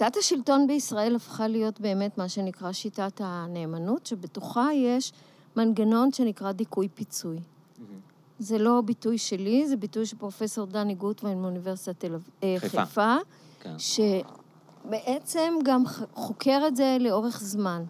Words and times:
שיטת 0.00 0.16
השלטון 0.16 0.66
בישראל 0.66 1.16
הפכה 1.16 1.48
להיות 1.48 1.80
באמת 1.80 2.18
מה 2.18 2.28
שנקרא 2.28 2.72
שיטת 2.72 3.20
הנאמנות, 3.24 4.06
שבתוכה 4.06 4.68
יש 4.74 5.12
מנגנון 5.56 6.12
שנקרא 6.12 6.52
דיכוי 6.52 6.88
פיצוי. 6.88 7.38
זה 8.38 8.58
לא 8.58 8.80
ביטוי 8.84 9.18
שלי, 9.18 9.68
זה 9.68 9.76
ביטוי 9.76 10.06
של 10.06 10.16
פרופסור 10.16 10.66
דני 10.66 10.94
גוטווין 10.94 11.42
מאוניברסיטת 11.42 12.04
אה, 12.42 12.56
חיפה. 12.58 12.86
חיפה, 12.86 13.16
כן. 13.60 13.74
שבעצם 13.78 15.54
גם 15.64 15.82
חוקר 16.14 16.62
את 16.68 16.76
זה 16.76 16.96
לאורך 17.00 17.40
זמן. 17.40 17.84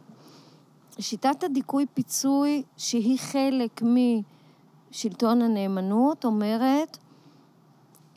שיטת 0.99 1.45
הדיכוי 1.45 1.87
פיצוי, 1.95 2.63
שהיא 2.77 3.19
חלק 3.19 3.83
משלטון 4.91 5.43
הנאמנות, 5.43 6.25
אומרת, 6.25 6.99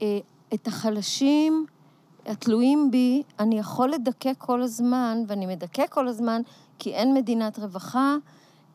אה, 0.02 0.19
את 0.53 0.67
החלשים 0.67 1.66
התלויים 2.25 2.91
בי, 2.91 3.23
אני 3.39 3.59
יכול 3.59 3.89
לדכא 3.89 4.31
כל 4.37 4.61
הזמן, 4.61 5.23
ואני 5.27 5.45
מדכא 5.45 5.83
כל 5.89 6.07
הזמן, 6.07 6.41
כי 6.79 6.93
אין 6.93 7.13
מדינת 7.13 7.59
רווחה, 7.59 8.15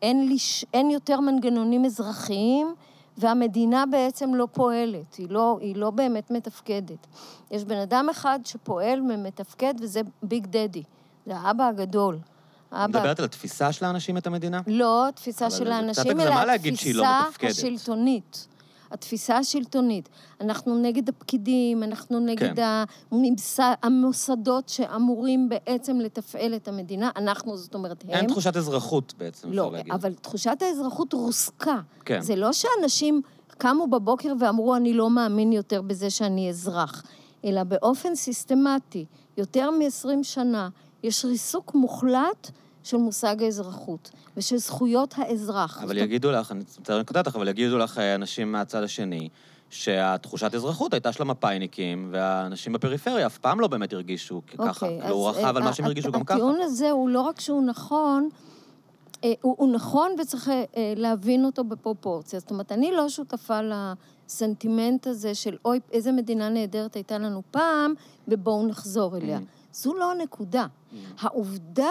אין, 0.02 0.28
לי, 0.28 0.36
אין 0.74 0.90
יותר 0.90 1.20
מנגנונים 1.20 1.84
אזרחיים, 1.84 2.74
והמדינה 3.18 3.84
בעצם 3.90 4.34
לא 4.34 4.48
פועלת, 4.52 5.14
היא 5.14 5.26
לא, 5.30 5.58
היא 5.60 5.76
לא 5.76 5.90
באמת 5.90 6.30
מתפקדת. 6.30 7.06
יש 7.50 7.64
בן 7.64 7.78
אדם 7.78 8.08
אחד 8.10 8.38
שפועל 8.44 9.00
ומתפקד, 9.00 9.74
וזה 9.80 10.00
ביג 10.22 10.46
דדי, 10.46 10.82
זה 11.26 11.36
האבא 11.36 11.64
הגדול. 11.64 12.18
את 12.68 12.72
האבא... 12.72 12.98
מדברת 12.98 13.18
על 13.18 13.24
התפיסה 13.24 13.72
של 13.72 13.84
האנשים 13.84 14.16
את 14.16 14.26
המדינה? 14.26 14.60
לא 14.66 15.08
התפיסה 15.08 15.46
אבל 15.46 15.55
של 15.55 15.72
האנשים, 15.72 16.20
אלא 16.20 16.30
לא. 16.30 17.06
התפיסה 17.28 17.46
השלטונית. 17.46 18.48
התפיסה 18.91 19.36
השלטונית. 19.36 20.08
אנחנו 20.41 20.78
נגד 20.78 21.08
הפקידים, 21.08 21.83
אנחנו 21.83 22.20
נגד 22.20 22.56
כן. 22.56 22.62
הממסד, 23.11 23.75
המוסדות 23.83 24.69
שאמורים 24.69 25.48
בעצם 25.48 26.00
לתפעל 26.00 26.55
את 26.55 26.69
המדינה. 26.69 27.11
אנחנו, 27.17 27.56
זאת 27.56 27.75
אומרת, 27.75 28.05
הם. 28.05 28.11
אין 28.11 28.27
תחושת 28.27 28.56
אזרחות 28.56 29.14
בעצם, 29.19 29.53
לא, 29.53 29.62
אפשר 29.62 29.72
להגיד. 29.77 29.92
אבל 29.92 30.14
תחושת 30.14 30.56
האזרחות 30.61 31.12
רוסקה. 31.12 31.80
כן. 32.05 32.20
זה 32.20 32.36
לא 32.36 32.53
שאנשים 32.53 33.22
קמו 33.48 33.86
בבוקר 33.86 34.33
ואמרו, 34.41 34.77
אני 34.77 34.95
לא 34.95 35.11
מאמין 35.11 35.52
יותר 35.52 35.83
בזה 35.83 36.11
שאני 36.11 36.50
אזרח, 36.50 37.02
אלא 37.45 37.64
באופן 37.64 38.14
סיסטמטי, 38.14 39.05
יותר 39.36 39.70
מ-20 39.70 40.08
שנה, 40.23 40.69
יש 41.02 41.25
ריסוק 41.25 41.75
מוחלט 41.75 42.50
של 42.89 42.97
מושג 42.97 43.42
האזרחות 43.42 44.11
ושל 44.36 44.56
זכויות 44.56 45.14
האזרח. 45.17 45.83
אבל 45.83 45.98
יגידו 45.98 46.31
לך, 46.31 46.53
אני 46.53 46.61
מצטער 46.61 46.97
אני 46.97 47.05
קוטע 47.05 47.20
אותך, 47.20 47.36
אבל 47.36 47.48
יגידו 47.48 47.78
לך 47.78 47.98
אה, 47.98 48.14
אנשים 48.14 48.53
מהצד 48.53 48.83
השני, 48.83 49.28
שהתחושת 49.70 50.55
אזרחות 50.55 50.92
הייתה 50.95 51.12
של 51.12 51.22
המפאיניקים, 51.22 52.08
והאנשים 52.12 52.72
בפריפריה 52.72 53.27
אף 53.27 53.39
פעם 53.39 53.61
לא 53.61 53.69
באמת 53.69 53.92
הרגישו 53.92 54.42
ככה. 54.47 54.69
אוקיי, 54.86 55.00
כאילו, 55.00 55.14
הוא 55.14 55.30
אז, 55.30 55.36
רכב 55.36 55.56
על 55.56 55.62
אה, 55.62 55.64
מה 55.64 55.72
שהם 55.72 55.84
הט- 55.84 55.89
הרגישו 55.89 56.12
גם 56.12 56.25
ככה. 56.25 56.34
הטיעון 56.34 56.58
הזה 56.62 56.91
הוא 56.91 57.08
לא 57.08 57.20
רק 57.20 57.41
שהוא 57.41 57.62
נכון, 57.62 58.28
אה, 59.25 59.33
הוא, 59.42 59.55
הוא 59.58 59.73
נכון 59.73 60.11
וצריך 60.20 60.48
אה, 60.48 60.64
אה, 60.77 60.92
להבין 60.97 61.45
אותו 61.45 61.64
בפרופורציה. 61.64 62.41
זאת 62.41 62.50
אומרת, 62.50 62.73
אני 62.73 62.92
לא 62.92 63.08
שותפה 63.08 63.58
לסנטימנט 63.62 65.06
הזה 65.06 65.34
של 65.34 65.56
אוי, 65.64 65.80
איזה 65.92 66.12
מדינה 66.12 66.48
נהדרת 66.48 66.95
הייתה 66.95 67.19
לנו 67.19 67.42
פעם, 67.50 67.95
ובואו 68.28 68.67
נחזור 68.67 69.17
אליה. 69.17 69.39
Mm. 69.39 69.41
זו 69.73 69.95
לא 69.95 70.11
הנקודה. 70.12 70.67
העובדה 71.20 71.91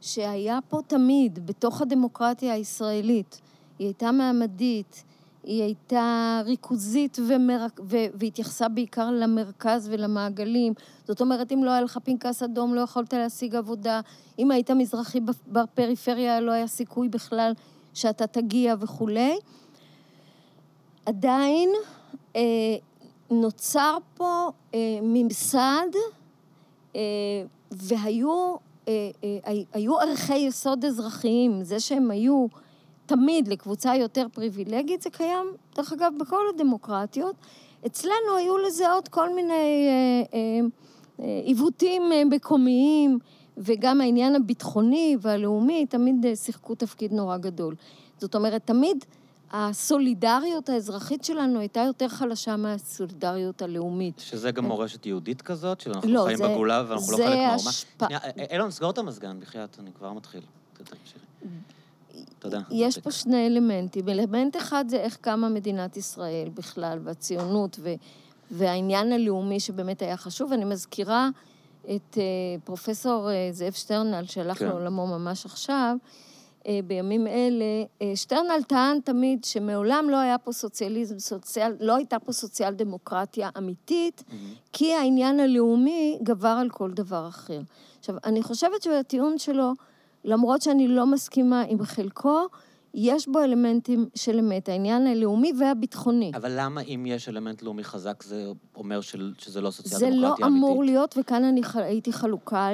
שהיה 0.00 0.58
פה 0.68 0.80
תמיד, 0.86 1.46
בתוך 1.46 1.82
הדמוקרטיה 1.82 2.54
הישראלית, 2.54 3.40
היא 3.78 3.86
הייתה 3.86 4.12
מעמדית, 4.12 5.04
היא 5.44 5.62
הייתה 5.62 6.40
ריכוזית 6.44 7.18
ומר... 7.28 7.66
ו... 7.80 7.96
והתייחסה 8.14 8.68
בעיקר 8.68 9.10
למרכז 9.10 9.88
ולמעגלים. 9.92 10.72
זאת 11.06 11.20
אומרת, 11.20 11.52
אם 11.52 11.64
לא 11.64 11.70
היה 11.70 11.80
לך 11.80 11.98
פנקס 12.04 12.42
אדום, 12.42 12.74
לא 12.74 12.80
יכולת 12.80 13.12
להשיג 13.12 13.54
עבודה. 13.54 14.00
אם 14.38 14.50
היית 14.50 14.70
מזרחי 14.70 15.20
בפ- 15.20 15.52
בפריפריה, 15.52 16.40
לא 16.40 16.52
היה 16.52 16.66
סיכוי 16.66 17.08
בכלל 17.08 17.52
שאתה 17.94 18.26
תגיע 18.26 18.74
וכולי. 18.80 19.38
עדיין 21.06 21.70
אה, 22.36 22.40
נוצר 23.30 23.96
פה 24.16 24.50
אה, 24.74 24.78
ממסד, 25.02 25.88
אה, 26.96 27.00
והיו 27.70 28.56
היו 29.72 30.00
ערכי 30.00 30.36
יסוד 30.36 30.84
אזרחיים. 30.84 31.62
זה 31.62 31.80
שהם 31.80 32.10
היו 32.10 32.46
תמיד 33.06 33.48
לקבוצה 33.48 33.96
יותר 33.96 34.26
פריבילגית, 34.32 35.02
זה 35.02 35.10
קיים, 35.10 35.46
דרך 35.76 35.92
אגב, 35.92 36.12
בכל 36.20 36.42
הדמוקרטיות. 36.54 37.34
אצלנו 37.86 38.36
היו 38.38 38.58
לזה 38.58 38.92
עוד 38.92 39.08
כל 39.08 39.34
מיני 39.34 39.52
אה, 39.88 40.38
אה, 40.38 40.60
אה, 41.20 41.40
עיוותים 41.44 42.02
אה, 42.12 42.24
מקומיים, 42.24 43.18
וגם 43.56 44.00
העניין 44.00 44.34
הביטחוני 44.34 45.16
והלאומי 45.20 45.86
תמיד 45.86 46.26
אה, 46.26 46.36
שיחקו 46.36 46.74
תפקיד 46.74 47.12
נורא 47.12 47.36
גדול. 47.36 47.74
זאת 48.18 48.34
אומרת, 48.34 48.66
תמיד 48.66 49.04
הסולידריות 49.52 50.68
האזרחית 50.68 51.24
שלנו 51.24 51.60
הייתה 51.60 51.80
יותר 51.80 52.08
חלשה 52.08 52.56
מהסולידריות 52.56 53.62
הלאומית. 53.62 54.18
שזה 54.18 54.50
גם 54.50 54.64
מורשת 54.64 55.06
יהודית 55.06 55.42
כזאת, 55.42 55.80
שאנחנו 55.80 56.08
לא, 56.12 56.22
חיים 56.24 56.36
זה- 56.38 56.48
בגולה 56.48 56.84
ואנחנו 56.88 57.12
לא 57.12 57.16
חלק 57.16 57.26
מהאומה. 57.28 57.54
השפע- 57.54 58.06
שנייה, 58.06 58.20
אילון, 58.52 58.70
סגור 58.70 58.90
את 58.90 58.98
המזגן, 58.98 59.40
בחייאת, 59.40 59.76
אני 59.78 59.90
כבר 59.92 60.12
מתחיל. 60.12 60.40
תודה. 62.38 62.60
יש 62.70 62.98
פה 62.98 63.10
שני 63.10 63.46
אלמנטים. 63.46 64.08
אלמנט 64.08 64.56
אחד 64.56 64.84
זה 64.88 64.96
איך 64.96 65.16
קמה 65.16 65.48
מדינת 65.48 65.96
ישראל 65.96 66.48
בכלל, 66.54 66.98
והציונות, 67.04 67.76
ו, 67.82 67.94
והעניין 68.50 69.12
הלאומי 69.12 69.60
שבאמת 69.60 70.02
היה 70.02 70.16
חשוב. 70.16 70.52
אני 70.52 70.64
מזכירה 70.64 71.28
את 71.84 72.18
אה, 72.18 72.22
פרופסור 72.64 73.30
אה, 73.30 73.48
זאב 73.52 73.72
שטרנל, 73.72 74.24
שהלך 74.24 74.58
כן. 74.58 74.66
לעולמו 74.66 75.06
ממש 75.06 75.46
עכשיו, 75.46 75.96
אה, 76.04 76.27
בימים 76.84 77.26
אלה. 77.26 77.64
אה, 78.02 78.12
שטרנל 78.16 78.62
טען 78.66 79.00
תמיד 79.00 79.44
שמעולם 79.44 80.06
לא 80.10 80.16
היה 80.16 80.38
פה 80.38 80.52
סוציאליזם, 80.52 81.18
סוציאל, 81.18 81.72
לא 81.80 81.96
הייתה 81.96 82.18
פה 82.18 82.32
סוציאל 82.32 82.74
דמוקרטיה 82.74 83.50
אמיתית, 83.58 84.24
כי 84.72 84.94
העניין 84.94 85.40
הלאומי 85.40 86.18
גבר 86.22 86.48
על 86.60 86.70
כל 86.70 86.90
דבר 86.90 87.28
אחר. 87.28 87.60
עכשיו, 87.98 88.14
אני 88.24 88.42
חושבת 88.42 88.82
שהטיעון 88.82 89.38
שלו, 89.38 89.72
למרות 90.24 90.62
שאני 90.62 90.88
לא 90.88 91.06
מסכימה 91.06 91.62
עם 91.68 91.84
חלקו, 91.84 92.46
יש 92.94 93.28
בו 93.28 93.40
אלמנטים 93.40 94.08
של 94.14 94.38
אמת, 94.38 94.68
העניין 94.68 95.06
הלאומי 95.06 95.52
והביטחוני. 95.58 96.32
אבל 96.34 96.52
למה 96.56 96.80
אם 96.80 97.04
יש 97.08 97.28
אלמנט 97.28 97.62
לאומי 97.62 97.84
חזק, 97.84 98.22
זה 98.22 98.46
אומר 98.76 99.00
של, 99.00 99.32
שזה 99.38 99.60
לא 99.60 99.70
סוציאל 99.70 99.98
זה 99.98 100.06
דמוקרטיה 100.06 100.28
לא 100.28 100.34
אמיתית? 100.46 100.64
אמור 100.64 100.84
להיות, 100.84 101.14
וכאן 101.18 101.44
אני 101.44 101.62
ח- 101.62 101.76
הייתי 101.76 102.12
חלוקה 102.12 102.68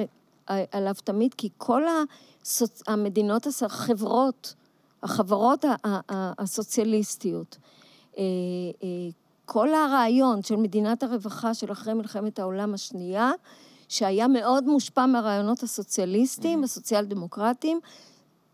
אה, 0.50 0.64
עליו 0.72 0.94
תמיד, 1.04 1.34
כי 1.34 1.48
כל 1.58 1.82
הסוצ... 1.84 2.33
המדינות, 2.86 3.46
החברות, 3.62 4.54
החברות 5.02 5.64
הסוציאליסטיות, 6.38 7.58
אה, 8.18 8.22
אה, 8.82 8.88
כל 9.44 9.74
הרעיון 9.74 10.42
של 10.42 10.56
מדינת 10.56 11.02
הרווחה 11.02 11.54
של 11.54 11.72
אחרי 11.72 11.94
מלחמת 11.94 12.38
העולם 12.38 12.74
השנייה, 12.74 13.32
שהיה 13.88 14.28
מאוד 14.28 14.64
מושפע 14.64 15.06
מהרעיונות 15.06 15.62
הסוציאליסטיים, 15.62 16.64
הסוציאל-דמוקרטיים, 16.64 17.80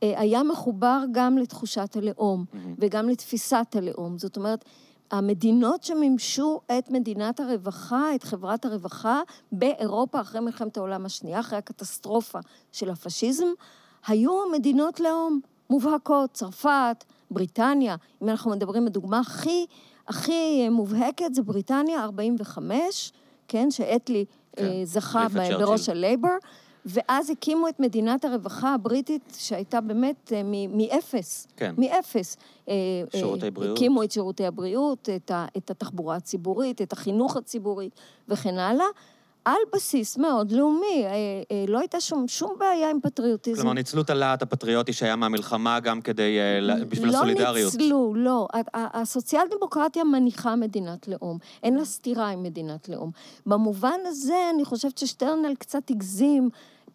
אה, 0.03 0.21
היה 0.21 0.43
מחובר 0.43 1.03
גם 1.13 1.39
לתחושת 1.39 1.97
הלאום 1.97 2.45
וגם 2.79 3.09
לתפיסת 3.09 3.67
הלאום. 3.75 4.19
זאת 4.19 4.37
אומרת, 4.37 4.65
המדינות 5.11 5.83
שמימשו 5.83 6.61
את 6.79 6.91
מדינת 6.91 7.41
הרווחה, 7.41 8.15
את 8.15 8.23
חברת 8.23 8.65
הרווחה, 8.65 9.21
באירופה 9.53 10.21
אחרי 10.21 10.41
מלחמת 10.41 10.77
העולם 10.77 11.07
השנייה, 11.07 11.41
אחרי 11.41 11.59
הקטסטרופה 11.59 12.39
של 12.73 12.91
הפשיזם, 12.91 13.47
היו 14.07 14.33
מדינות 14.53 15.01
לאום 15.01 15.41
מובהקות, 15.71 16.31
צרפת, 16.33 17.05
בריטניה. 17.31 17.97
אם 18.23 18.29
אנחנו 18.29 18.51
מדברים, 18.51 18.87
הדוגמה 18.87 19.19
הכי, 19.21 19.67
הכי 20.09 20.69
מובהקת 20.69 21.35
זה 21.35 21.43
בריטניה, 21.43 22.05
45, 22.05 23.13
כן, 23.49 23.71
שאטלי 23.71 24.25
כן, 24.57 24.65
אה, 24.65 24.81
זכה 24.85 25.27
בראש 25.29 25.81
צ'רצ'יל. 25.81 25.97
הלייבור, 25.97 26.31
ואז 26.87 27.31
הקימו 27.31 27.69
את 27.69 27.81
מדינת 27.81 28.25
הרווחה 28.25 28.75
הבריטית, 28.75 29.37
שהייתה 29.39 29.81
באמת 29.81 30.33
אה, 30.37 30.43
מ- 30.45 30.79
מאפס. 30.79 31.47
כן. 31.57 31.75
מאפס. 31.79 32.37
אה, 32.69 32.75
אה, 33.15 33.19
שירותי 33.21 33.51
בריאות. 33.51 33.77
הקימו 33.77 34.03
את 34.03 34.13
שירותי 34.13 34.47
הבריאות, 34.47 35.09
את, 35.17 35.31
ה, 35.31 35.47
את 35.57 35.71
התחבורה 35.71 36.17
הציבורית, 36.17 36.83
את 36.83 36.93
החינוך 36.93 37.37
הציבורי 37.37 37.91
וכן 38.29 38.59
הלאה, 38.59 38.87
על 39.45 39.55
בסיס 39.75 40.19
מאוד 40.19 40.53
לאומי. 40.53 41.05
אה, 41.05 41.11
אה, 41.51 41.65
לא 41.69 41.79
הייתה 41.79 42.01
שום, 42.01 42.29
שום 42.29 42.55
בעיה 42.59 42.91
עם 42.91 43.01
פטריוטיזם. 43.03 43.57
כלומר, 43.61 43.73
ניצלו 43.75 44.03
את 44.03 44.11
הלהט 44.11 44.43
הפטריוטי 44.43 44.93
שהיה 44.93 45.17
מהמלחמה 45.17 45.81
גם 45.81 46.01
כדי, 46.01 46.39
אה, 46.39 46.61
ל- 46.61 46.85
בשביל 46.85 47.09
הסולידריות. 47.15 47.75
לא 47.75 47.81
ניצלו, 47.81 48.15
לא. 48.17 48.49
הסוציאל 48.75 49.43
דמוקרטיה 49.51 50.05
מניחה 50.05 50.57
מדינת 50.57 51.09
לאום. 51.09 51.39
אין 51.63 51.75
לה 51.77 51.85
סתירה 51.85 52.29
עם 52.29 52.43
מדינת 52.43 52.89
לאום. 52.89 53.11
במובן 53.47 53.99
הזה, 54.07 54.51
אני 54.55 54.65
חושבת 54.65 54.99
ששטרנל 54.99 55.55
קצת 55.59 55.91
הגזים. 55.91 56.51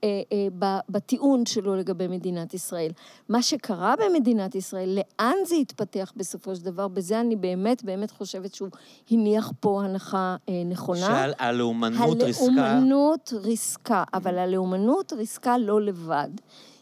אה, 0.06 0.22
אה, 0.32 0.80
בטיעון 0.90 1.46
שלו 1.46 1.76
לגבי 1.76 2.08
מדינת 2.08 2.54
ישראל. 2.54 2.92
מה 3.30 3.42
שקרה 3.42 3.94
במדינת 3.96 4.56
ישראל, 4.56 5.00
לאן 5.00 5.36
זה 5.46 5.56
התפתח 5.56 6.14
בסופו 6.16 6.56
של 6.56 6.66
דבר, 6.66 6.88
בזה 6.88 7.20
אני 7.20 7.36
באמת 7.36 7.84
באמת 7.84 8.12
חושבת 8.12 8.54
שהוא 8.54 8.70
הניח 9.12 9.52
פה 9.60 9.84
הנחה 9.84 10.36
אה, 10.50 10.64
נכונה. 10.66 11.30
שהלאומנות 11.38 12.22
ריסקה... 12.22 12.44
הלאומנות 12.46 13.34
ריסקה, 13.34 14.04
אבל 14.14 14.38
הלאומנות 14.38 15.14
ריסקה 15.14 15.58
לא 15.58 15.82
לבד. 15.82 16.30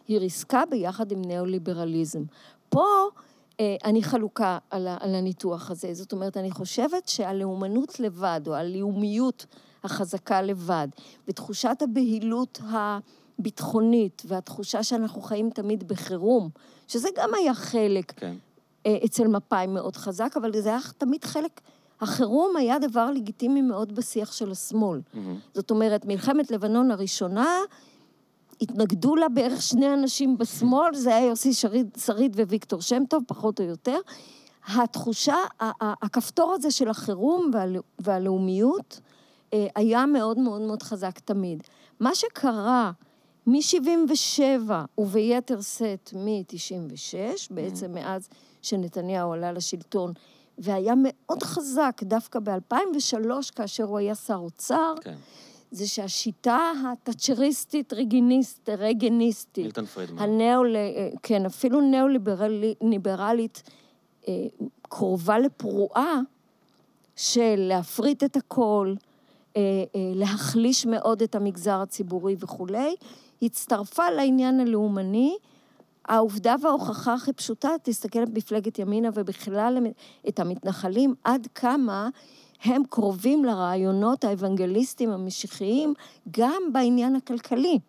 היא 0.08 0.20
ריסקה 0.20 0.64
ביחד 0.70 1.12
עם 1.12 1.22
ניאו-ליברליזם. 1.22 2.24
פה... 2.70 2.86
אני 3.84 4.04
חלוקה 4.04 4.58
על, 4.70 4.88
הניתוח 5.02 5.72
הזה. 5.72 5.94
זאת 5.94 6.12
אומרת, 6.12 6.38
אני 6.38 6.52
חושבת 6.52 7.08
שהלאומנות 7.08 8.00
לבד, 8.00 8.42
או 8.48 8.54
הלאומיות 8.54 9.46
החזקה 9.84 10.42
לבד, 10.42 10.88
ותחושת 11.28 11.78
הבהילות 11.82 12.62
הביטחונית, 13.40 14.22
והתחושה 14.26 14.84
שאנחנו 14.84 15.22
חיים 15.22 15.50
תמיד 15.50 15.88
בחירום, 15.88 16.50
שזה 16.88 17.10
גם 17.18 17.30
היה 17.34 17.54
חלק 17.54 18.12
כן. 18.12 18.36
אה, 18.86 18.98
אצל 19.06 19.28
מפא"י 19.28 19.68
מאוד 19.68 19.96
חזק, 19.96 20.34
אבל 20.38 20.62
זה 20.62 20.70
היה 20.70 20.80
תמיד 20.98 21.26
חלק... 21.26 21.62
החירום 22.02 22.56
היה 22.56 22.80
דבר 22.80 23.12
לגיטימי 23.12 23.62
מאוד 23.62 23.96
בשיח 23.96 24.32
של 24.32 24.52
השמאל. 24.52 25.00
Mm-hmm. 25.00 25.18
זאת 25.54 25.72
אומרת, 25.72 26.06
מלחמת 26.06 26.52
לבנון 26.52 26.92
הראשונה, 26.92 27.58
התנגדו 28.62 29.16
לה 29.16 29.30
בערך 29.30 29.62
שני 29.62 29.94
אנשים 29.94 30.38
בשמאל, 30.38 30.96
זה 30.96 31.16
היה 31.16 31.28
יוסי 31.28 31.54
שריד, 31.54 31.98
שריד 32.06 32.40
וויקטור 32.40 32.82
שם 32.82 33.04
טוב, 33.10 33.24
פחות 33.28 33.60
או 33.60 33.66
יותר. 33.66 33.98
התחושה, 34.68 35.36
הכפתור 35.80 36.54
הזה 36.54 36.72
של 36.72 36.90
החירום 36.90 37.52
והלאומיות, 38.00 39.00
אה, 39.04 39.13
היה 39.76 40.06
מאוד 40.06 40.40
מאוד 40.40 40.62
מאוד 40.62 40.84
חזק 40.84 41.20
תמיד. 41.20 41.64
מה 42.00 42.16
שקרה 42.16 42.92
מ-77' 43.48 44.72
וביתר 44.98 45.62
שאת 45.62 46.14
מ-96', 46.16 47.54
בעצם 47.54 47.86
mm-hmm. 47.86 47.90
מאז 47.90 48.30
שנתניהו 48.62 49.34
עלה 49.34 49.52
לשלטון, 49.52 50.14
והיה 50.58 50.94
מאוד 50.98 51.44
חזק 51.44 52.02
דווקא 52.04 52.40
ב-2003, 52.40 53.54
כאשר 53.56 53.84
הוא 53.84 53.98
היה 53.98 54.16
שר 54.16 54.36
אוצר, 54.36 54.94
כן. 55.02 55.16
זה 55.72 55.88
שהשיטה 55.88 56.72
התאצ'ריסטית, 56.86 57.94
רגיניסט, 57.94 58.70
רגניסטית, 58.70 59.64
מילטון 59.64 59.86
פרידמן. 59.86 60.20
הנאו, 60.20 60.62
כן, 61.24 61.46
אפילו 61.46 61.82
ניאו-ליברלית, 61.82 63.64
אה, 64.28 64.34
קרובה 64.82 65.40
לפרועה 65.40 66.20
של 67.16 67.56
להפריט 67.58 68.24
את 68.24 68.38
הכל, 68.38 68.94
אה, 68.98 69.02
אה, 69.02 69.13
להחליש 69.96 70.86
מאוד 70.86 71.22
את 71.22 71.36
המגזר 71.36 71.82
הציבורי 71.82 72.36
וכולי, 72.40 72.96
הצטרפה 73.42 74.10
לעניין 74.10 74.60
הלאומני. 74.60 75.38
העובדה 76.08 76.56
וההוכחה 76.62 77.14
הכי 77.14 77.34
פשוטה, 77.34 77.70
תסתכל 77.84 78.20
על 78.20 78.26
מפלגת 78.34 78.80
ימינה 78.80 79.10
ובכלל 79.14 79.88
את 80.28 80.40
המתנחלים, 80.40 81.14
עד 81.24 81.48
כמה 81.56 82.10
הם 82.64 82.84
קרובים 82.90 83.46
לרעיונות 83.46 84.24
האוונגליסטיים 84.24 85.10
המשיחיים, 85.10 85.94
גם 86.32 86.62
בעניין 86.72 87.16
הכלכלי. 87.16 87.80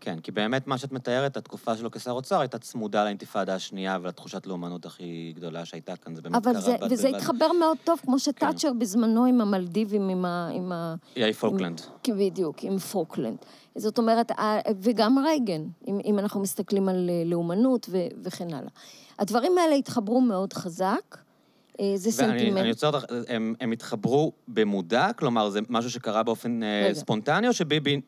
כן, 0.00 0.20
כי 0.20 0.30
באמת 0.32 0.66
מה 0.66 0.78
שאת 0.78 0.92
מתארת, 0.92 1.36
התקופה 1.36 1.76
שלו 1.76 1.90
כשר 1.90 2.10
אוצר 2.10 2.40
הייתה 2.40 2.58
צמודה 2.58 3.04
לאינתיפאדה 3.04 3.54
השנייה 3.54 3.98
ולתחושת 4.02 4.46
לאומנות 4.46 4.86
הכי 4.86 5.32
גדולה 5.36 5.64
שהייתה 5.64 5.96
כאן, 5.96 6.14
זה 6.14 6.22
באמת 6.22 6.44
קרה 6.44 6.60
זה, 6.60 6.76
בד 6.80 6.92
וזה 6.92 7.08
התחבר 7.08 7.52
מאוד 7.60 7.76
טוב, 7.84 8.00
כמו 8.04 8.18
שתאצ'ר 8.18 8.68
כן. 8.68 8.78
בזמנו 8.78 9.24
עם 9.24 9.40
המלדיבים, 9.40 10.08
עם 10.08 10.24
ה... 10.24 10.48
עם 10.52 10.72
ה... 10.72 10.94
איי 11.16 11.32
פוקלנד. 11.32 11.80
עם, 12.08 12.18
בדיוק, 12.18 12.56
עם 12.62 12.78
פוקלנד. 12.78 13.36
זאת 13.76 13.98
אומרת, 13.98 14.32
וגם 14.82 15.18
רייגן, 15.18 15.62
אם, 15.88 15.98
אם 16.04 16.18
אנחנו 16.18 16.40
מסתכלים 16.40 16.88
על 16.88 17.10
אה, 17.10 17.22
לאומנות 17.26 17.86
ו, 17.90 17.98
וכן 18.22 18.54
הלאה. 18.54 18.70
הדברים 19.18 19.58
האלה 19.58 19.74
התחברו 19.74 20.20
מאוד 20.20 20.52
חזק. 20.52 21.18
אה, 21.80 21.92
זה 21.96 22.10
סנטימנט. 22.10 22.58
אני 22.58 22.68
עוצר 22.68 22.86
אותך, 22.86 23.04
הם, 23.28 23.54
הם 23.60 23.72
התחברו 23.72 24.32
במודע? 24.48 25.12
כלומר, 25.12 25.50
זה 25.50 25.60
משהו 25.68 25.90
שקרה 25.90 26.22
באופן 26.22 26.62
אה, 26.62 26.82
רגע. 26.84 26.94
ספונטני, 26.94 27.48
או 27.48 27.52
שביבי... 27.52 28.00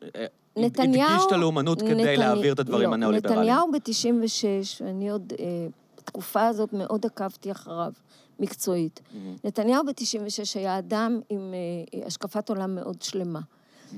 נתניהו... 0.56 1.10
הדגיש 1.10 1.26
את 1.26 1.32
הלאומנות 1.32 1.82
כדי 1.82 1.94
נתני... 1.94 2.16
להעביר 2.16 2.52
את 2.52 2.58
הדברים 2.58 2.88
לא, 2.88 2.94
הניאו-ליברליים. 2.94 3.40
נתניהו 3.40 3.72
ב-96, 3.72 4.84
אני 4.84 5.10
עוד, 5.10 5.32
אה, 5.38 5.66
בתקופה 5.96 6.46
הזאת 6.46 6.72
מאוד 6.72 7.06
עקבתי 7.06 7.50
אחריו, 7.50 7.92
מקצועית. 8.40 9.00
Mm-hmm. 9.00 9.16
נתניהו 9.44 9.84
ב-96 9.84 10.58
היה 10.58 10.78
אדם 10.78 11.20
עם 11.28 11.54
אה, 11.94 12.06
השקפת 12.06 12.48
עולם 12.48 12.74
מאוד 12.74 13.02
שלמה. 13.02 13.40
Mm-hmm. 13.40 13.94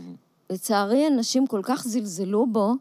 לצערי, 0.50 1.06
אנשים 1.06 1.46
כל 1.46 1.60
כך 1.62 1.84
זלזלו 1.84 2.46
בו, 2.46 2.72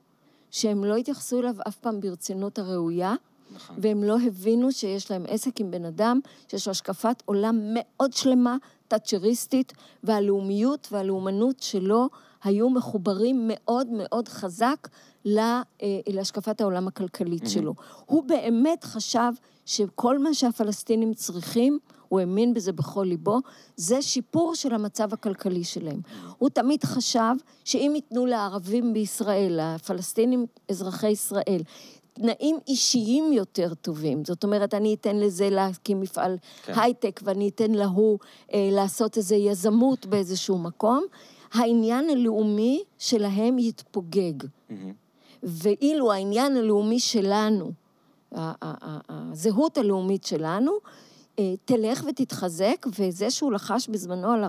שהם 0.52 0.84
לא 0.84 0.96
התייחסו 0.96 1.40
אליו 1.40 1.56
אף 1.68 1.76
פעם 1.76 2.00
ברצינות 2.00 2.60
הראויה, 2.60 3.16
נכון. 3.56 3.76
והם 3.82 4.04
לא 4.04 4.18
הבינו 4.28 4.72
שיש 4.72 5.12
להם 5.12 5.26
עסק 5.28 5.62
עם 5.62 5.72
בן 5.72 5.86
אדם 5.86 6.20
שיש 6.48 6.68
לו 6.68 6.72
השקפת 6.72 7.24
עולם 7.26 7.60
מאוד 7.74 8.14
שלמה, 8.14 8.58
תאצ'ריסטית, 8.88 9.74
והלאומיות 10.04 10.88
והלאומנות 10.92 11.60
שלו 11.60 12.10
היו 12.44 12.70
מחוברים 12.70 13.44
מאוד 13.48 13.88
מאוד 13.92 14.28
חזק 14.28 14.88
אה, 15.38 15.62
להשקפת 16.08 16.62
העולם 16.62 16.88
הכלכלית 16.88 17.44
mm-hmm. 17.44 17.50
שלו. 17.50 17.74
הוא 18.06 18.24
באמת 18.24 18.84
חשב 18.84 19.32
שכל 19.66 20.20
מה 20.20 20.34
שהפלסטינים 20.34 21.14
צריכים, 21.14 21.80
הוא 22.10 22.20
האמין 22.20 22.54
בזה 22.54 22.72
בכל 22.72 23.06
ליבו, 23.10 23.40
זה 23.76 24.02
שיפור 24.02 24.56
של 24.56 24.74
המצב 24.74 25.14
הכלכלי 25.14 25.64
שלהם. 25.64 26.02
הוא 26.38 26.50
תמיד 26.50 26.84
חשב 26.84 27.34
שאם 27.64 27.92
ייתנו 27.96 28.26
לערבים 28.26 28.94
בישראל, 28.94 29.60
לפלסטינים 29.62 30.46
אזרחי 30.70 31.10
ישראל, 31.10 31.62
תנאים 32.14 32.60
אישיים 32.68 33.34
יותר 33.34 33.74
טובים. 33.74 34.26
זאת 34.26 34.44
אומרת, 34.44 34.74
אני 34.74 34.94
אתן 34.94 35.16
לזה 35.16 35.50
להקים 35.50 36.02
מפעל 36.02 36.38
כן. 36.66 36.74
הייטק, 36.80 37.20
ואני 37.24 37.50
אתן 37.50 37.72
להוא 37.72 38.20
אה, 38.54 38.70
לעשות 38.72 39.18
איזו 39.18 39.36
יזמות 39.36 40.06
באיזשהו 40.06 40.58
מקום. 40.58 41.06
העניין 41.54 42.10
הלאומי 42.10 42.84
שלהם 43.00 43.60
יתפוגג. 43.60 44.44
Mm-hmm. 44.44 44.74
ואילו 45.44 46.12
העניין 46.12 46.58
הלאומי 46.58 47.00
שלנו, 47.00 47.72
הזהות 48.32 49.78
הלאומית 49.78 50.24
שלנו, 50.24 50.72
אה, 51.40 51.54
תלך 51.66 52.04
ותתחזק, 52.08 52.86
וזה 53.00 53.32
שהוא 53.32 53.52
לחש 53.52 53.90
בזמנו 53.90 54.32
על 54.32 54.44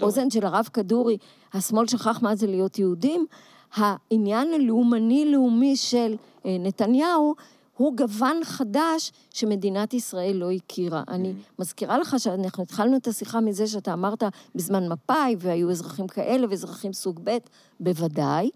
האוזן 0.00 0.30
של 0.30 0.46
הרב 0.46 0.68
כדורי, 0.72 1.18
השמאל 1.52 1.86
שכח 1.86 2.22
מה 2.22 2.36
זה 2.36 2.46
להיות 2.46 2.78
יהודים, 2.78 3.26
העניין 3.74 4.48
הלאומני-לאומי 4.54 5.76
של 5.76 6.16
אה, 6.46 6.56
נתניהו 6.60 7.34
הוא 7.76 7.96
גוון 7.96 8.40
חדש 8.44 9.12
שמדינת 9.30 9.94
ישראל 9.94 10.36
לא 10.36 10.50
הכירה. 10.50 11.02
Mm-hmm. 11.06 11.12
אני 11.12 11.32
מזכירה 11.58 11.98
לך 11.98 12.14
שאנחנו 12.18 12.62
התחלנו 12.62 12.96
את 12.96 13.06
השיחה 13.06 13.40
מזה 13.40 13.66
שאתה 13.66 13.92
אמרת 13.92 14.22
בזמן 14.54 14.88
מפא"י, 14.88 15.36
והיו 15.38 15.70
אזרחים 15.70 16.06
כאלה 16.06 16.46
ואזרחים 16.50 16.92
סוג 16.92 17.20
ב', 17.24 17.38
בוודאי, 17.80 18.50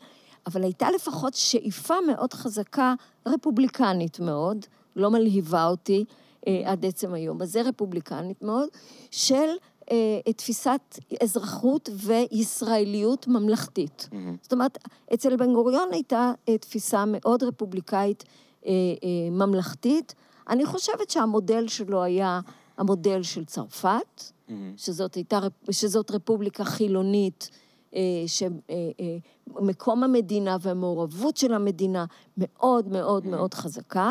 אבל 0.46 0.62
הייתה 0.62 0.90
לפחות 0.90 1.34
שאיפה 1.34 1.94
מאוד 2.06 2.32
חזקה, 2.32 2.94
רפובליקנית 3.26 4.20
מאוד, 4.20 4.66
לא 4.96 5.10
מלהיבה 5.10 5.66
אותי 5.66 6.04
אה, 6.46 6.62
עד 6.64 6.86
עצם 6.86 7.14
היום 7.14 7.42
הזה, 7.42 7.62
רפובליקנית 7.62 8.42
מאוד, 8.42 8.68
של 9.10 9.48
אה, 9.90 10.32
תפיסת 10.36 10.98
אזרחות 11.22 11.88
וישראליות 11.92 13.28
ממלכתית. 13.28 14.08
Mm-hmm. 14.10 14.16
זאת 14.42 14.52
אומרת, 14.52 14.78
אצל 15.14 15.36
בן 15.36 15.54
גוריון 15.54 15.88
הייתה 15.92 16.32
אה, 16.48 16.58
תפיסה 16.58 17.04
מאוד 17.06 17.42
רפובליקאית 17.42 18.24
ממלכתית. 19.30 20.14
אני 20.48 20.66
חושבת 20.66 21.10
שהמודל 21.10 21.68
שלו 21.68 22.02
היה 22.02 22.40
המודל 22.78 23.22
של 23.22 23.44
צרפת, 23.44 24.20
mm-hmm. 24.20 24.52
שזאת, 24.76 25.14
הייתה, 25.14 25.38
שזאת 25.70 26.10
רפובליקה 26.10 26.64
חילונית, 26.64 27.50
אה, 27.94 28.00
שמקום 28.26 30.04
המדינה 30.04 30.56
והמעורבות 30.60 31.36
של 31.36 31.54
המדינה 31.54 32.04
מאוד 32.38 32.88
מאוד 32.88 33.24
mm-hmm. 33.24 33.28
מאוד 33.28 33.54
חזקה. 33.54 34.10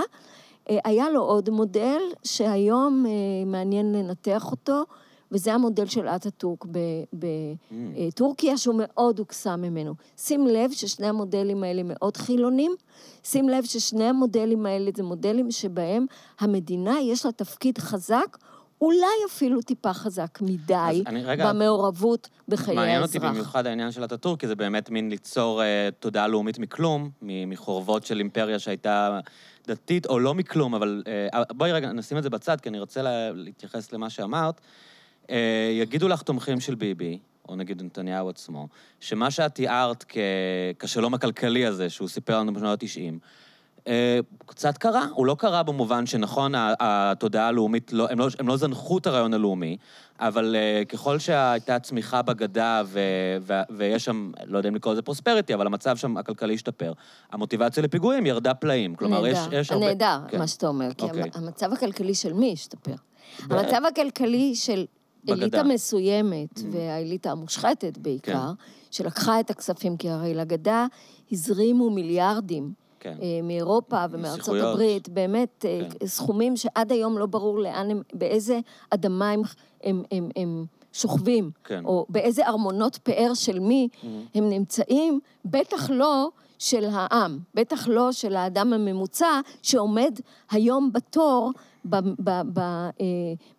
היה 0.70 1.10
לו 1.10 1.22
עוד 1.22 1.50
מודל 1.50 2.02
שהיום 2.24 3.06
מעניין 3.46 3.92
לנתח 3.92 4.52
אותו, 4.52 4.84
וזה 5.32 5.54
המודל 5.54 5.86
של 5.86 6.08
אטאטורק 6.08 6.66
בטורקיה, 7.14 8.54
mm. 8.54 8.58
שהוא 8.58 8.76
מאוד 8.78 9.20
הוקסם 9.20 9.62
ממנו. 9.62 9.94
שים 10.18 10.48
לב 10.48 10.72
ששני 10.72 11.08
המודלים 11.08 11.64
האלה 11.64 11.82
מאוד 11.86 12.18
חילונים, 12.18 12.72
שים 13.24 13.50
לב 13.50 13.64
ששני 13.64 14.04
המודלים 14.04 14.66
האלה 14.66 14.92
זה 14.96 15.04
מודלים 15.04 15.52
שבהם 15.52 16.06
המדינה 16.40 16.96
יש 17.02 17.26
לה 17.26 17.32
תפקיד 17.32 17.78
חזק, 17.78 18.38
אולי 18.82 19.16
אפילו 19.28 19.62
טיפה 19.62 19.94
חזק 19.94 20.40
מדי 20.42 21.04
רגע, 21.24 21.54
במעורבות 21.54 22.30
בחיי 22.48 22.64
האזרח. 22.64 22.76
מעניין 22.76 23.02
אותי 23.02 23.20
במיוחד 23.20 23.68
העניין 23.68 23.92
של 23.92 24.06
אטאטורק, 24.06 24.40
כי 24.40 24.48
זה 24.48 24.56
באמת 24.56 24.90
מין 24.90 25.10
ליצור 25.10 25.62
uh, 25.62 25.92
תודעה 26.00 26.28
לאומית 26.28 26.60
מכלום, 26.60 27.10
מחורבות 27.22 28.06
של 28.06 28.20
אימפריה 28.20 28.60
שהייתה 28.60 29.20
דתית, 29.68 30.06
או 30.06 30.20
לא 30.20 30.34
מכלום, 30.34 30.76
אבל 30.76 31.04
uh, 31.34 31.54
בואי 31.54 31.72
רגע 31.72 31.92
נשים 31.92 32.18
את 32.18 32.24
זה 32.24 32.30
בצד, 32.30 32.62
כי 32.62 32.70
אני 32.70 32.80
רוצה 32.80 33.02
לה, 33.02 33.32
להתייחס 33.32 33.94
למה 33.94 34.10
שאמרת. 34.10 34.62
אה, 35.30 35.70
יגידו 35.74 36.08
לך 36.08 36.22
תומכים 36.22 36.60
של 36.60 36.76
ביבי, 36.76 37.20
או 37.50 37.56
נגיד 37.56 37.84
נתניהו 37.84 38.30
עצמו, 38.30 38.68
שמה 39.00 39.32
שאת 39.32 39.56
תיארת 39.56 40.06
כ... 40.10 40.18
כשלום 40.80 41.14
הכלכלי 41.14 41.66
הזה, 41.66 41.90
שהוא 41.90 42.08
סיפר 42.08 42.40
לנו 42.40 42.54
בשנות 42.54 42.84
ה-90, 42.84 43.20
אה, 43.88 44.20
קצת 44.46 44.78
קרה, 44.78 45.06
הוא 45.14 45.26
לא 45.26 45.36
קרה 45.40 45.64
במובן 45.64 46.06
שנכון, 46.06 46.52
התודעה 46.56 47.48
הלאומית, 47.48 47.94
לא, 47.94 48.08
הם, 48.10 48.20
לא, 48.20 48.28
הם 48.40 48.48
לא 48.48 48.58
זנחו 48.58 48.98
את 48.98 49.08
הרעיון 49.08 49.34
הלאומי, 49.34 49.78
אבל 50.20 50.56
uh, 50.56 50.86
ככל 50.86 51.20
שהייתה 51.20 51.80
צמיחה 51.80 52.22
בגדה 52.22 52.82
ו, 52.86 53.00
ו, 53.42 53.54
ויש 53.70 54.06
שם, 54.06 54.32
לא 54.46 54.58
יודע 54.58 54.70
אם 54.70 54.76
לקרוא 54.76 54.94
לזה 54.94 55.02
פרוספריטי, 55.02 55.54
אבל 55.54 55.68
המצב 55.68 55.98
שם 55.98 56.18
הכלכלי 56.18 56.54
השתפר, 56.54 56.94
המוטיבציה 57.32 57.84
לפיגועים 57.84 58.26
ירדה 58.26 58.54
פלאים. 58.54 58.96
כלומר, 58.96 59.22
נהדר, 59.22 59.32
יש, 59.32 59.48
יש 59.52 59.72
הרבה... 59.72 59.86
נהדר, 59.86 60.20
כן. 60.28 60.38
מה 60.38 60.48
שאתה 60.48 60.68
אומר, 60.68 60.94
כי 60.94 61.06
אוקיי. 61.06 61.30
המצב 61.34 61.74
הכלכלי 61.74 62.16
של 62.16 62.34
מי 62.34 62.54
השתפר? 62.54 62.96
המצב 63.50 63.82
הכלכלי 63.88 64.56
של 64.56 64.86
בגדה. 65.28 65.44
אליטה 65.44 65.64
מסוימת, 65.64 66.58
Mm. 66.58 66.62
והאליטה 66.72 67.32
המושחתת 67.32 67.98
בעיקר, 67.98 68.32
כן. 68.34 68.64
שלקחה 68.92 69.40
את 69.40 69.50
הכספים, 69.50 69.98
כי 69.98 70.10
הרי 70.10 70.34
לגדה 70.34 70.88
הזרימו 71.32 71.90
מיליארדים. 71.90 72.74
כן. 73.00 73.18
אה, 73.22 73.40
מאירופה 73.44 74.06
ומארצות. 74.12 74.62
הברית, 74.62 75.10
באמת 75.10 75.66
אה, 75.68 75.90
כן. 76.00 76.08
סכומים 76.08 76.58
שעד 76.58 76.92
היום 76.92 77.18
לא 77.18 77.26
ברור 77.26 77.60
לאן 77.60 77.92
הם, 77.92 78.02
באיזה 78.14 78.60
אדמה 78.90 79.30
הם, 79.30 79.42
הם, 79.84 80.04
הם, 80.12 80.30
הם 80.36 80.66
שוכבים, 80.94 81.52
כן. 81.64 81.86
או 81.86 82.06
באיזה 82.10 82.48
ארמונות 82.48 82.96
פאר 82.96 83.34
של 83.34 83.60
מי 83.60 83.88
הם 84.36 84.50
נמצאים, 84.50 85.20
בטח 85.46 85.90
לא 85.90 86.30
של 86.60 86.86
העם, 86.92 87.40
בטח 87.54 87.88
לא 87.88 88.12
של 88.12 88.36
האדם 88.36 88.74
הממוצע 88.74 89.40
שעומד 89.62 90.20
היום 90.52 90.92
בתור, 90.94 91.52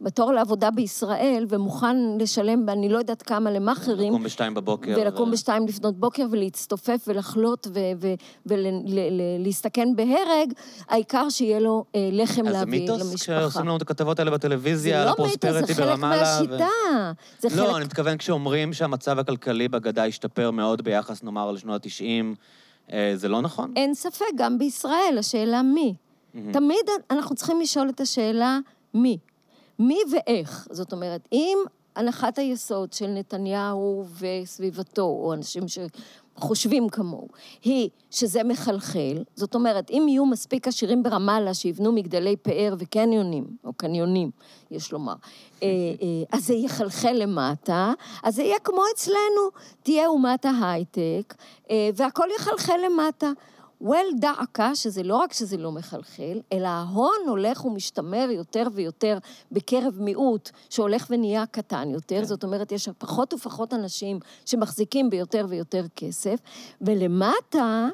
בתור 0.01 0.33
לעבודה 0.33 0.71
בישראל 0.71 1.47
ומוכן 1.49 1.97
לשלם, 2.19 2.69
אני 2.69 2.89
לא 2.89 2.99
יודעת 2.99 3.23
כמה 3.23 3.51
למאכערים. 3.51 4.13
לקום 4.13 4.23
בשתיים 4.25 4.55
בבוקר. 4.55 4.97
ולקום 5.01 5.29
ו- 5.29 5.33
בשתיים 5.33 5.67
לפנות 5.67 5.97
בוקר 6.01 6.27
ולהצטופף 6.31 7.05
ולחלות 7.07 7.67
ולהסתכן 8.47 9.97
בהרג, 9.97 10.53
העיקר 10.89 11.29
שיהיה 11.31 11.61
לו 11.61 11.85
אה, 11.95 12.09
לחם 12.13 12.47
אז 12.47 12.53
זה 12.53 12.59
להביא 12.59 12.81
מיתוס 12.81 13.01
למשפחה. 13.01 13.39
כשעושים 13.39 13.63
לנו 13.63 13.77
את 13.77 13.83
הכתבות 13.83 14.19
האלה 14.19 14.31
בטלוויזיה, 14.31 15.03
על 15.03 15.09
זה 15.09 15.15
לא 15.19 15.27
מיתוס, 15.29 15.51
זה 15.51 15.75
חלק 15.75 15.87
ברמאללה. 15.87 16.23
ו- 16.41 16.49
מהשיטה. 16.49 17.13
זה 17.39 17.49
לא, 17.57 17.67
חלק... 17.67 17.77
אני 17.77 17.85
מתכוון 17.85 18.17
כשאומרים 18.17 18.73
שהמצב 18.73 19.19
הכלכלי 19.19 19.69
בגדה 19.69 20.05
השתפר 20.05 20.51
מאוד 20.51 20.83
ביחס, 20.83 21.23
נאמר, 21.23 21.53
לשנות 21.53 21.87
ה-90, 21.87 22.95
זה 23.15 23.29
לא 23.29 23.43
נכון? 23.43 23.73
אין 23.77 23.95
ספק, 23.95 24.27
גם 24.37 24.59
בישראל, 24.59 25.17
השאלה 25.19 25.63
מי. 25.63 25.95
תמיד 26.53 26.87
אנחנו 27.11 27.37
צריכים 27.37 27.61
לשאול 27.61 27.89
את 27.89 28.01
השאלה 28.01 28.59
מי. 28.95 29.19
מי 29.79 29.99
ואיך. 30.13 30.69
זאת 30.71 30.93
אומרת, 30.93 31.29
אם 31.33 31.59
הנחת 31.99 32.39
היסוד 32.39 32.93
של 32.93 33.07
נתניהו 33.07 34.05
וסביבתו, 34.19 35.03
או 35.03 35.35
אנשים 35.35 35.63
שחושבים 35.69 36.89
כמוהו, 36.89 37.29
היא 37.65 37.89
שזה 38.11 38.45
מחלחל, 38.45 39.25
זאת 39.35 39.55
אומרת, 39.55 39.91
אם 39.91 40.07
יהיו 40.09 40.27
מספיק 40.27 40.69
עשירים 40.69 41.03
ברמאללה 41.03 41.55
שיבנו 41.55 41.93
מגדלי 41.93 42.37
פאר 42.37 42.75
וקניונים, 42.79 43.45
או 43.65 43.73
קניונים, 43.73 44.31
יש 44.71 44.93
לומר, 44.93 45.15
אה, 45.63 45.69
אה, 46.03 46.39
אז 46.39 46.47
זה 46.47 46.55
יחלחל 46.55 47.13
למטה, 47.13 47.93
אז 48.23 48.35
זה 48.35 48.43
יהיה 48.43 48.59
כמו 48.65 48.83
אצלנו, 48.95 49.51
תהיה 49.83 50.07
אומת 50.07 50.45
ההייטק, 50.45 51.35
אה, 51.71 51.91
והכל 51.97 52.29
יחלחל 52.37 52.77
למטה. 52.87 53.31
Well 53.83 54.19
דא 54.19 54.33
עקא, 54.39 54.75
שזה 54.75 55.03
לא 55.03 55.17
רק 55.17 55.33
שזה 55.33 55.57
לא 55.57 55.73
מחלחל, 55.73 56.41
אלא 56.53 56.69
ההון 56.69 57.19
הולך 57.27 57.65
ומשתמר 57.65 58.29
יותר 58.31 58.67
ויותר 58.73 59.19
בקרב 59.53 60.01
מיעוט 60.01 60.51
שהולך 60.71 61.07
ונהיה 61.11 61.47
קטן 61.47 61.91
יותר, 61.91 62.19
כן. 62.19 62.25
זאת 62.25 62.45
אומרת, 62.45 62.73
יש 62.73 62.89
פחות 62.99 63.35
ופחות 63.35 63.75
אנשים 63.75 64.21
שמחזיקים 64.47 65.11
ביותר 65.11 65.47
ויותר 65.49 65.85
כסף, 65.97 66.41
ולמטה 66.81 67.89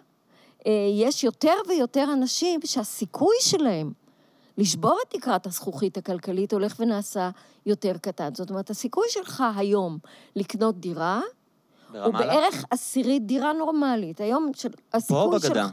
אה, 0.67 0.73
יש 0.93 1.25
יותר 1.25 1.55
ויותר 1.69 2.09
אנשים 2.13 2.61
שהסיכוי 2.65 3.37
שלהם 3.41 3.93
לשבור 4.59 4.99
את 5.07 5.15
תקרת 5.15 5.47
הזכוכית 5.47 5.97
הכלכלית 5.97 6.53
הולך 6.53 6.77
ונעשה 6.81 7.31
יותר 7.67 7.97
קטן. 7.99 8.35
זאת 8.35 8.51
אומרת, 8.51 8.71
הסיכוי 8.71 9.07
שלך 9.09 9.45
היום 9.57 9.99
לקנות 10.37 10.81
דירה, 10.81 11.21
הוא? 12.03 12.13
בערך 12.13 12.65
עשירית 12.71 13.27
דירה 13.27 13.53
נורמלית. 13.53 14.21
היום 14.21 14.51
של... 14.55 14.69
הסיכוי 14.93 15.39
בגדה? 15.39 15.49
שלך... 15.49 15.71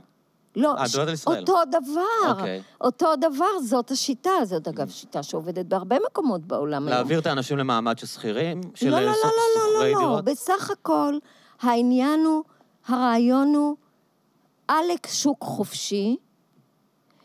לא, 0.56 0.76
אה, 0.78 1.12
ישראל. 1.14 1.40
אותו 1.40 1.60
דבר. 1.72 2.32
אוקיי. 2.32 2.62
אותו 2.82 3.16
דבר, 3.16 3.60
זאת 3.64 3.92
השיטה. 3.92 4.32
זאת 4.44 4.68
אגב 4.68 4.90
שיטה 4.90 5.24
שעובדת 5.24 5.66
בהרבה 5.66 5.96
מקומות 6.10 6.42
בעולם 6.42 6.88
היום. 6.88 6.96
להעביר 6.98 7.20
את 7.20 7.26
האנשים 7.28 7.58
למעמד 7.58 7.98
של 7.98 8.08
שכירים? 8.08 8.62
של 8.76 8.90
לא, 8.90 9.00
לא, 9.00 9.06
לא, 9.06 9.12
לא, 9.56 9.84
לא, 9.84 9.92
לא, 9.92 10.02
לא. 10.02 10.22
בסך 10.22 10.72
הכל, 10.72 11.14
העניין 11.62 12.20
הוא, 12.20 12.44
הרעיון 12.88 13.56
הוא 13.56 13.76
עלק 14.68 15.08
שוק 15.08 15.44
חופשי, 15.44 16.18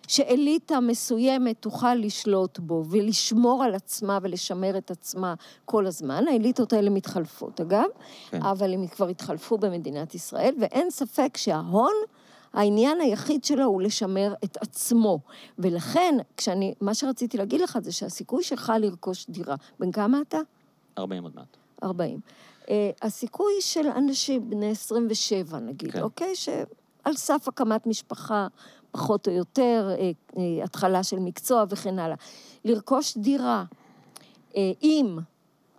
שאליטה 0.08 0.80
מסוימת 0.80 1.56
תוכל 1.60 1.94
לשלוט 1.94 2.58
בו 2.58 2.84
ולשמור 2.90 3.64
על 3.64 3.74
עצמה 3.74 4.18
ולשמר 4.22 4.78
את 4.78 4.90
עצמה 4.90 5.34
כל 5.64 5.86
הזמן. 5.86 6.24
האליטות 6.28 6.72
האלה 6.72 6.90
מתחלפות, 6.90 7.60
אגב, 7.60 7.86
כן. 8.30 8.42
אבל 8.42 8.74
הם 8.74 8.86
כבר 8.86 9.08
התחלפו 9.08 9.58
במדינת 9.58 10.14
ישראל, 10.14 10.54
ואין 10.60 10.90
ספק 10.90 11.36
שההון, 11.36 11.94
העניין 12.52 13.00
היחיד 13.00 13.44
שלו 13.44 13.64
הוא 13.64 13.82
לשמר 13.82 14.34
את 14.44 14.56
עצמו. 14.60 15.18
ולכן, 15.58 16.14
כשאני, 16.36 16.74
מה 16.80 16.94
שרציתי 16.94 17.36
להגיד 17.38 17.60
לך 17.60 17.78
זה 17.82 17.92
שהסיכוי 17.92 18.42
שלך 18.42 18.72
לרכוש 18.80 19.26
דירה, 19.28 19.56
בן 19.80 19.92
כמה 19.92 20.20
אתה? 20.28 20.38
40 20.98 21.22
עוד 21.22 21.32
מעט. 21.34 21.56
40. 21.82 22.20
Uh, 22.62 22.68
הסיכוי 23.02 23.52
של 23.60 23.86
אנשים 23.86 24.50
בני 24.50 24.70
27, 24.70 25.58
נגיד, 25.58 25.90
כן. 25.90 25.98
כן. 25.98 26.04
אוקיי? 26.04 26.34
שעל 26.34 27.14
סף 27.14 27.48
הקמת 27.48 27.86
משפחה, 27.86 28.46
פחות 28.96 29.28
או 29.28 29.32
יותר, 29.32 29.90
uh, 29.96 30.34
uh, 30.34 30.38
התחלה 30.64 31.02
של 31.02 31.18
מקצוע 31.18 31.64
וכן 31.68 31.98
הלאה. 31.98 32.16
לרכוש 32.64 33.16
דירה, 33.16 33.64
uh, 34.50 34.54
אם 34.82 35.18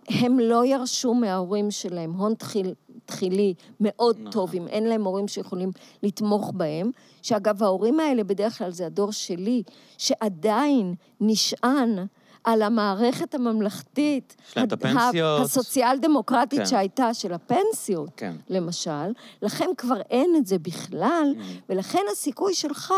הם 0.08 0.38
לא 0.38 0.64
ירשו 0.64 1.14
מההורים 1.14 1.70
שלהם 1.70 2.12
הון 2.12 2.34
תחיל, 2.34 2.74
תחילי 3.06 3.54
מאוד 3.80 4.16
נכון. 4.18 4.32
טוב, 4.32 4.54
אם 4.54 4.68
אין 4.68 4.84
להם 4.84 5.04
הורים 5.04 5.28
שיכולים 5.28 5.70
לתמוך 6.02 6.52
בהם, 6.54 6.90
שאגב, 7.22 7.62
ההורים 7.62 8.00
האלה, 8.00 8.24
בדרך 8.24 8.58
כלל 8.58 8.70
זה 8.70 8.86
הדור 8.86 9.12
שלי, 9.12 9.62
שעדיין 9.98 10.94
נשען 11.20 12.06
על 12.44 12.62
המערכת 12.62 13.34
הממלכתית, 13.34 14.36
יש 14.48 14.56
להם 14.56 14.66
את 14.66 14.72
הד- 14.72 14.86
הפנסיות. 14.86 15.40
הסוציאל-דמוקרטית 15.40 16.58
כן. 16.58 16.66
שהייתה, 16.66 17.14
של 17.14 17.32
הפנסיות, 17.32 18.10
כן. 18.16 18.36
למשל, 18.48 19.12
לכם 19.42 19.64
כבר 19.76 20.00
אין 20.10 20.34
את 20.36 20.46
זה 20.46 20.58
בכלל, 20.58 21.34
Mm. 21.36 21.42
ולכן 21.68 22.02
הסיכוי 22.12 22.54
שלך, 22.54 22.94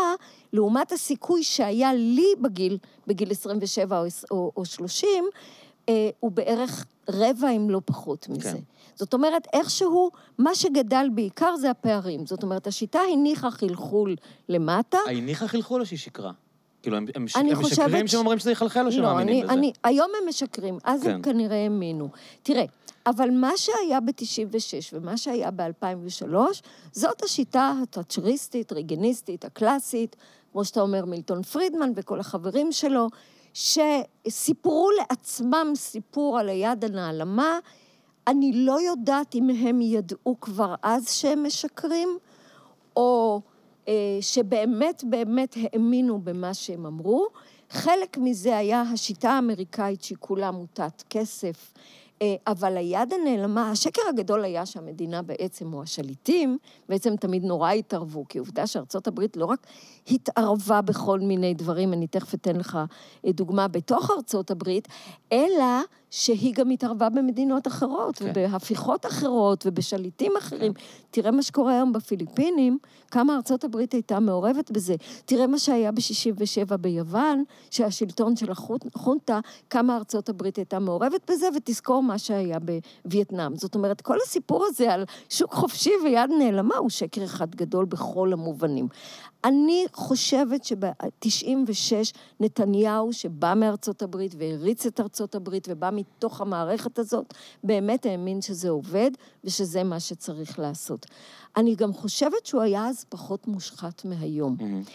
לעומת 0.53 0.91
הסיכוי 0.91 1.43
שהיה 1.43 1.93
לי 1.93 2.27
בגיל, 2.41 2.77
בגיל 3.07 3.31
27 3.31 3.99
או, 3.99 4.05
או, 4.31 4.51
או 4.57 4.65
30, 4.65 5.23
אה, 5.89 6.09
הוא 6.19 6.31
בערך 6.31 6.85
רבע, 7.09 7.49
אם 7.49 7.69
לא 7.69 7.81
פחות 7.85 8.29
מזה. 8.29 8.51
כן. 8.51 8.57
זאת 8.95 9.13
אומרת, 9.13 9.47
איכשהו, 9.53 10.11
מה 10.37 10.55
שגדל 10.55 11.07
בעיקר 11.15 11.55
זה 11.55 11.69
הפערים. 11.69 12.25
זאת 12.25 12.43
אומרת, 12.43 12.67
השיטה 12.67 12.99
הניחה 13.13 13.51
חלחול 13.51 14.15
למטה. 14.49 14.97
הניחה 15.07 15.47
חלחול 15.47 15.81
או 15.81 15.85
שהיא 15.85 15.99
שקרה? 15.99 16.31
כאילו, 16.81 16.97
הם, 16.97 17.05
הם, 17.15 17.25
הם 17.35 17.59
משקרים 17.59 18.07
ש- 18.07 18.11
שהם 18.11 18.19
אומרים 18.19 18.39
שזה 18.39 18.51
יחלחל 18.51 18.85
או 18.85 18.91
שהם 18.91 19.03
לא, 19.03 19.09
מאמינים 19.09 19.35
אני, 19.35 19.43
בזה? 19.43 19.53
אני, 19.53 19.73
היום 19.83 20.11
הם 20.21 20.29
משקרים, 20.29 20.77
אז 20.83 21.03
כן. 21.03 21.09
הם 21.09 21.21
כנראה 21.21 21.63
האמינו. 21.63 22.09
תראה, 22.43 22.65
אבל 23.05 23.29
מה 23.29 23.51
שהיה 23.55 23.99
ב-96' 23.99 24.93
ומה 24.93 25.17
שהיה 25.17 25.51
ב-2003, 25.51 26.35
זאת 26.91 27.23
השיטה 27.23 27.73
התאצ'ריסטית, 27.83 28.71
ריגניסטית, 28.71 29.45
הקלאסית, 29.45 30.15
כמו 30.51 30.65
שאתה 30.65 30.81
אומר, 30.81 31.05
מילטון 31.05 31.43
פרידמן 31.43 31.91
וכל 31.95 32.19
החברים 32.19 32.71
שלו, 32.71 33.07
שסיפרו 33.53 34.89
לעצמם 34.99 35.71
סיפור 35.75 36.39
על 36.39 36.49
היד 36.49 36.85
הנעלמה. 36.85 37.59
אני 38.27 38.51
לא 38.53 38.81
יודעת 38.81 39.35
אם 39.35 39.49
הם 39.49 39.81
ידעו 39.81 40.37
כבר 40.41 40.75
אז 40.83 41.09
שהם 41.09 41.45
משקרים, 41.45 42.17
או 42.95 43.41
שבאמת 44.21 45.03
באמת 45.09 45.55
האמינו 45.61 46.21
במה 46.21 46.53
שהם 46.53 46.85
אמרו. 46.85 47.27
חלק 47.69 48.17
מזה 48.17 48.57
היה 48.57 48.81
השיטה 48.81 49.31
האמריקאית 49.31 50.03
שהיא 50.03 50.17
כולה 50.19 50.51
מוטת 50.51 51.03
כסף, 51.09 51.73
אה, 52.21 52.35
אבל 52.47 52.77
היד 52.77 53.13
הנעלמה, 53.13 53.71
השקר 53.71 54.01
הגדול 54.09 54.43
היה 54.43 54.65
שהמדינה 54.65 55.21
בעצם, 55.21 55.73
או 55.73 55.81
השליטים, 55.81 56.57
בעצם 56.89 57.15
תמיד 57.15 57.43
נורא 57.43 57.71
התערבו, 57.71 58.25
כי 58.29 58.37
עובדה 58.39 58.67
שארצות 58.67 59.07
הברית 59.07 59.37
לא 59.37 59.45
רק 59.45 59.67
התערבה 60.07 60.81
בכל 60.81 61.19
מיני 61.19 61.53
דברים, 61.53 61.93
אני 61.93 62.07
תכף 62.07 62.33
אתן 62.33 62.55
לך 62.55 62.79
אה, 63.25 63.31
דוגמה 63.31 63.67
בתוך 63.67 64.11
ארצות 64.11 64.51
הברית, 64.51 64.87
אלא 65.31 65.81
שהיא 66.11 66.53
גם 66.53 66.69
התערבה 66.69 67.09
במדינות 67.09 67.67
אחרות, 67.67 68.17
כן. 68.17 68.25
ובהפיכות 68.29 69.05
אחרות, 69.05 69.63
ובשליטים 69.65 70.31
אחרים. 70.37 70.73
תראה 71.11 71.31
מה 71.31 71.43
שקורה 71.43 71.73
היום 71.73 71.93
בפיליפינים, 71.93 72.77
כמה 73.11 73.35
ארצות 73.35 73.63
הברית 73.63 73.93
הייתה 73.93 74.19
מעורבת 74.19 74.71
בזה. 74.71 74.95
תראה 75.25 75.47
מה 75.47 75.59
שהיה 75.59 75.91
ב-67' 75.91 76.77
ביוון, 76.77 77.43
שהשלטון 77.71 78.35
של 78.35 78.51
החונטה, 78.51 79.39
כמה 79.69 79.97
ארצות 79.97 80.29
הברית 80.29 80.55
הייתה 80.55 80.79
מעורבת 80.79 81.31
בזה, 81.31 81.47
ותזכור 81.55 82.03
מה 82.03 82.17
שהיה 82.17 82.57
בווייטנאם. 82.59 83.55
זאת 83.55 83.75
אומרת, 83.75 84.01
כל 84.01 84.17
הסיפור 84.25 84.65
הזה 84.65 84.93
על 84.93 85.05
שוק 85.29 85.53
חופשי 85.53 85.91
ויד 86.03 86.29
נעלמה 86.39 86.77
הוא 86.77 86.89
שקר 86.89 87.23
אחד 87.23 87.55
גדול 87.55 87.85
בכל 87.85 88.33
המובנים. 88.33 88.87
אני 89.43 89.85
חושבת 89.93 90.63
שב-96' 90.63 91.93
נתניהו, 92.39 93.13
שבא 93.13 93.53
מארצות 93.55 94.01
הברית 94.01 94.35
והריץ 94.37 94.85
את 94.85 94.99
ארצות 94.99 95.35
הברית 95.35 95.67
ובא 95.71 95.89
מתוך 95.93 96.41
המערכת 96.41 96.99
הזאת, 96.99 97.33
באמת 97.63 98.05
האמין 98.05 98.41
שזה 98.41 98.69
עובד 98.69 99.11
ושזה 99.43 99.83
מה 99.83 99.99
שצריך 99.99 100.59
לעשות. 100.59 101.05
אני 101.57 101.75
גם 101.75 101.93
חושבת 101.93 102.45
שהוא 102.45 102.61
היה 102.61 102.87
אז 102.87 103.05
פחות 103.09 103.47
מושחת 103.47 104.05
מהיום. 104.05 104.57
Mm-hmm. 104.59 104.89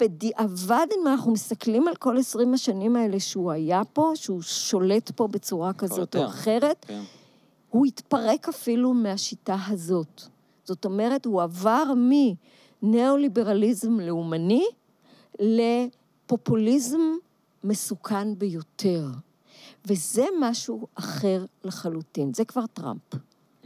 בדיעבד, 0.00 0.86
אם 1.00 1.06
אנחנו 1.06 1.32
מסתכלים 1.32 1.88
על 1.88 1.96
כל 1.96 2.18
עשרים 2.18 2.54
השנים 2.54 2.96
האלה 2.96 3.20
שהוא 3.20 3.50
היה 3.50 3.82
פה, 3.92 4.12
שהוא 4.14 4.42
שולט 4.42 5.10
פה 5.10 5.28
בצורה 5.28 5.72
כזאת. 5.72 6.16
או 6.16 6.26
אחרת, 6.26 6.84
כן. 6.88 7.02
הוא 7.70 7.86
התפרק 7.86 8.48
אפילו 8.48 8.94
מהשיטה 8.94 9.56
הזאת. 9.68 10.22
זאת 10.64 10.84
אומרת, 10.84 11.26
הוא 11.26 11.42
עבר 11.42 11.84
מניאו-ליברליזם 12.82 14.00
לאומני 14.00 14.64
לפופוליזם 15.38 17.00
מסוכן 17.64 18.38
ביותר. 18.38 19.06
וזה 19.86 20.24
משהו 20.40 20.86
אחר 20.94 21.44
לחלוטין. 21.64 22.34
זה 22.34 22.44
כבר 22.44 22.66
טראמפ. 22.66 23.14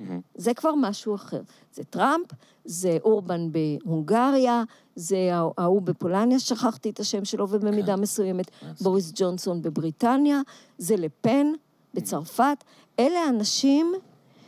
Mm-hmm. 0.00 0.02
זה 0.34 0.54
כבר 0.54 0.74
משהו 0.76 1.14
אחר. 1.14 1.40
זה 1.72 1.84
טראמפ, 1.84 2.26
זה 2.64 2.98
אורבן 3.04 3.48
בהונגריה, 3.52 4.62
זה 4.96 5.30
ההוא 5.58 5.82
בפולניה, 5.82 6.38
שכחתי 6.38 6.90
את 6.90 7.00
השם 7.00 7.24
שלו, 7.24 7.46
ובמידה 7.50 7.94
כן. 7.96 8.00
מסוימת 8.00 8.50
כן. 8.50 8.72
בוריס 8.80 9.12
ג'ונסון 9.14 9.62
בבריטניה, 9.62 10.40
זה 10.78 10.96
לפן 10.96 11.46
בצרפת. 11.94 12.64
אלה 12.98 13.28
אנשים 13.28 13.92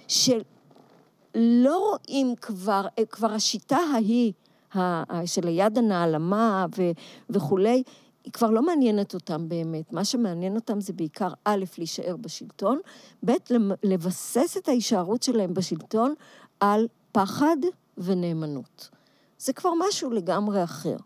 שלא 0.08 1.78
רואים 1.78 2.34
כבר, 2.36 2.86
כבר 3.10 3.32
השיטה 3.32 3.78
ההיא, 3.94 4.32
של 5.26 5.46
היד 5.46 5.78
הנעלמה 5.78 6.66
ו- 6.78 6.90
וכולי, 7.30 7.82
היא 8.24 8.32
כבר 8.32 8.50
לא 8.50 8.62
מעניינת 8.62 9.14
אותם 9.14 9.48
באמת. 9.48 9.92
מה 9.92 10.04
שמעניין 10.04 10.54
אותם 10.54 10.80
זה 10.80 10.92
בעיקר, 10.92 11.28
א', 11.44 11.64
להישאר 11.78 12.16
בשלטון, 12.16 12.78
ב', 13.24 13.32
לבסס 13.82 14.56
את 14.56 14.68
ההישארות 14.68 15.22
שלהם 15.22 15.54
בשלטון 15.54 16.14
על 16.60 16.86
פחד 17.12 17.56
ונאמנות. 17.98 18.88
זה 19.38 19.52
כבר 19.52 19.70
משהו 19.88 20.10
לגמרי 20.10 20.64
אחר. 20.64 20.96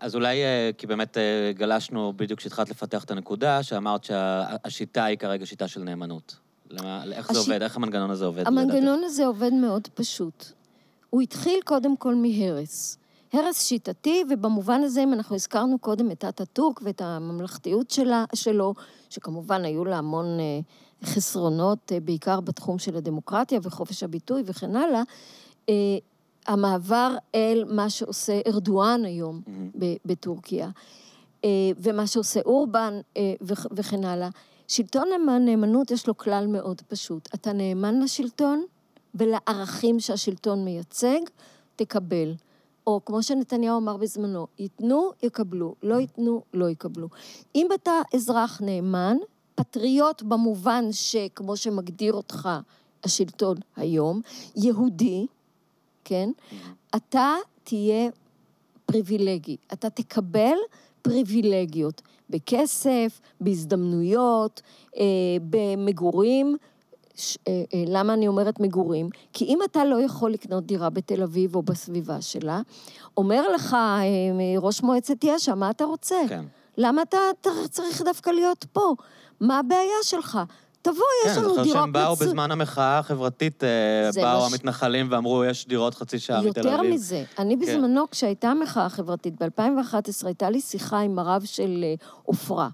אז 0.00 0.14
אולי, 0.14 0.42
אה, 0.42 0.70
כי 0.78 0.86
באמת 0.86 1.16
אה, 1.18 1.52
גלשנו 1.54 2.12
בדיוק 2.16 2.40
כשהתחלת 2.40 2.70
לפתח 2.70 3.04
את 3.04 3.10
הנקודה, 3.10 3.62
שאמרת 3.62 4.04
שהשיטה 4.04 5.04
היא 5.04 5.18
כרגע 5.18 5.46
שיטה 5.46 5.68
של 5.68 5.82
נאמנות. 5.82 6.36
למה, 6.70 7.04
איך 7.12 7.32
זה 7.32 7.38
הש- 7.40 7.46
עובד? 7.48 7.62
איך 7.62 7.76
המנגנון 7.76 8.10
הזה 8.10 8.24
עובד? 8.24 8.46
המנגנון 8.46 9.04
הזה 9.04 9.26
עובד 9.26 9.52
מאוד 9.52 9.88
פשוט. 9.94 10.44
הוא 11.10 11.22
התחיל 11.22 11.60
קודם 11.64 11.96
כל 11.96 12.14
מהרס. 12.14 12.98
הרס 13.32 13.62
שיטתי, 13.68 14.24
ובמובן 14.30 14.80
הזה, 14.82 15.02
אם 15.02 15.12
אנחנו 15.12 15.34
הזכרנו 15.36 15.78
קודם 15.78 16.10
את 16.10 16.24
אטאטורק 16.24 16.80
ואת 16.84 17.00
הממלכתיות 17.00 17.90
שלה, 17.90 18.24
שלו, 18.34 18.74
שכמובן 19.10 19.64
היו 19.64 19.84
לה 19.84 19.98
המון 19.98 20.26
אה, 20.40 20.60
חסרונות, 21.04 21.92
אה, 21.92 22.00
בעיקר 22.00 22.40
בתחום 22.40 22.78
של 22.78 22.96
הדמוקרטיה 22.96 23.60
וחופש 23.62 24.02
הביטוי 24.02 24.42
וכן 24.46 24.76
הלאה, 24.76 25.02
אה, 25.68 25.74
המעבר 26.46 27.16
אל 27.34 27.64
מה 27.68 27.90
שעושה 27.90 28.40
ארדואן 28.46 29.04
היום. 29.04 29.40
ב- 29.78 29.94
בטורקיה, 30.04 30.70
ומה 31.78 32.06
שעושה 32.06 32.40
אורבן 32.46 33.00
וכ- 33.42 33.66
וכן 33.72 34.04
הלאה. 34.04 34.28
שלטון 34.68 35.08
הנאמנות 35.28 35.90
יש 35.90 36.06
לו 36.08 36.16
כלל 36.16 36.46
מאוד 36.46 36.82
פשוט. 36.88 37.28
אתה 37.34 37.52
נאמן 37.52 38.00
לשלטון 38.00 38.64
ולערכים 39.14 40.00
שהשלטון 40.00 40.64
מייצג, 40.64 41.18
תקבל. 41.76 42.34
או 42.86 43.00
כמו 43.04 43.22
שנתניהו 43.22 43.78
אמר 43.78 43.96
בזמנו, 43.96 44.46
ייתנו, 44.58 45.10
יקבלו, 45.22 45.74
לא 45.82 45.94
ייתנו, 45.94 46.42
לא 46.54 46.70
יקבלו. 46.70 47.08
אם 47.54 47.68
אתה 47.74 47.92
אזרח 48.14 48.60
נאמן, 48.60 49.16
פטריוט 49.54 50.22
במובן 50.22 50.84
שכמו 50.92 51.56
שמגדיר 51.56 52.12
אותך 52.12 52.48
השלטון 53.04 53.56
היום, 53.76 54.20
יהודי, 54.56 55.26
כן? 56.04 56.30
אתה 56.96 57.34
תהיה 57.64 58.10
פריבילגי. 58.86 59.56
אתה 59.72 59.90
תקבל 59.90 60.56
פריבילגיות 61.02 62.02
בכסף, 62.30 63.20
בהזדמנויות, 63.40 64.62
אה, 64.96 65.02
במגורים. 65.50 66.56
ש, 67.16 67.38
אה, 67.48 67.52
אה, 67.74 67.84
למה 67.86 68.14
אני 68.14 68.28
אומרת 68.28 68.60
מגורים? 68.60 69.08
כי 69.32 69.44
אם 69.44 69.58
אתה 69.70 69.84
לא 69.84 70.02
יכול 70.02 70.32
לקנות 70.32 70.66
דירה 70.66 70.90
בתל 70.90 71.22
אביב 71.22 71.54
או 71.56 71.62
בסביבה 71.62 72.20
שלה, 72.20 72.60
אומר 73.16 73.48
לך 73.54 73.74
אה, 73.74 73.98
ראש 74.58 74.82
מועצת 74.82 75.24
יש"ע, 75.24 75.54
מה 75.54 75.70
אתה 75.70 75.84
רוצה? 75.84 76.16
כן. 76.28 76.44
למה 76.78 77.02
אתה 77.02 77.18
צריך 77.70 78.02
דווקא 78.02 78.30
להיות 78.30 78.66
פה? 78.72 78.94
מה 79.40 79.58
הבעיה 79.58 79.80
שלך? 80.02 80.38
תבוא, 80.82 80.96
יש 81.26 81.32
כן, 81.32 81.38
לנו 81.42 81.46
אני 81.48 81.54
דירות... 81.54 81.66
זוכר 81.66 81.80
שהם 81.80 81.92
באו 81.92 82.12
מצו- 82.12 82.24
בזמן 82.24 82.50
המחאה 82.50 82.98
החברתית, 82.98 83.64
אה, 83.64 83.68
באו 84.14 84.40
מה 84.40 84.48
ש- 84.48 84.52
המתנחלים 84.52 85.06
ואמרו, 85.10 85.44
יש 85.44 85.68
דירות 85.68 85.94
חצי 85.94 86.18
שעה 86.18 86.42
מתל 86.42 86.60
אביב. 86.60 86.72
יותר 86.72 86.94
מזה, 86.94 87.24
אני 87.38 87.54
כן. 87.56 87.60
בזמנו, 87.60 88.10
כשהייתה 88.10 88.48
המחאה 88.48 88.86
החברתית, 88.86 89.42
ב-2011, 89.42 90.26
הייתה 90.26 90.50
לי 90.50 90.60
שיחה 90.60 90.98
עם 91.00 91.18
הרב 91.18 91.42
של 91.44 91.80
אה, 91.84 91.94
עופרה. 92.22 92.68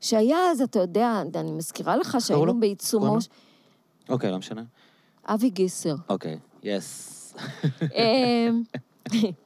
שהיה 0.00 0.38
אז, 0.50 0.60
אתה 0.60 0.78
יודע, 0.78 1.22
אני 1.34 1.52
מזכירה 1.52 1.96
לך 1.96 2.16
שהיינו 2.20 2.46
לו? 2.46 2.60
בעיצומו... 2.60 3.06
קוראים 3.06 3.20
אוקיי, 4.10 4.30
לא 4.30 4.38
משנה. 4.38 4.62
אבי 5.26 5.50
גיסר. 5.50 5.94
אוקיי, 6.08 6.38
יס. 6.62 7.34
אמ, 7.80 8.62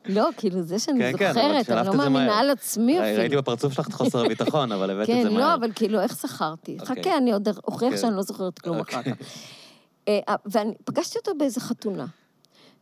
לא, 0.06 0.28
כאילו, 0.36 0.62
זה 0.62 0.78
שאני 0.78 0.98
כן, 0.98 1.18
כן, 1.18 1.32
זוכרת, 1.32 1.50
אני 1.50 1.64
שלפת 1.64 1.86
לא 1.86 1.90
את 1.90 1.96
מאמינה. 1.96 2.38
על 2.38 2.50
עצמי 2.50 2.98
ראיתי 2.98 3.26
אפילו. 3.26 3.42
בפרצוף 3.42 3.72
שלך 3.72 3.88
את 3.88 3.92
חוסר 3.92 4.24
הביטחון, 4.24 4.72
אבל 4.72 4.90
הבאת 4.90 5.02
את 5.02 5.06
כן, 5.14 5.22
זה 5.22 5.30
מהר. 5.30 5.38
לא, 5.40 5.54
אבל 5.54 5.72
כאילו, 5.74 6.00
איך 6.00 6.16
זכרתי? 6.16 6.76
אוקיי. 6.80 7.02
חכה, 7.02 7.16
אני 7.16 7.32
עוד 7.32 7.48
אוכיח 7.66 7.90
כן. 7.90 7.96
שאני 7.96 8.16
לא 8.16 8.22
זוכרת 8.22 8.58
כלום 8.58 8.80
אחר 8.80 8.98
אוקיי. 8.98 9.14
כך. 9.14 9.26
אה, 10.08 10.34
ואני 10.46 10.74
פגשתי 10.84 11.18
אותו 11.18 11.32
באיזה 11.38 11.60
חתונה, 11.60 12.06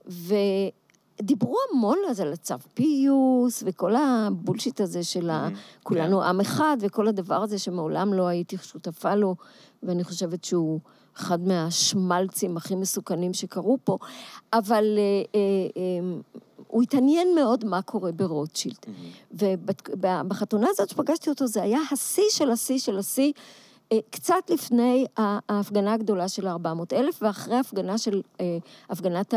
ודיברו 0.07 1.57
המון 1.73 1.99
אז 2.11 2.21
על 2.21 2.33
הצו 2.33 2.55
פיוס, 2.75 3.62
וכל 3.66 3.95
הבולשיט 3.97 4.81
הזה 4.81 5.05
של 5.05 5.31
ה... 5.31 5.42
מהמם. 5.42 5.57
כולנו 5.83 6.23
עם 6.23 6.40
אחד, 6.40 6.77
וכל 6.81 7.09
הדבר 7.09 7.42
הזה 7.42 7.59
שמעולם 7.59 8.14
לא 8.14 8.27
הייתי 8.27 8.57
שותפה 8.62 9.14
לו, 9.14 9.37
ואני 9.83 10.05
חושבת 10.05 10.45
שהוא 10.45 10.81
אחד 11.16 11.40
מהשמלצים 11.48 12.57
הכי 12.57 12.75
מסוכנים 12.75 13.35
שקרו 13.35 13.79
פה, 13.85 13.98
אבל 14.53 14.98
אה, 14.98 15.03
אה, 15.35 15.40
אה, 15.77 16.20
הוא 16.66 16.83
התעניין 16.83 17.35
מאוד 17.35 17.64
מה 17.64 17.83
קורה 17.83 18.12
ברוטשילד. 18.12 18.77
מהמם. 18.87 19.53
ובחתונה 20.20 20.66
הזאת 20.70 20.88
שפגשתי 20.88 21.31
אותו, 21.31 21.46
זה 21.46 21.62
היה 21.62 21.79
השיא 21.92 22.31
של 22.31 22.51
השיא 22.51 22.79
של 22.79 22.98
השיא, 22.98 23.33
אה, 23.92 23.98
קצת 24.11 24.51
לפני 24.51 25.07
ההפגנה 25.16 25.92
הגדולה 25.92 26.29
של 26.29 26.46
ה-400 26.46 26.92
אלף, 26.92 27.22
ואחרי 27.22 27.55
ההפגנה 27.57 27.98
של, 27.98 28.22
אה, 28.40 28.59
הפגנת 28.90 29.35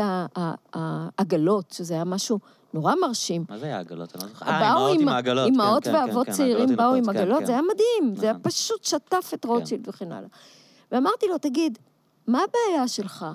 העגלות, 0.74 1.70
שזה 1.70 1.94
היה 1.94 2.04
משהו 2.04 2.38
נורא 2.74 2.94
מרשים. 3.00 3.44
מה 3.48 3.58
זה 3.58 3.66
היה 3.66 3.78
עגלות? 3.78 4.14
אני 4.16 4.22
לא 4.22 4.28
זוכר. 4.28 4.46
אה, 4.46 4.72
אמהות 4.72 5.00
עם 5.00 5.08
העגלות. 5.08 5.48
אמהות 5.48 5.84
כן, 5.84 5.92
כן, 5.92 6.08
ואבות 6.08 6.26
כן, 6.26 6.32
צעירים 6.32 6.62
עגלות 6.62 6.78
באו 6.78 6.94
עם 6.94 7.08
עגלות. 7.08 7.46
זה 7.46 7.52
היה 7.52 7.62
מדהים, 7.62 8.14
זה 8.14 8.26
היה 8.26 8.32
נכון. 8.32 8.42
פשוט 8.42 8.84
שטף 8.84 9.30
את 9.34 9.44
רוטשילד 9.44 9.88
וכן 9.88 10.12
הלאה. 10.12 10.28
ואמרתי 10.92 11.26
לו, 11.26 11.38
תגיד, 11.38 11.78
מה 12.26 12.40
הבעיה 12.42 12.88
שלך? 12.88 13.26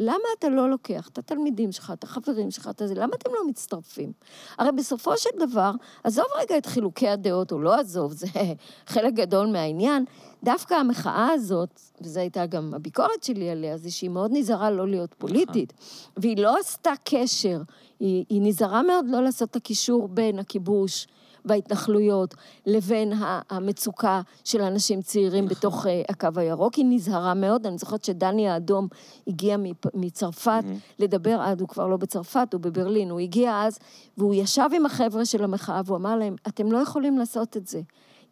למה 0.00 0.24
אתה 0.38 0.48
לא 0.48 0.70
לוקח 0.70 1.08
את 1.08 1.18
התלמידים 1.18 1.72
שלך, 1.72 1.92
את 1.94 2.04
החברים 2.04 2.50
שלך, 2.50 2.68
את 2.68 2.82
זה, 2.84 2.94
למה 2.94 3.14
אתם 3.14 3.30
לא 3.34 3.48
מצטרפים? 3.48 4.12
הרי 4.58 4.72
בסופו 4.72 5.16
של 5.16 5.30
דבר, 5.38 5.70
עזוב 6.04 6.24
רגע 6.40 6.58
את 6.58 6.66
חילוקי 6.66 7.08
הדעות, 7.08 7.52
או 7.52 7.58
לא 7.58 7.74
עזוב, 7.74 8.12
זה 8.12 8.26
חלק 8.92 9.14
גדול 9.14 9.46
מהעניין. 9.46 10.04
דווקא 10.44 10.74
המחאה 10.74 11.28
הזאת, 11.32 11.80
וזו 12.00 12.20
הייתה 12.20 12.46
גם 12.46 12.74
הביקורת 12.74 13.22
שלי 13.22 13.50
עליה, 13.50 13.76
זה 13.76 13.90
שהיא 13.90 14.10
מאוד 14.10 14.30
נזהרה 14.34 14.70
לא 14.70 14.88
להיות 14.88 15.14
פוליטית. 15.14 15.72
והיא 16.16 16.36
לא 16.36 16.58
עשתה 16.58 16.92
קשר, 17.04 17.62
היא, 18.00 18.24
היא 18.28 18.42
נזהרה 18.42 18.82
מאוד 18.82 19.04
לא 19.08 19.22
לעשות 19.22 19.50
את 19.50 19.56
הקישור 19.56 20.08
בין 20.08 20.38
הכיבוש 20.38 21.06
וההתנחלויות 21.44 22.34
לבין 22.66 23.12
המצוקה 23.50 24.20
של 24.44 24.60
אנשים 24.60 25.02
צעירים 25.02 25.44
נכון. 25.44 25.56
בתוך 25.56 25.86
אה, 25.86 26.02
הקו 26.08 26.28
הירוק. 26.36 26.74
היא 26.74 26.84
נזהרה 26.88 27.34
מאוד. 27.34 27.66
אני 27.66 27.78
זוכרת 27.78 28.04
שדני 28.04 28.48
האדום 28.48 28.88
הגיע 29.26 29.56
מצרפת. 29.94 30.62
לדבר, 30.98 31.40
אז 31.42 31.60
הוא 31.60 31.68
כבר 31.68 31.86
לא 31.86 31.96
בצרפת, 31.96 32.48
הוא 32.52 32.60
בברלין. 32.60 33.10
הוא 33.10 33.20
הגיע 33.20 33.62
אז, 33.66 33.78
והוא 34.18 34.34
ישב 34.34 34.68
עם 34.76 34.86
החבר'ה 34.86 35.24
של 35.24 35.44
המחאה, 35.44 35.80
והוא 35.84 35.96
אמר 35.96 36.16
להם, 36.16 36.36
אתם 36.48 36.72
לא 36.72 36.78
יכולים 36.78 37.18
לעשות 37.18 37.56
את 37.56 37.66
זה. 37.66 37.80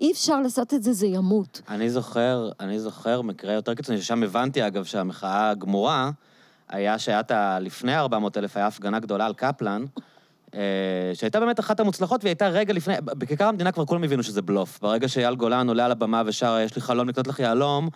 אי 0.00 0.12
אפשר 0.12 0.40
לעשות 0.40 0.74
את 0.74 0.82
זה, 0.82 0.92
זה 0.92 1.06
ימות. 1.06 1.60
אני 1.68 1.90
זוכר, 1.90 2.50
אני 2.60 2.80
זוכר 2.80 3.22
מקרה 3.22 3.52
יותר 3.52 3.74
קיצוני, 3.74 4.02
ששם 4.02 4.22
הבנתי, 4.22 4.66
אגב, 4.66 4.84
שהמחאה 4.84 5.50
הגמורה, 5.50 6.10
היה 6.68 6.98
שהיה. 6.98 7.20
לפני 7.60 7.96
400 7.96 8.36
אלף, 8.36 8.56
היה 8.56 8.66
הפגנה 8.66 8.98
גדולה 8.98 9.26
על 9.26 9.34
קפלן, 9.34 9.84
שהייתה 11.14 11.40
באמת 11.40 11.60
אחת 11.60 11.80
המוצלחות, 11.80 12.24
והיא 12.24 12.30
הייתה 12.30 12.48
רגע 12.48 12.72
לפני, 12.72 12.94
בכיכר 13.04 13.44
המדינה 13.44 13.72
כבר 13.72 13.86
כולם 13.86 14.04
הבינו 14.04 14.22
שזה 14.22 14.42
בלוף. 14.42 14.78
ברגע 14.80 15.08
שאייל 15.08 15.34
גולן 15.34 15.68
עולה 15.68 15.84
על 15.84 15.92
הבמה 15.92 16.22
ושר, 16.26 16.58
יש 16.64 16.76
לי 16.76 16.82
חלום 16.82 17.08
לקנות 17.08 17.26
לך 17.26 17.38
יהלום, 17.38 17.88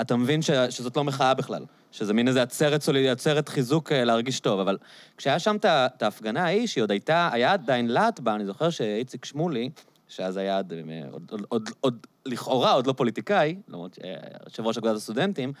אתה 0.00 0.16
מבין 0.16 0.42
ש, 0.42 0.50
שזאת 0.50 0.96
לא 0.96 1.04
מחאה 1.04 1.34
בכלל. 1.34 1.64
שזה 1.94 2.14
מין 2.14 2.28
איזה 2.28 2.42
עצרת 2.42 2.82
סולידי, 2.82 3.10
עצרת 3.10 3.48
חיזוק 3.48 3.92
אה, 3.92 4.04
להרגיש 4.04 4.40
טוב. 4.40 4.60
אבל 4.60 4.78
כשהיה 5.16 5.38
שם 5.38 5.56
את 5.64 6.02
ההפגנה 6.02 6.44
ההיא, 6.44 6.66
שהיא 6.66 6.82
עוד 6.82 6.90
הייתה, 6.90 7.30
היה 7.32 7.52
עדיין 7.52 7.88
להט 7.88 8.20
בה, 8.20 8.34
אני 8.34 8.46
זוכר 8.46 8.70
שאיציק 8.70 9.24
שמולי, 9.24 9.70
שאז 10.08 10.36
היה 10.36 10.56
עוד, 10.56 10.72
עוד, 11.12 11.22
עוד, 11.30 11.42
עוד, 11.48 11.70
עוד 11.80 12.06
לכאורה 12.26 12.72
עוד 12.72 12.86
לא 12.86 12.92
פוליטיקאי, 12.92 13.56
למרות 13.68 13.98
יושב 14.44 14.66
ראש 14.66 14.78
אגודת 14.78 14.96
הסטודנטים, 14.96 15.52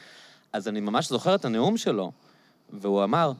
אז 0.52 0.68
אני 0.68 0.80
ממש 0.80 1.08
זוכר 1.08 1.34
את 1.34 1.44
הנאום 1.44 1.76
שלו, 1.76 2.12
והוא 2.72 3.04
אמר, 3.04 3.32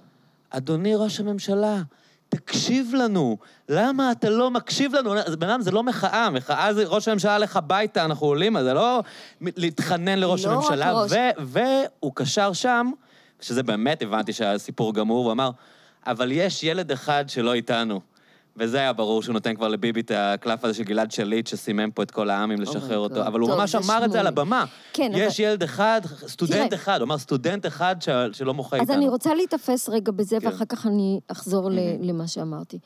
אדוני 0.51 0.95
ראש 0.95 1.21
הממשלה, 1.21 1.83
תקשיב 2.29 2.95
לנו, 2.95 3.37
למה 3.69 4.13
אתה 4.13 4.31
לא 4.31 4.51
מקשיב 4.51 4.95
לנו? 4.95 5.15
בן 5.39 5.49
אדם, 5.49 5.61
זה 5.61 5.71
לא 5.71 5.83
מחאה, 5.83 6.31
מחאה 6.31 6.75
זה 6.75 6.85
ראש 6.87 7.09
הממשלה 7.09 7.35
הלך 7.35 7.57
הביתה, 7.57 8.05
אנחנו 8.05 8.27
עולים, 8.27 8.63
זה 8.63 8.75
לא 8.75 9.03
להתחנן 9.41 10.19
לראש 10.19 10.45
לא 10.45 10.53
הממשלה. 10.53 10.93
ראש. 10.93 11.13
והוא 11.39 12.13
קשר 12.15 12.53
שם, 12.53 12.91
שזה 13.41 13.63
באמת 13.63 14.03
הבנתי 14.03 14.33
שהיה 14.33 14.59
סיפור 14.59 14.95
גמור, 14.95 15.25
הוא 15.25 15.33
אמר, 15.33 15.51
אבל 16.07 16.33
יש 16.33 16.65
ילד 16.65 16.93
אחד 16.93 17.25
שלא 17.29 17.55
איתנו. 17.55 18.01
וזה 18.57 18.79
היה 18.79 18.93
ברור 18.93 19.23
שהוא 19.23 19.33
נותן 19.33 19.55
כבר 19.55 19.69
לביבי 19.69 20.01
את 20.01 20.11
הקלף 20.15 20.65
הזה 20.65 20.75
של 20.75 20.83
גלעד 20.83 21.11
שליט, 21.11 21.47
שסימם 21.47 21.91
פה 21.91 22.03
את 22.03 22.11
כל 22.11 22.31
העם 22.31 22.51
אם 22.53 22.61
לשחרר 22.61 22.99
אותו. 22.99 23.23
God. 23.25 23.27
אבל 23.27 23.41
הוא 23.41 23.49
טוב, 23.49 23.59
ממש 23.59 23.73
זה 23.77 23.79
אמר 23.79 24.05
את 24.05 24.13
זה 24.13 24.21
על. 24.21 24.27
הבמה. 24.27 24.65
כן, 24.93 25.13
יש 25.15 25.41
ילד 25.41 25.63
אחד, 25.63 26.01
סטודנט 26.27 26.67
תראה. 26.71 26.75
אחד, 26.83 27.01
הוא 27.01 27.07
אמר 27.07 27.19
סטודנט 27.19 27.67
אחד 27.67 27.97
ש- 28.01 28.09
שלא 28.39 28.55
מוחה 28.55 28.77
איתנו. 28.77 28.93
אז 28.93 28.99
אני 28.99 29.09
רוצה 29.09 29.35
להיתפס 29.35 29.89
רגע 29.89 30.13
בזה, 30.13 30.37
כן. 30.41 30.47
ואחר 30.47 30.65
כך 30.65 30.87
אני 30.87 31.21
אחזור 31.29 31.71
ל- 31.71 31.79
למה 32.01 32.27
שאמרתי. 32.29 32.79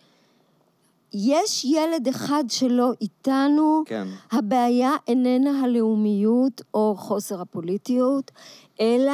יש 1.14 1.64
ילד 1.64 2.08
אחד 2.08 2.44
שלא 2.48 2.90
איתנו, 3.00 3.82
כן. 3.86 4.08
הבעיה 4.32 4.90
איננה 5.08 5.60
הלאומיות 5.64 6.62
או 6.74 6.94
חוסר 6.98 7.40
הפוליטיות, 7.40 8.30
אלא 8.80 9.12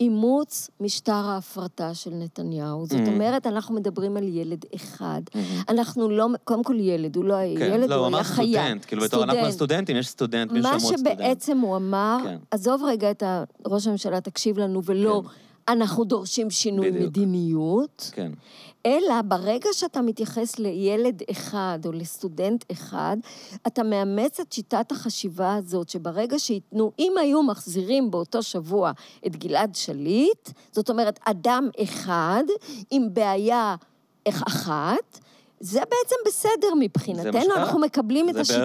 אימוץ 0.00 0.70
משטר 0.80 1.12
ההפרטה 1.12 1.94
של 1.94 2.10
נתניהו. 2.14 2.86
זאת 2.86 3.00
Mhm. 3.00 3.08
אומרת, 3.08 3.46
אנחנו 3.46 3.74
מדברים 3.74 4.16
על 4.16 4.28
ילד 4.28 4.64
אחד. 4.74 5.22
Mhm. 5.32 5.36
אנחנו 5.68 6.10
לא, 6.10 6.26
קודם 6.44 6.62
כל 6.64 6.76
ילד, 6.80 7.16
הוא 7.16 7.24
לא 7.24 7.34
היה 7.34 7.58
כן, 7.58 7.72
ילד, 7.74 7.88
לא, 7.90 7.94
הוא 7.94 8.06
אמר 8.06 8.18
היה 8.18 8.24
חיה. 8.24 8.62
סטודנט, 8.62 8.84
כאילו 8.84 9.02
בתור 9.02 9.24
אנחנו 9.24 9.40
הסטודנטים, 9.40 9.96
יש 9.96 10.08
סטודנט, 10.08 10.52
מה 10.52 10.62
שמות 10.80 10.80
סטודנט. 10.94 11.18
שבעצם 11.18 11.58
הוא 11.58 11.76
אמר, 11.76 12.18
כן. 12.24 12.38
עזוב 12.50 12.82
רגע 12.84 13.10
את 13.10 13.22
ראש 13.66 13.86
הממשלה, 13.86 14.20
תקשיב 14.20 14.58
לנו, 14.58 14.84
ולא, 14.84 15.22
אנחנו 15.68 16.04
דורשים 16.04 16.50
שינוי. 16.50 16.90
מדיניות, 16.90 18.10
כן. 18.14 18.32
אלא 18.86 19.22
ברגע 19.24 19.68
שאתה 19.72 20.02
מתייחס 20.02 20.58
לילד 20.58 21.22
אחד 21.30 21.78
או 21.86 21.92
לסטודנט 21.92 22.64
אחד, 22.72 23.16
אתה 23.66 23.82
מאמץ 23.82 24.40
את 24.40 24.52
שיטת 24.52 24.92
החשיבה 24.92 25.54
הזאת, 25.54 25.88
שברגע 25.88 26.38
שייתנו, 26.38 26.92
אם 26.98 27.12
היו 27.20 27.42
מחזירים 27.42 28.10
באותו 28.10 28.42
שבוע 28.42 28.92
את 29.26 29.36
גלעד 29.36 29.74
שליט, 29.74 30.50
זאת 30.72 30.90
אומרת, 30.90 31.20
אדם 31.24 31.68
אחד 31.82 32.44
עם 32.90 33.14
בעיה 33.14 33.74
אח- 34.28 34.42
אחת, 34.48 35.18
זה 35.60 35.80
בעצם 35.80 36.16
בסדר 36.26 36.50
מבחינתנו. 36.80 37.22
אנחנו 37.56 37.78
מקבלים 37.78 38.28
את 38.28 38.34
השיטה. 38.36 38.58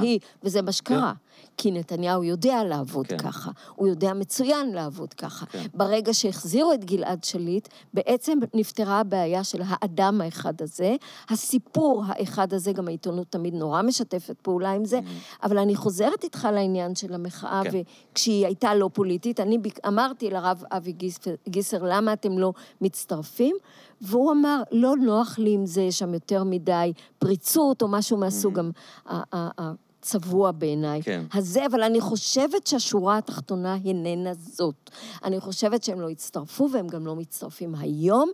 שהיא, 0.00 0.18
וזה 0.42 0.62
מה 0.62 0.72
שקרה. 0.72 1.12
כי 1.58 1.70
נתניהו 1.70 2.24
יודע 2.24 2.64
לעבוד 2.64 3.06
כן. 3.06 3.18
ככה, 3.18 3.50
הוא 3.74 3.88
יודע 3.88 4.14
מצוין 4.14 4.72
לעבוד 4.72 5.14
ככה. 5.14 5.46
כן. 5.46 5.66
ברגע 5.74 6.14
שהחזירו 6.14 6.72
את 6.72 6.84
גלעד 6.84 7.24
שליט, 7.24 7.68
בעצם 7.94 8.38
נפתרה 8.54 9.00
הבעיה 9.00 9.44
של 9.44 9.62
האדם 9.66 10.20
האחד 10.20 10.62
הזה. 10.62 10.96
הסיפור 11.28 12.04
האחד 12.06 12.52
הזה, 12.52 12.72
גם 12.72 12.88
העיתונות 12.88 13.26
תמיד 13.30 13.54
נורא 13.54 13.82
משתפת 13.82 14.36
פעולה 14.42 14.70
עם 14.72 14.84
זה, 14.84 15.00
אבל 15.42 15.58
אני 15.58 15.76
חוזרת 15.76 16.24
איתך 16.24 16.48
לעניין 16.52 16.94
של 16.94 17.14
המחאה, 17.14 17.60
כן. 17.64 17.70
וכשהיא 18.12 18.46
הייתה 18.46 18.74
לא 18.74 18.90
פוליטית, 18.92 19.40
אני 19.40 19.58
אמרתי 19.86 20.30
לרב 20.30 20.62
אבי 20.70 20.92
גיסר, 20.92 21.30
גיסר, 21.48 21.78
למה 21.82 22.12
אתם 22.12 22.38
לא 22.38 22.52
מצטרפים? 22.80 23.56
והוא 24.00 24.32
אמר, 24.32 24.62
לא 24.72 24.96
נוח 24.96 25.38
לי 25.38 25.50
עם 25.50 25.66
זה, 25.66 25.82
יש 25.82 25.98
שם 25.98 26.14
יותר 26.14 26.44
מדי 26.44 26.92
פריצות 27.18 27.82
או 27.82 27.88
משהו 27.88 28.16
מהסוג 28.16 28.58
ה- 29.06 29.72
הצבוע 29.98 30.50
בעיניי. 30.50 31.02
כן. 31.02 31.24
הזה, 31.32 31.66
אבל 31.66 31.82
אני 31.82 32.00
חושבת 32.00 32.66
שהשורה 32.66 33.18
התחתונה 33.18 33.76
איננה 33.84 34.34
זאת. 34.34 34.90
אני 35.24 35.40
חושבת 35.40 35.82
שהם 35.84 36.00
לא 36.00 36.08
הצטרפו, 36.08 36.68
והם 36.72 36.88
גם 36.88 37.06
לא 37.06 37.16
מצטרפים 37.16 37.74
היום. 37.74 38.30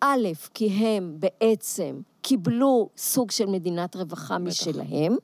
א', 0.00 0.28
כי 0.54 0.68
הם 0.68 1.16
בעצם 1.18 2.00
קיבלו 2.22 2.88
סוג 2.96 3.30
של 3.30 3.46
מדינת 3.46 3.96
רווחה 3.96 4.38
משלהם. 4.38 5.16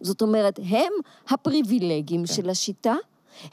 זאת 0.00 0.22
אומרת, 0.22 0.60
הם 0.68 0.92
הפריבילגים 1.28 2.26
כן. 2.26 2.34
של 2.34 2.50
השיטה, 2.50 2.94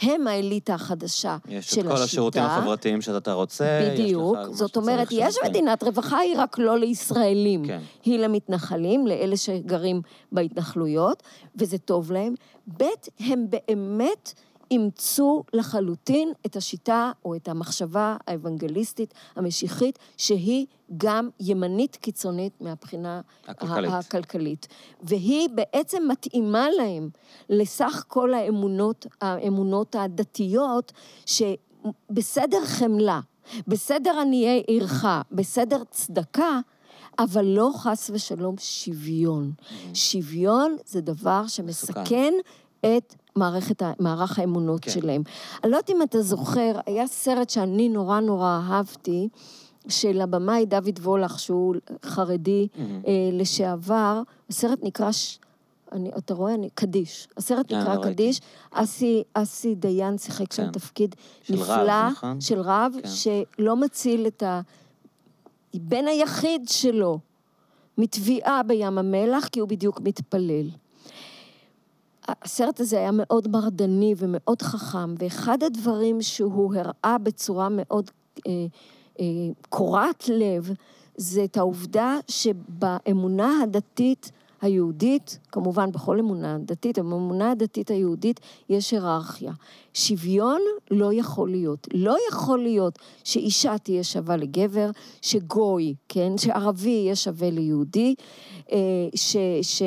הם 0.02 0.28
האליטה 0.28 0.74
החדשה 0.74 1.38
של 1.46 1.54
יש 1.54 1.68
השיטה. 1.68 1.82
את 1.82 1.96
כל 1.98 2.04
השירותים 2.04 2.44
החברתיים 2.44 3.02
שאתה 3.02 3.34
רוצה, 3.34 3.80
יש 3.82 4.00
לך 4.00 4.06
בדיוק. 4.06 4.38
זאת 4.52 4.78
אומרת, 4.78 5.08
יש 5.12 5.38
כן. 5.38 5.50
מדינת 5.50 5.84
רווחה, 5.84 6.18
היא 6.18 6.36
רק 6.38 6.58
לא 6.60 6.80
לישראלים. 6.80 7.68
כן. 7.68 7.80
היא 8.04 8.20
למתנחלים, 8.20 9.08
לאלה 9.08 9.38
שגרים 9.38 10.02
בהתנחלויות, 10.32 11.24
וזה 11.56 11.78
טוב 11.78 12.12
להם. 12.12 12.34
ב', 12.78 12.84
הם 13.20 13.46
באמת 13.50 14.34
אימצו 14.72 15.44
לחלוטין 15.54 16.32
את 16.46 16.56
השיטה 16.56 17.12
או 17.26 17.36
את 17.36 17.48
המחשבה 17.48 18.18
האוונגליסטית 18.28 19.14
המשיחית, 19.36 20.00
שהיא 20.18 20.66
גם 20.98 21.30
ימנית 21.40 21.96
קיצונית 21.96 22.62
מהבחינה 22.62 23.22
הכלכלית. 23.48 23.92
הכלכלית. 23.94 24.68
והיא 25.02 25.50
בעצם 25.50 26.04
מתאימה 26.08 26.70
להם 26.70 27.10
לסך 27.50 28.04
כל 28.08 28.34
האמונות, 28.34 29.06
האמונות 29.22 29.96
הדתיות, 29.96 30.92
שבסדר 31.26 32.66
חמלה, 32.66 33.20
בסדר 33.68 34.20
עניי 34.20 34.64
עירך, 34.68 35.06
בסדר 35.32 35.84
צדקה, 35.92 36.60
אבל 37.20 37.46
לא 37.46 37.72
חס 37.76 38.10
ושלום 38.14 38.56
שוויון. 38.60 39.52
שוויון 39.94 40.76
זה 40.86 41.02
דבר 41.02 41.48
שמסכן 41.48 42.34
את 42.80 43.16
מערכת, 43.38 43.84
מערך 44.00 44.40
האמונות 44.40 44.84
כן. 44.84 44.92
שלהם. 44.92 45.24
אני 45.64 45.72
לא 45.72 45.78
יודעת 45.78 45.90
אם 45.90 46.02
אתה 46.02 46.22
זוכר, 46.22 46.80
היה 46.86 47.08
סרט 47.08 47.50
שאני 47.50 47.90
נורא 47.90 48.20
נורא 48.20 48.60
אהבתי, 48.70 49.30
של 49.90 50.22
הבמאי 50.22 50.66
דוד 50.66 51.00
וולך, 51.00 51.40
שהוא 51.40 51.76
חרדי 52.06 52.68
מהמם. 52.76 53.02
אה, 53.08 53.30
לשעבר, 53.34 54.22
הסרט 54.50 54.80
נקרא, 54.84 55.12
ש... 55.12 55.40
אני, 55.92 56.12
אתה 56.18 56.34
רואה? 56.34 56.54
אני, 56.54 56.70
קדיש. 56.74 57.28
הסרט 57.38 57.72
אה, 57.72 57.82
נקרא 57.82 57.96
לא. 57.96 58.04
קדיש. 58.04 58.42
אסי, 58.72 59.24
אסי 59.34 59.76
דיין 59.76 60.18
שיחק 60.18 60.54
שם 60.54 60.66
כן. 60.66 60.72
תפקיד 60.72 61.16
של 61.42 61.56
רב, 61.56 61.62
נפלא, 61.62 62.10
נכון? 62.10 62.42
של 62.42 62.62
רב, 62.62 62.96
כן. 63.04 63.10
שלא 63.10 63.76
מציל 63.76 64.28
את 64.28 64.44
ה... 64.44 64.62
בן 65.74 66.08
היחיד 66.08 66.70
שלו 66.70 67.20
מטביעה 67.98 68.64
בים 68.64 68.98
המלח, 68.98 69.48
כי 69.48 69.60
הוא 69.60 69.70
בדיוק 69.70 70.02
מתפלל. 70.02 70.70
הסרט 72.28 72.80
הזה 72.80 72.98
היה 72.98 73.12
מאוד 73.14 73.48
מרדני 73.48 74.14
ומאוד 74.18 74.62
חכם, 74.62 75.16
ואחד 75.18 75.64
הדברים 75.64 76.22
שהוא 76.22 76.76
הראה 76.76 77.18
בצורה 77.24 77.68
מאוד 77.72 78.12
אה, 78.48 78.52
אה, 79.20 79.26
קורעת 79.70 80.30
לב, 80.30 80.72
זה 81.18 81.44
את 81.44 81.58
העובדה 81.58 82.18
שבאמונה 82.28 83.62
הדתית 83.64 84.32
היהודית, 84.62 85.40
כמובן 85.52 85.92
בכל 85.92 86.20
אמונה 86.20 86.58
דתית, 86.58 87.00
באמונה 87.00 87.52
הדתית 87.52 87.92
היהודית 87.92 88.40
יש 88.70 88.92
היררכיה. 88.92 89.52
שוויון 89.94 90.62
לא 90.92 91.14
יכול 91.14 91.50
להיות. 91.50 91.88
לא 91.94 92.16
יכול 92.30 92.60
להיות 92.60 93.00
שאישה 93.24 93.78
תהיה 93.78 94.04
שווה 94.04 94.38
לגבר, 94.38 94.90
שגוי, 95.22 95.96
כן, 96.10 96.38
שערבי 96.38 96.90
יהיה 96.90 97.16
שווה 97.16 97.50
ליהודי, 97.50 98.16
אה, 98.72 98.78
ש... 99.16 99.38
ש 99.62 99.82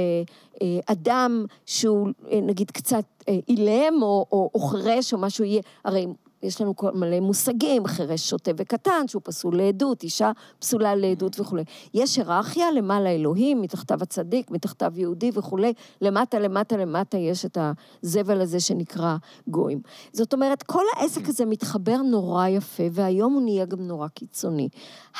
אדם 0.86 1.44
שהוא 1.66 2.08
אה, 2.30 2.40
נגיד 2.40 2.70
קצת 2.70 3.04
אה, 3.28 3.38
אילם 3.48 4.02
או, 4.02 4.26
או, 4.32 4.50
או 4.54 4.60
חירש 4.60 5.12
או 5.12 5.18
משהו 5.18 5.44
יהיה, 5.44 5.62
הרי 5.84 6.06
יש 6.42 6.60
לנו 6.60 6.76
כל 6.76 6.90
מלא 6.94 7.20
מושגים, 7.20 7.86
חירש 7.86 8.30
שוטה 8.30 8.50
וקטן, 8.56 9.08
שהוא 9.08 9.22
פסול 9.24 9.56
לעדות, 9.56 10.02
אישה 10.02 10.30
פסולה 10.58 10.94
לעדות 10.94 11.40
וכולי. 11.40 11.64
יש 11.94 12.16
היררכיה, 12.16 12.72
למעלה 12.72 13.10
אלוהים, 13.10 13.62
מתחתיו 13.62 13.98
הצדיק, 14.02 14.50
מתחתיו 14.50 14.92
יהודי 14.96 15.30
וכולי, 15.34 15.72
למטה, 16.00 16.38
למטה, 16.38 16.76
למטה 16.76 17.18
יש 17.18 17.44
את 17.44 17.58
הזבל 18.02 18.40
הזה 18.40 18.60
שנקרא 18.60 19.16
גויים. 19.48 19.80
זאת 20.12 20.32
אומרת, 20.32 20.62
כל 20.62 20.84
העסק 20.96 21.28
הזה 21.28 21.44
מתחבר 21.44 21.96
נורא 21.96 22.46
יפה, 22.46 22.84
והיום 22.92 23.32
הוא 23.32 23.42
נהיה 23.42 23.64
גם 23.64 23.80
נורא 23.80 24.08
קיצוני. 24.08 24.68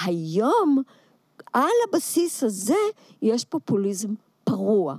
היום, 0.05 0.83
על 1.53 1.71
הבסיס 1.89 2.45
הזה, 2.45 2.75
יש 3.23 3.45
פופוליזם 3.45 4.15
פרוע. 4.45 4.97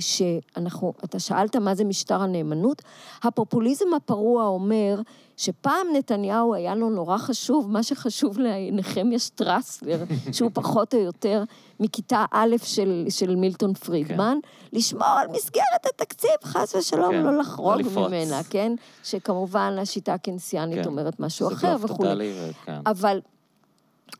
שאנחנו, 0.00 0.92
אתה 1.04 1.18
שאלת 1.18 1.56
מה 1.56 1.74
זה 1.74 1.84
משטר 1.84 2.22
הנאמנות, 2.22 2.82
הפופוליזם 3.22 3.94
הפרוע 3.96 4.46
אומר 4.46 5.00
שפעם 5.36 5.86
נתניהו 5.92 6.54
היה 6.54 6.74
לו 6.74 6.90
נורא 6.90 7.18
חשוב, 7.18 7.70
מה 7.70 7.82
שחשוב 7.82 8.38
לנחמיה 8.38 9.18
שטרסלר, 9.18 10.04
שהוא 10.32 10.50
פחות 10.54 10.94
או 10.94 10.98
יותר 10.98 11.44
מכיתה 11.80 12.24
א' 12.30 12.56
של, 12.62 13.06
של 13.08 13.36
מילטון 13.36 13.74
פרידמן, 13.74 14.38
כן. 14.42 14.76
לשמור 14.78 15.08
על 15.08 15.28
מסגרת 15.28 15.86
התקציב, 15.86 16.30
חס 16.44 16.74
ושלום, 16.74 17.10
כן, 17.10 17.22
לא 17.22 17.38
לחרוג 17.38 17.80
לא 17.94 18.08
ממנה, 18.08 18.40
כן? 18.50 18.72
שכמובן 19.04 19.76
השיטה 19.78 20.14
הקנסיאנית 20.14 20.78
כן. 20.78 20.86
אומרת 20.86 21.20
משהו 21.20 21.48
אחר 21.48 21.76
וכולי. 21.80 22.32
אבל 22.86 23.20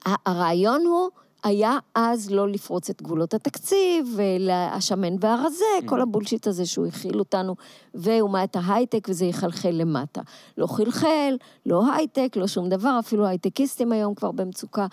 הרעיון 0.05 0.83
הוא... 0.87 1.11
היה 1.45 1.79
אז 1.95 2.31
לא 2.31 2.49
לפרוץ 2.49 2.91
את 2.91 3.03
גבולות 3.03 3.35
התקציב, 3.35 4.19
השמן 4.51 5.17
והרזה, 5.21 5.65
mm. 5.83 5.89
כל 5.89 6.01
הבולשיט 6.01 6.47
הזה 6.47 6.67
שהוא 6.67 6.87
הכיל 6.87 7.19
אותנו, 7.19 7.57
ואומת 7.95 8.57
ההייטק, 8.57 9.07
וזה 9.09 9.25
יחלחל 9.25 9.71
למטה. 9.71 10.21
לא 10.59 10.67
חלחל, 10.67 11.37
לא 11.67 11.93
הייטק, 11.95 12.37
לא 12.37 12.47
שום 12.47 12.69
דבר, 12.69 12.97
אפילו 12.99 13.27
הייטקיסטים 13.27 13.93
היום 13.93 14.15
כבר 14.15 14.31
במצוקה 14.31 14.87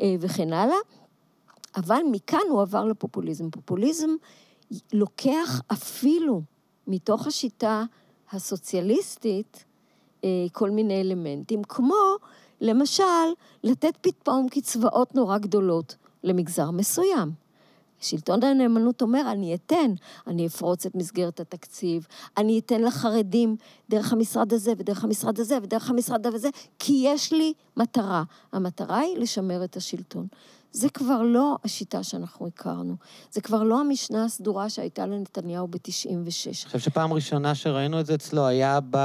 אה, 0.00 0.14
וכן 0.20 0.52
הלאה. 0.52 0.76
אבל 1.76 2.00
מכאן 2.10 2.38
הוא 2.50 2.62
עבר 2.62 2.84
לפופוליזם. 2.84 3.50
פופוליזם 3.50 4.10
לוקח 4.92 5.60
אפילו 5.72 6.42
מתוך 6.86 7.26
השיטה 7.26 7.84
הסוציאליסטית 8.32 9.64
אה, 10.24 10.28
כל 10.52 10.70
מיני 10.70 11.00
אלמנטים, 11.00 11.64
כמו 11.64 11.96
למשל, 12.60 13.04
לתת 13.64 13.96
פתאום 14.00 14.48
קצבאות 14.48 15.14
נורא 15.14 15.38
גדולות 15.38 15.96
למגזר 16.22 16.70
מסוים. 16.70 17.44
שלטון 18.00 18.42
הנאמנות 18.42 19.02
אומר, 19.02 19.22
אני 19.32 19.54
אתן, 19.54 19.90
אני 20.26 20.46
אפרוץ 20.46 20.86
את 20.86 20.94
מסגרת 20.94 21.40
התקציב, 21.40 22.06
אני 22.36 22.58
אתן 22.58 22.82
לחרדים 22.82 23.56
דרך 23.90 24.12
המשרד 24.12 24.52
הזה 24.52 24.72
ודרך 24.78 25.04
המשרד 25.04 25.40
הזה 25.40 25.58
ודרך 25.62 25.90
המשרד 25.90 26.26
הזה, 26.26 26.48
כי 26.78 27.02
יש 27.06 27.32
לי 27.32 27.52
מטרה. 27.76 28.22
המטרה 28.52 28.98
היא 28.98 29.18
לשמר 29.18 29.64
את 29.64 29.76
השלטון. 29.76 30.26
זה 30.74 30.88
כבר 30.90 31.22
לא 31.22 31.58
השיטה 31.64 32.02
שאנחנו 32.02 32.46
הכרנו. 32.46 32.96
זה 33.30 33.40
כבר 33.40 33.62
לא 33.62 33.80
המשנה 33.80 34.24
הסדורה 34.24 34.70
שהייתה 34.70 35.06
לנתניהו 35.06 35.66
ב-96. 35.68 36.46
אני 36.46 36.66
חושב 36.66 36.78
שפעם 36.78 37.12
ראשונה 37.12 37.54
שראינו 37.54 38.00
את 38.00 38.06
זה 38.06 38.14
אצלו 38.14 38.46
היה 38.46 38.78
ב... 38.90 38.98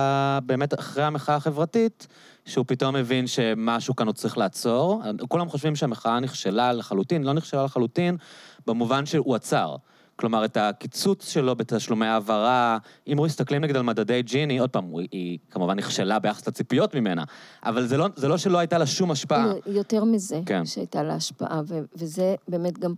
באמת 0.45 0.73
אחרי 0.73 1.03
המחאה 1.03 1.35
החברתית, 1.35 2.07
שהוא 2.45 2.65
פתאום 2.67 2.95
הבין 2.95 3.27
שמשהו 3.27 3.95
כאן 3.95 4.07
הוא 4.07 4.13
צריך 4.13 4.37
לעצור. 4.37 5.01
כולם 5.27 5.49
חושבים 5.49 5.75
שהמחאה 5.75 6.19
נכשלה 6.19 6.73
לחלוטין, 6.73 7.23
לא 7.23 7.33
נכשלה 7.33 7.63
לחלוטין, 7.63 8.17
במובן 8.67 9.05
שהוא 9.05 9.35
עצר. 9.35 9.75
כלומר, 10.19 10.45
את 10.45 10.57
הקיצוץ 10.57 11.29
שלו 11.29 11.55
בתשלומי 11.55 12.05
העברה, 12.05 12.77
אם 13.07 13.21
מסתכלים 13.21 13.61
נגיד 13.61 13.75
על 13.75 13.81
מדדי 13.81 14.21
ג'יני, 14.21 14.59
עוד 14.59 14.69
פעם, 14.69 14.97
היא, 14.97 15.07
היא 15.11 15.37
כמובן 15.51 15.77
נכשלה 15.77 16.19
ביחס 16.19 16.47
לציפיות 16.47 16.95
ממנה, 16.95 17.23
אבל 17.63 17.87
זה 17.87 17.97
לא, 17.97 18.07
זה 18.15 18.27
לא 18.27 18.37
שלא 18.37 18.57
הייתה 18.57 18.77
לה 18.77 18.85
שום 18.85 19.11
השפעה. 19.11 19.51
יותר 19.65 20.03
מזה, 20.03 20.41
כן. 20.45 20.65
שהייתה 20.65 21.03
לה 21.03 21.13
השפעה, 21.13 21.61
ו, 21.67 21.79
וזה 21.95 22.35
באמת 22.47 22.79
גם... 22.79 22.93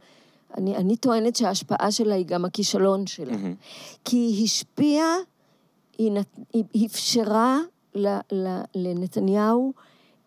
אני, 0.58 0.76
אני 0.76 0.98
טוענת 0.98 1.36
שההשפעה 1.36 1.92
שלה 1.92 2.16
היא 2.16 2.26
גם 2.26 2.46
הכישלון 2.46 3.08
שלה. 3.08 3.34
Mm-hmm. 3.34 4.00
כי 4.06 4.18
היא 4.18 4.46
השפיעה, 4.46 5.16
היא, 5.98 6.12
נת, 6.12 6.40
היא 6.74 6.88
אפשרה 6.88 7.58
לנתניהו 8.76 9.74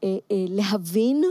אה, 0.04 0.08
אה, 0.30 0.36
להבין 0.48 1.24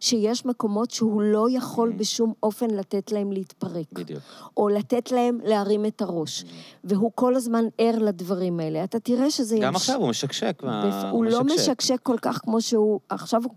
שיש 0.00 0.46
מקומות 0.46 0.90
שהוא 0.90 1.22
לא 1.22 1.46
יכול 1.50 1.90
mm-hmm. 1.90 1.98
בשום 1.98 2.32
אופן 2.42 2.70
לתת 2.70 3.12
להם 3.12 3.32
להתפרק. 3.32 3.86
בדיוק. 3.92 4.20
או 4.56 4.68
לתת 4.68 5.12
להם 5.12 5.38
להרים 5.44 5.86
את 5.86 6.02
הראש. 6.02 6.42
Mm-hmm. 6.42 6.78
והוא 6.84 7.10
כל 7.14 7.34
הזמן 7.34 7.64
ער 7.78 7.98
לדברים 7.98 8.60
האלה. 8.60 8.84
אתה 8.84 9.00
תראה 9.00 9.30
שזה... 9.30 9.56
גם 9.56 9.62
ימש... 9.62 9.76
עכשיו 9.76 9.96
הוא 10.00 10.08
משקשק. 10.08 10.62
הוא 11.10 11.24
לא 11.24 11.44
משקשק 11.44 12.00
כל 12.02 12.16
כך 12.22 12.40
כמו 12.44 12.60
שהוא... 12.60 13.00
עכשיו 13.08 13.42
הוא 13.44 13.52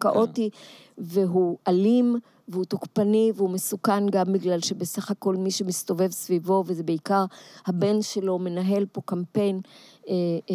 כאוטי, 0.00 0.50
כן. 0.50 0.58
והוא 0.98 1.58
אלים. 1.68 2.18
והוא 2.48 2.64
תוקפני 2.64 3.32
והוא 3.34 3.50
מסוכן 3.50 4.08
גם 4.08 4.32
בגלל 4.32 4.60
שבסך 4.60 5.10
הכל 5.10 5.36
מי 5.36 5.50
שמסתובב 5.50 6.10
סביבו, 6.10 6.64
וזה 6.66 6.82
בעיקר 6.82 7.24
הבן 7.66 8.02
שלו, 8.02 8.38
מנהל 8.38 8.86
פה 8.92 9.00
קמפיין 9.04 9.60
אה, 10.08 10.14
אה, 10.50 10.54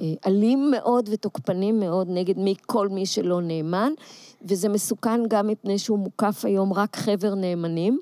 אה, 0.00 0.14
אלים 0.26 0.70
מאוד 0.70 1.08
ותוקפני 1.12 1.72
מאוד 1.72 2.08
נגד 2.10 2.38
מי, 2.38 2.54
כל 2.66 2.88
מי 2.88 3.06
שלא 3.06 3.40
נאמן, 3.40 3.92
וזה 4.42 4.68
מסוכן 4.68 5.20
גם 5.28 5.46
מפני 5.46 5.78
שהוא 5.78 5.98
מוקף 5.98 6.44
היום 6.44 6.72
רק 6.72 6.96
חבר 6.96 7.34
נאמנים. 7.34 8.00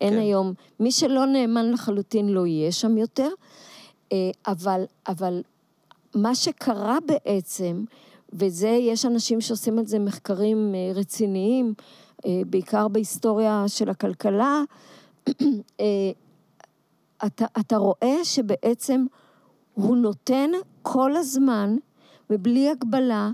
אין 0.00 0.12
כן. 0.12 0.18
היום, 0.18 0.52
מי 0.80 0.92
שלא 0.92 1.26
נאמן 1.26 1.70
לחלוטין 1.70 2.28
לא 2.28 2.46
יהיה 2.46 2.72
שם 2.72 2.98
יותר, 2.98 3.28
אה, 4.12 4.30
אבל, 4.46 4.84
אבל 5.08 5.42
מה 6.14 6.34
שקרה 6.34 6.98
בעצם, 7.06 7.84
וזה, 8.32 8.68
יש 8.68 9.06
אנשים 9.06 9.40
שעושים 9.40 9.78
על 9.78 9.86
זה 9.86 9.98
מחקרים 9.98 10.74
אה, 10.74 10.92
רציניים, 10.94 11.74
אה, 12.26 12.40
בעיקר 12.46 12.88
בהיסטוריה 12.88 13.64
של 13.66 13.88
הכלכלה, 13.88 14.62
אתה, 17.26 17.44
אתה 17.60 17.76
רואה 17.76 18.24
שבעצם 18.24 19.06
הוא 19.74 19.96
נותן 19.96 20.50
כל 20.82 21.16
הזמן, 21.16 21.76
ובלי 22.30 22.70
הגבלה, 22.70 23.30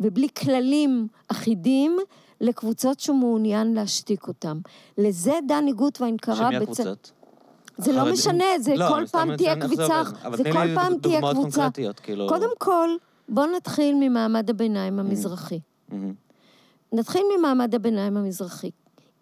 ובלי 0.00 0.28
כללים 0.28 1.08
אחידים, 1.28 1.96
לקבוצות 2.40 3.00
שהוא 3.00 3.16
מעוניין 3.16 3.74
להשתיק 3.74 4.28
אותם. 4.28 4.60
לזה 4.98 5.32
דני 5.48 5.72
גוטווין 5.72 6.16
קרא... 6.16 6.34
שמי 6.34 6.56
הקבוצות? 6.56 7.12
זה 7.78 7.92
לא 7.92 8.12
משנה, 8.12 8.44
זה 8.58 8.74
לא, 8.74 8.88
כל 8.88 9.06
פעם 9.06 9.36
תהיה 9.36 9.60
קבוצה, 9.60 10.02
זה 10.34 10.44
כל 10.52 10.74
פעם 10.74 10.98
תהיה 10.98 11.20
קבוצה. 11.32 11.68
כאילו... 12.02 12.28
קודם 12.28 12.48
כל, 12.58 12.90
בוא 13.28 13.46
נתחיל 13.56 13.96
ממעמד 14.00 14.50
הביניים 14.50 14.98
המזרחי. 14.98 15.60
נתחיל 16.92 17.22
ממעמד 17.38 17.74
הביניים 17.74 18.16
המזרחי. 18.16 18.70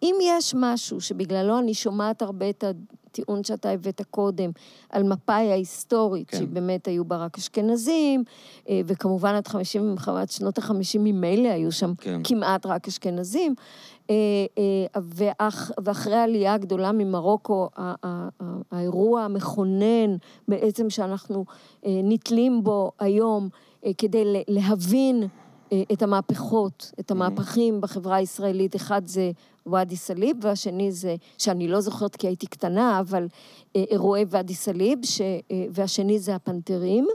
אם 0.03 0.15
יש 0.21 0.55
משהו 0.57 1.01
שבגללו 1.01 1.59
אני 1.59 1.73
שומעת 1.73 2.21
הרבה 2.21 2.49
את 2.49 2.63
הטיעון 3.09 3.43
שאתה 3.43 3.69
הבאת 3.69 4.01
קודם, 4.11 4.51
על 4.89 5.03
מפאי 5.03 5.51
ההיסטורית, 5.51 6.29
כן. 6.29 6.37
שבאמת 6.37 6.87
היו 6.87 7.05
בה 7.05 7.17
רק 7.17 7.37
אשכנזים, 7.37 8.23
אה, 8.69 8.81
וכמובן 8.85 9.35
עד 9.35 9.47
50, 9.47 9.95
עד 10.07 10.29
שנות 10.29 10.57
ה-50 10.57 10.99
ממילא 10.99 11.49
היו 11.49 11.71
שם 11.71 11.93
כן. 11.97 12.21
כמעט 12.23 12.65
רק 12.65 12.87
אשכנזים, 12.87 13.55
אה, 14.09 14.15
אה, 14.57 15.01
ואח, 15.01 15.71
ואחרי 15.83 16.15
העלייה 16.15 16.53
הגדולה 16.53 16.91
ממרוקו, 16.91 17.69
האירוע 18.71 19.21
המכונן 19.21 20.15
בעצם 20.47 20.89
שאנחנו 20.89 21.45
נתלים 21.85 22.63
בו 22.63 22.91
היום, 22.99 23.49
כדי 23.97 24.23
להבין 24.47 25.27
את 25.93 26.01
המהפכות, 26.01 26.91
את 26.99 27.11
המהפכים 27.11 27.81
בחברה 27.81 28.15
הישראלית. 28.15 28.75
אחד 28.75 29.07
זה 29.07 29.31
ואדי 29.65 29.95
סאליב, 29.95 30.37
והשני 30.41 30.91
זה, 30.91 31.15
שאני 31.37 31.67
לא 31.67 31.81
זוכרת 31.81 32.15
כי 32.15 32.27
הייתי 32.27 32.47
קטנה, 32.47 32.99
אבל 32.99 33.27
אה, 33.75 33.83
אירועי 33.91 34.25
ואדי 34.29 34.53
סאליב, 34.53 34.99
ש... 35.03 35.21
אה, 35.21 35.65
והשני 35.71 36.19
זה 36.19 36.35
הפנתרים, 36.35 37.07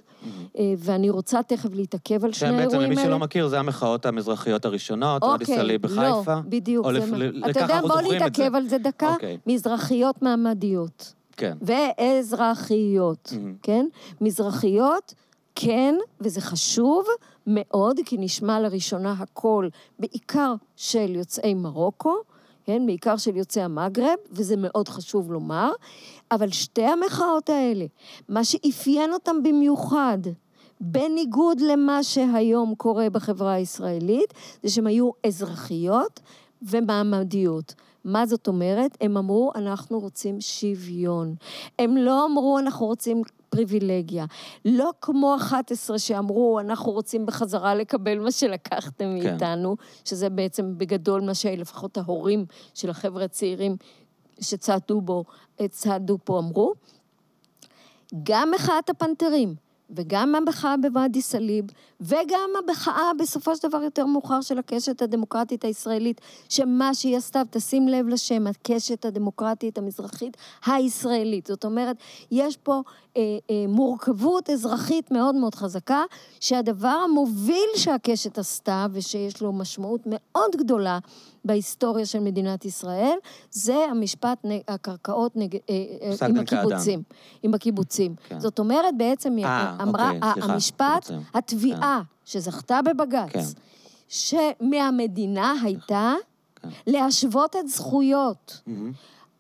ואני 0.79 1.11
רוצה 1.11 1.43
תכף 1.43 1.75
להתעכב 1.75 2.25
על 2.25 2.33
שני 2.33 2.49
האירועים 2.49 2.71
האלה. 2.71 2.89
בעצם, 2.89 3.01
למי 3.01 3.09
שלא 3.09 3.19
מכיר, 3.19 3.49
זה 3.49 3.59
המחאות 3.59 4.07
המזרחיות 4.07 4.65
הראשונות, 4.65 5.23
ואדי 5.23 5.45
אוקיי, 5.45 5.57
סאליב 5.57 5.83
בחיפה. 5.83 6.35
לא, 6.35 6.41
בדיוק. 6.49 6.87
לפ... 6.87 7.11
מה... 7.11 7.51
אתה 7.51 7.61
יודע, 7.61 7.81
בוא 7.81 8.01
נתעכב 8.01 8.55
על 8.55 8.69
זה 8.69 8.79
דקה. 8.79 9.13
אוקיי. 9.15 9.39
מזרחיות 9.47 10.23
מעמדיות. 10.23 11.15
כן. 11.37 11.57
ואזרחיות, 11.63 13.33
כן? 13.63 13.87
מזרחיות, 14.21 15.15
כן, 15.55 15.95
וזה 16.21 16.41
חשוב, 16.41 17.07
מאוד, 17.47 18.01
כי 18.07 18.17
נשמע 18.19 18.61
לראשונה 18.61 19.15
הקול, 19.19 19.71
בעיקר 19.99 20.55
של 20.77 21.17
יוצאי 21.17 21.55
מרוקו, 21.55 22.15
כן, 22.65 22.87
בעיקר 22.87 23.17
של 23.17 23.37
יוצאי 23.37 23.63
המגרב, 23.63 24.19
וזה 24.31 24.55
מאוד 24.59 24.89
חשוב 24.89 25.33
לומר, 25.33 25.71
אבל 26.31 26.51
שתי 26.51 26.85
המחאות 26.85 27.51
האלה, 27.51 27.85
מה 28.29 28.45
שאפיין 28.45 29.13
אותם 29.13 29.43
במיוחד, 29.43 30.19
בניגוד 30.81 31.61
למה 31.61 32.03
שהיום 32.03 32.75
קורה 32.75 33.11
בחברה 33.11 33.53
הישראלית, 33.53 34.35
זה 34.63 34.71
שהן 34.71 34.87
היו 34.87 35.11
אזרחיות 35.27 36.21
ומעמדיות. 36.63 37.75
מה 38.05 38.27
זאת 38.27 38.49
אומרת? 38.49 38.97
הם 39.01 39.17
אמרו, 39.17 39.53
אנחנו 39.55 40.01
רוצים 40.01 40.41
שוויון. 40.41 41.35
הם 41.79 41.97
לא 41.97 42.27
אמרו, 42.27 42.59
אנחנו 42.59 42.87
רוצים 42.87 43.23
פריבילגיה. 43.55 44.25
לא 44.65 44.91
כמו 45.01 45.37
11 45.37 45.99
שאמרו, 45.99 46.61
אנחנו 46.61 46.93
רוצים 46.93 47.27
בחזרה 47.27 47.75
לקבל 47.75 48.19
מה 48.19 48.31
שלקחתם 48.31 49.05
כן. 49.05 49.29
מאיתנו, 49.31 49.77
שזה 50.05 50.31
בעצם 50.31 50.79
בגדול 50.79 51.21
מה 51.21 51.35
שלפחות 51.35 51.97
ההורים 51.97 52.47
של 52.75 52.91
החבר'ה 52.91 53.25
הצעירים 53.25 53.77
שצעדו 54.41 55.01
בו, 55.01 55.25
צעדו 55.71 56.19
פה 56.25 56.39
אמרו. 56.39 56.75
גם 58.23 58.51
מחאת 58.55 58.91
הפנתרים 58.91 59.55
וגם 59.91 60.35
המחאה 60.35 60.75
בוואדי 60.77 61.23
סאליב, 61.23 61.65
וגם 62.01 62.51
המחאה 62.59 63.11
בסופו 63.19 63.57
של 63.57 63.69
דבר 63.69 63.83
יותר 63.83 64.07
מאוחר 64.07 64.41
של 64.41 64.59
הקשת 64.59 65.03
הדמוקרטית 65.03 65.65
הישראלית, 65.65 66.21
שמה 66.49 66.95
שהיא 66.95 67.17
עשתה, 67.17 67.43
תשים 67.51 67.89
לב 67.89 68.09
לשם, 68.09 68.47
הקשת 68.47 69.05
הדמוקרטית 69.05 69.79
המזרחית 69.79 70.37
הישראלית. 70.67 71.47
זאת 71.47 71.65
אומרת, 71.65 71.97
יש 72.31 72.57
פה 72.57 72.83
אה, 73.17 73.23
אה, 73.51 73.65
מורכבות 73.69 74.51
אזרחית 74.51 75.11
מאוד 75.11 75.35
מאוד 75.35 75.55
חזקה, 75.55 76.03
שהדבר 76.41 76.89
המוביל 77.05 77.71
שהקשת 77.77 78.39
עשתה, 78.39 78.87
ושיש 78.93 79.43
לו 79.43 79.53
משמעות 79.53 80.01
מאוד 80.07 80.57
גדולה, 80.57 80.99
בהיסטוריה 81.45 82.07
של 82.07 82.21
מדינת 82.21 82.65
ישראל, 82.65 83.17
זה 83.51 83.77
המשפט, 83.91 84.45
הקרקעות 84.69 85.37
נג, 85.37 85.55
אה, 85.55 85.61
אה, 86.21 86.27
עם 86.27 86.37
הקיבוצים. 86.37 87.03
עם 87.43 87.55
הקיבוצים. 87.55 88.15
כן. 88.29 88.41
זאת 88.41 88.59
אומרת, 88.59 88.95
בעצם 88.97 89.37
היא 89.37 89.47
אה, 89.47 89.77
אמרה, 89.83 90.11
אוקיי, 90.11 90.33
סליחה, 90.33 90.53
המשפט. 90.53 91.11
התביעה 91.35 92.01
כן. 92.03 92.15
שזכתה 92.25 92.81
בבג"ץ, 92.83 93.31
כן. 93.33 93.45
שמהמדינה 94.09 95.55
הייתה 95.63 96.15
כן. 96.57 96.69
להשוות 96.87 97.57
את 97.57 97.69
זכויות. 97.69 98.61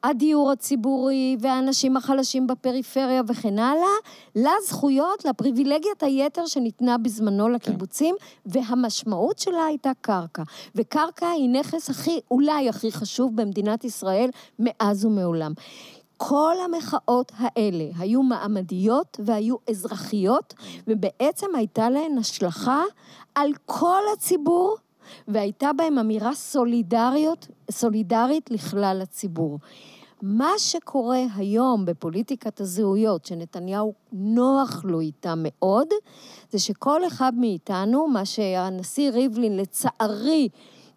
הדיור 0.04 0.50
הציבורי 0.50 1.36
והאנשים 1.40 1.96
החלשים 1.96 2.46
בפריפריה 2.46 3.22
וכן 3.28 3.58
הלאה, 3.58 3.94
לזכויות, 4.36 5.24
לפריבילגיית 5.24 6.02
היתר 6.02 6.46
שניתנה 6.46 6.98
בזמנו 6.98 7.48
לקיבוצים, 7.48 8.14
כן. 8.18 8.50
והמשמעות 8.58 9.38
שלה 9.38 9.64
הייתה 9.64 9.90
קרקע. 10.00 10.42
וקרקע 10.74 11.28
היא 11.28 11.48
נכס 11.48 11.90
הכי, 11.90 12.20
אולי 12.30 12.68
הכי 12.68 12.92
חשוב 12.92 13.36
במדינת 13.36 13.84
ישראל 13.84 14.30
מאז 14.58 15.04
ומעולם. 15.04 15.52
כל 16.16 16.54
המחאות 16.64 17.32
האלה 17.36 17.84
היו 17.98 18.22
מעמדיות 18.22 19.20
והיו 19.24 19.56
אזרחיות, 19.70 20.54
ובעצם 20.86 21.46
הייתה 21.54 21.90
להן 21.90 22.18
השלכה 22.18 22.82
על 23.34 23.50
כל 23.66 24.02
הציבור, 24.12 24.76
והייתה 25.28 25.70
בהם 25.72 25.98
אמירה 25.98 26.34
סולידריות, 26.34 27.48
סולידרית 27.70 28.50
לכלל 28.50 29.00
הציבור. 29.02 29.58
מה 30.26 30.50
שקורה 30.58 31.24
היום 31.36 31.84
בפוליטיקת 31.84 32.60
הזהויות, 32.60 33.24
שנתניהו 33.24 33.94
נוח 34.12 34.84
לו 34.84 35.00
איתה 35.00 35.34
מאוד, 35.36 35.88
זה 36.50 36.58
שכל 36.58 37.06
אחד 37.06 37.32
מאיתנו, 37.36 38.08
מה 38.08 38.24
שהנשיא 38.24 39.10
ריבלין 39.10 39.56
לצערי 39.56 40.48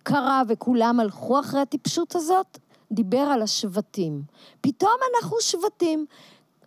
קרא 0.03 0.41
וכולם 0.47 0.99
הלכו 0.99 1.39
אחרי 1.39 1.59
הטיפשות 1.59 2.15
הזאת, 2.15 2.57
דיבר 2.91 3.17
על 3.17 3.41
השבטים. 3.41 4.21
פתאום 4.61 4.97
אנחנו 5.15 5.37
שבטים. 5.41 6.05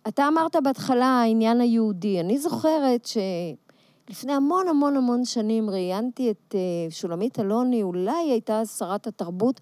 אתה 0.07 0.27
אמרת 0.27 0.55
בהתחלה 0.63 1.05
העניין 1.05 1.61
היהודי. 1.61 2.19
אני 2.19 2.37
זוכרת 2.37 3.05
שלפני 3.05 4.33
המון 4.33 4.67
המון 4.67 4.97
המון 4.97 5.25
שנים 5.25 5.69
ראיינתי 5.69 6.31
את 6.31 6.55
אה, 6.55 6.59
שולמית 6.89 7.39
אלוני, 7.39 7.83
אולי 7.83 8.31
הייתה 8.31 8.65
שרת 8.65 9.07
התרבות, 9.07 9.61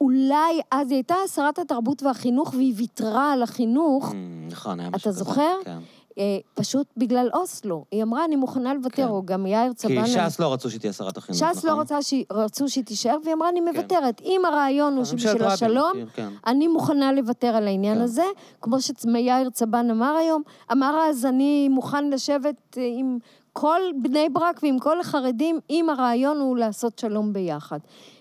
אולי 0.00 0.60
אז 0.70 0.90
היא 0.90 0.96
הייתה 0.96 1.14
שרת 1.34 1.58
התרבות 1.58 2.02
והחינוך 2.02 2.54
והיא 2.54 2.74
ויתרה 2.76 3.32
על 3.32 3.42
החינוך. 3.42 4.12
נכון, 4.50 4.80
היה 4.80 4.90
משהו 4.90 5.10
כזה. 5.10 5.20
אתה 5.20 5.24
זוכר? 5.24 5.52
כן. 5.64 5.78
אה, 6.18 6.38
פשוט 6.54 6.86
בגלל 6.96 7.28
אוסלו. 7.34 7.84
היא 7.90 8.02
אמרה, 8.02 8.24
אני 8.24 8.36
מוכנה 8.36 8.74
לוותר, 8.74 8.96
כן. 8.96 9.08
או 9.08 9.22
גם 9.24 9.46
יאיר 9.46 9.72
צבן... 9.72 10.04
כי 10.04 10.10
ש"ס 10.10 10.40
לא 10.40 10.52
רצו 10.52 10.70
שהיא 10.70 10.80
תהיה 10.80 10.92
שרת 10.92 11.16
החינוך, 11.16 11.38
ש"ס 11.40 11.64
לא 11.64 11.80
רצה 11.80 12.02
ש... 12.02 12.14
רצו 12.32 12.68
שהיא 12.68 12.84
תישאר, 12.84 13.16
והיא 13.24 13.34
אמרה, 13.34 13.48
אני 13.48 13.60
כן. 13.60 13.76
מוותרת. 13.76 14.20
אם 14.24 14.42
הרעיון 14.44 14.96
הוא 14.96 15.04
שבשביל 15.04 15.44
השלום, 15.44 15.92
כן. 16.14 16.28
אני 16.46 16.68
מוכנה 16.68 17.12
לוותר 17.12 17.46
על 17.46 17.66
העניין. 17.66 18.00
הזה, 18.00 18.24
כמו 18.60 18.76
שיאיר 18.80 19.50
צבן 19.50 19.90
אמר 19.90 20.14
היום, 20.14 20.42
אמר 20.72 20.98
אז, 21.08 21.26
אני 21.26 21.68
מוכן 21.68 22.10
לשבת 22.10 22.78
אה, 22.78 22.82
עם 22.98 23.18
כל 23.52 23.80
בני 24.02 24.28
ברק 24.28 24.60
ועם 24.62 24.78
כל 24.78 25.00
החרדים, 25.00 25.58
אם 25.70 25.88
הרעיון 25.90 26.38
הוא 26.38 26.56
לעשות 26.56 26.98
שלום 26.98 27.32
ביחד. 27.32 27.78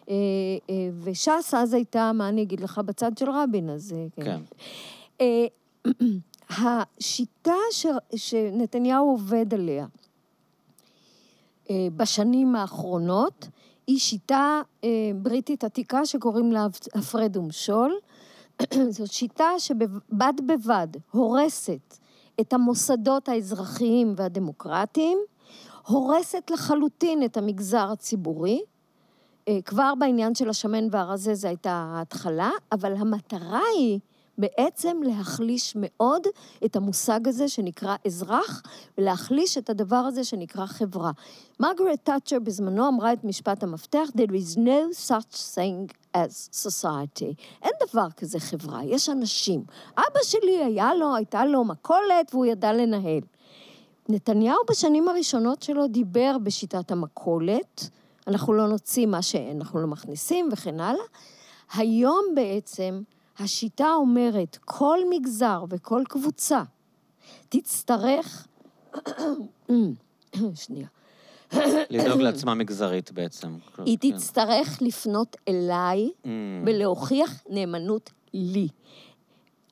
אה, 0.10 0.16
וש"ס 1.02 1.54
אז 1.54 1.74
הייתה, 1.74 2.12
מה 2.14 2.30
אני 2.30 2.42
אגיד 2.42 2.60
לך, 2.60 2.82
בצד 2.86 3.18
של 3.18 3.30
רבין, 3.30 3.70
אז... 3.70 3.96
כן. 4.16 4.42
כן. 5.18 5.26
השיטה 6.50 7.56
ש... 7.72 7.86
שנתניהו 8.16 9.10
עובד 9.12 9.54
עליה 9.54 9.86
אה, 11.70 11.88
בשנים 11.98 12.56
האחרונות 12.56 13.48
היא 13.88 14.00
שיטה 14.00 14.62
אה, 14.84 14.90
בריטית 15.16 15.64
עתיקה 15.64 16.06
שקוראים 16.06 16.52
לה 16.52 16.68
הפרד 16.96 17.38
ומשול. 17.38 17.94
זאת 18.90 19.12
שיטה 19.12 19.50
שבד 19.58 20.34
בבד 20.46 20.88
הורסת 21.12 21.98
את 22.42 22.54
המוסדות 22.54 23.30
האזרחיים 23.30 24.14
והדמוקרטיים, 24.18 25.18
הורסת 25.88 26.52
לחלוטין 26.52 27.24
את 27.26 27.38
המגזר 27.38 27.92
הציבורי. 27.92 28.62
אה, 29.50 29.62
כבר 29.66 29.94
בעניין 30.00 30.36
של 30.36 30.50
השמן 30.50 30.88
והרזה 30.92 31.36
זו 31.36 31.48
הייתה 31.48 31.72
ההתחלה, 31.96 32.52
אבל 32.72 32.96
המטרה 32.96 33.62
היא 33.78 34.00
בעצם 34.38 34.98
להחליש 35.04 35.74
מאוד 35.76 36.22
את 36.66 36.76
המושג 36.76 37.28
הזה 37.28 37.48
שנקרא 37.48 37.96
אזרח, 38.06 38.64
ולהחליש 38.98 39.58
את 39.58 39.70
הדבר 39.70 39.96
הזה 39.96 40.24
שנקרא 40.24 40.66
חברה. 40.66 41.12
מרגרט 41.60 42.00
תאצ'ר 42.04 42.40
בזמנו 42.40 42.88
אמרה 42.88 43.14
את 43.14 43.24
משפט 43.24 43.64
המפתח, 43.64 44.10
There 44.18 44.32
is 44.32 44.58
no 44.58 45.10
such 45.10 45.36
thing 45.56 45.94
as 46.16 46.50
society. 46.68 47.36
אין 47.64 47.72
דבר 47.90 48.08
כזה 48.18 48.40
חברה, 48.40 48.84
יש 48.84 49.10
אנשים. 49.10 49.64
אבא 49.98 50.20
שלי 50.24 50.64
היה 50.64 50.94
לו, 50.94 51.16
הייתה 51.16 51.46
לו 51.46 51.64
מכולת 51.64 52.34
והוא 52.34 52.46
ידע 52.46 52.74
לנהל. 52.74 53.22
נתניהו 54.10 54.58
בשנים 54.70 55.08
הראשונות 55.08 55.62
שלו 55.62 55.88
דיבר 55.88 56.38
בשיטת 56.44 56.92
המכולת, 56.92 57.90
אנחנו 58.28 58.54
לא 58.54 58.68
נוציא 58.68 59.06
מה 59.06 59.22
שאנחנו 59.22 59.80
לא 59.80 59.88
מכניסים 59.88 60.50
וכן 60.52 60.80
הלאה. 60.80 61.04
היום 61.74 62.26
בעצם 62.36 63.02
השיטה 63.40 63.88
אומרת, 63.94 64.58
כל 64.66 65.00
מגזר 65.10 65.64
וכל 65.70 66.04
קבוצה 66.10 66.64
תצטרך... 67.50 68.48
שנייה. 70.56 70.88
לדאוג 71.90 72.22
לעצמה 72.22 72.54
מגזרית 72.54 73.12
בעצם. 73.12 73.58
היא. 73.86 73.98
תצטרך 73.98 74.82
לפנות 74.82 75.38
אליי 75.48 76.10
mm. 76.24 76.28
ולהוכיח 76.66 77.44
נאמנות 77.50 78.10
לי. 78.34 78.68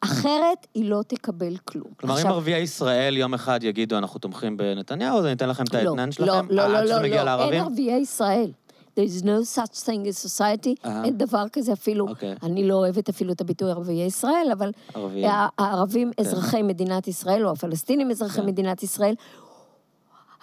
אחרת 0.01 0.67
היא 0.73 0.89
לא 0.89 1.01
תקבל 1.07 1.57
כלום. 1.57 1.87
כלומר, 1.99 2.21
אם 2.21 2.27
ערביי 2.27 2.61
ישראל 2.61 3.17
יום 3.17 3.33
אחד 3.33 3.63
יגידו, 3.63 3.97
אנחנו 3.97 4.19
תומכים 4.19 4.57
בנתניהו, 4.57 5.19
אז 5.19 5.25
אני 5.25 5.33
אתן 5.33 5.49
לכם 5.49 5.63
את 5.63 5.73
לא, 5.73 5.79
האתנן 5.79 6.11
שלכם? 6.11 6.47
לא, 6.49 6.67
לא, 6.67 6.83
לא, 6.83 7.01
לא, 7.01 7.23
לא, 7.23 7.43
אין 7.43 7.61
ערביי 7.61 7.97
ישראל. 7.97 8.51
There 8.97 9.03
is 9.03 9.23
no 9.23 9.43
such 9.43 9.75
thing 9.85 10.07
as 10.07 10.17
society, 10.17 10.83
uh-huh. 10.83 10.87
אין 11.05 11.17
דבר 11.17 11.43
כזה 11.53 11.73
אפילו, 11.73 12.07
okay. 12.07 12.09
אוקיי. 12.09 12.35
אני 12.43 12.67
לא 12.67 12.75
אוהבת 12.75 13.09
אפילו 13.09 13.33
את 13.33 13.41
הביטוי 13.41 13.71
ערביי 13.71 14.05
ישראל, 14.05 14.47
אבל 14.53 14.71
ערבים, 14.93 15.29
הערבים 15.57 16.11
כן. 16.17 16.23
אזרחי 16.23 16.61
מדינת 16.61 17.07
ישראל, 17.07 17.45
או 17.45 17.51
הפלסטינים 17.51 18.11
אזרחי 18.11 18.41
כן. 18.41 18.45
מדינת 18.45 18.83
ישראל, 18.83 19.15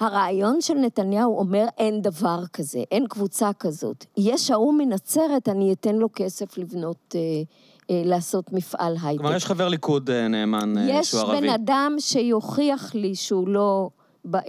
הרעיון 0.01 0.61
של 0.61 0.75
נתניהו 0.75 1.38
אומר 1.38 1.67
אין 1.79 2.03
דבר 2.03 2.45
כזה, 2.53 2.83
אין 2.90 3.07
קבוצה 3.07 3.51
כזאת. 3.53 4.05
יש 4.17 4.51
ההוא 4.51 4.75
מנצרת, 4.75 5.49
אני 5.49 5.73
אתן 5.73 5.97
לו 5.97 6.09
כסף 6.14 6.59
לבנות... 6.59 7.14
אה, 7.14 7.21
אה, 7.21 7.43
לעשות 7.90 8.53
מפעל 8.53 8.97
הייטק. 9.03 9.20
כלומר, 9.20 9.37
יש 9.37 9.47
חבר 9.47 9.68
ליכוד 9.68 10.11
אה, 10.11 10.29
נאמן 10.29 10.79
אה, 10.79 11.05
שהוא 11.05 11.20
ערבי. 11.20 11.37
יש 11.37 11.42
בן 11.42 11.49
אדם 11.49 11.97
שיוכיח 11.99 12.94
לי 12.94 13.14
שהוא 13.14 13.49
לא 13.49 13.88
אה, 14.35 14.40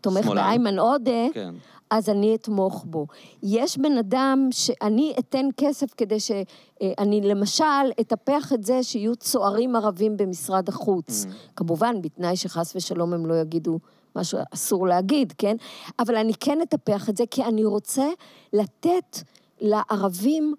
תומך 0.00 0.26
באיימן 0.26 0.78
עודה, 0.78 1.26
כן. 1.32 1.54
אז 1.90 2.08
אני 2.08 2.34
אתמוך 2.34 2.84
בו. 2.88 3.06
יש 3.42 3.78
בן 3.78 3.98
אדם 3.98 4.48
שאני 4.50 5.14
אתן 5.18 5.46
כסף 5.56 5.94
כדי 5.96 6.20
שאני 6.20 7.20
למשל 7.20 7.64
אטפח 8.00 8.52
את 8.52 8.64
זה 8.64 8.82
שיהיו 8.82 9.16
צוערים 9.16 9.76
ערבים 9.76 10.16
במשרד 10.16 10.68
החוץ. 10.68 11.24
Mm-hmm. 11.24 11.52
כמובן, 11.56 12.02
בתנאי 12.02 12.36
שחס 12.36 12.76
ושלום 12.76 13.12
הם 13.12 13.26
לא 13.26 13.34
יגידו 13.34 13.78
מה 14.16 14.24
שאסור 14.24 14.86
להגיד, 14.86 15.32
כן? 15.38 15.56
אבל 15.98 16.16
אני 16.16 16.32
כן 16.40 16.58
אטפח 16.62 17.08
את 17.08 17.16
זה 17.16 17.24
כי 17.30 17.44
אני 17.44 17.64
רוצה 17.64 18.06
לתת 18.52 19.18
לערבים. 19.60 20.54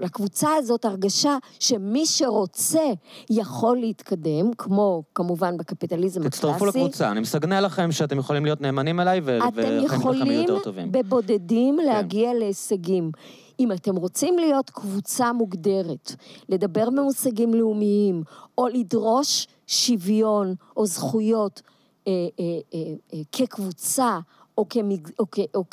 לקבוצה 0.00 0.48
הזאת 0.54 0.84
הרגשה 0.84 1.36
שמי 1.60 2.06
שרוצה 2.06 2.84
יכול 3.30 3.76
להתקדם, 3.76 4.52
כמו 4.58 5.02
כמובן 5.14 5.56
בקפיטליזם 5.56 6.20
הקלאסי. 6.20 6.36
תצטרפו 6.36 6.66
לקבוצה, 6.66 7.10
אני 7.10 7.20
מסגנה 7.20 7.60
לכם 7.60 7.92
שאתם 7.92 8.18
יכולים 8.18 8.44
להיות 8.44 8.60
נאמנים 8.60 9.00
אליי, 9.00 9.20
יהיו 9.26 9.34
יותר 9.34 9.48
טובים. 9.50 9.86
אתם 9.86 9.94
יכולים 9.94 10.92
בבודדים 10.92 11.76
כן. 11.80 11.84
להגיע 11.84 12.34
להישגים. 12.34 13.10
אם 13.60 13.72
אתם 13.72 13.96
רוצים 13.96 14.38
להיות 14.38 14.70
קבוצה 14.70 15.32
מוגדרת, 15.32 16.12
לדבר 16.48 16.90
במושגים 16.90 17.54
לאומיים, 17.54 18.22
או 18.58 18.68
לדרוש 18.68 19.46
שוויון 19.66 20.54
או 20.76 20.86
זכויות 20.86 21.62
אה, 22.08 22.12
אה, 22.12 22.44
אה, 22.74 22.94
אה, 23.14 23.20
כקבוצה, 23.32 24.18
או, 24.58 24.68
כמג... 24.68 25.08
או, 25.18 25.24
כ... 25.30 25.38
או 25.54 25.64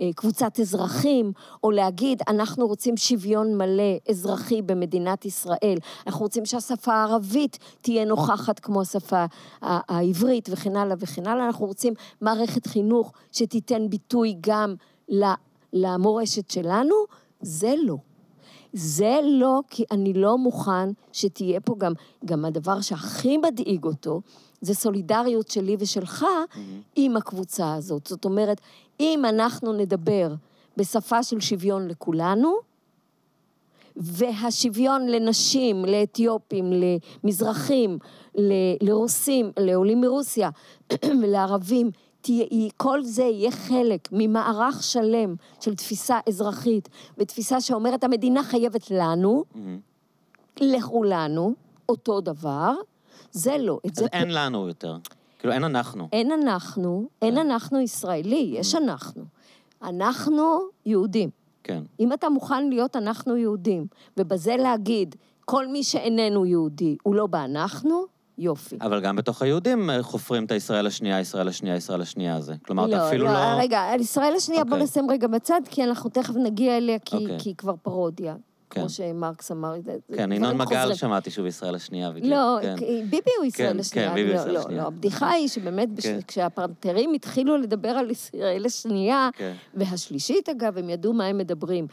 כקבוצת 0.00 0.60
אזרחים, 0.60 1.32
או 1.64 1.70
להגיד, 1.70 2.22
אנחנו 2.28 2.66
רוצים 2.66 2.96
שוויון 2.96 3.58
מלא 3.58 3.98
אזרחי 4.08 4.62
במדינת 4.62 5.24
ישראל, 5.24 5.78
אנחנו 6.06 6.20
רוצים 6.20 6.46
שהשפה 6.46 6.94
הערבית 6.94 7.58
תהיה 7.80 8.04
נוכחת 8.04 8.58
כמו 8.58 8.80
השפה 8.80 9.24
העברית 9.62 10.48
וכן 10.52 10.76
הלאה 10.76 10.96
וכן 10.98 11.26
הלאה, 11.26 11.46
אנחנו 11.46 11.66
רוצים 11.66 11.94
מערכת 12.20 12.66
חינוך 12.66 13.12
שתיתן 13.32 13.90
ביטוי 13.90 14.36
גם 14.40 14.74
למורשת 15.72 16.50
שלנו, 16.50 16.94
זה 17.40 17.74
לא. 17.84 17.96
זה 18.72 19.20
לא, 19.24 19.60
כי 19.70 19.84
אני 19.90 20.12
לא 20.12 20.38
מוכן 20.38 20.90
שתהיה 21.12 21.60
פה 21.60 21.74
גם, 21.78 21.92
גם 22.24 22.44
הדבר 22.44 22.80
שהכי 22.80 23.36
מדאיג 23.36 23.84
אותו, 23.84 24.20
זה 24.60 24.74
סולידריות 24.74 25.50
שלי 25.50 25.76
ושלך 25.78 26.22
mm-hmm. 26.22 26.58
עם 26.96 27.16
הקבוצה 27.16 27.74
הזאת. 27.74 28.06
זאת 28.06 28.24
אומרת, 28.24 28.60
אם 29.00 29.22
אנחנו 29.28 29.72
נדבר 29.72 30.34
בשפה 30.76 31.22
של 31.22 31.40
שוויון 31.40 31.88
לכולנו, 31.88 32.54
והשוויון 33.96 35.06
לנשים, 35.06 35.84
לאתיופים, 35.84 36.72
למזרחים, 37.24 37.98
לרוסים, 38.82 39.52
לעולים 39.58 40.00
מרוסיה 40.00 40.50
ולערבים, 41.22 41.90
תהיה, 42.20 42.70
כל 42.76 43.02
זה 43.02 43.22
יהיה 43.22 43.50
חלק 43.50 44.08
ממערך 44.12 44.82
שלם 44.82 45.34
של 45.60 45.74
תפיסה 45.74 46.18
אזרחית 46.28 46.88
ותפיסה 47.18 47.60
שאומרת 47.60 48.04
המדינה 48.04 48.42
חייבת 48.42 48.90
לנו, 48.90 49.44
mm-hmm. 49.54 49.58
לכולנו, 50.60 51.54
אותו 51.88 52.20
דבר, 52.20 52.74
זה 53.30 53.56
לא. 53.58 53.78
אז 53.84 54.04
אין 54.12 54.28
פ... 54.28 54.32
לנו 54.32 54.68
יותר. 54.68 54.96
כאילו, 55.38 55.52
אין 55.52 55.64
אנחנו. 55.64 56.08
אין 56.12 56.32
אנחנו, 56.32 57.08
אין 57.22 57.34
כן. 57.34 57.40
אנחנו 57.40 57.80
ישראלי, 57.80 58.54
יש 58.54 58.74
mm-hmm. 58.74 58.78
אנחנו. 58.78 59.24
אנחנו 59.82 60.58
יהודים. 60.86 61.30
כן. 61.64 61.82
אם 62.00 62.12
אתה 62.12 62.28
מוכן 62.28 62.68
להיות 62.68 62.96
אנחנו 62.96 63.36
יהודים, 63.36 63.86
ובזה 64.16 64.56
להגיד, 64.56 65.16
כל 65.44 65.66
מי 65.66 65.82
שאיננו 65.82 66.46
יהודי 66.46 66.96
הוא 67.02 67.14
לא 67.14 67.26
באנחנו, 67.26 68.04
יופי. 68.38 68.76
אבל 68.80 69.00
גם 69.00 69.16
בתוך 69.16 69.42
היהודים 69.42 69.90
אה, 69.90 70.02
חופרים 70.02 70.44
את 70.44 70.50
הישראל 70.50 70.86
השנייה, 70.86 71.20
ישראל 71.20 71.48
השנייה, 71.48 71.76
ישראל 71.76 72.00
השנייה 72.00 72.36
הזה. 72.36 72.54
כלומר, 72.66 72.86
לא, 72.86 72.96
אתה 72.96 73.08
אפילו 73.08 73.24
לא... 73.24 73.32
לא, 73.32 73.58
רגע, 73.58 73.80
על 73.80 74.00
ישראל 74.00 74.34
השנייה 74.36 74.62
okay. 74.62 74.64
בוא 74.64 74.72
אוקיי. 74.72 74.84
נשים 74.84 75.10
רגע 75.10 75.26
בצד, 75.26 75.60
כי 75.70 75.84
אנחנו 75.84 76.10
תכף 76.10 76.34
נגיע 76.36 76.76
אליה, 76.76 76.98
כי, 76.98 77.16
okay. 77.16 77.20
אוקיי. 77.20 77.38
כי 77.38 77.48
היא 77.48 77.56
כבר 77.56 77.74
פרודיה. 77.82 78.36
כן. 78.70 78.80
כמו 78.80 78.88
שמרקס 78.88 79.52
אמר. 79.52 79.74
כן, 80.16 80.32
ינון 80.32 80.56
מגל 80.56 80.94
שמעתי 80.94 81.30
שהוא 81.30 81.46
ישראל 81.46 81.74
השנייה 81.74 82.10
בדיוק. 82.10 82.26
לא, 82.26 82.58
כן. 82.62 82.76
ביבי 83.10 83.30
הוא 83.38 83.44
ישראל 83.46 83.72
כן, 83.72 83.80
השנייה. 83.80 84.08
כן, 84.08 84.14
ביבי 84.14 84.32
לא, 84.32 84.34
ישראל 84.34 84.54
לא, 84.54 84.58
השנייה. 84.58 84.82
לא, 84.82 84.86
הבדיחה 84.86 85.30
היא 85.30 85.48
שבאמת, 85.48 85.88
כן. 86.02 86.18
כשהפרטרים 86.28 87.12
התחילו 87.12 87.56
לדבר 87.56 87.88
על 87.88 88.10
ישראל 88.10 88.66
השנייה, 88.66 89.28
כן. 89.36 89.52
והשלישית 89.74 90.48
אגב, 90.48 90.78
הם 90.78 90.90
ידעו 90.90 91.12
מה 91.12 91.26
הם 91.26 91.38
מדברים. 91.38 91.86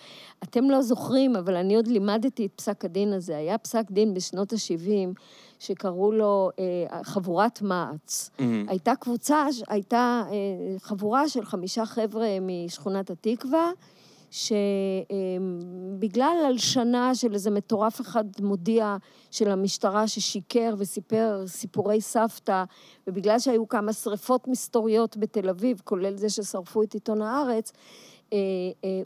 אתם 0.43 0.69
לא 0.69 0.81
זוכרים, 0.81 1.35
אבל 1.35 1.55
אני 1.55 1.75
עוד 1.75 1.87
לימדתי 1.87 2.45
את 2.45 2.51
פסק 2.55 2.85
הדין 2.85 3.13
הזה. 3.13 3.37
היה 3.37 3.57
פסק 3.57 3.91
דין 3.91 4.13
בשנות 4.13 4.53
ה-70, 4.53 5.19
שקראו 5.59 6.11
לו 6.11 6.49
אה, 6.59 7.03
חבורת 7.03 7.61
מע"צ. 7.61 8.29
Mm-hmm. 8.37 8.43
הייתה 8.67 8.95
קבוצה, 8.95 9.45
הייתה 9.67 10.23
אה, 10.31 10.33
חבורה 10.79 11.29
של 11.29 11.45
חמישה 11.45 11.85
חבר'ה 11.85 12.27
משכונת 12.41 13.09
התקווה, 13.09 13.71
שבגלל 14.35 16.37
הלשנה 16.47 17.15
של 17.15 17.33
איזה 17.33 17.51
מטורף 17.51 18.01
אחד 18.01 18.23
מודיע 18.39 18.97
של 19.31 19.51
המשטרה 19.51 20.07
ששיקר 20.07 20.75
וסיפר 20.77 21.43
סיפורי 21.47 22.01
סבתא, 22.01 22.63
ובגלל 23.07 23.39
שהיו 23.39 23.67
כמה 23.67 23.93
שריפות 23.93 24.47
מסתוריות 24.47 25.17
בתל 25.17 25.49
אביב, 25.49 25.81
כולל 25.83 26.17
זה 26.17 26.29
ששרפו 26.29 26.83
את 26.83 26.93
עיתון 26.93 27.21
הארץ, 27.21 27.71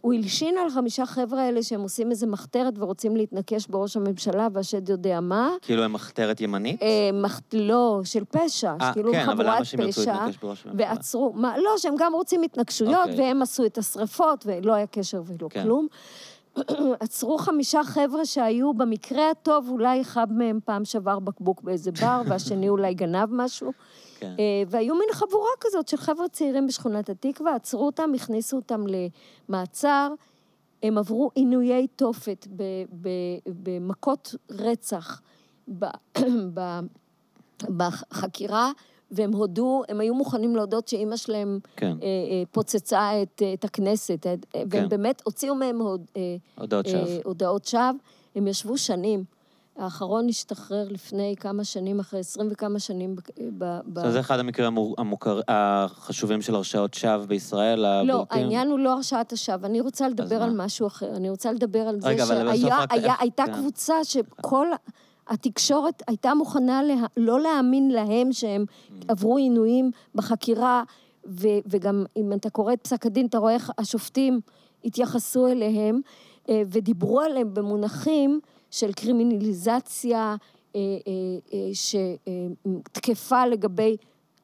הוא 0.01 0.13
הלשין 0.13 0.57
על 0.57 0.69
חמישה 0.69 1.05
חבר'ה 1.05 1.41
האלה 1.41 1.63
שהם 1.63 1.82
עושים 1.82 2.11
איזה 2.11 2.27
מחתרת 2.27 2.73
ורוצים 2.77 3.15
להתנקש 3.15 3.67
בראש 3.67 3.97
הממשלה, 3.97 4.47
והשד 4.53 4.89
יודע 4.89 5.19
מה. 5.19 5.49
כאילו 5.61 5.84
הם 5.84 5.93
מחתרת 5.93 6.41
ימנית? 6.41 6.84
אה, 6.84 7.09
לא, 7.53 8.01
של 8.03 8.23
פשע. 8.25 8.73
אה, 8.82 8.93
כאילו 8.93 9.11
כן, 9.11 9.30
אבל 9.30 9.45
למה 9.45 9.65
שהם 9.65 9.80
ירצו 9.80 10.01
להתנקש 10.01 10.38
בראש 10.38 10.65
הממשלה? 10.65 10.89
ועצרו, 10.89 11.34
לא, 11.38 11.77
שהם 11.77 11.95
גם 11.97 12.13
רוצים 12.13 12.41
התנגשויות, 12.41 13.09
אוקיי. 13.09 13.17
והם 13.17 13.41
עשו 13.41 13.65
את 13.65 13.77
השריפות, 13.77 14.45
ולא 14.47 14.73
היה 14.73 14.88
קשר 14.88 15.21
ולא 15.25 15.47
כן. 15.49 15.63
כלום. 15.63 15.88
עצרו 16.99 17.38
חמישה 17.38 17.84
חבר'ה 17.84 18.25
שהיו, 18.25 18.73
במקרה 18.73 19.32
הטוב, 19.32 19.69
אולי 19.69 20.01
אחד 20.01 20.34
מהם 20.34 20.59
פעם 20.65 20.86
שבר 20.86 21.19
בקבוק 21.19 21.61
באיזה 21.61 21.91
בר, 21.91 22.21
והשני 22.27 22.69
אולי 22.69 22.93
גנב 22.93 23.30
משהו. 23.32 23.71
כן. 24.20 24.36
אה, 24.39 24.63
והיו 24.67 24.95
מין 24.95 25.09
חבורה 25.11 25.49
כזאת 25.59 25.88
של 25.88 25.97
חבר'ה 25.97 26.30
צעירים 26.30 26.67
בשכונת 26.67 27.09
התקווה, 27.09 27.55
עצרו 27.55 27.86
אותם, 27.86 28.11
הכניסו 28.15 28.55
אותם 28.55 28.84
למעצר. 29.49 30.13
הם 30.84 30.97
עברו 30.97 31.32
עינויי 31.36 31.88
תופת 31.88 32.47
במכות 33.63 34.36
רצח 34.51 35.22
בחקירה, 37.78 38.72
והם 39.11 39.34
הודו, 39.34 39.84
הם 39.89 39.99
היו 39.99 40.13
מוכנים 40.13 40.55
להודות 40.55 40.88
שאימא 40.88 41.15
שלהם 41.17 41.59
כן. 41.76 41.97
אה, 42.01 42.07
אה, 42.07 42.43
פוצצה 42.51 43.22
את, 43.22 43.41
את 43.53 43.63
הכנסת, 43.63 44.26
והם 44.53 44.70
כן. 44.70 44.89
באמת 44.89 45.22
הוציאו 45.26 45.55
מהם 45.55 45.80
הוד, 45.82 46.05
הודעות 46.57 46.86
שווא. 46.86 47.22
הודעות 47.26 47.65
שווא. 47.65 47.91
הם 48.36 48.47
ישבו 48.47 48.78
שנים. 48.78 49.24
האחרון 49.80 50.30
השתחרר 50.30 50.88
לפני 50.89 51.36
כמה 51.39 51.63
שנים, 51.63 51.99
אחרי 51.99 52.19
עשרים 52.19 52.47
וכמה 52.51 52.80
שנים 52.80 53.15
ב... 53.57 53.80
ב... 53.93 54.09
זה 54.09 54.19
אחד 54.19 54.39
המקרים 54.39 54.77
המוכר, 54.97 55.41
החשובים 55.47 56.41
של 56.41 56.55
הרשעות 56.55 56.93
שווא 56.93 57.25
בישראל, 57.25 57.86
הבולטים? 57.86 58.15
לא, 58.15 58.25
העניין 58.30 58.67
הוא 58.67 58.80
לא 58.80 58.93
הרשעת 58.93 59.34
השווא. 59.34 59.65
אני 59.65 59.82
רוצה 59.82 60.09
לדבר 60.09 60.43
על 60.43 60.53
משהו 60.55 60.88
אחר. 60.88 61.15
אני 61.15 61.30
רוצה 61.30 61.51
לדבר 61.51 61.80
על 61.80 62.01
זה 62.01 62.15
שהייתה 62.57 63.43
כן. 63.45 63.53
קבוצה 63.53 64.03
שכל... 64.03 64.67
התקשורת 65.30 66.03
הייתה 66.07 66.34
מוכנה 66.34 66.84
לה, 66.84 66.95
לא 67.17 67.41
להאמין 67.41 67.91
להם 67.91 68.34
שהם 68.34 68.65
mm. 68.69 68.93
עברו 69.07 69.38
עינויים 69.38 69.91
בחקירה, 70.15 70.84
ו, 71.27 71.47
וגם 71.65 72.05
אם 72.17 72.34
אתה 72.34 72.49
קורא 72.49 72.73
את 72.73 72.82
פסק 72.82 73.05
הדין, 73.05 73.25
אתה 73.25 73.38
רואה 73.38 73.53
איך 73.53 73.71
השופטים 73.77 74.39
התייחסו 74.86 75.47
אליהם, 75.47 76.01
אה, 76.49 76.61
ודיברו 76.67 77.21
עליהם 77.21 77.53
במונחים 77.53 78.39
של 78.72 78.93
קרימינליזציה 78.93 80.36
אה, 80.76 80.82
אה, 81.53 81.57
שתקפה 81.74 83.45
לגבי 83.45 83.97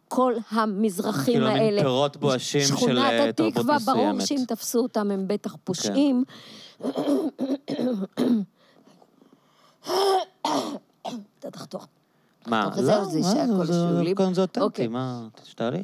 כל 0.07 0.33
המזרחים 0.49 1.33
כאילו 1.33 1.47
האלה. 1.47 1.59
כאילו 1.59 1.75
מין 1.75 1.83
פירות 1.83 2.17
בואשים 2.17 2.61
של 2.61 2.67
תרבות 2.67 2.89
מסוימת. 2.89 3.01
שכונת 3.01 3.39
התקווה, 3.39 3.77
ברור 3.85 4.19
שאם 4.19 4.43
תפסו 4.47 4.79
אותם 4.79 5.11
הם 5.11 5.27
בטח 5.27 5.55
פושעים. 5.63 6.23
אתה 11.39 11.51
תחתוך. 11.51 11.87
מה? 12.47 12.69
לא, 12.77 13.03
זה 13.03 13.23
שלי. 13.23 14.33
זה 14.33 14.41
אותנטי, 14.41 14.59
אוקיי. 14.59 14.87
מה, 14.87 15.27
תשתעלי. 15.43 15.83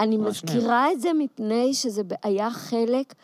אני 0.00 0.16
מזכירה 0.16 0.92
את 0.92 1.00
זה 1.00 1.12
מפני 1.18 1.74
שזה 1.74 2.02
היה 2.22 2.50
חלק 2.50 3.14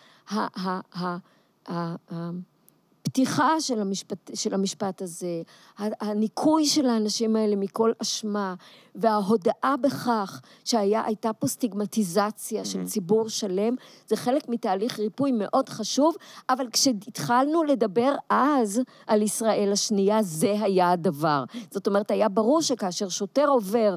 הפתיחה 3.13 3.61
של 3.61 3.81
המשפט, 3.81 4.31
של 4.35 4.55
המשפט 4.55 5.03
הזה, 5.03 5.43
הניקוי 5.79 6.67
של 6.67 6.87
האנשים 6.87 7.37
האלה 7.37 7.57
מכל 7.57 7.93
אשמה, 8.03 8.55
וההודאה 8.95 9.75
בכך 9.81 10.41
שהייתה 10.65 11.33
פה 11.33 11.47
סטיגמטיזציה 11.47 12.65
של 12.65 12.83
mm-hmm. 12.83 12.87
ציבור 12.87 13.29
שלם, 13.29 13.75
זה 14.07 14.17
חלק 14.17 14.49
מתהליך 14.49 14.99
ריפוי 14.99 15.33
מאוד 15.33 15.69
חשוב, 15.69 16.15
אבל 16.49 16.67
כשהתחלנו 16.73 17.65
לדבר 17.65 18.15
אז 18.31 18.81
על 19.07 19.23
ישראל 19.23 19.73
השנייה, 19.73 20.23
זה 20.23 20.55
היה 20.61 20.91
הדבר. 20.91 21.45
זאת 21.71 21.87
אומרת, 21.87 22.11
היה 22.11 22.29
ברור 22.29 22.63
שכאשר 22.63 23.09
שוטר 23.09 23.49
עובר 23.49 23.95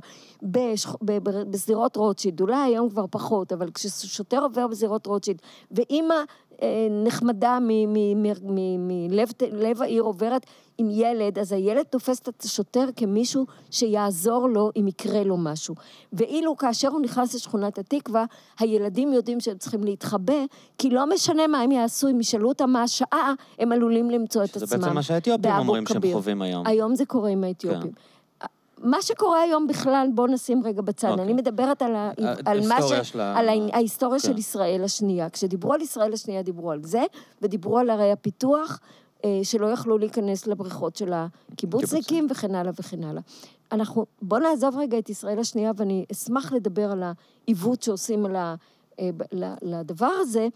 בשדרות 1.50 1.96
רוטשילד, 1.96 2.42
אולי 2.42 2.58
היום 2.58 2.90
כבר 2.90 3.06
פחות, 3.12 3.54
אבל 3.54 3.72
כששוטר 3.72 4.44
עובר 4.44 4.68
בשדרות 4.68 5.08
רוטשילד, 5.08 5.40
ואימא 5.72 6.16
נחמדה 7.04 7.58
מלב 8.80 9.82
העיר 9.82 10.04
עוברת 10.04 10.46
עם 10.78 10.90
ילד, 10.92 11.40
אז 11.40 11.52
הילד 11.52 11.84
תופס 11.84 12.20
את 12.20 12.44
השוטר 12.44 12.86
כמישהו 12.96 13.46
שיעזור 13.72 14.50
לו 14.50 14.72
אם 14.76 14.88
יקרה 14.88 15.24
לו 15.24 15.38
משהו. 15.38 15.76
ואילו 16.14 16.58
כאשר 16.58 16.88
הוא 16.88 17.02
נכנס 17.02 17.36
לשכונת 17.36 17.78
התקווה, 17.78 18.26
הילדים 18.60 19.14
יודעים 19.14 19.40
שהם 19.40 19.58
צריכים 19.58 19.84
להתחבא, 19.84 20.46
כי 20.78 20.90
לא 20.90 21.10
משנה 21.10 21.48
מה 21.48 21.62
הם 21.62 21.72
יעשו, 21.72 22.08
אם 22.08 22.20
ישאלו 22.20 22.50
אותם 22.50 22.70
מה 22.70 22.84
השעה, 22.84 23.34
הם 23.60 23.72
עלולים 23.72 24.10
למצוא 24.10 24.44
את 24.44 24.50
עצמם. 24.50 24.66
שזה 24.68 24.78
בעצם 24.78 24.96
מה 24.96 25.04
שהאתיופים 25.04 25.52
אומרים 25.58 25.84
שהם 25.88 26.02
חווים 26.12 26.42
היום. 26.42 26.68
היום 26.68 26.96
זה 26.96 27.06
קורה 27.06 27.30
עם 27.30 27.44
האתיופים. 27.44 27.82
כן. 27.82 27.90
מה 28.86 29.02
שקורה 29.02 29.42
היום 29.42 29.68
בכלל, 29.68 30.08
בואו 30.14 30.28
נשים 30.28 30.64
רגע 30.64 30.82
בצד. 30.82 31.10
אוקיי. 31.10 31.26
אני 31.26 31.34
מדברת 31.34 31.82
על, 31.82 31.96
ה... 31.96 32.12
על 32.46 32.68
מה 32.68 32.78
ש... 32.82 33.10
שלה... 33.10 33.38
על 33.38 33.50
ההיסטוריה 33.74 34.20
okay. 34.20 34.24
של 34.24 34.34
כן. 34.34 34.38
ישראל 34.38 34.84
השנייה. 34.84 35.30
כשדיברו 35.30 35.74
על 35.74 35.82
ישראל 35.82 36.14
השנייה, 36.14 36.42
דיברו 36.42 36.72
על 36.72 36.84
זה, 36.84 37.04
ודיברו 37.42 37.80
על 37.80 37.90
ערי 37.90 38.12
הפיתוח, 38.12 38.80
אה, 39.26 39.40
שלא 39.44 39.68
יכלו 39.68 39.98
להיכנס 39.98 40.48
לבריכות 40.48 40.96
של 40.96 41.14
הקיבוצניקים 41.14 42.28
וכן 42.32 42.56
הלאה 42.56 42.72
וכן 42.80 43.04
הלאה. 43.04 43.22
אנחנו, 43.72 44.06
בואו 44.22 44.42
נעזוב 44.42 44.78
רגע 44.78 45.00
את 45.00 45.10
ישראל 45.10 45.40
השנייה, 45.40 45.72
ואני 45.78 46.06
אשמח 46.12 46.52
לדבר 46.52 46.92
על 46.92 47.04
העיוות 47.48 47.84
שעושים 47.84 48.26
על, 48.26 48.36
ה, 48.36 48.56
אה, 49.00 49.10
לדבר 49.62 50.12
הזה, 50.20 50.48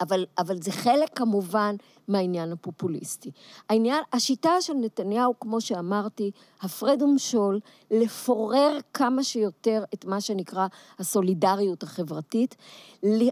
אבל, 0.00 0.26
אבל 0.38 0.62
זה 0.62 0.72
חלק 0.72 1.18
כמובן 1.18 1.76
מהעניין 2.08 2.52
הפופוליסטי. 2.52 3.30
העניין, 3.68 4.02
השיטה 4.12 4.50
של 4.60 4.72
נתניהו, 4.74 5.34
כמו 5.40 5.60
שאמרתי, 5.60 6.30
הפרד 6.62 7.02
ומשול, 7.02 7.60
לפורר 7.90 8.78
כמה 8.94 9.22
שיותר 9.22 9.84
את 9.94 10.04
מה 10.04 10.20
שנקרא 10.20 10.66
הסולידריות 10.98 11.82
החברתית, 11.82 12.56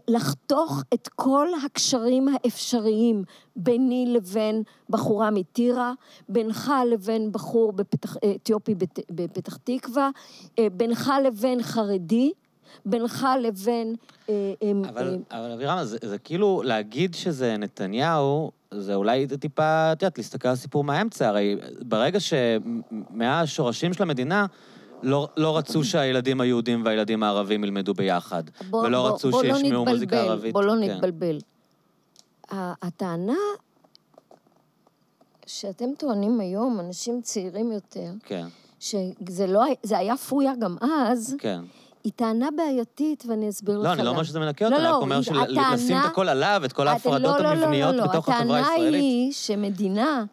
לחתוך 0.07 0.81
את 0.93 1.07
כל 1.15 1.47
הקשרים 1.65 2.27
האפשריים 2.27 3.23
ביני 3.55 4.05
לבין 4.07 4.63
בחורה 4.89 5.31
מטירה, 5.31 5.93
בינך 6.29 6.71
לבין 6.91 7.31
בחור 7.31 7.71
בפתח, 7.73 8.17
אתיופי 8.35 8.75
בת- 8.75 8.99
בפתח 9.11 9.57
תקווה, 9.63 10.09
אה, 10.59 10.67
בינך 10.69 11.11
לבין 11.25 11.63
חרדי, 11.63 12.31
בינך 12.85 13.27
לבין... 13.41 13.95
אה, 14.29 14.53
אה, 14.63 14.71
אבל, 14.89 15.17
אבל 15.31 15.51
אבירם, 15.51 15.79
זה, 15.83 15.97
זה 16.03 16.17
כאילו 16.17 16.61
להגיד 16.65 17.15
שזה 17.15 17.57
נתניהו, 17.57 18.51
זה 18.77 18.95
אולי 18.95 19.27
טיפה, 19.39 19.91
את 19.91 20.01
יודעת, 20.01 20.17
להסתכל 20.17 20.47
על 20.47 20.53
הסיפור 20.53 20.83
מהאמצע. 20.83 21.27
הרי 21.27 21.55
ברגע 21.81 22.19
שמהשורשים 22.19 23.93
של 23.93 24.03
המדינה, 24.03 24.45
לא, 25.03 25.27
לא 25.37 25.57
רצו 25.57 25.83
שהילדים 25.89 26.41
היהודים 26.41 26.85
והילדים 26.85 27.23
הערבים 27.23 27.63
ילמדו 27.63 27.93
ביחד. 27.93 28.43
בוא, 28.69 28.85
ולא 28.85 29.01
בוא, 29.01 29.09
רצו 29.09 29.31
בוא 29.31 29.43
לא 29.43 29.55
שישמעו 29.57 29.85
מוזיקה 29.85 30.15
נתבלבל, 30.15 30.31
ערבית. 30.31 30.53
בוא 30.53 30.63
לא 30.63 30.73
כן. 30.73 30.79
נתבלבל. 30.91 31.37
ה- 32.51 32.87
הטענה 32.87 33.33
שאתם 35.45 35.85
טוענים 35.97 36.39
היום, 36.39 36.79
אנשים 36.79 37.21
צעירים 37.21 37.71
יותר, 37.71 38.11
כן, 38.23 38.45
שזה 38.79 39.47
לא, 39.47 39.63
זה 39.83 39.97
היה 39.97 40.17
פויה 40.17 40.53
גם 40.59 40.75
אז, 40.81 41.35
כן. 41.39 41.59
היא 42.03 42.11
טענה 42.15 42.49
בעייתית, 42.57 43.23
ואני 43.27 43.49
אסביר 43.49 43.77
לך 43.77 43.85
לא, 43.85 43.93
אני 43.93 44.03
לא 44.03 44.09
אומר. 44.09 44.23
שזה 44.23 44.39
מנקה 44.39 44.69
לא, 44.69 44.75
אותה, 44.75 44.83
אני 44.83 44.91
לא, 44.91 44.95
רק 44.97 45.01
אומר 45.01 45.15
היא- 45.15 45.23
שלשים 45.23 45.47
את 45.57 45.57
הטענה- 45.77 46.05
הכל 46.05 46.29
עליו, 46.29 46.61
את 46.65 46.73
כל 46.73 46.87
ההפרדות 46.87 47.21
לא, 47.21 47.37
לא, 47.37 47.55
לא, 47.55 47.61
המבניות 47.63 47.95
לא, 47.95 48.01
לא. 48.01 48.07
בתוך 48.07 48.29
החברה 48.29 48.59
הטענה 48.59 48.69
הישראלית. 48.71 49.01
היא 49.01 49.31
שמדינה 49.31 50.25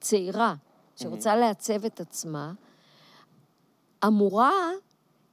צעירה, 0.00 0.54
שרוצה 0.96 1.36
לעצב 1.36 1.84
את 1.84 2.00
עצמה, 2.00 2.52
אמורה 4.06 4.52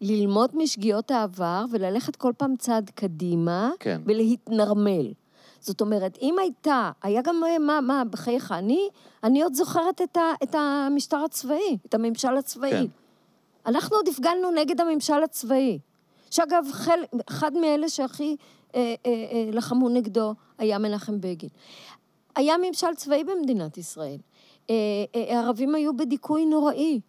ללמוד 0.01 0.49
משגיאות 0.53 1.11
העבר 1.11 1.65
וללכת 1.71 2.15
כל 2.15 2.31
פעם 2.37 2.55
צעד 2.55 2.91
קדימה, 2.95 3.69
כן. 3.79 4.01
ולהתנרמל. 4.05 5.13
זאת 5.59 5.81
אומרת, 5.81 6.17
אם 6.21 6.35
הייתה, 6.39 6.91
היה 7.03 7.21
גם, 7.21 7.41
אה, 7.47 7.59
מה, 7.59 7.81
מה, 7.81 8.03
בחייך, 8.09 8.51
אני, 8.51 8.87
אני 9.23 9.43
עוד 9.43 9.53
זוכרת 9.53 10.01
את, 10.01 10.17
ה, 10.17 10.21
את 10.43 10.55
המשטר 10.55 11.17
הצבאי, 11.17 11.77
את 11.85 11.93
הממשל 11.93 12.37
הצבאי. 12.37 12.71
כן. 12.71 12.85
אנחנו 13.65 13.95
עוד 13.95 14.07
הפגנו 14.07 14.51
נגד 14.51 14.81
הממשל 14.81 15.23
הצבאי. 15.23 15.79
שאגב, 16.31 16.65
חל, 16.71 16.99
אחד 17.29 17.53
מאלה 17.53 17.89
שהכי 17.89 18.35
אה, 18.75 18.95
אה, 19.05 19.11
אה, 19.11 19.49
לחמו 19.51 19.89
נגדו 19.89 20.33
היה 20.57 20.77
מנחם 20.77 21.21
בגין. 21.21 21.49
היה 22.35 22.55
ממשל 22.57 22.95
צבאי 22.95 23.23
במדינת 23.23 23.77
ישראל. 23.77 24.17
אה, 24.69 24.75
אה, 25.15 25.35
הערבים 25.37 25.75
היו 25.75 25.97
בדיכוי 25.97 26.45
נוראי. 26.45 26.99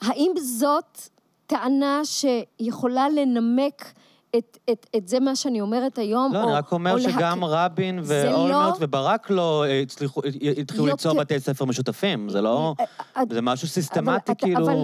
האם 0.00 0.32
זאת 0.36 0.98
טענה 1.46 2.00
שיכולה 2.04 3.08
לנמק 3.08 3.92
את, 4.38 4.58
את, 4.70 4.86
את 4.96 5.08
זה 5.08 5.20
מה 5.20 5.36
שאני 5.36 5.60
אומרת 5.60 5.98
היום? 5.98 6.32
לא, 6.34 6.38
או, 6.38 6.44
אני 6.44 6.52
רק 6.52 6.72
אומר 6.72 6.92
או 6.92 7.00
שגם 7.00 7.40
להק- 7.40 7.48
רבין 7.50 8.00
ואולמרט 8.04 8.50
לא- 8.80 8.86
וברק 8.86 9.30
לא 9.30 9.64
אה, 9.68 9.80
הצליחו, 9.80 10.20
התחילו 10.60 10.84
יותר- 10.88 11.08
ליצור 11.08 11.20
בתי 11.20 11.40
ספר 11.40 11.64
משותפים. 11.64 12.28
זה 12.28 12.40
לא... 12.40 12.74
אה, 13.16 13.22
זה 13.30 13.40
משהו 13.42 13.64
אבל 13.66 13.70
סיסטמטי, 13.72 14.32
אתה- 14.32 14.44
כאילו... 14.44 14.66
אבל 14.66 14.74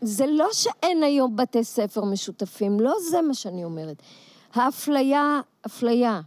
זה 0.00 0.24
לא 0.28 0.48
שאין 0.52 1.02
היום 1.02 1.36
בתי 1.36 1.64
ספר 1.64 2.04
משותפים, 2.04 2.80
לא 2.80 2.92
זה 3.10 3.22
מה 3.22 3.34
שאני 3.34 3.64
אומרת. 3.64 4.02
האפליה, 4.54 5.40
אפליה. 5.66 6.20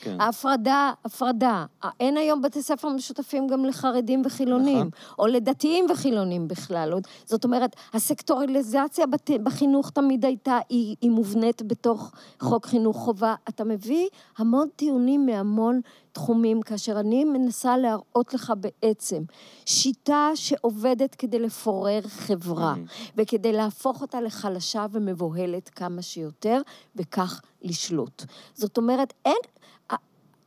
כן. 0.00 0.20
ההפרדה, 0.20 0.92
הפרדה. 1.04 1.64
אין 2.00 2.16
היום 2.16 2.42
בתי 2.42 2.62
ספר 2.62 2.88
משותפים 2.88 3.46
גם 3.46 3.64
לחרדים 3.64 4.22
וחילונים, 4.24 4.76
נכון. 4.76 4.90
או 5.18 5.26
לדתיים 5.26 5.86
וחילונים 5.90 6.48
בכלל. 6.48 6.92
זאת 7.24 7.44
אומרת, 7.44 7.76
הסקטוריליזציה 7.92 9.06
בת- 9.06 9.30
בחינוך 9.42 9.90
תמיד 9.90 10.24
הייתה, 10.24 10.58
היא, 10.68 10.96
היא 11.00 11.10
מובנית 11.10 11.62
בתוך 11.62 12.12
חוק 12.40 12.66
חינוך 12.66 12.96
חובה. 12.96 13.34
אתה 13.48 13.64
מביא 13.64 14.06
המון 14.38 14.68
טיעונים 14.76 15.26
מהמון 15.26 15.80
תחומים, 16.12 16.62
כאשר 16.62 17.00
אני 17.00 17.24
מנסה 17.24 17.76
להראות 17.76 18.34
לך 18.34 18.52
בעצם 18.60 19.22
שיטה 19.66 20.30
שעובדת 20.34 21.14
כדי 21.14 21.38
לפורר 21.38 22.00
חברה, 22.08 22.74
וכדי 23.16 23.52
להפוך 23.52 24.02
אותה 24.02 24.20
לחלשה 24.20 24.86
ומבוהלת 24.92 25.68
כמה 25.68 26.02
שיותר, 26.02 26.60
וכך 26.96 27.40
לשלוט. 27.62 28.24
זאת 28.54 28.76
אומרת, 28.78 29.12
אין... 29.24 29.36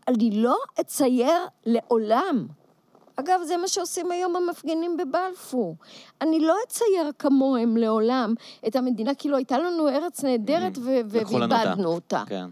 אני 0.08 0.32
לא 0.32 0.58
אצייר 0.82 1.38
לעולם. 1.66 2.48
אגב, 3.16 3.40
זה 3.44 3.58
מה 3.58 3.68
שעושים 3.68 4.12
היום 4.12 4.36
המפגינים 4.36 4.98
בבלפור. 4.98 5.76
אני 6.22 6.40
לא 6.40 6.56
אצייר 6.68 7.12
כמוהם 7.20 7.78
לעולם 7.78 8.34
את 8.68 8.76
המדינה, 8.76 9.16
כאילו 9.16 9.38
הייתה 9.38 9.58
לנו 9.58 9.90
ארץ 9.90 10.24
נהדרת. 10.24 10.78
ואיבדנו 11.10 11.90
אותה. 11.90 12.24
כן. 12.28 12.46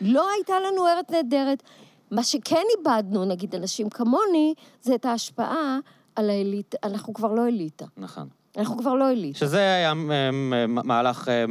לא 0.00 0.30
הייתה 0.30 0.54
לנו 0.60 0.86
ארץ 0.86 1.10
נהדרת. 1.10 1.62
מה 2.10 2.22
שכן 2.22 2.62
איבדנו, 2.78 3.24
נגיד 3.24 3.54
אנשים 3.54 3.90
כמוני, 3.90 4.54
זה 4.82 4.94
את 4.94 5.04
ההשפעה 5.04 5.78
על 6.16 6.30
האליטה. 6.30 6.76
אנחנו 6.84 7.14
כבר 7.14 7.32
לא 7.32 7.46
אליטה. 7.46 7.84
נכון. 7.96 8.28
אנחנו 8.56 8.78
כבר 8.78 8.94
לא 8.94 9.10
אליטה. 9.10 9.38
שזה 9.38 9.58
היה 9.58 9.92
אה, 9.92 10.30
מהלך 10.66 11.28
אה, 11.28 11.44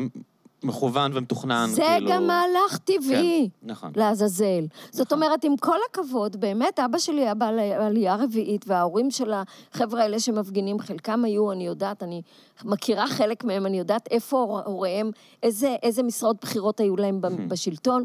מכוון 0.64 1.12
ומתוכנן, 1.18 1.68
זה 1.70 1.84
כאילו... 1.98 2.12
גם 2.12 2.28
מהלך 2.28 2.78
טבעי. 2.78 3.50
כן, 3.62 3.68
נכון. 3.68 3.92
לעזאזל. 3.96 4.66
זאת 4.92 5.08
נכון. 5.08 5.24
אומרת, 5.24 5.44
עם 5.44 5.58
כל 5.58 5.78
הכבוד, 5.90 6.36
באמת, 6.36 6.80
אבא 6.80 6.98
שלי 6.98 7.22
היה 7.22 7.34
בעל 7.34 7.60
עלייה 7.60 8.16
רביעית, 8.16 8.66
וההורים 8.68 9.12
של 9.12 9.32
החבר'ה 9.34 10.02
האלה 10.02 10.20
שמפגינים, 10.20 10.80
חלקם 10.80 11.26
היו, 11.26 11.52
אני 11.52 11.68
יודעת, 11.68 12.04
אני 12.04 12.22
מכירה 12.64 13.08
חלק 13.08 13.44
מהם, 13.44 13.66
אני 13.66 13.80
יודעת 13.80 14.08
איפה 14.12 14.38
הור- 14.38 14.60
הוריהם, 14.60 15.12
איזה, 15.44 15.76
איזה 15.84 16.04
משרות 16.04 16.38
בכירות 16.42 16.80
היו 16.80 16.98
להם 16.98 17.22
בשלטון. 17.50 18.04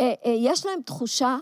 אה, 0.00 0.12
אה, 0.26 0.34
יש 0.38 0.66
להם 0.66 0.78
תחושה... 0.84 1.36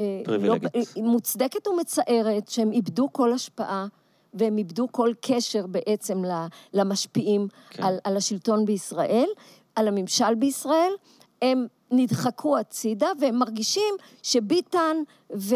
אה, 0.00 0.20
פריבילגית. 0.24 0.74
לא, 0.96 1.02
מוצדקת 1.02 1.66
ומצערת 1.66 2.48
שהם 2.48 2.72
איבדו 2.72 3.08
כל 3.12 3.32
השפעה. 3.32 3.86
והם 4.34 4.58
איבדו 4.58 4.88
כל 4.90 5.12
קשר 5.20 5.66
בעצם 5.66 6.22
למשפיעים 6.72 7.48
כן. 7.70 7.82
על, 7.82 7.98
על 8.04 8.16
השלטון 8.16 8.64
בישראל, 8.64 9.28
על 9.76 9.88
הממשל 9.88 10.34
בישראל. 10.34 10.92
הם 11.42 11.66
נדחקו 11.90 12.58
הצידה, 12.58 13.08
והם 13.20 13.38
מרגישים 13.38 13.94
שביטן 14.22 14.96
ו- 15.36 15.54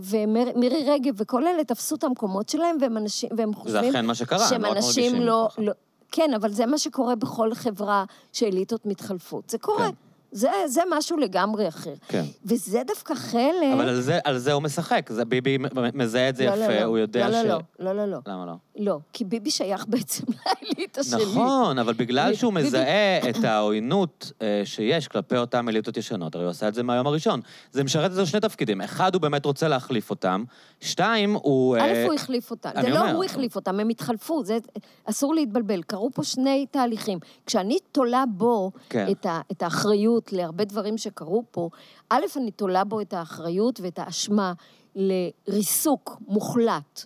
ומירי 0.00 0.84
רגב 0.86 1.14
וכל 1.16 1.46
אלה 1.46 1.64
תפסו 1.64 1.94
את 1.94 2.04
המקומות 2.04 2.48
שלהם, 2.48 2.76
והם 2.80 2.96
אנשים, 2.96 3.30
והם 3.36 3.54
חושבים... 3.54 3.90
אכן 3.90 4.06
מה 4.06 4.14
שקרה, 4.14 4.42
הם 4.42 4.48
שהם 4.48 4.64
אנשים 4.64 5.22
לא, 5.22 5.48
ככה. 5.52 5.62
לא... 5.62 5.72
כן, 6.12 6.34
אבל 6.34 6.50
זה 6.52 6.66
מה 6.66 6.78
שקורה 6.78 7.14
בכל 7.14 7.54
חברה 7.54 8.04
שאליטות 8.32 8.86
מתחלפות. 8.86 9.50
זה 9.50 9.58
קורה. 9.58 9.88
כן. 9.88 9.94
זה, 10.32 10.50
זה 10.66 10.80
משהו 10.90 11.16
לגמרי 11.16 11.68
אחר. 11.68 11.94
כן. 12.08 12.24
וזה 12.44 12.82
דווקא 12.86 13.14
חלק... 13.14 13.72
אבל 13.74 13.88
על 13.88 14.00
זה, 14.00 14.18
על 14.24 14.38
זה 14.38 14.52
הוא 14.52 14.62
משחק, 14.62 15.10
זה 15.12 15.24
ביבי 15.24 15.58
מזהה 15.94 16.28
את 16.28 16.36
זה 16.36 16.46
לא, 16.46 16.54
לא, 16.54 16.64
יפה, 16.64 16.80
לא. 16.80 16.84
הוא 16.84 16.98
יודע 16.98 17.28
לא, 17.28 17.42
ש... 17.42 17.44
לא, 17.44 17.58
לא, 17.78 17.92
לא, 17.92 17.92
לא, 17.92 18.06
לא. 18.06 18.18
למה 18.26 18.46
לא? 18.46 18.52
לא, 18.78 18.98
כי 19.12 19.24
ביבי 19.24 19.50
שייך 19.50 19.86
בעצם 19.90 20.24
לאליטה 20.46 21.02
שלי. 21.02 21.24
נכון, 21.24 21.78
אבל 21.78 21.92
בגלל 21.92 22.34
שהוא 22.34 22.52
מזהה 22.52 23.30
את 23.30 23.44
העוינות 23.44 24.32
אה, 24.42 24.62
שיש 24.64 25.08
כלפי 25.08 25.36
אותן 25.36 25.68
אליטות 25.68 25.96
ישנות, 25.96 26.34
הרי 26.34 26.44
הוא 26.44 26.50
עשה 26.50 26.68
את 26.68 26.74
זה 26.74 26.82
מהיום 26.82 27.06
הראשון. 27.06 27.40
זה 27.72 27.84
משרת 27.84 28.10
את 28.10 28.16
זה 28.16 28.26
שני 28.26 28.40
תפקידים. 28.40 28.80
אחד, 28.80 29.14
הוא 29.14 29.22
באמת 29.22 29.44
רוצה 29.44 29.68
להחליף 29.68 30.10
אותם. 30.10 30.44
שתיים, 30.80 31.34
הוא... 31.34 31.76
א', 31.76 31.80
אה, 31.80 32.04
הוא 32.04 32.14
החליף 32.14 32.50
אותם. 32.50 32.70
זה 32.80 32.90
לא. 32.90 33.10
הוא 33.10 33.24
החליף 33.24 33.56
אותם, 33.56 33.80
הם 33.80 33.88
התחלפו, 33.88 34.44
זה 34.44 34.58
אסור 35.04 35.34
להתבלבל. 35.34 35.82
קרו 35.82 36.10
פה 36.10 36.24
שני 36.24 36.66
תהליכים. 36.70 37.18
כשאני 37.46 37.78
תולה 37.92 38.24
בו 38.28 38.70
כן. 38.88 39.06
את 39.52 39.62
האחריות 39.62 40.32
להרבה 40.32 40.64
דברים 40.64 40.98
שקרו 40.98 41.44
פה, 41.50 41.68
א', 42.10 42.24
אני 42.36 42.50
תולה 42.50 42.84
בו 42.84 43.00
את 43.00 43.12
האחריות 43.12 43.80
ואת 43.80 43.98
האשמה 43.98 44.52
לריסוק 44.96 46.16
מוחלט 46.28 47.04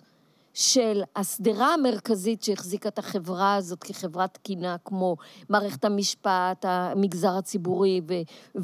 של 0.53 1.01
השדרה 1.15 1.73
המרכזית 1.73 2.43
שהחזיקה 2.43 2.89
את 2.89 2.99
החברה 2.99 3.55
הזאת 3.55 3.83
כחברה 3.83 4.27
תקינה, 4.27 4.75
כמו 4.85 5.15
מערכת 5.49 5.85
המשפט, 5.85 6.65
המגזר 6.67 7.37
הציבורי 7.37 8.01
ו- 8.07 8.13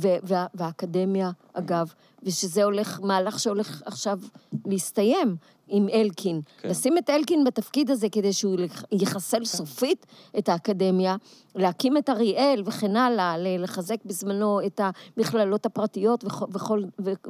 ו- 0.02 0.18
וה- 0.24 0.46
והאקדמיה, 0.54 1.32
אגב, 1.54 1.94
ושזה 2.24 2.64
הולך, 2.64 3.00
מהלך 3.04 3.40
שהולך 3.40 3.82
עכשיו 3.86 4.20
להסתיים 4.66 5.36
עם 5.68 5.90
אלקין. 5.90 6.42
כן. 6.46 6.62
כן. 6.62 6.70
לשים 6.70 6.98
את 6.98 7.10
אלקין 7.10 7.44
בתפקיד 7.44 7.92
הזה 7.92 8.10
כדי 8.10 8.34
שהוא 8.34 8.58
יחסל 8.92 9.46
סופית 9.46 10.06
את 10.38 10.50
האקדמיה, 10.50 11.16
להקים 11.56 11.98
את 11.98 12.10
אריאל 12.10 12.62
וכן 12.66 12.96
הלאה, 12.96 13.36
לחזק 13.38 14.06
בזמנו 14.06 14.60
את 14.66 14.82
המכללות 15.18 15.66
הפרטיות 15.66 16.24
וכ- 16.24 16.50
וכל, 16.54 16.84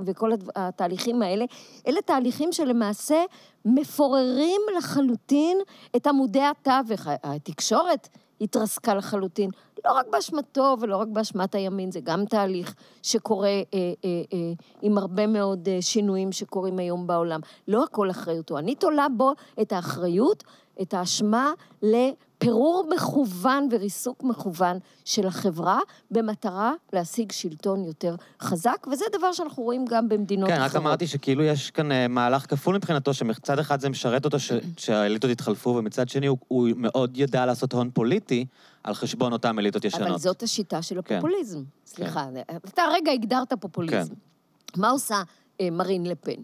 וכל 0.06 0.32
הדב- 0.32 0.50
התהליכים 0.56 1.22
האלה, 1.22 1.46
אלה 1.88 2.02
תהליכים 2.02 2.52
שלמעשה 2.52 3.24
מפוררים 3.66 4.62
לחלוטין 4.78 5.58
את 5.96 6.08
עמודי 6.08 6.42
התווך. 6.42 7.08
התקשורת 7.24 8.08
התרסקה 8.42 8.96
לחלוטין. 8.96 9.50
לא 9.86 9.92
רק 9.92 10.06
באשמתו 10.12 10.76
ולא 10.80 10.98
רק 10.98 11.08
באשמת 11.08 11.56
הימין, 11.56 11.92
זה 11.92 12.00
גם 12.00 12.26
תהליך 12.26 12.76
שקורה 13.04 13.48
אה, 13.48 13.64
אה, 13.74 13.92
אה, 14.34 14.54
עם 14.82 14.98
הרבה 14.98 15.28
מאוד 15.28 15.70
אה, 15.70 15.78
שינויים 15.82 16.32
שקורים 16.32 16.80
היום 16.80 17.08
בעולם. 17.08 17.40
לא 17.68 17.84
הכל 17.84 18.10
אחריותו. 18.10 18.58
אני 18.58 18.76
תולה 18.76 19.08
בו 19.18 19.32
את 19.62 19.72
האחריות, 19.72 20.44
את 20.82 20.94
האשמה, 20.94 21.52
לפירור 21.82 22.90
מכוון 22.96 23.68
וריסוק 23.72 24.24
מכוון 24.24 24.80
של 25.06 25.28
החברה, 25.28 25.80
במטרה 26.12 26.74
להשיג 26.94 27.32
שלטון 27.32 27.84
יותר 27.84 28.16
חזק, 28.42 28.88
וזה 28.92 29.06
דבר 29.18 29.32
שאנחנו 29.32 29.64
רואים 29.64 29.86
גם 29.90 30.10
במדינות 30.10 30.50
כן, 30.50 30.56
אחרות. 30.56 30.70
רק 30.72 30.76
אמרתי 30.76 31.08
שכאילו 31.08 31.44
יש 31.44 31.72
כאן 31.72 31.92
אה, 31.92 32.08
מהלך 32.08 32.46
כפול 32.50 32.76
מבחינתו, 32.76 33.14
שמצד 33.14 33.60
אחד 33.60 33.80
זה 33.80 33.90
משרת 33.90 34.26
אותו 34.26 34.40
ש- 34.40 34.52
שהאליטות 34.78 35.32
יתחלפו, 35.32 35.70
ומצד 35.70 36.10
שני 36.10 36.28
הוא, 36.28 36.38
הוא 36.48 36.70
מאוד 36.76 37.18
ידע 37.18 37.46
לעשות 37.46 37.74
הון 37.74 37.90
פוליטי 37.94 38.46
על 38.84 38.94
חשבון 38.94 39.34
אותן 39.34 39.60
אליטות 39.60 39.86
ישנות. 39.86 40.08
אבל 40.08 40.18
זאת 40.18 40.44
השיטה 40.44 40.82
של 40.82 41.00
כן. 41.06 41.16
הפופוליזם. 41.16 41.64
סליחה, 41.86 42.26
אתה 42.66 42.82
הרגע 42.82 43.12
הגדרת 43.12 43.54
פופוליזם. 43.54 44.14
כן. 44.14 44.82
מה 44.82 44.90
עושה 44.90 45.22
אה, 45.62 45.70
מרין 45.72 46.06
לפן? 46.06 46.42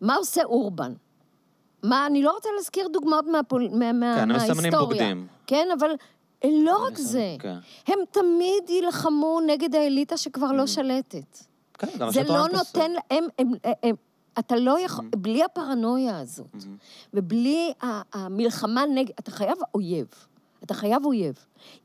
מה 0.00 0.14
עושה 0.14 0.42
אורבן? 0.44 0.92
מה, 1.84 2.06
אני 2.06 2.22
לא 2.22 2.32
רוצה 2.32 2.48
להזכיר 2.56 2.88
דוגמאות 2.88 3.24
מהפול... 3.26 3.68
מה, 3.72 3.92
מה, 3.92 4.14
כן, 4.16 4.22
הם 4.22 4.28
מההיסטוריה. 4.28 4.54
מסמנים 4.54 4.72
בוגדים. 4.80 5.26
כן, 5.46 5.68
אבל 5.78 5.90
אה, 6.44 6.48
לא 6.64 6.84
רק 6.86 6.98
זה. 6.98 7.36
כן. 7.38 7.56
הם 7.86 7.98
תמיד 8.10 8.70
יילחמו 8.70 9.40
נגד 9.46 9.74
האליטה 9.74 10.16
שכבר 10.16 10.52
לא 10.52 10.62
Mhm. 10.62 10.66
שלטת. 10.66 11.38
כן, 11.78 11.86
גם 11.98 12.10
זה 12.10 12.22
לא. 12.22 12.46
נותן, 12.52 12.90
הם, 13.10 13.24
הם, 13.38 13.52
הם, 13.64 13.72
הם, 13.82 13.94
אתה 14.38 14.56
לא 14.56 14.80
יכול, 14.80 15.04
Mhm. 15.04 15.16
בלי 15.18 15.44
הפרנויה 15.44 16.18
הזאת, 16.18 16.46
מהמם. 16.54 16.76
ובלי 17.14 17.72
המלחמה 18.12 18.84
נגד, 18.94 19.12
אתה 19.20 19.30
חייב 19.30 19.58
אויב. 19.74 20.06
אתה 20.64 20.74
חייב 20.74 21.04
אויב. 21.04 21.34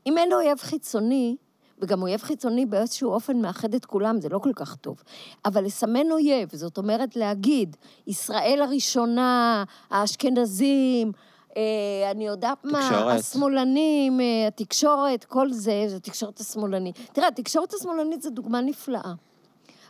אם 0.06 0.18
אין 0.18 0.32
אויב 0.32 0.58
חיצוני, 0.58 1.36
וגם 1.80 2.02
אויב 2.02 2.22
חיצוני 2.22 2.66
באיזשהו 2.66 3.10
אופן 3.10 3.40
מאחד 3.40 3.74
את 3.74 3.84
כולם, 3.84 4.20
זה 4.20 4.28
לא 4.28 4.38
כל 4.38 4.52
כך 4.56 4.76
טוב. 4.76 5.02
אבל 5.44 5.64
לסמן 5.64 6.10
אויב, 6.10 6.48
זאת 6.52 6.78
אומרת 6.78 7.16
להגיד, 7.16 7.76
ישראל 8.06 8.62
הראשונה, 8.62 9.64
האשכנזים, 9.90 11.12
אה, 11.56 12.10
אני 12.10 12.26
יודעת 12.26 12.64
מה, 12.64 12.88
תקשורת. 12.90 13.18
השמאלנים, 13.20 14.20
אה, 14.20 14.46
התקשורת, 14.46 15.24
כל 15.24 15.52
זה, 15.52 15.84
זה 15.86 15.96
התקשורת 15.96 16.40
השמאלנית. 16.40 16.98
תראה, 17.12 17.28
התקשורת 17.28 17.74
השמאלנית 17.74 18.22
זו 18.22 18.30
דוגמה 18.30 18.60
נפלאה. 18.60 19.12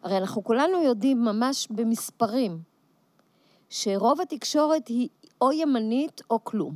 הרי 0.02 0.16
אנחנו 0.16 0.44
כולנו 0.44 0.82
יודעים 0.82 1.24
ממש 1.24 1.68
במספרים, 1.70 2.58
שרוב 3.70 4.20
התקשורת 4.20 4.88
היא 4.88 5.08
או 5.40 5.52
ימנית 5.52 6.22
או 6.30 6.44
כלום. 6.44 6.74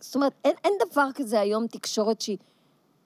זאת 0.00 0.14
אומרת, 0.14 0.32
אין, 0.44 0.54
אין 0.64 0.72
דבר 0.90 1.08
כזה 1.14 1.40
היום 1.40 1.66
תקשורת 1.66 2.20
שהיא... 2.20 2.38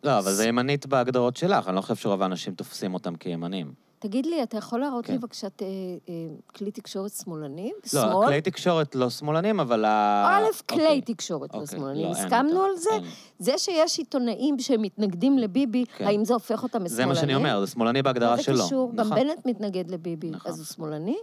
לא, 0.05 0.19
אבל 0.19 0.33
זה 0.33 0.47
ימנית 0.47 0.87
בהגדרות 0.87 1.37
שלך, 1.37 1.69
אני 1.69 1.77
לא 1.77 1.81
חושב 1.81 1.97
שרוב 1.97 2.23
האנשים 2.23 2.55
תופסים 2.55 2.95
אותם 2.95 3.17
כימנים. 3.17 3.85
תגיד 3.99 4.27
לי, 4.27 4.43
אתה 4.43 4.57
יכול 4.57 4.81
להראות 4.81 5.09
לי 5.09 5.15
כן. 5.15 5.21
בבקשה 5.21 5.47
אה, 5.63 5.67
אה, 6.09 6.15
כלי 6.57 6.71
תקשורת 6.71 7.13
שמאלני? 7.13 7.73
לא, 7.95 8.01
שמאל? 8.03 8.27
כלי 8.27 8.41
תקשורת 8.41 8.95
לא 8.95 9.11
שמאלנים, 9.11 9.61
אבל 9.61 9.85
ה... 9.85 10.25
א', 10.29 10.43
אוקיי. 10.61 10.89
כלי 10.89 11.01
תקשורת 11.15 11.55
לא 11.55 11.61
אוקיי, 11.61 11.79
שמאלנים. 11.79 12.05
לא, 12.05 12.11
הסכמנו 12.11 12.63
על 12.63 12.77
זה? 12.77 12.91
אין. 12.93 13.03
זה 13.39 13.59
שיש 13.59 13.99
עיתונאים 13.99 14.59
שמתנגדים 14.59 15.39
לביבי, 15.39 15.85
כן. 15.97 16.07
האם 16.07 16.25
זה 16.25 16.35
הופך 16.35 16.63
אותם 16.63 16.85
לשמאלנים? 16.85 16.97
זה 16.97 17.07
מה 17.07 17.15
שאני 17.15 17.35
אומר, 17.35 17.61
זה 17.61 17.73
שמאלני 17.73 18.03
בהגדרה 18.03 18.31
מה 18.31 18.37
זה 18.37 18.43
שלו. 18.43 18.65
קשור? 18.67 18.93
גם 18.95 19.07
נכון. 19.07 19.17
בנט 19.17 19.47
מתנגד 19.47 19.91
לביבי, 19.91 20.31
נכון. 20.31 20.53
אז 20.53 20.59
הוא 20.59 20.67
שמאלני? 20.67 21.17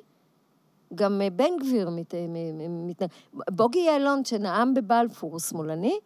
גם 0.96 1.22
אה, 1.22 1.30
בן 1.30 1.58
גביר 1.60 1.90
מתנגד... 1.90 3.12
בוגי 3.52 3.80
יעלון, 3.80 4.26
שנאם 4.26 4.74
בבלפור, 4.74 5.32
הוא 5.32 5.40
שמאלני? 5.40 6.00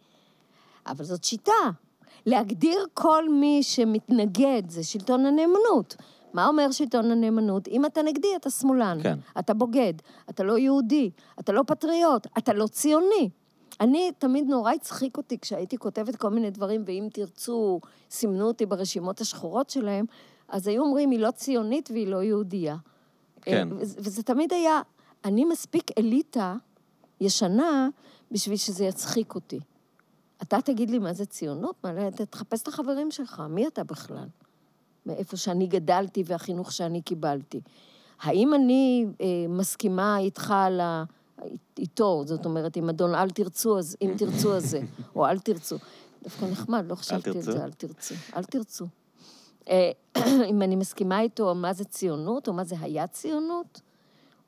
אבל 0.86 1.04
זאת 1.04 1.24
שיטה. 1.24 1.52
להגדיר 2.26 2.86
כל 2.94 3.28
מי 3.28 3.62
שמתנגד 3.62 4.62
זה 4.68 4.84
שלטון 4.84 5.26
הנאמנות. 5.26 5.96
מה 6.34 6.46
אומר 6.46 6.70
שלטון 6.70 7.10
הנאמנות? 7.10 7.68
אם 7.68 7.86
אתה 7.86 8.02
נגדי, 8.02 8.28
אתה 8.36 8.50
שמאלן. 8.50 8.98
כן. 9.02 9.18
אתה 9.38 9.54
בוגד, 9.54 9.94
אתה 10.30 10.42
לא 10.42 10.58
יהודי, 10.58 11.10
אתה 11.40 11.52
לא 11.52 11.62
פטריוט, 11.66 12.26
אתה 12.38 12.52
לא 12.52 12.66
ציוני. 12.66 13.30
אני, 13.80 14.10
תמיד 14.18 14.46
נורא 14.48 14.72
הצחיק 14.72 15.16
אותי 15.16 15.38
כשהייתי 15.38 15.78
כותבת 15.78 16.16
כל 16.16 16.30
מיני 16.30 16.50
דברים, 16.50 16.82
ואם 16.86 17.08
תרצו, 17.12 17.80
סימנו 18.10 18.46
אותי 18.46 18.66
ברשימות 18.66 19.20
השחורות 19.20 19.70
שלהם, 19.70 20.04
אז 20.48 20.66
היו 20.66 20.82
אומרים, 20.82 21.10
היא 21.10 21.20
לא 21.20 21.30
ציונית 21.30 21.90
והיא 21.92 22.06
לא 22.06 22.22
יהודייה. 22.22 22.76
כן. 23.42 23.68
אה, 23.72 23.76
וזה 23.78 24.00
וזה 24.00 24.22
תמיד 24.22 24.52
היה, 24.52 24.80
אני 25.24 25.44
מספיק 25.44 25.90
אליטה 25.98 26.54
ישנה 27.20 27.88
בשביל 28.30 28.56
שזה 28.56 28.84
יצחיק 28.84 29.34
אותי. 29.34 29.60
אתה 30.42 30.60
תגיד 30.60 30.90
לי 30.90 30.98
מה 30.98 31.12
זה 31.12 31.26
ציונות? 31.26 31.76
מה, 31.84 32.10
תחפש 32.10 32.62
את 32.62 32.68
החברים 32.68 33.10
שלך, 33.10 33.42
מי 33.48 33.66
אתה 33.66 33.84
בכלל? 33.84 34.28
מאיפה 35.06 35.36
שאני 35.36 35.66
גדלתי 35.66 36.22
והחינוך 36.26 36.72
שאני 36.72 37.02
קיבלתי. 37.02 37.60
האם 38.20 38.54
אני 38.54 39.06
אה, 39.20 39.26
מסכימה 39.48 40.18
איתך 40.18 40.54
על 40.56 40.80
ה... 40.80 41.04
איתו, 41.78 42.22
זאת 42.26 42.44
אומרת, 42.44 42.76
עם 42.76 42.88
אדון 42.88 43.14
אל 43.14 43.30
תרצו, 43.30 43.78
אז 43.78 43.96
אם 44.02 44.14
תרצו 44.18 44.54
הזה, 44.54 44.80
או 45.16 45.26
אל 45.26 45.38
תרצו. 45.38 45.76
דווקא 46.22 46.44
נחמד, 46.44 46.84
לא 46.88 46.94
חשבתי 46.94 47.30
על? 47.30 47.40
זה, 47.40 47.64
אל 47.64 47.72
תרצו. 47.72 48.14
אל 48.36 48.44
תרצו. 48.44 48.86
אה, 49.68 49.90
אם 50.50 50.62
אני 50.62 50.76
מסכימה 50.76 51.20
איתו, 51.20 51.54
מה 51.54 51.72
זה 51.72 51.84
ציונות, 51.84 52.48
או 52.48 52.52
מה 52.52 52.64
זה 52.64 52.76
היה 52.80 53.06
ציונות, 53.06 53.80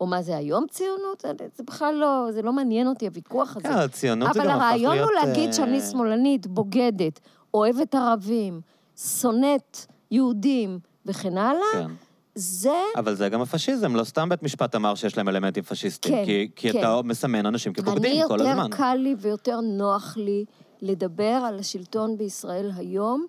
או 0.01 0.07
מה 0.07 0.22
זה 0.22 0.36
היום 0.36 0.66
ציונות, 0.70 1.24
זה 1.55 1.62
בכלל 1.62 1.94
לא, 1.94 2.26
זה 2.32 2.42
לא 2.42 2.53
מעניין 2.53 2.86
אותי, 2.86 3.07
הוויכוח 3.07 3.57
הזה. 3.57 3.68
כן, 3.68 3.74
הציונות 3.74 4.34
זה 4.34 4.40
אבל 4.40 4.51
גם 4.51 4.57
הפך 4.57 4.72
להיות... 4.74 4.92
הרעיון 4.92 5.09
הוא 5.09 5.12
להגיד 5.12 5.49
אה, 5.49 5.53
שאני 5.53 5.80
שמאלנית, 5.80 6.46
בוגדת, 6.46 7.20
אוהבת 7.55 7.94
ערבים, 7.94 8.61
שונאת 8.96 9.86
יהודים 10.11 10.78
וכן 11.07 11.38
הלאה, 11.38 11.62
כן. 11.72 11.90
זה... 12.34 12.82
אבל 12.96 13.14
זה 13.14 13.28
גם 13.28 13.40
הפשיזם, 13.40 13.96
לא 13.96 14.05
סתם 14.05 14.28
בית 14.28 14.42
משפט 14.42 14.74
אמר 14.74 14.94
שיש 14.94 15.16
להם 15.16 15.28
אלמנטים 15.28 15.62
פשיסטיים, 15.62 16.14
כן, 16.14 16.24
כי, 16.24 16.51
כי 16.57 16.72
כן. 16.72 16.78
אתה 16.78 17.01
מסמן 17.05 17.46
אנשים 17.46 17.72
כבוגדים 17.72 18.26
כל 18.28 18.40
אני 18.40 18.51
הזמן. 18.51 18.64
יותר 18.64 18.76
קל 18.76 18.94
לי 18.94 19.14
ויותר 19.18 19.61
נוח 19.61 20.16
לי 20.16 20.44
לדבר 20.82 21.40
על 21.46 21.59
השלטון 21.59 22.18
בישראל 22.18 22.70
היום 22.76 23.26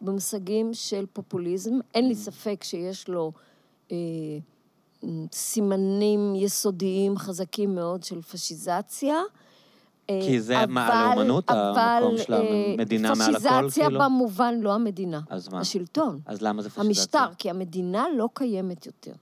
במושגים 0.00 0.74
של 0.74 1.06
פופוליזם. 1.12 1.74
אין 1.94 2.04
Mm. 2.04 2.08
לי 2.08 2.14
ספק 2.14 2.64
שיש 2.64 3.08
לו 3.08 3.32
אה, 3.92 3.96
סימנים 5.32 6.34
יסודיים 6.34 7.18
חזקים 7.18 7.74
מאוד 7.74 8.02
של 8.02 8.22
פשיזציה. 8.22 9.16
אה, 10.10 10.20
כי 10.26 10.40
זה 10.40 10.66
מה, 10.68 10.86
הלאומנות, 10.86 11.50
המקום 11.50 12.18
של 12.18 12.32
המדינה 12.34 13.14
מעל 13.14 13.36
הכל, 13.36 13.48
פשיזציה 13.48 13.86
כאילו? 13.86 14.00
במובן, 14.00 14.54
לא 14.60 14.74
המדינה. 14.74 15.20
אז 15.30 15.48
מה? 15.48 15.60
השלטון. 15.60 16.20
אז 16.26 16.42
למה 16.42 16.62
זה 16.62 16.70
פשיזציה? 16.70 16.86
המשטר, 16.86 17.34
כי 17.38 17.50
המדינה 17.50 18.04
לא 18.16 18.28
קיימת 18.34 18.86
יותר. 18.86 19.12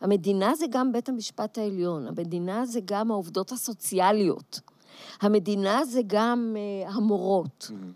המדינה 0.00 0.54
זה 0.54 0.66
גם 0.70 0.92
בית 0.92 1.08
המשפט 1.08 1.58
העליון, 1.58 2.06
המדינה 2.06 2.66
זה 2.66 2.80
גם 2.84 3.10
העובדות 3.10 3.52
הסוציאליות, 3.52 4.60
המדינה 5.20 5.84
זה 5.84 6.00
גם 6.06 6.56
אה, 6.56 6.90
המורות. 6.90 7.70
מהמם, 7.70 7.92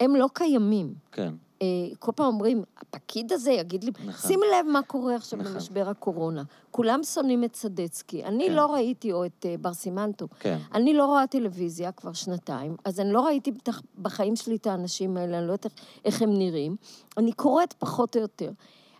הם 0.00 0.16
לא 0.16 0.26
קיימים. 0.32 0.94
כן. 1.12 1.34
אה, 1.62 1.66
כל 1.98 2.12
פעם 2.16 2.26
אומרים, 2.26 2.62
הפקיד 2.80 3.32
הזה 3.32 3.52
יגיד 3.52 3.84
לי, 3.84 3.90
נכון. 4.04 4.12
שים 4.28 4.40
לב 4.40 4.66
מה 4.72 4.82
קורה 4.82 5.14
עכשיו 5.16 5.38
נכון. 5.38 5.52
במשבר 5.54 5.88
הקורונה. 5.88 6.42
כולם 6.70 7.02
שונאים 7.02 7.44
את 7.44 7.56
סדצקי. 7.56 8.24
אני 8.24 8.46
כן. 8.48 8.52
לא 8.54 8.66
ראיתי, 8.72 9.12
או 9.12 9.24
את 9.26 9.46
אה, 9.48 9.54
בר 9.60 9.74
סימנטו. 9.74 10.28
כן. 10.40 10.58
אני 10.74 10.94
לא 10.94 11.06
רואה 11.06 11.26
טלוויזיה 11.26 11.92
כבר 11.92 12.12
שנתיים, 12.12 12.76
אז 12.84 13.00
אני 13.00 13.12
לא 13.12 13.20
ראיתי 13.26 13.50
בתח- 13.52 13.82
בחיים 14.02 14.36
שלי 14.36 14.56
את 14.56 14.66
האנשים 14.66 15.16
האלה, 15.16 15.38
אני 15.38 15.46
לא 15.46 15.52
יודעת 15.52 15.72
איך- 16.04 16.22
הם 16.22 16.38
נראים. 16.38 16.76
אני 17.16 17.32
קוראת 17.32 17.72
פחות 17.72 18.16
או 18.16 18.20
יותר. 18.20 18.50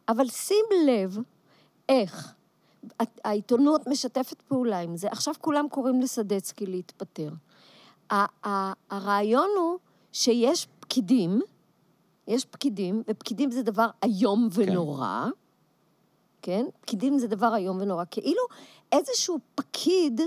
אבל 0.09 0.29
שים 0.29 0.65
לב 0.87 1.19
איך 1.89 2.33
העיתונות 3.25 3.87
משתפת 3.89 4.43
פעולה 4.43 4.79
עם 4.81 4.97
זה. 4.97 5.09
עכשיו 5.09 5.35
כולם 5.41 5.67
קוראים 5.71 6.01
לסדצקי 6.01 6.67
להתפטר. 6.67 7.29
הרעיון 8.91 9.49
הוא 9.59 9.79
שיש 10.13 10.67
פקידים, 10.81 11.41
יש 12.27 12.45
פקידים, 12.45 13.03
ופקידים 13.09 13.51
זה 13.51 13.63
דבר 13.63 13.87
איום 14.03 14.49
ונורא, 14.53 15.27
כן? 16.43 16.67
פקידים 16.81 17.19
זה 17.19 17.29
דבר 17.29 17.57
איום 17.57 17.79
ונורא. 17.81 18.05
כאילו 18.11 18.43
איזשהו 18.93 19.39
פקיד 19.55 20.21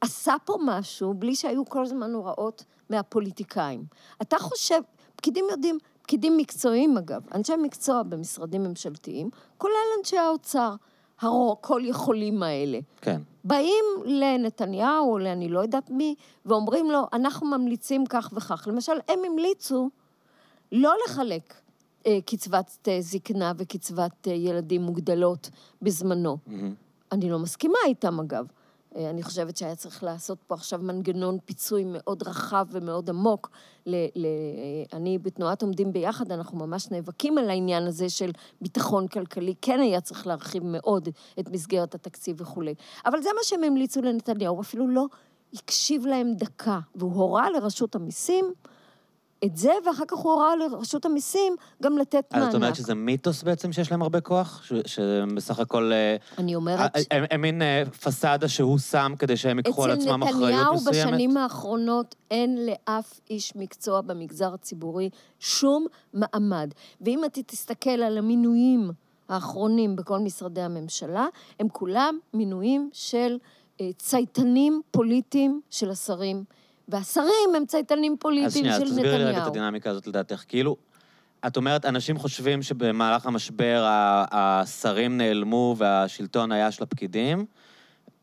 עשה 0.00 0.34
פה 0.44 0.56
משהו 0.64 1.14
בלי 1.14 1.34
שהיו 1.34 1.64
כל 1.64 1.82
הזמן 1.82 2.12
הוראות 2.12 2.64
מהפוליטיקאים. 2.90 3.84
אתה 4.22 4.38
חושב, 4.38 4.80
פקידים 5.16 5.44
יודעים, 5.50 5.78
פקידים 6.02 6.36
מקצועיים 6.36 6.96
אגב, 6.96 7.22
אנשי 7.34 7.52
מקצוע 7.62 8.02
במשרדים 8.02 8.64
ממשלתיים, 8.64 9.30
כולל 9.58 9.74
אנשי 9.98 10.18
האוצר, 10.18 10.74
הכל 11.18 11.82
יכולים 11.84 12.42
האלה. 12.42 12.78
כן. 13.00 13.20
באים 13.44 13.84
לנתניהו 14.04 15.12
או 15.12 15.18
לאני 15.18 15.48
לא 15.48 15.60
יודעת 15.60 15.90
מי, 15.90 16.14
ואומרים 16.46 16.90
לו, 16.90 17.06
אנחנו 17.12 17.46
ממליצים 17.46 18.06
כך 18.06 18.30
וכך. 18.32 18.68
למשל, 18.68 18.92
הם 19.08 19.18
המליצו 19.26 19.90
לא 20.72 20.94
לחלק 21.06 21.54
אה, 22.06 22.18
קצבת 22.26 22.88
אה, 22.88 23.00
זקנה 23.00 23.52
וקצבת 23.56 24.28
אה, 24.28 24.32
ילדים 24.32 24.82
מוגדלות 24.82 25.50
בזמנו. 25.82 26.38
מהמם. 26.46 26.74
אני 27.12 27.30
לא 27.30 27.38
מסכימה 27.38 27.78
איתם, 27.86 28.20
אגב. 28.20 28.46
אה, 28.96 29.10
אני 29.10 29.22
חושבת 29.22 29.56
שהיה 29.56 29.76
צריך 29.76 30.04
לעשות 30.04 30.38
פה 30.46 30.54
עכשיו 30.54 30.78
מנגנון 30.82 31.38
פיצוי 31.44 31.84
מאוד 31.86 32.22
רחב 32.22 32.66
ומאוד 32.70 33.10
עמוק. 33.10 33.50
ל, 33.86 33.94
ל, 34.14 34.24
אה, 34.24 34.98
אני 34.98 35.18
בתנועת 35.18 35.62
עומדים 35.62 35.92
ביחד, 35.92 36.32
אנחנו 36.32 36.58
ממש 36.58 36.90
נאבקים 36.90 37.38
על 37.38 37.50
העניין 37.50 37.86
הזה 37.86 38.08
של 38.08 38.30
ביטחון 38.60 39.08
כלכלי. 39.08 39.54
כן 39.62 39.80
היה 39.80 40.00
צריך 40.00 40.26
להרחיב 40.26 40.62
מאוד 40.66 41.08
את 41.40 41.48
מסגרת 41.48 41.94
התקציב 41.94 42.40
וכולי. 42.40 42.74
אבל 43.06 43.22
זה 43.22 43.28
מה 43.36 43.40
שהם 43.42 43.64
המליצו 43.64 44.02
לנתניהו, 44.02 44.60
אפילו 44.60 44.88
לא 44.88 45.06
הקשיב 45.54 46.06
להם 46.06 46.34
דקה, 46.34 46.80
והוא 46.94 47.12
הורה 47.12 47.50
לרשות 47.50 47.94
המיסים, 47.94 48.52
את 49.44 49.56
זה, 49.56 49.70
ואחר 49.86 50.04
כך 50.08 50.16
הוא 50.16 50.32
הורה 50.32 50.56
לרשות 50.56 51.04
המיסים 51.04 51.56
גם 51.82 51.98
לתת 51.98 52.24
מענק. 52.32 52.42
אז 52.42 52.48
את 52.48 52.54
אומרת 52.54 52.76
שזה 52.76 52.94
מיתוס 52.94 53.42
בעצם 53.42 53.72
שיש 53.72 53.90
להם 53.90 54.02
הרבה 54.02 54.20
כוח? 54.20 54.62
שבסך 54.86 55.58
הכל... 55.58 55.92
אה, 55.92 56.16
אני 56.38 56.54
אומרת... 56.54 56.96
אה, 56.96 57.24
הם 57.30 57.40
מין 57.40 57.62
אה, 57.62 57.82
פסאדה 58.02 58.48
שהוא 58.48 58.78
שם 58.78 59.12
כדי 59.18 59.36
שהם 59.36 59.58
ייקחו 59.58 59.84
על 59.84 59.90
עצמם 59.90 60.22
אחריות 60.22 60.42
אצל 60.42 60.54
נתניהו 60.54 60.74
מסוימת? 60.74 61.08
בשנים 61.08 61.36
האחרונות 61.36 62.14
אין 62.30 62.66
לאף 62.66 63.20
איש 63.30 63.56
מקצוע 63.56 64.00
במגזר 64.00 64.54
הציבורי 64.54 65.10
שום 65.40 65.86
מעמד. 66.14 66.70
ואם 67.00 67.24
אתה 67.24 67.42
תסתכל 67.42 67.90
על 67.90 68.18
המינויים 68.18 68.90
האחרונים 69.28 69.96
בכל 69.96 70.18
משרדי 70.18 70.60
הממשלה, 70.60 71.26
הם 71.60 71.68
כולם 71.68 72.18
מינויים 72.34 72.90
של 72.92 73.36
אה, 73.80 73.90
צייתנים 73.98 74.82
פוליטיים 74.90 75.60
של 75.70 75.90
השרים. 75.90 76.44
והשרים 76.88 77.54
הם 77.56 77.66
צייתנים 77.66 78.16
פוליטיים 78.20 78.50
שנייה, 78.50 78.76
אז 78.76 78.80
של 78.82 78.88
תסבירי 78.88 79.08
רגע 79.08 79.22
את 79.24 79.28
נתניהו. 79.28 79.48
הדינמיקה 79.48 79.90
הזאת 79.90 80.06
לדעתך. 80.06 80.44
כאילו, 80.48 80.76
את 81.46 81.56
אומרת, 81.56 81.84
אנשים 81.84 82.18
חושבים 82.18 82.62
שבמהלך 82.62 83.26
המשבר 83.26 83.84
השרים 84.30 85.16
נעלמו 85.16 85.74
והשלטון 85.78 86.52
היה 86.52 86.70
של 86.70 86.82
הפקידים, 86.82 87.46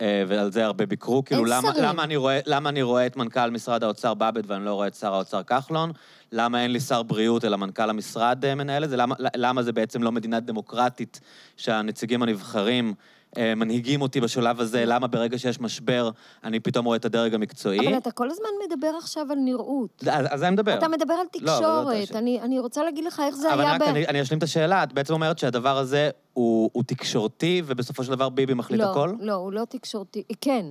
אה, 0.02 0.24
ועל 0.28 0.52
זה 0.52 0.66
הרבה 0.66 0.86
ביקרו. 0.86 1.26
כאילו, 1.26 1.46
למה. 1.46 1.72
למה, 1.82 2.04
אני 2.04 2.16
רואה, 2.16 2.40
למה 2.46 2.70
אני 2.70 2.82
רואה 2.82 3.06
את 3.06 3.16
מנכ"ל 3.16 3.50
משרד 3.50 3.84
האוצר 3.84 4.14
באבד 4.14 4.52
ואני 4.52 4.66
לא 4.66 4.74
רואה 4.74 4.88
את 4.88 4.96
שר 4.96 5.14
האוצר 5.14 5.44
כחלון? 5.44 5.92
למה 6.32 6.64
אין 6.64 6.72
לי 6.72 6.80
שר 6.80 7.04
בריאות 7.04 7.46
אלא 7.46 7.58
מנכ"ל 7.58 7.90
המשרד 7.90 8.46
אה, 8.46 8.56
מנהל 8.56 8.84
את 8.84 8.90
זה? 8.90 8.98
למה, 8.98 9.16
למה 9.36 9.64
זה 9.64 9.72
בעצם 9.72 10.04
לא 10.04 10.12
מדינה 10.12 10.40
דמוקרטית 10.40 11.20
שהנציגים 11.58 12.24
הנבחרים 12.24 12.94
מנהיגים 13.40 14.02
אותי 14.02 14.22
בשלב 14.22 14.60
הזה? 14.60 14.86
למה 14.86 15.08
ברגע 15.08 15.38
שיש 15.38 15.60
משבר 15.60 16.10
אני 16.44 16.60
פתאום 16.60 16.86
רואה 16.86 16.98
את 16.98 17.06
הדרג 17.06 17.34
המקצועי? 17.34 17.88
אבל 17.88 17.98
אתה 17.98 18.12
כל 18.12 18.30
הזמן 18.32 18.46
מדבר 18.68 18.92
עכשיו 18.98 19.26
על 19.32 19.38
נראות. 19.38 20.04
אז, 20.12 20.26
אז 20.30 20.44
אני 20.44 20.52
מדבר. 20.52 20.78
אתה 20.78 20.88
מדבר 20.88 21.14
על 21.14 21.26
לא, 21.42 21.58
אבל 21.58 21.66
לא 21.66 21.80
תקשורת. 21.92 22.10
אתה- 22.10 22.20
אני, 22.20 22.42
אני 22.42 22.60
רוצה 22.60 22.84
להגיד 22.84 23.04
לך 23.04 23.22
איך 23.28 23.36
זה 23.36 23.54
אבל 23.54 23.62
היה 23.62 23.74
רק 23.76 23.82
אני, 23.82 24.08
אני 24.08 24.22
אשלים 24.22 24.38
את 24.38 24.44
השאלה, 24.44 24.84
את 24.84 24.94
בעצם 24.94 25.14
אומרת 25.14 25.40
שהדבר 25.40 25.78
הזה 25.78 26.10
הוא, 26.34 26.70
הוא 26.74 26.84
תקשורתי, 26.88 27.62
ובסופו 27.66 28.04
של 28.04 28.12
דבר 28.12 28.30
ביבי 28.30 28.54
מחליט 28.54 28.80
לא, 28.82 28.92
הכל? 28.92 29.14
לא, 29.20 29.34
הוא 29.34 29.54
לא 29.54 29.66
תקשורתי. 29.70 30.24
כן. 30.42 30.66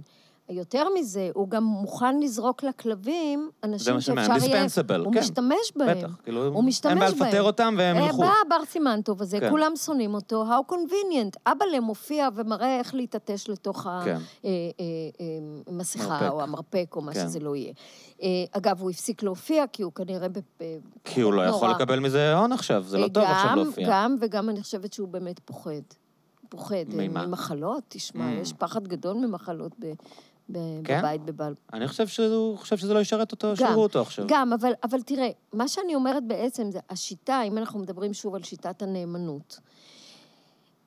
יותר 0.51 0.87
מזה, 0.99 1.31
הוא 1.35 1.49
גם 1.49 1.65
מוכן 1.65 2.21
לזרוק 2.21 2.63
לכלבים 2.63 3.51
אנשים 3.65 4.01
שאפשר 4.01 4.13
יהיה... 4.47 4.67
הוא 4.99 5.13
כן. 5.13 5.21
משתמש 5.21 5.73
בהם. 5.77 5.99
בטח, 5.99 6.17
כאילו, 6.25 6.47
הוא 6.47 6.65
משתמש 6.65 6.91
אין 6.91 6.99
בעיה 7.01 7.11
בהם. 7.13 7.23
לפטר 7.29 7.43
אותם 7.43 7.75
והם 7.79 7.97
אה, 7.97 8.03
ילכו. 8.07 8.19
בא 8.21 8.33
בר 8.49 8.65
סימנטוב 8.65 9.23
הזה, 9.23 9.41
כן. 9.41 9.51
כולם 9.51 9.73
שונאים 9.77 10.15
אותו, 10.15 10.45
How 10.45 10.73
convenient. 10.73 11.39
אבאלה 11.53 11.81
מופיע 11.81 12.29
ומראה 12.35 12.79
איך 12.79 12.95
להתעטש 12.95 13.49
לתוך 13.49 13.87
כן. 14.05 14.17
המסכה, 15.67 16.09
מרפק. 16.09 16.29
או 16.31 16.43
המרפק, 16.43 16.93
או 16.97 17.01
מה 17.01 17.13
כן. 17.15 17.21
שזה 17.21 17.41
לא 17.41 17.57
יהיה. 17.57 17.73
אה, 18.23 18.29
אגב, 18.53 18.81
הוא 18.81 18.91
הפסיק 18.91 19.23
להופיע, 19.23 19.65
כי 19.73 19.83
הוא 19.83 19.93
כנראה... 19.93 20.29
בפ- 20.29 20.63
כי 21.05 21.21
הוא 21.21 21.33
לא 21.33 21.43
יכול 21.43 21.69
נורא. 21.69 21.79
לקבל 21.81 21.99
מזה 22.01 22.35
הון 22.35 22.53
עכשיו, 22.53 22.83
זה 22.83 22.99
לא 22.99 23.09
טוב 23.09 23.23
עכשיו 23.25 23.51
גם, 23.51 23.57
להופיע. 23.59 23.87
גם, 23.91 24.17
וגם 24.21 24.49
אני 24.51 24.63
חושבת 24.63 24.93
שהוא 24.93 25.09
באמת 25.09 25.39
פוחד. 25.45 25.71
פוחד 26.49 26.75
אה, 26.75 27.09
ממה? 27.09 27.27
ממחלות, 27.27 27.83
תשמע, 27.89 28.29
Mm. 28.31 28.43
יש 28.43 28.53
פחד 28.53 28.89
גדול 28.89 29.17
ממחלות 29.17 29.73
ב, 29.79 29.93
כן? 30.85 30.99
בבית 30.99 31.25
בבלפור. 31.25 31.65
אני 31.73 31.89
חושב 31.89 32.07
שהוא 32.07 32.59
חושב 32.59 32.77
שזה 32.77 32.95
לא 32.95 32.99
ישרת 32.99 33.33
אותו, 33.33 33.49
גם, 33.49 33.57
שיראו 33.57 33.83
אותו 33.83 34.01
עכשיו. 34.01 34.25
גם, 34.29 34.53
אבל, 34.53 34.73
אבל 34.85 35.03
תראה, 35.03 35.29
מה 35.53 35.69
שאני 35.69 35.95
אומרת 35.95 36.25
בעצם 36.27 36.71
זה 36.71 36.79
השיטה, 36.91 37.43
אם 37.43 37.59
אנחנו 37.59 37.81
מדברים 37.81 38.15
שוב 38.15 38.35
על 38.35 38.43
שיטת 38.43 38.83
הנאמנות. 38.83 39.61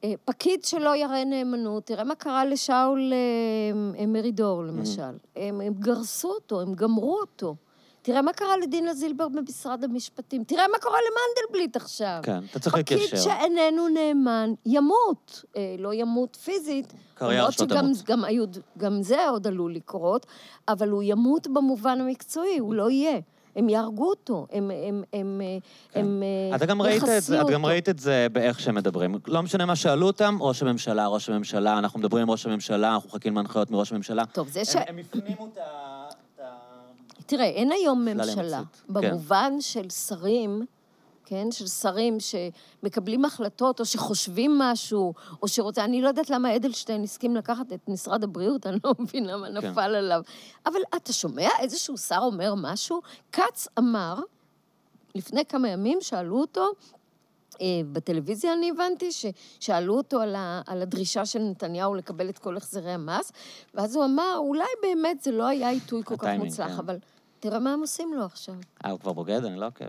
אה, 0.04 0.14
פקיד 0.26 0.64
שלא 0.64 0.96
יראה 0.96 1.26
נאמנות, 1.26 1.86
תראה 1.86 2.04
מה 2.04 2.16
קרה 2.16 2.46
לשאול 2.46 3.14
אה, 4.00 4.06
מרידור, 4.08 4.64
למשל. 4.64 5.02
הם, 5.36 5.62
הם 5.62 5.74
גרסו 5.74 6.30
אותו, 6.30 6.62
הם 6.62 6.74
גמרו 6.74 7.20
אותו. 7.20 7.56
תראה 8.04 8.22
מה 8.22 8.34
קרה 8.34 8.58
לדינה 8.58 8.94
זילבר 8.94 9.28
במשרד 9.30 9.84
המשפטים. 9.84 10.44
תראה 10.44 10.68
מה 10.72 10.78
קורה 10.82 10.98
למנדלבליט 11.10 11.76
עכשיו. 11.76 12.20
כן, 12.24 12.40
אתה 12.52 12.60
צריך 12.60 12.76
פקיד 12.76 12.98
להתיישר. 13.00 13.24
שאיננו 13.24 13.88
נאמן, 13.88 14.54
ימות. 14.66 15.44
אה, 15.58 15.76
לא 15.80 15.94
ימות 15.94 16.36
פיזית. 16.36 16.94
קריירה 17.14 17.38
למרות 17.42 17.54
שלו 17.54 17.66
שגם 17.68 17.86
תמות. 17.94 18.04
גם, 18.06 18.24
היו, 18.24 18.46
גם 18.78 19.02
זה 19.02 19.30
עוד 19.30 19.48
עלול 19.48 19.76
לקרות, 19.76 20.26
אבל 20.68 20.90
הוא 20.90 21.04
ימות 21.06 21.48
במובן 21.48 22.02
המקצועי, 22.02 22.58
הוא 22.58 22.74
לא 22.74 22.90
יהיה. 22.90 23.20
הם 23.56 23.70
יהרגו 23.70 24.10
אותו, 24.10 24.48
הם, 24.52 24.72
הם, 24.88 25.04
הם, 25.14 25.42
כן. 25.92 26.00
הם, 26.00 26.24
הם 26.52 26.56
אתה 26.56 26.66
גם 26.66 26.82
ראית 26.82 27.04
את 27.04 27.22
זה, 27.24 27.42
את 27.42 27.48
גם 27.48 27.62
אותו. 27.62 27.68
ראית 27.68 27.90
את 27.90 28.00
זה 28.00 28.28
באיך 28.32 28.60
שהם 28.60 28.76
מדברים. 28.76 29.16
לא 29.28 29.44
משנה 29.44 29.66
מה 29.66 29.76
שאלו 29.76 30.08
אותם, 30.08 30.38
ראש 30.42 30.62
הממשלה, 30.62 31.08
ראש 31.08 31.30
הממשלה, 31.30 31.78
אנחנו 31.78 32.00
מדברים 32.00 32.22
עם 32.22 32.32
ראש 32.32 32.46
הממשלה, 32.46 32.94
אנחנו 32.94 33.10
מחכים 33.10 33.36
להנחיות 33.36 33.72
מראש 33.72 33.92
הממשלה. 33.92 34.26
טוב, 34.26 34.48
זה 34.50 34.66
ש... 34.66 34.76
הם- 34.76 34.82
הם 34.88 34.98
הפנימו 35.00 35.48
את 35.54 35.58
ה... 35.58 36.03
תראה, 37.34 37.46
אין 37.46 37.72
היום 37.72 38.06
ממשלה. 38.06 38.62
כן. 38.88 38.94
במובן 38.94 39.54
של 39.62 39.90
שרים, 39.90 40.66
כן? 41.26 41.52
של 41.52 41.68
שרים 41.68 42.18
שמקבלים 42.20 43.26
החלטות, 43.26 43.80
או 43.80 43.86
שחושבים 43.86 44.60
משהו, 44.60 45.14
או 45.42 45.48
שרוצה... 45.48 45.84
אני 45.84 46.02
לא 46.02 46.08
יודעת 46.08 46.30
למה 46.30 46.56
אדלשטיין 46.56 47.04
הסכים 47.04 47.36
לקחת 47.36 47.74
את 47.74 47.80
משרד 47.88 48.24
הבריאות, 48.24 48.66
אני 48.68 48.78
לא 48.84 48.94
מבינה 49.00 49.38
מה 49.38 49.48
כן. 49.48 49.54
נפל 49.54 49.96
עליו. 49.96 50.22
אבל 50.66 50.80
אתה 50.96 51.14
שומע 51.14 51.50
איזשהו 51.60 51.98
שר 51.98 52.20
אומר 52.22 52.54
משהו? 52.58 53.02
כץ 53.32 53.68
אמר, 53.80 54.16
לפני 55.16 55.46
כמה 55.46 55.70
ימים 55.70 55.98
שאלו 56.02 56.42
אותו, 56.42 56.72
אה, 57.62 57.82
בטלוויזיה 57.92 58.54
אני 58.54 58.70
הבנתי, 58.70 59.10
ששאלו 59.12 59.98
אותו 59.98 60.22
על, 60.22 60.36
ה, 60.36 60.62
על 60.68 60.82
הדרישה 60.82 61.26
של 61.26 61.40
נתניהו 61.40 61.96
לקבל 61.96 62.30
את 62.30 62.40
כל 62.40 62.58
החזרי 62.58 62.92
המס, 62.92 63.32
ואז 63.74 63.96
הוא 63.96 64.06
אמר, 64.06 64.36
אולי 64.38 64.70
באמת 64.82 65.22
זה 65.22 65.32
לא 65.32 65.48
היה 65.48 65.70
עיתוי 65.70 66.02
כל 66.04 66.18
כך 66.18 66.28
מוצלח, 66.40 66.68
כן. 66.68 66.74
אבל 66.74 66.98
תראה 67.44 67.60
מה 67.60 67.74
הם 67.74 67.80
עושים 67.80 68.14
לו 68.14 68.26
עכשיו. 68.26 68.56
אה, 68.86 68.92
הוא 68.92 69.00
כבר 69.00 69.14
בוגד? 69.14 69.46
אני 69.46 69.60
לא 69.60 69.66
עוקב. 69.66 69.86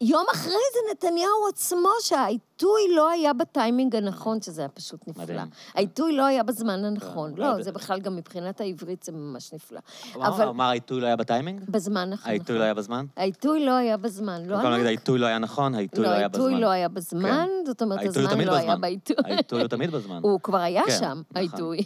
יום 0.00 0.26
אחרי 0.32 0.52
זה 0.52 0.78
נתניהו 0.92 1.48
עצמו, 1.48 1.88
שהעיתוי 2.02 2.82
לא 2.96 3.10
היה 3.10 3.32
בטיימינג 3.32 3.96
הנכון, 3.96 4.42
שזה 4.42 4.60
היה 4.60 4.68
פשוט 4.68 5.08
נפלא. 5.08 5.24
מדהים. 5.24 5.48
העיתוי 5.74 6.16
לא 6.16 6.24
היה 6.24 6.42
בזמן 6.42 6.84
הנכון. 6.84 7.32
כן, 7.36 7.42
לא, 7.42 7.62
זה 7.62 7.72
בכלל 7.72 8.00
גם 8.00 8.16
מבחינת 8.16 8.60
העברית 8.60 9.02
זה 9.02 9.12
ממש 9.12 9.52
נפלא. 9.52 9.80
אבל... 10.14 10.48
אמר 10.48 10.64
העיתוי 10.64 11.00
לא 11.00 11.06
היה 11.06 11.16
בטיימינג? 11.16 11.60
בזמן 11.68 12.10
נכון. 12.10 12.30
העיתוי 12.30 12.58
לא 12.58 12.62
היה 12.64 12.74
בזמן? 12.74 13.06
העיתוי 13.16 13.66
לא 13.66 13.72
היה 13.72 13.96
בזמן. 13.96 14.42
לא 14.46 14.56
במקום 14.56 14.70
להגיד. 14.70 14.86
העיתוי 14.86 15.18
לא 15.18 15.26
היה 15.26 15.38
נכון, 15.38 15.74
העיתוי 15.74 16.04
לא 16.04 16.10
היה 16.10 16.28
בזמן. 16.28 16.44
העיתוי 16.44 16.60
לא 16.60 16.70
היה 16.70 16.88
בזמן, 16.88 17.48
כן. 17.60 17.66
זאת 17.66 17.82
אומרת, 17.82 18.00
הוא 18.00 18.08
הזמן 18.08 18.40
לא 18.40 18.54
היה. 18.54 18.76
בעיתוי. 18.76 19.16
העיתוי 19.24 19.60
הוא 19.60 19.68
תמיד 19.68 19.90
בזמן. 19.90 20.20
הוא 20.22 20.40
כבר 20.40 20.58
היה 20.58 20.82
כן, 20.86 20.98
שם, 20.98 21.04
נכון. 21.04 21.24
העיתוי. 21.34 21.78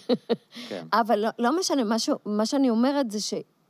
אבל 0.92 1.18
לא, 1.18 1.28
לא 1.38 1.58
משנה, 1.58 1.84
מה, 1.84 1.98
ש, 1.98 2.10
שאני 2.44 2.70
אומרת 2.70 3.10
זה 3.10 3.20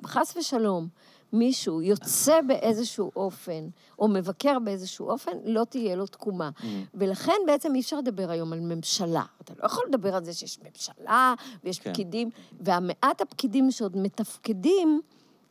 שחס 0.03 0.37
ושלום, 0.37 0.89
מישהו 1.33 1.83
יוצא 1.83 2.41
באיזשהו 2.41 3.11
אופן, 3.17 3.69
או 3.99 4.09
מבקר 4.09 4.59
באיזשהו 4.59 5.11
אופן, 5.11 5.33
לא 5.45 5.65
תהיה 5.65 5.97
לו 5.97 6.07
תקומה. 6.07 6.51
Mm. 6.61 6.65
ולכן 6.95 7.37
בעצם 7.47 7.75
אי 7.75 7.81
אפשר 7.81 7.99
לדבר 7.99 8.31
היום 8.31 8.53
על 8.53 8.61
ממשלה. 8.61 9.23
אתה 9.41 9.53
לא 9.59 9.67
יכול 9.67 9.85
לדבר 9.89 10.15
על 10.15 10.25
זה 10.25 10.33
שיש 10.33 10.59
ממשלה, 10.63 11.35
ויש 11.65 11.79
כן. 11.79 11.93
פקידים, 11.93 12.31
והמעט 12.61 13.21
הפקידים 13.21 13.71
שעוד 13.71 13.97
מתפקדים, 13.97 15.01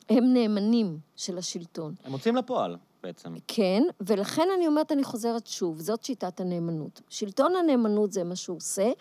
הם 0.10 0.34
נאמנים 0.34 0.98
של 1.16 1.38
השלטון. 1.38 1.96
הם 2.04 2.12
מוצאים 2.12 2.36
לפועל, 2.36 2.78
בעצם. 3.04 3.34
כן, 3.48 3.84
ולכן 4.02 4.48
אני 4.58 4.68
אומרת, 4.68 4.92
אני 4.92 5.04
חוזרת 5.04 5.48
שוב, 5.48 5.80
זאת 5.80 6.04
שיטת 6.04 6.40
הנאמנות. 6.40 7.02
שלטון 7.10 7.56
הנאמנות 7.56 8.12
זה 8.12 8.24
מה 8.24 8.36
שהוא 8.36 8.58
עושה, 8.58 8.92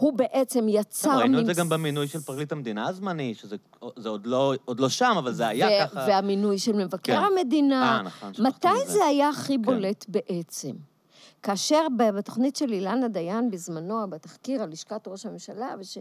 הוא 0.00 0.12
בעצם 0.12 0.66
יצר... 0.68 1.18
ראינו 1.18 1.38
את 1.40 1.46
זה 1.46 1.52
ממס- 1.52 1.58
גם 1.58 1.68
במינוי 1.68 2.08
של 2.08 2.20
פרקליט 2.20 2.52
המדינה 2.52 2.88
הזמני, 2.88 3.34
שזה 3.34 3.56
זה 3.96 4.08
עוד 4.08 4.26
לא, 4.26 4.54
עוד 4.64 4.80
לא 4.80 4.88
שם, 4.88 5.14
אבל 5.18 5.32
זה 5.32 5.48
היה 5.48 5.66
ו- 5.66 5.88
ככה. 5.88 6.04
והמינוי 6.08 6.58
של 6.58 6.72
מבקר 6.84 7.16
כן. 7.16 7.22
המדינה. 7.32 7.96
אה, 7.96 8.02
נכון, 8.02 8.32
מתי. 8.38 8.68
זה 8.86 9.04
היה 9.04 9.28
הכי 9.28 9.56
כן. 9.56 9.62
בולט 9.62 10.04
בעצם? 10.08 10.72
כאשר 11.42 11.86
בתוכנית 11.96 12.56
של 12.56 12.72
אילנה 12.72 13.08
דיין 13.08 13.50
בזמנו, 13.50 14.10
בתחקיר 14.10 14.62
על 14.62 14.70
לשכת 14.70 15.08
ראש 15.08 15.26
הממשלה, 15.26 15.74
וש... 15.80 15.98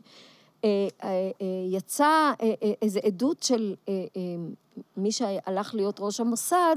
אה, 0.64 0.70
אה, 1.04 1.10
אה, 1.42 1.48
יצא 1.70 2.32
איזו 2.82 3.00
עדות 3.06 3.44
של 3.44 3.76
מי 4.98 5.12
שהלך 5.12 5.76
להיות 5.76 6.00
ראש 6.00 6.20
המוסד, 6.20 6.76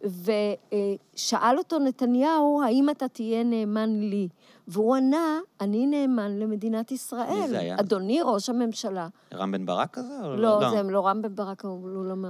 ושאל 0.00 1.58
אותו 1.58 1.78
נתניהו, 1.78 2.62
האם 2.64 2.90
אתה 2.90 3.08
תהיה 3.08 3.44
נאמן 3.44 4.00
לי? 4.00 4.28
והוא 4.68 4.96
ענה, 4.96 5.38
אני 5.60 5.86
נאמן 5.86 6.38
למדינת 6.38 6.92
ישראל. 6.92 7.40
מי 7.40 7.48
זה 7.48 7.58
היה? 7.58 7.76
אדוני 7.80 8.20
ראש 8.24 8.48
הממשלה. 8.48 9.08
רם 9.34 9.52
בן 9.52 9.66
ברק 9.66 9.90
כזה? 9.94 10.18
או 10.24 10.36
לא, 10.36 10.70
זה 10.70 10.82
לא 10.82 11.06
רם 11.06 11.22
בן 11.22 11.34
ברק, 11.34 11.64
הוא 11.64 11.88
לא. 11.88 12.00
אני 12.12 12.22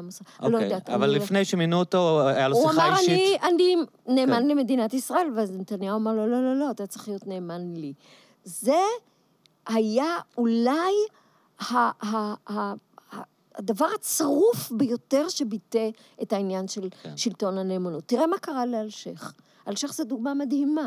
לא 0.52 0.58
אוקיי, 0.58 0.62
יודעת. 0.64 0.90
אבל 0.90 1.10
אני- 1.10 1.18
לפני 1.18 1.44
שמינו 1.44 1.78
אותו, 1.78 2.28
היה 2.28 2.48
לו 2.48 2.56
הוא 2.56 2.70
שיחה 2.70 2.88
אמר, 2.88 2.96
אישית. 2.98 3.40
אני, 3.42 3.74
אני 3.76 3.76
נאמן 4.14 4.42
כן. 4.42 4.48
למדינת 4.48 4.94
ישראל, 4.94 5.28
ואז 5.36 5.52
נתניהו 5.52 5.96
אמר 5.96 6.12
לו, 6.14 6.26
לא, 6.26 6.42
לא, 6.42 6.54
לא, 6.56 6.70
אתה 6.70 6.86
צריך 6.86 7.08
להיות 7.08 7.26
נאמן 7.26 7.74
לי. 7.74 7.92
זה 8.44 8.80
היה 9.66 10.06
אולי 10.38 10.92
ה- 11.60 11.74
ה- 11.74 11.90
ה- 12.06 12.34
ה- 13.12 13.22
הדבר 13.54 13.86
הצרוף 13.94 14.72
ביותר 14.72 15.28
שביטא 15.28 15.88
את 16.22 16.32
העניין 16.32 16.68
של 16.68 16.88
כן. 17.02 17.16
שלטון 17.16 17.58
הנאמנות. 17.58 18.04
תראה 18.06 18.26
מה 18.26 18.38
קרה 18.38 18.66
לאלשיך. 18.66 19.34
אלשיך 19.68 19.94
זו 19.94 20.04
דוגמה 20.04 20.34
מדהימה. 20.34 20.86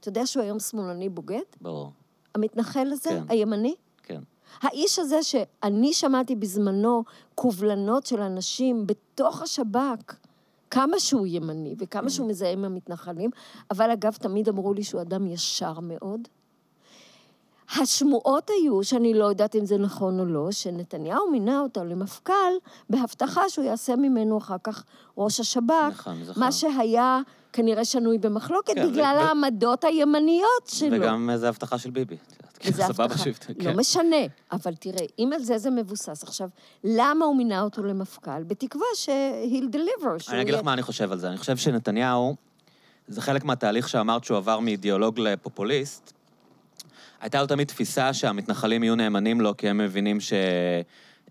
אתה 0.00 0.08
יודע 0.08 0.26
שהוא 0.26 0.42
היום 0.42 0.58
שמאלני 0.58 1.08
בוגד? 1.08 1.40
ברור, 1.60 1.92
המתנחל 2.34 2.92
הזה, 2.92 3.10
כן. 3.10 3.24
הימני? 3.28 3.74
כן. 4.02 4.20
האיש 4.60 4.98
הזה 4.98 5.22
שאני 5.22 5.92
שמעתי 5.92 6.36
בזמנו 6.36 7.04
קובלנות 7.34 8.06
של 8.06 8.20
אנשים 8.20 8.86
בתוך 8.86 9.42
השב"כ, 9.42 10.14
כמה 10.70 11.00
שהוא 11.00 11.26
ימני 11.26 11.74
וכמה 11.78 12.10
שהוא 12.10 12.28
מזהה 12.28 12.52
עם 12.52 12.64
המתנחלים, 12.64 13.30
אבל 13.70 13.90
אגב, 13.90 14.12
תמיד 14.12 14.48
אמרו 14.48 14.74
לי 14.74 14.84
שהוא 14.84 15.00
אדם 15.00 15.26
ישר 15.26 15.80
מאוד. 15.80 16.28
השמועות 17.78 18.50
היו, 18.50 18.84
שאני 18.84 19.14
לא 19.14 19.24
יודעת 19.24 19.56
אם 19.56 19.66
זה 19.66 19.78
נכון 19.78 20.20
או 20.20 20.24
לא, 20.24 20.52
שנתניהו 20.52 21.30
מינה 21.30 21.60
אותו 21.60 21.84
למפכ"ל 21.84 22.32
בהבטחה 22.90 23.48
שהוא 23.48 23.64
יעשה 23.64 23.96
ממנו 23.96 24.38
אחר 24.38 24.56
כך 24.64 24.84
ראש 25.18 25.40
השב"כ, 25.40 25.90
נכון. 25.90 26.16
מה 26.36 26.52
שהיה 26.52 27.20
כנראה 27.52 27.84
שנוי 27.84 28.18
במחלוקת 28.18 28.74
כן, 28.74 28.88
בגלל 28.90 29.16
ו- 29.18 29.20
העמדות 29.20 29.84
הימניות 29.84 30.66
שלו. 30.66 30.96
וגם 30.96 31.30
איזו 31.30 31.46
הבטחה 31.46 31.78
של 31.78 31.90
ביבי. 31.90 32.16
וזה 32.64 32.82
סבבה 32.82 33.04
הבטחה. 33.04 33.30
לא 33.58 33.64
כן. 33.64 33.76
משנה, 33.76 34.16
אבל 34.52 34.74
תראה, 34.74 35.06
אם 35.18 35.30
על 35.34 35.42
זה 35.42 35.58
זה 35.58 35.70
מבוסס. 35.70 36.22
עכשיו, 36.22 36.48
למה 36.84 37.24
הוא 37.24 37.36
מינה 37.36 37.62
אותו 37.62 37.82
למפכ"ל? 37.82 38.42
בתקווה 38.42 38.86
ש-he'll 38.94 39.74
deliver. 39.74 40.18
שהוא 40.18 40.34
אני 40.34 40.42
אגיד 40.42 40.54
לך 40.54 40.64
מה 40.64 40.72
אני 40.72 40.82
חושב 40.82 41.12
על 41.12 41.18
זה. 41.18 41.28
אני 41.28 41.38
חושב 41.38 41.56
שנתניהו, 41.56 42.36
זה 43.08 43.22
חלק 43.22 43.44
מהתהליך 43.44 43.88
שאמרת 43.88 44.24
שהוא 44.24 44.36
עבר 44.36 44.58
מאידיאולוג 44.58 45.18
לפופוליסט. 45.20 46.12
הייתה 47.20 47.40
לו 47.40 47.46
תמיד 47.46 47.66
תפיסה 47.68 48.12
שהמתנחלים 48.12 48.82
יהיו 48.82 48.94
נאמנים 48.96 49.40
לו, 49.40 49.56
כי 49.56 49.68
הם 49.68 49.78
מבינים 49.78 50.20
ש... 50.20 50.32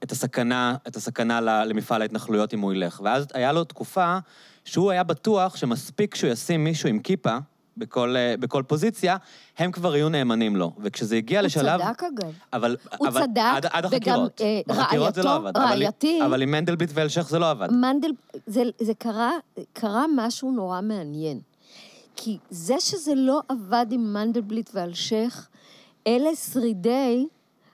את 0.03 0.11
הסכנה, 0.11 0.75
את 0.87 0.95
הסכנה 0.95 1.41
למפעל 1.41 2.01
ההתנחלויות 2.01 2.53
אם 2.53 2.59
הוא 2.59 2.73
ילך. 2.73 3.01
ואז 3.03 3.27
היה 3.33 3.51
לו 3.51 3.63
תקופה 3.63 4.17
שהוא 4.65 4.91
היה 4.91 5.03
בטוח 5.03 5.55
שמספיק 5.55 6.15
שהוא 6.15 6.29
ישים 6.31 6.63
מישהו 6.63 6.89
עם 6.89 6.99
כיפה 6.99 7.37
בכל, 7.77 8.15
אה, 8.17 8.35
בכל 8.39 8.63
פוזיציה, 8.67 9.17
הם 9.57 9.71
כבר 9.71 9.95
יהיו 9.95 10.09
נאמנים 10.09 10.55
לו. 10.55 10.71
וכשזה 10.81 11.15
הגיע 11.15 11.41
לשלב... 11.41 11.81
הוא 11.81 11.91
צדק 11.93 12.03
אגב. 12.03 12.31
אבל... 12.53 12.77
הוא 12.97 13.07
אבל 13.07 13.21
צדק, 13.21 13.41
עד, 13.53 13.65
עד 13.65 13.85
וגם, 13.85 13.93
החקירות. 13.93 14.41
אה, 14.41 14.61
בחקירות 14.67 15.15
זה 15.15 15.23
לא 15.23 15.29
רעייתו- 15.29 15.35
עבד. 15.47 15.57
אבל- 15.57 15.65
רעייתי- 15.65 16.19
אבל 16.25 16.41
עם 16.41 16.51
מנדלבליט 16.51 16.89
ואלשיך 16.93 17.29
זה 17.29 17.39
לא 17.39 17.49
עבד. 17.49 17.67
מנדל, 17.71 18.11
זה, 18.47 18.63
זה 18.81 18.93
קרה, 18.93 19.31
קרה 19.73 20.05
משהו 20.15 20.51
נורא 20.51 20.81
מעניין. 20.81 21.39
כי 22.15 22.37
זה 22.49 22.75
שזה 22.79 23.15
לא 23.15 23.41
עבד 23.49 23.85
עם 23.91 24.13
מנדלבליט 24.13 24.69
ואלשיך, 24.73 25.48
אלה 26.09 26.35
שרידי 26.35 27.27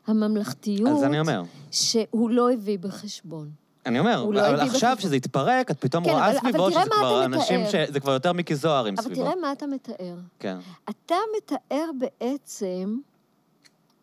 הממלכתיות 0.07 0.89
אז 0.89 1.03
אני 1.03 1.19
אומר. 1.19 1.43
שהוא 1.71 2.29
לא 2.29 2.51
הביא 2.51 2.79
בחשבון. 2.79 3.49
אני 3.85 3.99
אומר, 3.99 4.17
הוא 4.17 4.33
לא 4.33 4.47
אבל 4.47 4.59
עכשיו 4.59 4.71
בחשבון. 4.91 4.97
שזה 5.09 5.15
התפרק, 5.15 5.71
את 5.71 5.79
פתאום 5.79 6.03
כן, 6.03 6.09
רואה 6.09 6.27
אבל- 6.29 6.37
אבל 6.37 6.39
סביבו 6.49 6.69
תראה 6.69 6.81
שזה 6.81 6.89
כבר 6.91 7.25
אנשים. 7.25 7.59
ש... 7.71 7.75
זה 7.89 7.99
כבר 7.99 8.11
יותר 8.11 8.33
מיקי 8.33 8.55
זוהר 8.55 8.85
עם 8.85 8.93
אבל 8.97 9.03
סביבו. 9.03 9.21
תראה 9.21 9.35
מה 9.41 9.51
אתה 9.51 9.67
מתאר. 9.67 10.15
כן. 10.39 10.57
אתה 10.89 11.15
מתאר 11.37 11.89
בעצם 11.99 12.97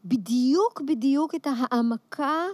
בדיוק 0.04 0.80
בדיוק 0.86 1.34
את 1.34 1.46
ההעמקה 1.46 2.44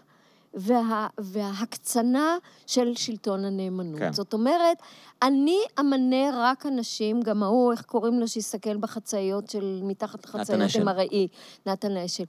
וה, 0.54 1.06
וההקצנה 1.18 2.36
של 2.66 2.94
שלטון 2.94 3.44
הנאמנות. 3.44 3.98
כן. 3.98 4.12
זאת 4.12 4.32
אומרת, 4.32 4.76
אני 5.22 5.58
אמנה 5.80 6.30
רק 6.32 6.66
אנשים, 6.66 7.20
גם 7.20 7.42
ההוא, 7.42 7.72
איך 7.72 7.82
קוראים 7.82 8.20
לו, 8.20 8.28
שיסתכל 8.28 8.76
בחצאיות 8.76 9.50
של 9.50 9.80
מתחת 9.84 10.24
לחצאיות. 10.24 10.76
עם 10.80 10.88
הראי, 10.88 11.28
נתן 11.66 11.96
אשל. 11.96 12.24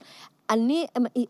אני, 0.50 0.86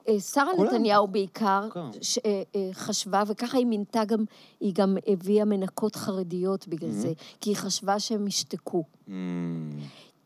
אה, 0.08 0.20
שרה 0.20 0.56
כולם. 0.56 0.74
נתניהו 0.74 1.08
בעיקר. 1.08 1.68
ש, 2.02 2.18
אה, 2.18 2.42
אה, 2.56 2.68
חשבה, 2.72 3.22
וככה 3.26 3.58
היא 3.58 3.66
מינתה 3.66 4.04
גם, 4.04 4.24
היא 4.60 4.72
גם 4.74 4.96
הביאה 5.06 5.44
מנקות 5.44 5.96
חרדיות 5.96 6.68
בגלל 6.68 6.90
זה, 6.90 7.12
כי 7.40 7.50
היא 7.50 7.56
חשבה 7.56 8.00
שהם 8.00 8.26
ישתקו. 8.26 8.84
Mm, 9.06 9.10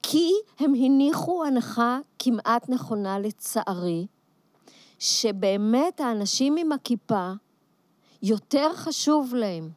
כי 0.03 0.31
הם 0.59 0.75
הניחו 0.75 1.45
הנחה 1.45 1.99
כמעט 2.19 2.69
נכונה 2.69 3.19
לצערי, 3.19 4.07
שבאמת 5.05 6.01
האנשים 6.01 6.57
עם 6.57 6.73
הכיפה, 6.73 7.33
יותר 8.23 8.71
חשוב 8.75 9.35
להם 9.35 9.71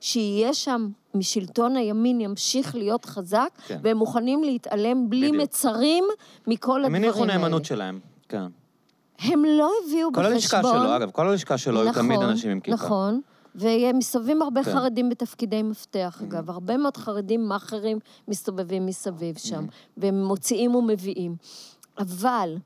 שיהיה 0.00 0.54
שם 0.54 0.88
משלטון 1.14 1.76
הימין 1.76 2.20
ימשיך 2.20 2.74
להיות 2.74 3.04
חזק, 3.04 3.48
כן. 3.66 3.78
והם 3.82 3.96
מוכנים 3.96 4.44
להתעלם 4.44 5.10
בלי 5.10 5.28
בדיוק. 5.28 5.42
מצרים 5.42 6.04
מכל 6.46 6.84
הם 6.84 6.94
הדברים 6.94 7.12
האלה. 7.14 7.22
הניחו 7.22 7.24
נאמנות 7.24 7.64
שלהם, 7.64 8.00
כן. 8.28 8.46
הם 9.18 9.44
לא 9.44 9.70
הביאו 9.84 10.12
כל 10.12 10.20
בחשבון... 10.20 10.32
הלשכה 10.32 10.62
שלו, 10.62 10.96
אגב, 10.96 11.10
כל 11.10 11.28
הלשכה 11.28 11.58
שלו 11.58 11.80
היו 11.82 11.92
תמיד 11.92 12.18
נכון, 12.18 12.30
אנשים 12.30 12.50
עם 12.50 12.60
כיפה. 12.60 12.74
נכון, 12.74 13.20
ומסתובבים 13.54 14.42
הרבה 14.42 14.64
כן. 14.64 14.72
חרדים 14.72 15.08
בתפקידי 15.08 15.62
מפתח, 15.62 16.22
אגב. 16.24 16.50
הרבה 16.50 16.76
מאוד 16.76 16.96
חרדים 16.96 17.48
מאכערים 17.48 17.98
מסתובבים 18.28 18.86
מסביב 18.86 19.38
שם, 19.38 19.66
והם 19.96 20.24
מוציאים 20.24 20.74
ומביאים. 20.74 21.36
אבל, 21.98 22.56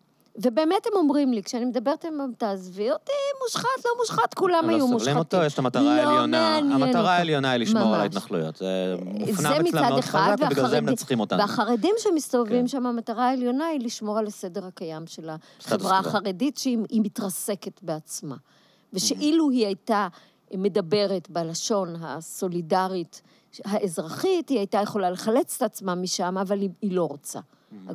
ובאמת 0.43 0.87
הם 0.87 0.93
אומרים 0.97 1.32
לי, 1.32 1.43
כשאני 1.43 1.64
מדברת 1.64 2.05
עליהם, 2.05 2.32
תעזבי 2.39 2.91
אותי, 2.91 3.12
מושחת, 3.45 3.84
לא 3.84 3.91
מושחת, 3.99 4.34
כולם 4.34 4.59
הם 4.64 4.68
היו 4.68 4.78
לא 4.78 4.87
מושחתים. 4.87 4.99
סובלים 4.99 5.18
אותו, 5.18 5.37
יש 5.47 5.55
את 5.55 5.59
המטרה 5.59 5.82
לא 5.82 5.91
העליונה. 5.91 6.57
המטרה. 6.57 7.16
העליונה 7.16 7.51
היא 7.51 7.61
לשמור 7.61 7.95
על. 7.95 8.01
ההתנחלויות. 8.01 8.57
זה 8.57 8.95
מופנם 9.05 9.53
אצלם 9.66 9.82
מאוד 9.89 10.01
חזק, 10.01 10.37
ובגלל 10.41 10.68
זה 10.68 10.78
הם 10.78 10.84
מנצחים 10.84 11.20
אותנו. 11.20 11.41
והחרדים 11.41 11.95
שמסתובבים 11.99 12.61
כן. 12.61 12.68
שם, 12.68 12.87
המטרה 12.87 13.28
העליונה 13.28 13.66
היא 13.66 13.80
לשמור 13.80 14.18
על 14.18 14.26
הסדר 14.26 14.66
הקיים 14.66 15.07
של 15.07 15.28
החברה. 15.28 15.99
החרדית, 15.99 16.59
שהיא 16.59 16.78
היא 16.91 17.01
מתרסקת 17.05 17.82
בעצמה. 17.82 18.37
ושאילו 18.93 19.51
היא 19.51 19.66
הייתה 19.66 20.09
מדברת 20.55 21.30
בלשון 21.30 21.97
הסולידרית 22.01 23.22
האזרחית, 23.64 24.49
היא 24.49 24.59
הייתה 24.59 24.78
יכולה 24.78 25.11
לחלץ 25.11 25.57
את 25.57 25.62
עצמה 25.62 25.95
משם, 25.95 26.39
אבל 26.39 26.61
היא 26.61 26.70
לא 26.82 27.05
רוצה. 27.05 27.41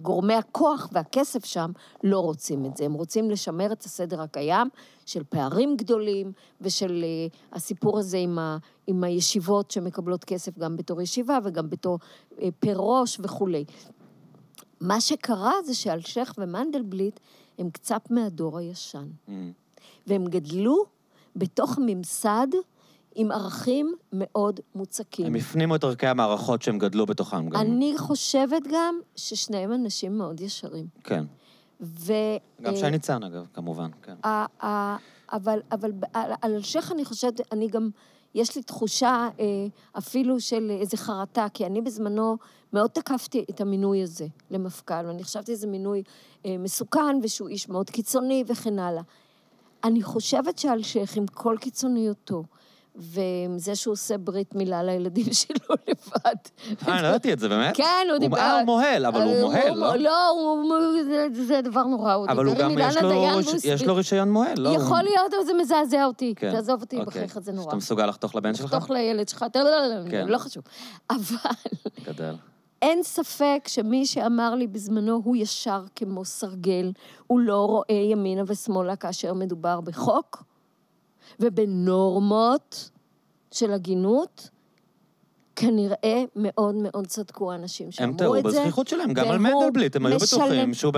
גורמי 0.02 0.34
הכוח 0.34 0.90
והכסף 0.92 1.46
שם 1.46 1.72
לא 2.04 2.20
רוצים 2.20 2.66
את 2.66 2.78
זה. 2.78 2.86
הם 2.86 2.94
רוצים 2.94 3.32
לשמר 3.32 3.72
את 3.72 3.84
הסדר 3.84 4.22
הקיים 4.22 4.70
של 5.06 5.24
פערים 5.24 5.78
גדולים 5.78 6.32
ושל 6.62 7.04
uh, 7.04 7.56
הסיפור 7.56 8.00
הזה 8.00 8.18
עם, 8.18 8.40
ה, 8.40 8.58
עם 8.88 9.04
הישיבות 9.04 9.72
שמקבלות 9.72 10.24
כסף 10.24 10.58
גם 10.58 10.78
בתור 10.78 11.02
ישיבה 11.02 11.40
וגם 11.44 11.70
בתור 11.70 12.00
uh, 12.32 12.42
פר 12.60 12.76
ראש 12.76 13.20
וכולי. 13.24 13.66
מה 14.82 15.02
שקרה 15.02 15.54
זה 15.66 15.76
שאלשיך 15.76 16.34
ומנדלבליט 16.38 17.20
הם 17.60 17.70
קצת 17.70 18.12
מהדור 18.12 18.58
הישן. 18.58 19.08
Mm. 19.28 19.32
והם 20.08 20.26
גדלו 20.26 20.86
בתוך 21.36 21.80
ממסד 21.86 22.48
עם 23.16 23.32
ערכים 23.32 23.96
מאוד 24.14 24.60
מוצקים. 24.76 25.26
הם 25.26 25.36
הפנימו 25.36 25.76
את 25.76 25.84
ערכי 25.84 26.08
המערכות 26.08 26.62
שהם 26.62 26.78
גדלו 26.78 27.06
בתוכם 27.06 27.50
גם. 27.50 27.62
אני 27.62 27.94
חושבת 27.98 28.62
גם 28.72 29.00
ששניהם 29.16 29.74
אנשים 29.74 30.18
מאוד 30.18 30.42
ישרים. 30.42 30.88
כן. 31.04 31.24
ו... 31.82 32.14
גם 32.62 32.74
אה, 32.74 32.80
שי 32.80 32.90
ניצן, 32.90 33.24
אגב, 33.24 33.48
כמובן, 33.54 33.90
כן. 34.02 34.16
אבל, 35.32 35.60
אבל 35.72 35.92
על 36.14 36.56
אלשיך 36.56 36.92
אני 36.92 37.06
חושבת, 37.06 37.54
אני 37.54 37.68
גם, 37.68 37.90
יש 38.36 38.56
לי 38.56 38.64
תחושה 38.64 39.30
אה, 39.40 39.46
אפילו 39.98 40.40
של 40.40 40.78
איזה 40.82 40.98
חרטה, 40.98 41.48
כי 41.54 41.66
אני 41.66 41.82
בזמנו 41.82 42.38
מאוד 42.74 42.90
תקפתי 42.90 43.46
את 43.50 43.62
המינוי 43.62 44.04
הזה 44.04 44.28
למפכ"ל, 44.52 45.06
ואני 45.06 45.24
חשבתי 45.24 45.56
שזה 45.56 45.68
מינוי 45.68 46.04
אה, 46.46 46.58
מסוכן, 46.58 47.20
ושהוא 47.24 47.50
איש 47.50 47.70
מאוד 47.70 47.90
קיצוני 47.90 48.44
וכן 48.48 48.80
הלאה. 48.80 49.04
אני 49.84 50.04
חושבת 50.04 50.58
שאלשיך, 50.58 51.16
עם 51.16 51.28
כל 51.28 51.56
קיצוניותו, 51.60 52.44
ועם 52.96 53.60
זה 53.60 53.76
שהוא 53.76 53.92
עושה 53.92 54.18
ברית 54.18 54.56
מילה 54.56 54.84
לילדים 54.84 55.26
שלו 55.42 55.76
לבד. 55.88 56.36
אה, 56.88 56.94
אני 56.96 57.02
לא 57.04 57.08
ידעתי 57.08 57.34
את 57.34 57.40
זה, 57.40 57.50
באמת? 57.50 57.76
כן, 57.78 58.08
הוא 58.12 58.18
דיבר... 58.18 58.52
הוא 58.58 58.66
מוהל, 58.66 59.06
אבל 59.06 59.22
הוא 59.22 59.42
מוהל, 59.42 59.74
לא? 59.74 59.96
לא, 59.96 60.92
זה- 61.34 61.62
דבר 61.64 61.84
נורא, 61.84 62.14
הוא 62.14 62.28
אבל 62.30 62.50
דיבר 62.50 62.66
עם 62.66 62.72
אילנה 62.72 63.02
דיין 63.02 63.34
והוא 63.34 63.42
יש. 63.64 63.84
לו 63.84 63.96
רישיון 63.96 64.32
מוהל, 64.32 64.60
לא? 64.60 64.70
יכול 64.70 65.02
להיות, 65.02 65.34
אבל 65.38 65.46
זה 65.46 65.54
מזעזע 65.54 66.06
אותי. 66.06 66.34
כן. 66.36 66.52
תעזוב 66.52 66.82
אותי 66.82 66.96
אוקיי. 66.98 67.08
בחייך, 67.08 67.40
זה 67.40 67.52
נורא. 67.52 67.66
שאתה 67.66 67.76
מסוגל 67.76 68.06
לחתוך 68.06 68.36
לבן 68.36 68.56
שלך? 68.56 68.72
תחתוך 68.72 68.90
לילד 68.90 69.30
שלך, 69.30 69.46
אתה 69.52 69.64
לא, 69.64 69.70
לא, 69.70 70.10
כן. 70.10 70.28
לא 70.28 70.38
חשוב. 70.38 70.64
אבל 71.10 71.20
גדל. 72.06 72.36
אין 72.82 73.04
ספק 73.04 73.64
שמי 73.68 74.06
שאמר 74.06 74.56
לי 74.56 74.68
בזמנו, 74.68 75.22
הוא 75.24 75.36
ישר 75.36 75.84
כמו 75.96 76.26
סרגל, 76.26 76.92
הוא 77.28 77.40
לא 77.40 77.66
רואה 77.66 77.86
ימינה 78.12 78.42
ושמאלה 78.48 78.96
כאשר 78.96 79.34
מדובר 79.34 79.82
בחוק 79.82 80.44
ובנורמות 81.40 82.90
של 83.52 83.72
הגינות. 83.72 84.50
כנראה 85.56 86.24
מאוד 86.36 86.76
מאוד 86.76 87.08
צדקו 87.08 87.52
האנשים 87.52 87.92
שאמרו 87.92 88.10
הם 88.10 88.14
את 88.14 88.44
טעו 88.44 88.52
זה. 88.52 88.60
בזכיחות 88.60 88.88
שלהם, 88.88 89.14
גם 89.14 89.28
על 89.28 89.38
מנדלבליט, 89.38 89.96
הם 89.96 90.06
היו 90.06 90.20
בטוחים 90.20 90.74
שהוא 90.74 90.94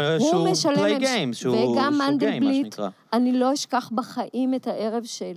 פליי 0.74 1.00
גיים, 1.00 1.34
שהוא 1.34 1.56
וגם 1.56 1.64
שהוא 1.64 1.78
game, 1.78 1.90
מה 1.90 2.10
מנדלבליט, 2.10 2.74
שנקרא. 2.74 2.90
אני 3.14 3.32
לא 3.32 3.54
אשכח 3.54 3.90
בחיים 3.96 4.54
את 4.54 4.68
הערב 4.68 5.04
של 5.04 5.34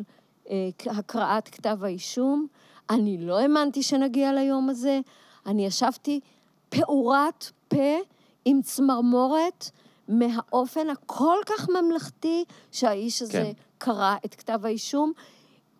אה, 0.51 0.69
הקראת 0.87 1.49
כתב 1.49 1.79
האישום. 1.83 2.47
אני 2.91 3.19
לא 3.19 3.39
האמנתי 3.39 3.83
שנגיע 3.83 4.33
ליום 4.33 4.71
הזה. 4.71 5.01
אני 5.47 5.67
ישבתי 5.67 6.21
פעורת 6.69 7.51
פה 7.69 7.97
עם 8.45 8.63
צמרמורת 8.63 9.71
מהאופן 10.09 10.91
הכל 10.91 11.37
כך 11.47 11.69
ממלכתי 11.69 12.45
שהאיש 12.73 13.23
הזה 13.23 13.33
כן. 13.33 13.53
קרא 13.79 14.17
את 14.25 14.35
כתב 14.35 14.61
האישום. 14.65 15.13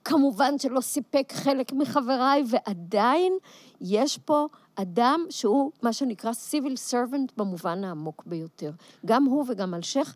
כמובן 0.05 0.59
שלא 0.59 0.81
סיפק 0.81 1.33
חלק 1.33 1.73
מחבריי, 1.73 2.43
ועדיין 2.51 3.33
יש 3.81 4.19
פה 4.19 4.47
אדם 4.75 5.27
שהוא 5.31 5.71
מה 5.83 5.93
שנקרא 5.93 6.31
civil 6.33 6.93
servant 6.93 7.33
במובן 7.37 7.85
העמוק 7.85 8.23
ביותר. 8.27 8.71
גם 9.07 9.25
הוא 9.25 9.45
וגם 9.49 9.75
אלשיך 9.75 10.15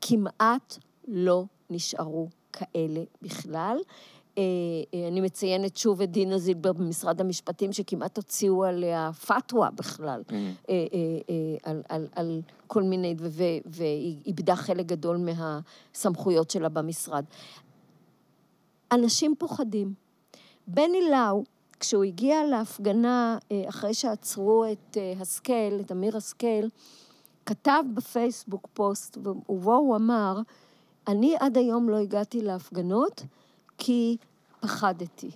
כמעט 0.00 0.78
לא 1.08 1.44
נשארו 1.70 2.28
כאלה 2.52 3.00
בכלל. 3.22 3.76
אה, 4.38 4.42
אה, 4.94 5.08
אני 5.08 5.20
מציינת 5.20 5.76
שוב 5.76 6.02
את 6.02 6.10
דינה 6.10 6.38
זילבר 6.38 6.72
במשרד 6.72 7.20
המשפטים, 7.20 7.72
שכמעט 7.72 8.16
הוציאו 8.16 8.64
עליה 8.64 9.10
פתווה 9.12 9.70
בכלל, 9.70 10.22
Mm. 10.28 10.32
אה, 10.68 10.74
על, 11.62 11.82
על, 11.88 12.08
על 12.14 12.40
כל 12.66 12.82
מיני, 12.82 13.14
ו- 13.18 13.28
ו- 13.30 13.60
והיא 13.64 14.16
איבדה 14.26 14.56
חלק 14.56 14.86
גדול 14.86 15.16
מהסמכויות 15.16 16.50
שלה 16.50 16.68
במשרד. 16.68 17.24
אנשים 18.92 19.34
פוחדים. 19.38 19.94
בני 20.66 21.10
לאו, 21.10 21.44
כשהוא 21.80 22.04
הגיע 22.04 22.44
להפגנה, 22.44 23.38
אחרי 23.68 23.94
שעצרו 23.94 24.64
את 24.72 24.96
השכל, 25.20 25.80
את 25.80 25.92
אמיר 25.92 26.16
השכל, 26.16 26.66
כתב 27.46 27.82
בפייסבוק 27.94 28.68
פוסט, 28.74 29.16
ובו 29.16 29.74
הוא 29.74 29.96
אמר, 29.96 30.40
אני 31.08 31.36
עד 31.40 31.58
היום 31.58 31.88
לא 31.88 31.96
הגעתי 31.96 32.42
להפגנות 32.42 33.22
כי 33.78 34.16
פחדתי. 34.60 35.30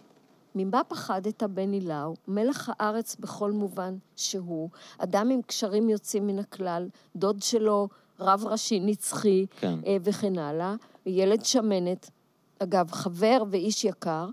ממה 0.54 0.84
פחדת 0.84 1.42
בני 1.42 1.80
לאו? 1.80 2.14
מלח 2.28 2.68
הארץ 2.72 3.16
בכל 3.20 3.52
מובן 3.52 3.96
שהוא, 4.16 4.70
אדם 4.98 5.30
עם 5.30 5.42
קשרים 5.42 5.88
יוצאים 5.88 6.26
מן 6.26 6.38
הכלל, 6.38 6.88
דוד 7.16 7.42
שלו 7.42 7.88
רב 8.20 8.44
ראשי 8.46 8.80
נצחי 8.80 9.46
כן. 9.60 9.78
אה, 9.86 9.96
וכן 10.04 10.38
הלאה, 10.38 10.74
ילד 11.06 11.44
שמנת, 11.44 12.10
אגב, 12.58 12.90
חבר 12.90 13.42
ואיש 13.50 13.84
יקר. 13.84 14.28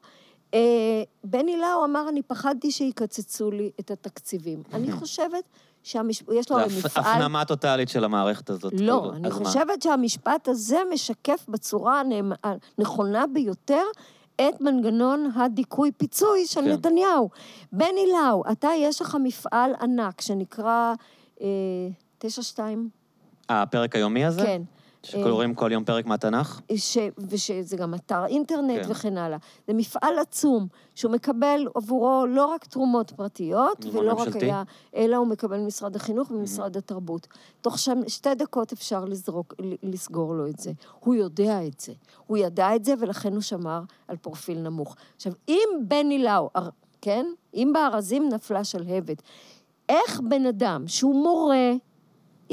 אה, 0.54 1.04
בני 1.24 1.58
לאו 1.58 1.86
אמר, 1.86 2.10
אני 2.10 2.22
פחדתי 2.22 2.72
שיקצצו 2.72 3.52
לי 3.52 3.72
את 3.80 3.92
התקציבים. 3.92 4.64
אני 4.74 4.92
חושבת 5.00 5.44
שיש 5.84 6.22
לו 6.52 6.58
זה 6.58 6.64
הרי 6.64 6.64
הפ- 6.66 6.86
מפעל... 6.86 7.04
הפנמה 7.04 7.46
טוטאלית 7.46 7.90
של 7.90 8.04
המערכת 8.04 8.50
הזאת. 8.50 8.74
לא, 8.74 8.78
כאילו. 8.80 9.14
אני 9.14 9.28
אז 9.28 9.40
מה? 9.40 9.46
חושבת 9.46 9.82
שהמשפט 9.82 10.48
הזה 10.48 10.78
משקף 10.94 11.46
בצורה 11.50 12.02
הנכונה 12.78 13.26
ביותר 13.34 13.84
את 14.36 14.62
מנגנון 14.62 15.32
הדיכוי-פיצוי 15.36 16.46
של 16.46 16.62
כן. 16.62 16.72
נתניהו. 16.72 17.30
בני 17.72 18.06
לאו, 18.14 18.44
אתה, 18.52 18.70
יש 18.78 19.02
לך 19.02 19.18
מפעל 19.24 19.72
ענק 19.82 20.22
שנקרא 20.22 20.94
אה, 21.42 21.48
92, 22.18 22.90
אה, 23.50 23.62
הפרק 23.62 23.96
היומי 23.96 24.26
הזה? 24.26 24.42
כן. 24.44 24.62
שקוראים 25.04 25.56
כל 25.56 25.72
יום 25.72 25.84
פרק 25.84 26.06
מהתנ"ך? 26.06 26.62
ש... 26.76 26.98
ושזה 27.18 27.78
גם 27.78 27.94
אתר 27.94 28.26
אינטרנט 28.26 28.86
כן. 28.86 28.92
וכן 28.92 29.18
הלאה. 29.18 29.38
זה 29.68 29.74
מפעל 29.74 30.20
עצום, 30.20 30.68
שהוא 30.96 31.12
מקבל 31.12 31.68
עבורו 31.76 32.26
לא 32.30 32.46
רק 32.46 32.66
תרומות 32.66 33.12
פרטיות, 33.12 33.86
ולא 33.86 34.14
רק 34.14 34.28
ממשלתי. 34.28 34.46
היה, 34.46 34.64
אלא 34.96 35.16
הוא 35.16 35.28
מקבל 35.28 35.58
ממשרד 35.58 35.96
החינוך 35.96 36.32
ומשרד 36.32 36.78
התרבות. 36.78 37.28
תוך 37.62 37.80
שם, 37.80 38.00
שתי 38.08 38.36
דקות 38.36 38.72
אפשר 38.72 39.06
לזרוק, 39.06 39.54
לסגור 39.84 40.36
לו 40.36 40.48
את 40.48 40.60
זה. 40.60 40.72
הוא 41.00 41.16
יודע 41.16 41.68
את 41.68 41.80
זה. 41.80 41.94
הוא 42.28 42.38
ידע 42.38 42.76
את 42.76 42.86
זה, 42.86 42.94
ולכן 43.00 43.34
הוא 43.34 43.42
שמר 43.42 43.82
על 44.08 44.18
פרופיל 44.18 44.60
נמוך. 44.60 44.96
עכשיו, 45.16 45.34
אם 45.48 45.70
בני 45.88 46.24
לאו, 46.24 46.50
כן? 47.02 47.26
אם 47.54 47.72
בארזים 47.74 48.30
נפלה 48.30 48.64
שלהבת, 48.64 49.22
איך 49.90 50.22
בן 50.30 50.46
אדם 50.46 50.84
שהוא 50.88 51.24
מורה, 51.24 51.72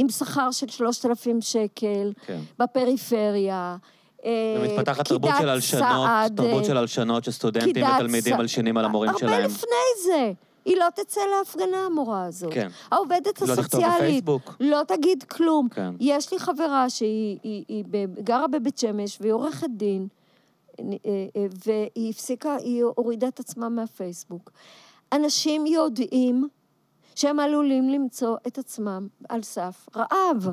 עם 0.01 0.09
שכר 0.09 0.51
של 0.51 0.69
3,000 0.69 1.41
שקל, 1.41 2.13
כן. 2.27 2.41
בפריפריה. 2.59 3.77
אה, 4.25 4.31
ומתפתחת 4.61 5.09
תרבות 5.09 5.31
של 5.39 5.49
הלשנות, 5.49 5.83
סעד, 6.07 6.37
תרבות 6.37 6.63
אה, 6.63 6.69
של 6.69 6.77
הלשנות 6.77 7.25
שסטודנטים 7.25 7.87
ותלמידים 7.87 8.37
מלשינים 8.37 8.77
על 8.77 8.85
המורים 8.85 9.11
הרבה 9.11 9.21
שלהם. 9.21 9.45
לפני 9.45 10.05
זה. 10.05 10.33
היא 10.65 10.77
לא 10.77 10.87
תצא 10.95 11.21
להפגנה, 11.39 11.87
המורה 11.87 12.25
הזאת. 12.25 12.53
כן. 12.53 12.69
העובדת 12.91 13.43
לא 13.43 13.53
הסוציאלית. 13.53 14.25
לא 14.61 14.81
תגיד 14.89 15.23
כלום. 15.23 15.69
כן. 15.69 15.95
יש 16.01 16.33
לי 16.33 16.39
חברה 16.39 16.91
שהיא 16.91 17.39
היא, 17.43 17.65
היא 17.69 17.85
ב- 17.91 18.21
גרה 18.21 18.49
בבית 18.49 18.79
שמש 18.79 19.19
והיא 19.21 19.33
עורכת 19.33 19.71
דין, 19.71 20.09
אה, 20.81 20.85
אה, 21.37 21.47
והיא 21.67 22.11
הפסיקה, 22.11 22.57
היא 22.57 22.85
הורידה 22.97 23.29
את 23.29 23.41
עצמה 23.41 23.69
מהפייסבוק. 23.69 24.51
אנשים 25.13 25.67
יודעים 25.67 26.49
שהם 27.21 27.41
עלולים 27.41 27.89
למצוא 27.89 28.37
את 28.47 28.59
עצמם 28.59 29.09
על 29.29 29.43
סף 29.43 29.89
רעב, 29.97 30.49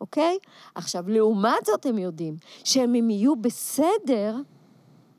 אוקיי? 0.00 0.38
עכשיו, 0.74 1.08
לעומת 1.08 1.64
זאת 1.64 1.86
הם 1.86 1.98
יודעים 1.98 2.36
שהם 2.64 2.94
אם 2.94 3.10
יהיו 3.10 3.36
בסדר, 3.36 4.36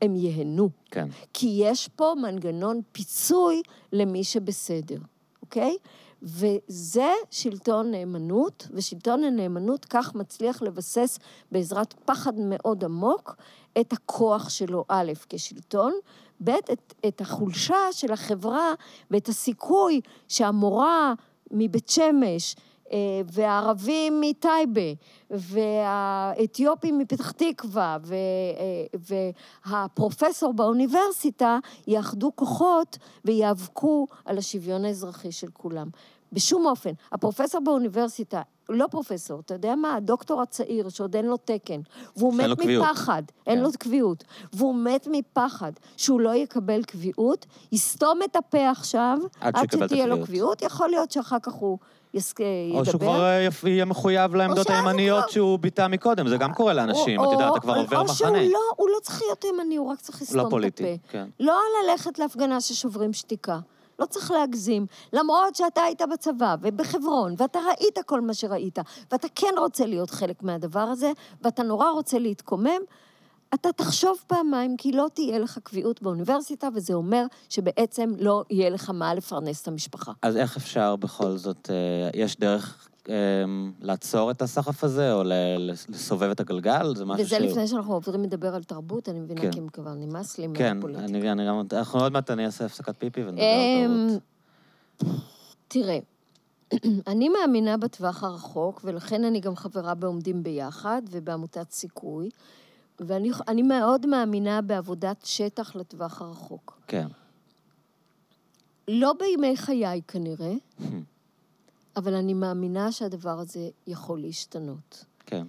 הם 0.02 0.16
ייהנו. 0.16 0.70
כן. 0.90 1.08
כי 1.32 1.46
יש 1.60 1.88
פה 1.88 2.14
מנגנון 2.22 2.80
פיצוי 2.92 3.62
למי 3.92 4.24
שבסדר, 4.24 4.98
אוקיי? 5.42 5.76
וזה 6.22 7.12
שלטון 7.30 7.90
נאמנות, 7.90 8.68
ושלטון 8.70 9.24
הנאמנות 9.24 9.84
כך 9.84 10.14
מצליח 10.14 10.62
לבסס 10.62 11.18
בעזרת 11.52 11.94
פחד 12.04 12.32
מאוד 12.36 12.84
עמוק 12.84 13.36
את 13.80 13.92
הכוח 13.92 14.48
שלו, 14.48 14.84
א', 14.88 15.12
כשלטון, 15.28 15.92
ב', 16.44 16.50
את, 16.50 16.94
את 17.08 17.20
החולשה 17.20 17.92
של 17.92 18.12
החברה 18.12 18.72
ואת 19.10 19.28
הסיכוי 19.28 20.00
שהמורה 20.28 21.14
מבית 21.50 21.88
שמש, 21.88 22.56
אה, 22.92 22.98
והערבים 23.32 24.20
מטייבה, 24.20 24.90
והאתיופים 25.30 26.98
מפתח 26.98 27.30
תקווה, 27.30 27.96
אה, 28.10 28.98
והפרופסור 29.66 30.52
באוניברסיטה 30.52 31.58
יאחדו 31.86 32.32
כוחות 32.34 32.98
ויאבקו 33.24 34.06
על 34.24 34.38
השוויון 34.38 34.84
האזרחי 34.84 35.32
של 35.32 35.48
כולם. 35.52 35.88
בשום 36.32 36.66
אופן. 36.66 36.90
הפרופסור 37.12 37.60
באוניברסיטה, 37.64 38.42
לא 38.68 38.86
פרופסור, 38.90 39.40
אתה 39.40 39.54
יודע 39.54 39.74
מה? 39.74 39.94
הדוקטור 39.94 40.42
הצעיר, 40.42 40.88
שעוד 40.88 41.16
אין 41.16 41.26
לו 41.26 41.36
תקן, 41.36 41.80
והוא 42.16 42.32
שאין 42.36 42.50
לו 42.50 42.56
מת 42.56 42.60
קביעות. 42.62 42.86
מפחד, 42.90 43.22
אין 43.46 43.58
כן. 43.58 43.62
לו 43.64 43.68
קביעות, 43.78 44.24
והוא 44.52 44.74
מת 44.74 45.08
מפחד 45.10 45.72
שהוא 45.96 46.20
לא 46.20 46.34
יקבל 46.34 46.82
קביעות, 46.82 47.46
יסתום 47.72 48.18
את 48.24 48.36
הפה 48.36 48.70
עכשיו, 48.70 49.18
עד 49.40 49.56
עד 49.56 49.70
שתהיה 49.72 50.06
לו. 50.06 50.24
קביעות, 50.26 50.62
יכול 50.62 50.88
להיות 50.88 51.10
שאחר 51.10 51.36
כך 51.42 51.52
הוא 51.52 51.78
יסק... 52.14 52.40
או 52.40 52.44
שהוא 52.72 52.80
ידבר. 52.82 52.98
כבר 52.98 53.22
אה, 53.24 53.48
יהיה 53.70 53.84
מחויב 53.84 54.34
לעמדות 54.34 54.70
הימניות 54.70 55.22
כבר- 55.24 55.32
שהוא 55.32 55.58
ביטא 55.58 55.86
מקודם, 55.88 56.28
זה 56.28 56.36
גם 56.36 56.54
קורה 56.54 56.72
לאנשים, 56.74 57.20
או- 57.20 57.24
את 57.24 57.32
יודעת, 57.32 57.50
או- 57.50 57.56
אתה 57.56 57.60
כבר 57.62 57.74
עובר 57.76 57.98
או 57.98 58.04
מחנה. 58.04 58.14
שהוא 58.14 58.30
לא, 58.52 58.60
הוא 58.76 58.88
לא 58.88 59.00
צריך 59.02 59.22
להיות 59.22 59.44
ימני, 59.44 59.76
הוא 59.76 59.88
רק 59.90 60.00
צריך 60.00 60.22
לסתום 60.22 60.38
לא 60.38 60.44
את 60.46 60.50
פוליטי, 60.50 60.84
הפה. 60.84 61.08
כן. 61.08 61.28
לא 61.40 61.54
ללכת 61.84 62.18
להפגנה 62.18 62.60
ששוברים 62.60 63.12
שתיקה. 63.12 63.58
לא 63.98 64.06
צריך 64.06 64.30
להגזים. 64.30 64.86
למרות 65.12 65.54
שאתה 65.54 65.82
היית 65.82 66.02
בצבא 66.12 66.56
ובחברון, 66.62 67.34
ואתה 67.38 67.58
ראית 67.58 67.98
כל 68.06 68.20
מה 68.20 68.34
שראית, 68.34 68.78
ואתה 69.12 69.28
כן 69.34 69.54
רוצה 69.58 69.86
להיות 69.86 70.10
חלק 70.10 70.42
מהדבר 70.42 70.80
הזה, 70.80 71.12
ואתה 71.42 71.62
נורא 71.62 71.90
רוצה 71.90 72.18
להתקומם, 72.18 72.80
אתה 73.54 73.72
תחשוב 73.72 74.18
פעמיים, 74.26 74.76
כי 74.76 74.92
לא 74.92 75.06
תהיה 75.14 75.38
לך 75.38 75.58
קביעות 75.62 76.02
באוניברסיטה, 76.02 76.68
וזה 76.74 76.94
אומר 76.94 77.24
שבעצם 77.48 78.12
לא 78.18 78.44
יהיה 78.50 78.70
לך 78.70 78.90
מה 78.90 79.14
לפרנס 79.14 79.62
את 79.62 79.68
המשפחה. 79.68 80.12
אז 80.22 80.36
איך 80.36 80.56
אפשר 80.56 80.96
בכל 80.96 81.36
זאת, 81.36 81.70
אה, 81.70 82.20
יש 82.20 82.36
דרך 82.36 82.88
לעצור 83.80 84.30
את 84.30 84.42
הסחף 84.42 84.84
הזה, 84.84 85.12
או 85.12 85.22
לסובב 85.58 86.30
את 86.30 86.40
הגלגל? 86.40 86.94
זה 86.96 87.04
משהו 87.04 87.26
וזה 87.26 87.38
לפני 87.38 87.66
שאנחנו 87.66 87.94
עוברים 87.94 88.22
לדבר 88.22 88.54
על 88.54 88.62
תרבות, 88.62 89.08
אני 89.08 89.20
מבינה, 89.20 89.40
כן. 89.40 89.50
כי 89.50 89.60
כבר 89.72 89.94
נמאס 89.94 90.38
לי 90.38 90.46
כן, 90.54 90.74
מהפוליטיקה. 90.76 91.06
אני 91.06 91.32
אני 91.32 91.46
גם... 91.46 91.62
אנחנו 91.72 92.00
עוד 92.00 92.12
מעט 92.12 92.30
אני 92.30 92.46
אעשה 92.46 92.64
הפסקת 92.64 92.94
פיפי 92.98 93.20
ונדבר 93.24 93.42
על 93.42 93.84
אמ, 93.84 94.08
תרבות. 94.08 94.22
תראה, 95.68 95.98
אני 97.12 97.28
מאמינה 97.28 97.76
בטווח 97.76 98.24
הרחוק, 98.24 98.80
ולכן 98.84 99.24
אני 99.24 99.40
גם 99.40 99.56
חברה 99.56 99.94
בעומדים 99.94 100.42
ביחד 100.42 101.02
ובעמותת 101.10 101.70
סיכוי, 101.70 102.30
ואני 103.00 103.30
אני 103.48 103.62
מאוד 103.62 104.06
מאמינה 104.06 104.62
בעבודת 104.62 105.24
שטח 105.24 105.76
לטווח 105.76 106.22
הרחוק. 106.22 106.80
כן. 106.86 107.06
לא 108.88 109.12
בימי 109.18 109.56
חיי 109.56 110.02
כנראה, 110.08 110.52
אבל 111.96 112.14
אני 112.14 112.34
מאמינה 112.34 112.92
שהדבר 112.92 113.38
הזה 113.38 113.68
יכול 113.86 114.20
להשתנות. 114.20 115.04
כן. 115.26 115.46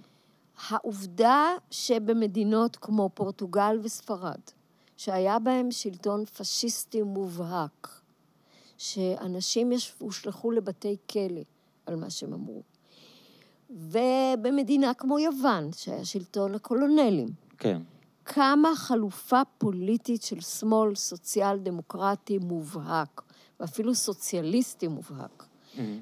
העובדה 0.68 1.46
שבמדינות 1.70 2.76
כמו 2.76 3.10
פורטוגל 3.14 3.78
וספרד, 3.82 4.40
שהיה 4.96 5.38
בהם 5.38 5.70
שלטון 5.70 6.24
פשיסטי 6.24 7.02
מובהק, 7.02 8.00
שאנשים 8.78 9.72
הושלכו 9.98 10.50
לבתי 10.50 10.96
כלא 11.10 11.40
על 11.86 11.96
מה 11.96 12.10
שהם 12.10 12.32
אמרו, 12.32 12.62
ובמדינה 13.70 14.94
כמו 14.94 15.18
יוון, 15.18 15.72
שהיה 15.72 16.04
שלטון 16.04 16.54
הקולונלים, 16.54 17.28
כן. 17.58 17.82
קמה 18.22 18.76
חלופה 18.76 19.40
פוליטית 19.58 20.22
של 20.22 20.40
שמאל 20.40 20.94
סוציאל 20.94 21.58
דמוקרטי 21.58 22.38
מובהק, 22.38 23.22
ואפילו 23.60 23.94
סוציאליסטי 23.94 24.88
מובהק. 24.88 25.49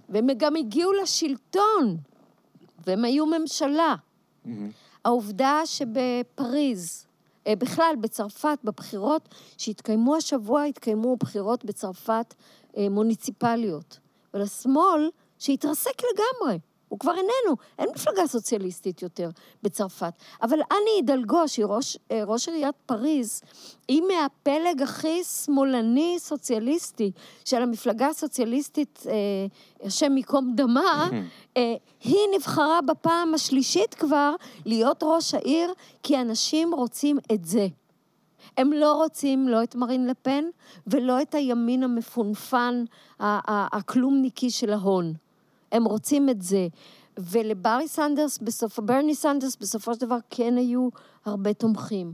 והם 0.09 0.27
גם 0.37 0.57
הגיעו 0.57 0.93
לשלטון, 0.93 1.97
והם 2.87 3.05
היו 3.05 3.27
ממשלה. 3.27 3.95
מהמם. 4.45 4.71
העובדה 5.05 5.61
שבפריז, 5.65 7.07
אה, 7.47 7.57
בכלל, 7.57 7.95
בצרפת, 8.01 8.59
בבחירות 8.65 9.35
שהתקיימו 9.59 10.17
השבוע, 10.17 10.63
התקיימו 10.63 11.17
בחירות 11.17 11.65
בצרפת 11.65 12.35
אה, 12.77 12.89
מוניציפליות. 12.89 13.99
ולשמאל, 14.35 15.11
שהתרסק 15.39 16.01
לגמרי. 16.01 16.59
הוא 16.89 16.99
כבר 16.99 17.13
איננו, 17.13 17.57
אין 17.79 17.89
מפלגה 17.95 18.27
סוציאליסטית 18.27 19.03
יותר 19.03 19.31
בצרפת. 19.63 20.13
אבל 20.43 20.59
אני 20.71 20.91
הידלגו, 20.97 21.49
שהיא 21.49 21.65
ראש, 21.65 21.99
אה, 22.11 22.23
ראש 22.27 22.49
עיריית 22.49 22.75
פריז, 22.87 23.43
היא 23.89 24.03
מהפלג 24.03 24.83
הכי 24.83 25.25
שמאלני 25.25 26.17
סוציאליסטי 26.19 27.13
של 27.45 27.63
המפלגה 27.63 28.07
הסוציאליסטית, 28.07 29.05
אה, 29.07 29.13
השם 29.87 30.17
ייקום 30.17 30.53
דמה, 30.55 31.09
אה, 31.57 31.75
היא 32.05 32.19
נבחרה 32.37 32.81
בפעם 32.87 33.35
השלישית 33.35 33.95
כבר 33.95 34.35
להיות 34.65 35.03
ראש 35.03 35.35
העיר, 35.35 35.73
כי 36.03 36.21
אנשים 36.21 36.75
רוצים 36.75 37.19
את 37.33 37.45
זה. 37.45 37.67
הם 38.57 38.73
לא 38.73 38.93
רוצים 38.93 39.49
לא 39.49 39.63
את 39.63 39.75
מרין 39.75 40.07
לפן 40.07 40.45
ולא 40.87 41.23
את 41.23 41.35
הימין 41.35 41.83
המפונפן, 41.83 42.85
הכלומניקי 43.21 44.51
של 44.51 44.73
ההון. 44.73 45.15
הם 45.73 45.85
רוצים 45.85 46.29
את 46.29 46.43
זה. 46.43 46.69
ולברי 47.19 47.89
סנדרס, 47.89 48.39
בסוף, 48.39 48.79
ברני 48.79 49.15
סנדרס, 49.15 49.57
בסופו 49.57 49.95
של 49.95 50.01
דבר 50.01 50.17
כן 50.31 50.57
היו 50.57 50.89
הרבה 51.25 51.55
תומכים. 51.55 52.13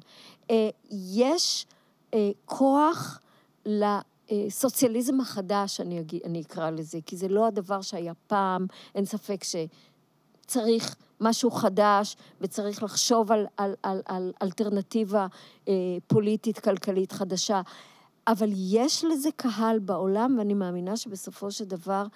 אה, 0.51 0.69
יש 1.15 1.67
אה, 2.15 2.31
כוח 2.45 3.21
לסוציאליזם 3.67 5.21
החדש, 5.21 5.81
אני, 5.81 6.01
אגיד, 6.01 6.21
אני 6.25 6.43
אקרא 6.43 6.71
לזה, 6.71 6.99
כי 7.07 7.17
זה 7.17 7.29
לא 7.29 7.47
הדבר 7.47 7.83
שהיה 7.83 8.13
פעם, 8.27 8.67
אין 8.95 9.05
ספק 9.05 9.45
שצריך 9.45 10.97
משהו 11.21 11.51
חדש 11.51 12.17
וצריך 12.41 12.83
לחשוב 12.83 13.33
על, 13.33 13.47
על, 13.57 13.75
על, 13.83 14.03
על 14.07 14.33
אלטרנטיבה 14.43 15.27
אה, 15.69 15.75
פוליטית, 16.07 16.59
כלכלית 16.59 17.13
חדשה. 17.13 17.61
אבל 18.27 18.49
יש 18.57 19.05
לזה 19.05 19.29
קהל 19.37 19.79
בעולם, 19.79 20.35
ואני 20.39 20.55
מאמינה 20.55 20.97
שבסופו 20.97 21.51
של 21.51 21.65
דבר, 21.65 22.07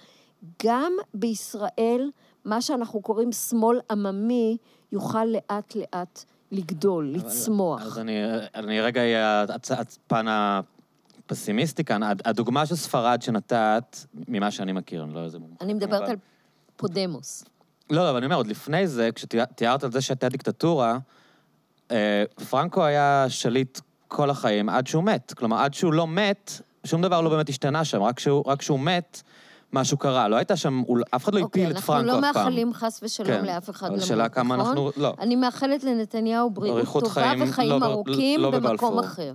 גם 0.64 0.92
בישראל, 1.14 2.10
מה 2.44 2.60
שאנחנו 2.62 3.00
קוראים 3.02 3.32
שמאל 3.32 3.80
עממי, 3.90 4.56
יוכל 4.92 5.24
לאט-לאט 5.24 6.24
לגדול, 6.52 7.12
לצמוח. 7.14 7.82
אז 7.82 7.98
אני, 7.98 8.12
אני 8.54 8.80
רגע 8.80 9.00
אהיה 9.00 9.44
הפן 9.70 10.26
הפסימיסטי 10.28 11.84
כאן. 11.84 12.02
הד- 12.02 12.22
הדוגמה 12.24 12.66
של 12.66 12.76
ספרד 12.76 13.22
שנתת, 13.22 13.96
ממה 14.28 14.50
שאני 14.50 14.72
מכיר, 14.72 15.02
אני 15.04 15.14
לא 15.14 15.24
איזה 15.24 15.38
מומחה. 15.38 15.64
אני 15.64 15.74
מדברת 15.74 15.90
כמובן. 15.98 16.10
על 16.10 16.16
פודמוס. 16.76 17.44
לא, 17.90 17.96
לא, 18.02 18.08
אבל 18.10 18.16
אני 18.16 18.26
אומר, 18.26 18.36
עוד 18.36 18.46
לפני 18.46 18.86
זה, 18.86 19.10
כשתיארת 19.14 19.84
על 19.84 19.92
זה 19.92 20.00
שהייתה 20.00 20.28
דיקטטורה, 20.28 20.98
אה, 21.90 22.24
פרנקו 22.50 22.84
היה 22.84 23.26
שליט 23.28 23.80
כל 24.08 24.30
החיים 24.30 24.68
עד 24.68 24.86
שהוא 24.86 25.04
מת. 25.04 25.32
כלומר, 25.36 25.56
עד 25.56 25.74
שהוא 25.74 25.92
לא 25.92 26.06
מת, 26.06 26.50
שום 26.84 27.02
דבר 27.02 27.20
לא 27.20 27.30
באמת 27.30 27.48
השתנה 27.48 27.84
שם, 27.84 28.02
רק 28.02 28.16
כשהוא, 28.16 28.42
רק 28.46 28.58
כשהוא 28.58 28.80
מת, 28.80 29.22
משהו 29.72 29.96
קרה. 29.98 30.28
לא 30.28 30.36
הייתה 30.36 30.56
שם, 30.56 30.82
אף 31.16 31.24
אחד 31.24 31.34
לא 31.34 31.40
הפיל 31.40 31.70
את 31.70 31.78
פרנקו 31.78 31.78
אף 31.78 31.84
פעם. 31.86 31.96
אוקיי, 31.98 32.10
אנחנו 32.10 32.36
לא 32.36 32.44
מאחלים 32.44 32.74
חס 32.74 33.00
ושלום 33.02 33.28
כן, 33.28 33.44
לאף 33.44 33.70
אחד 33.70 33.86
למות, 33.88 34.00
השאלה 34.02 34.28
כמה 34.28 34.56
נכון? 34.56 34.68
אנחנו- 34.68 34.90
לא. 34.96 35.14
אני 35.20 35.36
מאחלת 35.36 35.84
לנתניהו 35.84 36.50
בריאות 36.50 36.86
טובה 36.92 37.08
חיים, 37.08 37.42
וחיים 37.42 37.70
לא 37.80 37.86
ארוכים 37.86 38.40
לא 38.40 38.50
במקום 38.50 38.98
אחר. 38.98 39.32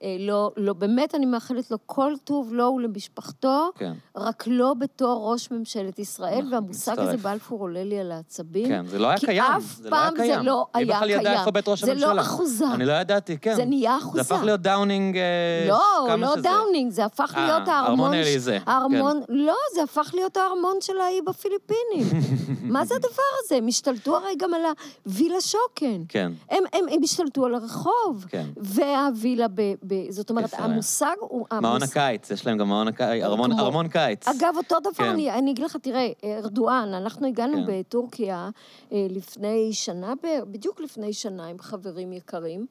כן, 0.00 0.06
אה, 0.06 0.16
לא, 0.18 0.50
לא, 0.56 0.72
באמת 0.72 1.14
אני 1.14 1.26
מאחלת 1.26 1.70
לו 1.70 1.78
כל 1.86 2.12
טוב 2.24 2.52
לו 2.52 2.74
ולמשפחתו, 2.76 3.70
כן. 3.74 3.92
רק 4.16 4.44
לא 4.46 4.74
בתור 4.74 5.32
ראש 5.32 5.50
ממשלת 5.50 5.98
ישראל, 5.98 6.38
נכון, 6.38 6.54
והמושג 6.54 6.92
מצטרף. 6.92 7.08
הזה 7.08 7.16
בלפור 7.16 7.60
עולה 7.60 7.84
לי 7.84 8.00
על 8.00 8.12
העצבים. 8.12 8.68
כן, 8.68 8.86
זה 8.86 8.98
לא 8.98 9.06
היה 9.06 9.18
כי 9.18 9.26
קיים. 9.26 9.42
אף 9.56 9.62
זה 9.62 9.90
לא 9.90 9.96
היה 9.96 10.04
פעם 10.04 10.16
זה 10.16 10.22
קיים. 10.22 10.46
לא 10.46 10.66
היה 10.74 10.96
בכלל 10.96 11.10
ידע 11.10 11.22
קיים. 11.22 11.38
איפה 11.38 11.50
בית 11.50 11.68
ראש 11.68 11.84
זה 11.84 11.90
הממשלה? 11.90 12.14
לא 12.14 12.20
אחוזה. 12.20 12.64
אני 12.74 12.84
לא 12.84 12.92
ידעתי, 12.92 13.38
כן. 13.38 13.54
זה 13.54 13.64
נהיה 13.64 13.96
אחוזה. 13.96 14.22
זה 14.22 14.34
הפך 14.34 14.44
להיות 14.44 14.60
דאונינג... 14.60 15.16
אה, 15.16 15.66
לא, 15.68 16.04
כמה 16.06 16.16
לא 16.16 16.32
שזה. 16.32 16.42
דאונינג, 16.42 16.92
זה 16.92 17.04
הפך 17.04 17.34
אה, 17.36 17.46
להיות 17.46 17.68
ארמון 17.68 18.14
הארמון... 18.14 18.24
כן. 18.44 18.58
הארמון... 18.66 19.22
לא, 19.28 19.56
זה 19.74 19.82
הפך 19.82 20.10
להיות 20.14 20.36
הארמון 20.36 20.76
של 20.80 21.00
האי 21.00 21.20
בפיליפינים. 21.26 22.22
מה 22.74 22.84
זה 22.84 22.94
הדבר 22.94 23.22
הזה? 23.44 23.56
הם 23.56 23.66
השתלטו 23.66 24.16
הרי 24.16 24.34
גם 24.38 24.54
על 24.54 24.60
הווילה 25.06 25.40
שוקן. 25.40 26.02
כן. 26.08 26.32
הם, 26.50 26.64
הם, 26.72 26.84
הם 26.90 27.00
השתלטו 27.02 27.44
על 27.46 27.54
הרחוב. 27.54 28.26
כן. 28.28 28.46
והווילה 28.56 29.46
ב... 29.54 29.62
ב 29.86 30.10
זאת 30.10 30.30
אומרת, 30.30 30.44
ישראל. 30.44 30.62
המושג 30.62 31.14
הוא... 31.20 31.46
מעון 31.52 31.64
המוס- 31.82 31.90
הקיץ, 31.90 32.30
יש 32.30 32.46
להם 32.46 32.58
גם 32.58 32.68
מעון 32.68 32.88
הקיץ, 32.88 33.22
ארמון- 33.24 33.50
כמו- 33.52 33.60
ארמון 33.60 33.88
קיץ. 33.88 34.28
אגב, 34.28 34.54
אותו 34.56 34.80
דבר, 34.80 34.92
כן. 34.94 35.04
אני, 35.04 35.30
אני 35.30 35.50
אגיד 35.50 35.64
לך, 35.64 35.76
תראה, 35.76 36.08
ארדואן, 36.24 36.94
אנחנו 36.94 37.26
הגענו 37.26 37.56
כן. 37.56 37.80
בטורקיה 37.80 38.50
אה, 38.92 39.06
לפני 39.10 39.72
שנה, 39.72 40.12
בדיוק 40.50 40.80
לפני 40.80 41.12
שנה, 41.12 41.46
עם 41.46 41.58
חברים 41.58 42.12
יקרים. 42.12 42.66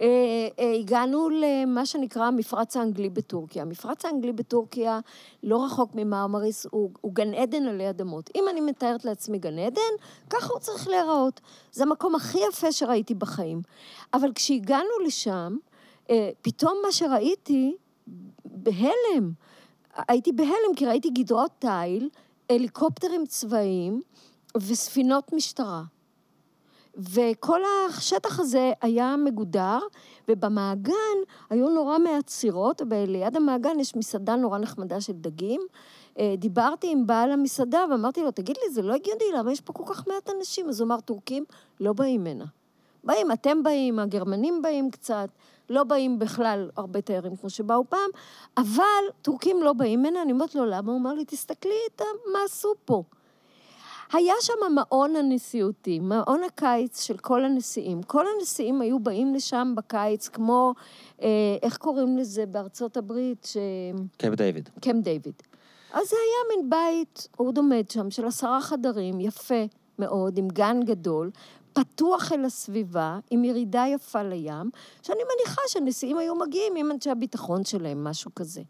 אה, 0.00 0.06
אה, 0.58 0.72
הגענו 0.80 1.28
למה 1.30 1.86
שנקרא 1.86 2.24
המפרץ 2.24 2.76
האנגלי 2.76 3.08
בטורקיה. 3.10 3.62
המפרץ 3.62 4.04
האנגלי 4.04 4.32
בטורקיה, 4.32 5.00
לא 5.42 5.64
רחוק 5.64 5.90
ממרמריס, 5.94 6.66
הוא, 6.70 6.90
הוא 7.00 7.12
גן 7.14 7.34
עדן 7.34 7.66
עלי 7.66 7.90
אדמות. 7.90 8.30
אם 8.34 8.44
אני 8.50 8.60
מתארת 8.60 9.04
לעצמי 9.04 9.38
גן 9.38 9.58
עדן, 9.58 9.80
ככה 10.30 10.52
הוא 10.52 10.60
צריך 10.60 10.88
להיראות. 10.88 11.40
זה 11.72 11.82
המקום 11.82 12.14
הכי 12.14 12.38
יפה 12.48 12.72
שראיתי 12.72 13.14
בחיים. 13.14 13.62
אבל 14.14 14.32
כשהגענו 14.34 14.98
לשם, 15.06 15.56
פתאום 16.42 16.78
מה 16.86 16.92
שראיתי, 16.92 17.76
בהלם. 18.44 19.32
הייתי 20.08 20.32
בהלם 20.32 20.74
כי 20.76 20.86
ראיתי 20.86 21.10
גדרות 21.10 21.50
תיל, 21.58 22.08
הליקופטרים 22.50 23.26
צבאיים 23.26 24.00
וספינות 24.56 25.32
משטרה. 25.32 25.82
וכל 26.96 27.60
השטח 27.88 28.40
הזה 28.40 28.72
היה 28.82 29.16
מגודר, 29.16 29.78
ובמעגן 30.28 30.94
היו 31.50 31.68
נורא 31.68 31.98
מעט 31.98 32.28
סירות, 32.28 32.82
וליד 32.90 33.36
המעגן 33.36 33.80
יש 33.80 33.96
מסעדה 33.96 34.36
נורא 34.36 34.58
נחמדה 34.58 35.00
של 35.00 35.12
דגים. 35.12 35.60
אה, 36.18 36.34
דיברתי 36.38 36.92
עם 36.92 37.06
בעל 37.06 37.32
המסעדה 37.32 37.84
ואמרתי 37.90 38.22
לו, 38.22 38.30
תגיד 38.30 38.56
לי, 38.64 38.70
זה 38.72 38.82
לא 38.82 38.94
הגיוני, 38.94 39.24
למה 39.38 39.52
יש 39.52 39.60
פה 39.60 39.72
כל 39.72 39.84
כך 39.86 40.08
מעט 40.08 40.30
אנשים? 40.38 40.68
אז 40.68 40.80
הוא 40.80 40.86
אמר, 40.86 41.00
טורקים 41.00 41.44
לא 41.80 41.92
באים 41.92 42.26
הנה. 42.26 42.44
באים, 43.04 43.32
אתם 43.32 43.62
באים, 43.62 43.98
הגרמנים 43.98 44.62
באים 44.62 44.90
קצת, 44.90 45.28
לא 45.70 45.84
באים 45.84 46.18
בכלל 46.18 46.70
הרבה 46.76 47.00
תיירים 47.00 47.36
כמו 47.36 47.50
שבאו 47.50 47.84
פעם, 47.88 48.10
אבל 48.56 49.04
טורקים 49.22 49.62
לא 49.62 49.72
באים 49.72 50.04
הנה, 50.06 50.22
אני 50.22 50.32
אומרת 50.32 50.54
לו, 50.54 50.64
למה? 50.64 50.92
הוא 50.92 51.00
אמר 51.00 51.14
לי, 51.14 51.24
תסתכלי 51.24 51.78
את 51.96 52.00
ה- 52.00 52.30
מה 52.32 52.38
עשו 52.44 52.74
פה. 52.84 53.02
היה 54.12 54.34
שם 54.40 54.52
המעון 54.66 55.16
הנשיאותי, 55.16 55.98
מעון 56.00 56.42
הקיץ 56.42 57.02
של 57.02 57.16
כל 57.16 57.44
הנשיאים. 57.44 58.02
כל 58.02 58.24
הנשיאים 58.36 58.80
היו 58.80 58.98
באים 58.98 59.34
לשם 59.34 59.74
בקיץ, 59.76 60.28
כמו, 60.28 60.74
אה, 61.22 61.28
איך 61.62 61.76
קוראים 61.76 62.18
לזה 62.18 62.46
בארצות 62.46 62.96
הברית, 62.96 63.44
ש... 63.44 63.56
קייב 64.16 64.34
דיוויד. 64.34 64.68
קמפ 64.80 65.04
דיוויד. 65.04 65.34
אז 65.92 66.08
זה 66.08 66.16
היה 66.16 66.56
מין 66.58 66.70
בית, 66.70 67.28
אוד 67.38 67.56
עומד 67.58 67.90
שם, 67.90 68.10
של 68.10 68.26
עשרה 68.26 68.60
חדרים, 68.60 69.20
יפה 69.20 69.64
מאוד, 69.98 70.38
עם 70.38 70.48
גן 70.48 70.80
גדול, 70.84 71.30
פתוח 71.74 72.32
אל 72.32 72.44
הסביבה, 72.44 73.18
עם 73.30 73.44
ירידה 73.44 73.84
יפה 73.94 74.22
לים, 74.22 74.70
שאני 75.02 75.20
מניחה 75.34 75.62
שנשיאים 75.68 76.18
היו 76.18 76.34
מגיעים 76.34 76.76
עם 76.76 76.90
אנשי 76.90 77.10
הביטחון 77.10 77.64
שלהם, 77.64 78.04
משהו 78.04 78.30
כזה. 78.34 78.62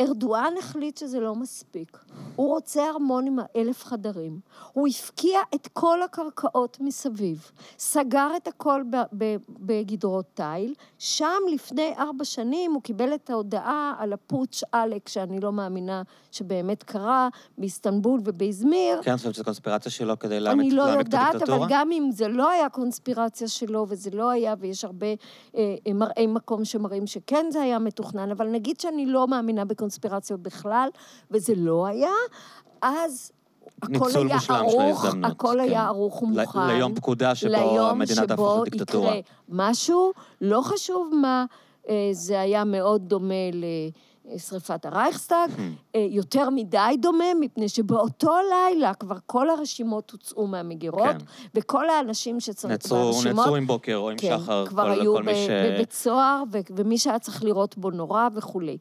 ארדואן 0.00 0.52
החליט 0.58 0.96
שזה 0.96 1.20
לא 1.20 1.34
מספיק. 1.34 1.98
הוא 2.36 2.48
רוצה 2.48 2.90
ארמון 2.90 3.26
עם 3.26 3.38
האלף 3.42 3.84
חדרים. 3.84 4.40
הוא 4.72 4.88
הפקיע 4.88 5.40
את 5.54 5.68
כל 5.72 6.02
הקרקעות 6.02 6.78
מסביב, 6.80 7.50
סגר 7.78 8.30
את 8.36 8.48
הכל 8.48 8.82
בגדרות 9.48 10.26
תיל. 10.34 10.74
שם 10.98 11.40
לפני 11.52 11.94
ארבע 11.98 12.24
שנים 12.24 12.72
הוא 12.72 12.82
קיבל 12.82 13.14
את 13.14 13.30
ההודעה 13.30 13.94
על 13.98 14.12
הפוטש 14.12 14.64
עלק, 14.72 15.08
שאני 15.08 15.40
לא 15.40 15.52
מאמינה 15.52 16.02
שבאמת 16.32 16.82
קרה, 16.82 17.28
באיסטנבול 17.58 18.20
ובאזמיר. 18.24 19.02
כן, 19.02 19.10
אני 19.10 19.18
חושבת 19.18 19.34
שזו 19.34 19.44
קונספירציה 19.44 19.92
שלו 19.92 20.18
כדי 20.18 20.36
אני 20.36 20.44
להעמיד 20.44 20.72
לא 20.72 20.94
את 20.94 20.98
יודעת, 20.98 21.28
אבל 21.28 21.36
הדיקטטורה? 21.36 21.66
גם 21.70 21.92
אם 21.92 22.08
זה 22.12 22.28
לא 22.28 22.50
היה 22.50 22.68
קונספירציה 22.68 23.48
שלו, 23.48 23.86
וזה 23.88 24.10
לא 24.12 24.30
היה, 24.30 24.54
ויש 24.58 24.84
הרבה 24.84 25.06
אה, 25.56 25.74
מראי 25.94 26.26
מקום 26.26 26.64
שמראים 26.64 27.06
שכן 27.06 27.46
זה 27.50 27.62
היה 27.62 27.78
מתוכנן, 27.78 28.30
אבל 28.30 28.48
נגיד 28.48 28.80
שאני 28.80 29.06
לא 29.06 29.28
מאמינה 29.28 29.64
בקונספירציות 29.86 30.40
בכלל, 30.40 30.88
וזה 31.30 31.52
לא 31.56 31.86
היה, 31.86 32.10
אז 32.82 33.32
הכל 33.82 34.10
היה 34.16 34.38
ערוך, 34.58 35.04
הכל 35.24 35.48
כן. 35.54 35.60
היה 35.60 35.86
ערוך 35.86 36.22
ל- 36.22 36.24
ומוכן. 36.26 36.66
ליום 36.66 36.94
פקודה 36.94 37.34
שבו 37.34 37.50
ליום 37.52 37.86
המדינה 37.86 38.26
תהפוך 38.26 38.54
שבו 38.54 38.64
לדיקטטורה. 38.64 39.08
יקרה 39.08 39.20
משהו, 39.48 40.12
לא 40.40 40.60
חשוב 40.64 41.10
מה, 41.22 41.44
אה, 41.88 41.94
זה 42.12 42.40
היה 42.40 42.64
מאוד 42.64 43.08
דומה 43.08 43.34
לשריפת 44.34 44.86
הרייכסטאג, 44.86 45.50
Hmm. 45.50 45.60
אה, 45.94 46.06
יותר 46.10 46.50
מדי 46.50 46.78
דומה, 47.00 47.24
מפני 47.40 47.68
שבאותו 47.68 48.32
לילה 48.50 48.94
כבר 48.94 49.16
כל 49.26 49.50
הרשימות 49.50 50.10
הוצאו 50.10 50.46
מהמגירות, 50.46 51.02
כן. 51.02 51.18
וכל 51.54 51.88
האנשים 51.90 52.40
שצריך 52.40 52.88
ברשימות, 52.92 53.36
נעצרו 53.36 53.56
עם 53.56 53.66
בוקר 53.66 53.96
או 53.96 54.10
עם 54.10 54.16
כן, 54.18 54.36
שחר, 54.38 54.66
כבר 54.66 54.84
כל 54.94 55.00
היו 55.00 55.14
כל 55.14 55.22
מי 55.22 55.32
ב- 55.32 55.36
ש... 55.36 55.48
בבית 55.50 55.92
סוהר, 55.92 56.42
ו- 56.52 56.58
ומי 56.76 56.98
שהיה 56.98 57.18
צריך 57.18 57.44
לראות 57.44 57.78
בו 57.78 57.90
נורא 57.90 58.28
וכולי. 58.34 58.78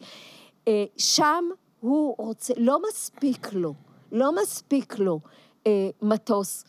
אה, 0.67 0.85
שם 0.97 1.45
הוא 1.79 2.15
רוצה, 2.17 2.53
לא 2.57 2.79
מספיק 2.89 3.53
לו, 3.53 3.73
לא 4.11 4.35
מספיק 4.41 4.99
לו 4.99 5.19
אה, 5.67 5.89
מטוס 6.01 6.63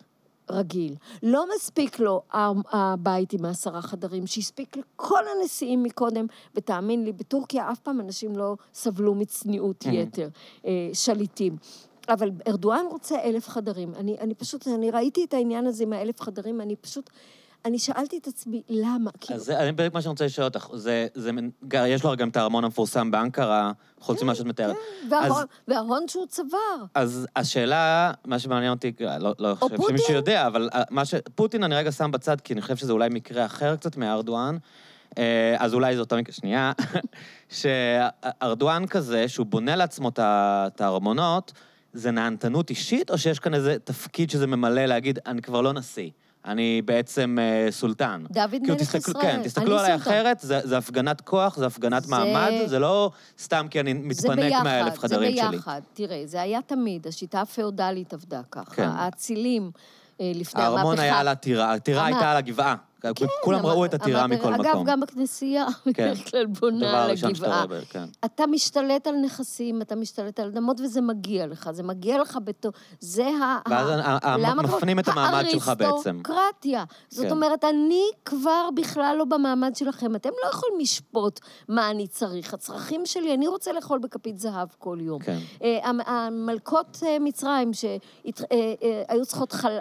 רגיל. 0.51 0.94
לא 1.23 1.44
מספיק 1.56 1.98
לו 1.98 2.23
הבית 2.73 3.32
עם 3.32 3.44
העשרה 3.44 3.82
חדרים, 3.82 4.27
שהספיק 4.27 4.77
לכל 4.77 5.23
הנשיאים 5.28 5.82
מקודם, 5.82 6.27
ותאמין 6.55 7.05
לי, 7.05 7.12
בטורקיה 7.12 7.73
אף 7.73 7.81
פעם 7.81 8.01
אנשים 8.01 8.36
לא 8.36 8.56
סבלו 8.74 9.14
מצניעות 9.14 9.85
יתר, 9.93 10.28
אה, 10.66 10.90
שליטים. 10.93 11.56
אבל 12.09 12.31
ארדואן 12.48 12.85
רוצה 12.90 13.23
אלף 13.23 13.48
חדרים. 13.48 13.94
אני, 13.94 14.16
אני 14.20 14.35
פשוט, 14.35 14.68
אני 14.68 14.90
ראיתי 14.90 15.24
את 15.24 15.35
העניין 15.35 15.66
הזה 15.66 15.82
עם 15.85 15.93
האלף 15.93 16.20
חדרים, 16.20 16.60
אני 16.60 16.77
פשוט... 16.77 17.10
אני 17.65 17.78
שאלתי 17.78 18.19
את 18.19 18.27
עצמי, 18.27 18.62
למה? 18.69 19.11
אז 19.35 19.43
זה 19.43 19.59
אני 19.59 19.73
בדיוק 19.73 19.95
מה 19.95 20.03
שאני 20.03 20.11
רוצה 20.11 20.24
לשאול 20.24 20.45
אותך. 20.45 20.69
זה, 20.74 21.07
זה, 21.15 21.31
יש 21.73 22.05
לו 22.05 22.16
גם 22.16 22.28
את 22.28 22.37
הארמון 22.37 22.65
המפורסם 22.65 23.11
באנקרה, 23.11 23.73
חוץ 24.01 24.23
ממה 24.23 24.35
שאת 24.35 24.47
מתארת. 24.47 24.77
כן, 24.77 25.11
וההון, 25.11 25.45
וההון 25.69 26.09
שהוא 26.09 26.27
צבר. 26.27 26.85
אז 26.95 27.27
השאלה, 27.37 28.12
מה 28.24 28.39
שמעניין 28.39 28.73
אותי, 28.73 28.93
לא, 29.20 29.35
לא 29.39 29.55
חושב 29.55 29.77
שמישהו 29.89 30.15
יודע, 30.15 30.47
אבל 30.47 30.69
מה 30.91 31.05
ש... 31.05 31.15
פוטין 31.35 31.65
אני 31.65 31.74
רגע 31.74 31.93
שם 31.93 32.11
בצד, 32.11 32.41
כי 32.41 32.53
אני 32.53 32.62
חושב 32.62 32.77
שזה 32.77 32.93
אולי 32.93 33.09
מקרה 33.12 33.47
אחר 33.47 33.77
קצת 33.77 33.97
מארדואן. 33.97 34.57
אה, 35.19 35.57
אז 35.59 35.74
אולי 35.74 35.97
זאת 35.97 36.12
המקרה, 36.12 36.35
שנייה, 36.35 36.73
שארדואן 37.59 38.87
כזה, 38.87 39.28
שהוא 39.28 39.47
בונה 39.47 39.77
לעצמו 39.77 40.11
את 40.19 40.81
הארמונות, 40.81 41.53
זה 41.93 42.11
נהנתנות 42.11 42.70
אישית, 42.70 43.11
או 43.11 43.19
שיש 43.19 43.39
כאן 43.39 43.55
איזה 43.55 43.77
תפקיד 43.85 44.31
שזה 44.31 44.47
ממלא 44.47 44.85
להגיד, 44.87 45.19
אני 45.27 45.43
כבר 45.43 45.61
לא 45.61 45.73
נשיא? 45.73 46.11
אני 46.47 46.82
בעצם 46.85 47.39
uh, 47.39 47.73
סולטן. 47.73 48.24
דוד 48.31 48.62
מלך 48.62 48.81
תסתכל, 48.81 49.10
ישראל. 49.10 49.23
כן, 49.23 49.43
תסתכלו 49.44 49.78
עליי 49.78 49.94
אחרת, 49.94 50.39
זה, 50.40 50.60
זה 50.64 50.78
הפגנת 50.78 51.20
כוח, 51.20 51.56
זה 51.56 51.66
הפגנת 51.66 52.02
זה... 52.02 52.10
מעמד, 52.10 52.52
זה 52.66 52.78
לא 52.78 53.10
סתם 53.39 53.66
כי 53.70 53.81
אני 53.81 53.93
מתפנק 53.93 54.52
מהאלף 54.64 54.98
חדרים 54.98 55.36
שלי. 55.36 55.43
זה 55.44 55.51
ביחד, 55.51 55.81
תראה, 55.94 56.23
זה 56.24 56.43
היה 56.43 56.62
תמיד, 56.62 57.06
השיטה 57.06 57.40
הפאודלית 57.40 58.12
עבדה 58.12 58.40
ככה. 58.51 58.74
כן. 58.74 58.89
האצילים 58.89 59.70
אה, 60.20 60.32
לפני 60.35 60.62
המהפכה. 60.62 60.78
הארמון 60.78 60.98
היה 60.98 61.20
על 61.20 61.28
הטירה, 61.28 61.73
הטירה 61.73 62.06
הייתה 62.06 62.31
על 62.31 62.36
הגבעה. 62.36 62.77
כן, 63.15 63.27
כולם 63.45 63.59
אבל, 63.59 63.70
ראו 63.70 63.85
את 63.85 63.95
הטירה 63.95 64.27
מכל 64.27 64.55
אגב, 64.55 64.61
מקום. 64.61 64.81
אגב, 64.81 64.87
גם 64.87 65.01
בכנסייה, 65.01 65.66
כן. 65.85 65.91
בדרך 65.93 66.31
כלל 66.31 66.47
בונה 66.47 67.05
על 67.05 67.11
הגבעה. 67.11 67.65
כן. 67.91 68.05
אתה 68.24 68.47
משתלט 68.47 69.07
על 69.07 69.15
נכסים, 69.16 69.83
אתה 69.83 69.97
משתלט 69.97 70.41
על 70.41 70.49
אדמות, 70.49 70.81
וזה 70.81 71.01
מגיע 71.01 71.47
לך, 71.47 71.70
זה 71.73 71.83
מגיע 71.83 72.20
לך 72.20 72.39
בתור... 72.45 72.73
זה 73.01 73.27
ה... 73.27 73.59
ואז 73.70 73.89
ה... 74.23 74.55
מפנים 74.55 74.99
את 74.99 75.09
המעמד 75.09 75.45
שלך 75.51 75.73
בעצם. 75.78 76.20
האריסטוקרטיה. 76.27 76.85
זאת 77.09 77.27
כן. 77.27 77.31
אומרת, 77.31 77.65
אני 77.65 78.05
כבר 78.24 78.69
בכלל 78.74 79.16
לא 79.19 79.24
במעמד 79.24 79.77
שלכם. 79.77 80.16
אתם 80.16 80.31
לא 80.45 80.51
יכולים 80.51 80.81
לשפוט 80.81 81.41
מה 81.69 81.91
אני 81.91 82.07
צריך. 82.07 82.55
הצרכים 82.55 83.07
שלי, 83.07 83.35
אני 83.35 83.47
רוצה 83.47 83.73
לאכול 83.73 83.99
בכפית 83.99 84.39
זהב 84.39 84.69
כל 84.78 84.99
יום. 85.01 85.23
כן. 85.23 85.39
אה, 85.62 85.91
המלכות 86.07 87.03
אה, 87.07 87.16
מצרים, 87.20 87.70
שהיו 87.73 89.27
צריכות 89.27 89.53
חל... 89.53 89.78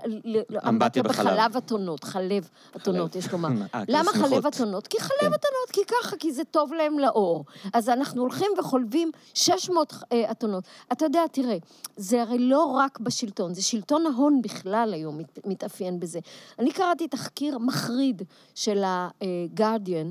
אמבטיה 0.67 1.03
בחלב 1.03 1.57
אתונות, 1.57 2.03
חלב 2.03 2.49
אתונות. 2.75 3.14
יש 3.15 3.31
לומר. 3.31 3.49
אה, 3.75 3.83
למה 3.87 4.11
חלב 4.11 4.45
אתונות? 4.45 4.87
כי 4.87 4.99
חלב 4.99 5.19
כן. 5.19 5.25
אתונות, 5.27 5.71
כי 5.71 5.81
ככה, 5.87 6.17
כי 6.17 6.33
זה 6.33 6.43
טוב 6.43 6.73
להם 6.73 6.99
לאור. 6.99 7.45
אז 7.73 7.89
אנחנו 7.89 8.21
הולכים 8.21 8.51
וחולבים 8.59 9.11
600 9.33 9.93
אה, 10.11 10.31
אתונות. 10.31 10.63
אתה 10.91 11.05
יודע, 11.05 11.21
תראה, 11.31 11.57
זה 11.97 12.21
הרי 12.21 12.39
לא 12.39 12.63
רק 12.63 12.99
בשלטון, 12.99 13.53
זה 13.53 13.61
שלטון 13.61 14.05
ההון 14.05 14.41
בכלל 14.41 14.93
היום 14.93 15.19
מתאפיין 15.45 15.99
בזה. 15.99 16.19
אני 16.59 16.71
קראתי 16.71 17.07
תחקיר 17.07 17.57
מחריד 17.57 18.21
של 18.55 18.83
ה-Guardian, 18.83 20.07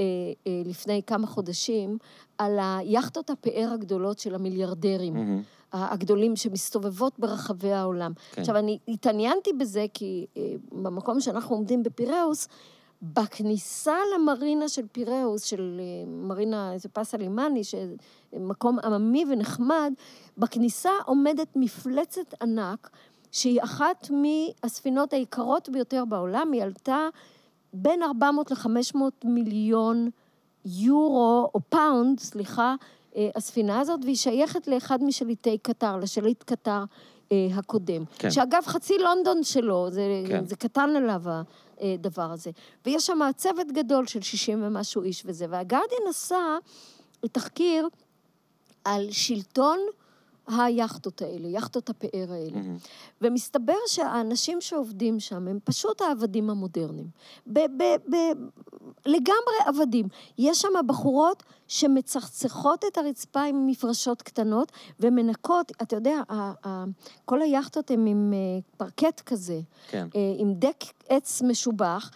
אה, 0.00 0.04
לפני 0.64 1.02
כמה 1.06 1.26
חודשים, 1.26 1.98
על 2.38 2.58
היאכטות 2.60 3.30
הפאר 3.30 3.70
הגדולות 3.74 4.18
של 4.18 4.34
המיליארדרים. 4.34 5.16
Mm-hmm. 5.16 5.57
הגדולים 5.72 6.36
שמסתובבות 6.36 7.18
ברחבי 7.18 7.72
העולם. 7.72 8.12
כן. 8.32 8.40
עכשיו, 8.40 8.56
אני 8.56 8.78
התעניינתי 8.88 9.52
בזה 9.52 9.86
כי 9.94 10.26
אה, 10.36 10.42
במקום 10.72 11.20
שאנחנו 11.20 11.56
עומדים 11.56 11.82
בפיראוס, 11.82 12.48
בכניסה 13.02 13.96
למרינה 14.14 14.68
של 14.68 14.82
פיראוס, 14.92 15.42
של 15.42 15.80
אה, 15.80 16.10
מרינה, 16.10 16.72
איזה 16.72 16.88
פס 16.88 17.14
הלימני, 17.14 17.62
מקום 18.32 18.78
עממי 18.78 19.24
ונחמד, 19.30 19.92
בכניסה 20.38 20.90
עומדת 21.06 21.48
מפלצת 21.56 22.34
ענק, 22.42 22.90
שהיא 23.32 23.62
אחת 23.62 24.10
מהספינות 24.10 25.12
היקרות 25.12 25.68
ביותר 25.68 26.04
בעולם, 26.04 26.52
היא 26.52 26.62
עלתה 26.62 27.08
בין 27.72 28.02
400 28.02 28.50
ל-500 28.50 28.98
מיליון 29.24 30.10
יורו, 30.64 31.50
או 31.54 31.60
פאונד, 31.68 32.20
סליחה, 32.20 32.74
הספינה 33.34 33.80
הזאת, 33.80 34.00
והיא 34.04 34.16
שייכת 34.16 34.68
לאחד 34.68 35.02
משליטי 35.02 35.58
קטר, 35.58 35.96
לשליט 35.96 36.42
קטר 36.42 36.84
אה, 37.32 37.48
הקודם. 37.54 38.04
כן. 38.18 38.30
שאגב, 38.30 38.62
חצי 38.66 38.98
לונדון 38.98 39.44
שלו, 39.44 39.90
זה, 39.90 40.02
כן. 40.28 40.46
זה 40.46 40.56
קטן 40.56 40.90
עליו 40.96 41.22
הדבר 41.80 42.32
הזה. 42.32 42.50
ויש 42.86 43.06
שם 43.06 43.20
צוות 43.36 43.72
גדול 43.72 44.06
של 44.06 44.22
60 44.22 44.62
ומשהו 44.62 45.02
איש 45.02 45.22
וזה, 45.26 45.46
והגרדיאן 45.50 46.08
עשה 46.08 46.56
תחקיר 47.32 47.88
על 48.84 49.10
שלטון 49.10 49.78
היאכטות 50.48 51.22
האלה, 51.22 51.48
יאכטות 51.48 51.90
הפאר 51.90 52.32
האלה. 52.32 52.56
Mm-hmm. 52.56 52.88
ומסתבר 53.20 53.76
שהאנשים 53.86 54.60
שעובדים 54.60 55.20
שם 55.20 55.48
הם 55.48 55.58
פשוט 55.64 56.00
העבדים 56.00 56.50
המודרניים. 56.50 57.08
ב- 57.46 57.58
ב- 57.58 58.14
ב- 58.14 58.32
לגמרי 59.06 59.54
עבדים. 59.66 60.08
יש 60.38 60.60
שם 60.60 60.68
בחורות 60.86 61.42
שמצחצחות 61.68 62.84
את 62.84 62.98
הרצפה 62.98 63.42
עם 63.42 63.66
מפרשות 63.66 64.22
קטנות 64.22 64.72
ומנקות, 65.00 65.72
אתה 65.82 65.96
יודע, 65.96 66.20
כל 67.24 67.42
היאכטות 67.42 67.90
הן 67.90 68.06
עם 68.06 68.32
אה, 68.34 68.60
פרקט 68.76 69.20
כזה, 69.20 69.60
כן. 69.88 70.08
אה, 70.16 70.20
עם 70.38 70.54
דק 70.54 70.84
עץ 71.08 71.42
משובח. 71.42 72.10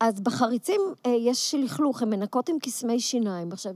אז 0.00 0.20
בחריצים 0.20 0.80
אה, 1.06 1.10
יש 1.10 1.54
לכלוך, 1.54 2.02
הן 2.02 2.10
מנקות 2.10 2.48
עם 2.48 2.58
קסמי 2.58 3.00
שיניים. 3.00 3.52
עכשיו, 3.52 3.74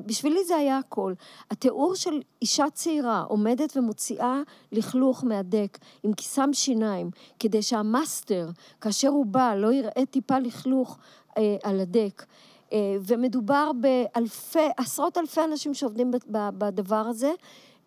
בשבילי 0.00 0.44
זה 0.44 0.56
היה 0.56 0.78
הכל. 0.78 1.12
התיאור 1.50 1.94
של 1.94 2.22
אישה 2.42 2.64
צעירה 2.72 3.20
עומדת 3.20 3.76
ומוציאה 3.76 4.40
לכלוך 4.72 5.24
מהדק 5.24 5.78
עם 6.02 6.12
כיסם 6.12 6.52
שיניים, 6.52 7.10
כדי 7.38 7.62
שהמאסטר, 7.62 8.48
כאשר 8.80 9.08
הוא 9.08 9.26
בא, 9.26 9.54
לא 9.54 9.72
יראה 9.72 10.06
טיפה 10.10 10.38
לכלוך 10.38 10.98
אה, 11.38 11.56
על 11.62 11.80
הדק. 11.80 12.24
אה, 12.72 12.96
ומדובר 13.06 13.70
באלפי, 13.80 14.68
עשרות 14.76 15.18
אלפי 15.18 15.40
אנשים 15.44 15.74
שעובדים 15.74 16.10
בדבר 16.28 16.96
הזה, 16.96 17.32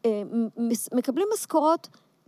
אה, 0.05 0.21
מקבלים 0.93 1.27
משכורות 1.33 1.87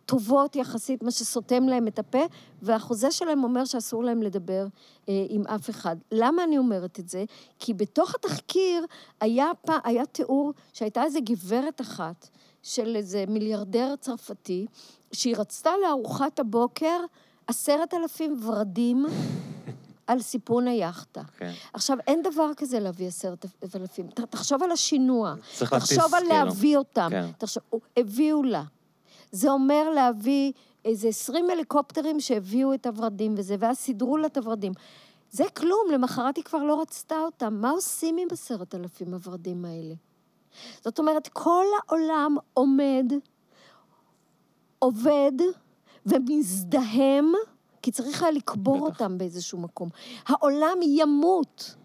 טובות 0.10 0.56
יחסית, 0.56 1.04
מה 1.04 1.12
שסותם 1.12 1.64
להם 1.64 1.88
את 1.88 2.00
הפה, 2.00 2.26
והחוזה 2.62 3.12
שלהם 3.12 3.44
אומר 3.44 3.66
שאסור 3.66 4.04
להם 4.04 4.22
לדבר 4.22 4.68
אה, 5.10 5.26
עם 5.30 5.48
אף 5.48 5.70
אחד. 5.70 5.96
למה 6.12 6.44
אני 6.44 6.58
אומרת 6.58 7.00
את 7.00 7.10
זה? 7.10 7.26
כי 7.60 7.74
בתוך 7.74 8.16
התחקיר 8.16 8.86
היה, 9.22 9.52
פ... 9.66 9.70
היה 9.84 10.06
תיאור 10.06 10.54
שהייתה 10.74 11.04
איזו 11.04 11.20
גברת 11.24 11.82
אחת 11.82 12.30
של 12.64 12.96
איזה 12.96 13.26
מיליארדר 13.28 13.96
צרפתי, 14.00 14.66
שהיא 15.12 15.36
רצתה 15.38 15.72
לארוחת 15.84 16.40
הבוקר 16.40 17.00
עשרת 17.48 17.94
אלפים 17.94 18.38
ורדים 18.44 19.06
על 20.08 20.20
סיפון 20.22 20.68
היאכטה. 20.68 21.22
כן. 21.38 21.52
עכשיו, 21.74 21.98
אין 22.08 22.22
דבר 22.22 22.52
כזה 22.58 22.80
להביא 22.80 23.08
עשרת 23.08 23.46
אלפים. 23.76 24.08
תחשוב 24.08 24.64
על 24.64 24.72
השינוע. 24.72 25.34
צריך 25.58 25.74
להכניס, 25.74 25.98
תחשוב 25.98 26.16
על 26.16 26.24
כאילו. 26.24 26.36
להביא 26.36 26.78
אותם. 26.78 27.08
כן. 27.12 27.26
תחשוב, 27.38 27.64
הביאו 27.98 28.44
לה. 28.44 28.64
זה 29.32 29.52
אומר 29.52 29.90
להביא 29.90 30.52
איזה 30.86 31.08
20 31.08 31.50
הליקופטרים 31.50 32.20
שהביאו 32.20 32.74
את 32.74 32.86
הורדים 32.86 33.36
וזה, 33.38 33.56
ואז 33.60 33.78
סידרו 33.78 34.18
לה 34.18 34.28
את 34.28 34.38
הורדים. 34.38 34.72
זה 35.32 35.44
כלום, 35.58 35.92
למחרת 35.94 36.38
היא 36.38 36.44
כבר 36.44 36.64
לא 36.64 36.82
רצתה 36.82 37.16
אותם. 37.20 37.54
מה 37.62 37.70
עושים 37.70 38.18
עם 38.18 38.28
עשרת 38.32 38.76
אלפים 38.76 39.14
הורדים 39.14 39.66
האלה? 39.66 39.94
זאת 40.84 41.00
אומרת, 41.00 41.28
כל 41.28 41.66
העולם 41.88 42.36
עומד, 42.54 43.14
עובד 44.80 45.32
ומזדהם, 46.06 47.32
כי 47.82 47.92
צריך 47.92 48.24
היה 48.24 48.32
לקבור 48.32 48.78
בטח. 48.78 49.02
אותם 49.02 49.18
באיזשהו 49.18 49.58
מקום. 49.58 49.90
העולם 50.28 50.78
ימות 50.82 51.76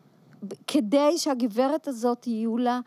כדי 0.66 1.18
שהגברת 1.18 1.88
הזאת 1.88 2.26
יהיו 2.26 2.58
לה 2.58 2.80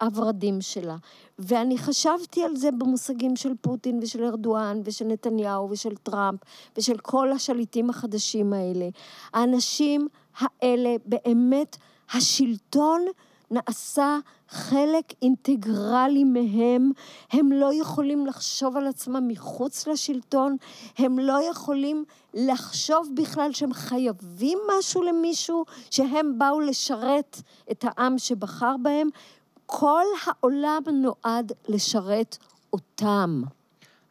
הורדים 0.00 0.60
שלה. 0.60 0.96
ואני 1.38 1.78
חשבתי 1.78 2.44
על 2.44 2.56
זה 2.56 2.70
במושגים 2.70 3.36
של 3.36 3.52
פוטין 3.60 3.98
ושל 4.02 4.24
ארדואן 4.24 4.80
ושל 4.84 5.04
נתניהו 5.04 5.70
ושל 5.70 5.96
טראמפ 5.96 6.40
ושל 6.76 6.98
כל 6.98 7.32
השליטים 7.32 7.90
החדשים 7.90 8.52
האלה. 8.52 8.88
האנשים 9.32 10.08
האלה, 10.38 10.96
באמת, 11.06 11.76
השלטון 12.12 13.04
נעשה 13.50 14.18
חלק 14.48 15.04
אינטגרלי 15.22 16.24
מהם, 16.24 16.90
הם 17.32 17.52
לא 17.52 17.70
יכולים 17.74 18.26
לחשוב 18.26 18.76
על 18.76 18.86
עצמם 18.86 19.28
מחוץ 19.28 19.86
לשלטון, 19.86 20.56
הם 20.98 21.18
לא 21.18 21.50
יכולים 21.50 22.04
לחשוב 22.34 23.08
בכלל 23.14 23.52
שהם 23.52 23.72
חייבים 23.72 24.58
משהו 24.78 25.02
למישהו, 25.02 25.64
שהם 25.90 26.38
באו 26.38 26.60
לשרת 26.60 27.42
את 27.70 27.84
העם 27.88 28.18
שבחר 28.18 28.76
בהם, 28.82 29.08
כל 29.70 30.04
העולם 30.26 30.82
נועד 30.92 31.52
לשרת 31.68 32.38
אותם. 32.72 33.42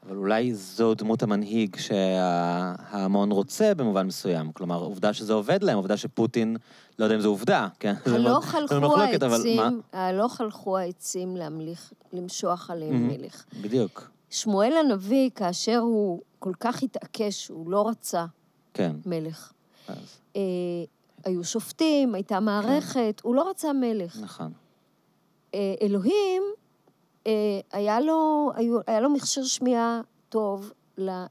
אבל 0.06 0.18
אולי 0.18 0.54
זו 0.54 0.94
דמות 0.94 1.24
המנהיג 1.24 1.76
שההמון 1.76 3.32
רוצה 3.32 3.74
במובן 3.74 4.08
מסוים. 4.08 4.52
כלומר, 4.52 4.80
עובדה 4.80 5.14
שזה 5.14 5.34
עובד 5.34 5.64
להם, 5.64 5.78
עובדה 5.78 5.98
שפוטין, 5.98 6.58
לא 7.00 7.06
יודע 7.06 7.16
אם 7.16 7.22
זו 7.22 7.30
עובדה, 7.30 7.68
כן? 7.80 7.94
הלוך 8.06 8.56
הלכו 8.56 8.98
העצים, 8.98 9.82
הלוך 9.94 10.42
הלכו 10.42 10.78
העצים 10.78 11.36
להמליך, 11.36 11.94
למשוח 12.14 12.70
עליהם 12.72 13.08
מלך. 13.08 13.46
בדיוק. 13.62 14.10
שמואל 14.30 14.74
הנביא, 14.78 15.30
כאשר 15.36 15.78
הוא 15.78 16.22
כל 16.40 16.54
כך 16.60 16.84
התעקש, 16.84 17.48
הוא 17.48 17.72
לא 17.72 17.88
רצה 17.88 18.26
כן. 18.74 18.96
מלך. 19.06 19.52
אה, 20.36 20.42
היו 21.24 21.44
שופטים, 21.44 22.16
הייתה 22.16 22.40
מערכת, 22.40 23.22
כן. 23.22 23.28
הוא 23.28 23.36
לא 23.36 23.50
רצה 23.50 23.74
מלך. 23.74 24.18
נכון. 24.22 24.52
אה, 25.54 25.76
אלוהים, 25.82 26.44
אה, 27.28 27.32
היה 27.72 28.00
לו, 28.00 28.52
היה 28.88 29.00
לו 29.00 29.10
מכשיר 29.10 29.44
שמיעה 29.44 30.02
טוב 30.30 30.72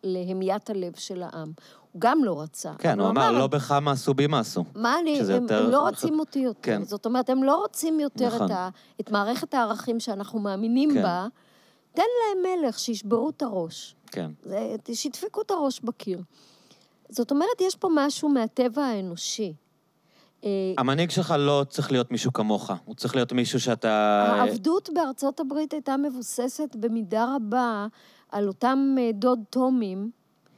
להמיית 0.04 0.70
הלב 0.70 0.92
של 0.96 1.22
העם. 1.22 1.52
הוא 1.92 2.00
גם 2.00 2.24
לא 2.24 2.40
רצה. 2.40 2.72
כן, 2.78 3.00
הוא 3.00 3.08
אמר, 3.08 3.32
לא 3.32 3.46
בך 3.46 3.72
מעשו 3.82 4.14
בי 4.14 4.26
מעשו. 4.26 4.64
מה 4.74 4.98
אני, 5.00 5.20
הם, 5.20 5.46
הם 5.50 5.70
לא 5.70 5.80
רוצים 5.88 6.18
אותי 6.18 6.38
יותר. 6.38 6.60
כן. 6.62 6.84
זאת 6.84 7.06
אומרת, 7.06 7.30
הם 7.30 7.42
לא 7.42 7.56
רוצים 7.56 8.00
יותר 8.00 8.34
נכון. 8.34 8.46
את, 8.46 8.50
ה, 8.50 8.68
את 9.00 9.10
מערכת 9.10 9.54
הערכים 9.54 10.00
שאנחנו 10.00 10.38
מאמינים 10.38 10.90
כן. 10.94 11.02
בה. 11.02 11.26
תן 11.92 12.02
להם 12.02 12.62
מלך, 12.62 12.78
שישברו 12.78 13.30
את 13.30 13.42
הראש. 13.42 13.94
כן. 14.06 14.30
שידפקו 14.92 15.42
את 15.42 15.50
הראש 15.50 15.80
בקיר. 15.80 16.20
זאת 17.08 17.30
אומרת, 17.30 17.60
יש 17.60 17.76
פה 17.76 17.88
משהו 17.94 18.28
מהטבע 18.28 18.84
האנושי. 18.84 19.54
אה, 20.44 20.50
המנהיג 20.78 21.10
שלך 21.10 21.34
לא 21.38 21.64
צריך 21.68 21.92
להיות 21.92 22.10
מישהו 22.10 22.32
כמוך, 22.32 22.70
הוא 22.84 22.94
צריך 22.94 23.14
להיות 23.14 23.32
מישהו 23.32 23.60
שאתה... 23.60 24.24
העבדות 24.36 24.88
בארצות 24.94 25.40
הברית 25.40 25.72
הייתה 25.72 25.96
מבוססת 25.96 26.76
במידה 26.76 27.36
רבה 27.36 27.86
על 28.30 28.48
אותם 28.48 28.94
אה, 28.98 29.10
דוד 29.12 29.38
תומים 29.50 30.10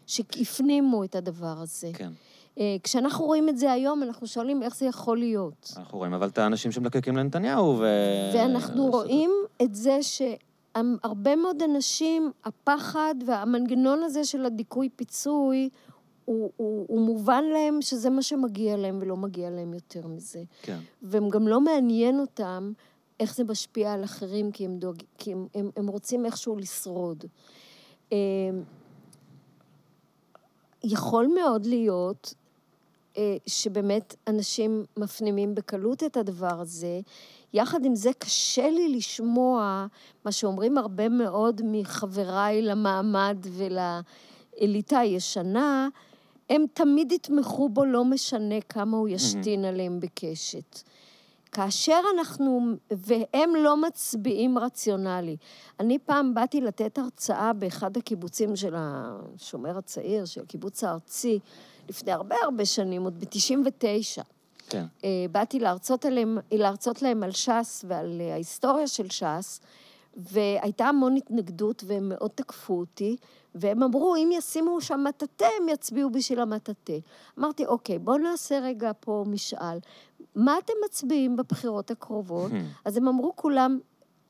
שהפנימו 0.07 1.05
את 1.05 1.15
הדבר 1.15 1.55
הזה. 1.61 1.91
כן. 1.95 2.11
אה, 2.59 2.77
כשאנחנו 2.83 3.25
רואים 3.25 3.49
את 3.49 3.59
זה 3.59 3.73
היום, 3.73 4.03
אנחנו 4.03 4.27
שואלים 4.27 4.63
איך 4.63 4.77
זה 4.77 4.87
יכול 4.87 5.19
להיות. 5.19 5.73
אנחנו 5.77 5.99
רואים 5.99 6.15
אבל 6.15 6.29
את 6.29 6.39
האנשים 6.39 6.73
שמלקקים 6.73 7.17
לנתניהו, 7.17 7.77
ו... 7.79 7.87
ואנחנו 8.35 8.87
רואים 8.87 9.31
את 9.63 9.75
זה 9.75 9.99
שהרבה 10.03 11.37
מאוד 11.37 11.63
אנשים, 11.63 12.31
הפחד 12.45 13.15
והמנגנון 13.27 14.03
הזה 14.03 14.25
של 14.25 14.47
הדיכוי 14.47 14.89
פיצוי, 14.97 15.69
הוא, 16.29 16.51
הוא, 16.57 16.87
הוא 16.89 17.01
מובן 17.01 17.45
להם 17.45 17.83
שזה 17.83 18.11
מה 18.11 18.23
שמגיע 18.23 18.77
להם 18.77 18.99
ולא 19.03 19.17
מגיע 19.17 19.51
להם 19.51 19.75
יותר 19.75 20.07
מזה. 20.07 20.43
כן. 20.63 20.79
והם 21.03 21.29
גם 21.29 21.49
לא 21.49 21.61
מעניין 21.61 22.21
אותם 22.21 22.73
איך 23.21 23.35
זה 23.35 23.45
משפיע 23.45 23.93
על 23.93 24.05
אחרים, 24.05 24.53
כי 24.53 24.65
הם, 24.65 24.79
דואג, 24.79 25.03
כי 25.19 25.33
הם, 25.33 25.47
הם, 25.55 25.71
הם 25.77 25.87
רוצים 25.87 26.27
איכשהו 26.27 26.57
לשרוד. 26.57 27.25
אמ, 28.13 28.17
יכול 30.85 31.27
מאוד 31.27 31.67
להיות 31.67 32.35
אה, 33.17 33.37
שבאמת 33.47 34.15
אנשים 34.27 34.85
מפנימים 34.97 35.55
בקלות 35.55 36.03
את 36.03 36.17
הדבר 36.17 36.61
הזה. 36.61 37.01
יחד 37.53 37.85
עם 37.85 37.95
זה, 37.95 38.11
קשה 38.19 38.71
לי 38.71 38.89
לשמוע 38.89 39.87
מה 40.25 40.33
שאומרים 40.33 40.79
הרבה 40.79 41.09
מאוד 41.09 41.61
מחבריי 41.65 42.63
למעמד 42.63 43.37
ולאליטה 43.51 44.99
הישנה, 44.99 45.89
הם 46.51 46.65
תמיד 46.73 47.13
יתמכו 47.13 47.69
בו, 47.69 47.85
לא 47.85 48.05
משנה 48.05 48.61
כמה 48.61 48.97
הוא 48.97 49.09
ישתין 49.09 49.65
mm-hmm. 49.65 49.69
עליהם 49.69 50.01
בקשת. 50.01 50.83
כאשר 51.53 52.01
אנחנו, 52.19 52.61
והם 52.91 53.55
לא 53.55 53.77
מצביעים 53.77 54.59
רציונלי. 54.59 55.37
אני 55.81 55.99
פעם 55.99 56.35
באתי 56.35 56.61
לתת 56.61 56.99
הרצאה 56.99 57.53
באחד 57.53 57.97
הקיבוצים 57.97 58.57
של 58.57 58.75
השומר 58.77 59.79
הצעיר, 59.79 60.25
של 60.25 60.41
הקיבוץ 60.43 60.85
הארצי, 60.85 61.39
לפני 61.89 62.13
הרבה 62.13 62.37
הרבה 62.45 62.65
שנים, 62.65 63.05
עוד 63.05 63.21
ב-99. 63.21 64.23
כן. 64.69 64.85
אה, 65.05 65.27
באתי 65.33 65.59
להרצות, 65.59 66.05
עליהם, 66.05 66.39
להרצות 66.53 67.03
להם 67.03 67.23
על 67.23 67.31
ש"ס 67.31 67.85
ועל 67.89 68.21
ההיסטוריה 68.33 68.87
של 68.87 69.11
ש"ס, 69.11 69.61
והייתה 70.17 70.85
המון 70.85 71.17
התנגדות 71.17 71.85
והם 71.87 72.09
מאוד 72.09 72.31
תקפו 72.35 72.75
אותי, 72.75 73.17
והם 73.61 73.83
אמרו, 73.83 74.17
אם 74.17 74.31
ישימו 74.33 74.81
שם 74.81 75.05
מטאטא, 75.09 75.49
הם 75.61 75.69
יצביעו 75.69 76.11
בשביל 76.11 76.41
המטאטא. 76.41 76.99
אמרתי, 77.39 77.67
אוקיי, 77.67 77.99
בואו 77.99 78.19
נעשה 78.19 78.59
רגע 78.59 78.91
פה 79.01 79.25
משאל. 79.27 79.79
מה 80.35 80.59
אתם 80.59 80.73
מצביעים 80.85 81.37
בבחירות 81.37 81.91
הקרובות? 81.91 82.53
אז 82.85 82.97
הם 82.97 83.09
אמרו 83.09 83.37
כולם, 83.37 83.79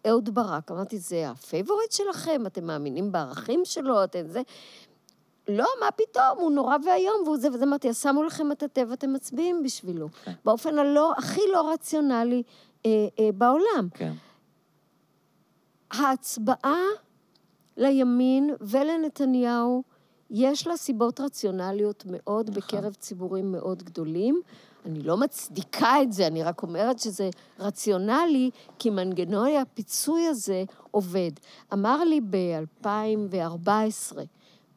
אהוד 0.09 0.35
ברק. 0.35 0.71
אמרתי, 0.71 0.99
זה 0.99 1.31
ה 1.31 1.38
favorite 1.38 1.93
שלכם? 1.93 2.47
אתם 2.47 2.65
מאמינים 2.65 3.13
בערכים 3.13 3.61
שלו? 3.65 4.05
אתם 4.05 4.29
זה... 4.29 4.43
לא, 5.49 5.67
מה 5.81 5.91
פתאום, 5.91 6.39
הוא 6.39 6.51
נורא 6.51 6.77
ואיום, 6.85 7.23
והוא 7.25 7.37
זה 7.37 7.49
וזה. 7.53 7.65
אמרתי, 7.65 7.89
אז 7.89 8.03
שמו 8.03 8.23
לכם 8.23 8.49
מטאטא 8.49 8.85
ואתם 8.89 9.13
מצביעים 9.13 9.63
בשבילו. 9.63 10.09
כן. 10.25 10.33
באופן 10.45 10.79
הלא, 10.79 11.13
הכי 11.19 11.41
לא 11.53 11.73
רציונלי 11.73 12.43
אה, 12.87 12.91
אה, 13.19 13.31
בעולם. 13.35 13.89
כן. 13.95 14.13
ההצבעה 15.91 16.83
לימין 17.79 18.51
ולנתניהו, 18.61 19.83
יש 20.31 20.67
לה 20.67 20.77
סיבות 20.77 21.21
רציונליות 21.21 22.05
מאוד 22.07 22.51
נכון. 22.51 22.63
בקרב 22.63 22.95
ציבורים 22.95 23.53
מאוד 23.53 23.83
גדולים. 23.83 24.41
אני 24.87 25.03
לא 25.03 25.17
מצדיקה 25.17 26.03
את 26.03 26.13
זה, 26.13 26.27
אני 26.27 26.43
רק 26.43 26.63
אומרת 26.63 26.99
שזה 26.99 27.31
רציונלי, 27.59 28.51
כי 28.79 28.91
מנגנון 28.91 29.49
הפיצוי 29.57 30.27
הזה 30.27 30.65
עובד. 30.91 31.31
אמר 31.73 32.05
לי 32.05 32.21
ב-2014, 32.31 34.17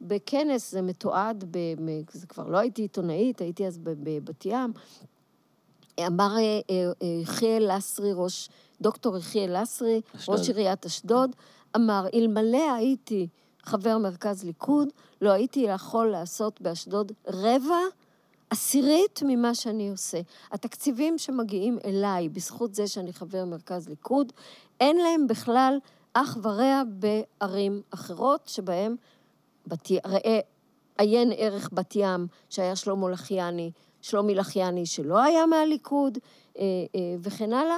בכנס, 0.00 0.72
זה 0.72 0.82
מתועד, 0.82 1.44
ב, 1.50 1.58
זה 2.12 2.26
כבר 2.26 2.48
לא 2.48 2.58
הייתי 2.58 2.82
עיתונאית, 2.82 3.40
הייתי 3.40 3.66
אז 3.66 3.78
בבת 3.78 4.46
ים, 4.46 4.72
אמר 6.06 6.36
אה, 6.36 6.60
אה, 6.70 7.06
יחיאל 7.22 7.76
לסרי, 7.76 8.10
ראש, 8.14 8.48
דוקטור 8.80 9.16
יחיאל 9.16 9.62
לסרי, 9.62 10.00
ראש 10.28 10.48
עיריית 10.48 10.86
אשדוד, 10.86 11.36
אמר, 11.76 12.06
אלמלא 12.14 12.72
הייתי 12.74 13.28
חבר 13.62 13.98
מרכז 13.98 14.44
ליכוד, 14.44 14.88
לא 15.20 15.30
הייתי 15.30 15.60
יכול 15.60 16.06
לעשות 16.06 16.60
באשדוד 16.60 17.12
רבע, 17.26 17.78
עשירית 18.50 19.20
ממה 19.26 19.54
שאני 19.54 19.90
עושה. 19.90 20.20
התקציבים 20.52 21.18
שמגיעים 21.18 21.78
אליי 21.84 22.28
בזכות 22.28 22.74
זה 22.74 22.86
שאני 22.86 23.12
חבר 23.12 23.44
מרכז 23.44 23.88
ליכוד, 23.88 24.32
אין 24.80 24.96
להם 24.96 25.26
בכלל 25.26 25.78
אח 26.12 26.36
ורע 26.42 26.82
בערים 26.86 27.82
אחרות, 27.90 28.40
שבהם, 28.46 28.96
בת... 29.66 29.88
ראה, 30.06 30.40
עיין 30.98 31.32
ערך 31.36 31.70
בת 31.72 31.96
ים, 31.96 32.26
שהיה 32.48 32.76
שלמה 32.76 33.10
לחיאני, 33.10 33.70
שלומי 34.02 34.34
לחיאני 34.34 34.86
שלא 34.86 35.22
היה 35.22 35.46
מהליכוד, 35.46 36.18
אה, 36.58 36.62
אה, 36.94 37.00
וכן 37.20 37.52
הלאה. 37.52 37.76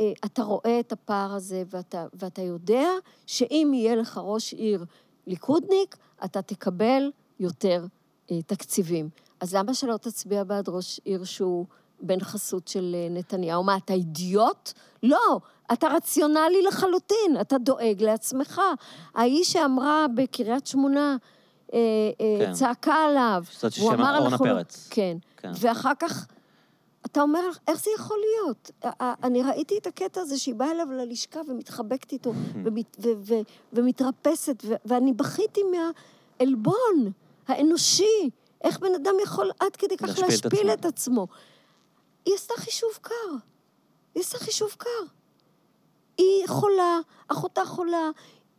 אה, 0.00 0.12
אתה 0.24 0.42
רואה 0.42 0.80
את 0.80 0.92
הפער 0.92 1.34
הזה, 1.34 1.62
ואתה, 1.70 2.06
ואתה 2.14 2.42
יודע 2.42 2.88
שאם 3.26 3.70
יהיה 3.74 3.96
לך 3.96 4.20
ראש 4.22 4.52
עיר 4.52 4.84
ליכודניק, 5.26 5.96
אתה 6.24 6.42
תקבל 6.42 7.10
יותר 7.40 7.84
אה, 8.30 8.42
תקציבים. 8.42 9.08
אז 9.40 9.54
למה 9.54 9.74
שלא 9.74 9.96
תצביע 9.96 10.44
בעד 10.44 10.68
ראש 10.68 11.00
עיר 11.04 11.24
שהוא 11.24 11.66
בן 12.00 12.20
חסות 12.20 12.68
של 12.68 12.96
אה, 12.98 13.08
נתניהו? 13.10 13.64
מה, 13.64 13.76
אתה 13.76 13.92
אידיוט? 13.92 14.72
לא, 15.02 15.40
אתה 15.72 15.88
רציונלי 15.88 16.62
לחלוטין, 16.62 17.36
אתה 17.40 17.58
דואג 17.58 18.02
לעצמך. 18.02 18.60
האיש 19.14 19.52
שאמרה 19.52 20.06
בקריית 20.14 20.66
שמונה, 20.66 21.16
כן. 21.70 22.52
צעקה 22.52 22.94
עליו. 22.94 23.44
זאת 23.58 23.72
שם 23.72 23.82
אורנה 23.82 24.38
פרץ. 24.38 24.88
כן. 24.90 25.16
כן. 25.36 25.52
ואחר 25.60 25.92
כך... 25.98 26.26
אתה 27.06 27.22
אומר, 27.22 27.48
איך 27.68 27.84
זה 27.84 27.90
יכול 27.94 28.16
להיות? 28.18 28.70
אני 29.00 29.42
ראיתי 29.42 29.78
את 29.78 29.86
הקטע 29.86 30.20
הזה 30.20 30.38
שהיא 30.38 30.54
באה 30.54 30.70
אליו 30.70 30.86
ללשכה 30.92 31.40
ומתחבקת 31.48 32.12
איתו 32.12 32.32
ומת, 32.64 32.96
ו, 33.00 33.08
ו, 33.18 33.34
ומתרפסת, 33.72 34.62
ו, 34.64 34.74
ואני 34.84 35.12
בכיתי 35.12 35.60
מהעלבון 35.62 37.12
האנושי. 37.48 38.30
איך 38.64 38.78
בן 38.78 38.94
אדם 38.94 39.14
יכול 39.22 39.50
עד 39.60 39.76
כדי 39.76 39.96
כך 39.96 40.18
להשפיל 40.18 40.70
את, 40.70 40.80
את 40.80 40.84
עצמו? 40.84 41.26
היא 42.24 42.34
עשתה 42.34 42.54
חישוב 42.56 42.90
קר. 43.00 43.36
היא 44.14 44.22
עשתה 44.22 44.38
חישוב 44.38 44.74
קר. 44.78 45.04
היא 46.18 46.46
חולה, 46.48 47.00
אחותה 47.28 47.64
חולה, 47.64 48.10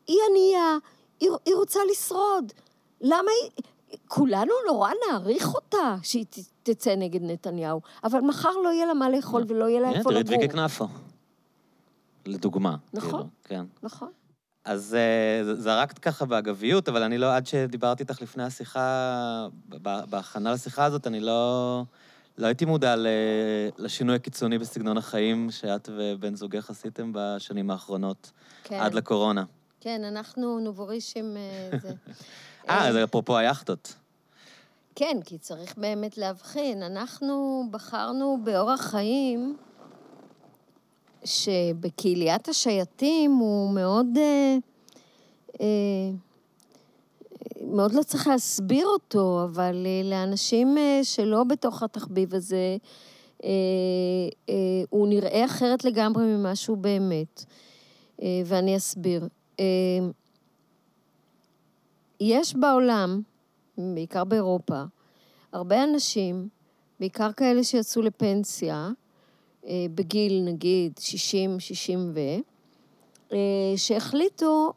היא 0.07 0.17
ענייה, 0.29 0.77
היא, 1.19 1.29
היא 1.45 1.55
רוצה 1.55 1.79
לשרוד. 1.91 2.53
למה 3.01 3.31
היא... 3.41 3.51
כולנו 4.07 4.53
נורא 4.67 4.91
נעריך 5.07 5.55
אותה 5.55 5.95
שהיא 6.03 6.25
תצא 6.63 6.95
נגד 6.95 7.21
נתניהו, 7.23 7.81
אבל 8.03 8.19
מחר 8.19 8.51
לא 8.63 8.69
יהיה 8.69 8.85
לה 8.85 8.93
מה 8.93 9.09
לאכול 9.09 9.43
ולא 9.47 9.65
יהיה 9.65 9.81
לה 9.81 9.89
איפה 9.89 9.99
לגור. 9.99 10.11
תראי 10.11 10.21
את 10.21 10.41
ויקי 10.41 10.53
כנפו, 10.53 10.87
לדוגמה. 12.25 12.75
נכון, 12.93 13.09
כאילו, 13.09 13.25
כן. 13.43 13.65
נכון. 13.83 14.09
אז 14.65 14.97
uh, 15.43 15.53
זרקת 15.53 15.99
ככה 15.99 16.25
באגביות, 16.25 16.89
אבל 16.89 17.03
אני 17.03 17.17
לא, 17.17 17.35
עד 17.35 17.45
שדיברתי 17.47 18.03
איתך 18.03 18.21
לפני 18.21 18.43
השיחה, 18.43 19.47
בהכנה 20.09 20.51
לשיחה 20.51 20.85
הזאת, 20.85 21.07
אני 21.07 21.19
לא, 21.19 21.83
לא 22.37 22.47
הייתי 22.47 22.65
מודע 22.65 22.95
לשינוי 23.77 24.15
הקיצוני 24.15 24.57
בסגנון 24.57 24.97
החיים 24.97 25.51
שאת 25.51 25.89
ובן 25.95 26.35
זוגך 26.35 26.69
עשיתם 26.69 27.11
בשנים 27.13 27.71
האחרונות, 27.71 28.31
כן. 28.63 28.79
עד 28.79 28.93
לקורונה. 28.93 29.43
כן, 29.81 30.03
אנחנו 30.03 30.59
נובורישים 30.59 31.37
אה, 31.37 31.79
זה. 31.79 31.89
אה, 32.69 32.93
זה 32.93 33.03
אפרופו 33.03 33.37
היאכטות. 33.37 33.93
כן, 34.95 35.17
כי 35.25 35.37
צריך 35.37 35.77
באמת 35.77 36.17
להבחין. 36.17 36.83
אנחנו 36.83 37.63
בחרנו 37.71 38.37
באורח 38.43 38.81
חיים 38.81 39.57
שבקהיליית 41.25 42.47
השייטים 42.47 43.31
הוא 43.31 43.73
מאוד... 43.73 44.07
אה, 44.17 44.57
אה, 45.61 46.11
מאוד 47.61 47.93
לא 47.93 48.03
צריך 48.03 48.27
להסביר 48.27 48.87
אותו, 48.87 49.41
אבל 49.43 49.85
אה, 49.85 50.09
לאנשים 50.09 50.77
אה, 50.77 50.99
שלא 51.03 51.43
בתוך 51.43 51.83
התחביב 51.83 52.35
הזה, 52.35 52.77
אה, 53.43 53.49
אה, 54.49 54.55
הוא 54.89 55.07
נראה 55.07 55.45
אחרת 55.45 55.85
לגמרי 55.85 56.23
ממה 56.23 56.55
שהוא 56.55 56.77
באמת. 56.77 57.45
אה, 58.21 58.41
ואני 58.45 58.77
אסביר. 58.77 59.27
אה, 59.59 59.65
יש 62.19 62.55
בעולם, 62.55 63.21
בעיקר 63.77 64.23
באירופה, 64.23 64.83
הרבה 65.53 65.83
אנשים, 65.83 66.47
בעיקר 66.99 67.31
כאלה 67.31 67.63
שיצאו 67.63 68.01
לפנסיה, 68.01 68.89
אה, 69.67 69.85
בגיל 69.95 70.43
נגיד 70.45 70.93
60, 70.99 71.59
60 71.59 72.11
ו... 72.13 72.19
אה, 73.33 73.37
שהחליטו 73.75 74.73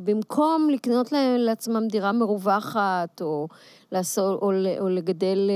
שבמקום 0.00 0.70
לקנות 0.70 1.12
לעצמם 1.38 1.88
דירה 1.88 2.12
מרווחת, 2.12 3.22
או, 3.22 3.48
לעשות, 3.92 4.42
או, 4.42 4.52
או 4.80 4.88
לגדל 4.88 5.50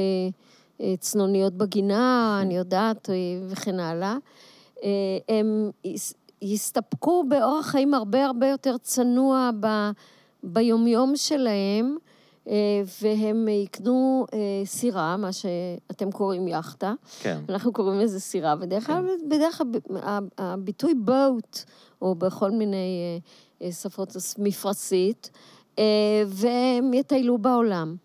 אה, 0.81 0.97
צנוניות 0.97 1.53
בגינה, 1.53 2.39
אני 2.43 2.57
יודעת, 2.57 3.11
וכן 3.49 3.81
הלאה, 3.81 4.17
הם 5.29 5.71
יסתפקו 6.43 7.25
באורח 7.29 7.67
חיים 7.67 7.95
הרבה 7.95 8.27
הרבה 8.27 8.49
יותר 8.49 8.77
צנוע 8.79 9.51
ב, 9.61 9.67
ביומיום 10.43 11.17
שלהם, 11.17 11.97
אה, 12.49 12.83
והם 13.03 13.49
יקנו 13.49 14.27
אה, 14.33 14.39
סירה, 14.65 15.17
מה 15.17 15.31
שאתם 15.33 16.11
קוראים 16.11 16.49
יאכטה. 16.49 16.95
כן. 17.21 17.41
אנחנו 17.49 17.73
קוראים 17.73 18.01
לזה 18.01 18.21
סירה, 18.21 18.55
ודרך 18.61 18.87
כלל, 18.87 19.07
כן. 19.21 19.29
בדרך 19.29 19.63
הביטוי 20.39 20.95
בוט, 20.95 21.59
או 22.03 22.15
בכל 22.15 22.51
מיני 22.51 23.21
אה, 23.63 23.73
שפות 23.73 24.17
מפרסית, 24.39 25.31
והם 26.27 26.95
יטיילו 26.95 27.39
בעולם. 27.39 27.97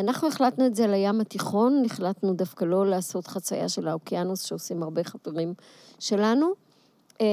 אנחנו 0.00 0.28
החלטנו 0.28 0.66
את 0.66 0.74
זה 0.74 0.84
על 0.84 0.94
הים 0.94 1.20
התיכון, 1.20 1.82
החלטנו 1.86 2.34
דווקא 2.34 2.64
לא 2.64 2.86
לעשות 2.86 3.26
חצייה 3.26 3.68
של 3.68 3.88
האוקיינוס, 3.88 4.42
שעושים 4.42 4.82
הרבה 4.82 5.04
חברים 5.04 5.54
שלנו. 5.98 6.52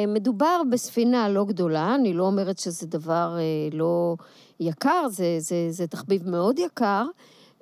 מדובר 0.08 0.62
בספינה 0.72 1.30
לא 1.30 1.46
גדולה, 1.46 1.96
אני 1.96 2.14
לא 2.14 2.24
אומרת 2.24 2.60
שזה 2.60 2.88
דבר 2.88 3.38
לא 3.72 4.16
יקר, 4.60 5.08
זה, 5.10 5.36
זה, 5.40 5.68
זה 5.70 5.88
תחביב 5.88 6.30
מאוד 6.30 6.60
יקר. 6.60 7.06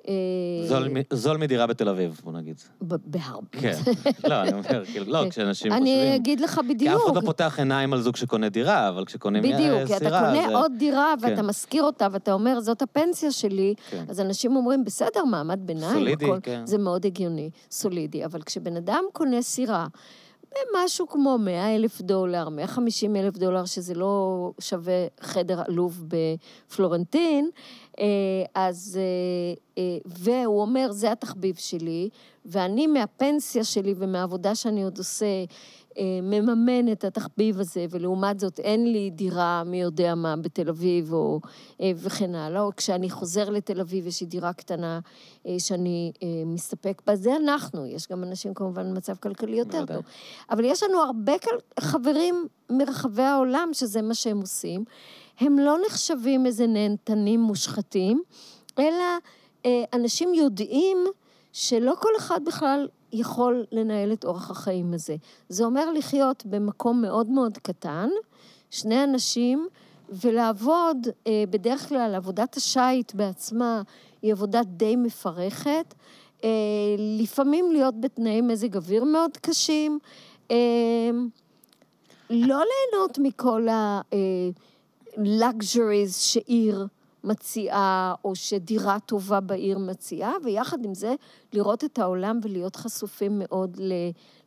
אה, 0.08 0.68
זול, 0.68 0.88
זול 1.12 1.36
מדירה 1.36 1.66
בתל 1.66 1.88
אביב, 1.88 2.20
בוא 2.24 2.32
נגיד. 2.32 2.56
בהרבה. 2.80 3.46
כן, 3.50 3.78
לא, 4.28 4.42
אני 4.42 4.52
אומר, 4.52 4.84
כאילו, 4.84 5.12
לא, 5.12 5.30
כשאנשים 5.30 5.72
חושבים... 5.72 5.72
אני 5.72 6.16
אגיד 6.16 6.40
לך 6.40 6.60
בדיוק. 6.68 6.90
כי 6.90 6.96
אף 6.96 7.06
אחד 7.06 7.16
לא 7.16 7.20
פותח 7.20 7.54
עיניים 7.58 7.92
על 7.92 8.00
זוג 8.00 8.16
שקונה 8.16 8.48
דירה, 8.48 8.88
אבל 8.88 9.04
כשקונים 9.04 9.42
סירה... 9.42 9.58
בדיוק, 9.58 9.86
כי 9.86 9.96
אתה 9.96 10.10
קונה 10.10 10.48
זה... 10.48 10.56
עוד 10.56 10.72
דירה 10.78 11.14
ואתה 11.20 11.36
כן. 11.36 11.46
משכיר 11.46 11.82
אותה, 11.82 12.06
ואתה 12.12 12.32
אומר, 12.32 12.60
זאת 12.60 12.82
הפנסיה 12.82 13.30
שלי, 13.30 13.74
כן. 13.90 14.04
אז 14.08 14.20
אנשים 14.20 14.56
אומרים, 14.56 14.84
בסדר, 14.84 15.24
מעמד 15.24 15.60
ביניים, 15.62 15.94
סולידי, 15.94 16.24
הכל, 16.24 16.38
כן. 16.42 16.62
זה 16.66 16.78
מאוד 16.78 17.06
הגיוני, 17.06 17.50
סולידי. 17.70 18.24
אבל 18.24 18.42
כשבן 18.42 18.76
אדם 18.76 19.04
קונה 19.12 19.42
סירה, 19.42 19.86
משהו 20.74 21.08
כמו 21.08 21.38
100 21.38 21.74
אלף 21.76 22.00
דולר, 22.00 22.48
150 22.48 23.16
אלף 23.16 23.36
דולר, 23.36 23.64
שזה 23.64 23.94
לא 23.94 24.50
שווה 24.60 25.06
חדר 25.20 25.62
עלוב 25.66 26.04
בפלורנטין, 26.08 27.50
אה, 27.98 28.04
אז, 28.54 29.00
אה, 29.00 29.82
אה, 29.82 29.98
והוא 30.06 30.60
אומר, 30.60 30.92
זה 30.92 31.12
התחביב 31.12 31.56
שלי, 31.56 32.08
ואני 32.44 32.86
מהפנסיה 32.86 33.64
שלי 33.64 33.94
ומהעבודה 33.96 34.54
שאני 34.54 34.84
עוד 34.84 34.98
עושה, 34.98 35.26
מממן 36.22 36.92
את 36.92 37.04
התחביב 37.04 37.60
הזה, 37.60 37.86
ולעומת 37.90 38.40
זאת 38.40 38.58
אין 38.60 38.92
לי 38.92 39.10
דירה 39.10 39.62
מי 39.66 39.80
יודע 39.80 40.14
מה 40.14 40.36
בתל 40.36 40.68
אביב 40.68 41.12
או 41.12 41.40
אה, 41.80 41.92
וכן 41.96 42.34
הלאה, 42.34 42.60
או 42.60 42.70
כשאני 42.76 43.10
חוזר 43.10 43.50
לתל 43.50 43.80
אביב 43.80 44.06
יש 44.06 44.20
לי 44.20 44.26
דירה 44.26 44.52
קטנה 44.52 45.00
אה, 45.46 45.54
שאני 45.58 46.12
מסתפק 46.46 47.02
בה, 47.06 47.16
זה 47.16 47.36
אנחנו, 47.36 47.86
יש 47.86 48.08
גם 48.08 48.24
אנשים 48.24 48.54
כמובן 48.54 48.90
במצב 48.90 49.14
כלכלי 49.16 49.56
יותר 49.56 49.86
טוב. 49.86 50.02
אבל 50.50 50.64
יש 50.64 50.82
לנו 50.82 50.98
הרבה 50.98 51.32
חברים 51.80 52.46
מרחבי 52.70 53.22
העולם 53.22 53.68
שזה 53.72 54.02
מה 54.02 54.14
שהם 54.14 54.40
עושים. 54.40 54.84
הם 55.40 55.58
לא 55.58 55.76
נחשבים 55.86 56.46
איזה 56.46 56.66
נהנתנים 56.66 57.40
מושחתים, 57.40 58.22
אלא 58.78 59.04
אנשים 59.92 60.34
יודעים 60.34 60.98
שלא 61.52 61.94
כל 62.00 62.08
אחד 62.18 62.40
בכלל 62.44 62.88
יכול 63.14 63.64
לנהל 63.72 64.12
את 64.12 64.24
אורח 64.24 64.50
החיים 64.50 64.94
הזה. 64.94 65.16
זה 65.48 65.64
אומר 65.64 65.92
לחיות 65.92 66.46
במקום 66.46 67.02
מאוד 67.02 67.30
מאוד 67.30 67.58
קטן, 67.58 68.08
שני 68.70 69.04
אנשים, 69.04 69.68
ולעבוד, 70.08 71.08
אה, 71.26 71.44
בדרך 71.50 71.88
כלל 71.88 72.14
עבודת 72.14 72.56
השיט 72.56 73.14
בעצמה 73.14 73.82
היא 74.22 74.32
עבודה 74.32 74.62
די 74.62 74.96
מפרכת, 74.96 75.94
אה, 76.44 76.48
לפעמים 77.20 77.72
להיות 77.72 78.00
בתנאי 78.00 78.40
מזג 78.40 78.76
אוויר 78.76 79.04
מאוד 79.04 79.36
קשים, 79.36 79.98
אה, 80.50 80.56
לא 82.30 82.62
ליהנות 82.64 83.18
מכל 83.18 83.68
ה-luxuries 83.68 86.12
שעיר 86.12 86.86
מציעה, 87.24 88.14
או 88.24 88.34
שדירה 88.34 88.98
טובה 89.06 89.40
בעיר 89.40 89.78
מציעה, 89.78 90.32
ויחד 90.44 90.84
עם 90.84 90.94
זה, 90.94 91.14
לראות 91.52 91.84
את 91.84 91.98
העולם 91.98 92.40
ולהיות 92.42 92.76
חשופים 92.76 93.38
מאוד 93.38 93.80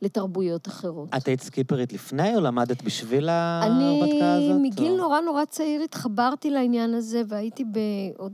לתרבויות 0.01 0.67
אחרות. 0.67 1.09
את 1.17 1.27
היית 1.27 1.41
סקיפרית 1.41 1.93
לפני, 1.93 2.35
או 2.35 2.41
למדת 2.41 2.81
בשביל 2.81 3.29
ההרפתקה 3.29 4.33
הזאת? 4.33 4.51
אני 4.51 4.69
מגיל 4.69 4.91
או... 4.91 4.97
נורא 4.97 5.21
נורא 5.21 5.45
צעיר 5.45 5.81
התחברתי 5.81 6.49
לעניין 6.49 6.93
הזה, 6.93 7.21
והייתי 7.27 7.63
בעוד... 7.63 8.33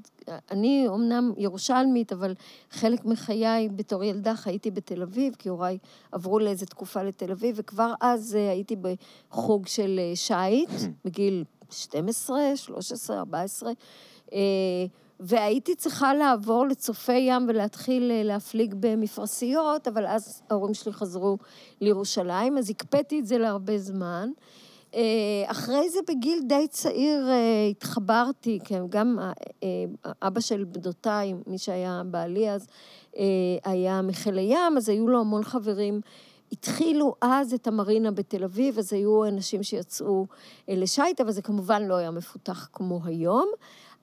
אני 0.52 0.86
אומנם 0.88 1.32
ירושלמית, 1.38 2.14
אבל 2.14 2.34
חלק 2.72 3.06
מחיי 3.06 3.70
בתור 3.76 4.04
ילדה 4.04 4.36
חייתי 4.36 4.72
בתל 4.72 5.02
אביב, 5.02 5.36
כי 5.40 5.50
הוריי 5.50 5.78
עברו 6.12 6.40
לאיזו 6.40 6.66
תקופה 6.66 7.04
לתל 7.04 7.32
אביב, 7.32 7.56
וכבר 7.60 7.94
אז 8.02 8.36
אה, 8.36 8.50
הייתי 8.52 8.76
בחוג 8.76 9.68
של 9.68 10.00
אה, 10.00 10.16
שיט, 10.16 10.70
בגיל 11.06 11.44
12, 11.70 12.38
13, 12.56 13.18
14. 13.18 13.72
אה, 14.34 14.40
והייתי 15.20 15.76
צריכה 15.76 16.14
לעבור 16.14 16.66
לצופי 16.68 17.18
ים 17.18 17.46
ולהתחיל 17.50 18.12
אה, 18.12 18.24
להפליג 18.24 18.76
במפרשיות, 18.80 19.88
אבל 19.88 20.06
אז 20.08 20.42
ההורים 20.50 20.74
שלי 20.74 20.94
חזרו 20.94 21.38
לירושלים, 21.82 22.58
אז 22.58 22.70
הקפאתי 22.70 23.20
את 23.20 23.26
זה 23.26 23.38
להרבה 23.38 23.78
זמן. 23.78 24.30
אה, 24.96 25.02
אחרי 25.46 25.90
זה 25.90 26.00
בגיל 26.08 26.40
די 26.48 26.68
צעיר 26.70 27.28
התחברתי, 27.72 28.60
כן, 28.66 28.84
גם 28.90 29.20
אבא 30.22 30.40
של 30.40 30.64
בנותיי, 30.64 31.34
מי 31.48 31.58
שהיה 31.58 32.02
בעלי 32.06 32.50
אז, 32.52 32.68
היה 33.64 34.02
מחיל 34.02 34.38
הים, 34.38 34.78
אז 34.78 34.90
היו 34.90 35.08
לו 35.08 35.20
המון 35.20 35.44
חברים. 35.44 36.02
התחילו 36.54 37.16
אז 37.22 37.54
את 37.54 37.68
המרינה 37.68 38.12
בתל 38.12 38.44
אביב, 38.44 38.78
אז 38.78 38.94
היו 38.94 39.26
אנשים 39.26 39.64
שיצאו 39.64 40.26
לשייט, 40.68 41.22
אבל 41.22 41.32
זה 41.32 41.42
כמובן 41.42 41.84
לא 41.84 41.96
היה 41.96 42.12
מפותח 42.12 42.70
כמו 42.74 43.00
היום. 43.06 43.50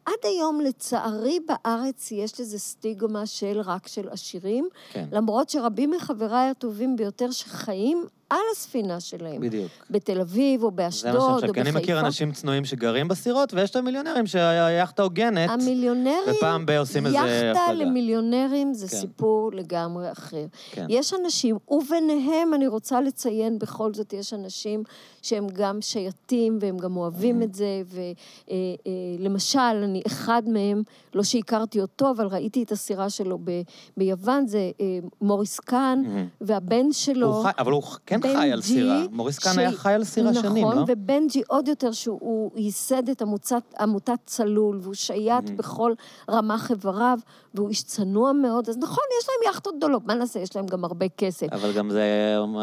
עד 0.06 0.14
היום, 0.22 0.60
לצערי, 0.60 1.38
בארץ 1.40 2.12
יש 2.12 2.40
לזה 2.40 2.58
סטיגמה 2.58 3.26
של 3.26 3.60
רק 3.64 3.88
של 3.88 4.08
עשירים. 4.08 4.68
כן. 4.92 5.04
למרות 5.12 5.50
שרבים 5.50 5.90
מחבריי 5.90 6.50
הטובים 6.50 6.96
ביותר 6.96 7.30
שחיים 7.30 8.06
על 8.30 8.38
הספינה 8.52 9.00
שלהם. 9.00 9.40
בדיוק. 9.40 9.70
בתל 9.90 10.20
אביב, 10.20 10.62
או 10.62 10.70
באשדוד, 10.70 11.16
או 11.16 11.36
בחיפה. 11.36 11.52
כי 11.52 11.60
אני 11.60 11.70
מכיר 11.70 12.00
אנשים 12.00 12.32
צנועים 12.32 12.64
שגרים 12.64 13.08
בסירות, 13.08 13.54
ויש 13.54 13.70
את 13.70 13.76
המיליונרים 13.76 14.26
שהיאכטה 14.26 15.02
עוגנת. 15.02 15.50
המיליונרים... 15.50 16.34
ופעם 16.36 16.66
ב- 16.66 16.70
עושים 16.70 17.06
איזה 17.06 17.16
יאכטה 17.16 17.72
למיליונרים 17.72 18.74
זה 18.74 18.88
כן. 18.88 18.96
סיפור 18.96 19.50
לגמרי 19.52 20.12
אחר. 20.12 20.46
כן. 20.70 20.86
יש 20.88 21.14
אנשים, 21.14 21.56
וביניהם 21.70 22.54
אני 22.54 22.66
רוצה 22.66 23.00
לציין, 23.00 23.58
בכל 23.58 23.94
זאת 23.94 24.12
יש 24.12 24.34
אנשים 24.34 24.82
שהם 25.22 25.46
גם 25.52 25.80
שייטים, 25.80 26.58
והם 26.60 26.78
גם 26.78 26.96
אוהבים 26.96 27.40
mm-hmm. 27.40 27.44
את 27.44 27.54
זה, 27.54 27.82
ולמשל, 29.18 29.58
אה, 29.58 29.64
אה, 29.64 29.84
אני 29.84 30.02
אחד 30.06 30.42
מהם, 30.46 30.82
לא 31.14 31.22
שהכרתי 31.22 31.80
אותו, 31.80 32.10
אבל 32.10 32.26
ראיתי 32.26 32.62
את 32.62 32.72
הסירה 32.72 33.10
שלו 33.10 33.38
ב- 33.44 33.62
ביוון, 33.96 34.46
זה 34.46 34.70
אה, 34.80 34.98
מוריס 35.20 35.60
קאן, 35.60 36.02
mm-hmm. 36.04 36.36
והבן 36.40 36.92
שלו... 36.92 37.26
הוא 37.26 37.42
חי, 37.42 37.50
אבל 37.58 37.72
הוא 37.72 37.82
כן 38.06 38.19
ובנג'י... 38.20 38.36
חי 38.38 38.52
על 38.52 38.62
סירה. 38.62 39.04
מוריס 39.10 39.38
קאן 39.38 39.58
היה 39.58 39.72
חי 39.72 39.92
על 39.92 40.04
סירה 40.04 40.30
נכון, 40.30 40.42
שנים, 40.42 40.64
לא? 40.64 40.70
נכון, 40.72 40.84
ובנג'י 40.88 41.42
עוד 41.48 41.68
יותר, 41.68 41.92
שהוא 41.92 42.50
ייסד 42.56 43.08
את 43.08 43.22
עמותת 43.80 44.18
צלול, 44.26 44.78
והוא 44.82 44.94
שייט 44.94 45.48
Mhm. 45.48 45.52
בכל 45.56 45.92
רמ"ח 46.30 46.70
איבריו, 46.70 47.18
והוא 47.54 47.68
איש 47.68 47.82
צנוע 47.82 48.32
מאוד, 48.32 48.68
אז 48.68 48.76
נכון, 48.78 49.04
יש 49.20 49.28
להם 49.28 49.52
יכטות 49.54 49.74
גדולות, 49.76 50.06
מה 50.06 50.14
נעשה, 50.14 50.40
יש 50.40 50.56
להם 50.56 50.66
גם 50.66 50.84
הרבה 50.84 51.06
כסף. 51.08 51.46
אבל 51.52 51.72
גם 51.72 51.90
זה... 51.90 52.02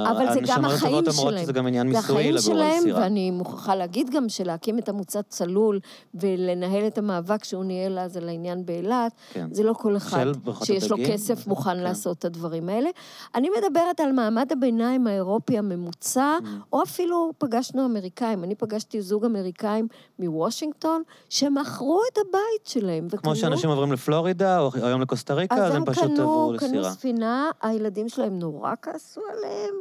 אבל 0.09 0.33
זה 0.33 0.39
גם 0.47 0.65
החיים 0.65 1.03
שלהם. 1.11 1.43
שזה 1.43 1.53
גם 1.53 1.67
עניין 1.67 1.87
זה 1.91 1.97
מיסויי 1.97 2.31
לגור 2.31 2.61
על 2.61 2.79
סירה. 2.81 2.99
ואני 3.01 3.31
מוכרחה 3.31 3.75
להגיד 3.75 4.09
גם 4.09 4.29
שלהקים 4.29 4.79
את 4.79 4.89
עמותת 4.89 5.25
צלול 5.29 5.79
ולנהל 6.13 6.87
את 6.87 6.97
המאבק 6.97 7.43
שהוא 7.43 7.63
ניהל 7.63 7.99
אז 7.99 8.17
על 8.17 8.29
העניין 8.29 8.65
באילת, 8.65 9.11
כן. 9.33 9.47
זה 9.51 9.63
לא 9.63 9.73
כל 9.73 9.97
אחד 9.97 10.25
של 10.43 10.63
שיש 10.65 10.91
לו? 10.91 10.97
כסף 11.07 11.47
מוכן 11.47 11.69
כן. 11.77 11.79
לעשות 11.83 12.17
את 12.19 12.25
הדברים 12.25 12.69
האלה. 12.69 12.89
אני 13.35 13.49
מדברת 13.57 13.99
על 13.99 14.11
מעמד 14.11 14.51
הביניים 14.51 15.07
האירופי 15.07 15.57
הממוצע, 15.57 16.37
Mm. 16.37 16.45
או 16.73 16.83
אפילו 16.83 17.31
פגשנו 17.37 17.85
אמריקאים. 17.85 18.43
אני 18.43 18.55
פגשתי 18.55 19.01
זוג 19.01 19.25
אמריקאים 19.25 19.87
מוושינגטון, 20.19 21.01
שמכרו 21.29 22.01
את 22.13 22.17
הבית 22.17 22.65
שלהם. 22.65 23.07
כמו 23.09 23.19
וקנו- 23.19 23.35
שאנשים 23.35 23.69
עוברים 23.69 23.91
לפלורידה, 23.91 24.59
או 24.59 24.71
היום 24.83 25.01
לקוסטה 25.01 25.33
ריקה, 25.33 25.55
אז 25.55 25.75
הם 25.75 25.85
פשוט 25.85 26.03
קנו, 26.03 26.21
עברו 26.21 26.53
קנו 26.57 26.67
לסירה. 26.67 26.91
ספינה, 26.91 27.51
הילדים 27.61 28.09
שלהם 28.09 28.39
נורא 28.39 28.73
כעסו 28.81 29.21
עליהם. 29.37 29.73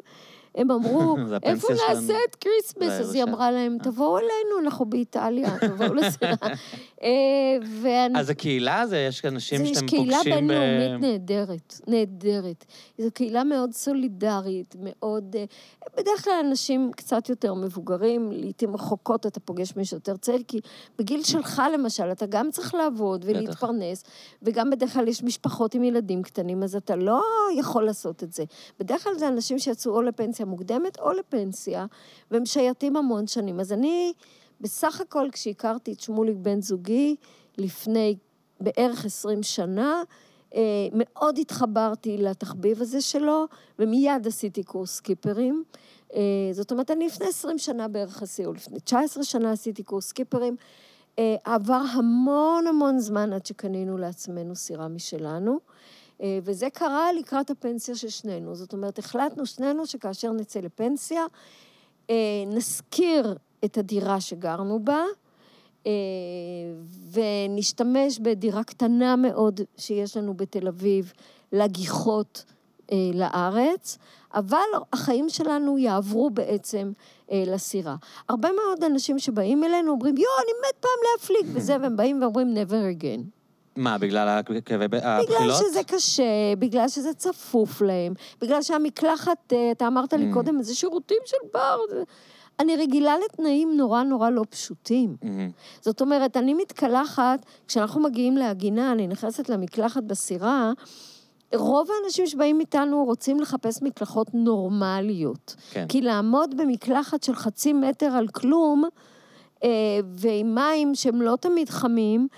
הם 0.55 0.70
אמרו, 0.70 1.16
איפה 1.43 1.68
נעשה 1.73 2.06
שלנו." 2.06 2.18
את 2.31 2.35
Christmas? 2.34 3.00
אז 3.01 3.14
היא. 3.14 3.23
אמרה 3.23 3.51
להם, 3.51 3.77
תבואו 3.82 4.18
אלינו, 4.18 4.59
אנחנו 4.64 4.85
באיטליה, 4.85 5.59
תבואו 5.60 5.94
לסירה. 5.94 6.35
אה, 7.02 7.09
ואני... 7.82 8.20
אז 8.20 8.31
הקהילה 8.31 8.86
זה, 8.86 8.98
יש 8.98 9.24
אנשים 9.24 9.66
שאתם 9.66 9.85
יש 9.85 9.90
קהילה 9.90 10.16
פוגשים 10.16 10.48
ב... 10.48 10.52
בינלאומית 10.52 11.01
נהדרת, 11.01 11.81
נהדרת. 11.86 12.64
זו 12.98 13.09
קהילה 13.14 13.44
מאוד 13.44 13.73
סולידרית, 13.73 14.74
מאוד... 14.78 15.36
אה, 15.36 15.44
בדרך 15.97 16.24
כלל 16.24 16.32
אנשים 16.47 16.90
קצת 16.97 17.28
יותר 17.28 17.55
מבוגרים, 17.55 18.32
לעיתים 18.32 18.74
רחוקות 18.74 19.27
אתה 19.27 19.40
פוגש 19.40 19.77
מישהו 19.77 19.97
יותר 19.97 20.16
צעיר, 20.16 20.43
כי 20.48 20.60
בגיל 20.98 21.23
שלך 21.23 21.62
למשל, 21.74 22.12
אתה 22.12 22.27
גם 22.27 22.51
צריך 22.51 22.74
לעבוד 22.74 23.24
ולהתפרנס, 23.28 24.05
וגם 24.43 24.70
בדרך 24.70 24.93
כלל 24.93 25.09
יש 25.09 25.23
משפחות 25.23 25.74
עם 25.74 25.85
ילדים 25.85 26.23
קטנים, 26.23 26.62
אז 26.62 26.77
אתה 26.77 26.97
לא 26.97 27.23
יכול 27.59 27.85
לעשות 27.85 28.23
את 28.23 28.32
זה. 28.32 28.44
בדרך 28.81 29.05
כלל 29.05 29.14
זה 29.14 29.28
אנשים 29.28 29.59
שיצאו 29.59 29.93
או 29.93 30.02
לפנסיה 30.02 30.47
מוקדמת 30.47 30.98
או 30.98 31.12
לפנסיה, 31.12 31.86
והם 32.31 32.47
שייטים 32.47 32.97
המון 32.97 33.27
שנים. 33.27 33.60
אז 33.60 33.73
אני, 33.73 34.12
בסך 34.60 35.00
הכל, 35.00 35.28
כשהכרתי 35.32 35.92
את 35.92 36.00
שמוליק 36.00 36.36
בן 36.36 36.60
זוגי, 36.60 37.16
לפני 37.58 38.16
בערך 38.60 39.04
20 39.04 39.42
שנה, 39.42 40.02
אה, 40.54 40.60
מאוד 40.92 41.38
התחברתי 41.38 42.16
לתחביב 42.18 42.82
הזה 42.82 43.00
שלו, 43.00 43.46
ומיד 43.78 44.26
עשיתי 44.26 44.62
קורס 44.62 44.96
סקיפרים. 44.96 45.64
אה, 46.14 46.20
זאת 46.52 46.72
אומרת, 46.72 46.90
אני 46.90 47.06
לפני 47.06 47.26
20 47.26 47.58
שנה 47.58 47.88
בערך 47.88 48.22
עשיתי, 48.22 48.46
או 48.46 48.52
לפני 48.52 48.80
19 48.80 49.24
שנה 49.24 49.52
עשיתי 49.52 49.82
קורס 49.82 50.08
סקיפרים. 50.08 50.56
אה, 51.18 51.36
עבר 51.44 51.82
המון 51.92 52.66
המון 52.66 52.98
זמן 52.98 53.32
עד 53.32 53.46
שקנינו 53.46 53.98
לעצמנו 53.98 54.56
סירה 54.56 54.88
משלנו, 54.88 55.58
וזה 56.42 56.70
קרה 56.70 57.12
לקראת 57.12 57.50
הפנסיה 57.50 57.94
של 57.94 58.08
שנינו. 58.08 58.54
זאת 58.54 58.72
אומרת, 58.72 58.98
החלטנו 58.98 59.46
שנינו 59.46 59.86
שכאשר 59.86 60.32
נצא 60.32 60.60
לפנסיה, 60.60 61.22
נשכיר 62.46 63.36
את 63.66 63.78
הדירה 63.78 64.20
שגרנו 64.20 64.80
בה, 64.84 65.02
אה, 65.86 65.93
ונשתמש 67.12 68.18
בדירה 68.18 68.64
קטנה 68.64 69.16
מאוד 69.16 69.60
שיש 69.76 70.16
לנו 70.16 70.34
בתל 70.34 70.68
אביב 70.68 71.12
לגיחות 71.52 72.44
אה, 72.93 72.97
לארץ, 73.14 73.98
אבל 74.34 74.59
החיים 74.93 75.28
שלנו 75.28 75.78
יעברו 75.78 76.30
בעצם 76.30 76.93
אה, 77.32 77.44
לסירה. 77.47 77.97
הרבה 78.28 78.48
מאוד 78.52 78.84
אנשים 78.84 79.18
שבאים 79.18 79.64
אלינו 79.64 79.90
אומרים, 79.93 80.16
יואו, 80.16 80.34
אני 80.38 80.52
מת 80.68 80.76
פעם 80.80 80.90
להפליג 81.12 81.56
וזה, 81.56 81.76
והם 81.80 81.97
באים 81.97 82.22
ואומרים, 82.22 82.55
never 82.56 83.01
again. 83.02 83.20
מה, 83.76 83.98
בגלל 83.98 84.28
הכאבי 84.28 84.88
ב- 84.88 84.97
בגלל 84.97 85.06
הבחילות? 85.20 85.56
שזה 85.56 85.80
קשה, 85.86 86.22
בגלל 86.59 86.88
שזה 86.88 87.14
צפוף 87.14 87.82
להם, 87.82 88.14
בגלל 88.40 88.62
שהמקלחת, 88.62 89.52
אתה 89.72 89.86
אמרת 89.86 90.12
לי 90.12 90.30
Mm. 90.30 90.34
קודם, 90.34 90.62
זה 90.62 90.74
שירותים 90.74 91.18
של 91.24 91.36
בר. 91.55 91.78
אני 92.60 92.76
רגילה 92.76 93.14
לתנאים 93.24 93.76
נורא 93.76 94.02
נורא 94.02 94.30
לא 94.30 94.42
פשוטים. 94.50 95.16
מהמם. 95.22 95.50
זאת 95.80 96.00
אומרת, 96.00 96.36
אני 96.36 96.54
מתקלחת, 96.54 97.46
כשאנחנו 97.68 98.00
מגיעים 98.02 98.36
להגינה, 98.36 98.92
אני 98.92 99.06
נכנסת 99.06 99.48
למקלחת 99.48 100.02
בסירה, 100.02 100.72
רוב 101.54 101.88
האנשים 101.90 102.26
שבאים 102.26 102.60
איתנו 102.60 103.04
רוצים 103.04 103.40
לחפש 103.40 103.82
מקלחות 103.82 104.26
נורמליות. 104.34 105.56
כן. 105.70 105.86
כי 105.88 106.00
לעמוד 106.00 106.56
במקלחת 106.56 107.22
של 107.22 107.34
חצי 107.34 107.72
מטר 107.72 108.06
על 108.06 108.28
כלום, 108.28 108.84
אה, 109.64 109.68
ועם 110.14 110.54
מים 110.54 110.94
שהם 110.94 111.22
לא 111.22 111.36
תמיד 111.40 111.68
חמים, 111.70 112.28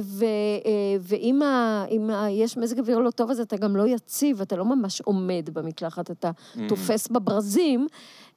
ו, 0.00 0.24
אה, 0.24 0.70
ואם 1.00 1.42
ה, 1.42 1.84
ה, 2.12 2.30
יש 2.30 2.56
מזג 2.56 2.78
אוויר 2.78 2.98
לא 2.98 3.10
טוב, 3.10 3.30
אז 3.30 3.40
אתה 3.40 3.56
גם 3.56 3.76
לא 3.76 3.86
יציב, 3.86 4.40
אתה 4.40 4.56
לא 4.56 4.64
ממש 4.64 5.00
עומד 5.00 5.50
במקלחת, 5.52 6.10
אתה 6.10 6.30
Mm. 6.54 6.58
תופס 6.68 7.08
בברזים. 7.08 7.86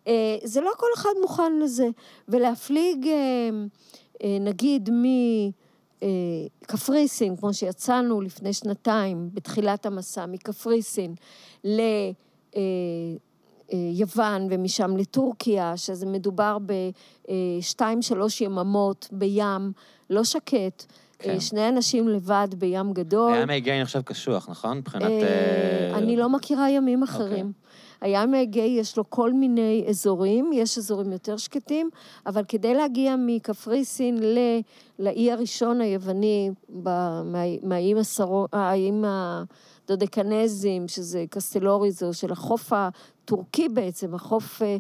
אה, 0.10 0.38
זה 0.44 0.62
לא 0.62 0.72
כל 0.78 0.88
אחד 0.96 1.10
מוכן 1.22 1.60
לזה. 1.60 1.88
ולהפליג, 2.28 3.08
אה, 3.08 3.50
אה, 4.24 4.38
נגיד, 4.42 4.90
מקפריסין, 6.64 7.36
כמו 7.36 7.54
שיצאנו 7.54 8.22
לפני 8.22 8.54
שנתיים, 8.54 9.30
בתחילת 9.34 9.86
המסע, 9.86 10.26
מקפריסין 10.26 11.16
ליוון 13.74 14.48
ומשם 14.50 14.98
לטורקיה, 14.98 15.78
שזה 15.78 16.06
מדובר 16.06 16.58
בשתיים, 17.30 18.02
שלוש 18.02 18.42
יממות 18.42 19.08
בים, 19.12 19.72
לא 20.10 20.24
שקט. 20.24 20.86
כן. 21.22 21.40
שני 21.40 21.70
אנשים 21.70 22.08
לבד 22.08 22.48
בים 22.58 22.94
גדול. 22.94 23.34
הים 23.34 23.50
האגאי 23.50 23.82
נחשב 23.82 24.02
קשוח, 24.02 24.50
נכון? 24.50 24.78
מבחינת... 24.78 25.12
אני 25.94 26.18
לא 26.18 26.30
מכירה 26.30 26.70
ימים 26.70 27.04
אחרים. 27.04 27.52
הים 28.02 28.34
האגאי 28.34 28.62
יש 28.80 28.98
לו 28.98 29.10
כל 29.10 29.34
מיני 29.34 29.86
אזורים, 29.90 30.50
יש 30.54 30.78
אזורים 30.78 31.12
יותר 31.12 31.38
שקטים, 31.38 31.90
אבל 32.26 32.44
כדי 32.48 32.74
להגיע 32.74 33.16
מקפריסין 33.18 34.18
ל- 34.24 34.60
לאי 35.00 35.32
הראשון 35.32 35.82
היווני, 35.82 36.52
ב- 36.84 36.90
מה- 37.26 37.58
מהאיים 37.64 37.98
הסרו- 37.98 38.48
הדודקנזים, 39.86 40.88
שזה 40.88 41.26
קסטלוריזו, 41.30 42.14
של 42.14 42.32
החוף 42.32 42.74
הטורקי 42.76 43.70
בעצם, 43.70 44.16
החוף 44.16 44.62
אה, 44.62 44.78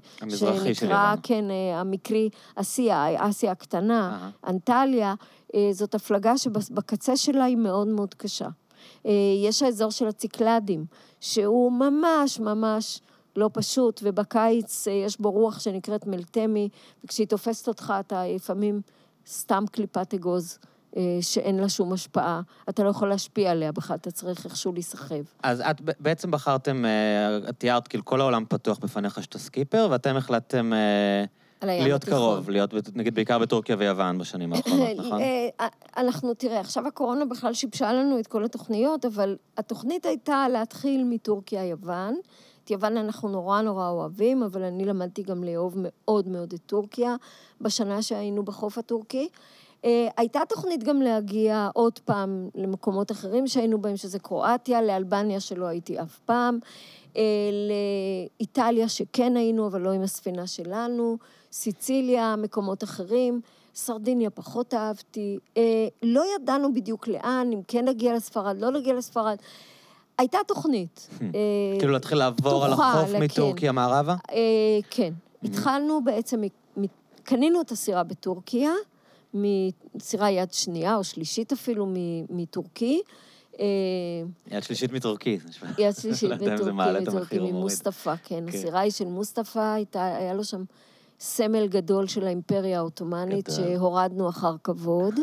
שנקרא. 0.73 1.15
כן, 1.23 1.45
אה, 1.51 1.79
המקרי 1.79 2.29
אסיה, 2.55 3.05
אסיה 3.29 3.51
הקטנה, 3.51 4.09
אהה. 4.21 4.29
אנטליה, 4.47 5.13
אה, 5.55 5.69
זאת 5.71 5.95
הפלגה 5.95 6.37
שבקצה 6.37 7.17
שלה 7.17 7.43
היא 7.43 7.57
מאוד 7.57 7.87
מאוד 7.87 8.13
קשה. 8.13 8.47
יש 9.45 9.63
האזור 9.63 9.91
של 9.91 10.07
הציקלדים, 10.07 10.85
שהוא 11.19 11.71
ממש 11.71 12.39
ממש 12.39 13.01
לא 13.35 13.49
פשוט, 13.53 14.01
ובקיץ 14.03 14.87
אה, 14.87 14.93
יש 14.93 15.21
בו 15.21 15.31
רוח 15.31 15.59
שנקראת 15.59 16.07
מלטמי, 16.07 16.69
וכשהיא 17.03 17.27
תופסת 17.27 17.67
אותך 17.67 17.93
אתה 17.99 18.23
לפעמים 18.27 18.81
סתם 19.27 19.63
קליפת 19.71 20.13
אגוז. 20.13 20.59
אה, 20.97 21.17
שאין 21.21 21.57
לה 21.57 21.69
שום 21.69 21.93
השפעה, 21.93 22.41
אתה 22.69 22.83
לא 22.83 22.89
יכול 22.89 23.09
להשפיע 23.09 23.51
עליה 23.51 23.71
בכלל, 23.71 23.95
אתה 23.95 24.11
צריך 24.11 24.45
איכשהו 24.45 24.73
להיסחב. 24.73 25.15
אז 25.43 25.61
את 25.61 25.81
בעצם 25.99 26.31
בחרתם, 26.31 26.85
אה, 26.85 27.49
את 27.49 27.59
תיארת 27.59 27.87
כאילו 27.87 28.05
כל 28.05 28.21
העולם 28.21 28.45
פתוח 28.49 28.77
בפניך 28.77 29.23
שאתה 29.23 29.39
סקיפר, 29.39 29.87
ואתם 29.91 30.17
החלטתם 30.17 30.71
להיות 31.61 32.03
התיכון. 32.03 32.19
קרוב, 32.19 32.49
להיות 32.49 32.73
נגיד 32.95 33.15
בעיקר 33.15 33.39
בטורקיה 33.39 33.75
ויוון 33.79 34.17
בשנים 34.17 34.53
האחרונות, 34.53 34.97
נכון? 34.99 35.21
אנחנו, 35.97 36.33
תראה, 36.33 36.59
עכשיו 36.59 36.87
הקורונה 36.87 37.25
בכלל 37.25 37.53
שיבשה 37.53 37.93
לנו 37.93 38.19
את 38.19 38.27
כל 38.27 38.45
התוכניות, 38.45 39.05
אבל 39.05 39.35
התוכנית 39.57 40.05
הייתה 40.05 40.45
להתחיל 40.51 41.03
מטורקיה-יוון. 41.03 42.15
יוון 42.71 42.97
אנחנו 42.97 43.29
נורא 43.29 43.61
נורא 43.61 43.89
אוהבים, 43.89 44.43
אבל 44.43 44.63
אני 44.63 44.85
למדתי 44.85 45.23
גם 45.23 45.43
לאהוב 45.43 45.73
מאוד 45.77 46.27
מאוד 46.27 46.53
את 46.53 46.59
טורקיה 46.65 47.15
בשנה 47.61 48.01
שהיינו 48.01 48.43
בחוף 48.43 48.77
הטורקי. 48.77 49.29
אה, 49.85 50.07
הייתה 50.17 50.39
תוכנית 50.49 50.83
גם 50.83 51.01
להגיע 51.01 51.69
עוד 51.73 51.99
פעם 51.99 52.49
למקומות 52.55 53.11
אחרים 53.11 53.47
שהיינו 53.47 53.81
בהם, 53.81 53.97
שזה 53.97 54.19
קרואטיה, 54.19 54.81
לאלבניה 54.81 55.39
שלא 55.39 55.65
הייתי 55.65 56.01
אף 56.01 56.19
פעם, 56.19 56.59
אה, 57.17 57.21
לאיטליה 58.39 58.89
שכן 58.89 59.37
היינו, 59.37 59.67
אבל 59.67 59.81
לא 59.81 59.91
עם 59.91 60.01
הספינה 60.01 60.47
שלנו, 60.47 61.17
סיציליה, 61.51 62.35
מקומות 62.35 62.83
אחרים. 62.83 63.41
סרדיניה 63.75 64.29
פחות 64.29 64.73
אהבתי. 64.73 65.37
אה, 65.57 65.87
לא 66.03 66.23
ידענו 66.35 66.73
בדיוק 66.73 67.07
לאן, 67.07 67.49
אם 67.53 67.61
כן 67.67 67.87
נגיע 67.87 68.15
לספרד, 68.15 68.57
לא 68.59 68.71
נגיע 68.71 68.93
לספרד. 68.93 69.37
הייתה 70.19 70.37
תוכנית. 70.47 71.09
אה, 71.21 71.27
כאילו 71.79 71.91
להתחיל 71.93 72.17
לעבור 72.17 72.65
על 72.65 72.73
החוף 72.73 73.11
כן. 73.11 73.23
מטורקיה 73.23 73.71
מערבה? 73.71 74.15
אה, 74.31 74.37
כן. 74.89 75.13
התחלנו 75.43 76.03
בעצם, 76.03 76.41
קנינו 77.23 77.61
את 77.61 77.71
הסירה 77.71 78.03
בטורקיה, 78.03 78.71
מסירה 79.33 80.31
יד 80.31 80.53
שנייה 80.53 80.95
או 80.95 81.03
שלישית 81.03 81.51
אפילו 81.51 81.85
מ- 81.85 81.93
מטורקי, 82.37 83.01
אה, 83.59 83.65
יד 84.51 84.63
שלישית 84.63 84.91
מטורקי. 84.91 85.39
יד 85.77 85.95
שלישית 85.95 86.29
לא 86.31 86.35
מטורקי, 86.35 87.01
מטורקי. 87.01 87.39
ממוסטפא, 87.39 88.13
כן. 88.23 88.43
כן. 88.51 88.57
הסירה 88.57 88.79
היא 88.79 88.91
של 88.91 89.05
מוסטפא, 89.05 89.77
היה 89.93 90.33
לו 90.33 90.43
שם 90.43 90.63
סמל 91.19 91.67
גדול 91.67 92.07
של 92.07 92.25
האימפריה 92.27 92.77
העות'מאנית. 92.79 93.49
שהורדנו 93.55 94.29
אחר 94.29 94.55
כבוד, 94.63 95.13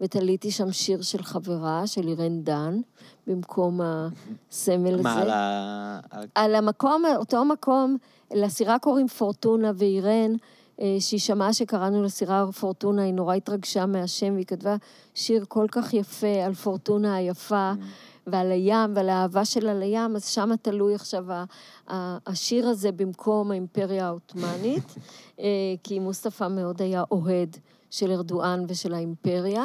ותליתי 0.00 0.50
שם 0.50 0.72
שיר 0.72 1.02
של 1.02 1.22
חברה, 1.22 1.86
של 1.86 2.08
אירן 2.08 2.42
דן, 2.42 2.80
במקום 3.26 3.80
הסמל 3.82 4.94
הזה. 4.94 5.02
מה, 5.02 5.20
על 5.22 5.30
ה... 5.30 6.00
על- 6.34 6.54
המקום, 6.54 7.02
אותו 7.16 7.44
מקום, 7.44 7.96
לסירה 8.34 8.78
קוראים 8.78 9.08
פורטונה 9.08 9.72
ואירן, 9.74 10.32
אה, 10.80 10.96
שהיא 11.00 11.20
שמעה 11.20 11.52
שקראנו 11.52 12.02
לסירה 12.02 12.52
פורטונה, 12.52 13.02
היא 13.02 13.14
נורא 13.14 13.34
התרגשה 13.34 13.86
מהשם, 13.86 14.34
והיא 14.34 14.46
כתבה 14.46 14.76
שיר 15.14 15.44
כל 15.48 15.66
כך 15.70 15.94
יפה 15.94 16.44
על 16.46 16.54
פורטונה 16.54 17.14
היפה, 17.14 17.72
ועל 18.26 18.50
הים, 18.52 18.92
ועל 18.94 19.08
האהבה 19.08 19.44
שלה 19.44 19.74
לים, 19.74 20.16
אז 20.16 20.26
שמה 20.28 20.56
תלוי 20.56 20.94
עכשיו 20.94 21.24
השיר 22.26 22.68
הזה 22.68 22.92
במקום 22.92 23.50
האימפריה 23.50 24.06
העות'מאנית, 24.06 24.94
אה, 25.40 25.44
כי 25.82 25.98
מוסטפא 25.98 26.48
מאוד 26.48 26.82
היה 26.82 27.04
אוהד 27.10 27.56
של 27.90 28.10
ארדואן 28.10 28.64
ושל 28.68 28.94
האימפריה. 28.94 29.64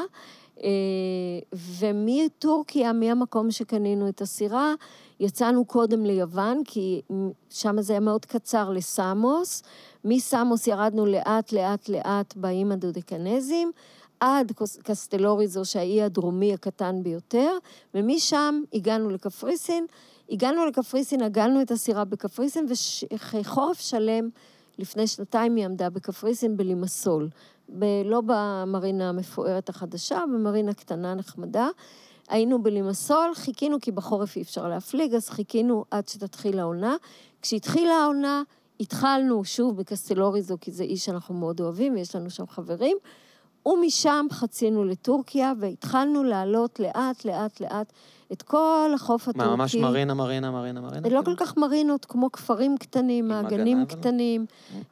אה, 0.63 0.69
ומטורקיה, 1.53 2.93
מהמקום 2.93 3.51
שקנינו 3.51 4.09
את 4.09 4.21
הסירה, 4.21 4.73
יצאנו 5.19 5.65
קודם 5.65 6.05
ליוון, 6.05 6.61
כי 6.65 7.01
שם 7.49 7.81
זה 7.81 7.93
היה 7.93 7.99
מאוד 7.99 8.25
קצר 8.25 8.69
לסמוס. 8.69 9.63
מסמוס 10.05 10.67
ירדנו 10.67 11.05
לאט, 11.05 11.51
לאט, 11.51 11.89
לאט 11.89 12.35
באיים 12.35 12.71
הדודקנזים, 12.71 13.71
עד 14.19 14.51
קסטלוריזו, 14.83 15.65
שהאי 15.65 16.01
הדרומי 16.01 16.53
הקטן 16.53 17.03
ביותר, 17.03 17.57
ומשם 17.93 18.61
הגענו 18.73 19.09
לקפריסין. 19.09 19.85
הגענו 20.29 20.65
לקפריסין, 20.65 21.21
עגלנו 21.21 21.61
את 21.61 21.71
הסירה 21.71 22.05
בקפריסין, 22.05 22.65
ואחרי 23.11 23.43
חורף 23.43 23.79
שלם, 23.79 24.29
לפני 24.79 25.07
שנתיים 25.07 25.55
היא 25.55 25.65
עמדה 25.65 25.89
בקפריסין 25.89 26.57
בלימסול. 26.57 27.29
ב- 27.69 28.01
לא 28.05 28.21
במרינה 28.25 29.09
המפוארת 29.09 29.69
החדשה, 29.69 30.23
במרינה 30.33 30.73
קטנה 30.73 31.15
נחמדה. 31.15 31.67
היינו 32.29 32.63
בלימסול, 32.63 33.31
חיכינו, 33.35 33.77
כי 33.81 33.91
בחורף 33.91 34.35
אי 34.35 34.41
אפשר 34.41 34.67
להפליג, 34.67 35.13
אז 35.13 35.29
חיכינו 35.29 35.85
עד 35.91 36.07
שתתחיל 36.07 36.59
העונה. 36.59 36.95
כשהתחילה 37.41 37.93
העונה, 37.93 38.43
התחלנו 38.79 39.45
שוב 39.45 39.77
בקסטלוריזו, 39.77 40.57
כי 40.61 40.71
זה 40.71 40.83
אי 40.83 40.97
שאנחנו 40.97 41.35
מאוד 41.35 41.61
אוהבים, 41.61 41.93
ויש 41.93 42.15
לנו 42.15 42.29
שם 42.29 42.47
חברים, 42.47 42.97
ומשם 43.65 44.25
חצינו 44.31 44.83
לטורקיה, 44.83 45.53
והתחלנו 45.59 46.23
לעלות 46.23 46.79
לאט, 46.79 47.25
לאט, 47.25 47.61
לאט 47.61 47.93
את 48.31 48.41
כל 48.41 48.91
החוף 48.95 49.27
הטורקי. 49.27 49.49
מה, 49.49 49.55
ממש 49.55 49.75
מרינה, 49.75 50.13
מרינה, 50.13 50.51
מרינה, 50.51 50.81
מרינה? 50.81 50.99
לא 51.01 51.03
כאילו? 51.03 51.23
כל 51.25 51.35
כך 51.35 51.57
מרינות, 51.57 52.05
כמו 52.05 52.31
כפרים 52.31 52.77
קטנים, 52.77 53.27
מעגנים 53.27 53.77
אבל? 53.77 53.85
קטנים. 53.85 54.45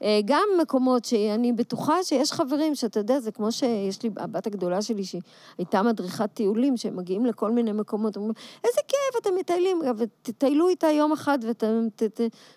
אה, 0.03 0.19
גם 0.25 0.43
מקומות 0.61 1.05
שאני 1.05 1.53
בטוחה 1.53 2.03
שיש 2.03 2.31
חברים 2.31 2.75
שאתה 2.75 2.99
יודע, 2.99 3.19
זה 3.19 3.31
כמו 3.31 3.51
שיש 3.51 4.03
לי, 4.03 4.09
הבת 4.17 4.47
הגדולה 4.47 4.81
שלי, 4.81 5.03
שהיא 5.03 5.21
הייתה 5.57 5.81
מדריכת 5.83 6.29
טיולים, 6.33 6.77
שהם 6.77 6.97
מגיעים 6.97 7.25
לכל 7.25 7.51
מיני 7.51 7.71
מקומות, 7.71 8.15
אומרים, 8.15 8.33
איזה 8.63 8.81
כיף, 8.87 9.21
אתם 9.21 9.29
מטיילים, 9.39 9.81
ותטיילו 9.97 10.69
איתה 10.69 10.87
יום 10.87 11.11
אחד, 11.11 11.39
ואתם 11.47 11.87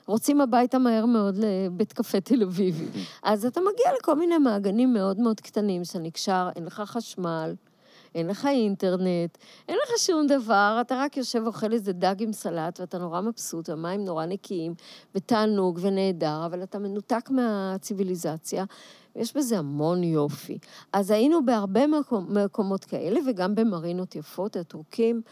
רוצים 0.07 0.41
הביתה 0.41 0.79
מהר 0.79 1.07
מאוד 1.07 1.37
לבית 1.39 1.93
קפה 1.93 2.21
תל 2.21 2.43
אביבי. 2.43 2.87
אז 3.23 3.47
אתה 3.47 3.61
מגיע 3.61 3.93
לכל 4.01 4.15
מיני 4.15 4.39
מעגנים 4.39 4.93
מאוד 4.93 5.21
מאוד 5.21 5.41
קטנים, 5.41 5.85
שאתה 5.85 5.99
נקשר, 5.99 6.49
אין 6.57 6.65
לך 6.65 6.83
חשמל. 6.87 7.55
אין 8.15 8.27
לך 8.27 8.47
אינטרנט, 8.47 9.39
אין 9.69 9.77
לך 9.83 9.99
שום 9.99 10.27
דבר, 10.27 10.79
אתה 10.81 10.97
רק 10.99 11.17
יושב 11.17 11.43
ואוכל 11.45 11.73
איזה 11.73 11.93
דג 11.93 12.15
עם 12.19 12.33
סלט, 12.33 12.81
ואתה 12.81 12.99
נורא 12.99 13.21
מבסוט, 13.21 13.69
המים 13.69 14.05
נורא 14.05 14.27
נקיים, 14.27 14.75
ותענוג 15.15 15.79
ונהדר, 15.83 16.47
אבל 16.47 16.63
אתה 16.63 16.79
מנותק 16.79 17.31
מהציוויליזציה, 17.31 18.65
ויש 19.17 19.37
בזה 19.37 19.59
המון 19.59 20.05
יופי. 20.05 20.59
אז 20.93 21.11
היינו 21.11 21.45
בהרבה 21.45 21.81
מקומות 22.29 22.85
כאלה, 22.85 23.21
וגם 23.27 23.55
במרינות 23.55 24.17
יפות, 24.17 24.57
הטורקים. 24.57 25.23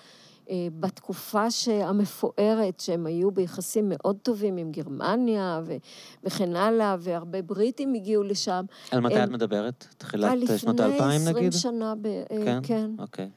אה, 0.50 0.54
בתקופה 0.80 1.46
המפוארת, 1.84 2.80
שהם 2.80 3.06
היו 3.06 3.30
ביחסים 3.30 3.84
מאוד 3.88 4.16
טובים 4.22 4.56
עם 4.56 4.70
גרמניה 4.70 5.60
ו- 5.66 5.76
וכן 6.24 6.56
הלאה, 6.56 6.96
והרבה 6.98 7.42
בריטים 7.42 7.94
הגיעו 7.94 8.22
לשם. 8.22 8.64
על 8.90 9.00
מתי 9.00 9.14
הם- 9.14 9.24
את 9.28 9.34
מדברת? 9.34 9.86
תחילת 9.98 10.24
אה, 10.48 10.52
אה, 10.52 10.58
שנות 10.58 10.74
לפני 10.80 10.84
האלפיים, 10.92 11.20
20 11.20 11.36
נגיד? 11.36 11.52
שנה, 11.52 11.94
ב- 12.02 12.24
כן? 12.44 12.58
כן. 12.62 12.90
אוקיי. 12.98 13.30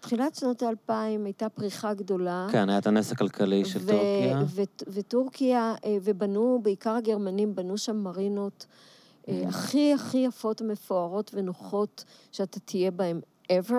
תחילת 0.00 0.34
שנות 0.34 0.62
האלפיים 0.62 1.24
הייתה 1.24 1.48
פריחה 1.48 1.94
גדולה. 1.94 2.46
כן, 2.52 2.68
היה 2.68 2.78
את 2.78 2.86
הנס 2.86 3.12
הכלכלי 3.12 3.64
של 3.64 3.78
ו- 3.82 3.86
טורקיה. 3.86 4.42
ו- 4.46 4.62
וטורקיה, 4.88 5.74
אה, 5.84 5.96
ובנו, 6.02 6.60
בעיקר 6.62 6.90
הגרמנים, 6.94 7.54
בנו 7.54 7.78
שם 7.78 7.96
מרינות 7.96 8.66
אה, 9.28 9.42
הכי 9.48 9.92
הכי 9.94 10.18
יפות 10.18 10.62
ומפוארות 10.62 11.30
ונוחות 11.34 12.04
שאתה 12.32 12.60
תהיה 12.60 12.90
בהן 12.90 13.20
ever. 13.52 13.74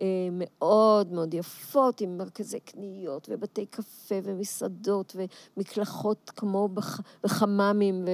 אה, 0.00 0.06
מאוד 0.32 1.12
מאוד 1.12 1.34
יפות, 1.34 2.00
עם 2.00 2.18
מרכזי 2.18 2.60
קניות 2.60 3.28
ובתי 3.30 3.66
קפה 3.66 4.14
ומסעדות 4.22 5.16
ומקלחות 5.56 6.30
כמו 6.36 6.68
בח... 6.68 7.00
בחממים 7.24 8.04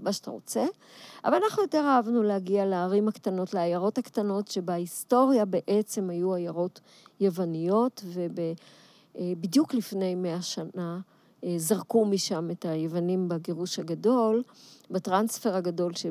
ומה 0.00 0.12
שאתה 0.12 0.30
רוצה. 0.30 0.66
אבל 1.24 1.34
אנחנו 1.44 1.62
יותר 1.62 1.84
אהבנו 1.86 2.22
להגיע 2.22 2.66
לערים 2.66 3.08
הקטנות, 3.08 3.54
לעיירות 3.54 3.98
הקטנות, 3.98 4.48
שבהיסטוריה 4.48 5.44
בעצם 5.44 6.10
היו 6.10 6.34
עיירות 6.34 6.80
יווניות, 7.20 8.04
ובדיוק 9.14 9.74
לפני 9.74 10.14
מאה 10.14 10.42
שנה 10.42 11.00
אה, 11.44 11.54
זרקו 11.56 12.04
משם 12.04 12.50
את 12.50 12.64
היוונים 12.64 13.28
בגירוש 13.28 13.78
הגדול, 13.78 14.42
בטרנספר 14.90 15.54
הגדול 15.54 15.94
ש... 15.94 16.06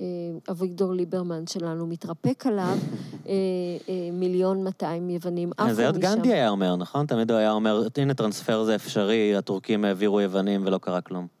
אה, 0.00 0.04
אביגדור 0.50 0.92
ליברמן 0.92 1.46
שלנו 1.46 1.86
מתרפק 1.86 2.46
עליו, 2.46 2.78
אה, 3.26 3.32
אה, 3.88 4.08
מיליון 4.12 4.64
מאתיים 4.64 5.10
יוונים 5.10 5.50
עפו 5.56 5.64
משם. 5.64 5.74
זה 5.74 5.86
עוד 5.86 5.98
גנדי 5.98 6.32
היה 6.32 6.48
אומר, 6.48 6.76
נכון? 6.76 7.06
תמיד 7.06 7.30
הוא 7.30 7.38
היה 7.38 7.52
אומר, 7.52 7.88
הנה 7.96 8.14
טרנספר 8.14 8.64
זה 8.64 8.74
אפשרי, 8.74 9.36
הטורקים 9.36 9.84
העבירו 9.84 10.20
יוונים 10.20 10.66
ולא 10.66 10.78
קרה 10.78 11.00
כלום. 11.00 11.37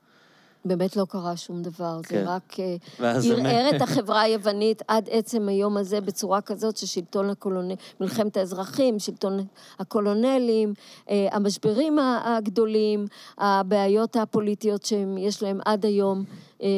באמת 0.64 0.96
לא 0.96 1.06
קרה 1.08 1.36
שום 1.36 1.62
דבר, 1.62 2.00
כן. 2.02 2.24
זה 2.24 2.30
רק 2.30 2.56
אה, 2.60 2.76
ערער 3.00 3.76
את 3.76 3.82
החברה 3.82 4.20
היוונית 4.20 4.82
עד 4.88 5.08
עצם 5.10 5.48
היום 5.48 5.76
הזה 5.76 6.00
בצורה 6.00 6.40
כזאת 6.40 6.76
ששלטון 6.76 7.30
הקולונל... 7.30 7.74
מלחמת 8.00 8.36
האזרחים, 8.36 8.98
שלטון 8.98 9.46
הקולונלים, 9.78 10.74
אה, 11.10 11.28
המשברים 11.32 11.98
הגדולים, 12.24 13.06
הבעיות 13.38 14.16
הפוליטיות 14.16 14.84
שיש 14.84 15.42
להם 15.42 15.60
עד 15.64 15.84
היום, 15.84 16.24
אה, 16.62 16.68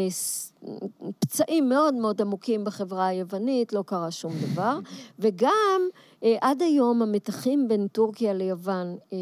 פצעים 1.19 1.69
מאוד 1.69 1.95
מאוד 1.95 2.21
עמוקים 2.21 2.65
בחברה 2.65 3.07
היוונית, 3.07 3.73
לא 3.73 3.83
קרה 3.87 4.11
שום 4.11 4.33
דבר. 4.53 4.79
וגם 5.19 5.81
עד 6.41 6.63
היום 6.63 7.03
המתחים 7.03 7.69
בין 7.69 7.89
טורקיה 7.89 8.33
ליוון, 8.33 8.97
אה, 9.13 9.19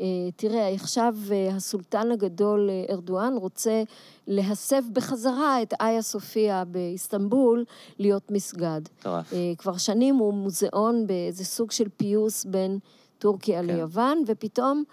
אה, 0.00 0.06
תראה, 0.36 0.68
עכשיו 0.74 1.14
אה, 1.30 1.56
הסולטן 1.56 2.12
הגדול 2.12 2.70
אה, 2.70 2.94
ארדואן 2.94 3.32
רוצה 3.36 3.82
להסב 4.26 4.82
בחזרה 4.92 5.62
את 5.62 5.74
איה 5.80 6.02
סופיה 6.02 6.64
באיסטנבול 6.64 7.64
להיות 7.98 8.30
מסגד. 8.30 8.80
מטורף. 9.00 9.32
אה, 9.32 9.52
כבר 9.58 9.76
שנים 9.76 10.16
הוא 10.16 10.34
מוזיאון 10.34 11.06
באיזה 11.06 11.44
סוג 11.44 11.70
של 11.70 11.88
פיוס 11.96 12.44
בין 12.44 12.78
טורקיה 13.18 13.60
כן. 13.60 13.66
ליוון, 13.66 14.22
ופתאום, 14.26 14.84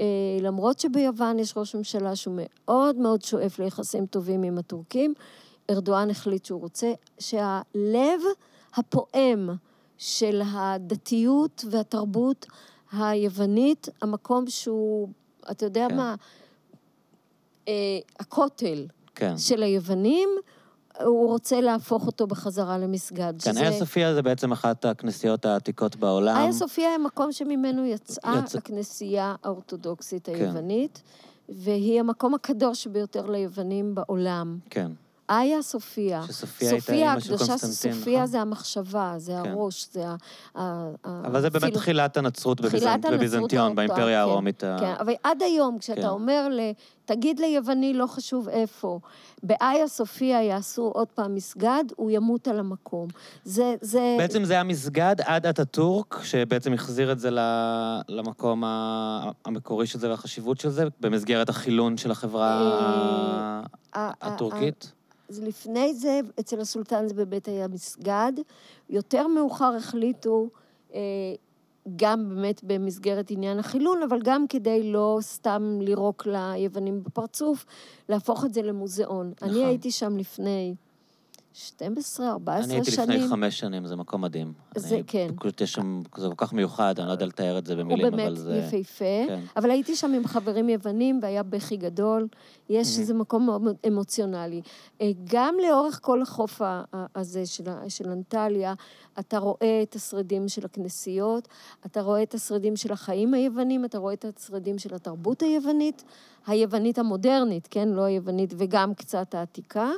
אה, 0.00 0.04
למרות 0.40 0.78
שביוון 0.78 1.38
יש 1.38 1.56
ראש 1.56 1.74
ממשלה 1.74 2.16
שהוא 2.16 2.34
מאוד 2.36 2.96
מאוד 2.96 3.22
שואף 3.22 3.58
ליחסים 3.58 4.06
טובים 4.06 4.42
עם 4.42 4.58
הטורקים, 4.58 5.14
ארדואן 5.70 6.10
החליט 6.10 6.44
שהוא 6.44 6.60
רוצה 6.60 6.92
שהלב 7.18 8.20
הפועם 8.74 9.50
של 10.02 10.42
הדתיות 10.46 11.64
והתרבות 11.70 12.46
היוונית, 12.92 13.88
המקום 14.02 14.44
שהוא, 14.48 15.08
אתה 15.50 15.64
יודע 15.66 15.86
כן. 15.88 15.96
מה, 15.96 16.14
אה, 17.68 17.72
הכותל 18.18 18.86
כן. 19.14 19.38
של 19.38 19.62
היוונים, 19.62 20.28
הוא 21.04 21.28
רוצה 21.28 21.60
להפוך 21.60 22.06
אותו 22.06 22.26
בחזרה 22.26 22.78
למסגד. 22.78 23.32
כן, 23.42 23.56
איה 23.58 23.72
סופיה 23.78 24.14
זה 24.14 24.22
בעצם 24.22 24.52
אחת 24.52 24.84
הכנסיות 24.84 25.44
העתיקות 25.44 25.96
בעולם. 25.96 26.36
איה 26.36 26.52
סופיה 26.52 26.88
היא 26.88 26.94
המקום 26.94 27.32
שממנו 27.32 27.84
יצאה 27.86 28.40
יצא- 28.44 28.58
הכנסייה 28.58 29.34
האורתודוקסית 29.44 30.26
כן. 30.26 30.34
היוונית, 30.34 31.02
והיא 31.48 32.00
המקום 32.00 32.34
הקדוש 32.34 32.86
ביותר 32.86 33.26
ליוונים 33.26 33.94
בעולם. 33.94 34.58
כן. 34.70 34.90
איה 35.30 35.62
סופיה. 35.62 36.22
שסופיה 36.26 36.70
הייתה 36.70 36.92
אימא 36.92 37.20
של 37.20 37.36
קונסטנטין, 37.38 37.70
סופיה 37.94 38.18
נכון? 38.18 38.26
זה 38.26 38.40
המחשבה, 38.40 39.14
זה 39.16 39.32
כן. 39.44 39.50
הראש, 39.50 39.88
זה 39.92 40.04
ה... 40.54 40.90
אבל 41.26 41.40
זה 41.40 41.50
באמת 41.50 41.62
הפילו- 41.62 41.78
תחילת 41.80 42.16
הנצרות 42.16 42.60
בביזנטיון, 43.12 43.74
באימפריה 43.74 44.24
כן, 44.24 44.30
הרומית. 44.30 44.60
כן, 44.60 44.94
אבל 45.00 45.14
עד 45.22 45.42
היום, 45.42 45.78
כשאתה 45.78 46.00
כן. 46.00 46.06
אומר, 46.06 46.48
ל... 46.50 46.60
תגיד 47.04 47.40
ליווני, 47.40 47.94
לא 47.94 48.06
חשוב 48.06 48.48
איפה, 48.48 49.00
באיה 49.42 49.88
סופיה 49.88 50.42
יעשו 50.42 50.82
עוד 50.94 51.08
פעם 51.08 51.34
מסגד, 51.34 51.84
הוא 51.96 52.10
ימות 52.10 52.48
על 52.48 52.58
המקום. 52.58 53.08
זה... 53.44 53.74
זה... 53.80 54.16
בעצם 54.18 54.44
זה 54.44 54.52
היה 54.52 54.62
מסגד 54.62 55.16
עד 55.24 55.46
אטאטורק, 55.46 56.20
שבעצם 56.22 56.72
החזיר 56.72 57.12
את 57.12 57.18
זה 57.18 57.28
למקום 58.08 58.62
המקורי 59.44 59.86
של 59.86 59.98
זה 59.98 60.10
והחשיבות 60.10 60.60
של 60.60 60.68
זה, 60.70 60.84
במסגרת 61.00 61.48
החילון 61.48 61.96
של 61.96 62.10
החברה 62.10 62.48
אה, 62.60 62.80
ה- 63.94 64.00
ה- 64.00 64.12
הטורקית. 64.20 64.92
לפני 65.42 65.94
זה, 65.94 66.20
אצל 66.40 66.60
הסולטן 66.60 67.08
זה 67.08 67.14
באמת 67.14 67.48
היה 67.48 67.68
מסגד. 67.68 68.32
יותר 68.88 69.26
מאוחר 69.26 69.74
החליטו, 69.76 70.48
אה, 70.94 71.00
גם 71.96 72.28
באמת 72.28 72.60
במסגרת 72.64 73.30
עניין 73.30 73.58
החילון, 73.58 74.02
אבל 74.02 74.20
גם 74.22 74.46
כדי 74.48 74.92
לא 74.92 75.18
סתם 75.20 75.78
לירוק 75.80 76.26
ליוונים 76.26 77.02
בפרצוף, 77.02 77.66
להפוך 78.08 78.44
את 78.44 78.54
זה 78.54 78.62
למוזיאון. 78.62 79.32
נכון. 79.36 79.48
אני 79.48 79.64
הייתי 79.64 79.90
שם 79.90 80.16
לפני 80.16 80.74
12, 81.54 82.30
14 82.30 82.64
אני 82.64 82.74
הייתי 82.74 82.90
שנים. 82.90 83.08
לפני 83.10 83.28
חמש 83.28 83.58
שנים, 83.58 83.86
זה 83.86 83.96
מקום 83.96 84.20
מדהים. 84.20 84.52
זה 84.76 84.94
אני- 84.94 85.04
כן. 85.06 85.28
פשוט 85.40 85.60
יש 85.60 85.72
שם, 85.72 86.02
זה 86.16 86.28
כל 86.28 86.34
כך 86.36 86.52
מיוחד, 86.52 86.94
אני 86.98 87.06
לא 87.06 87.12
יודע 87.12 87.26
לתאר 87.26 87.58
את 87.58 87.66
זה 87.66 87.72
הוא 87.74 87.80
במילים, 87.82 88.10
באמת 88.10 88.26
אבל 88.26 88.36
זה... 88.36 88.56
יפהפה, 88.56 89.04
כן. 89.28 89.40
אבל 89.56 89.70
הייתי 89.70 89.96
שם 89.96 90.12
עם 90.14 90.26
חברים 90.26 90.68
יוונים 90.68 91.18
והיה 91.22 91.42
בכי 91.42 91.76
גדול. 91.76 92.28
יש 92.68 92.98
איזה 92.98 93.14
מקום 93.14 93.46
מאוד 93.46 93.62
אמוציונלי. 93.86 94.60
אה, 95.00 95.10
גם 95.24 95.54
לאורך 95.68 95.98
כל 96.02 96.22
החוף 96.22 96.60
הזה 97.14 97.46
של, 97.46 97.64
של 97.88 98.08
אנטליה, 98.10 98.74
אתה 99.18 99.38
רואה 99.38 99.80
את 99.82 99.94
השרידים 99.94 100.48
של 100.48 100.64
הכנסיות, 100.64 101.48
אתה 101.86 102.00
רואה 102.02 102.22
את 102.22 102.34
השרידים 102.34 102.76
של 102.76 102.92
החיים 102.92 103.34
היוונים, 103.34 103.84
אתה 103.84 103.98
רואה 103.98 104.12
את 104.14 104.24
השרידים 104.38 104.78
של 104.78 104.94
התרבות 104.94 105.42
היוונית, 105.42 106.04
היוונית 106.46 106.98
המודרנית, 106.98 107.68
כן? 107.70 107.88
לא 107.88 108.02
היוונית, 108.02 108.54
וגם 108.58 108.94
קצת 108.94 109.34
העתיקה. 109.34 109.90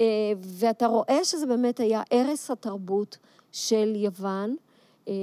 אה, 0.00 0.06
ואתה 0.40 0.86
רואה 0.86 1.24
שזה 1.24 1.46
באמת 1.46 1.80
היה 1.80 2.02
ערש 2.10 2.50
התרבות 2.50 3.18
של 3.52 3.92
יוון. 3.96 4.56
אה, 5.08 5.14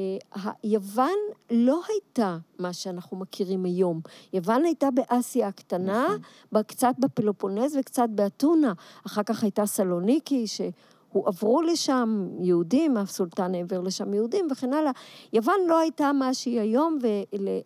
יוון 0.64 1.18
לא 1.52 1.82
הייתה 1.90 2.38
מה 2.60 2.74
שאנחנו 2.74 3.18
מכירים 3.18 3.66
היום. 3.66 4.02
יוון 4.34 4.66
הייתה 4.66 4.90
באסיה 4.92 5.48
הקטנה, 5.48 6.08
נכון. 6.52 6.64
קצת 6.64 6.96
בפלופונז 7.00 7.76
וקצת 7.80 8.08
באתונה. 8.10 8.74
אחר 9.06 9.24
כך 9.24 9.44
הייתה 9.44 9.66
סלוניקי, 9.66 10.46
שהועברו 10.48 11.62
לשם 11.62 12.28
יהודים, 12.40 12.98
הסולטן 12.98 13.56
העבר 13.56 13.82
לשם 13.82 14.14
יהודים 14.14 14.48
וכן 14.52 14.74
הלאה. 14.74 14.92
יוון 15.34 15.60
לא 15.68 15.80
הייתה 15.80 16.12
מה 16.14 16.34
שהיא 16.34 16.60
היום, 16.60 16.98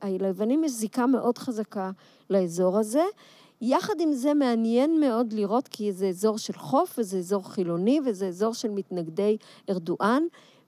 וליוונים 0.04 0.64
יש 0.64 0.72
זיקה 0.72 1.08
מאוד 1.08 1.38
חזקה 1.38 1.92
לאזור 2.30 2.78
הזה. 2.78 3.04
יחד 3.62 3.94
עם 4.00 4.12
זה 4.14 4.34
מעניין 4.34 5.00
מאוד 5.00 5.34
לראות, 5.34 5.68
כי 5.68 5.92
זה 5.92 6.08
אזור 6.08 6.38
של 6.38 6.54
חוף, 6.54 6.96
וזה 7.00 7.18
אזור 7.18 7.52
חילוני, 7.54 8.00
וזה 8.06 8.28
אזור 8.28 8.54
של 8.54 8.70
מתנגדי 8.72 9.38
ארדואן, 9.70 10.24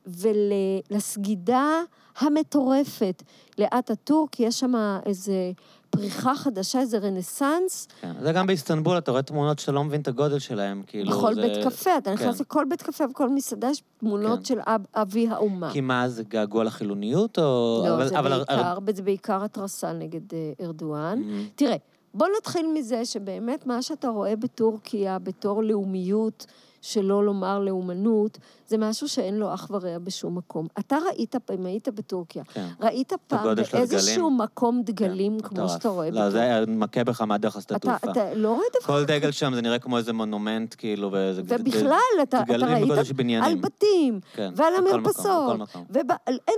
ולסגידה 0.05 1.81
המטורפת 2.19 3.23
לאטאטורק, 3.57 4.39
יש 4.39 4.59
שם 4.59 4.73
איזה 5.05 5.51
פריחה 5.89 6.35
חדשה, 6.35 6.79
איזה 6.79 6.97
רנסאנס. 6.97 7.87
כן. 8.01 8.11
זה 8.21 8.31
גם 8.31 8.47
באיסטנבול, 8.47 8.97
אתה 8.97 9.11
רואה 9.11 9.21
תמונות 9.23 9.59
שאתה 9.59 9.71
לא 9.71 9.83
מבין 9.83 10.01
את 10.01 10.07
הגודל 10.07 10.39
שלהם, 10.39 10.83
כאילו 10.87 11.11
בכל 11.17 11.35
זה... 11.35 11.41
בית 11.41 11.63
קפה, 11.65 11.97
אתה 11.97 12.13
נכנס 12.13 12.35
כן. 12.37 12.41
לכל 12.41 12.65
בית 12.69 12.81
קפה 12.81 13.03
וכל 13.11 13.29
מסעדה, 13.29 13.69
יש 13.69 13.83
תמונות 13.97 14.39
כן. 14.39 14.45
של 14.45 14.59
אב, 14.67 14.81
אבי 14.95 15.27
האומה. 15.27 15.71
כי 15.73 15.81
מה, 15.81 16.09
זה 16.09 16.23
געגוע 16.23 16.63
לחילוניות, 16.63 17.39
או... 17.39 17.83
לא, 17.87 17.95
אבל- 17.95 18.07
זה 18.07 18.19
אבל- 18.19 18.29
בעיקר, 18.47 18.77
זה 18.95 19.01
בעיקר 19.01 19.43
התרסה 19.43 19.93
נגד 19.93 20.33
אה, 20.33 20.51
ארדואן. 20.65 21.21
Mhm. 21.23 21.49
תראה, 21.55 21.75
בוא 22.13 22.27
נתחיל 22.37 22.67
מזה 22.73 23.05
שבאמת 23.05 23.65
מה 23.65 23.81
שאתה 23.81 24.09
רואה 24.09 24.35
בטורקיה 24.35 25.19
בתור 25.19 25.63
לאומיות, 25.63 26.45
שלא 26.81 27.25
לומר 27.25 27.59
לאומנות, 27.59 28.37
זה 28.69 28.77
משהו 28.77 29.09
שאין 29.09 29.35
לו 29.39 29.53
אח 29.53 29.67
ורע 29.71 29.97
בשום 29.97 30.37
מקום. 30.37 30.67
אתה 30.79 30.97
ראית, 31.07 31.35
אם 31.59 31.65
היית 31.65 31.87
בטורקיה, 31.87 32.43
כן. 32.43 32.67
ראית 32.81 33.13
פעם 33.27 33.55
באיזשהו. 33.73 34.31
מקום 34.31 34.81
דגלים, 34.85 35.39
כן, 35.39 35.47
כמו. 35.47 35.69
שאתה 35.69 35.89
רואה 35.89 36.05
לא, 36.09 36.11
בטורקיה? 36.11 36.31
זה 36.31 36.41
היה 36.41 36.65
מכה 36.67 37.03
בך 37.03 37.21
מהדרך 37.21 37.55
השדה 37.55 37.75
אתה, 37.75 37.97
תעופה. 37.99 38.11
אתה 38.11 38.33
לא 38.33 38.47
רואה 38.49 38.65
דבר 38.81 38.93
כל 38.93 39.05
דגל 39.05 39.31
שם 39.31 39.51
זה 39.55 39.61
נראה 39.61 39.79
כמו 39.79 39.97
איזה 39.97 40.13
מונומנט, 40.13 40.75
כאילו, 40.77 41.11
ואיזה... 41.11 41.41
ובכלל, 41.45 41.91
אתה, 42.23 42.41
אתה 42.41 42.53
דגלים 42.53 42.91
ראית 42.91 43.05
של 43.05 43.13
בניינים. 43.13 43.49
על 43.49 43.55
בתים, 43.55 44.19
כן, 44.33 44.53
ועל 44.55 44.73
המרפסות. 44.75 45.59
ואין 45.89 46.07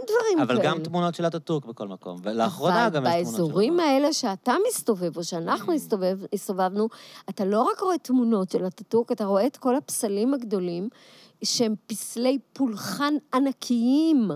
דברים 0.07 0.39
אבל 0.41 0.57
כאלה. 0.57 0.69
גם 0.69 0.79
תמונות 0.83 1.15
של 1.15 1.27
אטאטורק 1.27 1.65
בכל 1.65 1.87
מקום. 1.87 2.17
ולאחרונה 2.23 2.89
גם 2.89 3.03
יש 3.05 3.11
תמונות 3.11 3.23
של... 3.23 3.31
אבל 3.31 3.41
באזורים 3.41 3.79
האלה 3.79 4.13
שאתה 4.13 4.53
מסתובב, 4.67 5.17
או 5.17 5.21
Mm. 5.21 5.23
שאנחנו 5.23 5.73
הסתובב, 5.73 6.17
הסתובבנו, 6.33 6.87
אתה 7.29 7.45
לא 7.45 7.61
רק 7.61 7.79
רואה 7.79 7.97
תמונות 7.97 8.51
של 8.51 8.67
אטאטורק, 8.67 9.11
אתה 9.11 9.25
רואה 9.25 9.47
את 9.47 9.57
כל 9.57 9.75
הפסלים 9.75 10.33
הגדולים, 10.33 10.89
שהם 11.43 11.75
פסלי 11.87 12.39
פולחן 12.53 13.13
ענקיים. 13.33 14.31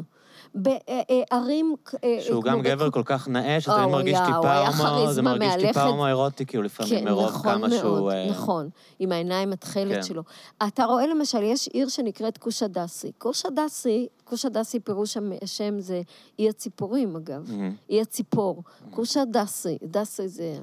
בערים... 0.56 1.76
אה, 2.03 2.18
שהוא 2.22 2.41
כמו 2.44 2.52
גם 2.52 2.61
בית- 2.61 2.72
גבר 2.73 2.91
כל 2.91 3.02
כך 3.06 3.27
נאה, 3.27 3.61
שזה 3.61 3.72
אה, 3.72 3.84
הוא 3.84 3.91
מרגיש 3.91 4.18
טיפה 4.26 4.68
הומו, 4.68 5.14
זה 5.14 5.22
מרגיש 5.22 5.53
טיפה. 5.68 5.84
הומואירוטי, 5.84 6.45
כאילו, 6.45 6.64
לפעמים, 6.64 6.99
כן, 6.99 7.06
מרוב 7.06 7.26
נכון 7.30 7.41
כמה 7.44 7.69
שהוא... 7.69 8.11
אה, 8.11 8.30
נכון, 8.30 8.69
עם 8.99 9.11
העיניים 9.11 9.53
התכלת 9.53 9.95
כן. 9.95 10.03
שלו. 10.03 10.23
אתה 10.68 10.86
רואה 10.86 11.07
למשל, 11.07 11.44
יש 11.44 11.68
עיר 11.68 11.88
שנקראת 11.88 12.38
קושדסי. 12.38 13.11
קושדסי, 13.18 14.07
קושדסי 14.23 14.80
פירוש 14.80 15.18
המ- 15.18 15.32
השם 15.41 15.80
זה 15.80 16.02
אי 16.40 16.49
הציפורים, 16.49 17.15
אגב. 17.15 17.52
אי 17.90 18.02
הציפור. 18.02 18.64
קושדסי, 18.91 19.77
דסי 19.84 20.27
זה... 20.27 20.57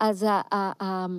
אז 0.00 0.26
ה... 0.52 1.12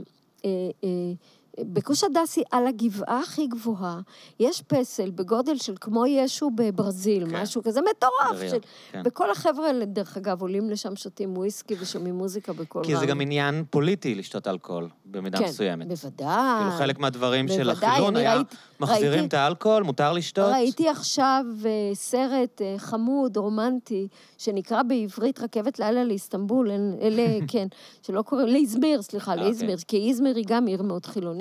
בקוש 1.60 2.04
הדסי, 2.04 2.44
על 2.52 2.68
הגבעה 2.68 3.20
הכי 3.20 3.48
גבוהה, 3.48 4.00
יש 4.40 4.62
פסל 4.62 5.10
בגודל 5.12 5.58
של 5.58 5.74
כמו 5.82 6.06
ישו 6.06 6.50
בברזיל, 6.56 7.30
כן. 7.30 7.42
משהו 7.42 7.64
כזה 7.64 7.80
מטורף. 7.82 8.50
של... 8.52 8.58
כן. 8.92 9.02
וכל 9.06 9.32
החבר'ה 9.32 9.68
האלה, 9.68 9.86
דרך 9.86 10.18
אגב, 10.18 10.42
עולים 10.42 10.70
לשם, 10.70 10.96
שותים 10.96 11.38
וויסקי 11.38 11.76
ושומעים 11.80 12.16
מוזיקה 12.16 12.54
בקול 12.54 12.84
כי 12.84 12.98
זה. 12.98 13.06
גם 13.06 13.22
עניין 13.22 13.64
פוליטי 13.70 14.16
לשתות 14.16 14.48
אלכוהול, 14.48 14.88
במידה 15.06 15.38
כן, 15.38 15.44
מסוימת. 15.46 15.88
בוודאי. 15.88 16.58
כאילו 16.60 16.78
חלק 16.78 17.00
מהדברים 17.00 17.48
של 17.48 17.64
בוודאי, 17.72 17.90
החילון 17.90 18.16
אני 18.16 18.26
היה, 18.28 18.36
ראיתי- 18.36 18.56
מחזירים 18.80 19.12
ראיתי- 19.12 19.26
את 19.28 19.34
האלכוהול, 19.34 19.84
מותר 19.84 20.14
לשתות. 20.14 20.52
ראיתי 20.54 20.90
עכשיו 20.90 21.46
אה, 21.66 21.70
סרט 21.96 22.62
אה, 22.62 22.76
חמוד, 22.78 23.38
רומנטי, 23.38 24.08
שנקרא 24.38 24.84
בעברית 24.84 25.40
רכבת 25.40 25.80
לילה 25.80 26.04
לאיסטנבול, 26.04 26.72
אלה, 27.02 27.24
כן, 27.52 27.68
שלא 28.02 28.22
קוראים, 28.22 28.48
לאיזמיר, 28.48 29.02
סליחה, 29.02 29.32
אה, 29.32 29.36
לאיזמיר, 29.36 29.72
אוקיי. 29.72 29.86
כי 29.88 30.10
איזמיר 30.10 30.36
היא 30.36 30.46
גם 30.48 30.66
עיר 30.68 30.82
מאוד 30.84 31.06
חילונית, 31.06 31.41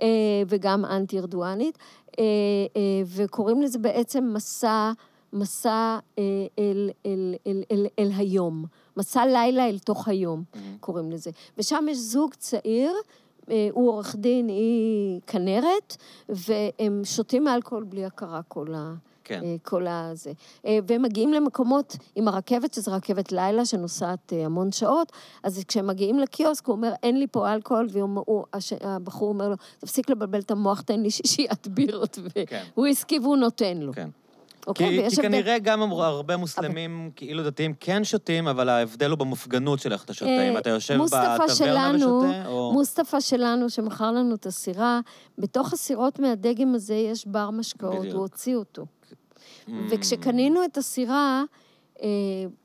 אה, 0.00 0.06
וגם 0.48 0.84
אנטי-ארדואנית, 0.84 1.78
אה, 2.18 2.24
אה, 2.76 3.02
וקוראים 3.06 3.62
לזה 3.62 3.78
בעצם 3.78 4.30
מסע, 4.34 4.92
מסע 5.32 5.98
אה, 6.18 6.24
אל, 6.58 6.90
אל, 7.06 7.34
אל, 7.46 7.62
אל, 7.72 7.86
אל 7.98 8.10
היום, 8.16 8.64
מסע 8.96 9.26
לילה 9.26 9.68
אל 9.68 9.78
תוך 9.78 10.08
היום, 10.08 10.42
מהמם. 10.54 10.76
קוראים 10.80 11.10
לזה. 11.10 11.30
ושם 11.58 11.86
יש 11.90 11.98
זוג 11.98 12.34
צעיר, 12.34 12.92
הוא 13.72 13.88
עורך 13.88 14.16
דין, 14.16 14.48
היא 14.48 15.20
כנרת, 15.26 15.96
והם 16.28 17.00
שותים 17.04 17.48
אלכוהול 17.48 17.84
בלי 17.84 18.04
הכרה 18.04 18.42
כל 18.42 18.74
ה... 18.74 18.94
כן. 19.30 19.40
אה, 19.44 19.56
כל 19.62 19.86
הזה. 19.86 20.32
אה, 20.66 20.78
והם 20.86 21.02
מגיעים 21.02 21.32
למקומות 21.32 21.96
עם 22.16 22.28
הרכבת, 22.28 22.74
שזו 22.74 22.92
רכבת 22.92 23.32
לילה 23.32 23.64
שנוסעת 23.64 24.32
אה, 24.32 24.44
המון 24.46 24.72
שעות, 24.72 25.12
אז 25.42 25.64
כשהם 25.68 25.86
מגיעים 25.86 26.18
לקיוסק, 26.18 26.66
הוא 26.66 26.76
אומר, 26.76 26.92
אין 27.02 27.18
לי 27.18 27.26
פה 27.26 27.52
אלכוהול, 27.54 27.88
והבחור 28.82 29.28
אומר 29.28 29.48
לו, 29.48 29.54
תפסיק 29.78 30.10
לבלבל 30.10 30.40
את 30.40 30.50
המוח, 30.50 30.80
תן 30.80 31.00
לי 31.00 31.10
שישיית 31.10 31.68
בירות, 31.68 32.18
כן. 32.46 32.62
והוא 32.76 32.86
הסכים 32.86 33.22
והוא 33.22 33.36
נותן 33.36 33.76
לו. 33.78 33.92
כן. 33.92 34.08
אוקיי? 34.66 34.86
כי, 34.88 34.96
כי 34.96 35.06
הבדל- 35.06 35.22
כנראה 35.22 35.58
גם 35.58 35.82
אמר- 35.82 36.02
הרבה 36.04 36.36
מוסלמים, 36.36 37.10
כאילו 37.16 37.44
דתיים, 37.44 37.74
כן 37.80 38.04
שותים, 38.04 38.48
אבל 38.48 38.68
ההבדל 38.68 39.10
הוא 39.10 39.18
במופגנות 39.18 39.78
של 39.78 39.92
איך 39.92 40.04
אתה 40.04 40.12
שותה. 40.14 40.48
אם 40.50 40.58
אתה 40.58 40.70
יושב 40.70 40.98
בטברנה 41.04 41.48
שלנו, 41.54 42.18
ושותה, 42.22 42.46
או... 42.46 42.72
מוסטפא 42.72 43.20
שלנו, 43.20 43.70
שמכר 43.70 44.12
לנו 44.12 44.34
את 44.34 44.46
הסירה, 44.46 45.00
בתוך 45.38 45.72
הסירות 45.72 46.18
מהדגם 46.18 46.74
הזה 46.74 46.94
יש 46.94 47.26
בר 47.26 47.50
משקאות, 47.50 47.98
בדיוק. 47.98 48.14
הוא 48.14 48.22
הוציא 48.22 48.56
אותו. 48.56 48.86
וכשקנינו 49.90 50.64
את 50.64 50.76
הסירה, 50.76 51.44
אה, 52.02 52.08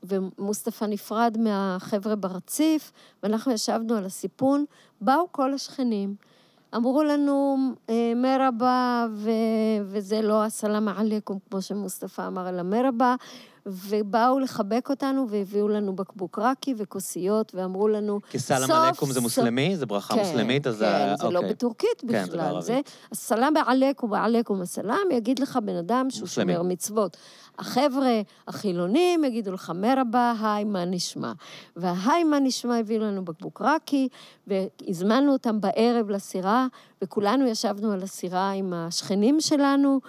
ומוסטפא 0.02 0.84
נפרד 0.84 1.36
מהחבר'ה 1.40 2.16
ברציף, 2.16 2.92
ואנחנו 3.22 3.52
ישבנו 3.52 3.94
על 3.94 4.04
הסיפון, 4.04 4.64
באו 5.00 5.32
כל 5.32 5.54
השכנים. 5.54 6.14
אמרו 6.76 7.02
לנו, 7.02 7.56
אה, 7.90 8.12
מרבה, 8.16 9.06
ו... 9.12 9.30
וזה 9.84 10.22
לא 10.22 10.44
הסלאם 10.44 10.88
עליכום, 10.88 11.38
כמו 11.50 11.62
שמוסטפא 11.62 12.26
אמר, 12.26 12.48
אלא 12.48 12.62
מרבה, 12.62 13.14
ובאו 13.66 14.38
לחבק 14.38 14.90
אותנו 14.90 15.26
והביאו 15.28 15.68
לנו 15.68 15.96
בקבוק 15.96 16.38
רקי 16.38 16.74
וכוסיות, 16.76 17.54
ואמרו 17.54 17.88
לנו, 17.88 18.20
כי 18.30 18.38
סלאם 18.38 18.70
עליכום 18.70 19.12
זה 19.12 19.20
מוסלמי? 19.20 19.76
זה 19.76 19.86
ברכה 19.86 20.14
כן, 20.14 20.20
מוסלמית? 20.20 20.66
אז 20.66 20.78
כן, 20.80 21.14
זה 21.18 21.28
לא 21.30 21.38
אוקיי. 21.38 21.52
בטורקית 21.52 22.00
כן, 22.00 22.24
זה 22.24 22.30
בכלל. 22.30 22.36
בערבית. 22.36 22.64
זה 22.64 22.80
הסלאם 23.12 23.54
עליכום 23.66 24.10
ועליכום 24.10 24.62
הסלאם, 24.62 25.10
יגיד 25.12 25.38
לך 25.38 25.58
בן 25.64 25.76
אדם 25.76 26.10
שהוא 26.10 26.20
מוסלמי. 26.20 26.52
שומר 26.52 26.62
מצוות. 26.62 27.16
החבר'ה 27.58 28.20
החילונים 28.48 29.24
יגידו 29.24 29.52
לך 29.52 29.72
מרבה, 29.74 30.34
היי, 30.42 30.64
מה 30.64 30.84
נשמע? 30.84 31.32
וההי, 31.76 32.24
מה 32.24 32.38
נשמע, 32.38 32.78
הביאו 32.78 33.02
לנו 33.02 33.24
בקבוק 33.24 33.62
רקי, 33.62 34.08
והזמנו 34.46 35.32
אותם 35.32 35.60
בערב 35.60 36.10
לסירה, 36.10 36.66
וכולנו 37.02 37.46
ישבנו 37.46 37.92
על 37.92 38.02
הסירה 38.02 38.50
עם 38.50 38.72
השכנים 38.72 39.40
שלנו, 39.40 40.00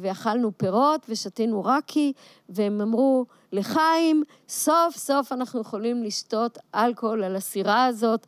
ואכלנו 0.00 0.50
פירות 0.56 1.06
ושתינו 1.08 1.64
רקי, 1.64 2.12
והם 2.48 2.80
אמרו, 2.80 3.26
לחיים, 3.52 4.22
סוף 4.48 4.96
סוף 4.96 5.32
אנחנו 5.32 5.60
יכולים 5.60 6.02
לשתות 6.02 6.58
אלכוהול 6.74 7.24
על 7.24 7.36
הסירה 7.36 7.86
הזאת. 7.86 8.26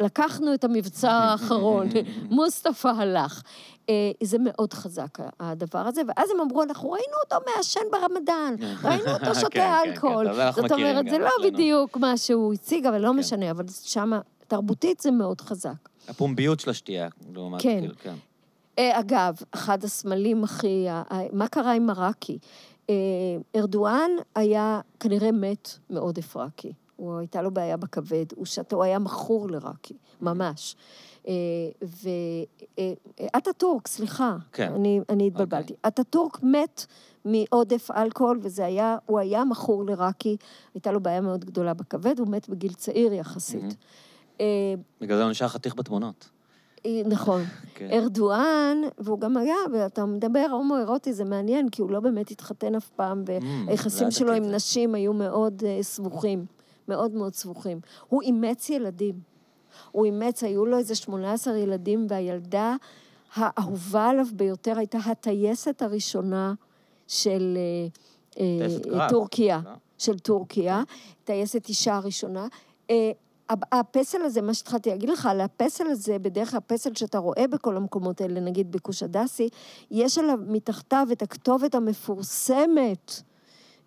לקחנו 0.00 0.54
את 0.54 0.64
המבצע 0.64 1.12
האחרון, 1.12 1.88
מוסטפא 2.30 2.88
הלך. 2.88 3.42
אה, 3.88 4.10
זה 4.22 4.38
מאוד 4.40 4.72
חזק, 4.72 5.18
הדבר 5.40 5.78
הזה, 5.78 6.02
ואז 6.08 6.30
הם 6.30 6.40
אמרו, 6.40 6.62
אנחנו 6.62 6.90
ראינו 6.90 7.14
אותו 7.24 7.50
מעשן 7.56 7.80
ברמדאן, 7.92 8.54
ראינו 8.84 9.12
אותו 9.12 9.24
כן, 9.34 9.34
שותה 9.34 9.48
כן, 9.48 9.82
כן, 9.84 9.90
אלכוהול. 9.90 10.26
זאת 10.52 10.72
אומרת, 10.72 11.10
זה 11.10 11.18
לא. 11.18 11.30
בדיוק 11.44 11.96
מה 11.96 12.16
שהוא 12.16 12.54
הציג, 12.54 12.86
אבל 12.86 12.98
לא. 12.98 13.14
משנה, 13.14 13.50
אבל 13.50 13.64
שמה, 13.82 14.20
תרבותית 14.48 15.00
זה 15.00 15.10
מאוד 15.10 15.40
חזק. 15.40 15.88
הפומביות 16.08 16.60
של 16.60 16.70
השתייה, 16.70 17.08
לעומת... 17.34 17.62
כן. 17.62 18.14
אה, 18.78 19.00
אגב, 19.00 19.36
אחד 19.50 19.84
הסמלים 19.84 20.44
הכי... 20.44 20.86
מה 21.32 21.48
קרה 21.48 21.72
עם 21.72 21.86
מראקי? 21.86 22.38
אה, 22.90 22.94
ארדואן 23.56 24.10
היה 24.34 24.80
כנראה 25.00 25.32
מת 25.32 25.68
מעודף 25.90 26.36
ראקי. 26.36 26.72
הוא, 26.96 27.18
הייתה 27.18 27.42
לו 27.42 27.50
בעיה 27.50 27.76
בכבד, 27.76 28.24
הוא 28.34 28.46
שתה, 28.46 28.76
הוא 28.76 28.84
היה 28.84 28.98
מכור 28.98 29.48
לראקי, 29.48 29.94
ממש. 30.20 30.76
ואטאטורק, 33.34 33.88
סליחה, 33.88 34.36
כן. 34.52 34.72
אני, 34.72 35.00
אני 35.08 35.26
התבלבלתי. 35.26 35.74
אטאטורק 35.86 36.42
מת 36.42 36.86
מעודף 37.24 37.90
אלכוהול, 37.90 38.38
וזה 38.42 38.64
היה, 38.64 38.96
הוא 39.06 39.18
היה 39.18 39.44
מכור 39.44 39.84
לראקי, 39.84 40.36
הייתה 40.74 40.92
לו 40.92 41.00
בעיה 41.00 41.20
מאוד 41.20 41.44
גדולה 41.44 41.74
בכבד, 41.74 42.18
הוא 42.18 42.28
מת 42.28 42.48
בגיל 42.48 42.72
צעיר 42.72 43.12
יחסית. 43.12 43.76
אה, 44.40 44.74
בגלל 45.00 45.16
זה 45.16 45.22
הוא 45.22 45.30
נשאר 45.30 45.48
חתיך 45.48 45.74
בתמונות. 45.74 46.30
אה, 46.86 47.02
נכון. 47.06 47.42
כן. 47.74 47.88
ארדואן, 47.92 48.78
והוא 48.98 49.20
גם 49.20 49.36
היה, 49.36 49.54
ואתה 49.72 50.06
מדבר 50.06 50.46
הומואירוטי, 50.50 51.12
זה 51.12 51.24
מעניין, 51.24 51.68
כי 51.68 51.82
הוא 51.82 51.90
לא 51.90 52.00
באמת 52.00 52.30
התחתן 52.30 52.74
אף 52.74 52.88
פעם, 52.88 53.24
והיחסים 53.66 54.04
לא 54.04 54.10
שלו 54.10 54.32
עם. 54.32 54.44
נשים 54.44 54.94
היו 54.94 55.12
מאוד 55.12 55.62
אה, 55.66 55.82
סבוכים, 55.82 56.46
מאוד 56.88 57.14
מאוד 57.14 57.34
סבוכים. 57.34 57.80
הוא 58.08 58.22
אימץ 58.22 58.70
ילדים. 58.70 59.14
הוא 59.90 60.04
אימץ, 60.04 60.44
היו 60.44 60.66
לו 60.66 60.78
איזה 60.78 60.94
18 60.94 61.56
ילדים, 61.56 62.06
והילדה 62.08 62.76
האהובה 63.34 64.08
עליו 64.08 64.26
ביותר 64.32 64.78
הייתה 64.78 64.98
הטייסת 64.98 65.82
הראשונה 65.82 66.54
של 67.08 67.58
טייסת 68.34 68.86
קרב. 68.86 69.10
טורקיה. 69.10 69.60
לא? 69.64 69.70
של 69.98 70.18
טורקיה, 70.18 70.82
טייסת 71.24 71.68
אישה 71.68 71.96
הראשונה. 71.96 72.46
הפסל 73.72 74.22
הזה, 74.22 74.42
מה 74.42 74.54
שהתחלתי 74.54 74.90
להגיד 74.90 75.08
לך, 75.08 75.26
על 75.26 75.40
הפסל 75.40 75.86
הזה, 75.86 76.18
בדרך 76.18 76.50
כלל 76.50 76.58
הפסל 76.58 76.94
שאתה 76.94 77.18
רואה 77.18 77.46
בכל 77.46 77.76
המקומות 77.76 78.20
האלה, 78.20 78.40
נגיד 78.40 78.72
בכוש 78.72 79.02
הדסי, 79.02 79.48
יש 79.90 80.18
עליו 80.18 80.38
מתחתיו 80.46 81.08
את 81.12 81.22
הכתובת 81.22 81.74
המפורסמת. 81.74 83.22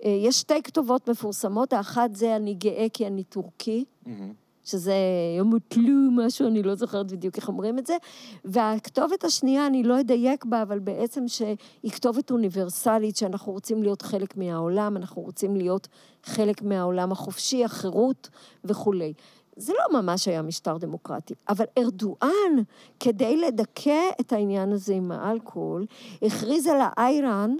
אה, 0.04 0.10
יש 0.10 0.40
שתי 0.40 0.64
כתובות 0.64 1.10
מפורסמות, 1.10 1.74
האחת 1.74 2.16
זה 2.16 2.36
אני 2.36 2.54
גאה 2.54 2.86
כי 2.94 3.08
אני 3.08 3.24
טורקי, 3.24 3.86
מהמם. 4.06 4.46
שזה 4.66 4.94
ימוטלו 5.40 6.12
משהו, 6.12 6.48
אני 6.48 6.64
לא 6.64 6.76
זוכרת 6.76 7.12
בדיוק 7.12 7.38
איך 7.38 7.48
אומרים 7.48 7.80
את 7.80 7.86
זה. 7.86 7.98
והכתובת 8.46 9.24
השנייה, 9.24 9.68
אני 9.68 9.84
לא 9.84 10.00
אדייק 10.00 10.46
בה, 10.46 10.62
אבל 10.62 10.80
בעצם 10.80 11.28
שהיא 11.28 11.92
כתובת 11.92 12.32
אוניברסלית, 12.32 13.18
שאנחנו 13.18 13.52
רוצים 13.52 13.84
להיות 13.84 14.02
חלק 14.02 14.38
מהעולם, 14.38 14.98
אנחנו 14.98 15.22
רוצים 15.22 15.56
להיות 15.56 15.88
חלק 16.24 16.62
מהעולם 16.62 17.12
החופשי, 17.12 17.66
החירות 17.66 18.30
וכולי. 18.64 19.14
זה 19.58 19.74
לא 19.74 20.02
ממש 20.02 20.28
היה 20.28 20.42
משטר 20.42 20.78
דמוקרטי, 20.78 21.34
אבל 21.50 21.66
ארדואן, 21.78 22.64
כדי 23.00 23.38
לדכא 23.38 24.10
את 24.22 24.34
העניין 24.34 24.72
הזה 24.72 24.94
עם 24.94 25.12
האלכוהול, 25.12 25.86
הכריז 26.22 26.68
על 26.68 26.78
האיירן 26.82 27.56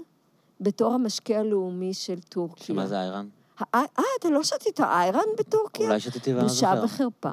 בתור 0.60 0.94
המשקה 0.94 1.38
הלאומי 1.38 1.94
של 1.94 2.18
טורקיה. 2.20 2.66
שמה 2.66 2.86
זה 2.86 3.00
איירן? 3.00 3.26
אה, 3.74 3.82
אתה 4.20 4.30
לא 4.30 4.42
שתית 4.44 4.80
איירן 4.80 5.20
בטורקיה? 5.38 5.86
אולי 5.86 6.00
שתיתי 6.00 6.30
ואני 6.30 6.42
לא 6.42 6.48
בושה 6.48 6.72
זוכר. 6.80 6.84
וחרפה. 6.84 7.30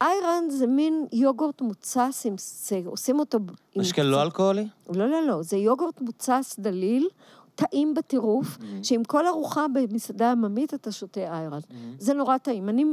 איירן 0.00 0.50
זה 0.50 0.66
מין 0.66 1.06
יוגורט 1.12 1.60
מוצס 1.60 2.22
עם... 2.26 2.34
זה, 2.38 2.80
עושים 2.86 3.18
אותו... 3.18 3.38
עם 3.74 3.80
משקה 3.80 3.94
קצת- 4.02 4.10
לא 4.10 4.22
אלכוהולי? 4.22 4.66
לא, 4.94 5.08
לא, 5.10 5.26
לא. 5.26 5.42
זה 5.42 5.56
יוגורט 5.56 6.00
מוצס 6.00 6.56
דליל, 6.58 7.08
טעים 7.54 7.94
בטירוף, 7.94 8.58
שעם 8.82 9.04
כל 9.04 9.26
ארוחה 9.26 9.66
במסעדה 9.74 10.32
עממית 10.32 10.74
אתה 10.74 10.92
שותה 10.92 11.20
איירן. 11.20 11.60
זה 11.98 12.14
נורא 12.14 12.38
טעים. 12.38 12.68
אני 12.68 12.84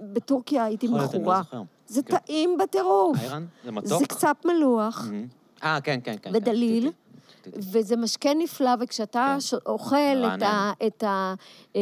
בטורקיה 0.00 0.64
הייתי 0.64 0.88
לא 0.88 0.98
מכורה. 1.04 1.42
זה 1.86 2.02
כן. 2.02 2.16
טעים 2.16 2.58
בטירוף. 2.58 3.18
איירן? 3.18 3.46
זה 3.64 3.72
מתוק? 3.72 3.98
זה 3.98 4.06
קצת 4.06 4.36
מלוח. 4.44 5.06
מהמם. 5.10 5.26
אה, 5.62 5.80
כן, 5.80 6.00
כן, 6.04 6.16
כן. 6.22 6.30
ודליל. 6.34 6.84
כן, 6.84 6.90
שתיתי. 7.42 7.78
וזה 7.78 7.96
משקה 7.96 8.34
נפלא, 8.34 8.70
וכשאתה 8.80 9.36
כן. 9.50 9.56
אוכל 9.66 9.96
את 9.96 10.42
ה... 10.42 10.72
את 10.86 11.02
ה 11.02 11.34
אה, 11.76 11.80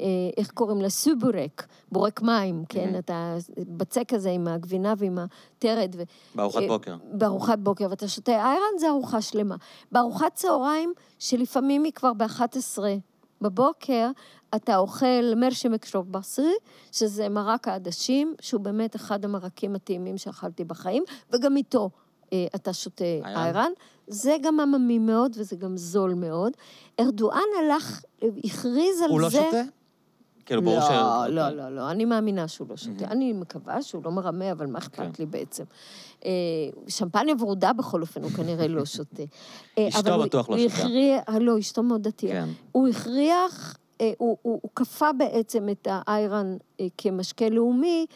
אה, 0.00 0.06
איך 0.36 0.50
קוראים 0.50 0.80
לה? 0.80 0.90
סובורק, 0.90 1.66
בורק 1.92 2.22
מים, 2.22 2.64
כן? 2.68 2.94
Mhm. 2.94 2.98
את 2.98 3.10
הבצק 3.14 4.12
הזה 4.12 4.30
עם 4.30 4.48
הגבינה 4.48 4.94
ועם 4.96 5.18
הטרד. 5.18 5.96
ו... 5.98 6.02
בארוחת 6.34 6.62
אה, 6.62 6.68
בוקר. 6.68 6.96
בארוחת 7.12 7.58
בוקר, 7.58 7.86
ואתה 7.90 8.08
שותה 8.08 8.32
איירן, 8.32 8.78
זה 8.78 8.88
ארוחה 8.88 9.20
שלמה. 9.22 9.56
בארוחת 9.92 10.34
צהריים, 10.34 10.92
שלפעמים 11.18 11.84
היא 11.84 11.92
כבר 11.92 12.12
ב-11 12.12 12.78
בבוקר, 13.40 14.10
אתה 14.56 14.76
אוכל 14.76 15.06
מרשמק 15.36 15.84
שורבסי, 15.84 16.50
שזה 16.92 17.28
מרק 17.28 17.68
העדשים, 17.68 18.34
שהוא 18.40 18.60
באמת 18.60 18.96
אחד 18.96 19.24
המרקים 19.24 19.74
הטעימים 19.74 20.18
שאכלתי 20.18 20.64
בחיים, 20.64 21.02
וגם 21.32 21.56
איתו 21.56 21.90
אה, 22.32 22.46
אתה 22.54 22.72
שותה 22.72 23.04
איירן? 23.04 23.36
איירן. 23.36 23.70
זה 24.06 24.36
גם 24.42 24.60
עממי 24.60 24.98
מאוד 24.98 25.36
וזה 25.38 25.56
גם 25.56 25.76
זול 25.76 26.14
מאוד. 26.14 26.52
ארדואן 27.00 27.40
הלך, 27.62 28.02
הכריז 28.44 29.00
על 29.04 29.10
הוא 29.10 29.28
זה... 29.30 29.40
לא 29.40 29.44
שותה? 29.46 29.62
כאילו, 30.46 30.62
ברור 30.62 30.80
ש... 30.80 30.84
לא, 30.90 31.28
לא, 31.28 31.48
לא, 31.50 31.68
לא, 31.76 31.90
אני 31.90 32.04
מאמינה 32.04 32.48
שהוא 32.48 32.68
לא 32.70 32.76
שותה. 32.76 32.90
מהמם. 33.00 33.12
אני 33.12 33.32
מקווה 33.32 33.82
שהוא 33.82 34.02
לא 34.04 34.10
מרמה, 34.10 34.52
אבל 34.52 34.66
מה. 34.66 34.78
אכפת 34.78 35.18
לי 35.18 35.26
בעצם? 35.26 35.64
אה, 36.24 36.30
שמפניה 36.88 37.34
ורודה 37.38 37.72
בכל 37.72 38.00
אופן, 38.00 38.22
הוא 38.22 38.30
כנראה 38.30 38.68
לא 38.68 38.84
שותה. 38.84 39.22
אה, 39.78 39.88
אשתו 39.88 40.14
הוא- 40.14 40.24
בטוח 40.24 40.50
לא 40.50 40.56
הוא 40.56 40.68
שותה. 40.68 40.82
אה, 41.28 41.38
לא, 41.38 41.58
אשתו 41.58 41.82
מאוד 41.82 42.02
דתייה. 42.02 42.44
כן. 42.46 42.48
הוא 42.72 42.88
הכריח, 42.88 43.76
הוא, 44.18 44.36
הוא, 44.42 44.60
הוא 44.62 44.70
כפה 44.74 45.12
בעצם 45.12 45.68
את 45.68 45.88
האיירן 45.90 46.56
אה, 46.80 46.86
כמשקה 46.98 47.48
לאומי, 47.48 48.06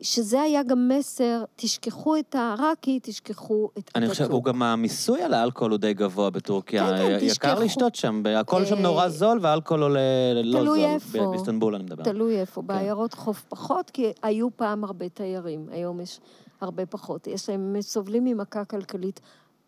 שזה 0.00 0.40
היה 0.40 0.62
גם 0.62 0.88
מסר, 0.88 1.44
תשכחו 1.56 2.16
את 2.16 2.36
הראקי, 2.38 3.00
תשכחו 3.02 3.70
את 3.78 3.90
אני 3.94 4.08
חושב. 4.08 4.30
הוא 4.30 4.44
גם 4.44 4.62
המיסוי 4.62 5.22
על 5.22 5.34
האלכוהול 5.34 5.70
הוא 5.70 5.78
די 5.78 5.94
גבוה 5.94 6.30
בטורקיה. 6.30 6.86
כן, 6.86 6.96
כן, 6.96 7.18
יקר 7.26 7.26
תשכחו. 7.28 7.64
לשתות 7.64 7.94
שם, 7.94 8.22
הכל 8.36 8.64
שם 8.64 8.76
אה, 8.76 8.80
נורא 8.80 9.08
זול 9.08 9.38
והאלכוהול 9.42 9.82
עולה 9.82 10.00
לא 10.34 10.52
זול. 10.52 10.60
תלוי 10.60 10.84
איפה. 10.84 11.26
באיסטנבול 11.26 11.74
אני 11.74 11.84
מדבר. 11.84 12.04
תלוי 12.04 12.40
איפה, 12.40 12.60
כן. 12.60 12.66
בעיירות 12.66 13.14
חוף 13.14 13.44
פחות, 13.48 13.90
כי 13.90 14.12
היו 14.22 14.48
פעם 14.56 14.84
הרבה 14.84 15.08
תיירים, 15.08 15.68
היום 15.70 16.00
יש 16.00 16.20
הרבה 16.60 16.86
פחות. 16.86 17.26
יש 17.26 17.48
להם, 17.48 17.74
הם 17.74 17.82
סובלים 17.82 18.24
ממכה 18.24 18.64
כלכלית 18.64 19.20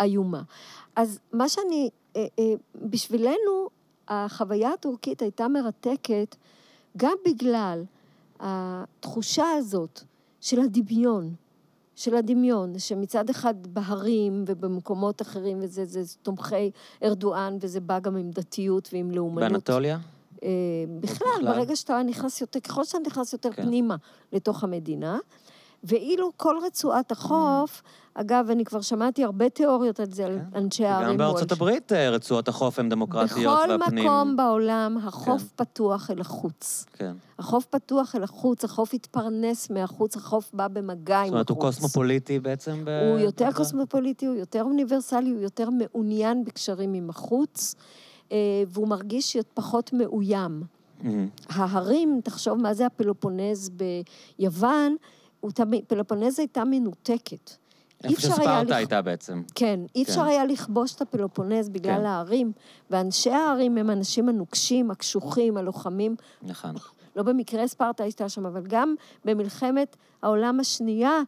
איומה. 0.03 0.43
אז 0.97 1.19
מה 1.33 1.49
שאני, 1.49 1.91
אה, 2.17 2.27
אה, 2.39 2.45
בשבילנו, 2.75 3.69
החוויה 4.09 4.73
הטורקית 4.73 5.23
הייתה 5.23 5.49
מרתקת 5.49 6.37
גם 6.97 7.15
בגלל 7.27 7.85
התחושה 8.41 9.45
הזאת 9.59 10.01
של 10.41 10.61
הדמיון. 10.61 11.35
של 11.97 12.17
הדמיון, 12.17 12.79
שמצד 12.79 13.31
אחד 13.31 13.55
בהרים 13.67 14.45
ובמקומות 14.47 15.23
אחרים, 15.23 15.59
וזה 15.61 15.85
זה 15.85 16.03
תומכי 16.23 16.71
ארדואן, 17.03 17.57
וזה 17.61 17.81
בא 17.81 17.99
גם 17.99 18.17
עם 18.17 18.31
דתיות 18.31 18.89
ועם 18.93 19.11
לאומנות. 19.11 19.53
באנטוליה? 19.53 19.99
אה, 20.43 20.49
בכלל, 21.01 21.29
בכלל? 21.39 21.55
ברגע 21.55 21.77
שאתה 21.77 22.03
נכנס 22.03 22.41
יותר, 22.41 22.61
ככל 22.61 22.85
שאתה 22.85 22.99
נכנס 23.07 23.33
יותר 23.33 23.53
כן. 23.53 23.63
פנימה 23.63 23.97
לתוך 24.33 24.65
המדינה, 24.65 25.19
ואילו 25.87 26.33
כל 26.37 26.57
רצועת 26.67 27.13
החוף, 27.13 27.83
אגב, 28.15 28.51
אני 28.51 28.65
כבר 28.65 28.81
שמעתי 28.81 29.25
הרבה 29.25 29.49
תיאוריות 29.49 30.01
על 30.01 30.07
זה, 30.11 30.27
על 30.27 30.39
כן. 30.39 30.59
אנשי 30.59 30.85
הערים 30.85 31.09
גם 31.09 31.17
בארצות. 31.17 31.53
הברית 31.53 31.93
אה, 31.93 32.11
רצועות 32.11 32.49
החוף 32.49 32.79
הן 32.79 32.89
דמוקרטיות 32.89 33.59
בכל 33.65 33.71
והפנים... 33.71 34.05
מקום 34.05 34.37
בעולם 34.37 34.99
החוף 35.05 35.43
כן. 35.43 35.65
פתוח 35.65 36.11
אל 36.11 36.21
החוץ. 36.21 36.87
כן. 36.93 37.13
החוף 37.39 37.65
פתוח 37.65 38.17
אל 38.17 38.23
החוץ, 38.23 38.65
החוף 38.65 38.95
התפרנס 38.95 39.71
מהחוץ, 39.71 40.17
החוף 40.17 40.51
בא 40.53 40.69
במגע 40.69 41.17
עם 41.17 41.23
החוץ. 41.23 41.27
זאת 41.27 41.33
אומרת, 41.33 41.49
הוא 41.51 41.61
קוסמופוליטי 41.61 42.39
בעצם? 42.41 42.85
ב- 42.85 43.11
הוא 43.11 43.19
יותר? 43.19 43.49
קוסמופוליטי, 43.55 44.27
הוא 44.27 44.35
יותר 44.35 44.63
אוניברסלי, 44.63 45.31
הוא 45.31 45.41
יותר 45.41 45.69
מעוניין 45.71 46.45
בקשרים 46.45 46.95
עם 46.95 47.11
החוץ, 47.11 47.75
אה, 48.33 48.37
והוא 48.69 48.89
מרגיש 48.89 49.37
פחות 49.55 49.93
מאוים. 49.93 50.63
מהמם. 51.03 51.29
ההרים, 51.49 52.21
תחשוב 52.25 52.59
מה 52.59 52.75
זה 52.75 52.87
הפלופונז 52.87 53.71
ביוון, 54.39 54.97
תמיד, 55.51 55.85
פלופונז 55.89 56.39
הייתה 56.39 56.65
מנותקת. 56.65 57.51
אי 58.05 58.09
איפה 58.11 58.15
אפשר 58.15 58.29
היה 58.29 58.37
שספרטה 58.37 58.63
לכ- 58.63 58.77
הייתה 58.77 59.03
בעצם. 59.03 59.43
כן, 59.55 59.81
אי 59.95 60.03
אפשר 60.03 60.15
כן. 60.21 60.27
היה 60.27 60.45
לכבוש 60.45 60.95
את 60.95 61.01
הפלופונז 61.03 61.69
בגלל 61.69 61.95
כן. 61.99 62.05
ההרים, 62.05 62.53
ואנשי 62.91 63.31
ההרים 63.31 63.79
הם 63.79 63.91
האנשים 63.91 64.29
הנוקשים, 64.29 64.91
הקשוחים, 64.91 65.57
הלוחמים. 65.57 66.17
נכון. 66.43 66.75
לא 67.17 67.23
במקרה 67.23 67.67
ספרטה 67.69 68.03
הייתה 68.03 68.29
שם, 68.29 68.47
אבל 68.47 68.63
גם 68.67 68.95
במלחמת 69.25 69.97
העולם 70.23 70.61
השנייה, 70.61 71.21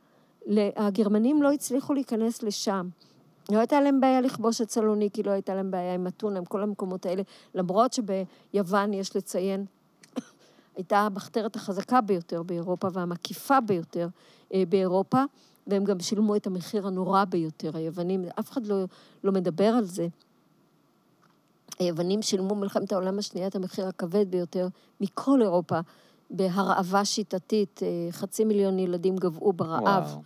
הגרמנים 0.76 1.42
לא 1.42 1.52
הצליחו 1.52 1.94
להיכנס 1.94 2.42
לשם. 2.42 2.88
לא 3.52 3.58
הייתה 3.58 3.80
להם 3.80 4.00
בעיה 4.00 4.20
לכבוש 4.20 4.60
את 4.60 4.70
סלוניקי, 4.70 5.22
לא 5.22 5.30
הייתה 5.30 5.54
להם 5.54 5.70
בעיה 5.70 5.94
עם 5.94 6.06
אתונה, 6.06 6.38
עם 6.38 6.44
כל 6.44 6.62
המקומות 6.62 7.06
האלה, 7.06 7.22
למרות 7.54 7.92
שביוון, 7.92 8.94
יש 8.94 9.16
לציין, 9.16 9.64
הייתה 10.78 10.98
המחתרת 10.98 11.56
החזקה 11.56 12.00
ביותר 12.00 12.42
באירופה 12.42 12.88
והמקיפה 12.92 13.60
ביותר 13.60 14.08
אה, 14.54 14.62
באירופה, 14.68 15.22
והם 15.66 15.84
גם 15.84 16.00
שילמו 16.00 16.36
את 16.36 16.46
המחיר 16.46 16.86
הנורא 16.86 17.24
ביותר, 17.24 17.76
היוונים, 17.76 18.24
אף 18.38 18.50
אחד 18.50 18.66
לא, 18.66 18.84
לא 19.24 19.32
מדבר 19.32 19.64
על 19.64 19.84
זה. 19.84 20.08
היוונים 21.78 22.22
שילמו 22.22 22.54
במלחמת 22.54 22.92
העולם 22.92 23.18
השנייה 23.18 23.46
את 23.46 23.56
המחיר 23.56 23.86
הכבד 23.86 24.30
ביותר 24.30 24.68
מכל 25.00 25.42
אירופה, 25.42 25.80
בהרעבה 26.30 27.04
שיטתית, 27.04 27.80
אה, 27.82 28.12
חצי 28.12 28.44
מיליון 28.44 28.78
ילדים 28.78 29.16
גבעו 29.16 29.52
ברעב. 29.52 30.04
וואו. 30.04 30.22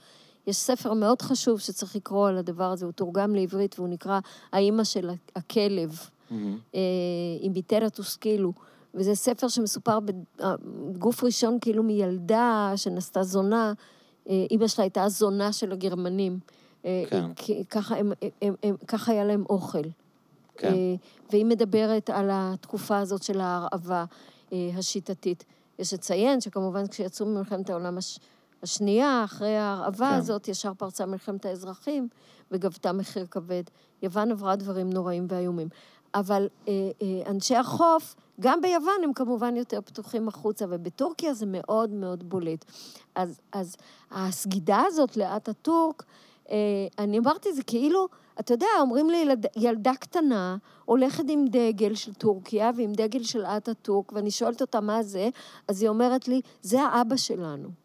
יש 0.46 0.56
ספר 0.56 0.92
מאוד 0.92 1.22
חשוב 1.22 1.60
שצריך 1.60 1.96
לקרוא 1.96 2.28
על 2.28 2.38
הדבר 2.38 2.72
הזה, 2.72 2.84
הוא 2.84 2.92
תורגם 2.92 3.34
לעברית 3.34 3.78
והוא 3.78 3.88
נקרא 3.88 4.20
האימא 4.52 4.84
של 4.84 5.10
הכלב. 5.36 5.98
אה, 6.74 6.80
עם 7.40 7.52
ביטרה 7.52 7.90
טוסקילו. 7.90 8.52
וזה 8.94 9.14
ספר 9.14 9.48
שמסופר 9.48 9.98
בגוף 10.92 11.24
ראשון 11.24 11.58
כאילו 11.60 11.82
מילדה 11.82 12.72
שנעשתה 12.76 13.22
זונה. 13.22 13.72
אה, 14.28 14.46
אימא 14.50 14.68
שלה 14.68 14.84
הייתה 14.84 15.02
הזונה 15.02 15.52
של 15.52 15.72
הגרמנים. 15.72 16.38
אה, 16.84 17.04
כן. 17.10 17.64
ככה, 17.70 17.96
הם, 17.96 18.12
הם, 18.42 18.54
הם, 18.62 18.76
ככה 18.86 19.12
היה 19.12 19.24
להם 19.24 19.44
אוכל. 19.50 19.82
כן. 20.56 20.72
אה, 20.74 20.94
והיא 21.30 21.44
מדברת 21.44 22.10
על 22.10 22.28
התקופה 22.32 22.98
הזאת 22.98 23.22
של 23.22 23.40
ההרעבה 23.40 24.04
אה, 24.52 24.70
השיטתית. 24.76 25.44
יש 25.78 25.94
לציין 25.94 26.40
שכמובן 26.40 26.86
כשיצאו 26.86 27.26
ממלחמת 27.26 27.70
העולם 27.70 27.98
הש... 27.98 28.18
השנייה, 28.62 29.22
אחרי 29.24 29.56
ההרעבה 29.56 30.10
כן. 30.10 30.16
הזאת, 30.16 30.48
ישר 30.48 30.74
פרצה 30.74 31.06
מלחמת 31.06 31.46
האזרחים 31.46 32.08
וגבתה 32.50 32.92
מחיר 32.92 33.26
כבד. 33.30 33.62
יוון 34.02 34.30
עברה 34.30 34.56
דברים 34.56 34.90
נוראים 34.90 35.26
ואיומים. 35.28 35.68
אבל 36.14 36.48
אה, 36.68 36.72
אה, 37.02 37.30
אנשי 37.30 37.56
החוף, 37.56 38.14
גם 38.40 38.60
ביוון 38.60 39.04
הם 39.04 39.12
כמובן 39.12 39.56
יותר 39.56 39.80
פתוחים 39.80 40.28
החוצה, 40.28 40.64
ובטורקיה 40.68 41.34
זה 41.34 41.46
מאוד 41.48 41.90
מאוד 41.90 42.28
בולט. 42.28 42.64
אז, 43.14 43.40
אז 43.52 43.76
הסגידה 44.10 44.82
הזאת 44.86 45.16
לאטאטורק, 45.16 46.04
אה, 46.50 46.56
אני 46.98 47.18
אמרתי, 47.18 47.52
זה 47.52 47.62
כאילו, 47.62 48.08
אתה 48.40 48.54
יודע, 48.54 48.66
אומרים 48.80 49.10
לי, 49.10 49.16
ילד, 49.16 49.46
ילדה 49.56 49.92
קטנה 49.94 50.56
הולכת 50.84 51.24
עם 51.28 51.44
דגל 51.48 51.94
של 51.94 52.14
טורקיה 52.14 52.70
ועם 52.76 52.92
דגל 52.92 53.22
של 53.22 53.44
אטאטורק, 53.44 54.12
ואני 54.12 54.30
שואלת 54.30 54.60
אותה 54.60 54.80
מה 54.80 55.02
זה, 55.02 55.28
אז 55.68 55.82
היא 55.82 55.88
אומרת 55.88 56.28
לי, 56.28 56.40
זה 56.62 56.82
האבא 56.82 57.16
שלנו. 57.16 57.81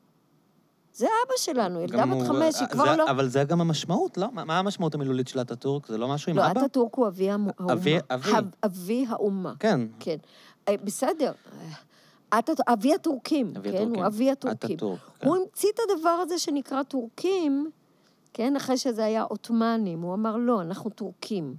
זה 0.97 1.05
אבא 1.05 1.33
שלנו, 1.37 1.81
ילדה 1.81 2.05
בת 2.05 2.27
חמש, 2.27 2.41
היא 2.41 2.67
זה- 2.67 2.73
כבר 2.73 2.95
לא... 2.95 3.05
אבל 3.11 3.27
זה 3.27 3.43
גם 3.43 3.61
המשמעות, 3.61 4.17
לא? 4.17 4.27
מה- 4.33 4.59
המשמעות 4.59 4.95
המילולית 4.95 5.27
של 5.27 5.41
אטאטורק? 5.41 5.87
זה 5.87 5.97
לא 5.97 6.07
משהו 6.07 6.29
עם 6.31 6.37
לא, 6.37 6.45
אבא? 6.51 6.59
אטאטורק 6.61 6.95
הוא 6.95 7.07
אבי 7.07 7.29
האומה. 7.29 7.51
אבי- 7.73 7.97
אבי. 8.09 8.31
אבי 8.65 9.05
האומה. 9.09 9.53
כן. 9.59 9.81
כן. 9.99 10.17
אה, 10.67 10.75
בסדר. 10.83 11.31
אטאט- 12.29 12.59
אבי 12.67 12.93
הטורקים, 12.93 13.53
אבי 13.57 13.71
כן? 13.71 13.89
הוא 13.95 14.05
אבי 14.05 14.31
הטורקים. 14.31 14.77
כן. 14.77 15.27
הוא 15.27 15.37
המציא 15.37 15.69
את 15.75 15.79
הדבר 15.89 16.09
הזה 16.09 16.39
שנקרא 16.39 16.83
טורקים, 16.83 17.69
כן? 18.33 18.55
אחרי 18.55 18.77
שזה 18.77 19.05
היה 19.05 19.23
עות'מאנים. 19.23 20.01
הוא 20.01 20.13
אמר, 20.13 20.37
לא, 20.37 20.61
אנחנו 20.61 20.89
טורקים. 20.89 21.55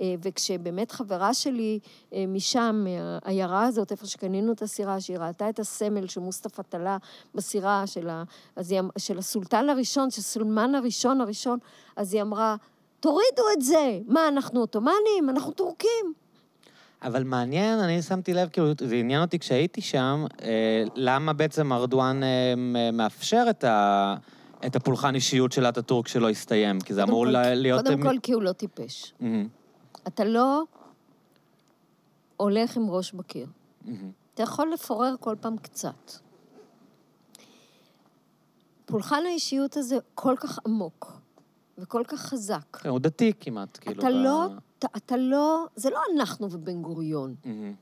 אה, 0.00 0.14
וכשבאמת 0.22 0.92
חברה 0.92 1.34
שלי 1.34 1.78
אה, 2.12 2.24
משם, 2.28 2.84
מהעיירה 2.84 3.64
הזאת, 3.64 3.90
איפה 3.92 4.06
שקנינו 4.06 4.52
את 4.52 4.62
הסירה, 4.62 5.00
שהיא 5.00 5.18
ראתה 5.18 5.48
את 5.48 5.58
הסמל 5.58 6.06
של 6.06 6.20
מוסטפא 6.20 6.62
טלה 6.62 6.96
בסירה 7.34 7.86
של, 7.86 8.08
ה, 8.08 8.22
היא, 8.56 8.80
אמ- 8.80 8.88
של 8.98 9.18
הסולטן 9.18 9.68
הראשון, 9.68 10.10
של 10.10 10.22
סולמן 10.22 10.74
הראשון 10.74 11.20
הראשון, 11.20 11.58
אז 11.96 12.14
היא 12.14 12.22
אמרה, 12.22 12.56
תורידו 13.00 13.42
את 13.56 13.62
זה. 13.62 13.98
מה, 14.06 14.28
אנחנו 14.28 14.60
עות'מאנים? 14.60 15.28
אנחנו 15.30 15.52
טורקים. 15.52 16.12
אבל 17.02 17.24
מעניין, 17.24 17.78
אני 17.78 18.02
שמתי 18.02 18.34
לב, 18.34 18.48
כאילו, 18.48 18.68
זה 18.80 18.94
עניין 18.94 19.22
אותי 19.22 19.38
כשהייתי 19.38 19.80
שם, 19.80 20.24
אה, 20.42 20.84
למה 20.94 21.32
בעצם 21.32 21.72
ארדואן 21.72 22.20
אה, 22.22 22.54
מאפשר 22.92 23.44
את, 23.50 23.64
ה, 23.64 24.14
את 24.66 24.76
הפולחן 24.76 25.14
אישיות 25.14 25.52
של 25.52 25.66
אטאטורק 25.66 26.08
שלא 26.08 26.30
הסתיים? 26.30 26.80
כי 26.80 26.94
זה 26.94 27.02
אמור 27.02 27.24
כל- 27.26 27.54
להיות... 27.54 27.86
קודם 27.86 28.02
כל, 28.02 28.18
כי 28.22 28.32
הוא 28.32 28.42
לא 28.42 28.52
טיפש. 28.52 29.14
מהמם, 29.20 29.48
אתה 30.06 30.24
לא 30.24 30.62
הולך 32.36 32.76
עם 32.76 32.90
ראש 32.90 33.12
בקיר. 33.12 33.46
מהמם. 33.84 34.10
אתה 34.34 34.42
יכול 34.42 34.72
לפורר 34.72 35.14
כל 35.20 35.36
פעם 35.40 35.56
קצת. 35.58 36.12
פולחן 38.86 39.22
האישיות 39.26 39.76
הזה 39.76 39.96
כל 40.14 40.34
כך 40.40 40.58
עמוק 40.66 41.12
וכל 41.78 42.02
כך 42.08 42.20
חזק. 42.20 42.76
כן, 42.76 42.88
הוא 42.88 42.98
דתי 42.98 43.32
כמעט, 43.40 43.78
כאילו. 43.80 44.00
אתה 44.00 44.06
ב- 44.08 44.12
לא, 44.14 44.46
אתה, 44.78 44.86
אתה 44.96 45.16
לא, 45.16 45.66
זה 45.76 45.90
לא 45.90 46.00
אנחנו 46.16 46.48
ובן 46.52 46.82
גוריון. 46.82 47.34
מהמם. 47.44 47.74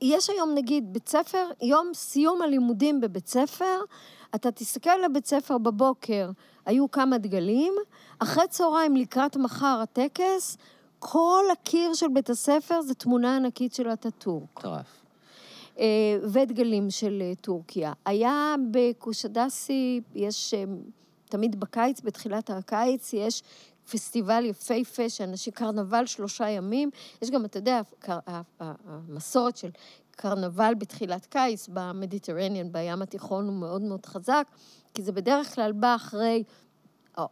יש 0.00 0.30
היום 0.30 0.50
נגיד 0.54 0.92
בית 0.92 1.08
ספר, 1.08 1.48
יום 1.62 1.90
סיום 1.94 2.42
הלימודים 2.42 3.00
בבית 3.00 3.26
ספר, 3.28 3.80
אתה 4.34 4.50
תסתכל 4.50 4.90
על 4.90 5.04
הבית 5.04 5.26
ספר 5.26 5.58
בבוקר, 5.58 6.30
היו 6.66 6.90
כמה 6.90 7.18
דגלים, 7.18 7.74
אחרי 8.18 8.48
צהריים 8.48 8.96
לקראת 8.96 9.36
מחר 9.36 9.80
הטקס, 9.82 10.56
כל 10.98 11.44
הקיר 11.52 11.94
של 11.94 12.08
בית 12.08 12.30
הספר 12.30 12.82
זה 12.82 12.94
תמונה 12.94 13.36
ענקית 13.36 13.74
של 13.74 13.92
אטאטורק. 13.92 14.58
מטורף. 14.58 15.04
אה, 15.78 16.18
ודגלים 16.32 16.90
של 16.90 17.22
אה, 17.22 17.32
טורקיה. 17.40 17.92
היה 18.04 18.54
בקושדסי, 18.70 20.00
יש 20.14 20.54
אה, 20.54 20.64
תמיד 21.24 21.60
בקיץ, 21.60 22.00
בתחילת 22.00 22.50
הקיץ, 22.50 23.12
יש 23.12 23.42
פסטיבל 23.90 24.44
יפהפה, 24.44 25.08
שאנשים, 25.08 25.52
קרנבל 25.52 26.06
שלושה 26.06 26.48
ימים. 26.48 26.90
יש 27.22 27.30
גם, 27.30 27.44
אתה 27.44 27.58
יודע, 27.58 27.80
המסורת 28.60 29.56
של 29.56 29.70
קרנבל 30.14 30.72
בתחילת 30.78 31.26
קיץ 31.26 31.68
במדיטרניאן, 31.72 32.72
בים 32.72 33.02
התיכון, 33.02 33.46
הוא 33.46 33.54
מאוד 33.54 33.82
מאוד 33.82 34.06
חזק, 34.06 34.46
כי 34.94 35.02
זה 35.02 35.12
בדרך 35.12 35.54
כלל 35.54 35.72
בא 35.72 35.94
אחרי 35.94 36.44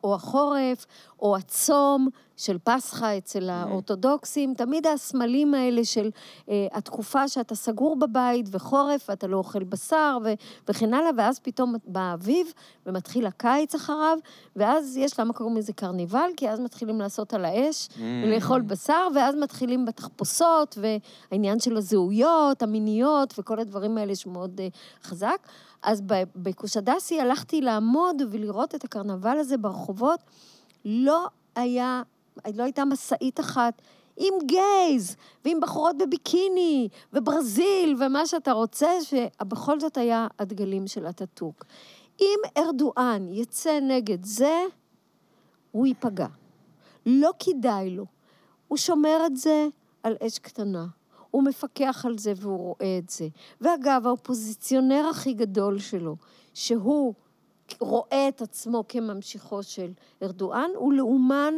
או 0.05 0.15
החורף, 0.15 0.87
או 1.21 1.37
הצום 1.37 2.09
של 2.37 2.59
פסחא 2.65 3.19
אצל 3.19 3.51
האורתודוקסים, 3.51 4.55
תמיד 4.55 4.87
הסמלים 4.87 5.55
האלה 5.55 5.85
של 5.85 6.11
אה, 6.49 6.67
התקופה 6.73 7.29
שאתה 7.29 7.55
סגור 7.55 7.97
בבית 7.97 8.47
וחורף, 8.51 9.09
ואתה 9.09 9.27
לא 9.27 9.37
אוכל 9.37 9.65
בשר 9.65 10.19
ו- 10.25 10.33
וכן 10.69 10.95
הלאה, 10.95 11.11
ואז 11.17 11.39
פתאום 11.39 11.75
בא 11.87 12.01
האביב 12.01 12.47
ומתחיל 12.87 13.27
הקיץ 13.27 13.75
אחריו, 13.75 14.19
ואז 14.57 14.97
יש, 14.97 15.21
למה 15.21 15.33
קוראים 15.33 15.57
לזה 15.57 15.73
קרניבל? 15.73 16.31
כי 16.37 16.51
אז 16.51 16.61
מתחילים 16.61 17.01
לעשות 17.01 17.35
על 17.35 17.45
האש 17.45 17.89
ולאכול 17.99 18.61
בשר, 18.61 19.09
ואז 19.15 19.35
מתחילים 19.35 19.85
בתחפושות, 19.85 20.79
והעניין 21.31 21.61
של 21.61 21.77
הזהויות, 21.77 22.63
המיניות 22.63 23.35
וכל 23.39 23.59
הדברים 23.59 23.99
האלה 23.99 24.15
שמאוד 24.15 24.61
אה, 24.61 24.69
חזק. 25.05 25.49
אז 25.83 26.03
בקושדסי 26.37 27.21
הלכתי 27.21 27.61
לעמוד 27.61 28.23
ולראות 28.31 28.75
את 28.75 28.85
הקרנבל 28.85 29.39
הזה 29.39 29.57
ברחובות. 29.57 30.21
לא 30.85 31.27
היה, 31.55 32.03
לא 32.55 32.63
הייתה 32.63 32.85
משאית 32.85 33.41
אחת 33.41 33.83
עם 34.17 34.35
גייז, 34.47 35.17
ועם 35.45 35.61
בחורות 35.61 35.99
בביקיני, 35.99 36.89
וברזיל, 37.13 37.97
ומה 38.01 38.27
שאתה 38.27 38.53
רוצה, 38.53 38.89
שבכל 39.03 39.81
זאת 39.81 39.97
היה 39.97 40.27
הדגלים 40.39 40.87
של 40.87 41.07
אטאטורק. 41.09 41.65
אם 42.21 42.39
ארדואן 42.57 43.29
יצא 43.29 43.81
נגד 43.83 44.25
זה, 44.25 44.65
הוא 45.71 45.87
ייפגע. 45.87 46.27
לא 47.07 47.31
כדאי 47.39 47.91
לו. 47.91 48.07
הוא 48.69 48.79
שומר 48.79 49.27
את 49.27 49.37
זה 49.37 49.67
על 50.03 50.17
אש 50.27 50.39
קטנה. 50.39 50.87
הוא 51.33 51.45
מפקח 51.45 52.05
על 52.07 52.19
זה 52.19 52.33
והוא 52.37 52.59
רואה 52.59 52.99
את 52.99 53.11
זה. 53.11 53.29
ואגב, 53.61 54.03
האופוזיציונר 54.07 55.07
הכי 55.11 55.33
גדול 55.33 55.79
שלו, 55.79 56.17
שהוא 56.55 57.15
רואה 57.81 58.29
את 58.29 58.43
עצמו 58.43 58.85
כממשיכו 58.89 59.63
של 59.63 59.93
ארדואן, 60.23 60.71
הוא 60.75 60.93
לאומן 60.93 61.55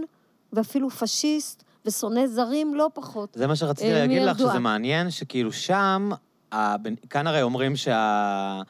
ואפילו 0.53 0.91
פשיסט 0.91 1.65
ושונא 1.85 2.27
זרים 2.27 2.75
לא 2.75 2.91
פחות. 2.95 3.37
זה 3.39 3.47
מה 3.47 3.57
שרציתי 3.57 3.93
אה, 3.93 3.99
להגיד 3.99 4.23
לך. 4.23 4.39
שזה 4.39 4.59
מעניין, 4.59 5.11
שכאילו 5.11 5.53
שם, 5.53 6.11
כאן 7.11 7.27
הרי 7.27 7.43
אומרים 7.43 7.77
שה... 7.77 8.63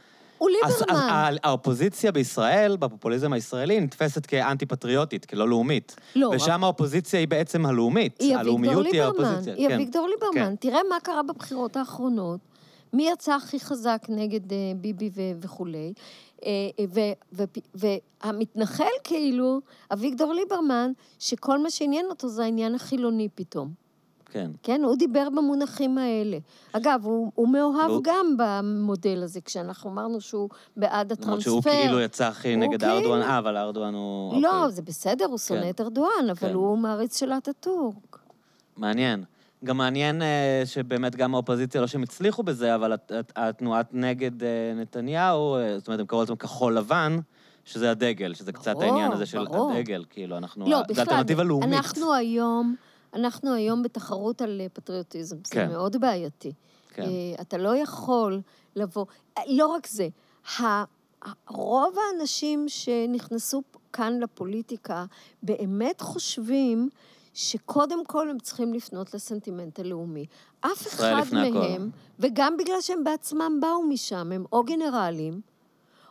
הוא 0.45 0.51
ליברמן. 0.51 1.01
ה- 1.01 1.49
האופוזיציה 1.49 2.13
בישראל, 2.13 2.77
בפופוליזם 2.77 3.33
הישראלי, 3.33 3.81
נתפסת 3.81 4.27
כאנטי-פטריוטית, 4.27 5.25
כלא 5.25 5.49
לאומית. 5.49 5.97
לא, 6.17 6.31
ושם 6.35 6.65
האופוזיציה 6.65 7.21
היא 7.21 7.29
בעצם 7.29 7.67
הלאומית. 7.67 8.21
היא 8.21 8.27
אביגדור 8.37 8.41
הלאומיות 8.41 8.87
היא 8.87 8.93
ליברמן. 8.93 9.25
האופוזיציה. 9.25 9.55
היא 9.55 9.69
כן. 9.69 9.75
אביגדור 9.75 10.09
ליברמן. 10.09 10.35
כן. 10.51 10.57
תראה 10.57 10.81
מה 10.89 11.01
קרה 11.03 11.23
בבחירות 11.23 11.77
האחרונות. 11.77 12.41
מי 12.93 13.09
יצא 13.13 13.33
הכי 13.35 13.61
חזק 13.61 14.03
נגד 14.09 14.53
אה, 14.53 14.57
ביבי 14.77 15.11
ו- 15.15 15.21
וכולי. 15.41 15.93
אה, 16.45 16.51
אה, 16.79 16.85
ו- 16.95 17.45
ו- 17.75 17.85
והמתנחל 18.25 18.85
כאילו, 19.05 19.61
אביגדור 19.93 20.33
ליברמן, 20.33 20.93
שכל 21.19 21.59
מה 21.63 21.71
שעניין 21.71 22.07
אותו 22.11 22.29
זה 22.29 22.43
העניין 22.45 22.75
החילוני 22.75 23.29
פתאום. 23.35 23.84
כן. 24.35 24.51
כן, 24.63 24.81
הוא 24.85 24.97
דיבר 24.97 25.29
במונחים 25.31 25.99
האלה. 25.99 26.39
אגב, 26.73 27.01
הוא, 27.05 27.33
הוא 27.35 27.49
מאוהב 27.49 27.91
והוא- 27.91 28.03
גם 28.05 28.37
במודל 28.39 29.21
הזה, 29.23 29.41
כשאנחנו 29.41 29.91
אמרנו 29.91 30.21
שהוא 30.21 30.49
בעד 30.77 31.13
למרות 31.13 31.19
הטרנספר. 31.25 31.41
שהוא 31.51 31.63
כאילו 31.63 32.01
יצא 32.01 32.27
הכי 32.27 32.57
נגד 32.57 32.81
כאילו- 32.81 32.95
ארדואן, 32.95 33.23
אה, 33.23 33.39
אבל 33.39 33.57
ארדואן 33.57 33.95
הוא... 33.95 34.43
לא, 34.43 34.59
אוקיי. 34.59 34.73
זה 34.73 34.83
בסדר, 34.83 35.25
הוא 35.25 35.39
שונא 35.39 35.61
כן. 35.63 35.69
את 35.71 35.81
ארדואן, 35.81 36.09
אבל 36.31 36.49
כן. 36.49 36.55
הוא 36.55 36.79
מעריץ 36.79 37.19
של 37.21 37.33
אטאטורק. 37.33 38.19
מעניין. 38.77 39.25
גם 39.65 39.77
מעניין 39.77 40.23
אה, 40.23 40.63
שבאמת 40.65 41.17
גם 41.17 41.35
האופוזיציה, 41.35 41.81
לא 41.81 41.87
שהם 41.87 42.03
הצליחו 42.03 42.43
בזה, 42.43 42.75
אבל 42.75 42.93
הת- 42.93 43.13
הת- 43.13 43.33
התנועת 43.37 43.89
נגד 43.93 44.43
אה, 44.43 44.49
נתניהו, 44.77 45.57
אה, 45.57 45.79
זאת 45.79 45.89
אומרת, 45.89 46.01
הם 46.01 46.07
קראו 46.07 46.21
לעצמם 46.21 46.37
כחול 46.37 46.77
לבן, 46.77 47.19
שזה 47.65 47.91
הדגל, 47.91 48.35
שזה 48.35 48.53
קצת 48.53 48.73
ברור, 48.73 48.85
העניין 48.85 49.13
הזה 49.13 49.27
של 49.27 49.45
ברור. 49.45 49.73
הדגל, 49.73 50.05
כאילו, 50.11 50.37
אנחנו... 50.37 50.71
לא, 50.71 50.79
זה 50.79 50.85
בכלל, 50.93 51.03
אלטרנטיבה 51.03 51.43
לאומית. 51.43 51.69
אנחנו 51.73 52.15
היום, 52.15 52.75
אנחנו 53.15 53.55
היום 53.55 53.83
בתחרות 53.83 54.43
על 54.43 54.61
אה, 54.61 54.69
פטריוטיזם, 54.69 55.37
זה 55.47 55.55
כן. 55.55 55.69
מאוד 55.69 55.97
בעייתי. 56.01 56.53
כן. 56.89 57.03
אה, 57.03 57.09
אתה 57.41 57.59
לא 57.59 57.77
יכול 57.77 58.41
לבוא... 58.77 59.07
אה, 59.39 59.43
לא 59.49 59.67
רק 59.67 59.87
זה, 59.87 60.09
רוב 61.49 61.97
האנשים 61.99 62.65
שנכנסו 62.69 63.63
כאן 63.93 64.21
לפוליטיקה 64.21 65.05
באמת 65.43 66.01
חושבים 66.01 66.89
שקודם 67.35 68.05
כל 68.07 68.31
הם 68.31 68.39
צריכים 68.39 68.75
לפנות 68.75 69.15
לסנטימנט 69.15 69.81
הלאומי. 69.81 70.27
אף 70.61 70.87
אחד 70.87 71.13
לפני 71.21 71.49
הכל. 71.49 71.59
מהם, 71.59 71.91
וגם 72.19 72.57
בגלל 72.57 72.81
שהם 72.81 73.05
בעצמם 73.05 73.59
באו 73.61 73.83
משם, 73.83 74.33
הם 74.33 74.45
או 74.53 74.65
גנרלים, 74.65 75.41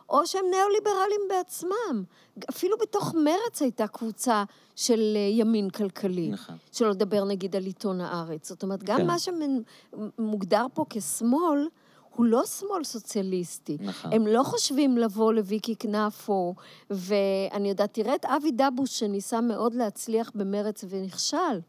או 0.08 0.26
שהם 0.26 0.44
ניאו-ליברלים 0.50 1.20
בעצמם. 1.28 2.04
אפילו 2.50 2.76
בתוך 2.78 3.14
מרץ 3.14 3.62
הייתה 3.62 3.86
קבוצה 3.86 4.44
של 4.76 5.12
אה, 5.16 5.20
ימין 5.20 5.70
כלכלי. 5.70 6.28
נכון. 6.28 6.56
שלא 6.72 6.90
לדבר 6.90 7.24
נגיד 7.24 7.56
על 7.56 7.64
עיתון 7.64 8.00
הארץ. 8.00 8.48
זאת 8.48 8.62
אומרת, 8.62 8.82
גם 8.82 8.98
כן. 8.98 9.06
מה 9.06 9.16
שמוגדר 9.18 10.66
פה 10.74 10.84
כשמאל, 10.90 11.68
הוא 12.16 12.26
לא 12.26 12.46
שמאל 12.46 12.84
סוציאליסטי. 12.84 13.76
נכון. 13.80 14.12
הם 14.12 14.26
לא 14.26 14.42
חושבים 14.42 14.98
לבוא 14.98 15.32
לוויקי 15.32 15.74
קנפו, 15.74 16.54
ואני 16.90 17.68
יודעת, 17.68 17.94
תראה 17.94 18.14
את 18.14 18.24
אבי 18.24 18.50
דבוש 18.50 18.98
שניסה 18.98 19.40
מאוד 19.40 19.74
להצליח 19.74 20.30
במרץ 20.34 20.84
ונכשל, 20.88 21.60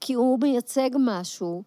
כי 0.00 0.14
הוא 0.14 0.38
מייצג 0.42 0.90
משהו, 0.98 1.62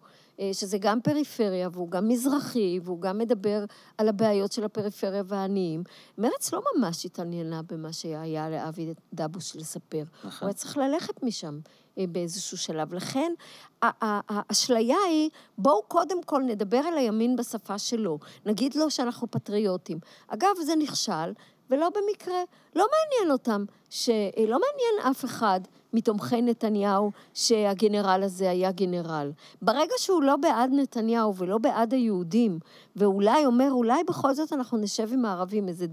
שזה 0.52 0.78
גם 0.80 1.00
פריפריה, 1.00 1.68
והוא 1.72 1.90
גם 1.90 2.08
מזרחי, 2.08 2.80
והוא 2.82 3.00
גם 3.00 3.18
מדבר 3.18 3.64
על 3.98 4.08
הבעיות 4.08 4.52
של 4.52 4.64
הפריפריה 4.64 5.22
והעניים. 5.26 5.82
מרץ 6.18 6.52
לא 6.52 6.62
ממש 6.76 7.06
התעניינה 7.06 7.60
במה 7.62 7.92
שהיה 7.92 8.50
לאבי 8.50 8.94
דבוש 9.12 9.56
לספר. 9.56 10.02
הוא 10.22 10.28
נכון. 10.28 10.48
היה 10.48 10.54
צריך 10.54 10.76
ללכת 10.76 11.22
משם 11.22 11.58
אה, 11.98 12.04
באיזשהו 12.08 12.58
שלב. 12.58 12.94
לכן, 12.94 13.32
האשליה 13.82 14.96
היא, 15.08 15.30
בואו 15.58 15.82
קודם 15.82 16.22
כל 16.22 16.42
נדבר 16.42 16.76
על 16.76 16.98
הימין 16.98 17.36
בשפה 17.36 17.78
שלו. 17.78 18.18
נגיד 18.46 18.74
לו 18.74 18.90
שאנחנו 18.90 19.30
פטריוטים. 19.30 19.98
אגב, 20.28 20.50
זה 20.66 20.76
נכשל, 20.76 21.32
ולא 21.70 21.88
במקרה. 21.88 22.42
לא 22.76 22.86
מעניין 22.92 23.32
אותם, 23.32 23.64
ש... 23.90 24.08
אה, 24.08 24.46
לא 24.46 24.58
מעניין 24.60 25.10
אף 25.10 25.24
אחד 25.24 25.60
מתומכי 25.92 26.42
נתניהו 26.42 27.10
שהגנרל 27.34 28.22
הזה 28.22 28.50
היה 28.50 28.72
גנרל. 28.72 29.32
ברגע 29.62 29.94
שהוא 29.98 30.22
לא 30.22 30.36
בעד 30.36 30.70
נתניהו 30.72 31.36
ולא 31.36 31.58
בעד 31.58 31.92
היהודים, 31.92 32.58
ואולי 32.96 33.46
אומר, 33.46 33.68
אולי 33.70 34.04
בכל 34.04 34.34
זאת 34.34 34.52
אנחנו 34.52 34.78
נשב 34.78 35.08
עם 35.12 35.24
הערבים, 35.24 35.68
איזה 35.68 35.86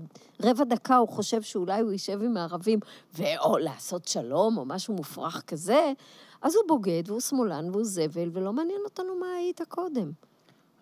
רבע 0.44 0.64
דקה 0.64 0.98
הוא 0.98 1.10
חושב 1.10 1.42
שאולי 1.42 1.82
הוא 1.82 1.92
יישב 1.92 2.22
עם 2.24 2.38
הערבים, 2.38 2.80
ואו 3.14 3.58
לעשות 3.58 4.08
שלום 4.08 4.58
או 4.58 4.66
משהו 4.66 4.94
מופרך 4.94 5.44
כזה, 5.48 5.94
אז 6.42 6.56
הוא 6.56 6.64
בוגד 6.68 7.04
והוא 7.06 7.20
שמאלן 7.20 7.70
והוא 7.70 7.84
זבל, 7.84 8.30
ולא 8.34 8.54
מעניין 8.54 8.82
אותנו 8.86 9.16
מה 9.20 9.28
היית 9.38 9.62
קודם. 9.68 10.12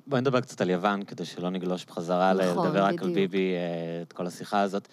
בואי 0.07 0.21
נדבר 0.21 0.41
קצת 0.41 0.61
על 0.61 0.69
יוון, 0.69 1.03
כדי 1.03 1.25
שלא 1.25 1.49
נגלוש 1.49 1.85
בחזרה 1.85 2.33
נכון, 2.33 2.67
לדבר 2.67 2.83
רק 2.83 3.01
על. 3.01 3.13
ביבי, 3.13 3.53
אה, 3.53 4.01
את 4.01 4.13
כל 4.13 4.27
השיחה 4.27 4.61
הזאת. 4.61 4.87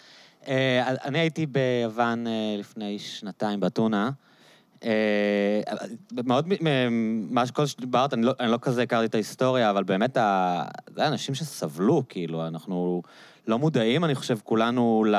אה, 0.48 0.94
אני 1.04 1.18
הייתי 1.18 1.46
ביוון 1.46 2.26
אה, 2.26 2.32
לפני 2.58 2.98
שנתיים, 2.98 3.60
באתונה. 3.60 4.10
אה, 4.84 5.60
מאוד, 6.24 6.46
מה 7.30 7.46
שכל 7.46 7.66
שדיברת, 7.66 8.14
אני 8.14 8.22
לא, 8.26 8.32
אני 8.40 8.50
לא 8.50 8.58
כזה 8.62 8.82
הכרתי 8.82 9.06
את 9.06 9.14
ההיסטוריה, 9.14 9.70
אבל 9.70 9.84
באמת, 9.84 10.16
ה- 10.16 10.64
זה 10.94 11.06
אנשים 11.06 11.34
שסבלו, 11.34 12.02
כאילו, 12.08 12.46
אנחנו 12.46 13.02
לא 13.46 13.58
מודעים, 13.58 14.04
אני 14.04 14.14
חושב, 14.14 14.38
כולנו 14.44 15.04
ל... 15.08 15.14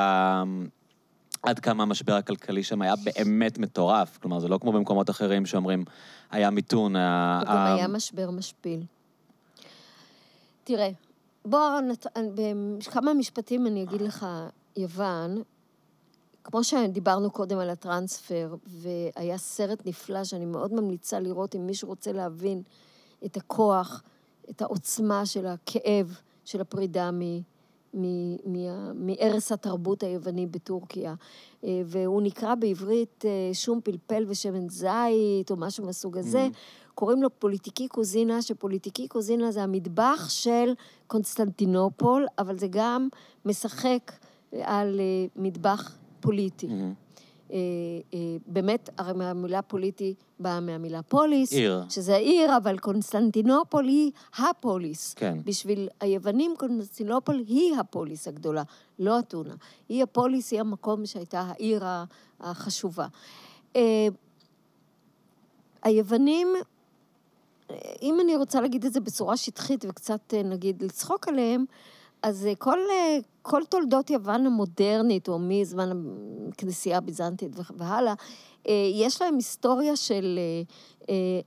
עד 1.43 1.59
כמה 1.59 1.83
המשבר 1.83 2.13
הכלכלי 2.13 2.63
שם 2.63 2.81
היה 2.81 2.93
באמת 3.05 3.57
מטורף. 3.57 4.17
כלומר, 4.21 4.39
זה 4.39 4.47
לא 4.47 4.57
כמו 4.57 4.71
במקומות 4.71 5.09
אחרים 5.09 5.45
שאומרים, 5.45 5.83
היה 6.31 6.49
מיתון. 6.49 6.95
ה- 6.95 7.39
הוא 7.39 7.47
גם 7.49 7.57
ה- 7.57 7.75
היה 7.75 7.87
משבר 7.87 8.31
משפיל. 8.31 8.83
תראה, 10.63 10.89
בוא, 11.45 11.79
נת... 11.81 12.05
בכמה 12.35 13.13
משפטים 13.13 13.67
אני 13.67 13.83
אגיד 13.83 14.01
לך, 14.01 14.25
יוון, 14.77 15.41
כמו 16.43 16.63
שדיברנו 16.63 17.31
קודם 17.31 17.57
על 17.57 17.69
הטרנספר, 17.69 18.55
והיה 18.65 19.37
סרט 19.37 19.85
נפלא 19.85 20.23
שאני 20.23 20.45
מאוד 20.45 20.73
ממליצה 20.73 21.19
לראות, 21.19 21.55
אם 21.55 21.67
מישהו 21.67 21.87
רוצה 21.87 22.11
להבין 22.11 22.61
את 23.25 23.37
הכוח, 23.37 24.03
את 24.49 24.61
העוצמה 24.61 25.25
של 25.25 25.45
הכאב 25.45 26.19
של 26.45 26.61
הפרידה 26.61 27.11
מ... 27.11 27.21
מערש 28.95 29.51
התרבות 29.51 30.03
היווני 30.03 30.45
בטורקיה. 30.45 31.15
אה, 31.63 31.81
והוא 31.85 32.21
נקרא 32.21 32.55
בעברית 32.55 33.25
אה, 33.25 33.53
שום 33.53 33.81
פלפל 33.83 34.25
ושמן 34.27 34.69
זית, 34.69 35.51
או 35.51 35.55
משהו 35.55 35.85
מהסוג 35.85 36.17
הזה. 36.17 36.47
קוראים 36.95 37.23
לו 37.23 37.39
פוליטיקי 37.39 37.87
קוזינה, 37.87 38.41
שפוליטיקי 38.41 39.07
קוזינה 39.07 39.51
זה 39.51 39.63
המטבח 39.63 40.29
של 40.29 40.73
קונסטנטינופול, 41.07 42.25
אבל 42.39 42.57
זה 42.57 42.67
גם 42.69 43.07
משחק 43.45 44.11
על 44.63 44.99
אה, 44.99 45.25
מטבח 45.35 45.97
פוליטי. 46.19 46.67
אה, 47.51 47.57
באמת, 48.47 48.89
הרי 48.97 49.13
מהמילה 49.13 49.61
פוליטי 49.61 50.13
באה 50.39 50.59
מהמילה 50.59 51.01
פוליס. 51.01 51.53
עיר. 51.53 51.83
שזה 51.89 52.15
עיר, 52.15 52.57
אבל 52.57 52.77
קונסטנטינופול 52.77 53.87
היא 53.87 54.11
הפוליס. 54.37 55.13
כן. 55.13 55.37
בשביל 55.43 55.89
היוונים, 55.99 56.53
קונסטנטינופול 56.57 57.43
היא 57.47 57.75
הפוליס 57.79 58.27
הגדולה, 58.27 58.63
לא 58.99 59.19
אתונה. 59.19 59.53
היא 59.89 60.03
הפוליס, 60.03 60.51
היא 60.51 60.59
המקום 60.59 61.05
שהייתה 61.05 61.39
העיר 61.39 61.83
החשובה. 62.39 63.07
היוונים, 65.83 66.47
אם 68.01 68.19
אני 68.21 68.35
רוצה 68.35 68.61
להגיד 68.61 68.85
את 68.85 68.93
זה 68.93 68.99
בצורה 68.99 69.37
שטחית 69.37 69.85
וקצת, 69.89 70.33
נגיד, 70.45 70.83
לצחוק 70.83 71.27
עליהם, 71.27 71.65
אז 72.25 72.45
אה, 72.45 72.55
כל, 72.55 72.79
אה, 72.91 73.17
כל 73.41 73.61
תולדות 73.69 74.09
יוון 74.09 74.45
המודרנית, 74.45 75.27
או 75.27 75.39
מזמן 75.39 75.89
הכנסייה 76.51 76.97
הביזנטית 76.97 77.51
והלאה, 77.77 78.13
אה, 78.67 78.73
יש 78.93 79.21
להם 79.21 79.35
היסטוריה 79.35 79.95
של 79.95 80.39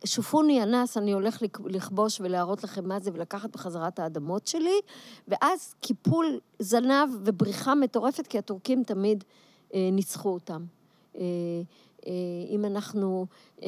שופוני 0.05 0.63
אנס, 0.63 0.97
אני 0.97 1.13
הולך 1.13 1.43
לכבוש 1.67 2.21
ולהראות 2.21 2.65
לכם 2.65 2.89
מה 2.89 3.01
זה 3.01 3.11
ולקחת 3.15 3.51
בחזרה 3.51 3.89
את 3.89 3.99
האדמות 3.99 4.47
שלי, 4.47 4.81
ואז 5.29 5.75
קיפול 5.81 6.41
זנב 6.59 7.09
ובריחה 7.25 7.75
מטורפת, 7.75 8.27
כי 8.27 8.39
הטורקים 8.39 8.83
תמיד 8.83 9.25
ניצחו 9.75 10.29
אותם. 10.29 10.65
אם 12.51 12.65
אנחנו... 12.65 13.27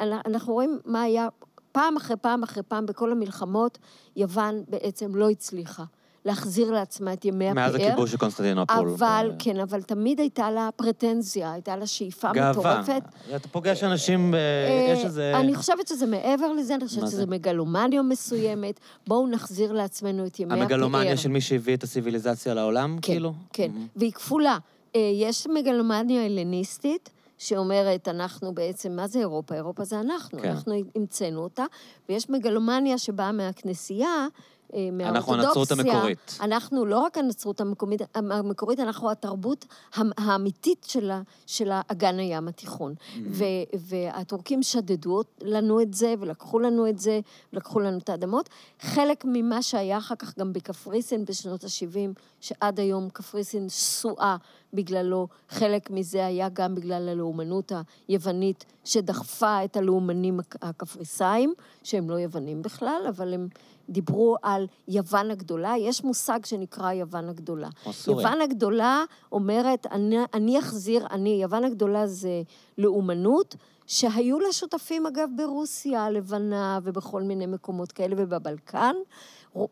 אנחנו 0.00 0.52
רואים 0.52 0.78
מה 0.84 1.02
היה 1.02 1.28
פעם 1.76 1.96
אחרי 1.96 2.16
פעם 2.16 2.42
אחרי 2.42 2.62
פעם 2.62 2.86
בכל 2.86 3.12
המלחמות, 3.12 3.78
יוון 4.16 4.62
בעצם 4.68 5.14
לא 5.14 5.30
הצליחה 5.30 5.84
להחזיר 6.24 6.70
לעצמה 6.70 7.12
את 7.12 7.24
ימי 7.24 7.44
הפאר. 7.50 7.54
מאז 7.62 7.74
הכיבוש 7.74 8.10
של 8.10 8.16
קונסטנטינופול. 8.16 8.88
אבל, 8.88 9.28
אה, 9.30 9.36
כן, 9.38 9.60
אבל 9.60 9.82
תמיד 9.82 10.20
הייתה 10.20 10.50
לה 10.50 10.68
פרטנזיה, 10.76 11.52
הייתה 11.52 11.76
לה 11.76 11.86
שאיפה 11.86 12.32
גאווה. 12.32 12.50
מטורפת. 12.80 13.02
אתה 13.36 13.48
פוגש 13.48 13.84
אנשים, 13.84 14.34
אה, 14.34 14.38
אה, 14.38 14.92
יש 14.92 15.04
איזה... 15.04 15.32
אני 15.40 15.54
חושבת 15.54 15.88
שזה 15.88 16.06
מעבר 16.06 16.52
לזה, 16.52 16.74
אני 16.74 16.86
חושבת 16.86 17.06
שזה 17.06 17.16
זה? 17.16 17.26
מגלומניה 17.26 18.02
מסוימת. 18.02 18.80
בואו 19.06 19.26
נחזיר 19.26 19.72
לעצמנו 19.72 20.26
את 20.26 20.40
ימי 20.40 20.52
הפאר. 20.54 20.62
המגלומניה 20.62 21.16
של 21.16 21.28
מי 21.28 21.40
שהביא 21.40 21.74
את 21.76 21.84
הציוויליזציה 21.84 22.54
לעולם, 22.54 22.96
כן, 23.02 23.12
כאילו? 23.12 23.32
כן, 23.52 23.70
Mhm. 23.74 23.98
והיא 23.98 24.12
כפולה. 24.12 24.58
יש 24.94 25.46
מגלומניה 25.46 26.24
הלניסטית, 26.24 27.10
שאומרת, 27.38 28.08
אנחנו 28.08 28.54
בעצם, 28.54 28.96
מה 28.96 29.06
זה 29.06 29.18
אירופה? 29.18 29.54
אירופה 29.54 29.84
זה 29.84 30.00
אנחנו, 30.00 30.38
כן. 30.38 30.48
אנחנו 30.48 30.74
המצאנו 30.94 31.40
אותה, 31.40 31.64
ויש 32.08 32.30
מגלומניה 32.30 32.98
שבאה 32.98 33.32
מהכנסייה, 33.32 34.26
אה, 34.74 34.88
אנחנו 35.00 35.32
מהאורתודוקסיה. 35.32 35.34
הנצרות 35.34 35.70
המקורית. 35.70 36.38
אנחנו 36.40 36.86
לא 36.86 36.98
רק 36.98 37.18
הנצרות 37.18 37.60
המקומית, 37.60 38.00
המקורית, 38.14 38.80
אנחנו 38.80 39.10
התרבות 39.10 39.66
האמיתית 39.96 40.84
של, 40.88 41.10
ה, 41.10 41.22
של 41.46 41.70
האגן 41.72 42.18
הים 42.18 42.48
התיכון. 42.48 42.94
Mhm. 42.98 43.18
ו, 43.30 43.44
והטורקים 43.78 44.62
שדדו 44.62 45.20
לנו 45.42 45.80
את 45.80 45.94
זה, 45.94 46.14
ולקחו 46.20 46.58
לנו 46.58 46.88
את 46.88 46.98
זה, 46.98 47.20
ולקחו 47.52 47.80
לנו 47.80 47.98
את 47.98 48.08
האדמות. 48.08 48.48
חלק 48.80 49.24
ממה 49.28 49.62
שהיה 49.62 49.98
אחר 49.98 50.14
כך 50.14 50.38
גם 50.38 50.52
בקפריסין 50.52 51.24
בשנות 51.24 51.64
ה-70, 51.64 52.20
שעד 52.40 52.80
היום 52.80 53.08
קפריסין 53.12 53.68
שסועה 53.68 54.36
בגללו, 54.74 55.28
חלק 55.48 55.90
מזה 55.90 56.26
היה 56.26 56.48
גם 56.52 56.74
בגלל 56.74 57.08
הלאומנות 57.08 57.72
היוונית 58.08 58.64
שדחפה 58.84 59.64
את 59.64 59.76
הלאומנים 59.76 60.40
הק- 60.40 60.56
הקפריסאים, 60.62 61.54
שהם 61.82 62.10
לא 62.10 62.14
יוונים 62.14 62.62
בכלל, 62.62 63.02
אבל 63.08 63.34
הם 63.34 63.48
דיברו 63.88 64.36
על 64.42 64.66
יוון 64.88 65.30
הגדולה. 65.30 65.74
יש 65.78 66.04
מושג 66.04 66.44
שנקרא 66.44 66.92
יוון 66.92 67.28
הגדולה. 67.28 67.68
כמו 67.82 67.92
סוריה. 67.92 68.26
יוון 68.26 68.40
הגדולה 68.40 69.04
אומרת, 69.32 69.86
אני, 69.86 70.16
אני 70.34 70.58
אחזיר, 70.58 71.06
אני, 71.10 71.38
יוון 71.42 71.64
הגדולה 71.64 72.06
זה 72.06 72.42
לאומנות, 72.78 73.56
שהיו 73.86 74.40
לה 74.40 74.52
שותפים, 74.52 75.06
אגב, 75.06 75.28
ברוסיה 75.36 76.04
הלבנה 76.04 76.78
ובכל 76.82 77.22
מיני 77.22 77.46
מקומות 77.46 77.92
כאלה 77.92 78.14
ובבלקן. 78.18 78.94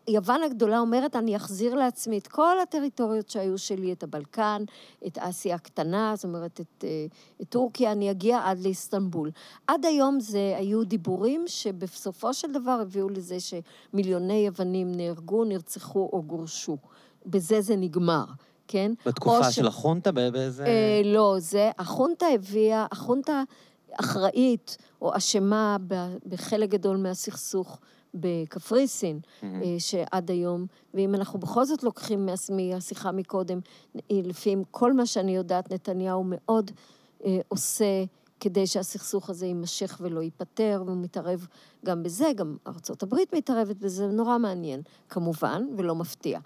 יוון 0.09 0.43
הגדולה 0.43 0.79
אומרת, 0.79 1.17
אני 1.17 1.37
אחזיר 1.37 1.75
לעצמי 1.75 2.19
את 2.19 2.27
כל 2.27 2.61
הטריטוריות 2.63 3.31
שהיו 3.31 3.59
שלי, 3.59 3.93
את 3.93 4.03
הבלקן, 4.03 4.65
את 5.07 5.19
אסיה 5.19 5.55
הקטנה, 5.55 6.13
זאת 6.17 6.25
אומרת, 6.25 6.61
את, 6.61 6.85
אה, 6.85 7.07
את 7.43 7.49
טורקיה, 7.49 7.93
אני 7.93 8.11
אגיע 8.11 8.41
עד 8.45 8.59
לאיסטנבול. 8.59 9.31
עד 9.67 9.85
היום 9.85 10.21
זה 10.21 10.55
היו 10.59 10.85
דיבורים 10.85 11.45
שבסופו 11.47 12.35
של 12.35 12.53
דבר 12.53 12.79
הביאו 12.83 13.09
לזה 13.09 13.37
שמיליוני 13.41 14.47
יוונים 14.47 14.93
נהרגו, 14.93 15.45
נרצחו 15.45 16.11
או 16.13 16.23
גורשו. 16.23 16.77
בזה 17.27 17.61
זה 17.61 17.77
נגמר, 17.77 18.25
כן? 18.69 18.93
בתקופה 19.07 19.39
או 19.39 19.53
ש- 19.53 19.57
של 19.57 19.67
החונטה, 19.67 20.13
באיזה... 20.13 20.65
אה, 20.65 21.03
לא, 21.05 21.37
זה, 21.39 21.71
החונטה 21.79 22.27
הביאה, 22.27 22.87
החונטה 22.93 23.43
אחראית 24.01 24.77
או 25.03 25.17
אשמה 25.17 25.77
בחלק 26.27 26.71
גדול 26.71 26.97
מהסכסוך 26.97 27.79
בקפריסין, 28.15 29.21
Mhm. 29.25 29.45
אה, 29.45 29.51
שעד 29.79 30.31
היום, 30.31 30.67
ואם 30.95 31.15
אנחנו 31.15 31.39
בכל 31.39 31.65
זאת 31.65 31.83
לוקחים 31.83 32.27
מה- 32.27 32.33
מהשיחה 32.53 33.13
מקודם, 33.13 33.61
אה, 33.97 34.01
לפי 34.25 34.57
כל 34.71 34.93
מה 34.93 35.07
שאני 35.07 35.37
יודעת, 35.37 35.73
נתניהו 35.73 36.23
מאוד 36.27 36.71
אה, 37.25 37.39
עושה 37.49 38.05
כדי 38.41 38.67
שהסכסוך 38.67 39.31
הזה 39.31 39.47
יימשך 39.47 39.99
ולא 40.01 40.21
ייפתר, 40.21 40.83
והוא 40.87 40.97
מתערב 40.97 41.47
גם 41.85 42.03
בזה, 42.03 42.31
גם 42.37 42.57
ארצות 42.67 43.03
הברית 43.03 43.35
מתערבת 43.35 43.77
בזה, 43.77 44.07
נורא 44.07 44.39
מעניין, 44.39 44.83
כמובן, 45.09 45.67
ולא 45.77 45.95
מפתיע. 45.95 46.39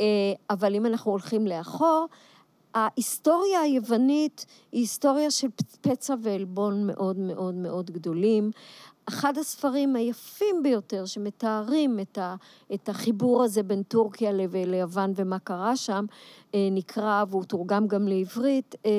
אה, 0.00 0.06
אבל 0.50 0.74
אם 0.74 0.86
אנחנו 0.86 1.10
הולכים 1.10 1.46
לאחור, 1.46 2.06
ההיסטוריה 2.78 3.60
היוונית 3.60 4.46
היא 4.72 4.80
היסטוריה 4.80 5.30
של 5.30 5.48
פצע 5.80 6.14
ועלבון 6.22 6.86
מאוד 6.86 7.18
מאוד 7.18 7.54
מאוד 7.54 7.90
גדולים. 7.90 8.50
אחד 9.08 9.38
הספרים 9.38 9.96
היפים 9.96 10.62
ביותר 10.62 11.06
שמתארים 11.06 12.00
את, 12.00 12.18
ה, 12.18 12.34
את 12.74 12.88
החיבור 12.88 13.42
הזה 13.42 13.62
בין 13.62 13.82
טורקיה 13.82 14.32
ליוון 14.32 15.12
ומה 15.16 15.38
קרה 15.38 15.76
שם, 15.76 16.04
אה, 16.54 16.68
נקרא, 16.72 17.24
והוא 17.28 17.44
תורגם 17.44 17.86
גם 17.86 18.08
לעברית, 18.08 18.74
אה, 18.86 18.90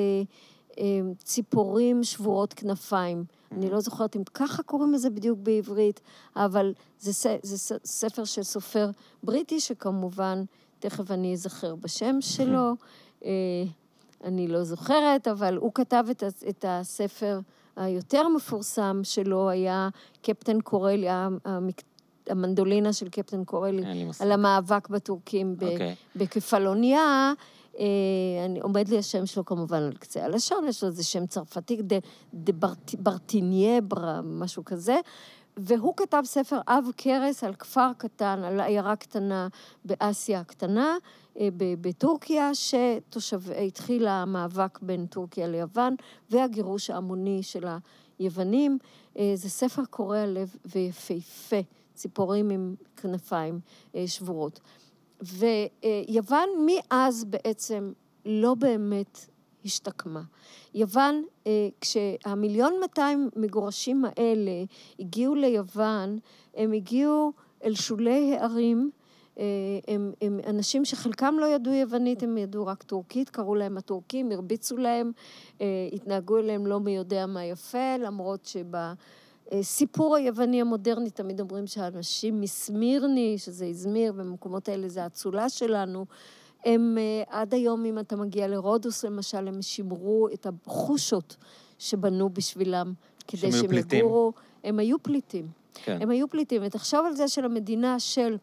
אה, 0.78 1.00
ציפורים 1.24 2.04
שבורות 2.04 2.54
כנפיים. 2.54 3.24
אני 3.52 3.70
לא 3.70 3.80
זוכרת 3.80 4.16
אם 4.16 4.22
ככה 4.34 4.62
קוראים 4.62 4.92
לזה 4.92 5.10
בדיוק 5.10 5.38
בעברית, 5.42 6.00
אבל 6.36 6.72
זה, 6.98 7.36
זה 7.42 7.76
ספר 7.84 8.24
של 8.24 8.42
סופר 8.42 8.90
בריטי, 9.22 9.60
שכמובן, 9.60 10.44
תכף 10.78 11.10
אני 11.10 11.32
אזכר 11.32 11.74
בשם 11.74 12.16
שלו. 12.20 12.72
אה, 13.24 13.30
אני 14.24 14.48
לא 14.48 14.64
זוכרת, 14.64 15.28
אבל 15.28 15.56
הוא 15.56 15.72
כתב 15.74 16.04
את, 16.10 16.22
את 16.48 16.64
הספר 16.68 17.40
היותר 17.76 18.28
מפורסם 18.28 19.00
שלו, 19.04 19.48
היה 19.50 19.88
קפטן 20.22 20.60
קורלי, 20.60 21.06
המק- 21.10 21.82
המנדולינה 22.26 22.92
של 22.92 23.08
קפטן 23.08 23.44
קורלי. 23.44 23.82
על 24.20 24.32
המאבק 24.32 24.88
בטורקים 24.88 25.56
ב- 25.56 25.62
אוקיי. 25.64 25.94
בכפלוניה. 26.16 27.32
אה, 27.78 27.84
אני, 28.44 28.60
עומד 28.60 28.88
לי 28.88 28.98
השם 28.98 29.26
שלו 29.26 29.44
כמובן 29.44 29.82
על 29.82 29.92
קצה 29.92 30.24
הלשון, 30.24 30.64
יש 30.68 30.82
לו 30.82 30.88
איזה 30.88 31.04
שם 31.04 31.26
צרפתי, 31.26 31.82
דה, 31.82 31.96
דה 32.34 32.52
ברט, 32.52 32.94
ברטיניה, 32.98 33.80
בר, 33.80 34.20
משהו 34.24 34.64
כזה. 34.64 34.96
והוא 35.56 35.94
כתב 35.96 36.22
ספר 36.24 36.60
עב 36.66 36.84
כרס 36.96 37.44
על 37.44 37.54
כפר 37.54 37.90
קטן, 37.98 38.42
על 38.44 38.60
עיירה 38.60 38.96
קטנה 38.96 39.48
באסיה 39.84 40.40
הקטנה, 40.40 40.96
בטורקיה, 41.80 42.54
שהתחיל 42.54 44.06
המאבק 44.06 44.78
בין 44.82 45.06
טורקיה 45.06 45.48
ליוון, 45.48 45.96
והגירוש 46.30 46.90
ההמוני 46.90 47.42
של 47.42 47.64
היוונים. 48.18 48.78
אה, 49.18 49.32
זה 49.34 49.48
ספר 49.48 49.84
קורע 49.84 50.26
לב 50.26 50.56
ויפהפה, 50.64 51.60
ציפורים 51.94 52.50
עם 52.50 52.74
כנפיים 52.96 53.60
אה, 53.94 54.04
שבורות. 54.06 54.60
ויוון 55.22 56.48
מאז 56.66 57.24
בעצם 57.24 57.92
לא 58.26 58.54
באמת 58.54 59.26
השתקמה. 59.64 60.22
יוון, 60.74 61.24
אה, 61.46 61.68
כשהמיליון 61.80 62.74
200 62.80 63.30
מגורשים 63.36 64.04
האלה 64.04 64.64
הגיעו 64.98 65.34
ליוון, 65.34 66.18
הם 66.54 66.72
הגיעו 66.72 67.32
אל 67.64 67.74
שולי 67.74 68.36
הערים, 68.36 68.90
אה, 68.94 68.99
הם, 69.88 70.12
הם 70.20 70.40
אנשים 70.46 70.84
שחלקם 70.84 71.34
לא 71.40 71.46
ידעו 71.46 71.72
יוונית, 71.72 72.22
הם 72.22 72.38
ידעו 72.38 72.66
רק 72.66 72.82
טורקית, 72.82 73.30
קראו 73.30 73.54
להם 73.54 73.78
הטורקים, 73.78 74.32
הרביצו 74.32 74.76
להם, 74.76 75.12
אה, 75.60 75.66
התנהגו 75.92 76.38
אליהם 76.38 76.66
לא 76.66 76.80
מי 76.80 76.96
יודע 76.96 77.26
מה 77.26 77.44
יפה, 77.44 77.96
למרות 77.98 78.52
שבסיפור 79.52 80.16
היווני 80.16 80.60
המודרני 80.60 81.10
תמיד 81.10 81.40
אומרים 81.40 81.66
שהאנשים 81.66 82.40
מסמירני, 82.40 83.38
שזה 83.38 83.70
izmir, 83.74 84.12
במקומות 84.12 84.68
האלה 84.68 84.88
זה 84.88 85.02
האצולה 85.02 85.48
שלנו, 85.48 86.06
הם 86.64 86.98
אה, 86.98 87.22
עד 87.40 87.54
היום, 87.54 87.84
אם 87.84 87.98
אתה 87.98 88.16
מגיע 88.16 88.48
לרודוס 88.48 89.04
למשל, 89.04 89.48
הם 89.48 89.62
שימרו 89.62 90.28
את 90.34 90.46
החושות 90.46 91.36
שבנו 91.78 92.30
בשבילם, 92.30 92.92
כדי 93.28 93.52
שהם. 93.52 93.70
יגורו. 93.98 94.32
הם 94.64 94.78
היו 94.78 95.02
פליטים. 95.02 95.48
כן. 95.74 95.98
הם 96.00 96.10
היו 96.10 96.28
פליטים. 96.28 96.62
ותחשוב 96.64 97.06
על 97.06 97.12
זה 97.12 97.28
שלמדינה 97.28 98.00
של 98.00 98.36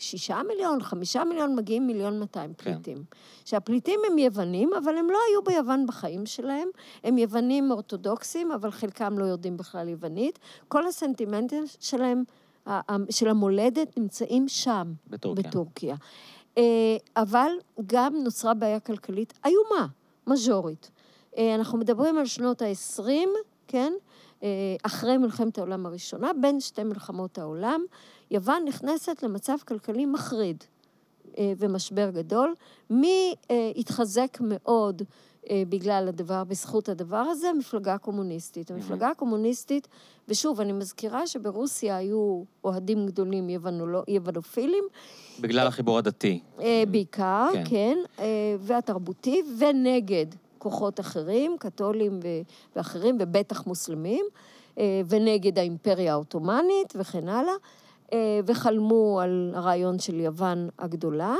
שישה 0.00 0.40
מיליון, 0.48 0.82
חמישה 0.82 1.24
מיליון, 1.24 1.56
מגיעים 1.56 1.86
מיליון 1.86 2.20
מאתיים 2.20 2.54
כן. 2.54 2.64
פליטים. 2.64 3.04
שהפליטים 3.44 4.00
הם 4.10 4.18
יוונים, 4.18 4.70
אבל 4.84 4.96
הם 4.96 5.10
לא 5.10 5.18
היו 5.28 5.42
ביוון 5.42 5.86
בחיים 5.86 6.26
שלהם. 6.26 6.68
הם 7.04 7.18
יוונים 7.18 7.70
אורתודוקסים, 7.70 8.52
אבל 8.52 8.70
חלקם 8.70 9.18
לא 9.18 9.24
יודעים 9.24 9.56
בכלל 9.56 9.88
יוונית. 9.88 10.38
כל 10.68 10.86
הסנטימנטים 10.86 11.64
שלהם, 11.80 12.24
של 13.10 13.28
המולדת, 13.28 13.98
נמצאים 13.98 14.48
שם. 14.48 14.92
בטורקיה. 15.06 15.50
בטורקיה. 15.50 15.96
אה, 16.58 16.96
אבל 17.16 17.50
גם 17.86 18.14
נוצרה 18.24 18.54
בעיה 18.54 18.80
כלכלית 18.80 19.32
איומה, 19.44 19.86
מז'ורית. 20.26 20.90
אה, 21.38 21.54
אנחנו 21.54 21.78
מדברים 21.78 22.18
על 22.18 22.26
שנות 22.26 22.62
ה-20, 22.62 23.28
כן? 23.68 23.92
אה, 24.42 24.48
אחרי 24.82 25.16
מלחמת 25.18 25.58
העולם 25.58 25.86
הראשונה, 25.86 26.30
בין 26.40 26.60
שתי 26.60 26.84
מלחמות 26.84 27.38
העולם, 27.38 27.80
יוון 28.30 28.62
נכנסת 28.68 29.22
למצב 29.22 29.56
כלכלי 29.68 30.06
מחריד 30.06 30.64
אה, 31.38 31.52
ומשבר 31.58 32.10
גדול. 32.10 32.54
מי 32.90 33.34
אה, 33.50 33.72
התחזק 33.76 34.38
מאוד 34.40 35.02
בגלל 35.68 36.08
הדבר, 36.08 36.44
בזכות 36.44 36.88
הדבר 36.88 37.16
הזה? 37.16 37.48
המפלגה 37.48 37.94
הקומוניסטית. 37.94 38.70
המפלגה 38.70 39.08
הקומוניסטית, 39.08 39.88
ושוב, 40.28 40.60
אני 40.60 40.72
מזכירה 40.72 41.26
שברוסיה 41.26 41.96
היו 41.96 42.42
אוהדים 42.64 43.06
גדולים 43.06 43.48
יוונולו- 43.50 44.04
יוונופילים, 44.08 44.84
בגלל 45.40 45.66
החיבור 45.66 45.98
הדתי. 45.98 46.40
בעיקר, 46.90 47.48
כן. 47.52 47.64
כן, 47.64 47.96
כן 48.16 48.26
והתרבותי, 48.60 49.42
ונגד 49.58 50.26
כוחות 50.60 51.00
אחרים, 51.00 51.56
קתולים 51.58 52.20
ואחרים, 52.76 53.16
ובטח 53.20 53.66
מוסלמים, 53.66 54.26
אה, 54.78 55.00
ונגד 55.08 55.58
האימפריה 55.58 56.12
העות'מאנית 56.12 56.92
וכן 56.96 57.28
הלאה. 57.28 57.54
אה, 58.12 58.40
וחלמו 58.46 59.20
על 59.20 59.52
הרעיון 59.54 59.98
של 59.98 60.20
יוון 60.20 60.68
הגדולה. 60.78 61.34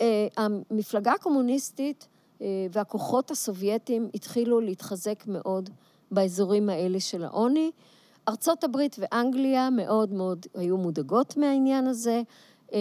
והמפלגה 0.00 1.12
הקומוניסטית 1.12 2.08
אה, 2.42 2.46
והכוחות 2.72 3.30
הסובייטיים 3.30 4.08
התחילו 4.14 4.60
להתחזק 4.60 5.24
מאוד 5.26 5.70
באזורים 6.10 6.68
האלה 6.68 7.00
של 7.00 7.24
העוני. 7.24 7.70
ארצות 8.28 8.64
הברית 8.64 8.96
ואנגליה 8.98 9.70
מאוד 9.70 10.12
מאוד 10.12 10.46
היו 10.54 10.76
מודאגות 10.76 11.36
מהעניין 11.36 11.86
הזה. 11.86 12.22
אה, 12.72 12.78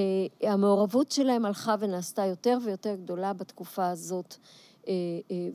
המעורבות 0.51 1.11
שלהם 1.11 1.45
הלכה 1.45 1.75
ונעשתה 1.79 2.25
יותר 2.25 2.57
ויותר 2.65 2.95
גדולה 2.95 3.33
בתקופה 3.33 3.89
הזאת, 3.89 4.35
אה, 4.87 4.93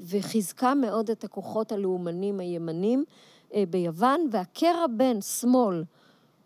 וחיזקה 0.08 0.74
מאוד 0.74 1.10
את 1.10 1.24
הכוחות 1.24 1.72
הלאומנים 1.72 2.40
הימנים 2.40 3.04
ביוון, 3.70 4.28
והקרע 4.32 4.86
בין 4.96 5.20
שמאל, 5.20 5.84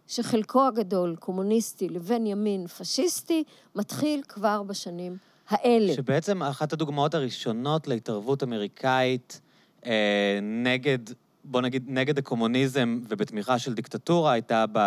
שחלקו 0.06 0.66
הגדול 0.66 1.16
קומוניסטי, 1.16 1.88
לבין 1.88 2.26
ימין 2.26 2.66
פשיסטי, 2.66 3.44
מתחיל 3.74 4.22
כבר 4.28 4.62
בשנים 4.62 5.16
האלה. 5.48 5.94
שבעצם 5.94 6.42
אחת 6.42 6.72
הדוגמאות 6.72 7.14
הראשונות 7.14 7.88
להתערבות 7.88 8.42
אמריקאית 8.42 9.40
אה, 9.86 10.38
נגד, 10.42 10.98
בוא 11.48 11.60
נגיד, 11.60 11.84
נגד 11.86 12.18
הקומוניזם 12.18 13.00
ובתמיכה 13.08 13.58
של 13.58 13.74
דיקטטורה 13.74 14.32
הייתה 14.32 14.64
ב, 14.72 14.78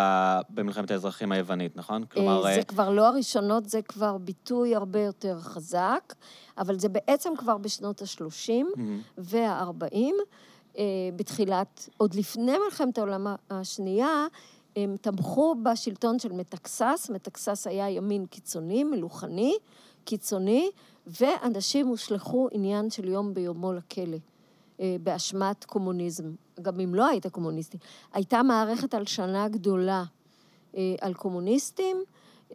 במלחמת 0.49 0.91
האזרחים 0.91 1.31
היוונית, 1.31 1.77
נכון? 1.77 2.05
כלומר... 2.05 2.47
אה, 2.47 2.53
זה 2.53 2.59
אה... 2.59 2.63
כבר 2.63 2.89
לא 2.89 3.07
הראשונות, 3.07 3.69
זה 3.69 3.81
כבר 3.81 4.17
ביטוי 4.17 4.75
הרבה 4.75 4.99
יותר 4.99 5.39
חזק, 5.39 6.13
אבל 6.57 6.79
זה 6.79 6.89
בעצם 6.89 7.33
כבר 7.37 7.57
בשנות 7.57 8.01
ה-30 8.01 8.25
mm-hmm. 8.27 8.81
וה-40, 9.17 9.95
אה, 10.77 10.83
בתחילת, 11.15 11.89
עוד 11.97 12.13
לפני 12.13 12.57
מלחמת 12.65 12.97
העולם 12.97 13.27
השנייה, 13.49 14.27
הם 14.75 14.95
תמכו 15.01 15.55
בשלטון 15.63 16.19
של 16.19 16.31
מטקסס, 16.31 17.09
מטקסס 17.13 17.67
היה 17.67 17.89
ימין 17.89 18.25
קיצוני, 18.25 18.83
מלוכני, 18.83 19.53
קיצוני, 20.03 20.69
ואנשים 21.07 21.87
הושלכו 21.87 22.47
עניין 22.51 22.89
של 22.89 23.07
יום 23.07 23.33
ביומו 23.33 23.73
לכלא, 23.73 24.03
אה, 24.13 24.17
באשמת 25.03 25.65
קומוניזם. 25.65 26.23
גם 26.61 26.79
אם 26.79 26.95
לא 26.95 27.07
היית 27.07 27.27
קומוניסטי. 27.27 27.77
הייתה 28.13 28.43
מערכת 28.43 28.93
הלשנה 28.93 29.47
גדולה 29.47 30.03
אה, 30.75 30.95
על 31.01 31.13
קומוניסטים, 31.13 31.97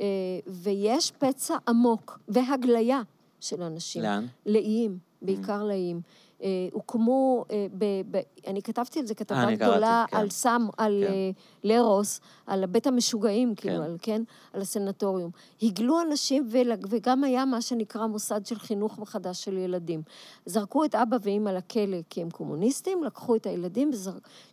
אה, 0.00 0.06
ויש 0.46 1.10
פצע 1.10 1.56
עמוק 1.68 2.18
והגליה 2.28 3.02
של 3.40 3.62
אנשים. 3.62 4.02
לאן? 4.02 4.26
לאיים, 4.46 4.98
בעיקר 5.22 5.60
mm. 5.60 5.64
לאיים. 5.64 6.00
אה, 6.42 6.48
הוקמו, 6.72 7.44
אה, 7.50 7.66
ב, 7.78 7.84
ב, 8.10 8.20
אני 8.46 8.62
כתבתי 8.62 9.00
על 9.00 9.06
זה 9.06 9.14
כתבה 9.14 9.54
גדולה 9.54 10.04
כן. 10.10 10.16
על 10.16 10.30
סם, 10.30 10.66
על 10.76 11.04
כן. 11.06 11.12
אה, 11.12 11.30
לרוס, 11.64 12.20
על 12.46 12.66
בית 12.66 12.86
המשוגעים, 12.86 13.54
כאילו, 13.54 13.76
כן. 13.76 13.82
על, 13.82 13.96
כן, 14.02 14.22
על 14.52 14.60
הסנטוריום. 14.60 15.30
הגלו 15.62 16.00
אנשים, 16.00 16.48
וגם 16.88 17.24
היה 17.24 17.44
מה 17.44 17.62
שנקרא 17.62 18.06
מוסד 18.06 18.46
של 18.46 18.58
חינוך 18.58 18.98
מחדש 18.98 19.44
של 19.44 19.56
ילדים. 19.56 20.02
זרקו 20.46 20.84
את 20.84 20.94
אבא 20.94 21.16
ואימא 21.22 21.50
לכלא 21.50 21.98
כי 22.10 22.22
הם 22.22 22.30
קומוניסטים, 22.30 23.04
לקחו 23.04 23.36
את 23.36 23.46
הילדים 23.46 23.90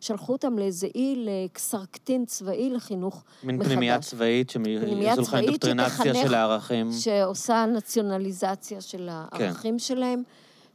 ושלחו 0.00 0.32
אותם 0.32 0.58
לאיזה 0.58 0.86
אי, 0.94 1.24
לקסרקטין 1.26 2.24
צבאי 2.24 2.70
לחינוך 2.70 3.24
מין 3.42 3.56
מחדש. 3.56 3.68
מין 3.68 3.76
פנימייה 3.76 3.98
צבאית, 3.98 4.50
שיעשו 4.50 5.22
לך 5.22 5.34
אינדוקטרינציה 5.34 6.14
של 6.14 6.34
הערכים. 6.34 6.92
שעושה 6.92 7.66
נציונליזציה 7.66 8.80
של 8.80 9.08
הערכים 9.10 9.74
כן. 9.74 9.78
שלהם. 9.78 10.22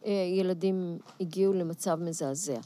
אה, 0.06 0.12
ילדים 0.12 0.98
הגיעו 1.22 1.54
למצב 1.54 1.96
מזעזע. 1.96 2.60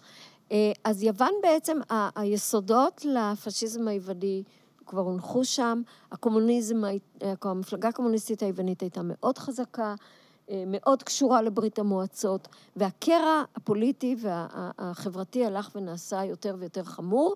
אה, 0.51 0.71
אז 0.83 1.03
יוון 1.03 1.33
בעצם, 1.43 1.79
היסודות 2.15 3.05
לפשיזם 3.05 3.87
היווני 3.87 4.43
כבר 4.85 5.01
הונחו 5.01 5.45
שם, 5.45 5.81
הקומוניזם, 6.11 6.81
המפלגה 7.41 7.89
הקומוניסטית 7.89 8.43
היוונית 8.43 8.81
הייתה 8.81 9.01
מאוד 9.03 9.37
חזקה, 9.37 9.95
אה, 10.49 10.63
מאוד 10.67 11.03
קשורה 11.03 11.41
לברית 11.41 11.79
המועצות, 11.79 12.47
והקרע 12.75 13.43
הפוליטי 13.55 14.15
והחברתי 14.19 15.45
הלך 15.45 15.69
ונעשה 15.75 16.25
יותר 16.25 16.55
ויותר 16.59 16.83
חמור. 16.83 17.35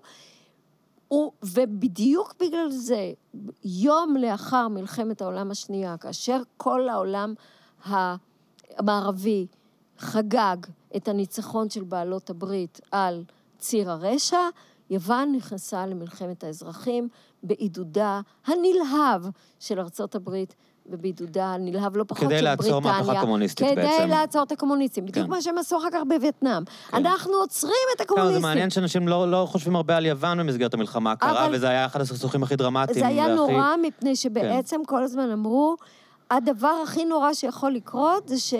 ובדיוק 1.42 2.34
בגלל 2.40 2.70
זה, 2.70 3.12
יום 3.64 4.16
לאחר 4.16 4.68
מלחמת 4.68 5.22
העולם 5.22 5.50
השנייה, 5.50 5.96
כאשר 5.96 6.42
כל 6.56 6.88
העולם 6.88 7.34
המערבי 7.84 9.46
חגג 9.98 10.56
את 10.96 11.08
הניצחון 11.08 11.70
של 11.70 11.84
בעלות 11.84 12.30
הברית 12.30 12.80
על 12.92 13.24
ציר 13.58 13.90
הרשע, 13.90 14.40
יוון 14.90 15.32
נכנסה 15.36 15.86
למלחמת 15.86 16.44
האזרחים 16.44 17.08
בעידודה 17.42 18.20
הנלהב 18.46 19.22
של 19.60 19.80
ארצות 19.80 20.14
הברית 20.14 20.54
ובעידודה 20.86 21.46
הנלהב 21.46 21.96
לא 21.96 22.04
פחות 22.04 22.20
של 22.20 22.26
בריטניה. 22.26 22.56
כדי 22.56 22.68
לעצור 22.68 22.80
מהפכה 22.80 23.20
קומוניסטית 23.20 23.66
כדי 23.66 23.76
בעצם. 23.76 23.98
כדי 23.98 24.08
לעצור 24.08 24.42
את 24.42 24.52
הקומוניסטים. 24.52 25.06
בדיוק 25.06 25.26
כן. 25.26 25.30
מה 25.30 25.42
שהם 25.42 25.58
עשו 25.58 25.78
אחר 25.78 25.88
כך 25.92 26.00
בווייטנאם. 26.08 26.64
כן. 26.64 26.96
אנחנו 26.96 27.32
עוצרים 27.32 27.72
את 27.96 28.00
הקומוניסטים. 28.00 28.40
זה 28.40 28.46
מעניין 28.46 28.70
שאנשים 28.70 29.08
לא, 29.08 29.30
לא 29.30 29.46
חושבים 29.50 29.76
הרבה 29.76 29.96
על 29.96 30.06
יוון 30.06 30.38
במסגרת 30.38 30.74
המלחמה 30.74 31.12
הקרה, 31.12 31.48
וזה 31.52 31.68
היה 31.68 31.86
אחד 31.86 32.00
הסכסוכים 32.00 32.42
הכי 32.42 32.56
דרמטיים. 32.56 32.98
זה 32.98 33.06
היה 33.06 33.22
והכי... 33.22 33.34
נורא, 33.34 33.74
מפני 33.82 34.16
שבעצם 34.16 34.76
כן. 34.76 34.84
כל 34.86 35.02
הזמן 35.02 35.30
אמרו, 35.30 35.76
הדבר 36.30 36.74
הכי 36.82 37.04
נורא 37.04 37.32
שיכול 37.32 37.72
לקרות 37.72 38.28
זה 38.28 38.38
ש... 38.38 38.54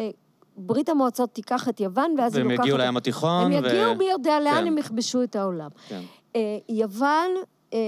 ברית 0.57 0.89
המועצות 0.89 1.33
תיקח 1.33 1.69
את 1.69 1.81
יוון, 1.81 2.15
ואז 2.19 2.37
היא 2.37 2.45
לוקחת... 2.45 2.59
והם 2.59 2.67
יגיעו 2.67 2.79
לים 2.79 2.97
התיכון. 2.97 3.53
הם. 3.53 3.65
יגיעו, 3.65 3.95
מי 3.95 4.05
יודע 4.05 4.41
לאן 4.41 4.61
כן. 4.61 4.67
הם 4.67 4.79
יכבשו 4.79 5.23
את 5.23 5.37
העולם. 5.37 5.71
כן. 5.89 6.03
אה, 6.37 6.59
יוון 6.69 7.31
אה, 7.73 7.79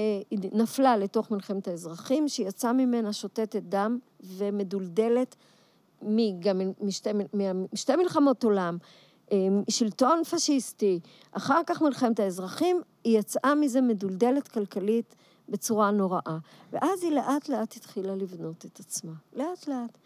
נפלה 0.53 0.97
לתוך 0.97 1.31
מלחמת 1.31 1.69
האזרחים, 1.69 2.29
שיצאה 2.29 2.73
ממנה 2.73 3.13
שותתת 3.13 3.63
דם 3.63 3.99
ומדולדלת 4.23 5.37
גם 6.41 6.61
משתי, 6.81 7.11
משתי 7.73 7.97
מלחמות 7.97 8.45
עולם. 8.45 8.79
אה, 9.33 9.37
שלטון 9.71 10.25
פשיסטי, 10.25 11.01
אחר 11.33 11.61
כך 11.67 11.83
מלחמת 11.83 12.21
האזרחים, 12.21 12.81
היא 13.05 13.19
יצאה 13.19 13.55
מזה 13.55 13.81
מדולדלת 13.81 14.49
כלכלית 14.49 15.15
בצורה 15.49 15.91
נוראה. 15.91 16.39
ואז 16.73 17.03
היא 17.03 17.13
לאט 17.13 17.49
לאט 17.49 17.77
התחילה 17.77 18.15
לבנות 18.15 18.67
את 18.67 18.81
עצמה. 18.81 19.13
לאט 19.37 19.69
לאט. 19.69 19.99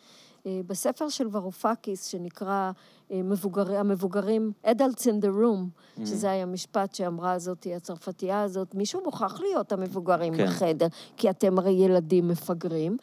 אה, 0.47 0.61
בספר 0.67 1.09
של 1.09 1.27
ורופקיס, 1.31 2.07
שנקרא 2.07 2.71
אה, 3.11 3.23
מבוגר, 3.23 3.77
המבוגרים, 3.77 4.53
Adults 4.65 5.03
in 5.03 5.25
the 5.25 5.29
Room, 5.29 5.65
mm-hmm. 6.01 6.07
שזה 6.07 6.31
היה 6.31 6.47
משפט 6.47 6.95
שאמרה 6.95 7.39
זאתי, 7.39 7.75
הצרפתייה 7.75 8.43
הזאת, 8.43 8.75
מישהו 8.75 9.03
מוכרח 9.05 9.41
להיות 9.41 9.73
המבוגרים 9.73 10.37
כן. 10.37 10.47
בחדר, 10.47 10.87
כי 11.17 11.31
אתם 11.31 11.59
הרי 11.59 11.73
ילדים 11.73 12.29
מפגרים. 12.29 12.97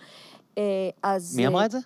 אה, 0.57 0.63
אז... 1.03 1.35
מי 1.35 1.47
אמרה 1.47 1.65
את 1.65 1.71
זה? 1.71 1.79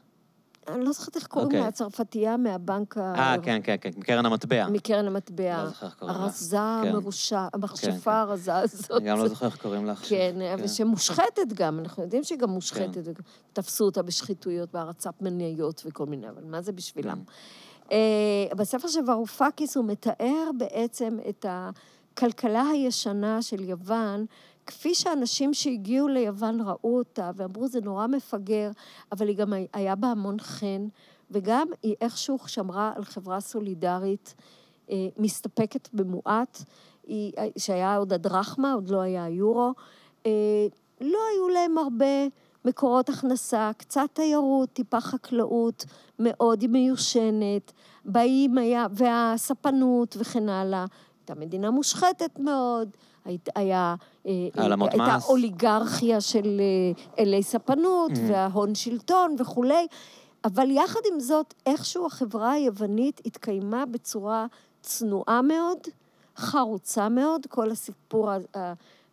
אני 0.68 0.86
לא 0.86 0.92
זוכרת 0.92 1.16
איך 1.16 1.28
קוראים 1.28 1.52
לה, 1.52 1.58
אוקיי. 1.58 1.68
הצרפתייה 1.68 2.38
מהבנק 2.38 2.98
ה... 2.98 3.14
אה, 3.16 3.36
כן, 3.44 3.62
כן, 3.64 3.76
כן, 3.82 3.90
מקרן 3.98 4.26
המטבע. 4.26 4.68
מקרן 4.70 5.08
המטבע. 5.08 5.64
לא 5.64 5.70
זוכר 5.70 5.86
איך 5.86 5.96
קוראים 5.96 6.18
לה. 6.18 6.24
הרזה 6.24 6.58
כן. 6.84 6.90
המרושע, 6.90 7.48
המכשפה 7.54 7.92
כן, 8.04 8.12
הרזה 8.12 8.56
הזאת. 8.56 8.92
אני 8.92 9.10
גם 9.10 9.18
לא 9.18 9.28
זוכר 9.28 9.46
איך 9.46 9.58
קוראים 9.58 9.86
לך. 9.86 10.10
כן, 10.10 10.36
ושמושחתת 10.60 11.54
גם, 11.54 11.80
אנחנו 11.80 12.04
יודעים 12.04 12.24
שהיא 12.24 12.40
גם 12.40 12.50
מושחתת. 12.50 13.20
תפסו 13.54 13.86
אותה 13.86 14.02
בשחיתויות, 14.02 14.72
בהרצת 14.74 15.22
מניות 15.22 15.84
וכל 15.86 16.06
מיני, 16.06 16.30
אבל 16.30 16.44
מה 16.44 16.62
זה 16.62 16.72
בשבילם? 16.72 17.20
אה, 17.92 17.98
בספר 18.58 18.88
של 18.88 19.10
ורופקיס 19.10 19.78
הוא 19.78 19.86
מתאר 19.86 20.50
בעצם 20.58 21.18
את 21.30 21.46
הכלכלה 21.50 22.68
הישנה 22.68 23.42
של 23.42 23.64
יוון, 23.64 24.26
כפי 24.66 24.96
שאנשים 24.96 25.54
שהגיעו 25.54 26.08
ליוון 26.08 26.62
ראו 26.62 26.98
אותה 26.98 27.32
ואמרו, 27.36 27.68
זה 27.68 27.82
נורא 27.82 28.08
מפגר, 28.08 28.72
אבל 29.12 29.28
היא 29.28 29.38
גם 29.38 29.54
היה 29.74 29.96
בה 29.96 30.08
המון 30.08 30.40
חן, 30.40 30.88
וגם 31.32 31.68
היא 31.84 31.96
איכשהו 32.02 32.38
שמרה 32.48 32.92
על 32.96 33.04
חברה 33.04 33.40
סולידרית, 33.40 34.36
אה, 34.90 35.08
מסתפקת 35.18 35.90
במועט, 35.94 36.64
היא, 37.04 37.34
שהיה 37.58 37.98
עוד 37.98 38.14
הדרחמה, 38.14 38.74
עוד 38.74 38.90
לא 38.90 39.02
היה 39.02 39.24
היורו. 39.24 39.74
אה, 40.26 40.32
לא 41.02 41.20
היו 41.34 41.50
להם 41.50 41.78
הרבה 41.78 42.28
מקורות 42.66 43.10
הכנסה, 43.10 43.72
קצת 43.78 44.08
תיירות, 44.14 44.70
טיפה 44.74 45.02
חקלאות, 45.02 45.86
מאוד 46.20 46.68
מיושנת, 46.68 47.72
באים 48.06 48.58
היה, 48.58 48.88
והספנות 48.92 50.18
וכן 50.20 50.50
הלאה. 50.50 50.86
הייתה 51.20 51.36
מדינה 51.36 51.72
מושחתת 51.72 52.40
מאוד. 52.40 52.90
היה... 53.56 53.96
אה, 54.28 54.32
העלמות 54.56 54.94
מס. 54.94 55.00
הייתה 55.00 55.18
אוליגרכיה 55.28 56.22
של 56.22 56.62
אה, 56.62 57.24
אלי 57.24 57.44
ספנות 57.44 58.12
mm-hmm. 58.12 58.32
וההון 58.32 58.76
שלטון 58.76 59.36
וכולי, 59.40 59.88
אבל 60.46 60.72
יחד 60.72 61.00
עם 61.14 61.20
זאת, 61.20 61.54
איכשהו 61.66 62.06
החברה 62.06 62.52
היוונית 62.52 63.22
התקיימה 63.26 63.86
בצורה 63.86 64.46
צנועה 64.82 65.42
מאוד, 65.42 65.78
חרוצה 66.38 67.10
מאוד, 67.10 67.46
כל 67.50 67.72
הסיפור 67.72 68.30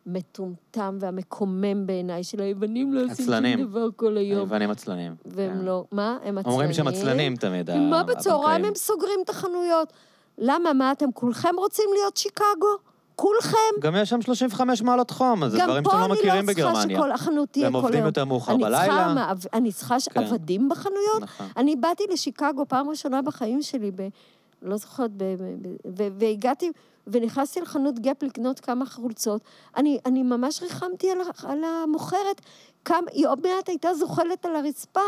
המטומטם 0.06 0.96
והמקומם 1.00 1.86
בעיניי 1.86 2.24
של 2.24 2.40
היוונים 2.40 2.92
לא 2.92 3.04
עושים 3.04 3.26
שום 3.26 3.66
דבר 3.66 3.88
כל 3.96 4.16
היום. 4.16 4.38
היוונים 4.38 4.70
עצלנים. 4.70 5.14
והם 5.26 5.58
כן. 5.58 5.64
לא, 5.64 5.84
מה? 5.92 6.18
הם 6.24 6.38
עצלנים. 6.38 6.46
אומרים 6.46 6.72
שהם 6.72 6.88
עצלנים 6.88 7.36
תמיד. 7.36 7.70
מה 7.76 8.02
בצהריים 8.02 8.64
הם 8.64 8.74
סוגרים 8.74 9.20
את 9.24 9.30
החנויות? 9.30 9.92
למה? 10.38 10.72
מה, 10.72 10.92
אתם 10.92 11.12
כולכם 11.12 11.54
רוצים 11.56 11.88
להיות 11.94 12.16
שיקגו? 12.16 12.89
כולכם, 13.20 13.80
גם 13.80 13.96
יש 13.96 14.10
שם 14.10 14.22
35 14.22 14.82
מעלות 14.82 15.10
חום, 15.10 15.44
אז 15.44 15.52
זה 15.52 15.58
גם 15.58 15.66
דברים 15.66 15.84
פה 15.84 15.90
שאתם 15.90 16.00
לא 16.00 16.06
אני 16.06 16.12
מכירים 16.12 16.48
לא 16.48 16.52
צריכה 16.54 16.70
בגרמניה. 16.70 16.96
שכל 16.96 17.12
החנות 17.12 17.48
תהיה 17.48 17.64
והם 17.64 17.72
כל 17.72 17.78
היום. 17.78 17.84
עובדים 17.84 18.04
יותר 18.04 18.24
מאוחר 18.24 18.52
אני 18.52 18.62
בלילה. 18.62 19.32
אני 19.52 19.72
צריכה 19.72 19.96
כן. 20.10 20.20
עבדים 20.20 20.68
בחנויות? 20.68 21.22
נכון. 21.22 21.46
אני 21.56 21.76
באתי 21.76 22.04
לשיקגו 22.12 22.64
פעם 22.68 22.88
ראשונה 22.88 23.22
בחיים 23.22 23.62
שלי, 23.62 23.90
ב... 23.90 24.08
לא 24.62 24.76
זוכרת, 24.76 25.10
ב... 25.16 25.24
ב... 25.94 26.08
והגעתי 26.18 26.70
ונכנסתי 27.06 27.60
לחנות 27.60 27.98
גאפ 27.98 28.22
לקנות 28.22 28.60
כמה 28.60 28.86
חולצות. 28.86 29.42
אני, 29.76 29.98
אני 30.06 30.22
ממש 30.22 30.62
ריחמתי 30.62 31.10
על, 31.10 31.18
על 31.44 31.64
המוכרת. 31.64 32.40
כמה, 32.84 33.06
היא 33.12 33.28
עוד 33.28 33.40
מעט 33.46 33.68
הייתה 33.68 33.94
זוחלת 33.94 34.44
על 34.44 34.56
הרצפה 34.56 35.00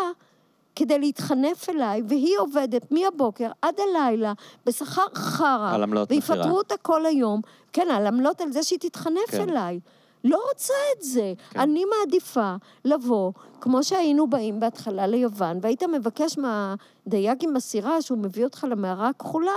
כדי 0.77 0.99
להתחנף 0.99 1.69
אליי, 1.69 2.03
והיא 2.09 2.39
עובדת 2.39 2.93
מהבוקר 2.93 3.51
עד 3.63 3.75
הלילה 3.81 4.33
בשכר 4.67 5.07
חרא. 5.15 5.75
על 5.75 5.83
עמלות 5.83 6.13
מכירה. 6.13 6.37
ויפטרו 6.39 6.59
אותה 6.59 6.77
כל 6.77 7.07
היום. 7.07 7.41
כן, 7.73 7.89
על 7.91 8.07
עמלות 8.07 8.41
על 8.41 8.53
זה 8.53 8.63
שהיא 8.63 8.79
תתחנף 8.79 9.31
כן. 9.31 9.49
אליי. 9.49 9.81
לא 10.25 10.41
רוצה 10.49 10.75
את 10.97 11.03
זה. 11.03 11.33
כן. 11.51 11.61
אני 11.61 11.85
מעדיפה 11.85 12.55
לבוא, 12.85 13.33
כמו 13.61 13.85
שהיינו 13.85 14.27
באים 14.27 14.61
בהתחלה 14.61 15.07
ליוון, 15.07 15.59
והיית 15.63 15.83
מבקש 15.83 16.39
מהדייג 16.39 17.39
עם 17.45 17.57
הסירה, 17.57 18.03
שהוא 18.03 18.19
מביא 18.19 18.45
אותך 18.45 18.67
למערה 18.71 19.09
הכחולה, 19.09 19.53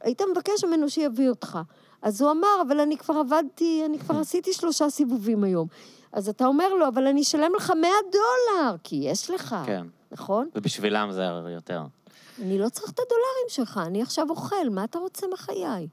היית 0.00 0.22
מבקש 0.32 0.64
ממנו 0.64 0.90
שיביא 0.90 1.28
אותך. 1.28 1.58
אז 2.02 2.22
הוא 2.22 2.30
אמר, 2.30 2.62
אבל 2.68 2.80
אני 2.80 2.96
כבר 2.96 3.14
עבדתי, 3.14 3.82
אני 3.86 3.98
כבר 3.98 4.18
עשיתי 4.18 4.52
שלושה 4.52 4.90
סיבובים 4.90 5.44
היום. 5.44 5.68
אז 6.14 6.28
אתה 6.28 6.46
אומר 6.46 6.74
לו, 6.74 6.88
אבל 6.88 7.06
אני 7.06 7.22
אשלם 7.22 7.52
לך 7.56 7.72
100 7.80 7.90
דולר, 8.12 8.76
כי 8.84 8.96
יש 8.96 9.30
לך, 9.30 9.56
כן. 9.66 9.86
נכון? 10.12 10.48
ובשבילם 10.54 11.08
זה 11.12 11.22
יותר. 11.54 11.82
אני 12.42 12.58
לא 12.58 12.68
צריך 12.68 12.90
את 12.90 12.98
הדולרים 12.98 13.48
שלך, 13.48 13.80
אני 13.86 14.02
עכשיו 14.02 14.30
אוכל, 14.30 14.68
מה 14.70 14.84
אתה 14.84 14.98
רוצה 14.98 15.26
מחיי? 15.32 15.88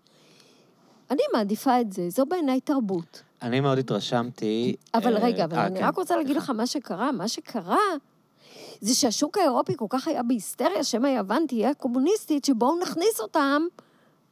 אני 1.12 1.22
מעדיפה 1.34 1.82
את 1.82 1.94
זה, 1.94 2.10
זו 2.10 2.26
בעיניי 2.26 2.62
תרבות. 2.62 3.22
אני 3.42 3.60
מאוד 3.60 3.78
התרשמתי... 3.78 4.76
אבל 4.94 5.18
אה, 5.18 5.24
רגע, 5.24 5.44
אבל 5.44 5.58
אה, 5.58 5.68
אני 5.68 5.80
כן, 5.80 5.86
רק 5.86 5.98
רוצה 5.98 6.18
להגיד 6.18 6.36
לך 6.36 6.50
מה 6.50 6.68
שקרה. 6.68 7.12
מה 7.12 7.28
שקרה 7.28 7.78
זה 8.82 8.96
שהשוק 8.96 9.38
האירופי 9.38 9.74
כל 9.78 9.86
כך 9.90 10.08
היה 10.08 10.24
בהיסטריה, 10.24 10.84
שמא 10.84 11.08
יוון 11.08 11.46
תהיה 11.48 11.74
קומוניסטית, 11.74 12.46
שבואו 12.46 12.80
נכניס 12.80 13.20
אותם 13.20 13.62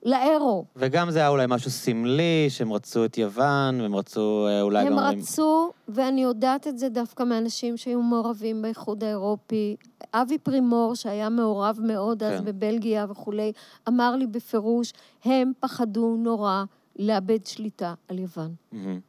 לאירו. 0.04 0.66
וגם 0.76 1.12
זה 1.12 1.20
היה 1.20 1.28
אולי 1.28 1.46
משהו 1.50 1.72
סמלי, 1.72 2.46
שהם 2.50 2.74
רצו 2.74 3.06
את 3.06 3.18
יוון, 3.18 3.82
והם 3.82 3.96
רצו 3.96 4.48
אה, 4.48 4.62
אולי 4.62 4.86
גם... 4.86 5.00
הם 5.00 5.00
רצו, 5.00 5.72
ואני 5.88 6.24
יודעת 6.24 6.68
את 6.68 6.80
זה 6.80 6.90
דווקא 6.90 7.24
מאנשים 7.24 7.78
שהיו 7.78 8.02
מעורבים 8.02 8.62
באיחוד 8.62 9.04
האירופי. 9.04 9.76
אבי 10.14 10.38
פרימור, 10.38 10.96
שהיה 10.96 11.30
מעורב 11.30 11.80
מאוד 11.84 12.24
אז 12.24 12.40
כן. 12.40 12.46
בבלגיה 12.46 13.06
וכולי, 13.10 13.52
אמר 13.88 14.16
לי 14.16 14.28
בפירוש, 14.28 14.94
הם 15.26 15.52
פחדו 15.60 16.16
נורא 16.20 16.64
לאבד 17.00 17.46
שליטה 17.46 17.94
על 18.08 18.20
יוון. 18.20 18.54
מהמם. 18.72 19.00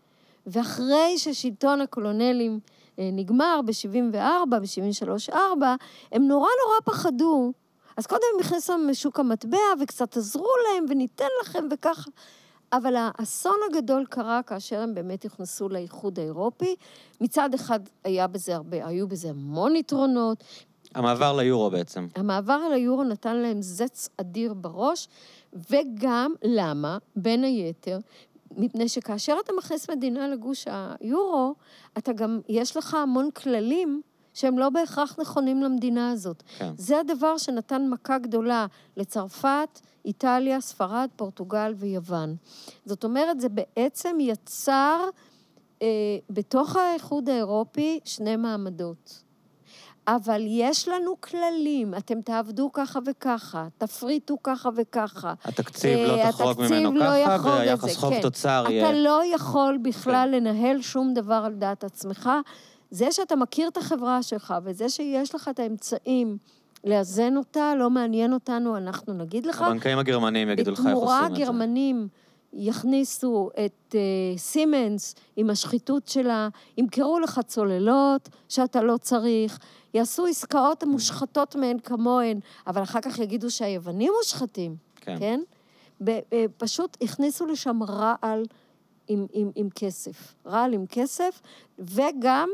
ואחרי 0.46 1.18
ששלטון 1.18 1.80
הקולונלים 1.80 2.60
אה, 2.98 3.10
נגמר 3.12 3.60
ב-74, 3.66 4.16
ב-73-4, 4.50 5.34
הם 6.12 6.22
נורא 6.22 6.48
נורא 6.64 6.80
פחדו. 6.84 7.52
אז 7.96 8.06
קודם 8.06 8.22
הם 8.34 8.40
נכנסו 8.40 8.78
משוק 8.78 9.20
המטבע 9.20 9.58
וקצת 9.80 10.16
עזרו 10.16 10.52
להם 10.64 10.84
וניתן 10.88 11.28
לכם 11.42 11.64
וככה. 11.70 12.10
אבל 12.72 12.94
האסון 12.96 13.56
הגדול 13.70 14.04
קרה 14.10 14.42
כאשר 14.42 14.80
הם 14.80 14.94
באמת 14.94 15.26
נכנסו 15.26 15.68
לאיחוד 15.68 16.18
האירופי. 16.18 16.74
מצד 17.20 17.54
אחד 17.54 17.80
היה 18.04 18.26
בזה 18.26 18.54
הרבה, 18.54 18.86
היו 18.86 19.08
בזה 19.08 19.30
המון 19.30 19.76
יתרונות. 19.76 20.44
המעבר 20.94 21.36
ליורו 21.36 21.70
בעצם. 21.70 22.06
המעבר 22.16 22.60
על 22.66 22.72
היורו 22.72 23.04
נתן 23.04 23.36
להם 23.36 23.62
זץ 23.62 24.08
אדיר 24.16 24.54
בראש, 24.54 25.08
וגם, 25.70 26.34
למה? 26.42 26.98
בין 27.16 27.44
היתר, 27.44 27.98
מפני 28.56 28.88
שכאשר 28.88 29.36
אתה 29.44 29.52
מכניס 29.58 29.90
מדינה 29.90 30.28
לגוש 30.28 30.66
היורו, 30.68 31.54
אתה 31.98 32.12
גם, 32.12 32.40
יש 32.48 32.76
לך 32.76 32.94
המון 32.94 33.30
כללים 33.30 34.02
שהם 34.34 34.58
לא 34.58 34.68
בהכרח 34.68 35.16
נכונים 35.20 35.62
למדינה 35.62 36.10
הזאת. 36.10 36.42
כן. 36.58 36.72
זה 36.76 37.00
הדבר 37.00 37.38
שנתן 37.38 37.88
מכה 37.88 38.18
גדולה 38.18 38.66
לצרפת, 38.96 39.80
איטליה, 40.04 40.60
ספרד, 40.60 41.08
פורטוגל 41.16 41.74
ויוון. 41.76 42.36
זאת 42.84 43.04
אומרת, 43.04 43.40
זה 43.40 43.48
בעצם 43.48 44.16
יצר 44.20 45.08
אה, 45.82 45.86
בתוך 46.30 46.76
האיחוד 46.76 47.28
האירופי 47.28 48.00
שני 48.04 48.36
מעמדות. 48.36 49.22
אבל 50.08 50.42
יש 50.46 50.88
לנו 50.88 51.20
כללים, 51.20 51.94
אתם 51.94 52.20
תעבדו 52.20 52.70
ככה 52.72 52.98
וככה, 53.06 53.66
תפריטו 53.78 54.36
ככה 54.42 54.68
וככה. 54.76 55.34
התקציב 55.44 55.98
לא 55.98 56.20
אה, 56.20 56.32
תחרוג 56.32 56.50
התקציב 56.50 56.78
ממנו 56.78 56.92
לא 56.92 57.04
ככה, 57.26 57.76
זה, 57.76 57.98
חוב 57.98 58.14
כן. 58.14 58.22
תוצר 58.22 58.62
אתה 58.64 58.72
יהיה... 58.72 58.92
לא 58.92 59.22
יכול 59.34 59.78
בכלל 59.82 60.28
לנהל 60.32 60.82
שום 60.82 61.14
דבר 61.14 61.42
על 61.46 61.54
דעת 61.54 61.84
עצמך. 61.84 62.30
זה 62.90 63.12
שאתה 63.12 63.36
מכיר 63.36 63.68
את 63.68 63.76
החברה 63.76 64.22
שלך, 64.22 64.54
וזה 64.64 64.88
שיש 64.88 65.34
לך 65.34 65.48
את 65.48 65.58
האמצעים 65.58 66.38
לאזן 66.84 67.36
אותה, 67.36 67.74
לא 67.74 67.90
מעניין 67.90 68.32
אותנו, 68.32 68.76
אנחנו 68.76 69.12
נגיד 69.14 69.46
לך. 69.46 69.62
הבנקאים 69.62 69.98
הגרמנים 69.98 70.50
יגידו 70.50 70.70
לך 70.70 70.78
איך 70.78 70.86
עושים 70.86 70.98
את 70.98 71.08
זה. 71.08 71.14
בתמורה 71.14 71.26
הגרמנים 71.26 72.08
יכניסו 72.52 73.50
את 73.64 73.94
uh, 73.94 74.38
סימנס 74.38 75.14
עם 75.36 75.50
השחיתות 75.50 76.08
שלה, 76.08 76.48
ימכרו 76.76 77.18
לך 77.18 77.40
צוללות 77.46 78.28
שאתה 78.48 78.82
לא 78.82 78.96
צריך, 78.96 79.58
יעשו 79.94 80.26
עסקאות 80.26 80.82
המושחתות 80.82 81.56
מהן 81.56 81.78
כמוהן, 81.78 82.40
אבל 82.66 82.82
אחר 82.82 83.00
כך 83.00 83.18
יגידו 83.18 83.50
שהיוונים 83.50 84.12
מושחתים, 84.18 84.76
כן. 84.96 85.16
כן? 85.18 85.40
ב- 86.04 86.20
פשוט 86.56 86.96
הכניסו 87.02 87.46
לשם 87.46 87.82
רעל 87.82 88.44
עם, 89.08 89.26
עם, 89.32 89.50
עם 89.54 89.68
כסף. 89.74 90.34
רעל 90.46 90.72
עם 90.72 90.86
כסף, 90.86 91.40
וגם, 91.78 92.48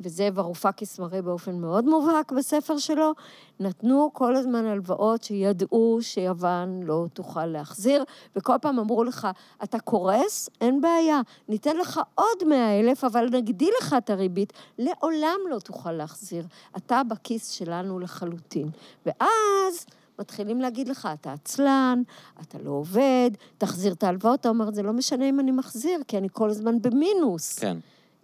וזה 0.00 0.28
ורופקיס 0.34 0.98
מראה 0.98 1.22
באופן 1.22 1.54
מאוד 1.54 1.84
מובהק 1.84 2.32
בספר 2.32 2.78
שלו, 2.78 3.12
נתנו 3.60 4.10
כל 4.12 4.36
הזמן 4.36 4.64
הלוואות 4.66 5.22
שידעו 5.22 5.98
שיוון 6.00 6.82
לא 6.82 7.06
תוכל 7.12 7.46
להחזיר, 7.46 8.04
וכל 8.36 8.54
פעם 8.62 8.78
אמרו 8.78 9.04
לך, 9.04 9.28
אתה 9.64 9.78
קורס? 9.78 10.48
אין 10.60 10.80
בעיה, 10.80 11.20
ניתן 11.48 11.76
לך 11.76 12.00
עוד 12.14 12.48
מאה 12.48 12.80
אלף, 12.80 13.04
אבל 13.04 13.28
נגדיל 13.32 13.72
לך 13.80 13.94
את 13.98 14.10
הריבית, 14.10 14.52
לעולם 14.78 15.38
לא 15.50 15.58
תוכל 15.58 15.92
להחזיר. 15.92 16.46
אתה 16.76 17.02
בכיס 17.08 17.50
שלנו 17.50 17.98
לחלוטין. 17.98 18.68
ואז... 19.06 19.86
מתחילים 20.18 20.60
להגיד 20.60 20.88
לך, 20.88 21.08
אתה 21.14 21.32
עצלן, 21.32 22.02
אתה 22.40 22.58
לא 22.58 22.70
עובד, 22.70 23.30
תחזיר 23.58 23.92
את 23.92 24.02
ההלוואות, 24.02 24.40
אתה 24.40 24.48
אומר, 24.48 24.70
זה 24.70 24.82
לא 24.82 24.92
משנה 24.92 25.28
אם 25.28 25.40
אני 25.40 25.50
מחזיר, 25.50 26.00
כי 26.08 26.18
אני 26.18 26.28
כל 26.32 26.50
הזמן 26.50 26.82
במינוס. 26.82 27.58
כן. 27.58 27.76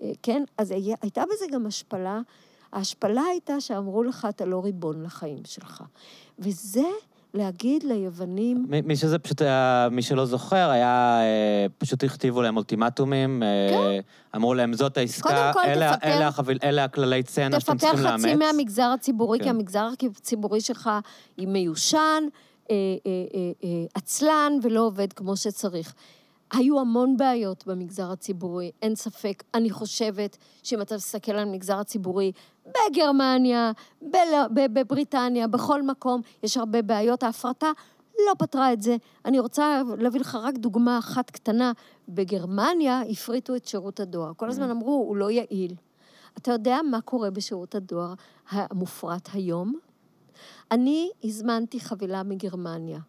אה, 0.02 0.10
כן? 0.22 0.42
אז 0.58 0.70
הייתה 1.02 1.22
בזה 1.32 1.44
גם 1.52 1.66
השפלה. 1.66 2.20
ההשפלה 2.72 3.22
הייתה 3.30 3.60
שאמרו 3.60 4.02
לך, 4.02 4.26
אתה 4.30 4.44
לא 4.44 4.60
ריבון 4.64 5.02
לחיים 5.02 5.38
שלך. 5.44 5.82
וזה 6.38 6.82
להגיד 7.34 7.82
ליוונים, 7.82 8.66
מי 8.84 8.96
שזה 8.96 9.18
פשוט 9.18 9.42
היה, 9.42 9.88
מי 9.90 10.02
שלא 10.02 10.26
זוכר, 10.26 10.70
היה, 10.70 11.18
אה, 11.22 11.66
פשוט 11.78 12.04
הכתיבו 12.04 12.42
להם 12.42 12.56
אולטימטומים, 12.56 13.42
אה, 13.42 13.98
אמרו 14.36 14.54
להם, 14.54 14.72
זאת 14.72 14.96
העסקה, 14.96 15.28
כן. 15.28 15.52
כל 15.52 15.68
אלה- 15.68 15.92
תפטר- 15.96 16.06
אלה 16.08 16.28
החביל- 16.28 16.58
אלה 16.62 16.84
הכללי 16.84 17.22
צנע 17.22 17.60
שאתם 17.60 17.72
תפטר 17.76 17.86
צריכים 17.88 18.04
לאמץ. 18.06 18.20
חצי 18.24 18.34
מהמגזר 18.34 18.82
הציבורי, 18.94 19.38
כן. 19.38 19.44
כי 19.44 19.50
המגזר 19.50 19.88
הציבורי 20.16 20.60
שלך 20.60 20.90
היא 21.36 21.48
מיושן, 21.48 21.98
אה, 22.70 22.74
אה, 23.06 23.10
אה, 23.34 23.40
אה, 23.64 23.68
עצלן 23.94 24.52
ולא 24.62 24.80
עובד 24.80 25.12
כמו 25.12 25.36
שצריך. 25.36 25.94
היו 26.52 26.80
המון 26.80 27.16
בעיות 27.16 27.66
במגזר 27.66 28.12
הציבורי, 28.12 28.70
אין 28.82 28.94
ספק. 28.94 29.42
אני 29.54 29.70
חושבת 29.70 30.36
שאם 30.62 30.80
אתה 30.80 30.94
מסתכל 30.94 31.32
על 31.32 31.48
המגזר 31.48 31.78
הציבורי 31.78 32.32
בגרמניה, 32.66 33.72
בל... 34.02 34.28
בבריטניה, 34.54 35.48
בכל 35.48 35.82
מקום, 35.82 36.20
יש 36.42 36.56
הרבה 36.56 36.82
בעיות. 36.82 37.22
ההפרטה 37.22 37.72
לא 38.18 38.34
פתרה 38.38 38.72
את 38.72 38.82
זה. 38.82 38.96
אני 39.24 39.40
רוצה 39.40 39.82
להביא 39.98 40.20
לך 40.20 40.34
רק 40.42 40.54
דוגמה 40.54 40.98
אחת 40.98 41.30
קטנה. 41.30 41.72
בגרמניה 42.08 43.00
הפריטו 43.10 43.56
את 43.56 43.66
שירות 43.66 44.00
הדואר. 44.00 44.32
כל 44.36 44.48
הזמן 44.48 44.70
אמרו, 44.70 44.92
הוא 44.92 45.16
לא 45.16 45.30
יעיל. 45.30 45.74
אתה 46.38 46.52
יודע 46.52 46.78
מה 46.90 47.00
קורה 47.00 47.30
בשירות 47.30 47.74
הדואר 47.74 48.14
המופרט 48.48 49.28
היום? 49.32 49.74
אני 50.70 51.10
הזמנתי 51.24 51.80
חבילה 51.80 52.22
מגרמניה. 52.22 53.00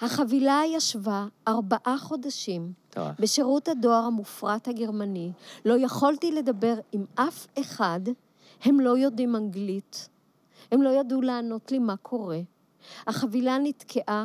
החבילה 0.00 0.62
ישבה 0.66 1.26
ארבעה 1.48 1.96
חודשים. 1.98 2.72
בשירות 3.20 3.68
הדואר 3.68 4.04
המופרט 4.04 4.68
הגרמני. 4.68 5.32
לא 5.64 5.74
יכולתי 5.78 6.32
לדבר 6.32 6.74
עם 6.92 7.04
אף 7.14 7.46
אחד, 7.60 8.00
הם 8.62 8.80
לא 8.80 8.98
יודעים 8.98 9.36
אנגלית. 9.36 10.08
הם 10.72 10.82
לא 10.82 10.90
ידעו 10.90 11.22
לענות 11.22 11.72
לי 11.72 11.78
מה 11.78 11.96
קורה. 11.96 12.40
החבילה 13.06 13.58
נתקעה, 13.58 14.24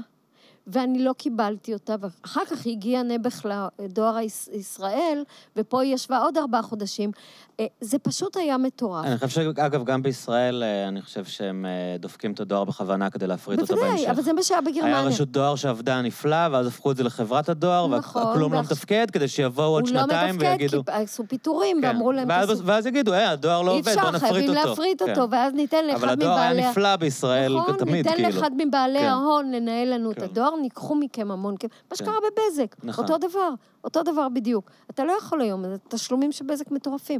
ואני 0.67 1.03
לא 1.03 1.13
קיבלתי 1.13 1.73
אותה, 1.73 1.95
ואחר 1.99 2.45
כך 2.45 2.65
הגיע 2.65 3.03
נעבך 3.03 3.45
לדואר 3.79 4.17
ישראל, 4.53 5.23
ופה 5.55 5.81
היא 5.81 5.93
ישבה 5.93 6.17
עוד 6.17 6.37
ארבעה 6.37 6.61
חודשים. 6.61 7.11
אה, 7.59 7.65
זה 7.81 7.99
פשוט 7.99 8.37
היה 8.37 8.57
מטורף. 8.57 9.05
אני 9.05 9.17
חושב 9.17 9.29
שאגב, 9.29 9.83
גם 9.83 10.03
בישראל, 10.03 10.63
אה, 10.63 10.87
אני 10.87 11.01
חושב 11.01 11.25
שהם 11.25 11.65
אה, 11.65 11.97
דופקים 11.97 12.31
את 12.31 12.39
הדואר 12.39 12.63
בכוונה 12.63 13.09
כדי 13.09 13.27
להפריט 13.27 13.59
אותו 13.59 13.75
בהמשך. 13.75 13.89
בוודאי, 13.89 14.11
אבל 14.11 14.21
זה 14.21 14.33
מה 14.33 14.43
שהיה 14.43 14.61
בגרמניה. 14.61 14.99
היה 14.99 15.07
רשות 15.07 15.29
דואר 15.29 15.55
שעבדה 15.55 16.01
נפלא, 16.01 16.47
ואז 16.51 16.67
הפכו 16.67 16.91
את 16.91 16.97
זה 16.97 17.03
לחברת 17.03 17.49
הדואר, 17.49 17.87
נכון, 17.87 18.23
וכלום 18.23 18.53
לא 18.53 18.61
מתפקד, 18.61 19.11
כדי 19.11 19.27
שיבואו 19.27 19.67
עוד 19.67 19.85
שנתיים 19.85 20.35
ויגידו... 20.39 20.77
הוא 20.77 20.77
לא 20.77 20.81
מתפקד, 20.81 20.97
כי 20.97 21.03
עשו 21.03 21.23
פיטורים, 21.27 21.81
כן. 21.81 21.87
ואמרו 21.87 22.11
להם... 22.11 22.27
ואז, 22.65 22.85
יגידו, 22.85 23.13
אה, 23.13 23.31
הדואר 23.31 23.61
לא 23.61 23.71
עובד, 23.71 23.93
בואו 23.99 24.11
נפריט 24.11 24.23
אותו. 24.23 24.35
אי 24.35 24.37
אפשר, 24.37 24.53
חייבים 24.53 24.69
להפריט 24.69 25.01
כן. 25.01 25.09
אותו, 25.09 25.31
ואז 25.31 25.53
ניתן 25.53 25.85
לאחד 25.85 25.97
מבעלי... 25.97 26.03
אבל 26.03 26.09
הדואר 26.09 26.37
היה 26.37 26.69
נפלא 26.69 26.95
בישראל, 26.95 27.57
נכון, 27.57 27.77
תמיד, 27.77 28.07
כאילו. 28.07 28.17
נכון, 28.17 28.25
ניתן 28.25 28.37
לאחד 28.37 28.51
מבעלי 28.67 28.99
כן. 28.99 29.05
ההון 29.05 29.51
לנהל 29.51 29.93
לנו. 29.93 30.11
את 30.11 30.21
הדואר, 30.21 30.52
ניקחו 30.61 30.95
מכם 30.95 31.31
המון 31.31 31.55
כסף. 31.59 31.71
מה 31.91 31.97
שקרה 31.97 32.13
כן. 32.13 32.27
בבזק, 32.27 32.75
נכון. 32.83 33.05
אותו 33.05 33.17
דבר, 33.27 33.49
אותו 33.83 34.03
דבר 34.03 34.29
בדיוק. 34.29 34.71
אתה 34.89 35.03
לא 35.03 35.11
יכול 35.11 35.41
היום, 35.41 35.63
תשלומים 35.87 36.31
של 36.31 36.45
בזק 36.45 36.71
מטורפים. 36.71 37.19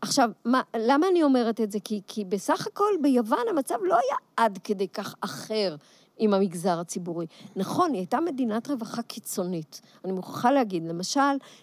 עכשיו, 0.00 0.30
מה, 0.44 0.62
למה 0.76 1.06
אני 1.08 1.22
אומרת 1.22 1.60
את 1.60 1.72
זה? 1.72 1.78
כי, 1.84 2.00
כי 2.06 2.24
בסך 2.24 2.66
הכל 2.66 2.90
ביוון 3.02 3.46
המצב 3.50 3.74
לא 3.82 3.94
היה 3.94 4.16
עד 4.36 4.58
כדי 4.64 4.88
כך 4.88 5.14
אחר 5.20 5.76
עם 6.18 6.34
המגזר 6.34 6.80
הציבורי. 6.80 7.26
נכון, 7.56 7.92
היא 7.92 8.00
הייתה 8.00 8.20
מדינת 8.20 8.70
רווחה 8.70 9.02
קיצונית. 9.02 9.80
אני 10.04 10.12
מוכרחה 10.12 10.50
להגיד, 10.50 10.84
למשל, 10.84 11.20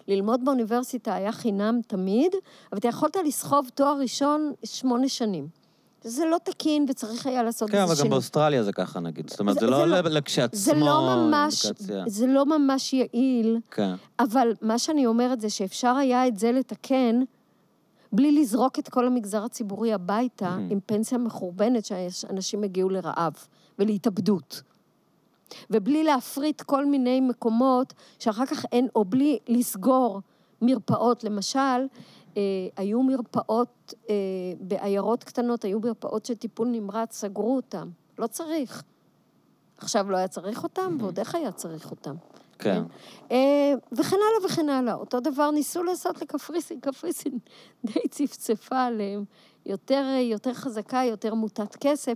ללמוד 0.08 0.44
באוניברסיטה 0.44 1.14
היה 1.14 1.32
חינם 1.32 1.80
תמיד, 1.86 2.32
אבל 2.72 2.78
אתה 2.78 2.88
יכולת 2.88 3.16
לסחוב 3.16 3.68
תואר 3.74 3.98
ראשון 4.00 4.52
שמונה 4.64 5.08
שנים. 5.08 5.61
זה 6.04 6.24
לא 6.24 6.36
תקין 6.44 6.86
וצריך 6.88 7.26
היה 7.26 7.42
לעשות 7.42 7.70
כן, 7.70 7.76
איזה 7.76 7.86
שינוי. 7.86 7.96
כן, 7.96 8.00
אבל 8.00 8.08
גם 8.08 8.10
באוסטרליה 8.10 8.62
זה 8.62 8.72
ככה 8.72 9.00
נגיד. 9.00 9.30
זאת 9.30 9.40
אומרת, 9.40 9.54
זה, 9.54 9.60
זה 9.60 9.66
לא, 9.66 9.86
לא 9.86 9.98
לכשעצמו... 9.98 10.60
זה 10.60 10.74
לא 10.74 11.16
ממש, 11.16 11.66
זה 12.06 12.26
לא 12.26 12.46
ממש 12.46 12.92
יעיל, 12.92 13.58
כן. 13.70 13.94
אבל 14.18 14.48
מה 14.62 14.78
שאני 14.78 15.06
אומרת 15.06 15.40
זה 15.40 15.50
שאפשר 15.50 15.94
היה 15.96 16.28
את 16.28 16.38
זה 16.38 16.52
לתקן 16.52 17.22
בלי 18.12 18.32
לזרוק 18.32 18.78
את 18.78 18.88
כל 18.88 19.06
המגזר 19.06 19.44
הציבורי 19.44 19.92
הביתה 19.92 20.56
mm-hmm. 20.56 20.72
עם 20.72 20.78
פנסיה 20.86 21.18
מחורבנת 21.18 21.84
שאנשים 21.84 22.62
הגיעו 22.62 22.88
לרעב 22.88 23.32
ולהתאבדות. 23.78 24.62
ובלי 25.70 26.04
להפריט 26.04 26.62
כל 26.62 26.86
מיני 26.86 27.20
מקומות 27.20 27.92
שאחר 28.18 28.46
כך 28.46 28.64
אין, 28.72 28.88
או 28.94 29.04
בלי 29.04 29.38
לסגור 29.48 30.20
מרפאות, 30.62 31.24
למשל, 31.24 31.86
היו 32.76 33.02
מרפאות 33.02 33.94
אה, 34.10 34.14
בעיירות 34.60 35.24
קטנות, 35.24 35.64
היו 35.64 35.80
מרפאות 35.80 36.26
של 36.26 36.34
טיפול 36.34 36.68
נמרץ, 36.68 37.16
סגרו 37.16 37.56
אותם. 37.56 37.88
לא 38.18 38.26
צריך. 38.26 38.82
עכשיו 39.78 40.10
לא 40.10 40.16
היה 40.16 40.28
צריך 40.28 40.62
אותם, 40.62 40.96
ועוד 41.00 41.18
איך 41.18 41.34
היה 41.34 41.52
צריך 41.52 41.90
אותם. 41.90 42.14
כן. 42.58 42.82
אה, 43.30 43.74
וכן 43.92 44.16
הלאה 44.16 44.50
וכן 44.50 44.68
הלאה. 44.68 44.94
אותו 44.94 45.20
דבר 45.20 45.50
ניסו 45.50 45.82
לעשות 45.82 46.22
לקפריסין, 46.22 46.80
קפריסין 46.80 47.38
די 47.86 48.08
צפצפה 48.10 48.84
עליהם, 48.84 49.24
יותר, 49.66 50.04
יותר 50.20 50.54
חזקה, 50.54 51.02
יותר 51.04 51.34
מוטת 51.34 51.76
כסף. 51.76 52.14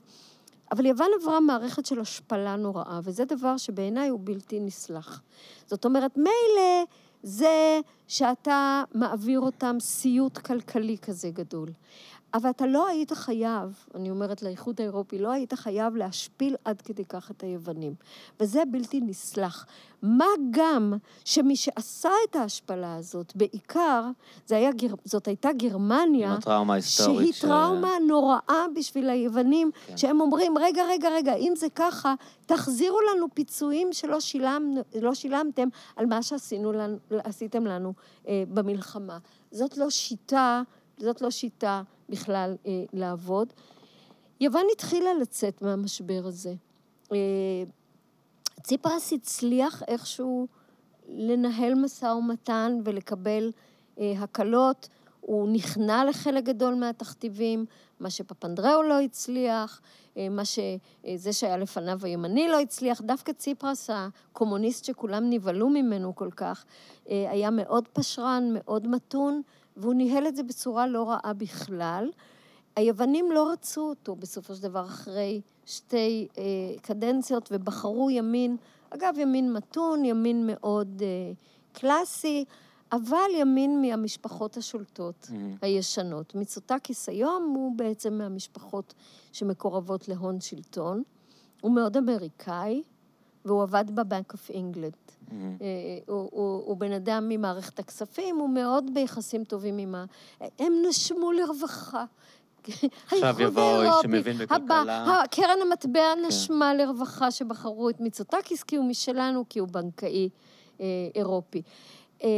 אבל 0.72 0.86
יוון 0.86 1.10
עברה 1.20 1.40
מערכת 1.40 1.86
של 1.86 2.01
השפלה 2.01 2.56
נוראה, 2.56 3.01
וזה 3.02 3.24
דבר 3.24 3.56
שבעיניי 3.56 4.09
הוא 4.09 4.20
בלתי 4.22 4.60
נסלח. 4.60 5.22
זאת 5.66 5.84
אומרת, 5.84 6.16
מילא 6.16 6.84
זה 7.22 7.80
שאתה 8.09 8.82
מעביר 8.94 9.40
אותם 9.40 9.76
סיוט 9.80 10.38
כלכלי 10.38 10.98
כזה 10.98 11.30
גדול. 11.30 11.68
אבל 12.36 12.50
אתה 12.50 12.66
לא 12.66 12.86
היית 12.88 13.12
חייב, 13.12 13.84
אני 13.94 14.10
אומרת 14.10 14.42
לאיחוד 14.42 14.80
האירופי, 14.80 15.18
לא 15.18 15.32
היית 15.32 15.54
חייב 15.54 15.96
להשפיל 15.96 16.56
עד 16.64 16.82
כדי 16.82 17.04
כך 17.04 17.30
את 17.30 17.42
היוונים. 17.42 17.94
וזה 18.40 18.62
בלתי 18.70 19.00
נסלח. 19.00 19.66
מה 20.02 20.26
גם 20.50 20.94
שמי 21.24 21.56
שעשה 21.56 22.10
את 22.30 22.36
ההשפלה 22.36 22.96
הזאת, 22.96 23.36
בעיקר, 23.36 24.04
היה, 24.50 24.70
זאת 25.04 25.28
הייתה 25.28 25.52
גרמניה, 25.52 26.28
עם 26.28 26.36
הטראומה 26.36 26.72
ההיסטורית. 26.72 27.18
שהיא 27.18 27.32
ש... 27.32 27.40
טראומה 27.40 27.92
נוראה 28.08 28.64
בשביל 28.74 29.10
היוונים, 29.10 29.70
כן. 29.86 29.96
שהם 29.96 30.20
אומרים, 30.20 30.58
רגע, 30.58 30.84
רגע, 30.88 31.08
רגע, 31.08 31.34
אם 31.34 31.52
זה 31.56 31.66
ככה, 31.74 32.14
תחזירו 32.46 32.98
לנו 33.00 33.26
פיצויים 33.34 33.92
שלא 33.92 34.20
שילם, 34.20 34.74
לא 35.02 35.14
שילמתם 35.14 35.68
על 35.96 36.06
מה 36.06 36.22
שעשיתם 36.22 37.66
לנו 37.66 37.92
אה, 38.28 38.44
במלחמה. 38.48 39.18
זאת 39.50 39.78
לא 39.78 39.90
שיטה, 39.90 40.62
זאת 40.98 41.20
לא 41.20 41.30
שיטה. 41.30 41.82
בכלל 42.08 42.56
אה, 42.66 42.84
לעבוד. 42.92 43.52
יוון 44.40 44.66
התחילה 44.72 45.14
לצאת 45.14 45.62
מהמשבר 45.62 46.22
הזה. 46.24 46.54
אה, 47.12 47.18
ציפרס 48.62 49.12
הצליח 49.12 49.82
איכשהו 49.88 50.46
לנהל 51.08 51.74
משא 51.74 52.06
ומתן 52.06 52.78
ולקבל 52.84 53.50
אה, 53.98 54.12
הקלות. 54.18 54.88
הוא 55.20 55.48
נכנע 55.52 56.04
לחלק 56.04 56.44
גדול 56.44 56.74
מהתכתיבים, 56.74 57.64
מה 58.00 58.10
שפפנדראו 58.10 58.82
לא 58.82 59.00
הצליח, 59.00 59.80
אה, 60.16 60.28
מה 60.28 60.42
שזה 60.44 61.32
שהיה 61.32 61.56
לפניו 61.56 61.98
הימני 62.02 62.48
לא 62.48 62.60
הצליח. 62.60 63.00
דווקא 63.00 63.32
ציפרס, 63.32 63.90
הקומוניסט 63.92 64.84
שכולם 64.84 65.30
נבהלו 65.30 65.68
ממנו 65.68 66.14
כל 66.14 66.30
כך, 66.36 66.64
אה, 67.10 67.30
היה 67.30 67.50
מאוד 67.50 67.88
פשרן, 67.92 68.44
מאוד 68.52 68.88
מתון, 68.88 69.42
והוא 69.76 69.94
ניהל 69.94 70.26
את 70.26 70.36
זה 70.36 70.42
בצורה 70.42 70.86
לא 70.86 71.10
רעה 71.10 71.32
בכלל. 71.32 72.10
היוונים 72.76 73.32
לא 73.32 73.52
רצו 73.52 73.80
אותו 73.80 74.16
בסופו 74.16 74.54
של 74.54 74.62
דבר 74.62 74.84
אחרי 74.84 75.40
שתי 75.66 76.28
אה, 76.38 76.42
קדנציות 76.82 77.48
ובחרו 77.52 78.10
ימין, 78.10 78.56
אגב, 78.90 79.14
ימין 79.18 79.52
מתון, 79.52 80.04
ימין 80.04 80.46
מאוד 80.46 81.02
אה, 81.02 81.32
קלאסי, 81.72 82.44
אבל 82.92 83.30
ימין 83.38 83.82
מהמשפחות 83.82 84.56
השולטות 84.56 85.28
mm-hmm. 85.30 85.58
הישנות. 85.62 86.34
מיצוטקיס 86.34 87.08
היום 87.08 87.52
הוא 87.56 87.76
בעצם 87.76 88.18
מהמשפחות 88.18 88.94
שמקורבות 89.32 90.08
להון 90.08 90.40
שלטון. 90.40 91.02
הוא 91.60 91.74
מאוד 91.74 91.96
אמריקאי, 91.96 92.82
והוא 93.44 93.62
עבד 93.62 93.84
ב 93.94 94.02
Bank 94.02 94.32
of 94.32 94.50
England. 94.50 95.05
Mm-hmm. 95.28 95.32
אה, 95.60 95.66
הוא, 96.06 96.28
הוא, 96.32 96.62
הוא 96.66 96.76
בן 96.76 96.92
אדם 96.92 97.28
ממערכת 97.28 97.78
הכספים, 97.78 98.36
הוא 98.36 98.50
מאוד 98.50 98.90
ביחסים 98.94 99.44
טובים 99.44 99.78
עם 99.78 99.94
ה... 99.94 100.04
הם 100.58 100.72
נשמו 100.88 101.32
לרווחה. 101.32 102.04
עכשיו 103.12 103.36
יבוא 103.38 103.82
איש 103.82 103.94
שמבין 104.02 104.38
בכלכלה. 104.38 105.22
קרן 105.30 105.58
המטבע 105.62 106.14
כן. 106.14 106.24
נשמה 106.26 106.74
לרווחה 106.74 107.30
שבחרו 107.30 107.90
את 107.90 108.00
מיצוטקיס, 108.00 108.62
כי 108.62 108.76
הוא 108.76 108.84
משלנו, 108.84 109.44
כי 109.48 109.58
הוא 109.58 109.68
בנקאי 109.68 110.28
אה, 110.80 110.86
אירופי. 111.14 111.62
אה, 112.22 112.28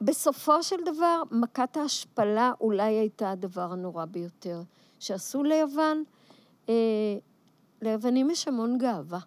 בסופו 0.00 0.62
של 0.62 0.76
דבר, 0.84 1.22
מכת 1.30 1.76
ההשפלה 1.76 2.52
אולי 2.60 2.92
הייתה 2.92 3.30
הדבר 3.30 3.72
הנורא 3.72 4.04
ביותר 4.04 4.62
שעשו 4.98 5.42
ליוון. 5.42 6.04
אה, 6.68 6.74
ליוונים 7.82 8.30
יש 8.30 8.48
המון 8.48 8.78
גאווה. 8.78 9.18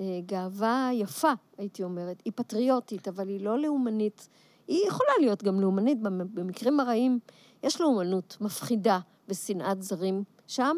אה, 0.00 0.20
גאווה 0.26 0.90
יפה, 0.92 1.32
הייתי 1.58 1.84
אומרת. 1.84 2.22
היא 2.24 2.32
פטריוטית, 2.36 3.08
אבל 3.08 3.28
היא 3.28 3.44
לא 3.44 3.58
לאומנית. 3.58 4.28
היא 4.68 4.86
יכולה 4.86 5.10
להיות 5.20 5.42
גם 5.42 5.60
לאומנית, 5.60 5.98
במקרים 6.34 6.80
הרעים 6.80 7.18
יש 7.62 7.80
לאומנות 7.80 8.36
מפחידה 8.40 8.98
ושנאת 9.28 9.82
זרים 9.82 10.24
שם, 10.46 10.76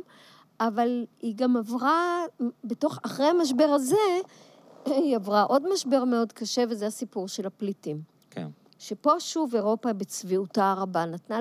אבל 0.60 1.06
היא 1.20 1.34
גם 1.36 1.56
עברה, 1.56 2.24
בתוך, 2.64 2.98
אחרי 3.02 3.26
המשבר 3.26 3.64
הזה, 3.64 3.96
היא 4.86 5.16
עברה 5.16 5.42
עוד 5.42 5.72
משבר 5.72 6.04
מאוד 6.04 6.32
קשה, 6.32 6.64
וזה 6.68 6.86
הסיפור 6.86 7.28
של 7.28 7.46
הפליטים. 7.46 8.02
כן. 8.30 8.48
שפה 8.78 9.20
שוב 9.20 9.54
אירופה 9.54 9.92
בצביעותה 9.92 10.72
הרבה 10.72 11.06
נתנה 11.06 11.38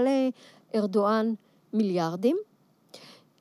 לארדואן 0.74 1.34
מיליארדים, 1.74 2.38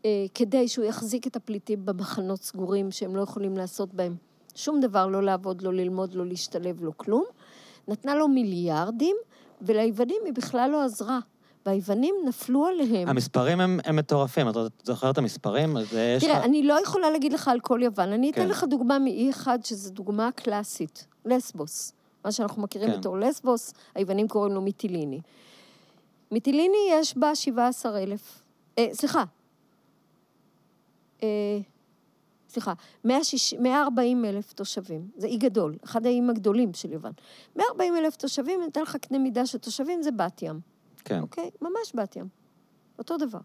אה, 0.04 0.26
כדי 0.34 0.68
שהוא 0.68 0.84
יחזיק 0.84 1.26
את 1.26 1.36
הפליטים 1.36 1.86
במחנות 1.86 2.42
סגורים 2.42 2.90
שהם 2.90 3.16
לא 3.16 3.22
יכולים 3.22 3.56
לעשות 3.56 3.94
בהם 3.94 4.16
שום 4.56 4.80
דבר, 4.80 5.06
לא 5.06 5.22
לעבוד, 5.22 5.62
לא 5.62 5.74
ללמוד, 5.74 6.14
לא 6.14 6.26
להשתלב, 6.26 6.84
לא 6.84 6.92
כלום. 6.96 7.24
נתנה 7.88 8.14
לו 8.14 8.28
מיליארדים, 8.28 9.16
וליוונים 9.62 10.22
היא 10.24 10.32
בכלל 10.32 10.70
לא 10.70 10.84
עזרה. 10.84 11.18
והיוונים 11.66 12.14
נפלו 12.24 12.66
עליהם. 12.66 13.08
המספרים 13.08 13.60
הם, 13.60 13.80
הם 13.84 13.96
מטורפים, 13.96 14.48
אתה 14.48 14.66
זוכר 14.82 15.10
את 15.10 15.18
המספרים? 15.18 15.76
תראה, 15.90 16.16
לך... 16.16 16.44
אני 16.44 16.62
לא 16.62 16.82
יכולה 16.82 17.10
להגיד 17.10 17.32
לך 17.32 17.48
על 17.48 17.60
כל 17.60 17.80
יוון. 17.82 18.08
אני 18.12 18.30
אתן 18.30 18.42
כן. 18.42 18.48
לך 18.48 18.64
דוגמה 18.64 18.98
מאי 18.98 19.30
אחד, 19.30 19.58
שזו 19.64 19.90
דוגמה 19.90 20.30
קלאסית, 20.32 21.06
לסבוס. 21.24 21.92
מה 22.24 22.32
שאנחנו 22.32 22.62
מכירים 22.62 22.90
כן. 22.90 22.98
בתור 22.98 23.18
לסבוס, 23.18 23.74
היוונים 23.94 24.28
קוראים 24.28 24.54
לו 24.54 24.60
מיטיליני. 24.60 25.20
מיטיליני 26.30 26.88
יש 26.90 27.16
בה 27.16 27.34
17,000, 27.34 28.42
אה, 28.78 28.88
סליחה, 28.92 29.24
אה, 31.22 31.28
סליחה, 32.50 32.72
140 33.04 34.24
אלף 34.24 34.52
תושבים, 34.52 35.08
זה 35.16 35.26
אי 35.26 35.36
גדול, 35.36 35.76
אחד 35.84 36.06
האיים 36.06 36.30
הגדולים 36.30 36.74
של 36.74 36.92
יוון. 36.92 37.12
140 37.56 37.96
אלף 37.96 38.16
תושבים, 38.16 38.60
ניתן 38.60 38.82
לך 38.82 38.96
קנה 38.96 39.18
מידה 39.18 39.46
של 39.46 39.58
תושבים, 39.58 40.02
זה 40.02 40.10
בת 40.10 40.42
ים. 40.42 40.60
כן. 41.04 41.20
אוקיי? 41.20 41.50
ממש 41.62 41.92
בת 41.94 42.16
ים. 42.16 42.28
אותו 42.98 43.16
דבר. 43.16 43.38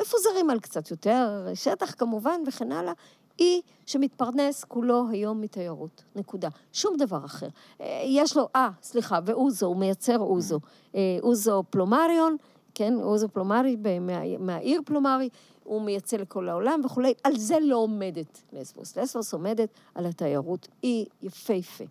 מפוזרים 0.00 0.50
על 0.50 0.60
קצת 0.60 0.90
יותר 0.90 1.46
שטח 1.54 1.94
כמובן 1.94 2.40
וכן 2.46 2.72
הלאה. 2.72 2.92
אי 3.38 3.60
שמתפרנס 3.86 4.64
כולו 4.64 5.06
היום 5.10 5.40
מתיירות, 5.40 6.04
נקודה. 6.16 6.48
שום 6.72 6.96
דבר 6.96 7.24
אחר. 7.24 7.48
אה, 7.80 8.02
יש 8.06 8.36
לו, 8.36 8.48
אה, 8.56 8.70
סליחה, 8.82 9.18
ואוזו, 9.24 9.66
הוא 9.66 9.76
מייצר 9.76 10.18
אוזו. 10.18 10.60
אה, 10.94 11.18
אוזו 11.22 11.62
פלומריון, 11.70 12.36
כן, 12.74 12.94
אוזו 12.94 13.28
פלומרי 13.28 13.76
מה, 14.00 14.36
מהעיר 14.38 14.80
פלומרי, 14.84 15.28
הוא 15.68 15.82
מייצא 15.82 16.16
לכל 16.16 16.48
העולם 16.48 16.80
וכולי, 16.84 17.14
על 17.24 17.38
זה 17.38 17.56
לא 17.62 17.76
עומדת 17.76 18.42
לסבוס. 18.52 18.96
לסבוס 18.96 19.32
עומדת 19.32 19.68
על 19.94 20.06
התיירות, 20.06 20.68
אי 20.84 21.04
יפהפה. 21.22 21.84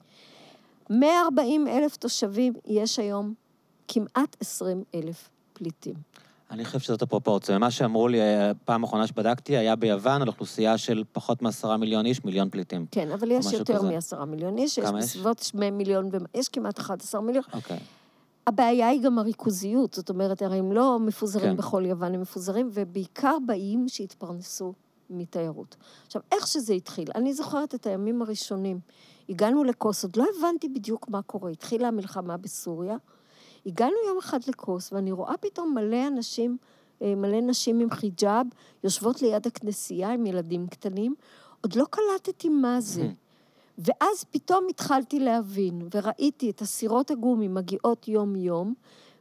140 0.90 1.68
אלף 1.68 1.98
תושבים, 1.98 2.54
יש 2.66 3.00
היום 3.00 3.34
כמעט 3.88 4.38
20 4.40 4.84
אלף 4.96 5.30
פליטים. 5.54 5.94
אני 6.52 6.66
חושב 6.66 6.80
שזאת 6.80 7.02
הפרופורציה. 7.02 7.58
מה 7.58 7.72
שאמרו 7.72 8.08
לי, 8.08 8.22
אה, 8.22 8.52
פעם 8.66 8.84
אחרונה 8.84 9.08
שבדקתי, 9.08 9.58
היה 9.58 9.76
ביוון 9.76 10.22
על 10.22 10.28
אוכלוסייה 10.28 10.78
של 10.78 11.04
פחות 11.12 11.42
מעשרה 11.42 11.78
מיליון 11.78 12.06
איש, 12.06 12.26
מיליון 12.26 12.50
פליטים. 12.50 12.86
כן, 12.92 13.12
אבל 13.12 13.32
יש 13.32 13.54
יותר 13.54 13.82
מעשרה 13.82 14.26
מיליון 14.26 14.58
איש, 14.58 14.78
יש 14.78 14.90
בסביבות 14.90 15.40
שני 15.40 15.72
מיליון, 15.72 16.10
יש 16.34 16.50
כמעט 16.50 16.80
11 16.80 17.22
מיליון. 17.22 17.44
אוקיי. 17.54 17.80
הבעיה 18.48 18.88
היא 18.88 19.02
גם 19.02 19.20
הריכוזיות, 19.20 19.94
זאת 19.94 20.10
אומרת, 20.10 20.42
הרי 20.42 20.58
הם 20.58 20.72
לא 20.72 21.00
מפוזרים 21.00 21.52
כן. 21.52 21.58
בכל 21.58 21.84
יוון, 21.86 22.14
הם 22.14 22.22
מפוזרים, 22.22 22.70
ובעיקר 22.74 23.38
באים 23.46 23.88
שהתפרנסו 23.88 24.74
מתיירות. 25.10 25.76
עכשיו, 26.06 26.22
איך 26.32 26.48
שזה 26.48 26.74
התחיל, 26.74 27.08
אני 27.16 27.34
זוכרת 27.34 27.76
את 27.76 27.88
הימים 27.88 28.22
הראשונים. 28.22 28.80
הגענו 29.30 29.64
לקוס, 29.64 30.04
עוד 30.04 30.16
לא 30.16 30.26
הבנתי 30.38 30.70
בדיוק 30.70 31.10
מה 31.10 31.22
קורה. 31.22 31.52
התחילה 31.52 31.88
המלחמה 31.88 32.38
בסוריה, 32.38 32.98
הגענו 33.66 33.96
יום 34.08 34.18
אחד 34.18 34.40
לכוס, 34.48 34.94
ואני 34.94 35.12
רואה 35.12 35.38
פתאום 35.38 35.74
מלא 35.76 36.08
אנשים, 36.08 36.58
אה, 37.02 37.16
מלא 37.16 37.42
נשים 37.42 37.80
עם 37.80 37.90
חיג'אב, 37.90 38.48
יושבות 38.84 39.22
ליד 39.22 39.48
הכנסייה 39.48 40.14
עם 40.14 40.26
ילדים 40.26 40.68
קטנים. 40.68 41.16
עוד 41.62 41.76
לא 41.76 41.86
קלטתי 41.90 42.50
מה 42.50 42.82
זה. 42.82 43.10
ואז 43.78 44.24
פתאום 44.32 44.68
התחלתי 44.70 45.20
להבין, 45.20 45.88
וראיתי 45.96 46.50
את 46.50 46.62
הסירות 46.62 47.12
הגומי 47.12 47.48
מגיעות 47.48 48.08
יום-יום, 48.08 48.74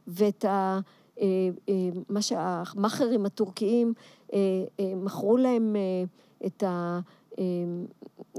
ואת 0.07 0.45
ה... 0.45 0.79
אה, 1.19 1.25
אה, 1.69 1.73
מה 2.09 2.21
שהמאכערים 2.21 3.25
הטורקיים 3.25 3.93
מכרו 4.79 5.37
להם 5.37 5.75
את 6.45 6.63
ה... 6.63 6.99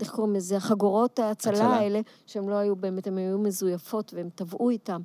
איך 0.01 0.11
קוראים 0.11 0.35
לזה? 0.35 0.57
החגורות 0.57 1.19
ההצלה 1.19 1.67
האלה, 1.67 2.01
שהן 2.27 2.49
לא 2.49 2.55
היו 2.55 2.77
באמת, 2.77 3.07
הן 3.07 3.19
היו 3.19 3.39
מזויפות 3.39 4.15
והם 4.15 4.29
טבעו 4.35 4.71
איתם. 4.71 5.03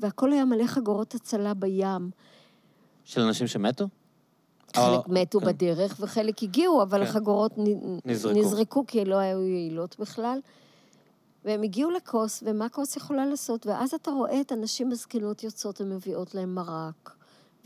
והכל 0.00 0.32
היה 0.32 0.44
מלא 0.44 0.66
חגורות 0.66 1.14
הצלה 1.14 1.54
בים. 1.54 2.10
של 3.04 3.20
אנשים 3.20 3.46
שמתו? 3.46 3.88
חלק 4.76 5.06
או... 5.06 5.12
מתו 5.12 5.40
כן. 5.40 5.46
בדרך 5.46 5.96
וחלק 6.00 6.42
הגיעו, 6.42 6.82
אבל 6.82 7.04
כן. 7.04 7.10
החגורות 7.10 7.52
נזרקו. 8.04 8.40
נזרקו 8.40 8.84
כי 8.86 9.04
לא 9.04 9.16
היו 9.16 9.42
יעילות 9.42 9.96
בכלל. 9.98 10.38
והם 11.44 11.62
הגיעו 11.62 11.90
לכוס, 11.90 12.42
ומה 12.46 12.68
כוס 12.68 12.96
יכולה 12.96 13.26
לעשות? 13.26 13.66
ואז 13.66 13.94
אתה 13.94 14.10
רואה 14.10 14.40
את 14.40 14.52
הנשים 14.52 14.92
הזקנות 14.92 15.44
יוצאות 15.44 15.80
ומביאות 15.80 16.34
להם 16.34 16.54
מרק 16.54 17.16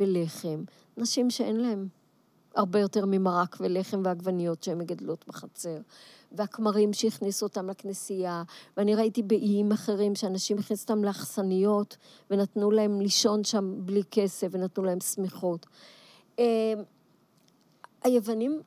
ולחם. 0.00 0.64
נשים 0.96 1.30
שאין 1.30 1.56
להם 1.56 1.88
הרבה 2.54 2.80
יותר 2.80 3.04
ממרק 3.06 3.56
ולחם 3.60 4.02
ועגבניות 4.04 4.62
שהן 4.62 4.78
מגדלות 4.78 5.24
בחצר. 5.28 5.76
והכמרים 6.32 6.92
שהכניסו 6.92 7.46
אותם 7.46 7.70
לכנסייה, 7.70 8.42
ואני 8.76 8.94
ראיתי 8.94 9.22
באיים 9.22 9.72
אחרים 9.72 10.14
שאנשים 10.14 10.58
הכניסו 10.58 10.82
אותם 10.82 11.04
לאכסניות, 11.04 11.96
ונתנו 12.30 12.70
להם 12.70 13.00
לישון 13.00 13.44
שם 13.44 13.74
בלי 13.76 14.02
כסף, 14.10 14.48
ונתנו 14.50 14.84
להם 14.84 15.00
שמיכות. 15.00 15.66
אה, 18.06 18.10
היוונים 18.10 18.60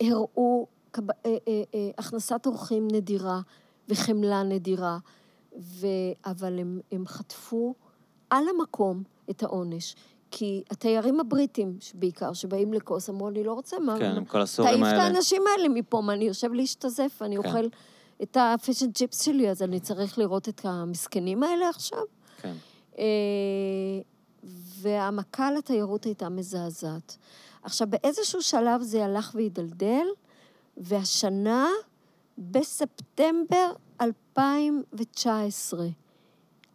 הראו 0.00 0.66
אה, 0.98 1.02
אה, 1.48 1.90
הכנסת 1.98 2.46
אורחים 2.46 2.88
נדירה 2.92 3.40
וחמלה 3.88 4.42
נדירה, 4.42 4.98
ו... 5.58 5.86
אבל 6.26 6.58
הם, 6.58 6.80
הם 6.92 7.06
חטפו 7.06 7.74
על 8.30 8.44
המקום 8.48 9.02
את 9.30 9.42
העונש. 9.42 9.94
כי 10.30 10.62
התיירים 10.70 11.20
הבריטים, 11.20 11.78
בעיקר, 11.94 12.32
שבאים 12.32 12.72
לכוס, 12.72 13.10
אמרו, 13.10 13.28
אני 13.28 13.44
לא 13.44 13.52
רוצה, 13.52 13.78
מה... 13.78 13.98
כן, 13.98 14.16
עם 14.16 14.24
כל 14.24 14.40
הסורים 14.40 14.84
האלה. 14.84 14.96
תעיף 14.96 15.08
את 15.08 15.14
האנשים 15.14 15.42
האלה 15.46 15.68
מפה, 15.68 16.00
מה, 16.00 16.12
אני 16.12 16.24
יושב 16.24 16.52
להשתזף, 16.52 17.18
אני 17.22 17.36
כן. 17.36 17.48
אוכל 17.48 17.66
את 18.22 18.36
הפישן 18.40 18.92
צ'יפס 18.92 19.22
שלי, 19.22 19.50
אז 19.50 19.62
אני 19.62 19.80
צריך 19.80 20.18
לראות 20.18 20.48
את 20.48 20.60
המסכנים 20.64 21.42
האלה 21.42 21.68
עכשיו? 21.68 22.02
כן. 22.42 22.54
אה, 22.98 23.04
והמכה 24.80 25.50
לתיירות 25.52 26.04
הייתה 26.04 26.28
מזעזעת. 26.28 27.16
עכשיו, 27.66 27.88
באיזשהו 27.90 28.42
שלב 28.42 28.82
זה 28.82 29.04
הלך 29.04 29.32
והידלדל, 29.34 30.06
והשנה, 30.76 31.68
בספטמבר 32.38 33.72
2019, 34.00 35.86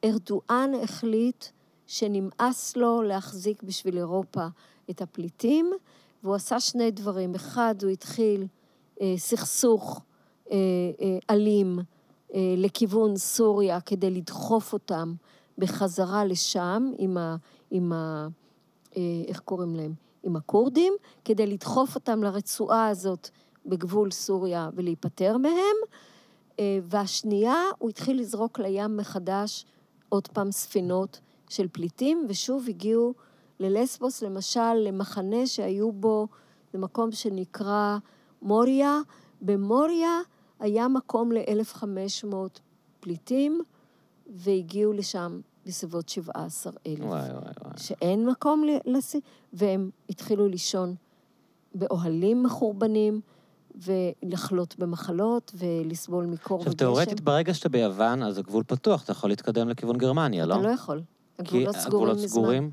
ארדואן 0.06 0.72
החליט 0.84 1.46
שנמאס 1.88 2.78
לו 2.78 3.02
להחזיק 3.02 3.64
בשביל 3.64 3.98
אירופה 3.98 4.48
את 4.90 5.02
הפליטים, 5.02 5.72
והוא 6.24 6.36
עשה 6.36 6.60
שני 6.60 6.92
דברים. 6.92 7.36
אחד, 7.36 7.76
הוא 7.84 7.92
התחיל 7.92 8.48
אה, 9.02 9.14
סכסוך 9.18 10.02
אה, 10.52 10.58
אה, 11.02 11.18
אלים 11.30 11.80
אה, 12.34 12.54
לכיוון 12.58 13.18
סוריה 13.18 13.82
כדי 13.82 14.10
לדחוף 14.10 14.74
אותם 14.74 15.14
בחזרה 15.58 16.26
לשם 16.26 16.92
עם 16.98 17.18
ה... 17.18 17.36
עם 17.72 17.94
ה 17.94 18.28
אה, 18.98 19.02
איך 19.28 19.40
קוראים 19.40 19.76
להם? 19.76 20.11
עם 20.24 20.36
הכורדים, 20.36 20.94
כדי 21.26 21.48
לדחוף 21.48 21.96
אותם 21.96 22.24
לרצועה 22.24 22.88
הזאת 22.88 23.30
בגבול 23.66 24.12
סוריה 24.12 24.70
ולהיפטר 24.76 25.38
מהם. 25.38 25.76
אה, 26.60 26.80
והשנייה, 26.84 27.64
הוא 27.78 27.90
התחיל 27.90 28.20
לזרוק 28.20 28.60
לים 28.60 28.98
מחדש 28.98 29.66
עוד 30.10 30.28
פעם 30.28 30.52
ספינות 30.52 31.20
של 31.50 31.68
פליטים, 31.72 32.26
ושוב 32.30 32.66
הגיעו 32.68 33.14
ללסבוס, 33.60 34.22
למשל, 34.22 34.74
למחנה 34.74 35.48
שהיו 35.48 35.92
בו, 35.92 36.28
במקום 36.74 37.12
שנקרא 37.12 37.98
מוריה. 38.42 39.00
במוריה 39.42 40.20
היה 40.60 40.88
מקום 40.88 41.32
ל-1,500 41.32 42.36
פליטים, 43.00 43.62
והגיעו 44.28 44.94
לשם 44.94 45.42
בסביבות 45.66 46.10
17,000. 46.10 47.00
וואי, 47.00 47.22
וואי, 47.22 47.32
וואי. 47.32 47.74
שאין 47.78 48.26
מקום 48.26 48.64
לשים, 48.86 49.22
והם 49.54 49.90
התחילו 50.10 50.48
לישון 50.48 50.96
באוהלים 51.76 52.44
מחורבנים. 52.44 53.22
ולחלות 53.76 54.76
במחלות 54.80 55.52
ולסבול 55.56 56.26
מקור 56.26 56.58
וגשם. 56.58 56.72
עכשיו, 56.72 56.88
תאורטית, 56.88 57.22
ברגע 57.22 57.54
שאתה 57.54 57.70
ביוון, 57.70 58.24
אז 58.24 58.38
הגבול 58.38 58.64
פתוח, 58.68 59.04
אתה 59.04 59.12
יכול 59.12 59.30
להתקדם 59.30 59.70
לכיוון 59.70 59.98
גרמניה, 59.98 60.46
לא? 60.46 60.54
אתה 60.56 60.64
לא 60.64 60.70
יכול. 60.70 61.02
הגבולות 61.40 61.76
סגורים 61.76 62.16
מזמן. 62.16 62.28
סגורים? 62.28 62.72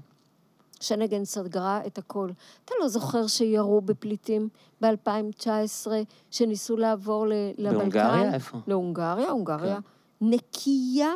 שנגן 0.81 1.25
סגרה 1.25 1.81
את 1.87 1.99
הכל. 1.99 2.31
אתה 2.65 2.75
לא 2.81 2.89
זוכר 2.89 3.27
שירו 3.27 3.81
בפליטים 3.81 4.49
ב-2019, 4.81 5.87
שניסו 6.31 6.77
לעבור 6.77 7.27
לבלקן? 7.59 7.79
בהונגריה? 7.79 8.35
איפה? 8.35 8.59
להונגריה, 8.67 9.31
הונגריה. 9.31 9.75
כן. 9.77 10.27
נקייה 10.27 11.13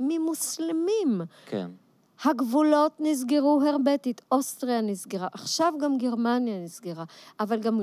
ממוסלמים. 0.00 1.20
כן. 1.46 1.66
הגבולות 2.24 2.92
נסגרו 3.00 3.62
הרבטית, 3.66 4.20
אוסטריה 4.32 4.80
נסגרה, 4.80 5.28
עכשיו 5.32 5.72
גם 5.80 5.98
גרמניה 5.98 6.64
נסגרה, 6.64 7.04
אבל 7.40 7.60
גם 7.60 7.80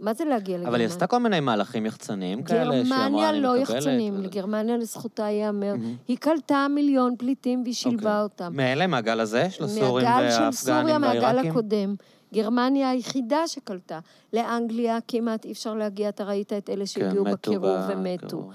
מה 0.00 0.14
זה 0.14 0.24
להגיע 0.24 0.56
לגרמניה? 0.56 0.68
אבל 0.68 0.80
היא 0.80 0.86
עשתה 0.86 1.06
כל 1.06 1.18
מיני 1.18 1.40
מהלכים 1.40 1.86
יחצניים 1.86 2.42
כאלה, 2.42 2.84
שאמרה, 2.84 3.06
אני 3.06 3.10
מקבלת. 3.10 3.12
גרמניה 3.12 3.32
לא 3.32 3.56
יחצנים, 3.58 4.20
לגרמניה 4.20 4.76
לזכותה 4.76 5.22
ייאמר. 5.22 5.74
היא 6.08 6.16
קלטה 6.16 6.66
מיליון 6.70 7.16
פליטים 7.18 7.62
והיא 7.62 7.74
שילבה 7.74 8.22
אוקיי. 8.22 8.22
אותם. 8.22 8.56
מאלה, 8.56 8.86
מהגל 8.86 9.20
הזה? 9.20 9.50
של 9.50 9.64
הסורים 9.64 10.06
והאפגנים 10.06 10.06
והעיראקים? 10.06 10.40
מהגל 10.40 10.52
של 10.52 10.56
סוריה, 10.56 10.98
מהגל 10.98 11.48
הקודם. 11.48 11.94
גרמניה 12.34 12.90
היחידה 12.90 13.48
שקלטה. 13.48 14.00
לאנגליה 14.32 14.98
כמעט 15.08 15.44
אי 15.44 15.52
אפשר 15.52 15.74
להגיע, 15.74 16.08
אתה 16.08 16.24
ראית 16.24 16.52
את 16.52 16.70
אלה 16.70 16.86
שהגיעו 16.86 17.24
כן, 17.24 17.32
בקירוב 17.32 17.80
ומתו. 17.88 18.50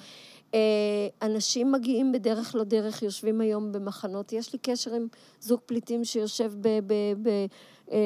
אה, 0.54 0.60
אנשים 1.22 1.72
מגיעים 1.72 2.12
בדרך 2.12 2.56
לא 2.56 2.64
דרך, 2.64 3.04
יושבים 3.04 3.42
היום 3.42 3.72
במחנות. 3.72 4.34
יש 4.34 4.54
לי 4.54 4.60
קשר 4.60 4.94
עם 4.94 5.08
זוג 5.42 5.60
פליטים 5.66 6.04
שיושב 6.04 6.52
ב... 6.62 6.68
ב, 6.68 6.94
ב 7.22 7.28
אה, 7.92 7.98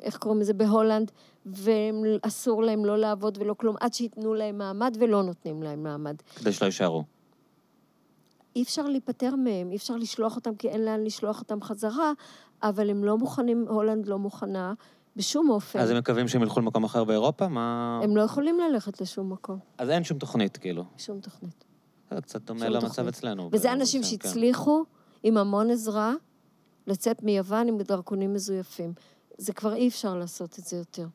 איך 0.00 0.16
קוראים 0.16 0.40
לזה? 0.40 0.52
בהולנד. 0.52 1.10
ואסור 1.46 2.62
להם 2.62 2.84
לא 2.84 2.98
לעבוד 2.98 3.38
ולא 3.40 3.54
כלום, 3.54 3.76
עד 3.80 3.94
שייתנו 3.94 4.34
להם 4.34 4.58
מעמד 4.58 4.96
ולא 5.00 5.22
נותנים 5.22 5.62
להם 5.62 5.82
מעמד. 5.82 6.16
כדי 6.36 6.52
שלא 6.52 6.66
יישארו. 6.66 7.04
אי 8.56 8.62
אפשר 8.62 8.88
להיפטר 8.88 9.36
מהם, 9.36 9.70
אי 9.70 9.76
אפשר 9.76 9.96
לשלוח 9.96 10.36
אותם 10.36 10.54
כי 10.54 10.68
אין 10.68 10.84
לאן 10.84 11.04
לשלוח 11.04 11.40
אותם 11.40 11.62
חזרה, 11.62 12.12
אבל 12.62 12.90
הם 12.90 13.04
לא 13.04 13.18
מוכנים, 13.18 13.66
הולנד 13.68 14.06
לא 14.06 14.18
מוכנה 14.18 14.74
בשום 15.16 15.50
אופן. 15.50 15.78
אז 15.78 15.90
הם 15.90 15.98
מקווים 15.98 16.28
שהם 16.28 16.42
ילכו 16.42 16.60
למקום 16.60 16.84
אחר 16.84 17.04
באירופה? 17.04 17.48
מה... 17.48 18.00
הם 18.02 18.16
לא 18.16 18.22
יכולים 18.22 18.60
ללכת 18.60 19.00
לשום 19.00 19.32
מקום. 19.32 19.58
אז 19.78 19.90
אין 19.90 20.04
שום 20.04 20.18
תוכנית, 20.18 20.56
כאילו. 20.56 20.84
שום 20.98 21.20
תוכנית. 21.20 21.64
זה 22.10 22.20
קצת 22.20 22.42
דומה 22.42 22.68
למצב 22.68 23.06
אצלנו. 23.06 23.50
וזה 23.52 23.72
אנשים 23.72 24.02
כן. 24.02 24.08
שהצליחו 24.08 24.84
עם 25.22 25.36
המון 25.36 25.70
עזרה 25.70 26.14
לצאת 26.86 27.22
מיוון 27.22 27.68
עם 27.68 27.78
דרכונים 27.78 28.34
מזויפים. 28.34 28.92
זה 29.38 29.52
כבר 29.52 29.74
אי 29.74 29.88
אפשר 29.88 30.14
לעשות 30.14 30.58
את 30.58 30.64
זה 30.64 30.76
יותר. 30.76 31.06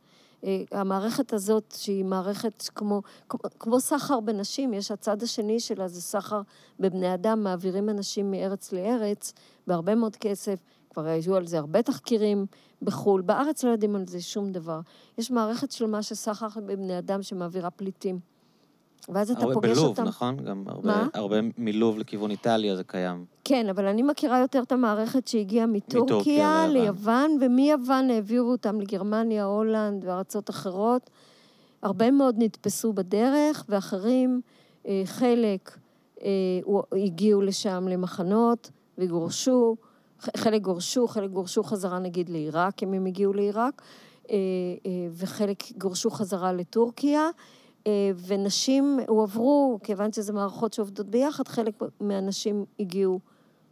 אה, 0.44 0.64
המערכת 0.72 1.34
הזאת, 1.34 1.76
שהיא 1.78 2.06
מערכת 2.06 2.64
כמו, 2.76 3.02
כמו, 3.30 3.40
כמו 3.60 3.80
סחר 3.80 4.20
בנשים, 4.20 4.74
יש 4.74 4.92
הצד 4.92 5.24
השני 5.24 5.60
שלה, 5.60 5.88
זה 5.88 6.02
סחר 6.02 6.42
בבני 6.80 7.14
אדם, 7.14 7.44
מעבירים 7.44 7.90
אנשים 7.90 8.32
מארץ 8.32 8.72
לארץ 8.72 9.34
בהרבה 9.68 9.96
מאוד 9.96 10.16
כסף. 10.16 10.60
כבר 10.96 11.06
היו 11.06 11.36
על 11.36 11.48
זה 11.48 11.58
הרבה 11.58 11.82
תחקירים 11.82 12.46
בחו"ל. 12.82 13.22
בארץ 13.22 13.64
לא 13.64 13.70
יודעים 13.70 13.96
על 13.96 14.08
זה 14.08 14.22
שום 14.22 14.52
דבר. 14.52 14.80
יש 15.18 15.32
מערכת 15.32 15.72
שלמה 15.72 16.04
של 16.04 16.16
סחר 16.16 16.48
בבני 16.66 16.98
אדם 16.98 17.24
שמעבירה 17.24 17.70
פליטים. 17.70 18.20
ואז 19.10 19.32
אתה 19.32 19.42
פוגש 19.42 19.70
בלוב, 19.70 19.86
אותם. 19.88 20.04
נכון? 20.04 20.38
גם 20.38 20.64
הרבה, 20.68 20.88
מה? 20.88 21.08
הרבה 21.14 21.36
מלוב 21.58 21.98
לכיוון 21.98 22.32
איטליה 22.32 22.76
זה 22.76 22.84
קיים. 22.84 23.26
כן, 23.44 23.70
אבל 23.70 23.86
אני 23.86 24.04
מכירה 24.04 24.40
יותר 24.40 24.64
את 24.64 24.72
המערכת 24.72 25.28
שהגיעה 25.28 25.66
מטורקיה 25.66 26.68
ליוון. 26.68 27.38
ומיוון 27.42 28.10
העבירו 28.10 28.52
אותם 28.52 28.82
לגרמניה, 28.82 29.46
הולנד 29.46 30.06
וארצות 30.06 30.50
אחרות. 30.50 31.10
הרבה 31.82 32.12
מאוד 32.12 32.36
נתפסו 32.38 32.94
בדרך, 32.94 33.66
ואחרים, 33.70 34.42
אה, 34.88 35.02
חלק 35.06 35.78
אה, 36.22 36.30
הגיעו 37.06 37.42
לשם 37.42 37.88
למחנות 37.90 38.72
וגורשו, 38.98 39.76
חלק 40.20 40.62
גורשו, 40.62 41.08
חלק 41.08 41.30
גורשו 41.32 41.64
חזרה 41.64 42.00
נגיד 42.00 42.30
לעיראק, 42.30 42.84
אם 42.84 42.94
הם 42.94 43.06
הגיעו 43.06 43.34
לעיראק, 43.34 43.82
אה, 44.30 44.36
אה, 44.86 44.92
וחלק 45.12 45.64
גורשו 45.78 46.10
חזרה 46.10 46.54
לטורקיה. 46.54 47.30
אה, 47.88 48.12
ונשים 48.28 49.00
הועברו, 49.08 49.80
כיוון 49.84 50.12
שזה 50.12 50.34
מערכות 50.34 50.74
שעובדות 50.74 51.10
ביחד, 51.10 51.48
חלק 51.48 51.74
מהנשים 52.00 52.66
הגיעו 52.80 53.20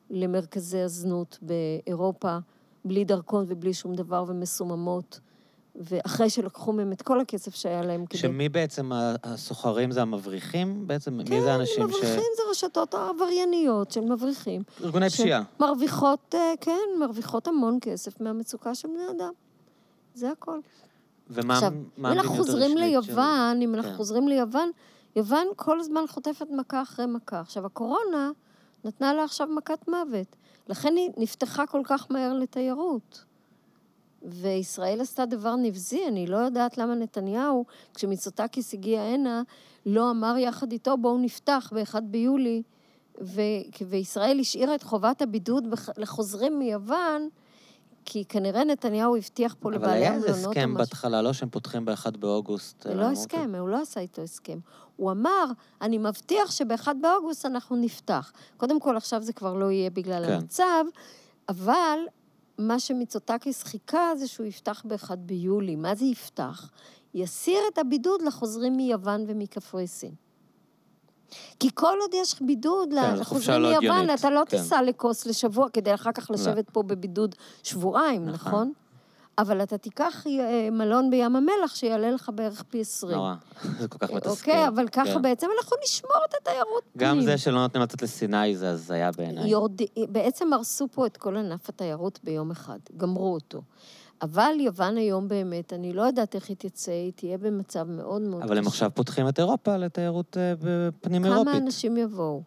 למרכזי 0.10 0.80
הזנות 0.80 1.40
באירופה, 1.42 2.38
בלי 2.86 3.06
דרכון 3.06 3.46
ובלי 3.48 3.74
שום 3.74 3.96
דבר, 3.96 4.24
ומסוממות. 4.28 5.20
ואחרי 5.76 6.30
שלקחו 6.30 6.74
מהם 6.74 6.92
את 6.92 7.02
כל 7.02 7.20
הכסף 7.22 7.56
שהיה 7.56 7.82
להם 7.82 8.06
כדי... 8.06 8.18
שמי 8.18 8.50
בעצם 8.50 8.92
הסוחרים 9.24 9.92
זה 9.92 10.02
המבריחים? 10.02 10.88
בעצם 10.88 11.18
מי 11.30 11.42
זה 11.42 11.54
האנשים 11.54 11.74
ש... 11.74 11.78
כן, 11.78 11.84
מבריחים 11.84 12.32
זה 12.38 12.44
רשתות 12.52 12.94
עברייניות 12.94 13.92
של 13.92 14.02
מבריחים. 14.02 14.62
ארגוני 14.84 15.10
פשיעה. 15.10 15.44
מרוויחות, 15.60 16.36
אה, 16.36 16.54
כן, 16.62 16.80
מרוויחות 17.00 17.48
המון 17.48 17.78
כסף 17.82 18.22
מהמצוקה 18.22 18.76
של 18.76 18.88
בני 18.88 19.18
אדם. 19.18 19.32
זה 20.16 20.32
הכל. 20.32 20.60
ומה 21.30 21.54
עכשיו, 21.54 21.72
מה 21.98 22.12
אם 22.14 22.20
אנחנו 22.20 22.36
חוזרים 22.36 22.72
הרשמית 22.72 23.04
של- 23.04 23.10
ליוון, 23.12 23.62
אם 23.62 23.76
אנחנו 23.76 23.92
כן. 23.92 23.98
חוזרים 23.98 24.28
ליוון, 24.28 24.72
יוון 25.16 25.48
כל 25.56 25.80
הזמן 25.80 26.04
חוטפת 26.08 26.48
מכה 26.52 26.82
אחרי 26.82 27.06
מכה. 27.06 27.40
עכשיו, 27.40 27.66
הקורונה 27.66 28.32
נתנה 28.86 29.14
לה 29.14 29.24
עכשיו 29.24 29.48
מכת 29.48 29.88
מוות. 29.88 30.36
לכן 30.68 30.96
היא 30.96 31.10
נפתחה 31.18 31.68
כל 31.68 31.82
כך 31.84 32.08
מהר 32.10 32.34
לתיירות. 32.34 33.24
וישראל 34.24 35.02
עשתה 35.02 35.26
דבר 35.26 35.56
נבזי, 35.56 36.02
אני 36.08 36.28
לא 36.28 36.38
יודעת 36.38 36.78
למה 36.78 36.96
נתניהו, 36.96 37.66
כשמיצוטקיס 37.96 38.74
הגיע 38.74 39.02
הנה, 39.02 39.42
לא 39.86 40.12
אמר 40.12 40.36
יחד 40.38 40.72
איתו, 40.72 40.98
בואו 40.98 41.18
נפתח 41.18 41.72
ב-1 41.76 42.00
ביולי, 42.02 42.62
ו- 43.22 43.42
וישראל 43.88 44.40
השאירה 44.40 44.76
את 44.76 44.84
חובת 44.84 45.22
הבידוד 45.22 45.72
בח- 45.72 45.90
לחוזרים 45.98 46.60
מיוון, 46.60 47.30
כי 48.06 48.26
כנראה 48.30 48.64
נתניהו 48.64 49.16
הבטיח 49.16 49.56
פה 49.60 49.70
אבל 49.70 49.76
לבעלי 49.78 49.94
היה 49.94 50.08
המלונות 50.10 50.30
איזה 50.30 50.46
או 50.46 50.52
הסכם 50.52 50.70
משהו. 50.70 50.78
בהתחלה, 50.78 51.22
לא 51.22 51.34
שהם 51.34 51.50
פותחים 51.50 51.86
ב-1 51.86 52.18
באוגוסט. 52.20 52.82
זה 52.84 52.90
אה, 52.90 52.96
לא 52.96 53.02
אמרו, 53.02 53.12
הסכם, 53.14 53.56
הוא 53.60 53.70
לא 53.70 53.82
עשה 53.82 54.00
איתו 54.00 54.22
הסכם. 54.22 54.60
הוא 54.96 55.12
אמר, 55.12 55.46
אני 55.82 55.98
מבטיח 55.98 56.52
שב-1 56.52 56.88
באוגוסט 57.02 57.46
אנחנו 57.46 57.76
נפתח. 57.76 58.32
קודם 58.58 58.80
כל, 58.80 58.98
עכשיו 58.98 59.22
זה 59.22 59.34
כבר 59.34 59.54
לא 59.54 59.72
יהיה 59.72 59.90
בגלל 59.90 60.26
כן. 60.26 60.34
המצב, 60.34 60.84
אבל 61.50 62.00
מה 62.58 62.80
שמיצוטקיס 62.80 63.64
חיכה 63.64 64.12
זה 64.16 64.28
שהוא 64.28 64.46
יפתח 64.46 64.84
ב-1 64.88 65.16
ביולי. 65.16 65.76
מה 65.76 65.96
זה 65.96 66.06
יפתח? 66.06 66.70
יסיר 67.14 67.60
את 67.74 67.78
הבידוד 67.78 68.22
לחוזרים 68.22 68.78
מיוון 68.78 69.26
ומקפריסין. 69.28 70.12
כי 71.60 71.70
כל 71.74 71.98
עוד 72.02 72.12
יש 72.14 72.42
בידוד 72.42 72.90
כן, 72.92 73.16
לחוזרים 73.20 73.62
לא 73.62 73.70
מיוון, 73.70 73.86
הגיונית, 73.86 74.20
אתה 74.20 74.30
לא 74.30 74.42
כן. 74.48 74.58
תיסע 74.58 74.82
לכוס 74.82 75.26
לשבוע 75.26 75.70
כדי 75.70 75.94
אחר 75.94 76.12
כך 76.12 76.32
לשבת 76.32 76.70
פה 76.70 76.84
בבידוד 76.84 77.36
שבועיים, 77.64 78.26
נכון. 78.26 78.48
נכון? 78.48 78.74
אבל 79.38 79.64
אתה 79.64 79.78
תיקח 79.78 80.28
אה, 80.28 80.70
מלון 80.72 81.10
בים 81.10 81.36
המלח 81.36 81.76
שיעלה 81.76 82.12
לך 82.12 82.32
בערך 82.36 82.64
פי 82.70 82.82
20. 82.82 83.18
נורא, 83.18 83.34
זה 83.80 83.88
כל 83.88 83.98
כך 83.98 84.12
מתסכל. 84.12 84.30
אוקיי, 84.30 84.68
אבל 84.68 84.88
ככה 84.88 85.14
כן. 85.14 85.22
בעצם 85.22 85.48
אנחנו 85.58 85.78
נשמור 85.84 86.22
את 86.30 86.34
התיירות 86.42 86.84
גם 86.98 87.16
פנים. 87.16 87.26
זה 87.26 87.38
שלא 87.38 87.62
נותנים 87.62 87.84
לצאת 87.84 88.02
לסיני 88.02 88.56
זה 88.56 88.70
הזיה 88.70 89.12
בעיניי. 89.12 89.50
יורד... 89.50 89.82
בעצם 90.10 90.54
הרסו 90.54 90.88
פה 90.92 91.06
את 91.06 91.18
כל 91.18 91.38
ענף 91.38 91.70
התיירות 91.70 92.20
ביום 92.24 92.52
אחד, 92.52 92.80
גמרו 92.98 93.34
אותו. 93.34 93.62
אבל 94.22 94.54
יוון 94.60 94.98
היום 94.98 95.28
באמת, 95.28 95.74
אני 95.74 95.94
לא 95.94 96.02
יודעת 96.02 96.36
איך 96.36 96.50
היא 96.50 96.58
תצא, 96.58 96.92
היא 96.92 97.12
תהיה 97.16 97.38
במצב 97.38 97.90
מאוד 97.90 98.22
מאוד 98.22 98.42
קשה. 98.42 98.48
אבל 98.48 98.58
הם 98.58 98.68
עכשיו 98.68 98.92
פותחים 98.94 99.30
את 99.30 99.40
אירופה 99.40 99.78
לתיירות 99.78 100.38
אה, 100.38 100.54
פנים 101.02 101.26
אירופית. 101.26 101.48
כמה 101.48 101.58
אנשים 101.58 101.98
יבואו? 101.98 102.42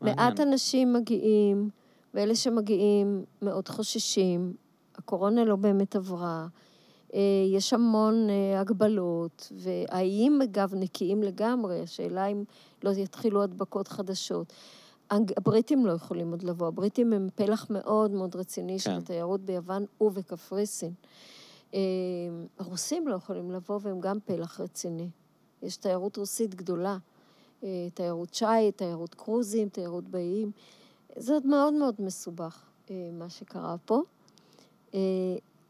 מעט 0.00 0.40
אנשים 0.40 0.92
מגיעים, 0.92 1.70
ואלה 2.14 2.34
שמגיעים 2.34 3.24
מאוד 3.42 3.68
חוששים. 3.68 4.52
הקורונה 5.00 5.44
לא 5.44 5.56
באמת 5.56 5.96
עברה. 5.96 6.46
אה, 7.14 7.20
יש 7.52 7.72
המון 7.72 8.30
אה, 8.30 8.60
הגבלות, 8.60 9.52
והאיים, 9.56 10.42
אגב, 10.42 10.74
נקיים 10.74 11.22
לגמרי. 11.22 11.80
השאלה 11.80 12.26
אם 12.26 12.44
לא 12.82 12.90
יתחילו 12.90 13.42
הדבקות 13.42 13.88
חדשות. 13.88 14.52
הבריטים 15.10 15.86
לא 15.86 15.92
יכולים 15.92 16.30
עוד 16.30 16.42
לבוא. 16.42 16.66
הבריטים 16.66 17.12
הם 17.12 17.28
פלח 17.34 17.66
מאוד 17.70 18.10
מאוד 18.10 18.36
רציני 18.36 18.78
של 18.78 18.90
כן. 18.90 18.96
התיירות 18.96 19.40
ביוון 19.40 19.84
ובקפריסין. 20.00 20.92
אה, 21.74 21.80
הרוסים 22.58 23.08
לא 23.08 23.14
יכולים 23.14 23.50
לבוא, 23.50 23.78
והם 23.82 24.00
גם 24.00 24.18
פלח 24.24 24.60
רציני. 24.60 25.08
יש 25.62 25.76
תיירות 25.76 26.16
רוסית 26.16 26.54
גדולה. 26.54 26.98
תיירות 27.94 28.34
שיט, 28.34 28.76
תיירות 28.76 29.14
קרוזים, 29.14 29.68
תיירות 29.68 30.08
באיים. 30.08 30.50
זה 31.16 31.32
עוד 31.32 31.46
מאוד 31.46 31.74
מאוד 31.74 31.94
מסובך, 31.98 32.62
מה 33.12 33.28
שקרה 33.28 33.76
פה. 33.84 34.02
אה, 34.94 35.00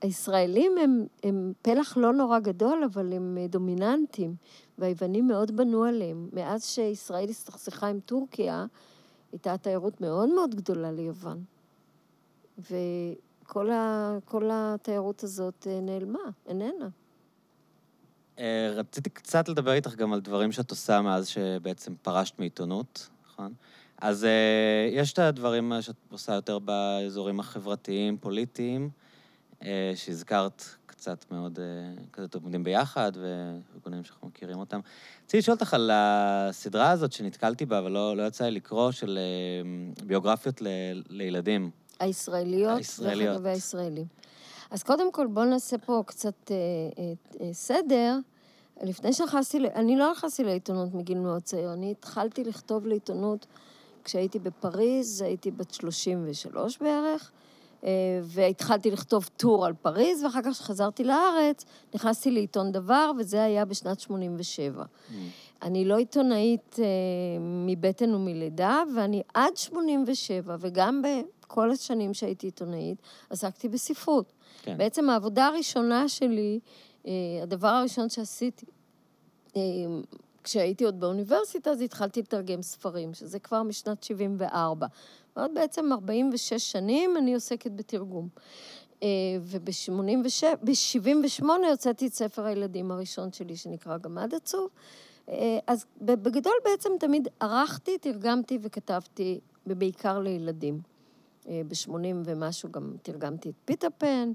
הישראלים 0.00 0.72
הם, 0.82 1.06
הם 1.22 1.52
פלח 1.62 1.96
לא 1.96 2.12
נורא 2.12 2.38
גדול, 2.38 2.84
אבל 2.84 3.12
הם 3.12 3.38
אה, 3.40 3.46
דומיננטיים, 3.46 4.34
והיוונים 4.78 5.28
מאוד 5.28 5.56
בנו 5.56 5.84
עליהם. 5.84 6.28
מאז 6.32 6.66
שישראל 6.66 7.28
הסתכסכה 7.28 7.86
עם 7.86 8.00
טורקיה, 8.00 8.66
הייתה 9.32 9.56
תיירות 9.56 10.00
מאוד 10.00 10.28
מאוד 10.28 10.54
גדולה 10.54 10.92
ליוון. 10.92 11.44
וכל 12.58 13.70
ה, 13.70 14.18
התיירות 14.50 15.24
הזאת 15.24 15.66
אה, 15.70 15.80
נעלמה, 15.80 16.18
איננה. 16.46 16.88
רציתי 18.76 19.10
קצת 19.10 19.48
לדבר 19.48 19.72
איתך 19.72 19.94
גם 19.94 20.12
על 20.12 20.20
דברים 20.20 20.52
שאת 20.52 20.70
עושה 20.70 21.00
מאז 21.02 21.28
שבעצם 21.28 21.94
פרשת 22.02 22.38
מעיתונות, 22.38 23.08
נכון? 23.26 23.54
אז 23.98 24.26
יש 24.92 25.12
את 25.12 25.18
הדברים 25.18 25.72
שאת 25.80 25.96
עושה 26.10 26.34
יותר 26.34 26.58
באזורים 26.58 27.40
החברתיים, 27.40 28.16
פוליטיים, 28.18 28.90
שהזכרת 29.94 30.64
קצת 30.86 31.24
מאוד, 31.30 31.58
אה, 31.58 32.02
כזה 32.12 32.28
טוב 32.28 32.42
עומדים 32.42 32.64
ביחד, 32.64 33.12
וארגונים 33.14 34.04
שאנחנו 34.04 34.28
מכירים 34.28 34.58
אותם. 34.58 34.80
רציתי 35.24 35.38
לשאול 35.38 35.54
אותך 35.54 35.74
על 35.74 35.90
הסדרה 35.92 36.90
הזאת 36.90 37.12
שנתקלתי 37.12 37.66
בה, 37.66 37.78
אבל 37.78 37.90
לא, 37.90 38.16
לא 38.16 38.22
יצא 38.22 38.44
לי 38.44 38.50
לקרוא, 38.50 38.90
של 38.90 39.18
אה, 39.18 40.04
ביוגרפיות 40.06 40.62
ל, 40.62 40.66
לילדים. 41.08 41.70
הישראליות, 42.00 42.78
הישראליות. 42.78 43.22
דרך 43.22 43.36
אגב, 43.36 43.44
והישראלים. 43.44 44.06
אז 44.70 44.82
קודם 44.82 45.12
כל, 45.12 45.26
בואו 45.26 45.44
נעשה 45.44 45.78
פה 45.78 46.02
קצת 46.06 46.50
אה, 46.50 46.56
אה, 46.98 47.12
אה, 47.46 47.52
סדר. 47.52 48.18
לפני 48.82 49.12
שנכנסתי, 49.12 49.58
אני 49.74 49.96
לא 49.96 50.12
נכנסתי 50.12 50.44
לעיתונות 50.44 50.94
מגיל 50.94 51.18
מאוד 51.18 51.42
צעיר, 51.42 51.72
אני 51.72 51.90
התחלתי 51.90 52.44
לכתוב 52.44 52.86
לעיתונות 52.86 53.46
כשהייתי 54.04 54.38
בפריז, 54.38 55.22
הייתי 55.22 55.50
בת 55.50 55.70
33 55.74 56.78
בערך, 56.78 57.32
אה, 57.34 57.39
והתחלתי 58.22 58.90
לכתוב 58.90 59.28
טור 59.36 59.66
על 59.66 59.72
פריז, 59.72 60.22
ואחר 60.24 60.42
כך 60.42 60.50
כשחזרתי 60.50 61.04
לארץ, 61.04 61.64
נכנסתי 61.94 62.30
לעיתון 62.30 62.72
דבר, 62.72 63.10
וזה 63.18 63.42
היה 63.42 63.64
בשנת 63.64 64.00
87. 64.00 64.84
אני 65.62 65.84
לא 65.84 65.96
עיתונאית 65.96 66.76
אה, 66.78 66.84
מבטן 67.40 68.14
ומלידה, 68.14 68.82
ואני 68.96 69.22
עד 69.34 69.56
87, 69.56 70.56
וגם 70.60 71.02
בכל 71.42 71.70
השנים 71.70 72.14
שהייתי 72.14 72.46
עיתונאית, 72.46 72.98
עסקתי 73.30 73.68
בספרות. 73.68 74.32
כן. 74.62 74.78
בעצם 74.78 75.10
העבודה 75.10 75.46
הראשונה 75.46 76.08
שלי, 76.08 76.60
אה, 77.06 77.12
הדבר 77.42 77.68
הראשון 77.68 78.08
שעשיתי, 78.08 78.66
אה, 79.56 79.62
כשהייתי 80.44 80.84
עוד 80.84 81.00
באוניברסיטה, 81.00 81.70
אז 81.70 81.80
התחלתי 81.80 82.20
לתרגם 82.20 82.62
ספרים, 82.62 83.14
שזה 83.14 83.38
כבר 83.38 83.62
משנת 83.62 84.02
74. 84.02 84.86
ועוד 85.36 85.50
בעצם 85.54 85.92
46 85.92 86.72
שנים 86.72 87.16
אני 87.16 87.34
עוסקת 87.34 87.72
בתרגום. 87.72 88.28
וב-78 89.42 91.44
הוצאתי 91.70 92.06
את 92.06 92.12
ספר 92.12 92.44
הילדים 92.44 92.90
הראשון 92.90 93.32
שלי, 93.32 93.56
שנקרא 93.56 93.98
גמד 93.98 94.34
עצוב. 94.34 94.68
אה, 95.28 95.58
אז 95.66 95.86
בגדול 96.00 96.52
בעצם 96.64 96.90
תמיד 97.00 97.28
ערכתי, 97.40 97.98
תרגמתי 97.98 98.58
וכתבתי, 98.62 99.40
ובעיקר 99.66 100.18
לילדים. 100.18 100.80
ב-80 101.46 101.92
ומשהו 102.24 102.72
גם 102.72 102.92
תרגמתי 103.02 103.48
את 103.48 103.54
פיטר 103.64 103.88
פן, 103.98 104.32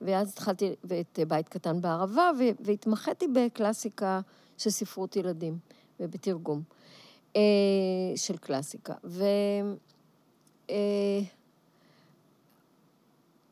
ואז 0.00 0.30
התחלתי, 0.30 0.74
ואת 0.84 1.18
בית 1.28 1.48
קטן 1.48 1.80
בערבה, 1.80 2.30
והתמחיתי 2.60 3.26
בקלאסיקה 3.28 4.20
של 4.58 4.70
ספרות 4.70 5.16
ילדים, 5.16 5.58
ובתרגום 6.00 6.62
של 8.16 8.36
קלאסיקה. 8.40 8.94
ו... 9.04 9.24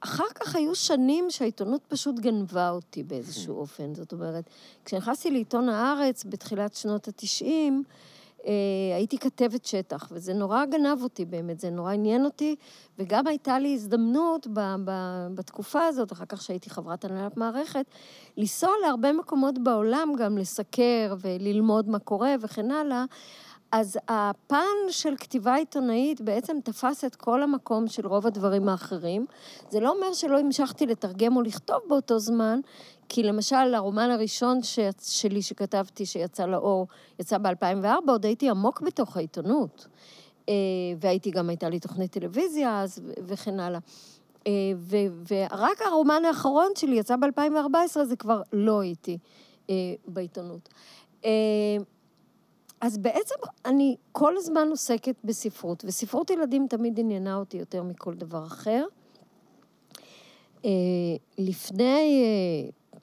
אחר 0.00 0.24
כך 0.34 0.56
היו 0.56 0.74
שנים 0.74 1.30
שהעיתונות 1.30 1.80
פשוט 1.88 2.18
גנבה 2.18 2.70
אותי 2.70 3.02
באיזשהו 3.02 3.54
hmm. 3.54 3.58
אופן. 3.58 3.94
זאת 3.94 4.12
אומרת, 4.12 4.44
כשנכנסתי 4.84 5.30
לעיתון 5.30 5.68
הארץ 5.68 6.24
בתחילת 6.24 6.74
שנות 6.74 7.08
התשעים, 7.08 7.82
אה, 8.46 8.52
הייתי 8.96 9.18
כתבת 9.18 9.64
שטח, 9.64 10.08
וזה 10.12 10.34
נורא 10.34 10.64
גנב 10.64 11.02
אותי 11.02 11.24
באמת, 11.24 11.60
זה 11.60 11.70
נורא 11.70 11.92
עניין 11.92 12.24
אותי, 12.24 12.56
וגם 12.98 13.26
הייתה 13.26 13.58
לי 13.58 13.74
הזדמנות 13.74 14.46
ב, 14.46 14.60
ב, 14.84 14.90
בתקופה 15.34 15.84
הזאת, 15.86 16.12
אחר 16.12 16.24
כך 16.24 16.42
שהייתי 16.42 16.70
חברת 16.70 17.04
הנהלת 17.04 17.36
מערכת, 17.36 17.84
לנסוע 18.36 18.70
להרבה 18.82 19.12
מקומות 19.12 19.58
בעולם, 19.58 20.12
גם 20.18 20.38
לסקר 20.38 21.14
וללמוד 21.20 21.88
מה 21.88 21.98
קורה 21.98 22.34
וכן 22.40 22.70
הלאה. 22.70 23.04
אז 23.72 23.98
הפן 24.08 24.90
של 24.90 25.16
כתיבה 25.16 25.54
עיתונאית 25.54 26.20
בעצם 26.20 26.56
תפס 26.64 27.04
את 27.04 27.16
כל 27.16 27.42
המקום 27.42 27.88
של 27.88 28.06
רוב 28.06 28.26
הדברים 28.26 28.68
האחרים. 28.68 29.26
זה 29.70 29.80
לא 29.80 29.90
אומר 29.90 30.12
שלא 30.12 30.38
המשכתי 30.38 30.86
לתרגם 30.86 31.36
או 31.36 31.42
לכתוב 31.42 31.78
באותו 31.88 32.18
זמן, 32.18 32.60
כי 33.08 33.22
למשל, 33.22 33.74
הרומן 33.74 34.10
הראשון 34.10 34.62
ש... 34.62 34.78
שלי 35.02 35.42
שכתבתי, 35.42 36.06
שיצא 36.06 36.46
לאור, 36.46 36.86
יצא 37.18 37.38
ב-2004, 37.38 37.86
עוד 38.08 38.24
הייתי 38.24 38.50
עמוק 38.50 38.80
בתוך 38.80 39.16
העיתונות. 39.16 39.86
אה, 40.48 40.54
והייתי 41.00 41.30
גם, 41.30 41.48
הייתה 41.48 41.68
לי 41.68 41.80
תוכנית 41.80 42.12
טלוויזיה 42.12 42.82
אז, 42.82 43.02
וכן 43.26 43.60
הלאה. 43.60 43.80
אה, 44.46 44.52
ורק 45.28 45.82
הרומן 45.82 46.24
האחרון 46.24 46.68
שלי 46.74 46.96
יצא 46.96 47.16
ב-2014, 47.16 48.04
זה 48.04 48.16
כבר 48.16 48.42
לא 48.52 48.80
הייתי 48.80 49.18
אה, 49.70 49.74
בעיתונות. 50.06 50.68
אז 52.80 52.98
בעצם 52.98 53.34
אני 53.64 53.96
כל 54.12 54.36
הזמן 54.36 54.68
עוסקת 54.70 55.14
בספרות, 55.24 55.84
וספרות 55.86 56.30
ילדים 56.30 56.66
תמיד 56.70 57.00
עניינה 57.00 57.36
אותי 57.36 57.56
יותר 57.56 57.82
מכל 57.82 58.14
דבר 58.14 58.46
אחר. 58.46 58.84
אה, 60.64 60.70
לפני 61.38 62.24
אה, 62.24 62.98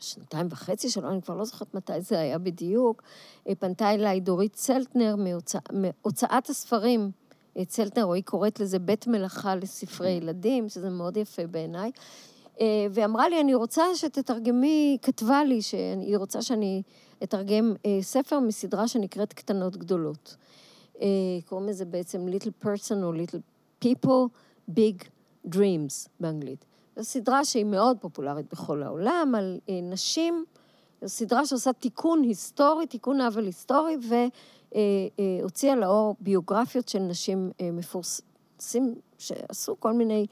שנתיים 0.00 0.46
וחצי 0.50 0.90
שלו, 0.90 1.10
אני 1.10 1.22
כבר 1.22 1.34
לא 1.34 1.44
זוכרת 1.44 1.74
מתי 1.74 2.00
זה 2.00 2.20
היה 2.20 2.38
בדיוק, 2.38 3.02
אה, 3.48 3.54
פנתה 3.54 3.94
אליי 3.94 4.20
דורית 4.20 4.52
צלטנר 4.52 5.16
מהוצא, 5.16 5.58
מהוצאת 5.72 6.48
הספרים. 6.48 7.10
צלטנר, 7.66 8.12
היא 8.12 8.22
קוראת 8.24 8.60
לזה 8.60 8.78
בית 8.78 9.06
מלאכה 9.06 9.56
לספרי 9.56 10.10
ילדים, 10.10 10.68
שזה 10.68 10.90
מאוד 10.90 11.16
יפה 11.16 11.46
בעיניי. 11.46 11.90
ואמרה 12.90 13.28
לי, 13.28 13.40
אני 13.40 13.54
רוצה 13.54 13.82
שתתרגמי, 13.94 14.98
כתבה 15.02 15.44
לי 15.44 15.62
שהיא 15.62 16.16
רוצה 16.16 16.42
שאני 16.42 16.82
אתרגם 17.22 17.74
אה, 17.86 17.98
ספר 18.02 18.40
מסדרה 18.40 18.88
שנקראת 18.88 19.32
קטנות 19.32 19.76
גדולות. 19.76 20.36
אה, 21.00 21.06
קוראים 21.44 21.68
לזה 21.68 21.84
בעצם 21.84 22.26
Little 22.28 22.64
Person 22.64 23.02
או 23.02 23.12
Little 23.12 23.40
People, 23.84 24.28
Big 24.70 25.04
Dreams 25.46 26.08
באנגלית. 26.20 26.64
זו 26.96 27.04
סדרה 27.04 27.44
שהיא 27.44 27.64
מאוד 27.64 27.96
פופולרית 28.00 28.46
בכל 28.52 28.82
העולם, 28.82 29.34
על 29.36 29.60
אה, 29.68 29.80
נשים, 29.82 30.44
זו 31.02 31.08
סדרה 31.08 31.46
שעושה 31.46 31.72
תיקון 31.72 32.22
היסטורי, 32.22 32.86
תיקון 32.86 33.20
עוול 33.20 33.44
היסטורי, 33.44 33.96
והוציאה 34.02 35.72
אה, 35.72 35.76
אה, 35.76 35.80
לאור 35.80 36.16
ביוגרפיות 36.20 36.88
של 36.88 36.98
נשים 36.98 37.50
אה, 37.60 37.70
מפורסמים, 38.58 38.94
שעשו 39.18 39.76
כל 39.80 39.92
מיני 39.92 40.26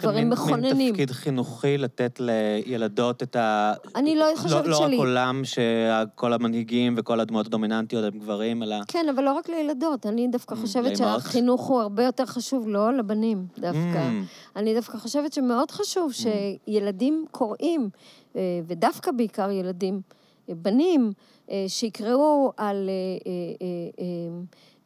דברים 0.00 0.30
מכוננים. 0.30 0.62
שיש 0.62 0.72
גם 0.72 0.78
מין 0.78 0.92
תפקיד 0.92 1.10
חינוכי 1.10 1.78
לתת 1.78 2.20
לילדות 2.20 3.22
את 3.22 3.36
ה... 3.36 3.72
אני 3.96 4.16
לא 4.16 4.24
חושבת 4.36 4.66
לא, 4.66 4.76
שלי. 4.76 4.96
לא 4.96 5.02
רק 5.02 5.08
עולם 5.08 5.42
שכל 5.44 6.32
המנהיגים 6.32 6.94
וכל 6.96 7.20
הדמויות 7.20 7.46
הדומיננטיות 7.46 8.04
הם 8.04 8.18
גברים, 8.18 8.62
אלא... 8.62 8.76
כן, 8.88 9.06
אבל 9.14 9.24
לא 9.24 9.32
רק 9.32 9.48
לילדות. 9.48 10.06
אני 10.06 10.28
דווקא 10.28 10.54
mm, 10.54 10.58
חושבת 10.58 10.96
שהחינוך 10.96 11.66
הוא 11.66 11.80
הרבה 11.80 12.04
יותר 12.04 12.26
חשוב, 12.26 12.68
לא 12.68 12.96
לבנים 12.96 13.46
דווקא. 13.58 14.10
Mm. 14.10 14.56
אני 14.56 14.74
דווקא 14.74 14.98
חושבת 14.98 15.32
שמאוד 15.32 15.70
חשוב 15.70 16.10
mm. 16.10 16.14
שילדים 16.14 17.24
קוראים, 17.30 17.88
אה, 18.36 18.40
ודווקא 18.66 19.10
בעיקר 19.12 19.50
ילדים, 19.50 20.00
אה, 20.48 20.54
בנים, 20.54 21.12
אה, 21.50 21.64
שיקראו 21.68 22.52
על... 22.56 22.90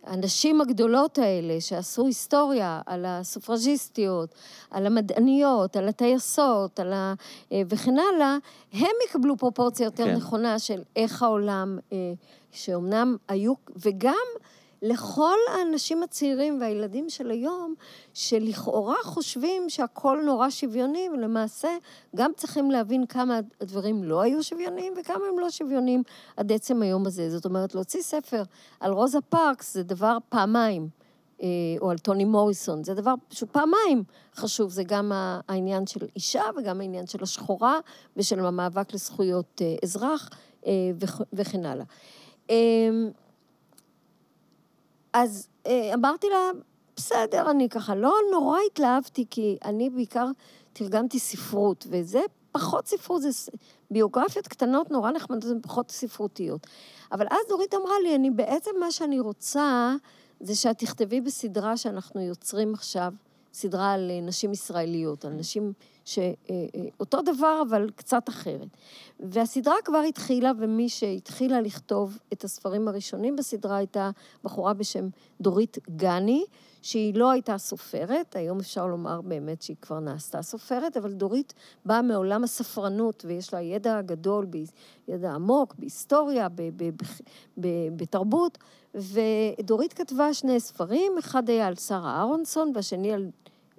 הנשים 0.06 0.60
הגדולות 0.60 1.18
האלה 1.18 1.60
שעשו 1.60 2.06
היסטוריה 2.06 2.80
על 2.86 3.04
הסופרג'יסטיות, 3.08 4.34
על 4.70 4.86
המדעניות, 4.86 5.76
על 5.76 5.88
הטייסות, 5.88 6.80
על 6.80 6.92
ה... 6.92 7.14
אה, 7.52 7.62
וכן 7.68 7.94
הלאה, 7.98 8.36
הם 8.72 8.96
יקבלו 9.08 9.36
פרופורציה 9.36 9.84
יותר 9.84 10.04
כן. 10.04 10.14
נכונה 10.14 10.58
של 10.58 10.82
איך 10.96 11.22
העולם, 11.22 11.78
אה, 11.92 12.12
שאומנם 12.52 13.16
היו, 13.28 13.52
וגם 13.76 14.14
לכל 14.84 15.36
האנשים 15.52 16.02
הצעירים 16.02 16.60
והילדים 16.60 17.08
של 17.08 17.30
היום, 17.30 17.74
שלכאורה 18.14 18.96
חושבים 19.04 19.70
שהכל 19.70 20.22
נורא 20.24 20.50
שוויוני, 20.50 21.08
ולמעשה 21.12 21.68
גם 22.16 22.30
צריכים 22.36 22.70
להבין 22.70 23.06
כמה 23.06 23.40
הדברים 23.60 24.04
לא 24.04 24.20
היו 24.20 24.42
שוויוניים 24.42 24.92
וכמה 24.96 25.24
הם 25.32 25.38
לא 25.38 25.50
שוויוניים 25.50 26.02
עד 26.36 26.52
עצם 26.52 26.82
היום 26.82 27.06
הזה. 27.06 27.30
זאת 27.30 27.44
אומרת, 27.44 27.74
להוציא 27.74 28.02
ספר 28.02 28.42
על 28.80 28.92
רוזה 28.92 29.20
פארקס 29.20 29.74
זה 29.74 29.82
דבר 29.82 30.18
פעמיים. 30.28 30.88
אה, 31.42 31.48
או 31.80 31.90
על 31.90 31.98
טוני 31.98 32.24
מוריסון, 32.24 32.84
זה 32.84 32.94
דבר 32.94 33.14
שהוא 33.30 33.48
פעמיים 33.52 34.04
חשוב, 34.34 34.70
זה 34.70 34.84
גם 34.84 35.12
העניין 35.48 35.86
של 35.86 36.06
אישה 36.16 36.42
וגם 36.56 36.80
העניין 36.80 37.06
של 37.06 37.22
השחורה 37.22 37.78
ושל 38.16 38.46
המאבק 38.46 38.94
לזכויות 38.94 39.62
אה, 39.62 39.76
אזרח 39.82 40.30
אה, 40.66 40.72
וכן 41.32 41.64
הלאה. 41.66 41.84
אז 45.14 45.48
אה, 45.66 45.94
אמרתי 45.94 46.26
לה, 46.28 46.50
בסדר, 46.96 47.50
אני 47.50 47.68
ככה 47.68 47.94
לא 47.94 48.14
נורא 48.32 48.58
התלהבתי, 48.66 49.24
כי 49.30 49.58
אני 49.64 49.90
בעיקר 49.90 50.26
תרגמתי 50.72 51.18
ספרות, 51.18 51.86
וזה 51.90 52.20
פחות 52.52 52.86
ספרות, 52.86 53.22
זה 53.22 53.28
ביוגרפיות 53.90 54.48
קטנות 54.48 54.90
נורא 54.90 55.10
נחמדות, 55.10 55.42
זה 55.42 55.54
פחות 55.62 55.90
ספרותיות. 55.90 56.66
אבל 57.12 57.26
אז 57.30 57.38
דורית 57.48 57.74
אמרה 57.74 57.94
לי, 58.02 58.14
אני 58.14 58.30
בעצם 58.30 58.70
מה 58.80 58.90
שאני 58.90 59.20
רוצה, 59.20 59.94
זה 60.40 60.54
שאת 60.54 60.78
תכתבי 60.78 61.20
בסדרה 61.20 61.76
שאנחנו 61.76 62.20
יוצרים 62.20 62.74
עכשיו, 62.74 63.12
סדרה 63.54 63.92
על 63.92 64.10
אה, 64.10 64.20
נשים 64.20 64.52
ישראליות, 64.52 65.24
על 65.24 65.32
נשים 65.32 65.72
שאותו 66.04 67.16
אה, 67.16 67.22
דבר, 67.22 67.62
אבל 67.68 67.90
קצת 67.96 68.28
אחרת. 68.28 68.68
והסדרה 69.20 69.74
כבר 69.84 69.98
התחילה, 69.98 70.52
ומי 70.58 70.88
שהתחילה 70.88 71.60
לכתוב 71.60 72.18
את 72.32 72.44
הספרים 72.44 72.88
הראשונים 72.88 73.36
בסדרה 73.36 73.76
הייתה 73.76 74.10
בחורה 74.44 74.74
בשם 74.74 75.08
דורית 75.40 75.78
גני, 75.96 76.44
שהיא 76.84 77.14
לא 77.14 77.30
הייתה 77.30 77.58
סופרת, 77.58 78.36
היום 78.36 78.60
אפשר 78.60 78.86
לומר 78.86 79.20
באמת 79.20 79.62
שהיא 79.62 79.76
כבר 79.82 80.00
נעשתה 80.00 80.42
סופרת, 80.42 80.96
אבל 80.96 81.12
דורית 81.12 81.54
באה 81.84 82.02
מעולם 82.02 82.44
הספרנות, 82.44 83.24
ויש 83.28 83.54
לה 83.54 83.60
ידע 83.60 84.02
גדול, 84.02 84.46
ידע 85.08 85.32
עמוק, 85.32 85.74
בהיסטוריה, 85.78 86.48
בתרבות, 87.96 88.58
ודורית 88.94 89.92
כתבה 89.92 90.34
שני 90.34 90.60
ספרים, 90.60 91.12
אחד 91.18 91.50
היה 91.50 91.66
על 91.66 91.74
שרה 91.74 92.16
אהרונסון, 92.16 92.72
והשני 92.74 93.12
על 93.12 93.28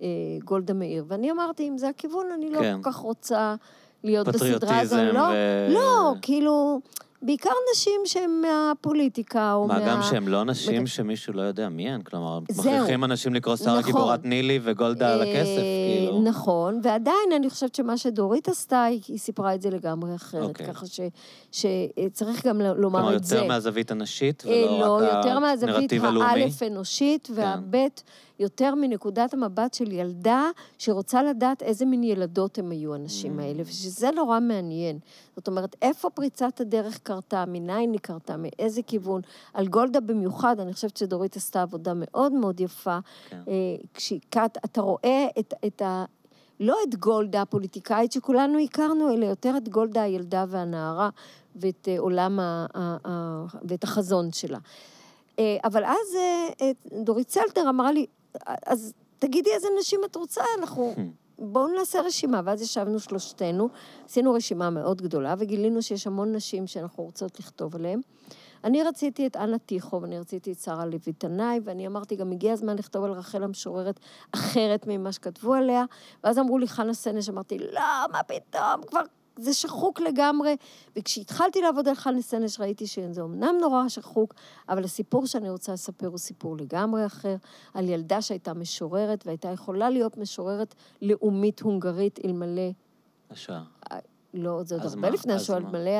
אה, 0.01 0.07
גולדה 0.43 0.73
מאיר. 0.73 1.05
ואני 1.07 1.31
אמרתי, 1.31 1.67
אם 1.67 1.77
זה 1.77 1.89
הכיוון, 1.89 2.25
אני 2.33 2.49
לא 2.49 2.59
כן. 2.59 2.81
כל 2.81 2.91
כך 2.91 2.95
רוצה 2.95 3.55
להיות 4.03 4.27
בסדרה 4.27 4.79
הזו. 4.79 4.95
לא, 4.95 5.19
ו... 5.19 5.73
לא, 5.73 6.13
כאילו... 6.21 6.79
בעיקר 7.21 7.49
נשים 7.73 8.01
שהן 8.05 8.41
מהפוליטיקה 8.41 9.53
או 9.53 9.67
מה, 9.67 9.79
מה... 9.79 9.87
גם 9.87 10.01
שהן 10.03 10.27
לא 10.27 10.43
נשים. 10.43 10.87
שמישהו 10.87 11.33
לא 11.33 11.41
יודע 11.41 11.69
מי 11.69 11.89
הן? 11.89 12.01
כלומר, 12.01 12.39
מכריחים 12.39 13.03
אנשים 13.03 13.33
לקרוא 13.33 13.55
שרה 13.55 13.79
נכון. 13.79 13.83
גיבורת 13.83 14.25
נילי 14.25 14.59
וגולדה 14.63 15.13
על 15.13 15.21
הכסף, 15.21 15.57
אה, 15.57 15.97
כאילו. 15.99 16.21
נכון, 16.21 16.79
ועדיין 16.83 17.31
אני 17.35 17.49
חושבת 17.49 17.75
שמה 17.75 17.97
שדורית 17.97 18.49
עשתה, 18.49 18.83
היא, 18.83 19.01
היא 19.07 19.17
סיפרה 19.17 19.55
את 19.55 19.61
זה 19.61 19.69
לגמרי 19.69 20.15
אחרת. 20.15 20.43
אוקיי. 20.43 20.67
ככה 20.67 20.85
ש, 20.85 20.99
שצריך 21.51 22.45
גם 22.45 22.61
לומר 22.61 23.15
את 23.15 23.23
זה. 23.23 23.35
כלומר, 23.35 23.43
יותר 23.43 23.47
מהזווית 23.47 23.91
הנשית, 23.91 24.43
ולא 24.45 24.79
לא, 24.79 24.99
רק 25.01 25.25
הנרטיב 25.25 26.05
הלאומי? 26.05 26.19
לא, 26.19 26.37
יותר 26.37 26.59
מהזווית 26.59 26.63
האלף 26.63 26.63
אנושית, 26.63 27.29
והבית... 27.35 28.03
יותר 28.39 28.75
מנקודת 28.75 29.33
המבט 29.33 29.73
של 29.73 29.91
ילדה 29.91 30.49
שרוצה 30.77 31.23
לדעת 31.23 31.63
איזה 31.63 31.85
מין 31.85 32.03
ילדות 32.03 32.57
הם 32.57 32.71
היו 32.71 32.95
הנשים 32.95 33.39
mm. 33.39 33.41
האלה, 33.41 33.63
ושזה 33.65 34.11
נורא 34.15 34.39
מעניין. 34.39 34.99
זאת 35.35 35.47
אומרת, 35.47 35.75
איפה 35.81 36.09
פריצת 36.09 36.61
הדרך 36.61 36.97
קרתה, 36.97 37.45
מניין 37.47 37.91
היא 37.91 37.99
קרתה, 37.99 38.35
מאיזה 38.37 38.81
כיוון. 38.81 39.21
על 39.53 39.67
גולדה 39.67 39.99
במיוחד, 39.99 40.59
אני 40.59 40.73
חושבת 40.73 40.97
שדורית 40.97 41.35
עשתה 41.35 41.61
עבודה 41.61 41.91
מאוד 41.95 42.33
מאוד 42.33 42.59
יפה. 42.59 42.97
כן. 43.29 43.41
אה, 43.47 43.53
כשאתה 43.93 44.81
רואה 44.81 45.27
את, 45.39 45.53
את 45.67 45.81
ה... 45.81 46.05
לא 46.59 46.77
את 46.89 46.95
גולדה 46.95 47.41
הפוליטיקאית 47.41 48.11
שכולנו 48.11 48.59
הכרנו, 48.59 49.13
אלא 49.13 49.25
יותר 49.25 49.57
את 49.57 49.69
גולדה 49.69 50.01
הילדה 50.01 50.45
והנערה 50.49 51.09
ואת 51.55 51.87
אה, 51.87 51.99
עולם 51.99 52.39
ה... 52.39 52.65
ה... 52.75 53.45
ואת 53.63 53.83
החזון 53.83 54.31
שלה. 54.31 54.57
אה, 55.39 55.57
אבל 55.63 55.85
אז 55.85 56.17
דורית 57.03 57.27
צלטר 57.27 57.69
אמרה 57.69 57.91
לי, 57.91 58.05
אז 58.65 58.93
תגידי 59.19 59.49
איזה 59.53 59.67
נשים 59.79 59.99
את 60.05 60.15
רוצה, 60.15 60.43
אנחנו 60.59 60.93
בואו 61.39 61.67
נעשה 61.67 62.01
רשימה. 62.01 62.41
ואז 62.45 62.61
ישבנו 62.61 62.99
שלושתנו, 62.99 63.69
עשינו 64.05 64.33
רשימה 64.33 64.69
מאוד 64.69 65.01
גדולה, 65.01 65.35
וגילינו 65.37 65.81
שיש 65.81 66.07
המון 66.07 66.35
נשים 66.35 66.67
שאנחנו 66.67 67.03
רוצות 67.03 67.39
לכתוב 67.39 67.75
עליהן. 67.75 68.01
אני 68.63 68.83
רציתי 68.83 69.27
את 69.27 69.35
אנה 69.35 69.57
טיחו, 69.57 70.01
ואני 70.01 70.19
רציתי 70.19 70.51
את 70.51 70.59
שרה 70.59 70.85
לוי 70.85 71.13
תנאי, 71.13 71.59
ואני 71.63 71.87
אמרתי, 71.87 72.15
גם 72.15 72.31
הגיע 72.31 72.53
הזמן 72.53 72.75
לכתוב 72.77 73.03
על 73.03 73.11
רחל 73.11 73.43
המשוררת 73.43 73.99
אחרת 74.31 74.85
ממה 74.87 75.11
שכתבו 75.11 75.53
עליה. 75.53 75.85
ואז 76.23 76.39
אמרו 76.39 76.57
לי, 76.57 76.67
חנה 76.67 76.93
סנש, 76.93 77.29
אמרתי, 77.29 77.57
לא, 77.57 77.81
מה 78.11 78.23
פתאום, 78.23 78.83
כבר 78.87 79.01
זה 79.39 79.53
שחוק 79.53 79.99
לגמרי. 79.99 80.55
וכשהתחלתי 80.95 81.61
לעבוד 81.61 81.87
על 81.87 81.95
חנה 81.95 82.21
סנש, 82.21 82.59
ראיתי 82.59 82.87
שזה 82.87 83.21
אמנם 83.21 83.55
נורא 83.61 83.87
שחוק, 83.87 84.33
אבל 84.69 84.83
הסיפור 84.83 85.25
שאני 85.25 85.49
רוצה 85.49 85.73
לספר 85.73 86.07
הוא 86.07 86.17
סיפור 86.17 86.57
לגמרי 86.57 87.05
אחר, 87.05 87.35
על 87.73 87.89
ילדה 87.89 88.21
שהייתה 88.21 88.53
משוררת, 88.53 89.25
והייתה 89.25 89.47
יכולה 89.47 89.89
להיות 89.89 90.17
משוררת 90.17 90.75
לאומית 91.01 91.61
הונגרית 91.61 92.19
אלמלא... 92.25 92.71
השואה. 93.29 93.61
לא, 94.35 94.63
זה 94.63 94.75
עוד 94.75 94.83
הרבה 94.85 94.95
מה? 95.01 95.09
לפני 95.09 95.33
השואה? 95.33 95.57
אלמלא 95.57 95.91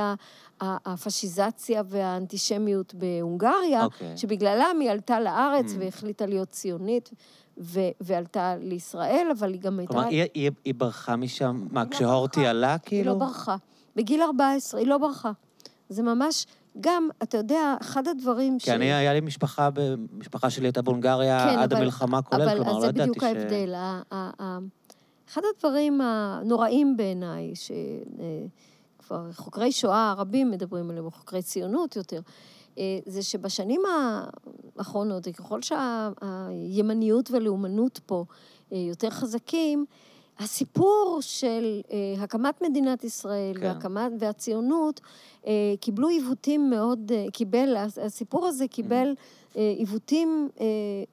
הפשיזציה 0.62 1.82
והאנטישמיות 1.86 2.94
בהונגריה, 2.94 3.84
אוקיי. 3.86 4.18
שבגללם 4.18 4.78
היא 4.80 4.92
עלתה 4.92 5.20
לארץ 5.20 5.66
Mm. 5.72 5.76
והחליטה 5.80 6.26
להיות 6.26 6.50
ציונית, 6.50 7.10
ו- 7.58 7.80
ועלתה 8.02 8.56
לישראל, 8.60 9.28
אבל 9.40 9.54
היא 9.54 9.62
גם 9.62 9.80
הייתה... 9.80 9.94
כלומר, 9.94 10.08
היא, 10.08 10.24
היא, 10.34 10.52
היא 10.66 10.74
ברחה 10.78 11.16
משם, 11.16 11.68
מה, 11.72 11.84
לא 11.84 11.90
כשהורטי 11.90 12.40
ברחה. 12.40 12.50
עלה, 12.50 12.72
היא 12.72 12.80
כאילו? 12.86 13.12
לא 13.14 13.20
ברחה. 13.20 13.56
בגיל 13.96 14.22
14, 14.22 14.80
היא 14.80 14.88
לא 14.88 14.98
ברחה. 14.98 15.32
זה 15.90 16.04
ממש, 16.04 16.46
גם, 16.82 17.10
אתה 17.24 17.38
יודע, 17.38 17.76
אחד 17.82 18.08
הדברים 18.08 18.58
כי 18.60 18.72
אני, 18.72 18.94
היה 18.94 19.14
לי 19.14 19.22
משפחה, 19.22 19.70
משפחה 20.18 20.50
שלי 20.50 20.68
הייתה 20.68 20.82
בהונגריה 20.82 21.40
כן, 21.40 21.60
עד 21.60 21.74
אבל- 21.74 21.82
המלחמה 21.82 22.22
כולל, 22.22 22.42
אבל 22.42 22.56
כלומר, 22.56 22.74
לא 22.74 22.80
זה 22.82 22.88
ידעתי 22.88 23.10
בדיוק 23.10 23.24
ההבדל. 23.24 23.74
ה- 23.76 24.02
ה- 24.12 24.32
ה- 24.44 24.60
אחד 25.30 25.42
הדברים 25.56 26.02
הנוראים 26.02 26.98
בעיניי, 26.98 27.54
שכבר 27.56 29.32
חוקרי 29.34 29.72
שואה 29.72 30.14
רבים 30.18 30.52
מדברים 30.52 30.90
עליהם, 30.90 31.06
או 31.06 31.12
חוקרי 31.12 31.42
ציונות 31.42 31.96
יותר, 31.96 32.22
זה 33.06 33.24
שבשנים 33.24 33.82
האחרונות, 34.78 35.28
ככל 35.28 35.60
שהימניות 35.62 37.32
והלאומנות 37.32 38.00
פה 38.06 38.26
יותר 38.72 39.10
חזקים, 39.10 39.86
הסיפור 40.40 41.18
של 41.22 41.82
אה, 41.92 42.24
הקמת 42.24 42.62
מדינת 42.62 43.04
ישראל 43.04 43.54
כן. 43.60 43.66
והקמת, 43.66 44.12
והציונות 44.20 45.02
אה, 45.48 45.52
קיבלו 45.82 46.08
עיוותים 46.08 46.70
מאוד, 46.70 47.12
אה, 47.12 47.26
קיבל, 47.34 47.76
הסיפור 48.02 48.48
הזה 48.48 48.68
קיבל 48.68 49.08
אה, 49.08 49.14
עיוותים 49.78 50.50
אה, 50.60 50.66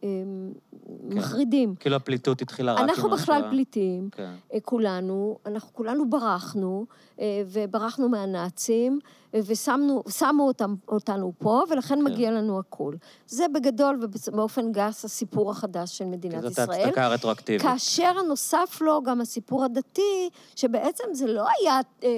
אה, 0.05 0.09
מחרידים. 1.03 1.75
כאילו 1.75 1.97
הפליטות 1.97 2.43
התחילה 2.43 2.73
רק 2.73 2.79
עם 2.81 2.89
אנחנו 2.89 3.11
בכלל 3.11 3.37
השואה. 3.37 3.51
פליטים, 3.51 4.09
כן. 4.13 4.33
אה, 4.53 4.59
כולנו, 4.61 5.39
אנחנו 5.47 5.73
כולנו 5.75 6.11
ברחנו, 6.11 6.87
אה, 7.21 7.43
וברחנו 7.47 8.09
מהנאצים, 8.09 8.99
אה, 9.35 9.41
ושמנו 9.47 10.03
שמו 10.09 10.47
אותם, 10.47 10.75
אותנו 10.89 11.33
פה, 11.39 11.63
ולכן 11.71 11.95
כן. 11.95 12.05
מגיע 12.05 12.31
לנו 12.31 12.59
הכול. 12.59 12.97
זה 13.27 13.45
בגדול 13.55 13.99
ובאופן 14.03 14.73
גס 14.73 15.05
הסיפור 15.05 15.51
החדש 15.51 15.99
של 15.99 16.05
מדינת 16.05 16.43
זאת 16.43 16.53
ישראל. 16.53 16.83
הצדקה 16.83 17.09
רטרואקטיבית. 17.09 17.63
כאשר 17.63 18.23
נוסף 18.29 18.79
לו 18.81 19.03
גם 19.03 19.21
הסיפור 19.21 19.65
הדתי, 19.65 20.31
שבעצם 20.57 21.05
זה 21.13 21.27
לא 21.27 21.45
היה 21.61 21.81
אה, 22.05 22.09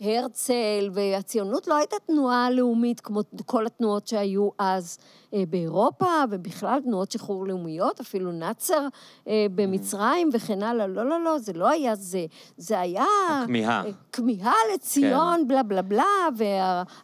הרצל, 0.00 0.90
והציונות 0.92 1.68
לא 1.68 1.76
הייתה 1.76 1.96
תנועה 2.06 2.50
לאומית 2.50 3.00
כמו 3.00 3.20
כל 3.46 3.66
התנועות 3.66 4.06
שהיו 4.06 4.48
אז 4.58 4.98
אה, 5.34 5.42
באירופה, 5.48 6.06
ובכלל 6.30 6.80
תנועות 6.84 7.10
שחרור 7.10 7.46
לאומיות, 7.46 8.00
אפילו 8.00 8.32
נאצר 8.32 8.88
אה, 9.28 9.46
במצרים 9.54 10.28
וכן 10.32 10.62
הלאה. 10.62 10.86
לא, 10.86 11.08
לא, 11.08 11.24
לא, 11.24 11.38
זה 11.38 11.52
לא 11.52 11.68
היה 11.68 11.94
זה. 11.94 12.26
זה 12.56 12.80
היה... 12.80 13.04
הכמיהה. 13.42 13.84
אה, 13.86 13.90
כמיהה 14.12 14.54
לציון, 14.74 15.48
בלה 15.48 15.62
בלה 15.62 15.82
בלה, 15.82 16.28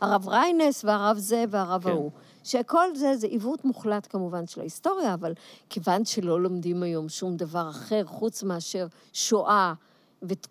והרב 0.00 0.28
ריינס 0.28 0.84
והרב 0.84 1.16
זה 1.18 1.44
והרב 1.50 1.82
כן. 1.82 1.90
ההוא. 1.90 2.10
שכל 2.44 2.96
זה, 2.96 3.16
זה 3.16 3.26
עיוות 3.26 3.64
מוחלט 3.64 4.06
כמובן 4.10 4.46
של 4.46 4.60
ההיסטוריה, 4.60 5.14
אבל 5.14 5.32
כיוון 5.70 6.04
שלא 6.04 6.40
לומדים 6.40 6.82
היום 6.82 7.08
שום 7.08 7.36
דבר 7.36 7.70
אחר 7.70 8.04
חוץ 8.04 8.42
מאשר 8.42 8.86
שואה, 9.12 9.74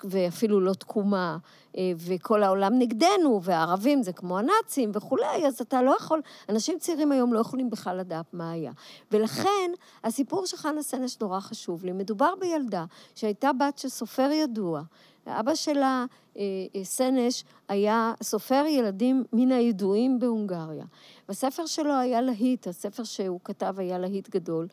ואפילו 0.04 0.60
לא 0.60 0.74
תקומה, 0.74 1.38
אה, 1.78 1.92
וכל 1.98 2.44
העולם 2.44 2.80
נגדנו, 2.80 3.40
והערבים 3.44 4.04
זה 4.04 4.14
כמו 4.14 4.40
הנאצים 4.40 4.92
וכולי, 4.94 5.48
אז 5.48 5.62
אתה 5.62 5.82
לא 5.82 5.96
יכול, 6.00 6.22
אנשים 6.50 6.80
צעירים 6.80 7.12
היום 7.12 7.34
לא 7.34 7.40
יכולים 7.40 7.70
בכלל 7.70 7.98
לדעת 7.98 8.34
מה 8.34 8.52
היה. 8.52 8.72
ולכן, 9.12 9.72
הסיפור 10.04 10.46
של 10.46 10.58
חנה 10.58 10.84
סנש 10.84 11.18
נורא 11.22 11.40
חשוב 11.40 11.86
לי. 11.86 11.92
מדובר 11.92 12.34
בילדה 12.40 12.86
שהייתה 13.16 13.52
בת 13.54 13.78
של 13.78 13.90
סופר 13.90 14.30
ידוע. 14.32 14.82
אבא 15.28 15.56
שלה, 15.56 16.06
אה, 16.38 16.42
אה, 16.76 16.84
סנש, 16.84 17.44
היה 17.68 18.14
סופר 18.24 18.64
ילדים 18.70 19.24
מן 19.34 19.52
הידועים 19.52 20.20
בהונגריה. 20.20 20.86
והספר 21.30 21.66
שלו 21.66 21.94
היה 21.94 22.22
להיט, 22.22 22.68
הספר 22.68 23.04
שהוא 23.04 23.40
כתב 23.44 23.76
היה 23.78 24.00
להיט 24.00 24.30
גדול, 24.30 24.68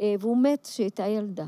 אה, 0.00 0.14
והוא 0.20 0.36
מת 0.36 0.66
כשהיא 0.66 0.84
הייתה 0.84 1.06
ילדה. 1.06 1.46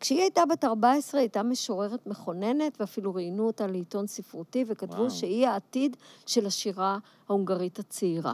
כשהיא 0.00 0.20
הייתה 0.20 0.46
בת 0.46 0.64
14, 0.64 1.20
היא 1.20 1.24
הייתה 1.24 1.42
משוררת 1.42 2.06
מכוננת, 2.06 2.80
ואפילו 2.80 3.14
ראיינו 3.14 3.46
אותה 3.46 3.66
לעיתון 3.66 4.06
ספרותי, 4.06 4.64
וכתבו 4.68 4.96
וואו. 4.96 5.10
שהיא 5.10 5.46
העתיד 5.46 5.96
של 6.26 6.46
השירה 6.46 6.98
ההונגרית 7.28 7.78
הצעירה. 7.78 8.32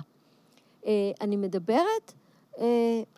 אני 1.20 1.36
מדברת 1.36 2.12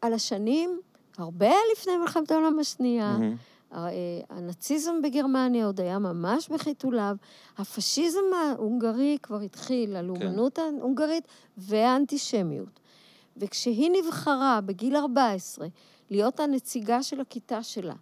על 0.02 0.12
השנים 0.14 0.80
הרבה 1.18 1.52
לפני 1.72 1.96
מלחמת 1.96 2.30
העולם 2.30 2.58
השנייה. 2.58 3.16
מהמם. 3.18 3.36
אה, 3.74 3.90
הנאציזם 4.30 5.02
בגרמניה 5.02 5.66
עוד 5.66 5.80
היה 5.80 5.98
ממש 5.98 6.48
בחיתוליו, 6.48 7.16
הפשיזם 7.58 8.20
ההונגרי 8.36 9.18
כבר 9.22 9.40
התחיל, 9.40 9.96
הלאומנות 9.96 10.58
ההונגרית 10.58 11.28
והאנטישמיות. 11.56 12.80
וכשהיא 13.36 13.90
נבחרה 13.90 14.60
בגיל 14.66 14.96
14 14.96 15.66
להיות 16.10 16.40
הנציגה 16.40 17.02
של 17.02 17.20
הכיתה 17.20 17.62
שלה 17.62 17.94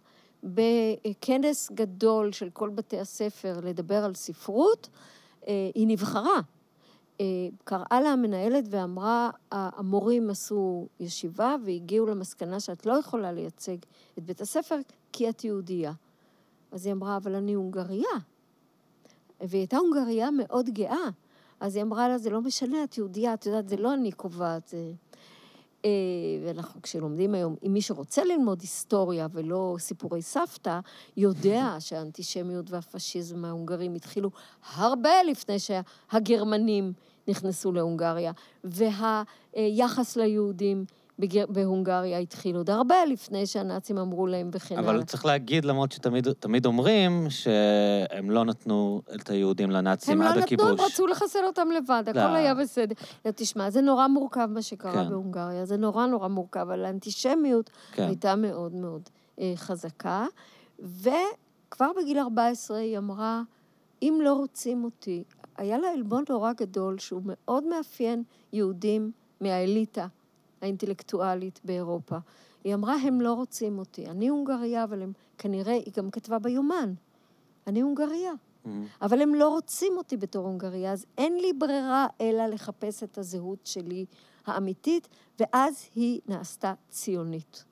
בכנס 0.43 1.71
גדול 1.71 2.31
של 2.31 2.49
כל 2.49 2.69
בתי 2.69 2.99
הספר 2.99 3.59
לדבר 3.63 4.03
על 4.03 4.13
ספרות, 4.13 4.89
אה, 5.47 5.69
היא 5.75 5.87
נבחרה. 5.87 6.39
אה, 7.21 7.25
קראה 7.63 8.01
לה 8.01 8.09
המנהלת 8.09 8.63
ואמרה, 8.69 9.29
המורים 9.51 10.29
עשו 10.29 10.87
ישיבה 10.99 11.55
והגיעו 11.65 12.05
למסקנה 12.05 12.59
שאת 12.59 12.85
לא 12.85 12.93
יכולה 12.93 13.31
לייצג 13.31 13.77
את 14.17 14.23
בית 14.23 14.41
הספר 14.41 14.75
כי 15.13 15.29
את 15.29 15.43
יהודייה. 15.43 15.93
אז 16.71 16.85
היא 16.85 16.93
אמרה, 16.93 17.17
אבל 17.17 17.35
אני 17.35 17.53
הונגריה. 17.53 18.09
והיא 19.41 19.59
הייתה 19.61 19.77
הונגריה 19.77 20.31
מאוד 20.31 20.69
גאה. 20.69 21.09
אז 21.59 21.75
היא 21.75 21.83
אמרה 21.83 22.07
לה, 22.07 22.17
זה 22.17 22.29
לא 22.29 22.41
משנה, 22.41 22.83
את 22.83 22.97
יהודייה, 22.97 23.33
את 23.33 23.45
יודעת, 23.45 23.69
זה 23.69 23.77
לא 23.77 23.93
אני 23.93 24.11
קובעת. 24.11 24.67
זה... 24.67 24.91
אה, 25.85 25.89
ואנחנו 26.45 26.81
כשלומדים 26.81 27.33
היום, 27.33 27.55
אם 27.67 27.73
מי 27.73 27.81
שרוצה 27.81 28.23
ללמוד 28.23 28.61
היסטוריה 28.61 29.27
ולא 29.31 29.75
סיפורי 29.79 30.21
סבתא, 30.21 30.79
יודע 31.17 31.75
שהאנטישמיות 31.79 32.71
והפשיזם 32.71 33.45
ההונגרים 33.45 33.95
התחילו 33.95 34.31
הרבה 34.73 35.23
לפני 35.23 35.57
שהגרמנים 35.59 36.93
נכנסו 37.27 37.71
להונגריה, 37.71 38.31
והיחס 38.63 40.17
ליהודים 40.17 40.85
בגר... 41.19 41.45
בהונגריה 41.49 42.17
התחיל 42.17 42.55
עוד 42.55 42.69
הרבה 42.69 42.95
לפני 43.05 43.45
שהנאצים 43.45 43.97
אמרו 43.97 44.27
להם 44.27 44.49
וכן 44.53 44.77
הלאה. 44.77 44.89
אבל 44.89 45.03
צריך 45.03 45.25
להגיד, 45.25 45.65
למרות 45.65 45.91
שתמיד 45.91 46.31
תמיד 46.31 46.65
אומרים 46.65 47.29
שהם 47.29 48.31
לא 48.31 48.45
נתנו 48.45 49.01
את 49.15 49.29
היהודים 49.29 49.71
לנאצים 49.71 50.21
הם 50.21 50.27
עד 50.27 50.37
לא 50.37 50.43
הכיבוש. 50.43 50.65
נתנו, 50.65 50.83
הם 50.83 50.91
רצו 50.91 51.07
לחסל 51.07 51.45
אותם 51.45 51.67
לבד, 51.77 52.03
הכל 52.07 52.19
לא. 52.19 52.33
היה 52.33 52.55
בסדר. 52.55 52.95
לא, 53.25 53.31
תשמע, 53.31 53.69
זה 53.69 53.81
נורא 53.81 54.07
מורכב 54.07 54.47
מה 54.51 54.61
שקרה 54.61 54.93
כן. 54.93 55.09
בהונגריה, 55.09 55.65
זה 55.65 55.77
נורא 55.77 56.05
נורא 56.05 56.27
מורכב, 56.27 56.59
אבל 56.59 56.85
האנטישמיות 56.85 57.69
כן. 57.91 58.03
הייתה 58.03 58.35
מאוד 58.35 58.73
מאוד 58.73 59.01
אה, 59.39 59.53
חזקה. 59.55 60.25
וכבר 60.79 61.91
בגיל 62.01 62.19
14 62.19 62.77
היא 62.77 62.97
אמרה, 62.97 63.41
אם 64.01 64.19
לא 64.23 64.33
רוצים 64.33 64.83
אותי, 64.83 65.23
היה 65.61 65.77
לה 65.77 65.91
עלבון 65.91 66.23
נורא 66.29 66.53
גדול 66.53 66.99
שהוא 66.99 67.21
מאוד 67.25 67.63
מאפיין 67.63 68.23
יהודים 68.53 69.11
מהאליטה 69.41 70.07
האינטלקטואלית 70.61 71.59
באירופה. 71.63 72.17
היא 72.63 72.73
אמרה, 72.73 72.95
הם 72.95 73.21
לא 73.21 73.33
רוצים 73.33 73.79
אותי. 73.79 74.07
אני 74.07 74.27
הונגריה, 74.27 74.83
אבל 74.83 75.01
הם 75.01 75.13
כנראה, 75.37 75.73
היא 75.73 75.93
גם 75.97 76.11
כתבה 76.11 76.39
ביומן, 76.39 76.93
אני 77.67 77.81
הונגריה. 77.81 78.31
מהמם. 78.65 78.85
אבל 79.01 79.21
הם 79.21 79.35
לא 79.35 79.49
רוצים 79.49 79.93
אותי 79.97 80.17
בתור 80.17 80.47
הונגריה, 80.47 80.91
אז 80.91 81.05
אין 81.17 81.37
לי 81.37 81.53
ברירה 81.53 82.07
אלא 82.21 82.47
לחפש 82.47 83.03
את 83.03 83.17
הזהות 83.17 83.59
שלי 83.63 84.05
האמיתית, 84.45 85.07
ואז 85.39 85.85
היא 85.95 86.19
נעשתה 86.27 86.73
ציונית. 86.89 87.65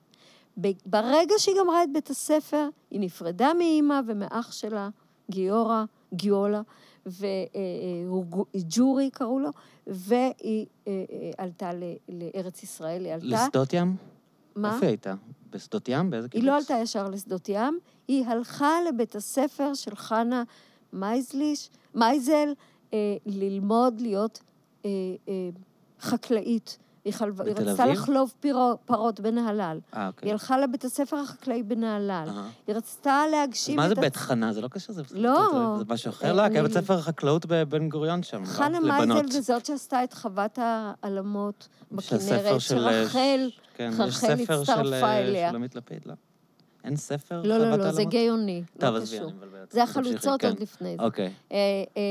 ברגע 0.86 1.36
שהיא 1.38 1.56
גמרה 1.60 1.84
את 1.84 1.94
בית 1.94 2.10
הספר, 2.10 2.70
היא 2.92 3.00
נפרדה 3.00 3.54
מאימא 3.54 4.02
ומאח 4.08 4.52
שלה, 4.52 4.90
גיורא, 5.32 5.84
גיולה, 6.14 6.62
וג'ורי 7.06 9.10
קראו 9.10 9.40
לו, 9.40 9.50
והיא 9.88 10.66
אה, 10.88 10.88
אה, 10.88 11.32
עלתה 11.38 11.72
לארץ 12.10 12.64
ישראל, 12.64 13.06
היא 13.06 13.14
עלתה... 13.14 13.26
לשדות 13.26 13.74
ים? 13.74 13.96
מה? 14.56 14.74
איפה 14.74 14.86
היא 14.86 14.90
הייתה? 14.90 15.14
בשדות 15.50 15.90
ים? 15.90 16.10
באיזה 16.10 16.30
קיבוץ? 16.30 16.44
היא 16.44 16.52
לא 16.52 16.58
עלתה 16.58 16.74
ישר 16.74 17.10
לשדות 17.10 17.50
ים, 17.50 17.80
היא 18.08 18.26
הלכה 18.26 18.74
לבית 18.88 19.16
הספר 19.16 19.74
של 19.74 19.96
חנה 19.96 20.44
מייזליש, 20.94 21.70
מייזל 21.96 22.54
אה, 22.94 23.16
ללמוד 23.26 24.02
להיות 24.02 24.40
אה, 24.86 24.90
אה, 25.28 25.50
חקלאית. 26.00 26.78
היא, 27.06 27.14
חל... 27.14 27.32
היא 27.46 27.54
רצתה? 27.56 27.86
לחלוב 27.86 28.34
פירו, 28.40 28.78
פרות 28.86 29.20
בנהלל. 29.20 29.80
אה, 29.94 30.02
היא 30.02 30.08
אוקיי. 30.08 30.32
הלכה 30.32 30.58
לבית 30.58 30.86
הספר 30.86 31.18
החקלאי 31.18 31.64
בנהלל. 31.64 32.26
אהה. 32.30 32.50
היא 32.68 32.76
רצתה 32.76 33.24
להגשים 33.32 33.76
מה 33.78 33.84
את... 33.86 33.90
זה 33.90 33.96
הצ- 33.96 34.02
בית 34.02 34.16
חנה? 34.16 34.54
זה 34.54 34.62
לא 34.62 34.68
קשור, 34.68 34.96
זה 34.96 35.02
לא. 35.12 35.76
זה 35.78 35.84
משהו 35.90 36.12
אה, 36.12 36.16
אחר? 36.16 36.34
לא, 36.34 36.48
כי 36.50 36.54
היה 36.54 36.64
בית 36.64 36.72
ספר 36.74 37.02
חקלאות 37.02 37.46
בבן 37.46 37.90
גוריון 37.90 38.24
שם, 38.24 38.42
לא? 38.42 38.46
חנה 38.48 38.80
לבנות. 38.80 39.08
מייזל 39.24 39.32
זה 39.32 39.42
זאת 39.42 39.66
שעשתה 39.66 40.04
את 40.04 40.14
חוות 40.14 40.60
העלמות 40.62 41.68
של 42.00 42.18
בכנרת, 42.18 42.62
של- 42.62 42.88
אה, 42.88 43.04
שרחל, 43.04 43.50
כן, 43.76 43.92
רחל 43.94 44.12
ספר 44.12 44.64
של 44.64 44.72
הצטרפה 44.72 45.06
אה, 45.08 45.20
אליה. 45.20 45.50
שלומית 45.50 45.76
לפיד, 45.76 46.02
לא? 46.06 46.14
אין 46.84 46.96
ספר? 46.96 47.42
לא, 47.46 47.58
לא, 47.58 47.70
לא, 47.72 47.78
זה 47.78 48.02
העלמות? 48.02 48.14
גאוני, 48.14 48.64
טוב, 48.80 48.90
לא 48.90 48.98
עזבי. 48.98 49.18
אני 49.20 49.26
מבלבלת. 49.26 49.72
זה 49.72 49.84
החלוצות 49.84 50.42
כן. 50.42 50.48
עוד 50.48 50.60
לפני 50.60 50.96
זה. 50.98 51.04
אוקיי. 51.04 51.26
אה, 51.52 51.58
אה, 51.98 52.02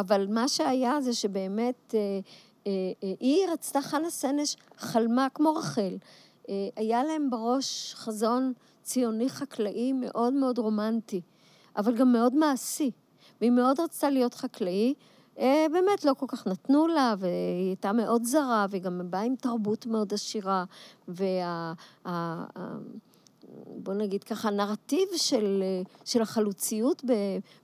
אבל 0.00 0.26
מה 0.30 0.48
שהיה 0.48 1.00
זה 1.00 1.14
שבאמת, 1.14 1.94
אה, 1.94 1.98
אה, 1.98 2.04
אה, 2.04 2.20
היא 3.20 3.46
רצתה, 3.52 3.82
חנה 3.82 4.10
סנש 4.10 4.56
חלמה, 4.76 5.26
כמו 5.34 5.54
רחל, 5.54 5.96
אה, 6.48 6.54
היה 6.76 7.04
להם 7.04 7.30
בראש 7.30 7.94
חזון 7.94 8.52
ציוני 8.82 9.28
חקלאי 9.28 9.92
מאוד 9.92 10.32
מאוד 10.32 10.58
רומנטי, 10.58 11.20
אבל 11.76 11.94
גם 11.94 12.12
מאוד 12.12 12.34
מעשי. 12.34 12.90
והיא 13.40 13.50
מאוד 13.50 13.80
רצתה 13.80 14.10
להיות 14.10 14.34
חקלאי. 14.34 14.94
אה, 15.38 15.66
באמת 15.72 16.04
לא 16.04 16.14
כל 16.14 16.26
כך 16.28 16.46
נתנו 16.46 16.86
לה, 16.86 17.14
והיא 17.18 17.66
הייתה 17.68 17.92
מאוד 17.92 18.24
זרה, 18.24 18.66
והיא 18.70 18.82
גם 18.82 19.00
באה 19.10 19.22
עם 19.22 19.36
תרבות 19.36 19.86
מאוד 19.86 20.14
עשירה, 20.14 20.64
וה... 21.08 21.72
ה- 22.04 22.58
ה- 22.58 22.78
בוא 23.66 23.94
נגיד 23.94 24.24
ככה, 24.24 24.48
הנרטיב 24.48 25.08
של, 25.16 25.62
אה, 25.62 25.82
של 26.04 26.22
החלוציות 26.22 27.04
ב, 27.04 27.12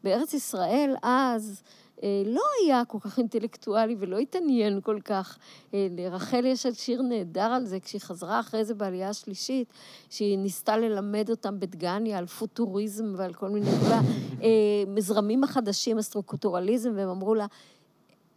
בארץ 0.05 0.35
ישראל 0.35 0.95
אז 1.03 1.63
אה, 1.63 1.84
לא 2.03 2.43
היה 2.63 2.85
כל 2.85 2.99
כך 3.01 3.19
אינטלקטואלי 3.19 3.97
ולא 3.99 4.19
התעניין 4.19 4.81
כל 4.81 4.99
כך. 5.05 5.39
אה, 5.75 5.87
לרחל 5.91 6.45
יש 6.47 6.67
שיר 6.73 7.03
נהדר 7.03 7.41
על 7.41 7.67
זה, 7.67 7.81
כשהיא 7.81 8.01
חזרה 8.01 8.41
אחרי 8.41 8.65
זה 8.65 8.75
בעלייה 8.75 9.09
השלישית, 9.09 9.69
שהיא 10.11 10.39
ניסתה 10.39 10.77
ללמד 10.77 11.31
אותם 11.31 11.61
בדגניה 11.61 12.19
על 12.19 12.27
פוטוריזם 12.27 13.15
ועל 13.17 13.35
כל 13.35 13.49
מיני 13.49 13.67
דברים, 13.67 14.03
אה, 14.43 14.49
מזרמים 14.87 15.45
החדשים, 15.45 15.99
הסטרוקטורליזם, 15.99 16.93
והם 16.97 17.09
אמרו 17.09 17.35
לה, 17.35 17.47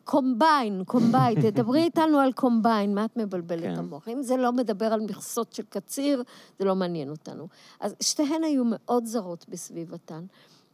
קומביין, 0.07 0.83
קומביין, 0.85 1.41
תדברי 1.41 1.83
איתנו 1.83 2.19
על 2.19 2.33
קומביין, 2.33 2.95
מה 2.95 3.05
את 3.05 3.17
מבלבלת 3.17 3.63
כן. 3.63 3.75
המוח? 3.75 4.07
אם 4.07 4.23
זה 4.23 4.37
לא 4.37 4.51
מדבר 4.51 4.85
על 4.85 5.01
מכסות 5.01 5.53
של 5.53 5.63
קציר, 5.69 6.23
זה 6.59 6.65
לא 6.65 6.75
מעניין 6.75 7.09
אותנו. 7.09 7.47
אז 7.79 7.95
שתיהן 8.01 8.43
היו 8.43 8.63
מאוד 8.65 9.05
זרות 9.05 9.45
בסביבתן. 9.49 10.25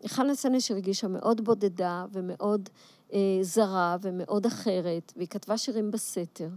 חנה 0.10 0.36
סנש 0.36 0.72
הרגישה 0.72 1.08
מאוד 1.08 1.42
בודדה 1.42 2.06
ומאוד 2.12 2.70
אה, 3.14 3.20
זרה 3.42 3.98
ומאוד 4.02 4.46
אחרת, 4.46 5.14
והיא 5.16 5.28
כתבה 5.28 5.58
שירים 5.58 5.92
בסתר. 5.92 6.50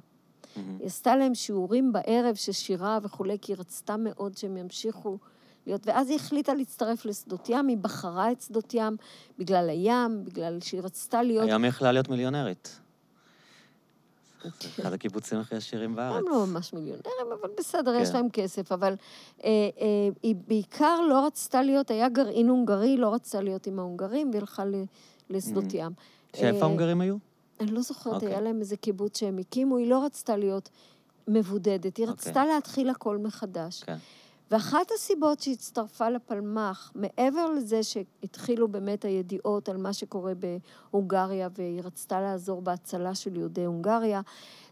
מהמם. 0.57 0.77
היא 0.79 0.87
עשתה 0.87 1.17
להם 1.17 1.35
שיעורים 1.35 1.93
בערב 1.93 2.35
של 2.35 2.53
שירה 2.53 2.99
וכולי, 3.03 3.39
כי 3.43 3.53
היא 3.53 3.59
רצתה 3.59 3.97
מאוד 3.97 4.37
שהם 4.37 4.57
ימשיכו 4.57 5.19
להיות. 5.67 5.87
ואז 5.87 6.11
היא 6.11 6.17
החליטה 6.17 6.55
להצטרף 6.55 7.05
לשדות 7.05 7.49
ים, 7.49 7.69
היא 7.69 7.77
בחרה 7.77 8.33
את 8.33 8.41
שדות 8.41 8.75
ים 8.75 8.97
בגלל 9.39 9.69
הים, 9.69 10.25
בגלל 10.25 10.59
שהיא 10.61 10.81
רצתה 10.81 11.23
להיות... 11.23 11.45
היא 11.45 11.55
יכלה 11.65 11.93
להיות 11.93 12.09
מיליונרית. 12.09 12.81
זה 14.43 14.49
אחד 14.83 14.93
הקיבוצים 14.93 15.39
הכי 15.39 15.55
עשירים 15.57 15.95
בארץ. 15.97 16.25
הם 16.27 16.33
לא 16.33 16.47
ממש 16.47 16.73
מיליונרים, 16.73 17.03
אבל 17.41 17.51
בסדר, 17.59 17.95
כן. 17.97 18.03
יש 18.03 18.11
להם 18.11 18.31
כסף. 18.31 18.73
אבל 18.73 18.95
אה, 19.45 19.49
אה, 19.81 19.87
היא 20.23 20.35
בעיקר 20.49 21.01
לא 21.01 21.27
רצתה 21.27 21.63
להיות, 21.63 21.91
היה 21.91 22.09
גרעין 22.09 22.49
הונגרי, 22.49 22.97
לא 22.97 23.15
רצתה 23.15 23.41
להיות 23.41 23.67
עם 23.67 23.79
ההונגרים, 23.79 24.31
והיא 24.31 24.41
הלכה 24.41 24.65
לשדות 25.31 25.65
Mhm. 25.65 25.75
ים. 25.75 25.93
שאיפה 26.37 26.57
אה, 26.59 26.63
ההונגרים 26.63 27.01
היו? 27.01 27.17
אני 27.61 27.71
לא 27.71 27.81
זוכרת, 27.81 28.15
אוקיי. 28.15 28.29
היה 28.29 28.41
להם 28.41 28.61
איזה 28.61 28.77
קיבוץ 28.77 29.19
שהם 29.19 29.39
הקימו, 29.39 29.77
היא 29.77 29.91
לא 29.91 30.05
רצתה 30.05 30.37
להיות 30.37 30.69
מבודדת, 31.29 31.97
היא 31.97 32.07
אוקיי. 32.09 32.31
רצתה 32.31 32.45
להתחיל 32.47 32.91
הכל 32.91 33.19
מחדש. 33.19 33.83
כן. 33.83 33.97
ואחת 34.51 34.91
הסיבות 34.95 35.41
שהצטרפה 35.41 36.11
לפלמ"ח, 36.11 36.93
מעבר 36.95 37.51
לזה 37.51 37.83
שהתחילו 37.83 38.69
באמת 38.69 39.05
הידיעות 39.05 39.69
על 39.69 39.77
מה 39.77 39.93
שקורה 39.93 40.33
בהונגריה, 40.35 41.49
והיא 41.59 41.81
רצתה 41.85 42.21
לעזור 42.21 42.63
בהצלה 42.63 43.15
של 43.15 43.37
יהודי 43.37 43.65
הונגריה, 43.65 44.21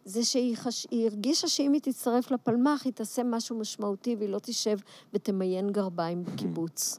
זה 0.05 0.25
שהיא 0.25 0.57
חש... 0.57 0.87
הרגישה 0.93 1.49
שאם 1.49 1.73
היא 1.73 1.81
תצטרף 1.81 2.31
לפלמ"ח, 2.31 2.85
היא 2.85 2.93
תעשה 2.93 3.23
משהו 3.25 3.59
משמעותי 3.59 4.17
והיא 4.19 4.29
לא 4.29 4.39
תשב 4.43 4.79
ותמיין 5.13 5.71
גרביים 5.73 6.25
בקיבוץ. 6.25 6.99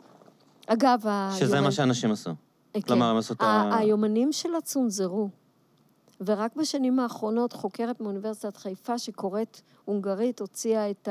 אגב, 0.68 1.00
שזה 1.40 1.56
היומן- 1.56 1.64
מה 1.64 1.72
שאנשים 1.72 2.12
עשו. 2.12 2.30
כן. 2.74 2.82
כלומר, 2.82 3.06
הם 3.06 3.18
עשו 3.18 3.34
את 3.34 3.42
ה... 3.42 3.46
ה- 3.46 3.78
היומנים 3.78 4.32
שלה 4.32 4.62
צונזרו. 4.62 5.30
ורק 6.26 6.56
בשנים 6.56 7.00
האחרונות 7.00 7.54
חוקרת 7.54 8.02
מאוניברסיטת 8.02 8.58
חיפה 8.58 8.98
שקוראת 8.98 9.62
הונגרית 9.86 10.40
הוציאה 10.40 10.90
את 10.92 11.10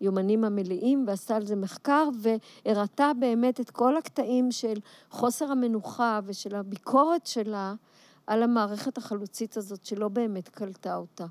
היומנים 0.00 0.44
המלאים 0.44 1.04
ועשתה 1.06 1.36
על 1.36 1.46
זה 1.46 1.56
מחקר 1.56 2.08
והראתה 2.22 3.10
באמת 3.20 3.60
את 3.60 3.70
כל 3.70 3.96
הקטעים 3.96 4.52
של 4.52 4.74
חוסר 5.10 5.44
המנוחה 5.44 6.20
ושל 6.24 6.54
הביקורת 6.54 7.26
שלה 7.26 7.74
על 8.26 8.42
המערכת 8.42 8.98
החלוצית 8.98 9.56
הזאת 9.56 9.84
שלא 9.84 10.08
באמת 10.08 10.48
קלטה 10.48 10.96
אותה 10.96 11.26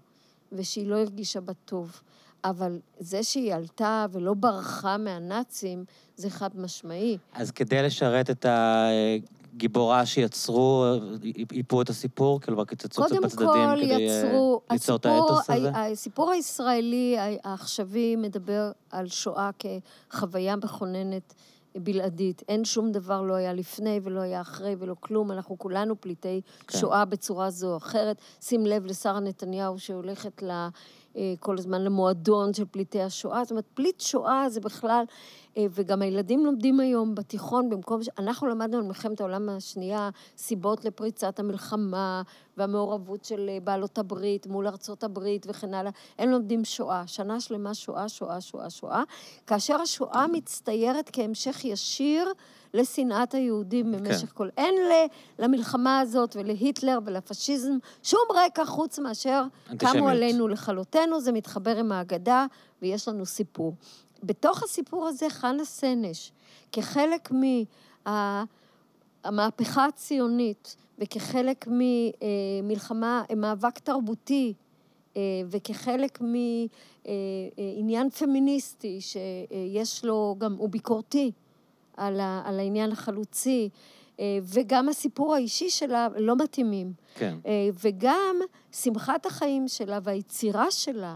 ושהיא 0.51 0.87
לא 0.87 0.97
הרגישה 0.97 1.41
בה 1.41 1.53
טוב. 1.65 2.01
אבל 2.43 2.79
זה 2.99 3.23
שהיא 3.23 3.53
עלתה 3.53 4.05
ולא 4.11 4.33
ברחה 4.33 4.97
מהנאצים, 4.97 5.85
זה 6.15 6.29
חד 6.29 6.49
משמעי. 6.55 7.17
אז 7.33 7.51
כדי 7.51 7.83
לשרת 7.83 8.29
את 8.29 8.45
הגיבורה 9.53 10.05
שיצרו, 10.05 10.85
איפו 11.51 11.81
את 11.81 11.89
הסיפור? 11.89 12.41
כאילו, 12.41 12.57
רק 12.57 12.69
קיצצו 12.69 13.03
קצת 13.03 13.15
בצדדים 13.23 13.69
כדי 13.75 14.01
יצרו... 14.01 14.61
ליצור 14.71 14.95
את 14.95 15.05
האתוס 15.05 15.49
הזה? 15.49 15.71
הסיפור 15.73 16.31
הישראלי 16.31 17.15
העכשווי 17.43 18.15
מדבר 18.15 18.71
על 18.91 19.07
שואה 19.07 19.49
כחוויה 19.59 20.55
מכוננת 20.55 21.33
בלעדית. 21.77 22.43
אין 22.47 22.65
שום 22.65 22.91
דבר 22.91 23.21
לא 23.21 23.33
היה 23.33 23.53
לפני 23.53 23.99
ולא 24.03 24.21
היה 24.21 24.41
אחרי 24.41 24.75
ולא 24.79 24.95
כלום. 24.99 25.31
אנחנו 25.31 25.57
כולנו 25.57 26.01
פליטי 26.01 26.41
כן. 26.67 26.77
שואה 26.77 27.05
בצורה 27.05 27.49
זו 27.49 27.71
או 27.71 27.77
אחרת. 27.77 28.17
שים 28.41 28.65
לב 28.65 28.85
לשרה 28.85 29.19
נתניהו 29.19 29.79
שהולכת 29.79 30.43
ל... 30.43 30.67
אה, 31.19 31.33
כל 31.39 31.57
הזמן 31.57 31.83
למועדון 31.83 32.53
של 32.53 32.65
פליטי 32.71 33.01
השואה. 33.01 33.43
זאת 33.43 33.51
אומרת, 33.51 33.65
פליט 33.73 33.99
שואה 33.99 34.49
זה 34.49 34.59
בכלל, 34.59 35.03
אה, 35.57 35.65
וגם 35.71 36.01
הילדים 36.01 36.45
לומדים 36.45 36.79
היום 36.79 37.15
בתיכון, 37.15 37.69
במקום 37.69 38.03
ש... 38.03 38.09
אנחנו 38.19 38.47
למדנו 38.47 38.77
על 38.77 38.83
מלחמת 38.83 39.21
העולם 39.21 39.49
השנייה, 39.49 40.09
סיבות 40.37 40.85
לפריצת 40.85 41.39
המלחמה, 41.39 42.21
והמעורבות 42.57 43.25
של 43.25 43.49
אה, 43.49 43.57
בעלות 43.63 43.97
הברית 43.97 44.47
מול 44.47 44.67
ארצות 44.67 45.03
הברית 45.03 45.45
וכן 45.49 45.73
הלאה. 45.73 45.91
הם 46.19 46.29
לומדים 46.29 46.65
שואה, 46.65 47.07
שנה 47.07 47.39
שלמה 47.39 47.73
שואה, 47.73 48.09
שואה, 48.09 48.41
שואה, 48.41 48.69
שואה, 48.69 49.03
כאשר 49.47 49.81
השואה 49.81 50.27
מצטיירת 50.27 51.09
כהמשך 51.13 51.65
ישיר 51.65 52.33
לשנאת 52.73 53.33
היהודים 53.33 53.91
במשך 53.91 54.31
כל... 54.33 54.49
אין 54.57 54.75
ל- 54.75 55.07
למלחמה 55.43 55.99
הזאת 55.99 56.35
ולהיטלר 56.35 56.99
ולפשיזם 57.05 57.77
שום 58.03 58.21
רקע 58.35 58.65
חוץ 58.65 58.99
מאשר. 58.99 59.43
קמו 59.77 60.09
עלינו 60.09 60.47
לכלותנו, 60.47 61.21
זה 61.21 61.31
מתחבר 61.31 61.77
עם 61.77 61.91
ההגדה 61.91 62.45
ויש 62.81 63.07
לנו 63.07 63.25
סיפור. 63.25 63.75
בתוך 64.23 64.63
הסיפור 64.63 65.07
הזה 65.07 65.29
חנה 65.29 65.65
סנש, 65.65 66.31
כחלק 66.71 67.31
מהמהפכה 69.25 69.85
הציונית 69.85 70.75
וכחלק 70.99 71.67
ממלחמה, 71.67 73.23
מאבק 73.37 73.79
תרבותי 73.79 74.53
אה, 75.17 75.21
וכחלק 75.49 76.21
מעניין 76.21 78.09
פמיניסטי 78.09 78.99
שיש 79.01 80.05
לו 80.05 80.35
גם, 80.37 80.55
הוא 80.55 80.69
ביקורתי 80.69 81.31
על, 81.99 82.19
ה, 82.19 82.41
על 82.45 82.59
העניין 82.59 82.91
החלוצי, 82.91 83.69
אה, 84.19 84.39
וגם 84.43 84.89
הסיפור 84.89 85.35
האישי 85.35 85.69
שלה 85.69 86.07
לא 86.17 86.35
מתאימים. 86.35 86.93
כן. 87.15 87.37
אה, 87.45 87.69
וגם 87.83 88.35
שמחת 88.71 89.25
החיים 89.25 89.67
שלה 89.67 89.99
והיצירה 90.03 90.71
שלה 90.71 91.15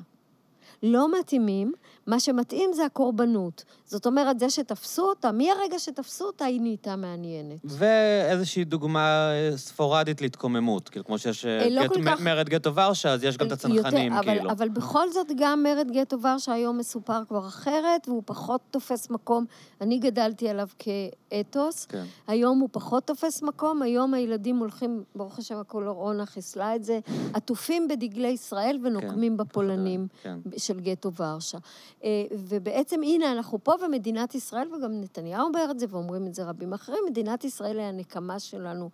לא 0.83 1.19
מתאימים, 1.19 1.73
מה 2.07 2.19
שמתאים 2.19 2.69
זה 2.73 2.85
הקורבנות. 2.85 3.64
זאת 3.85 4.06
אומרת, 4.06 4.40
זה 4.40 4.49
שתפסו 4.49 5.01
אותה, 5.03 5.32
מהרגע 5.32 5.80
שתפסו 5.80 6.25
אותה, 6.25 6.45
היא 6.45 6.61
נהייתה 6.61 6.95
מעניינת. 6.95 7.59
ואיזושהי 7.64 8.64
דוגמה 8.64 9.30
אה, 9.32 9.57
ספורדית 9.57 10.22
להתקוממות. 10.22 10.90
כאילו, 10.90 11.06
כמו 11.06 11.17
שיש 11.17 11.45
אה, 11.45 11.59
אה, 11.64 11.69
לא 11.69 11.82
גט- 11.88 11.98
כך- 12.06 12.22
מרד 12.22 12.49
גטו 12.49 12.75
ורשה, 12.75 13.14
אז 13.14 13.23
יש 13.23 13.38
גם 13.38 13.48
את 13.48 13.51
הצנחנים, 13.51 14.14
יותר, 14.14 14.19
אבל, 14.25 14.35
כאילו. 14.38 14.51
אבל 14.51 14.69
בכל 14.69 15.11
זאת, 15.11 15.27
גם 15.38 15.64
מרד 15.64 15.88
גטו 15.91 16.22
ורשה 16.22 16.53
היום 16.53 16.77
מסופר 16.77 17.25
כבר 17.27 17.48
אחרת, 17.48 18.07
והוא 18.07 18.23
פחות 18.25 18.61
תופס 18.72 19.09
מקום. 19.09 19.45
אני 19.82 19.98
גדלתי 19.99 20.49
עליו 20.49 20.67
כאתוס. 20.80 21.85
כן. 21.85 22.03
היום 22.27 22.59
הוא 22.59 22.69
פחות 22.72 23.03
תופס 23.07 23.41
מקום, 23.43 23.82
היום 23.82 24.14
הילדים 24.14 24.57
הולכים, 24.57 25.03
ברוך 25.15 25.40
השם 25.40 25.57
הקולורונה 25.57 26.25
חיסלה 26.25 26.75
את 26.75 26.83
זה, 26.83 26.99
עטופים 27.33 27.88
בדגלי 27.88 28.27
ישראל 28.27 28.80
ונוקמים 28.83 29.38
בפולנים 29.38 30.07
כן. 30.23 30.38
של 30.57 30.80
גטו 30.80 31.11
ורשה. 31.14 31.57
אה, 32.03 32.25
ובעצם, 32.32 33.03
הנה, 33.03 33.32
אנחנו 33.32 33.64
פה 33.64 33.73
ומדינת 33.85 34.35
ישראל, 34.35 34.67
וגם 34.75 35.01
נתניהו 35.01 35.48
אומר 35.48 35.67
את 35.72 35.80
זה, 35.80 35.85
ואומרים 35.90 36.27
את 36.27 36.35
זה 36.35 36.43
רבים 36.43 36.73
אחרים, 36.73 36.99
מדינת 37.09 37.43
ישראל 37.43 37.80
היא 37.80 37.88
הנקמה 37.88 38.40
שלנו. 38.40 38.90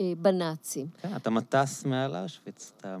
אה, 0.00 0.12
בנאצים. 0.18 0.86
כן, 1.02 1.16
אתה 1.16 1.30
מטס 1.30 1.84
מעל 1.84 2.16
אושוויץ. 2.16 2.72
אתה? 2.80 2.96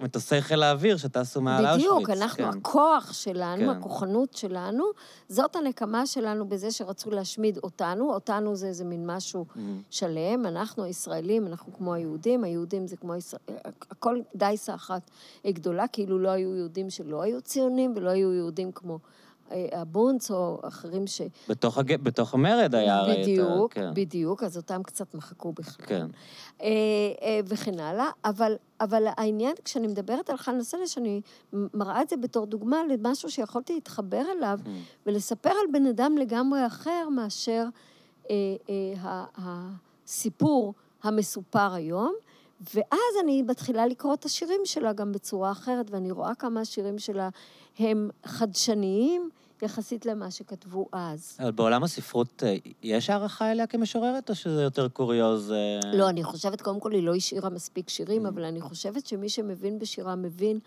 מטוסי- 0.00 0.40
חיל 0.40 0.62
האוויר 0.62 0.96
שטסו 0.96 1.40
מעל 1.40 1.66
אושוויץ. 1.66 1.86
בדיוק, 1.92 2.10
אנחנו, 2.10 2.36
כן. 2.52 2.58
הכוח 2.58 3.12
שלנו, 3.12 3.62
כן. 3.62 3.68
הכוחנות 3.78 4.34
שלנו, 4.34 4.84
זאת 5.28 5.56
הנקמה 5.56 6.06
שלנו 6.06 6.48
בזה 6.48 6.70
שרצו 6.70 7.10
להשמיד 7.10 7.58
אותנו. 7.62 8.12
אותנו 8.14 8.56
זה 8.56 8.66
איזה 8.66 8.84
מין 8.84 9.06
משהו 9.10 9.46
מהמם. 9.56 9.82
שלם, 9.90 10.46
אנחנו 10.46 10.82
הישראלים, 10.84 11.46
אנחנו 11.46 11.72
כמו 11.72 11.94
היהודים, 11.94 12.44
היהודים 12.44 12.86
זה 12.86 12.96
כמו 12.96 13.14
ישראל, 13.14 13.40
הכל 13.90 14.20
דייסה 14.34 14.74
אחת 14.74 15.10
גדולה, 15.46 15.88
כאילו 15.88 16.18
לא 16.18 16.28
היו 16.28 16.56
יהודים 16.56 16.90
שלא 16.90 17.22
היו 17.22 17.40
ציונים, 17.40 17.92
ולא 17.96 18.10
היו 18.10 18.32
יהודים 18.32 18.72
כמו 18.72 18.98
הבונץ 19.50 20.30
או 20.30 20.60
אחרים 20.62 21.06
ש... 21.06 21.20
בתוך, 21.48 21.78
הג... 21.78 21.96
בתוך 22.02 22.34
המרד 22.34 22.74
היה 22.74 22.96
הרי 22.96 23.12
את 23.12 23.18
ה... 23.18 23.22
בדיוק, 23.22 23.72
כן. 23.72 23.90
בדיוק, 23.94 24.42
אז 24.42 24.56
אותם 24.56 24.82
קצת 24.82 25.14
מחקו 25.14 25.52
בכלל. 25.52 25.86
כן. 25.86 26.06
אה, 26.62 26.68
אה, 27.22 27.40
וכן 27.44 27.80
הלאה, 27.80 28.10
אבל, 28.24 28.54
אבל 28.80 29.04
העניין, 29.16 29.54
כשאני 29.64 29.86
מדברת 29.86 30.30
על 30.30 30.36
חנה 30.36 30.64
סנש, 30.64 30.98
אני 30.98 31.20
מראה 31.52 32.02
את 32.02 32.08
זה 32.08 32.16
בתור 32.16 32.46
דוגמה 32.46 32.76
למשהו 32.90 33.30
שיכולתי 33.30 33.74
להתחבר 33.74 34.22
אליו 34.38 34.58
Mm. 34.64 34.68
ולספר 35.06 35.50
על 35.50 35.66
בן 35.72 35.86
אדם 35.86 36.18
לגמרי 36.18 36.66
אחר 36.66 37.08
מאשר 37.08 37.64
אה, 38.30 38.36
אה, 38.68 39.24
הסיפור 39.36 40.74
המסופר 41.02 41.74
היום. 41.74 42.14
ואז 42.74 43.14
אני 43.24 43.42
מתחילה 43.42 43.86
לקרוא 43.86 44.14
את 44.14 44.24
השירים 44.24 44.60
שלה 44.64 44.92
גם 44.92 45.12
בצורה 45.12 45.52
אחרת, 45.52 45.90
ואני 45.90 46.10
רואה 46.10 46.34
כמה 46.34 46.60
השירים 46.60 46.98
שלה 46.98 47.28
הם 47.78 48.10
חדשניים 48.26 49.30
יחסית 49.62 50.06
למה 50.06 50.30
שכתבו 50.30 50.86
אז. 50.92 51.36
אבל 51.40 51.50
בעולם 51.50 51.84
הספרות 51.84 52.42
אה, 52.46 52.56
יש 52.82 53.10
הערכה 53.10 53.52
אליה 53.52 53.66
כמשוררת, 53.66 54.30
או 54.30 54.34
שזה 54.34 54.62
יותר 54.62 54.88
קוריוז? 54.88 55.52
אה? 55.52 55.80
לא, 55.94 56.08
אני 56.08 56.24
חושבת, 56.24 56.62
קודם 56.62 56.80
כל, 56.80 56.92
היא 56.92 57.02
לא 57.02 57.14
השאירה 57.14 57.50
מספיק 57.50 57.88
שירים, 57.88 58.26
Mm. 58.26 58.28
אבל 58.28 58.44
אני 58.44 58.60
חושבת 58.60 59.06
שמי 59.06 59.28
שמבין 59.28 59.78
בשירה 59.78 60.16
מבין 60.16 60.58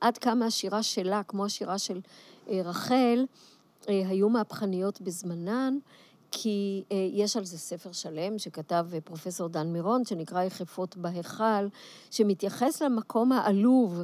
עד 0.00 0.18
כמה 0.18 0.46
השירה 0.46 0.82
שלה, 0.82 1.22
כמו 1.22 1.44
השירה 1.44 1.78
של 1.78 2.00
אה, 2.50 2.60
רחל, 2.64 3.24
היו 3.86 4.28
מהפכניות 4.28 5.00
בזמנן, 5.00 5.78
כי 6.32 6.84
אה, 6.92 7.08
יש 7.12 7.36
על 7.36 7.44
זה 7.44 7.58
ספר 7.58 7.92
שלם 7.92 8.38
שכתב 8.38 8.86
אה, 8.92 9.00
פרופסור 9.00 9.48
דן 9.48 9.72
מירון, 9.72 10.04
שנקרא 10.04 10.42
יחפות 10.42 10.96
בהיכל, 10.96 11.66
שמתייחס 12.10 12.82
למקום 12.82 13.32
העלוב. 13.32 14.02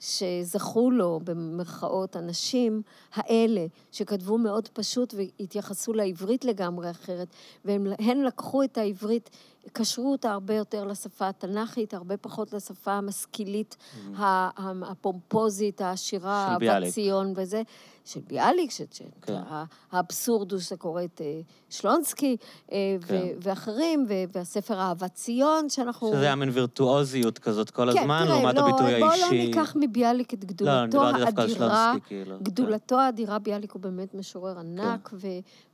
שזכו 0.00 0.90
לו, 0.90 1.20
במרכאות, 1.24 2.16
הנשים 2.16 2.82
האלה, 3.14 3.66
שכתבו 3.92 4.38
מאוד 4.38 4.68
פשוט 4.68 5.14
והתייחסו 5.14 5.92
לעברית 5.92 6.44
לגמרי 6.44 6.90
אחרת, 6.90 7.28
והן 7.64 8.20
לקחו 8.26 8.62
את 8.62 8.78
העברית, 8.78 9.30
קשרו 9.72 10.12
אותה 10.12 10.32
הרבה 10.32 10.54
יותר 10.54 10.84
לשפה 10.84 11.28
התנ"כית, 11.28 11.94
הרבה 11.94 12.16
פחות 12.16 12.52
לשפה 12.52 12.92
המשכילית, 12.92 13.76
ה- 14.16 14.50
הפומפוזית, 14.90 15.80
העשירה, 15.80 16.56
של 16.60 16.68
אהבת. 16.68 16.88
ציון 16.92 17.32
וזה, 17.36 17.62
של 18.04 18.20
ביאליק, 18.26 18.70
ש- 18.70 18.82
ש- 18.92 19.02
כן. 19.22 19.34
ה- 19.34 19.64
האבסורד 19.92 20.52
הוא 20.52 20.60
שאתה 20.60 20.76
קורא 20.76 21.04
את 21.04 21.20
אה, 21.20 21.40
שלונסקי 21.70 22.36
אה, 22.72 22.76
ו- 23.02 23.06
כן. 23.08 23.26
ואחרים, 23.42 24.06
ו- 24.08 24.12
והספר 24.34 24.74
אהבת 24.80 25.14
ציון, 25.14 25.68
שאנחנו... 25.68 26.08
שזה 26.08 26.20
היה 26.22 26.34
מין 26.34 26.48
וירטואוזיות 26.52 27.38
כזאת 27.38 27.70
כל 27.70 27.92
כן, 27.92 27.98
הזמן, 27.98 28.24
תראה, 28.26 28.38
לעומת 28.38 28.54
לא, 28.54 28.60
הביטוי 28.68 29.00
בוא 29.00 29.08
האישי. 29.08 29.22
לא 29.38 29.44
ניקח 29.44 29.76
מביאליק 29.80 30.34
את 30.34 30.38
לא, 30.60 30.70
אני 30.80 30.88
גדולתו 30.88 31.02
על 31.16 31.22
האדירה, 31.24 31.48
שלונסקי, 31.48 32.08
כאילו. 32.08 32.36
גדולתו 32.42 32.98
האדירה, 33.00 33.38
ביאליק 33.38 33.72
הוא 33.72 33.82
באמת 33.82 34.14
משורר 34.14 34.58
ענק, 34.58 35.08
כן. 35.08 35.16
ו- 35.20 35.26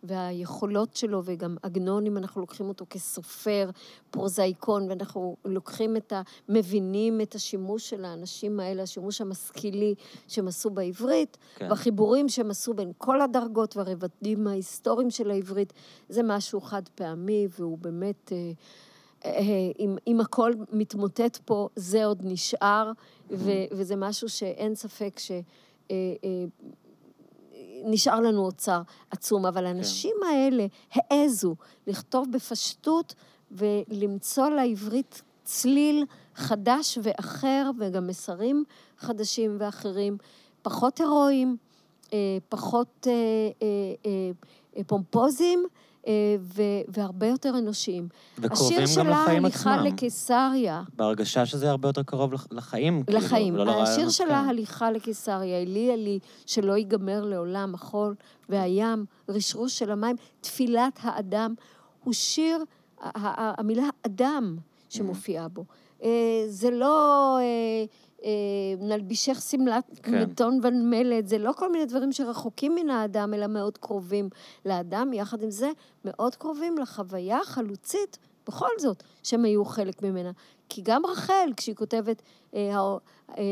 והיכולות 0.02 0.96
שלו, 0.96 1.22
וגם 1.24 1.56
עגנון, 1.62 2.06
אם 2.06 2.16
אנחנו 2.18 2.40
לוקחים 2.40 2.68
אותו 2.68 2.86
כסופר, 2.90 3.70
פרוזאיקון, 4.10 4.88
ואנחנו 4.88 5.36
לוקחים 5.44 5.96
את 5.96 6.12
ה... 6.12 6.22
מבינים 6.48 7.20
את 7.20 7.34
השימוש 7.34 7.90
של 7.90 8.04
האנשים 8.04 8.60
האלה, 8.60 8.82
השימוש 8.82 9.20
המשכילי 9.20 9.94
שהם 10.28 10.48
עשו 10.48 10.70
בעברית, 10.70 11.36
כן. 11.56 11.70
והחיבורים 11.70 12.28
שהם 12.28 12.50
עשו 12.50 12.74
בין 12.74 12.92
כל 12.98 13.20
הדרגות 13.20 13.76
והרבדים 13.76 14.46
ההיסטוריים 14.46 15.10
של 15.10 15.30
העברית, 15.30 15.72
זה 16.08 16.22
משהו 16.22 16.60
חד 16.60 16.82
פעמי, 16.94 17.48
והוא 17.58 17.78
באמת... 17.78 18.32
אה, 18.32 18.52
אה, 19.24 19.42
אם, 19.78 19.96
אם 20.06 20.20
הכל 20.20 20.52
מתמוטט 20.72 21.36
פה, 21.44 21.68
זה 21.76 22.04
עוד 22.04 22.18
נשאר, 22.24 22.92
ו, 23.30 23.50
וזה 23.70 23.96
משהו 23.96 24.28
שאין 24.28 24.74
ספק 24.74 25.18
ש... 25.18 25.30
אה, 25.90 25.96
לנו 28.20 28.44
אוצר 28.44 28.82
עצום, 29.10 29.46
אבל 29.46 29.66
האנשים 29.66 30.16
האלה 30.30 30.66
העזו 30.92 31.54
לכתוב 31.86 32.26
בפשטות 32.32 33.14
ולמצוא 33.50 34.48
לעברית 34.48 35.22
צליל 35.44 36.04
חדש 36.34 36.98
ואחר, 37.02 37.70
וגם 37.78 38.06
מסרים 38.06 38.64
חדשים 38.98 39.56
ואחרים, 39.60 40.16
פחות 40.62 41.00
הירואיים, 41.00 41.56
אה, 42.12 42.18
פחות 42.48 43.06
אה, 43.06 43.12
אה, 44.06 44.30
פומפוזיים, 44.86 45.64
ו- 46.40 46.62
והרבה 46.88 47.26
יותר 47.26 47.58
אנושיים. 47.58 48.08
וקרובים 48.38 48.82
השיר 48.82 48.98
גם 48.98 49.04
שלה, 49.04 49.22
לחיים 49.22 49.44
הליכה 49.44 49.74
עצמם. 49.74 49.86
לקיסריה, 49.86 50.82
בהרגשה 50.96 51.46
שזה 51.46 51.70
הרבה 51.70 51.88
יותר 51.88 52.02
קרוב 52.02 52.32
לח- 52.32 52.46
לחיים. 52.52 53.02
כאילו, 53.02 53.18
לחיים. 53.18 53.56
לא 53.56 53.82
השיר 53.82 54.08
שלה. 54.08 54.40
הליכה 54.40 54.90
לקיסריה, 54.90 55.62
אלי 55.62 55.94
אלי, 55.94 56.18
שלא 56.46 56.76
ייגמר 56.76 57.24
לעולם 57.24 57.74
החול 57.74 58.14
והים, 58.48 59.04
רשרוש 59.28 59.78
של 59.78 59.90
המים, 59.90 60.16
תפילת 60.40 60.98
האדם, 61.02 61.54
הוא 62.04 62.12
שיר, 62.14 62.64
המילה 63.00 63.88
אדם 64.02 64.56
שמופיעה 64.88 65.48
בו. 65.48 65.64
אה, 66.02 66.44
זה 66.48 66.70
לא 66.70 67.36
אה, 67.40 67.84
אה, 68.24 68.30
נלבישך 68.78 69.40
שמלת 69.40 70.00
כן. 70.02 70.28
ונמלת, 70.62 71.28
זה 71.28 71.38
לא 71.38 71.52
כל 71.52 71.72
מיני 71.72 71.86
דברים 71.86 72.12
שרחוקים 72.12 72.74
מן 72.74 72.90
האדם, 72.90 73.34
אלא 73.34 73.46
מאוד 73.46 73.78
קרובים 73.78 74.28
לאדם. 74.66 75.12
יחד 75.12 75.42
עם 75.42 75.50
זה, 75.50 75.70
מאוד 76.04 76.34
קרובים 76.34 76.78
לחוויה 76.78 77.38
החלוצית, 77.38 78.18
בכל 78.46 78.68
זאת, 78.78 79.02
שהם 79.22 79.44
היו 79.44 79.64
חלק 79.64 80.02
ממנה. 80.02 80.30
כי 80.68 80.82
גם 80.84 81.06
רחל, 81.06 81.50
כשהיא 81.56 81.74
כותבת, 81.74 82.22
אה, 82.54 82.60
אה, 82.60 83.36
אה, 83.38 83.44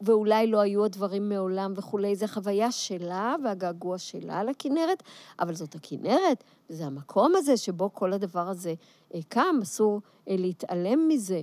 ואולי 0.00 0.46
לא 0.46 0.60
היו 0.60 0.84
הדברים 0.84 1.28
מעולם 1.28 1.72
וכולי, 1.76 2.16
זו 2.16 2.26
חוויה 2.26 2.72
שלה 2.72 3.34
והגעגוע 3.44 3.98
שלה 3.98 4.44
לכנרת, 4.44 5.02
אבל 5.40 5.54
זאת 5.54 5.74
הכנרת, 5.74 6.44
זה 6.68 6.86
המקום 6.86 7.32
הזה 7.36 7.56
שבו 7.56 7.90
כל 7.94 8.12
הדבר 8.12 8.48
הזה 8.48 8.74
אה, 9.14 9.20
קם, 9.28 9.56
אסור 9.62 10.00
אה, 10.28 10.34
להתעלם 10.38 11.08
מזה. 11.08 11.40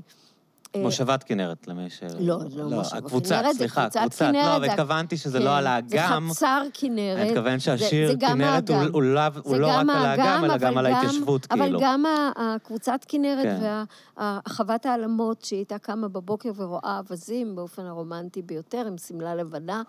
אה, 0.75 0.81
מושבת 0.81 1.23
כנרת, 1.23 1.67
למי 1.67 1.89
ש... 1.89 1.99
לא, 2.19 2.37
לא 2.55 2.69
מושבה 2.69 2.97
הקבוצה, 2.97 3.39
כנרת, 3.41 3.53
זה 3.53 3.57
סליחה, 3.59 3.81
קבוצת 3.83 3.99
קבוצת. 3.99 4.19
כנרת, 4.25 4.45
לא, 4.45 4.59
זה- 4.59 4.67
והתכוונתי 4.67 5.17
שזה 5.17 5.39
כן, 5.39 5.45
לא 5.45 5.57
על 5.57 5.67
האגם. 5.67 6.27
זה 6.29 6.33
חצר 6.35 6.61
כנרת. 6.73 7.17
אני 7.19 7.29
מתכוון 7.31 7.53
זה- 7.59 7.65
שהשיר 7.65 8.07
זה 8.07 8.13
גם 8.19 8.31
כנרת 8.37 8.69
הוא-. 8.69 8.77
הוא 8.93 9.03
לאו- 9.03 9.21
הוא 9.43 9.53
זה 9.55 9.59
לא 9.61 9.67
רק 9.67 9.73
גם 9.79 9.89
על 9.89 10.05
האגם, 10.05 10.43
אלא 10.45 10.53
אבל 10.53 10.57
גם 10.63 10.77
על 10.77 10.85
ההתיישבות, 10.85 11.47
אבל 11.51 11.61
כאילו. 11.61 11.79
גם 11.81 12.05
ה- 12.05 12.31
הקבוצת 12.35 13.05
כנרת 13.07 13.43
כן. 13.43 13.81
והחוות 14.17 14.85
העלמות, 14.85 15.41
שהיא 15.41 15.57
הייתה 15.59 15.77
קמה 15.77 16.07
בבוקר 16.07 16.51
ורואה 16.55 16.99
אווזים 17.07 17.55
באופן 17.55 17.85
הרומנטי 17.85 18.41
ביותר, 18.41 18.83
עם 18.87 18.97
שמלה 18.97 19.35
לבנה 19.35 19.81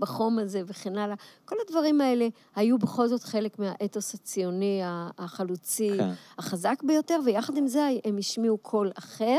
בחום 0.00 0.38
הזה 0.38 0.62
וכן 0.66 0.98
הלאה. 0.98 1.14
כל 1.44 1.56
הדברים 1.66 2.00
האלה 2.00 2.26
היו 2.56 2.78
בכל 2.78 3.08
זאת 3.08 3.22
חלק 3.22 3.58
מהאתוס 3.58 4.14
הציוני 4.14 4.80
החלוצי 5.18 5.90
כן. 5.98 6.10
החזק 6.38 6.82
ביותר, 6.82 7.18
ויחד 7.24 7.56
עם 7.56 7.66
זה 7.66 7.88
הם 8.04 8.16
השמיעו 8.18 8.58
קול 8.58 8.90
אחר. 8.98 9.38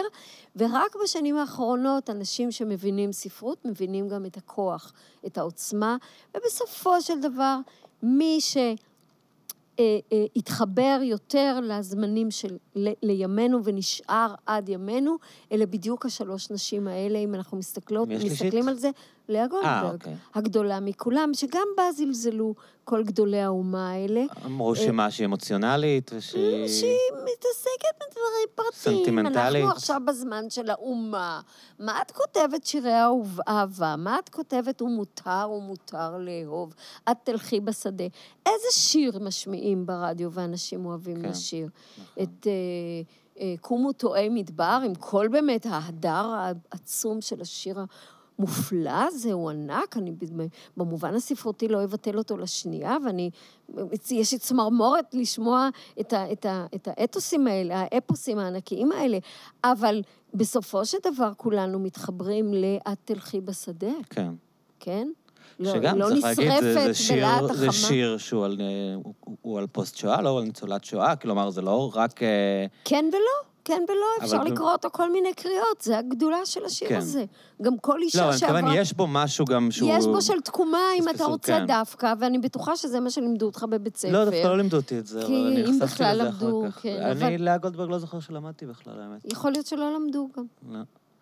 ורק 0.55 0.95
בשנים 1.03 1.37
האחרונות 1.37 2.09
אנשים 2.09 2.51
שמבינים 2.51 3.11
ספרות, 3.11 3.65
מבינים 3.65 4.07
גם 4.07 4.25
את 4.25 4.37
הכוח, 4.37 4.93
את 5.25 5.37
העוצמה, 5.37 5.97
ובסופו 6.37 7.01
של 7.01 7.19
דבר, 7.21 7.57
מי 8.03 8.37
ש... 8.41 8.57
אה, 9.79 9.99
אה, 10.13 10.25
התחבר 10.35 10.99
יותר 11.03 11.59
לזמנים 11.63 12.31
של 12.31 12.57
לימינו 12.75 13.63
ונשאר 13.63 14.35
עד 14.45 14.69
ימינו, 14.69 15.17
אלה 15.51 15.65
בדיוק 15.65 16.05
השלוש 16.05 16.51
נשים 16.51 16.87
האלה, 16.87 17.19
אם 17.19 17.35
אנחנו 17.35 17.57
מסתכלות? 17.57 18.07
מסתכלים 18.09 18.67
על 18.67 18.75
זה, 18.75 18.89
לאה 19.29 19.47
גולדברג, 19.47 19.93
אוקיי. 19.93 20.15
הגדולה 20.35 20.79
מכולם, 20.79 21.31
שגם 21.33 21.67
בה 21.77 21.91
זלזלו 21.91 22.53
כל 22.91 23.03
גדולי 23.03 23.39
האומה 23.39 23.91
האלה. 23.91 24.23
אמרו 24.45 24.75
שמה, 24.75 25.11
שהיא 25.11 25.25
אמוציונלית, 25.25 26.11
ושהיא... 26.15 26.67
שהיא 26.67 26.97
מתעסקת 27.13 27.95
בדברים 27.95 28.47
פרטיים. 28.55 28.97
סנטימנטלית. 28.97 29.63
אנחנו 29.63 29.77
עכשיו 29.77 30.01
בזמן 30.07 30.49
של 30.49 30.69
האומה. 30.69 31.41
מה 31.79 32.01
את 32.01 32.11
כותבת 32.11 32.65
שירי 32.65 32.91
אהבה? 33.47 33.95
מה 33.97 34.19
את 34.19 34.29
כותבת 34.29 34.81
ומותר 34.81 35.49
ומותר 35.51 36.17
לאהוב? 36.17 36.73
את 37.11 37.17
תלכי 37.23 37.59
בשדה. 37.59 38.03
איזה 38.45 38.67
שיר 38.71 39.19
משמיעים 39.19 39.85
ברדיו 39.85 40.31
ואנשים 40.31 40.85
אוהבים 40.85 41.21
כן, 41.21 41.29
לשיר? 41.29 41.67
נכון. 41.67 42.23
את 42.23 42.47
אה, 42.47 42.51
אה, 43.39 43.53
קומו 43.61 43.91
טועי 43.91 44.29
מדבר, 44.29 44.79
עם 44.85 44.95
כל 44.95 45.27
באמת 45.27 45.65
ההדר 45.69 46.25
העצום 46.71 47.21
של 47.21 47.41
השיר 47.41 47.77
המופלא 48.41 49.03
הזה 49.07 49.33
הוא 49.33 49.49
ענק, 49.49 49.97
אני 49.97 50.11
במובן 50.77 51.15
הספרותי 51.15 51.67
לא 51.67 51.83
אבטל 51.83 52.17
אותו 52.17 52.37
לשנייה, 52.37 52.97
ואני, 53.05 53.29
יש 54.11 54.31
לי 54.31 54.39
צמרמורת 54.39 55.05
לשמוע 55.13 55.69
את, 55.99 56.13
ה, 56.13 56.31
את, 56.31 56.45
ה, 56.45 56.65
את 56.75 56.87
האתוסים 56.87 57.47
האלה, 57.47 57.83
האפוסים 57.91 58.39
הענקיים 58.39 58.91
האלה, 58.91 59.17
אבל 59.63 60.01
בסופו 60.33 60.85
של 60.85 60.97
דבר 61.13 61.31
כולנו 61.37 61.79
מתחברים 61.79 62.53
ל"את 62.53 62.97
תלכי 63.05 63.41
בשדה". 63.41 63.91
כן. 64.09 64.31
כן? 64.79 65.07
לא, 65.59 65.73
שגם, 65.73 65.97
לא 65.97 66.05
צריך 66.05 66.23
להגיד, 66.23 66.61
זה, 66.61 66.73
זה, 66.73 66.93
שיר. 66.93 67.47
זה 67.53 67.71
שיר 67.71 68.17
שהוא 68.17 68.45
על, 68.45 68.57
אה, 68.61 68.95
הוא, 69.03 69.13
הוא 69.41 69.59
על 69.59 69.67
פוסט-שואה, 69.67 70.21
לא 70.21 70.37
על 70.37 70.43
ניצולת 70.43 70.83
שואה, 70.83 71.15
כלומר, 71.15 71.49
זה 71.49 71.61
לא 71.61 71.91
רק... 71.95 72.23
אה, 72.23 72.65
כן 72.85 73.05
ולא. 73.11 73.50
כן 73.65 73.83
ולא, 73.89 74.25
אפשר 74.25 74.43
לקרוא 74.43 74.71
אותו 74.71 74.89
כל 74.91 75.11
מיני 75.11 75.33
קריאות, 75.33 75.81
זה 75.81 75.97
הגדולה 75.97 76.45
של 76.45 76.65
השיר 76.65 76.89
כן. 76.89 76.97
הזה. 76.97 77.25
גם 77.61 77.77
כל 77.77 77.97
לא, 77.97 78.03
אישה 78.03 78.29
אני 78.29 78.37
שעברה... 78.37 78.61
מתכוון, 78.61 78.77
יש 78.77 78.93
בו 78.93 79.07
משהו 79.07 79.45
גם 79.45 79.71
שהוא... 79.71 79.89
יש 79.93 80.05
בו 80.05 80.21
של 80.21 80.41
תקומה, 80.41 80.77
אם 80.99 81.09
אתה 81.09 81.25
רוצה 81.25 81.59
כן. 81.59 81.65
דווקא, 81.67 82.13
ואני 82.19 82.37
בטוחה 82.39 82.75
שזה 82.75 82.99
מה 82.99 83.09
שלימדו 83.09 83.45
אותך 83.45 83.65
בבית 83.69 83.97
ספר. 83.97 84.11
לא, 84.11 84.25
דווקא 84.25 84.47
לא 84.47 84.57
לימדו 84.57 84.77
אותי 84.77 84.99
את 84.99 85.07
זה, 85.07 85.25
אבל 85.25 85.47
אני 85.47 85.63
נחשפתי 85.63 86.03
לזה 86.03 86.29
אחר 86.29 86.69
כך. 86.71 86.79
כן, 86.81 87.01
אני, 87.01 87.11
אבל- 87.35 87.43
לאה 87.43 87.57
גולדברג 87.57 87.89
לא 87.89 87.99
זוכר 87.99 88.19
שלמדתי 88.19 88.65
בכלל, 88.65 88.93
האמת. 88.99 89.31
יכול 89.31 89.51
להיות 89.51 89.65
שלא 89.65 89.93
למדו 89.93 90.29
גם. 90.37 90.45
לא. 90.71 90.79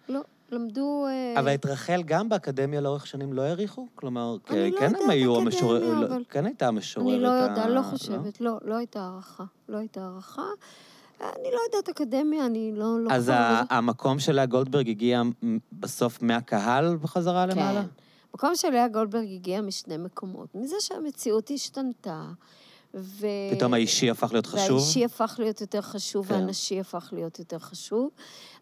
לא, 0.10 0.20
למדו... 0.52 1.06
אה, 1.08 1.40
אבל 1.40 1.54
את 1.54 1.66
רחל 1.66 2.02
גם 2.06 2.30
באקדמיה 2.30 2.82
לאורך 2.82 3.08
שנים 3.08 3.34
לא 3.34 3.42
העריכו? 3.42 3.88
כלומר, 3.96 4.36
אני 4.50 4.72
לא 4.72 4.80
כן 4.80 4.96
הם 5.04 5.10
היו 5.10 5.34
אקדמיה, 5.34 5.46
המשורר... 5.54 5.94
לא- 5.94 6.06
אבל- 6.06 6.24
כן 6.30 6.46
הייתה 6.46 6.68
המשוררת 6.68 7.14
אני 7.14 7.24
לא 7.24 7.28
יודעת, 7.28 7.70
לא 7.70 7.82
חושבת, 7.82 8.42
לא, 8.42 8.52
לא 8.66 8.76
הייתה 8.76 9.02
הערכה. 9.02 9.44
לא 9.70 9.78
הייתה 9.78 10.02
הערכה. 10.02 10.46
אני 11.22 11.50
לא 11.54 11.60
יודעת 11.68 11.90
אקדמיה, 11.90 12.46
אני 12.46 12.72
לא... 12.76 13.00
לא 13.00 13.12
אז 13.12 13.30
ה-. 13.30 13.64
המקום 13.70 14.20
של 14.20 14.32
לאה 14.32 14.46
גולדברג 14.46 14.90
הגיע 14.90 15.22
בסוף 15.74 16.22
מהקהל 16.22 16.98
בחזרה 17.02 17.46
למעלה? 17.46 17.82
כן. 17.82 17.88
מקום 18.34 18.56
של 18.56 18.70
לאה 18.70 18.88
גולדברג 18.88 19.28
הגיע 19.34 19.62
משני 19.62 19.98
מקומות. 19.98 20.56
מזה 20.56 20.76
שהמציאות 20.80 21.52
השתנתה, 21.54 22.24
ו... 22.94 23.28
פתאום 23.52 23.74
האישי 23.74 24.10
הפך 24.10 24.34
להיות 24.34 24.46
חשוב? 24.46 24.78
והאישי 24.78 25.06
הפך 25.06 25.36
להיות 25.40 25.62
יותר 25.62 25.82
חשוב, 25.82 26.28
כן. 26.28 26.34
והנשי 26.34 26.80
הפך 26.80 27.10
להיות 27.12 27.40
יותר 27.40 27.60
חשוב. 27.60 28.10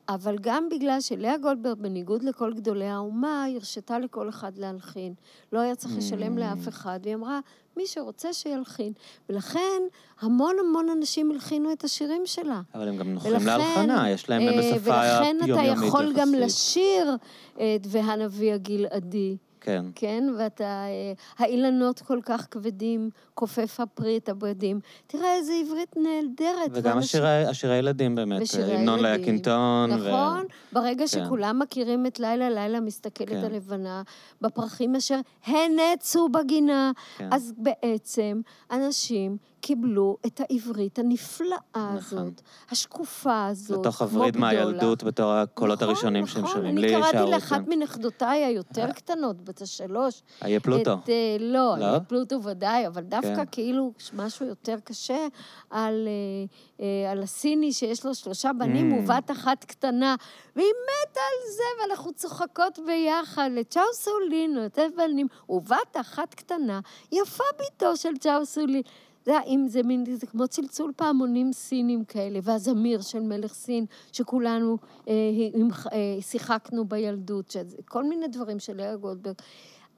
אבל 0.09 0.35
גם 0.41 0.69
בגלל 0.71 1.01
שלאה 1.01 1.37
גולדברג, 1.37 1.77
בניגוד 1.77 2.23
לכל 2.23 2.53
גדולי 2.53 2.85
האומה, 2.87 3.45
הרשתה 3.55 3.99
לכל 3.99 4.29
אחד 4.29 4.57
להלחין. 4.57 5.13
לא 5.53 5.59
היה 5.59 5.75
צריך 5.75 5.97
לשלם 5.97 6.37
Mm. 6.37 6.39
לאף 6.39 6.67
אחד, 6.67 6.99
והיא 7.03 7.15
אמרה, 7.15 7.39
מי 7.77 7.87
שרוצה 7.87 8.33
שילחין. 8.33 8.93
ולכן, 9.29 9.81
המון 10.19 10.55
המון 10.59 10.89
אנשים 10.89 11.31
הלחינו 11.31 11.71
את 11.71 11.83
השירים 11.83 12.21
שלה. 12.25 12.61
אבל 12.75 12.87
הם 12.87 12.97
גם 12.97 13.13
נוחים 13.13 13.31
להלחנה, 13.31 14.09
יש 14.09 14.29
להם 14.29 14.41
אה, 14.41 14.57
בשפה 14.57 14.91
ולכן 14.91 15.37
אתה 15.39 15.47
יומיומית 15.47 15.87
יכול 15.87 16.13
גם 16.13 16.33
יחסית. 16.33 16.45
לשיר 16.45 17.15
את 17.55 17.87
והנביא 17.87 18.53
הגלעדי. 18.53 19.37
כן. 19.67 19.85
כן, 19.95 20.23
ואתה... 20.37 20.63
אה, 20.63 21.13
האילנות 21.37 21.99
כל 21.99 22.19
כך 22.23 22.47
כבדים, 22.51 23.09
כופף 23.33 23.79
הפרי 23.79 24.17
את 24.17 24.29
הבגדים. 24.29 24.79
תראה 25.07 25.35
איזה 25.35 25.53
עברית 25.65 25.95
נהדרת. 25.97 26.69
וגם 26.71 26.95
ואנשים- 26.95 26.99
השירי 27.23 27.45
השירי 27.45 27.73
הילדים 27.73 28.15
באמת, 28.15 28.41
המנון. 28.63 28.99
ליקינטון. 29.05 29.91
ו- 29.91 29.95
נכון? 29.97 30.45
ברגע 30.73 30.99
כן. 30.99 31.07
שכולם 31.07 31.59
מכירים 31.59 32.05
את 32.05 32.19
לילה 32.19 32.49
לילה 32.49 32.79
מסתכלת 32.79 33.29
כן. 33.29 33.37
הלבנה, 33.43 34.01
בפרחים 34.41 34.95
אשר 34.95 35.19
הנצו 35.45 36.29
בגינה, 36.29 36.91
כן. 37.17 37.29
אז 37.31 37.53
בעצם 37.57 38.41
אנשים 38.71 39.37
קיבלו 39.61 40.17
את 40.25 40.41
העברית 40.49 40.99
הנפלאה 40.99 41.57
נכון. 41.73 41.97
הזאת, 41.97 42.41
השקופה 42.69 43.47
הזאת, 43.47 43.79
לתוך 43.79 43.95
כמו 43.95 44.07
הווריד 44.07 44.33
גדולה. 44.33 44.53
מהילדות 44.53 45.03
בתור 45.03 45.31
הקולות 45.31 45.77
נכון, 45.77 45.89
הראשונים 45.89 46.27
שהם 46.27 46.43
נכון. 46.43 46.55
שרים. 46.61 46.77
לי 46.77 46.95
אני 46.95 47.03
קראתי 47.03 47.31
לאחת 47.31 47.65
כן. 47.65 47.69
מנכדותיי 47.69 48.45
היותר 48.45 48.91
קטנות, 48.91 49.41
בת 49.41 49.61
השלוש, 49.61 50.21
איה 50.43 50.59
פלוטו. 50.59 50.93
את, 50.93 51.09
אה, 51.09 51.37
לא, 51.39 51.75
לא? 51.79 51.91
לא? 51.91 51.99
פלוטו 51.99 52.43
ודאי, 52.43 52.87
אבל 52.87 53.01
דווקא 53.01 53.35
כן. 53.35 53.43
כאילו 53.51 53.91
משהו 54.13 54.45
יותר 54.45 54.75
קשה 54.83 55.27
על, 55.69 56.07
אה, 56.07 56.85
אה, 56.85 57.11
על 57.11 57.23
הסיני 57.23 57.73
שיש 57.73 58.05
לו 58.05 58.15
שלושה 58.15 58.51
בנים 58.53 58.87
Mm. 58.91 58.95
ובת 58.95 59.31
אחת 59.31 59.63
קטנה, 59.63 60.15
והיא 60.55 60.67
מתה 60.67 61.19
על 61.19 61.51
זה, 61.51 61.63
ואנחנו 61.81 62.13
צוחקות 62.13 62.79
ביחד, 62.85 63.49
לצ'או 63.53 63.81
סולינו, 63.93 64.65
את 64.65 64.79
הבנים, 64.79 65.27
ובת 65.49 65.97
אחת 66.01 66.33
קטנה, 66.33 66.79
יפה 67.11 67.43
ביתו 67.57 67.97
של 67.97 68.17
צ'או 68.19 68.45
סולין. 68.45 68.81
זה, 69.27 69.31
היה- 69.31 69.43
אם 69.43 69.65
זה 69.67 69.83
מין, 69.83 70.06
זה 70.15 70.27
כמו 70.27 70.47
צלצול 70.47 70.91
פעמונים 70.95 71.53
סינים 71.53 72.06
כאלה, 72.06 72.39
והזמיר 72.43 73.01
של 73.01 73.19
מלך 73.19 73.53
סין, 73.53 73.85
שכולנו 74.11 74.77
אה, 75.07 75.14
המח- 75.53 75.88
אה, 75.88 76.17
שיחקנו 76.22 76.85
בילדות, 76.85 77.51
שזה, 77.51 77.77
כל 77.88 78.03
מיני 78.03 78.27
דברים 78.27 78.59
של 78.59 78.77
לאה 78.77 78.95
גולדברג. 78.95 79.35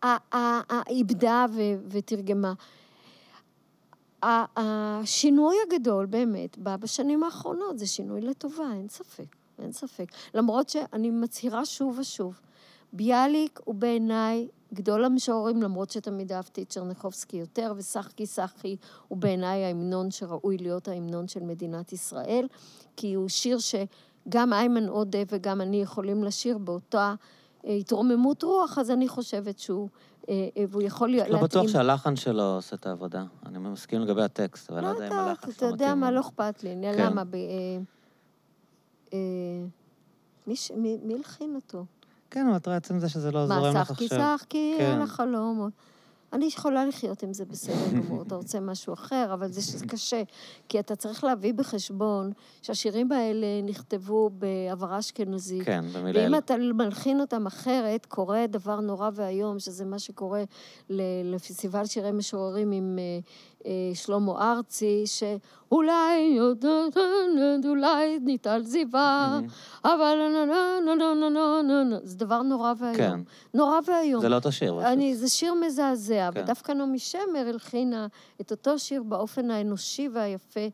ה- 0.04 0.08
ה- 0.36 0.62
ה- 0.74 0.90
איבדה 0.90 1.46
ו- 1.54 1.62
ותרגמה. 1.90 2.54
השינוי 4.24 5.56
הגדול 5.68 6.06
באמת 6.06 6.58
בא 6.58 6.78
בשנים 6.78 7.24
האחרונות, 7.24 7.80
זה 7.80 7.88
שינוי 7.88 8.22
לטובה, 8.22 8.64
אין 8.74 8.88
ספק, 8.90 9.36
אין 9.60 9.72
ספק. 9.72 10.06
למרות 10.34 10.70
שאני 10.70 11.10
מצהירה 11.12 11.66
שוב 11.66 12.00
ושוב, 12.00 12.40
ביאליק 12.94 13.60
הוא 13.64 13.76
בעיניי 13.76 14.48
גדול 14.74 15.06
המשוררים, 15.06 15.62
למרות 15.62 15.90
שתמיד 15.90 16.32
אהבתי 16.32 16.64
את 16.64 16.70
צ'רניחובסקי 16.70 17.38
יותר, 17.38 17.74
וסחקי 17.78 18.26
סחקי 18.26 18.78
הוא 19.08 19.18
בעיניי 19.18 19.66
ההמנון 19.66 20.12
שראוי 20.12 20.58
להיות 20.58 20.88
ההמנון 20.88 21.28
של 21.28 21.44
מדינת 21.44 21.94
ישראל, 21.94 22.48
כי 22.96 23.14
הוא 23.14 23.30
שיר 23.30 23.58
שגם 23.60 24.54
איימן 24.54 24.88
עודה 24.88 25.20
וגם 25.32 25.62
אני 25.62 25.82
יכולים 25.82 26.24
לשיר 26.24 26.58
באותה 26.58 27.14
אה, 27.66 27.74
התרוממות 27.74 28.44
רוח, 28.44 28.78
אז 28.78 28.92
אני 28.92 29.08
חושבת 29.08 29.60
שהוא, 29.60 29.90
אה, 30.30 30.48
אה, 30.58 30.64
והוא 30.70 30.82
יכול 30.82 31.10
להיות, 31.10 31.30
לא 31.30 31.42
בטוח 31.42 31.68
שהלחן 31.68 32.16
שלו 32.16 32.56
עושה 32.56 32.76
את 32.76 32.86
העבודה. 32.88 33.24
אני 33.46 33.58
מסכים 33.58 34.02
לגבי 34.02 34.24
הטקסט, 34.24 34.72
אבל 34.72 34.82
לא 34.82 34.88
לא 34.88 34.94
יודע 34.94 35.08
אם 35.08 35.14
הלחן 35.14 35.50
אתה 35.50 35.58
שלו 35.58 35.68
יודע 35.68 35.86
מתאים. 35.86 36.00
מה, 36.00 36.12
לא 36.12 36.20
אכפת 36.20 36.64
לי. 36.64 36.76
כן. 36.82 37.06
למה? 37.06 37.24
מי 40.78 41.14
הלחין 41.16 41.56
אותו? 41.56 41.86
כן, 42.32 42.48
אבל 42.48 42.58
את 42.58 42.68
רואה 42.68 42.78
עצם 42.78 43.00
זה 43.00 43.10
שזה 43.10 43.32
לא 43.32 43.48
זורם 43.48 43.74
מה, 43.74 43.82
לך 43.82 43.92
עכשיו. 43.92 44.38
שחקי 44.38 44.76
כן. 44.78 44.92
על 44.92 45.02
החלום? 45.02 45.70
אני 46.34 46.46
יכולה 46.46 46.86
לחיות 46.86 47.24
עם 47.24 47.34
זה 47.34 47.46
בסדר 47.46 47.90
גמור, 47.96 48.22
אתה 48.22 48.36
רוצה 48.36 48.60
משהו 48.60 48.94
אחר, 48.94 49.30
אבל 49.34 49.52
זה 49.52 49.62
שזה 49.62 49.86
קשה. 49.86 50.24
כי 50.70 50.80
אתה 50.80 50.96
צריך 50.96 51.24
להביא 51.24 51.54
בחשבון 51.54 52.32
שהשירים 52.62 53.12
האלה 53.12 53.48
נכתבו 53.64 54.30
בעברה 54.30 55.00
אשכנזית. 55.00 55.66
כן, 55.66 55.86
במילה... 55.94 56.20
ואם 56.22 56.36
אתה 56.36 56.56
מלחין 56.74 57.22
אותם 57.22 57.48
אחרת, 57.48 58.06
קורה 58.06 58.48
דבר 58.48 58.80
נורא 58.80 59.10
ואיום, 59.14 59.60
שזה 59.60 59.86
מה 59.86 60.00
שקורה 60.00 60.44
לפסטיבל 61.24 61.86
שירי 61.86 62.12
משוררים 62.12 62.72
עם 62.72 63.00
אה, 63.00 63.20
אה, 63.66 63.72
שלמה 63.94 64.52
ארצי, 64.52 65.04
שאולי, 65.06 66.40
אולי 67.66 68.20
ניטל 68.20 68.62
זיווה, 68.64 69.40
אבל 69.84 70.18
נו 70.18 70.46
נו 70.46 70.96
נו 70.96 71.16
נו 71.16 71.30
נו 71.30 71.62
נו 71.62 71.84
נו 71.84 71.96
זה 72.04 72.18
דבר 72.18 72.42
נורא 72.42 72.74
ואיום. 72.78 72.96
כן. 72.96 73.20
נורא 73.54 73.80
ואיום. 73.88 74.22
זה 74.22 74.30
לא 74.30 74.36
אותו 74.36 74.52
שיר. 74.52 74.92
אני, 74.92 75.16
זה 75.16 75.30
שיר 75.30 75.54
מזעזע, 75.54 76.30
כן. 76.34 76.42
ודווקא 76.42 76.72
נעמי 76.72 77.00
שמר 77.00 77.48
הלחינה 77.48 78.08
את 78.42 78.52
אותו 78.52 78.80
שיר 78.80 79.04
באופן 79.04 79.52
האנושי 79.52 80.10
והיפה 80.14 80.68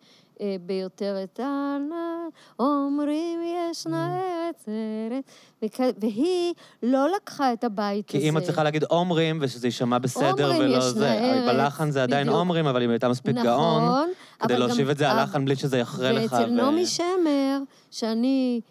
ביותר, 0.61 1.15
את 1.23 1.39
הענן, 1.39 2.27
אומרים 2.59 3.39
ישנה 3.71 4.17
ארץ 4.19 4.65
ארץ, 4.67 5.23
וכ- 5.63 5.93
והיא 6.01 6.53
לא 6.83 7.07
לקחה 7.15 7.53
את 7.53 7.63
הבית 7.63 8.07
כי 8.07 8.17
הזה. 8.17 8.25
אם 8.27 8.37
את 8.37 8.43
צריכה 8.43 8.63
להגיד 8.63 8.83
עומרים, 8.83 9.37
ושזה 9.41 9.67
יישמע 9.67 9.97
בסדר 9.97 10.51
ולא 10.59 10.79
זה, 10.79 11.13
ארץ, 11.13 11.43
בלחן 11.47 11.91
זה 11.91 12.03
עדיין 12.03 12.27
בדיוק. 12.27 12.37
עומרים, 12.39 12.67
אבל 12.67 12.83
אם 12.83 12.89
הייתה 12.89 13.09
מספיק 13.09 13.35
גאון, 13.35 13.83
נכון, 13.85 14.09
כדי 14.39 14.53
אבל 14.53 14.65
להושיב 14.65 14.89
את 14.89 14.97
זה 14.97 15.11
על 15.11 15.17
אה, 15.17 15.23
לחן 15.23 15.45
בלי 15.45 15.55
שזה 15.55 15.77
יחרה 15.77 16.11
לך. 16.11 16.31
ואצל 16.31 16.45
נעמי 16.45 16.85
שמר, 16.85 17.59
שאני, 17.91 18.61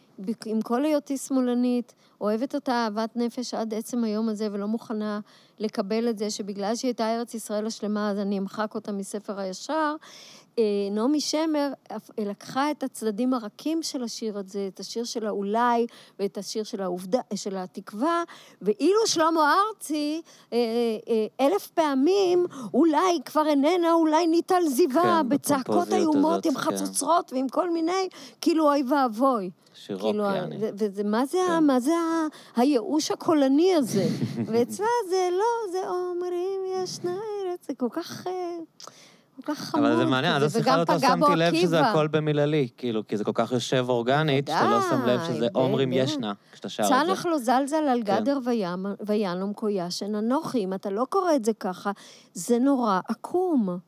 עם 0.47 0.63
כל 0.63 0.85
היותי 0.85 1.17
שמאלנית, 1.17 1.95
אוהבת 2.21 2.55
אותה 2.55 2.73
אהבת 2.73 3.17
נפש 3.17 3.55
עד 3.55 3.75
עצם 3.75 4.05
היום 4.05 4.29
הזה, 4.29 4.49
ולא 4.53 4.67
מוכנה 4.67 5.21
לקבל 5.59 6.09
את 6.09 6.19
זה 6.19 6.31
שבגלל 6.31 6.77
שהיא 6.77 6.89
הייתה 6.89 7.15
ארץ 7.17 7.35
ישראל 7.35 7.67
השלמה, 7.67 8.11
אז 8.11 8.19
אני 8.19 8.39
אמחק 8.39 8.75
אותה 8.75 8.93
מספר 8.93 9.41
הישר. 9.41 9.95
אה, 10.59 10.63
נעמי 10.91 11.21
שמר 11.21 11.69
אף- 11.97 12.11
לקחה 12.19 12.71
את 12.71 12.83
הצדדים 12.83 13.35
הרכים 13.35 13.83
של 13.83 14.03
השיר 14.03 14.39
הזה, 14.39 14.69
את 14.75 14.81
השיר 14.81 15.05
של 15.05 15.27
האולי 15.27 15.87
ואת 16.19 16.39
השיר 16.39 16.65
של 16.65 16.83
העובדה, 16.83 17.21
של 17.35 17.57
התקווה, 17.57 18.23
ואילו 18.63 19.07
שלמה 19.07 19.55
ארצי, 19.69 20.23
אה, 20.53 20.59
אה, 21.09 21.47
אלף 21.47 21.67
פעמים, 21.69 22.45
אולי 22.75 22.99
כבר 23.25 23.47
איננה, 23.47 23.93
אולי 23.93 24.27
ניטל 24.27 24.63
זיווה, 24.69 25.21
כן, 25.23 25.29
בצעקות 25.29 25.93
איומות, 25.93 26.47
עם 26.47 26.55
כן. 26.55 26.59
חצוצרות 26.61 27.33
ועם 27.33 27.49
כל 27.49 27.71
מיני, 27.71 28.09
כאילו 28.41 28.69
אוי 28.69 28.83
ואבוי. 28.89 29.51
שיר 29.75 29.97
רוק, 29.97 30.05
כאילו, 30.05 30.25
יעני. 30.25 30.57
וזה, 30.79 31.05
מה 31.05 31.27
זה, 31.27 31.39
כן. 31.47 31.53
ה- 31.53 31.61
מה 31.61 31.81
זה 31.81 31.93
ה- 31.93 32.27
הייאוש 32.61 33.11
הקולני 33.11 33.75
הזה? 33.75 34.05
ואצלה 34.47 34.87
זה 35.11 35.29
לא, 35.33 35.73
זה 35.73 35.89
אומרים 35.91 36.61
ישנה 36.83 37.13
ארץ, 37.17 37.67
זה 37.67 37.75
כל 37.75 37.89
כך... 37.91 38.25
כל 39.37 39.55
כך 39.55 39.59
חמוד 39.59 39.85
אבל 39.85 39.97
זה 39.97 40.05
מעניין, 40.05 40.37
כזה, 40.37 40.47
השיחה 40.47 40.75
הזאת 40.75 40.89
לא 40.89 40.95
בו 40.95 41.01
שמתי 41.01 41.37
לב 41.37 41.55
שזה. 41.55 41.81
הכל 41.81 42.07
במיללי, 42.07 42.69
כאילו, 42.77 43.07
כי 43.09 43.17
זה 43.17 43.25
כל 43.25 43.33
כך 43.35 43.53
יושב 43.53 43.87
אורגנית, 43.89 44.49
שאתה 44.49 44.71
לא 44.71 44.81
שם 44.83 45.07
לב 45.07 45.21
שזה 45.27 45.49
בוודאי. 45.53 45.99
ישנה, 45.99 46.33
כשאתה 46.53 46.69
שר 46.69 46.83
את 46.83 46.89
זה. 46.89 46.95
צנח 46.95 47.27
לא 47.27 47.39
זלזל 47.39 47.77
על 47.77 48.03
כן. 48.05 48.21
גדר 48.21 48.39
וינום 49.01 49.53
כה 49.57 49.71
ישן 49.71 50.15
אנוכי. 50.15 50.65
אם 50.65 50.75
אתה 50.75 50.91
לא 50.91 51.07
קורא 51.09 51.35
את 51.35 51.45
זה 51.45 51.53
ככה, 51.53 51.91
זה 52.35 52.59
נורא 52.59 53.01
עקום. 53.09 53.79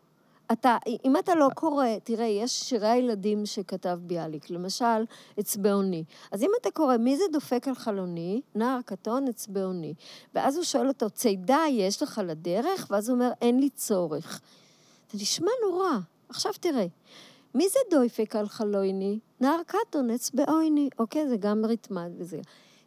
אתה, 0.52 0.76
אם 1.05 1.16
אתה 1.16 1.34
לא 1.34 1.49
קורא, 1.55 1.86
תראה, 2.05 2.25
יש 2.25 2.60
שירי 2.60 2.89
הילדים 2.89 3.47
שכתב 3.47 3.99
ביאליק, 4.02 4.50
למשל, 4.50 5.05
אצבעוני. 5.41 6.05
אז 6.33 6.42
אם 6.42 6.50
אתה 6.60 6.70
קורא, 6.70 6.97
מי 6.97 7.16
זה 7.16 7.25
דופק 7.33 7.68
על 7.68 7.75
חלוני? 7.75 8.41
נער 8.55 8.78
קטון 8.84 9.28
אצבעוני. 9.28 9.94
ואז 10.34 10.57
הוא 10.57 10.65
שואל 10.65 10.89
אותו, 10.89 11.10
צידה 11.10 11.60
יש 11.70 12.02
לך 12.02 12.20
לדרך? 12.25 12.86
ואז 12.91 13.08
הוא 13.08 13.15
אומר, 13.15 13.31
אין 13.42 13.60
לי 13.60 13.70
צורך. 13.70 14.41
זה 15.12 15.18
נשמע 15.23 15.51
נורא. 15.70 15.91
עכשיו 16.28 16.52
תראה, 16.60 16.86
מי 17.55 17.68
זה 17.68 17.78
דויפק 17.91 18.36
על 18.36 18.49
חלוני? 18.49 19.18
נער 19.41 19.60
קטון 19.67 20.10
אצבעוני. 20.10 20.89
אוקיי, 20.99 21.28
זה 21.28 21.36
גם 21.36 21.65
ריתמד 21.65 22.10
וזה. 22.18 22.41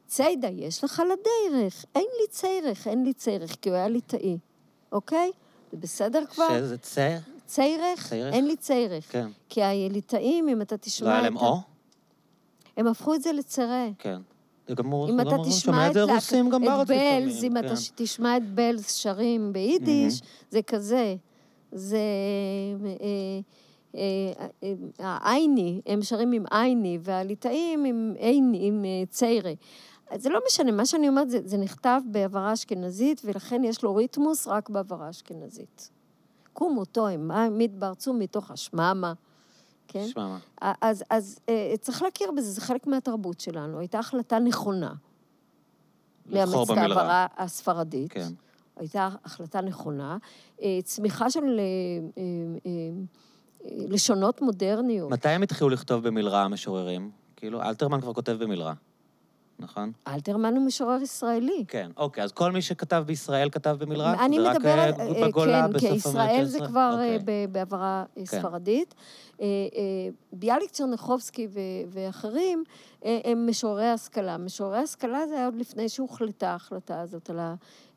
צידה, 0.08 0.48
יש 0.48 0.84
לך 0.84 1.02
לדרך. 1.06 1.86
אין 1.96 2.06
לי 2.22 2.28
צרך, 2.30 2.88
אין 2.88 3.04
לי 3.06 3.14
צרך, 3.14 3.56
כי 3.62 3.70
הוא 3.70 3.76
היה 3.78 3.88
ליטאי, 3.88 4.38
אוקיי? 4.92 5.32
זה 5.72 5.78
בסדר 5.78 6.24
כבר? 6.26 6.48
שזה 6.60 6.78
צר? 6.78 7.18
ציירך? 7.46 8.08
ציירך? 8.10 8.34
אין 8.34 8.48
לי 8.48 8.56
ציירך. 8.56 9.12
כן. 9.12 9.28
כי 9.50 9.64
הליטאים, 9.64 10.50
אם 10.50 10.62
אתה 10.62 10.78
תשמע 10.78 11.08
לא 11.08 11.14
היה 11.14 11.22
להם 11.22 11.38
ה- 11.38 11.42
או? 11.42 11.58
הם 12.78 12.88
הפכו 12.88 13.14
את 13.16 13.22
זה 13.22 13.32
לצרה. 13.32 13.88
כן. 14.00 14.22
הוא, 14.92 15.10
אם 15.10 15.20
אתה 15.22 15.36
הוא 15.36 15.46
תשמע 15.46 15.88
את 15.88 15.92
את 15.92 15.98
את 16.82 16.88
בלז, 16.88 17.44
אם 17.44 17.54
כן. 17.54 17.66
אתה 17.66 17.76
ש- 17.76 17.92
תשמע 17.96 18.38
את 18.38 18.50
בלז 18.54 18.86
שרים 18.92 19.54
ביידיש, 19.54 20.22
זה 20.52 20.62
כזה. 20.62 21.16
זה... 21.72 21.98
אה, 23.96 24.00
אה, 24.00 24.48
אה, 24.64 24.74
העייני, 25.00 25.82
הם 25.86 26.02
שרים 26.02 26.32
עם 26.32 26.46
עייני, 26.52 27.00
והליטאים 27.02 27.86
עם 27.86 28.14
עייני, 28.18 28.68
עם 28.68 28.86
ציירה. 29.10 29.52
זה 30.16 30.30
לא 30.30 30.40
משנה, 30.48 30.72
מה 30.72 30.86
שאני 30.86 31.10
אומרת, 31.10 31.30
זה, 31.30 31.40
זה 31.46 31.58
נכתב 31.58 32.02
בעברה 32.06 32.54
אשכנזית, 32.54 33.22
ולכן 33.26 33.64
יש 33.64 33.84
לו 33.84 33.96
ריתמוס 33.96 34.48
רק 34.48 34.70
בעברה 34.70 35.10
אשכנזית. 35.10 35.90
קומו 36.54 36.86
תוהם, 36.86 37.32
מתברצו 37.58 38.14
מתוך 38.14 38.52
השממה, 38.52 39.14
כן? 39.88 40.08
שמע 40.08 40.28
מה. 40.28 40.74
אז, 40.82 41.04
אז 41.10 41.40
צריך 41.82 42.02
להכיר 42.02 42.32
בזה, 42.32 42.52
זה 42.52 42.62
חלק 42.62 42.88
מהתרבות 42.88 43.40
שלנו. 43.40 43.80
הייתה 43.80 44.00
החלטה 44.00 44.40
נכונה. 44.40 44.94
לבחור 46.26 46.60
לאמץ 46.60 46.70
את. 46.72 46.78
ההעברה 46.78 47.28
הספרדית. 47.38 48.12
כן. 48.12 48.28
הייתה 48.80 49.10
החלטה 49.26 49.62
נכונה. 49.62 50.18
אה, 50.62 50.80
צמיחה 50.84 51.30
של 51.30 51.60
אה, 51.60 52.24
אה, 52.66 52.72
לשונות 53.88 54.42
מודרניות. 54.42 55.12
מתי 55.12 55.30
הם 55.30 55.44
התחילו 55.44 55.70
לכתוב 55.70 56.08
במלרע 56.08 56.40
המשוררים? 56.40 57.12
כאילו, 57.36 57.62
אלתרמן 57.62 58.02
כבר 58.02 58.14
כותב 58.14 58.38
במלרע, 58.40 58.74
נכון? 59.60 59.92
אלתרמן 60.08 60.56
הוא 60.56 60.66
משורר 60.66 61.02
ישראלי. 61.02 61.66
כן, 61.68 61.92
אוקיי, 61.98 62.24
אז 62.24 62.32
כל 62.32 62.52
מי 62.52 62.62
שכתב 62.62 63.04
בישראל 63.08 63.50
כתב 63.50 63.78
במלרע? 63.80 64.26
אני 64.26 64.40
זה 64.40 64.50
רק, 64.50 64.56
מדברת, 64.56 65.00
אה, 65.00 65.08
אה, 65.08 65.28
בגולה 65.28 65.68
כן, 65.68 65.74
בסוף 65.74 66.04
כי 66.04 66.10
המאה 66.10 66.26
ישראל 66.26 66.46
זה 66.46 66.58
ה-19? 66.64 66.68
כבר 66.68 66.96
אה, 67.00 67.16
אוקיי. 67.16 67.48
ב- 67.48 67.54
בעברה 67.54 68.04
אה, 68.18 68.26
כן. 68.26 68.40
ספרדית. 68.40 68.96
אה, 69.42 69.46
אה, 69.46 70.10
ביאליק 70.34 70.72
צ'רניחובסקי 70.72 71.48
ואחרים 71.90 72.64
אה, 73.06 73.20
הם 73.24 73.48
משוררי 73.50 73.88
השכלה. 73.88 74.38
משוררי 74.38 74.78
השכלה 74.78 75.28
זה 75.28 75.36
היה 75.36 75.46
עוד 75.46 75.56
לפני 75.56 75.90
שהוחלטה 75.90 76.50
ההחלטה 76.50 77.02
הזאת 77.02 77.30
על 77.30 77.40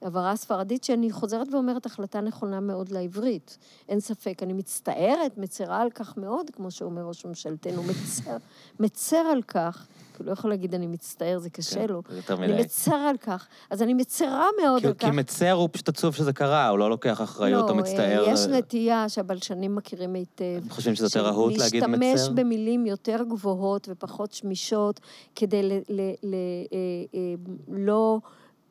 העברה 0.02 0.30
הספרדית, 0.30 0.84
שאני 0.84 1.12
חוזרת 1.12 1.54
ואומרת, 1.54 1.86
החלטה 1.86 2.20
נכונה 2.20 2.60
מאוד 2.60 2.88
לעברית. 2.90 3.58
אין 3.88 4.00
ספק. 4.00 4.42
אני 4.42 4.52
מצטערת, 4.52 5.38
מצרה 5.38 5.80
על 5.80 5.90
כך 5.90 6.16
מאוד, 6.16 6.50
כמו 6.50 6.70
שאומר 6.70 7.02
ראש 7.02 7.24
ממשלתנו, 7.24 7.82
מצר, 7.82 8.36
מצר 8.80 9.16
על 9.16 9.42
כך. 9.42 9.86
כי 10.12 10.22
הוא 10.22 10.26
לא 10.26 10.32
יכול 10.32 10.50
להגיד 10.50 10.74
אני 10.74 10.86
מצטער, 10.86 11.38
זה 11.38 11.50
קשה 11.50 11.74
כן, 11.80 11.86
לו. 11.92 12.02
זה 12.08 12.16
יותר 12.16 12.34
אני 12.34 12.52
מדי. 12.52 12.62
מצר 12.62 12.94
על 12.94 13.16
כך. 13.16 13.46
אז 13.70 13.82
אני 13.82 13.94
מצרה 13.94 14.46
מאוד 14.62 14.80
כי- 14.80 14.86
על 14.86 14.94
כך. 14.94 15.04
כי 15.04 15.16
מצר 15.16 15.50
הוא 15.52 15.68
פשוט 15.72 15.88
עצוב 15.88 16.14
שזה 16.14 16.32
קרה, 16.32 16.68
הוא 16.68 16.78
לא 16.78 16.90
לוקח 16.90 17.20
אחריות 17.22 17.70
או 17.70 17.74
מצטער. 17.74 18.22
לא, 18.26 18.32
יש 18.32 18.46
אה, 18.46 18.58
נטייה 18.58 19.08
שהבלשנים 19.08 19.74
מכירים 19.74 20.14
היטב. 20.14 20.44
הם 20.62 20.70
חושבים 20.70 20.94
שזה 20.94 21.06
יותר 21.06 21.24
רהוט 21.26 21.58
להגיד 21.58 21.84
מצר? 21.86 21.98
להשתמש 22.00 22.28
במילים 22.34 22.86
יותר 22.86 23.22
גבוהות 23.28 23.88
ופחות 23.90 24.32
שמישות, 24.32 25.00
כדי 25.36 25.62
ל... 25.62 25.72
ל, 25.88 26.00
ל 26.22 26.34
אה, 26.72 26.78
אה, 27.14 27.34
לא... 27.68 28.18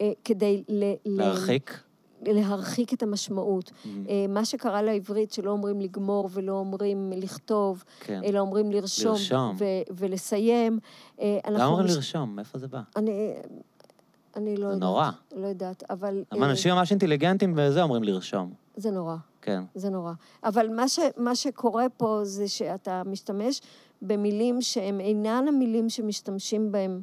אה, 0.02 0.12
כדי 0.26 0.64
ל... 0.70 0.84
ל- 0.84 0.96
להרחיק? 1.06 1.80
להרחיק 2.26 2.94
את 2.94 3.04
המשמעות. 3.04 3.70
Mm, 3.70 3.88
אה, 4.10 4.26
מה 4.30 4.46
שקרה 4.46 4.82
לעברית, 4.82 5.32
שלא 5.34 5.52
אומרים 5.52 5.82
לגמור 5.82 6.30
ולא 6.32 6.54
אומרים 6.54 7.12
לכתוב, 7.16 7.84
כן. 8.00 8.22
אלא 8.24 8.40
אומרים 8.40 8.72
לרשום, 8.72 9.12
לרשום. 9.12 9.56
ו- 9.60 9.66
ולסיים. 9.98 10.80
אה, 11.22 11.40
למה 11.48 11.56
אנחנו 11.58 11.72
אומרים 11.72 11.86
מש- 11.88 11.96
לרשום? 11.96 12.36
מאיפה 12.36 12.58
זה 12.58 12.68
בא? 12.68 12.82
אני, 12.96 13.34
אני 14.36 14.58
לא 14.58 14.68
זה 14.68 14.74
יודעת. 14.74 14.82
נורא. 14.82 15.10
לא 15.36 15.48
יודעת, 15.48 15.84
אבל... 15.90 16.24
למה 16.32 16.46
אה, 16.46 16.52
אנשים 16.52 16.76
ממש 16.76 16.92
אינטליגנטים 16.92 17.54
וזה 17.58 17.84
אומרים 17.84 18.04
לרשום. 18.04 18.54
זה 18.78 18.92
נורא. 18.92 19.16
כן. 19.42 19.64
זה 19.76 19.90
נורא. 19.90 20.14
אבל 20.44 20.70
מה, 20.76 20.88
ש, 20.88 21.00
מה 21.18 21.36
שקורה 21.36 21.86
פה 21.98 22.20
זה 22.24 22.48
שאתה 22.48 23.02
משתמש 23.06 23.62
במילים 24.02 24.62
שהן 24.62 25.00
אינן 25.00 25.46
המילים 25.48 25.90
שמשתמשים 25.90 26.72
בהן 26.72 27.02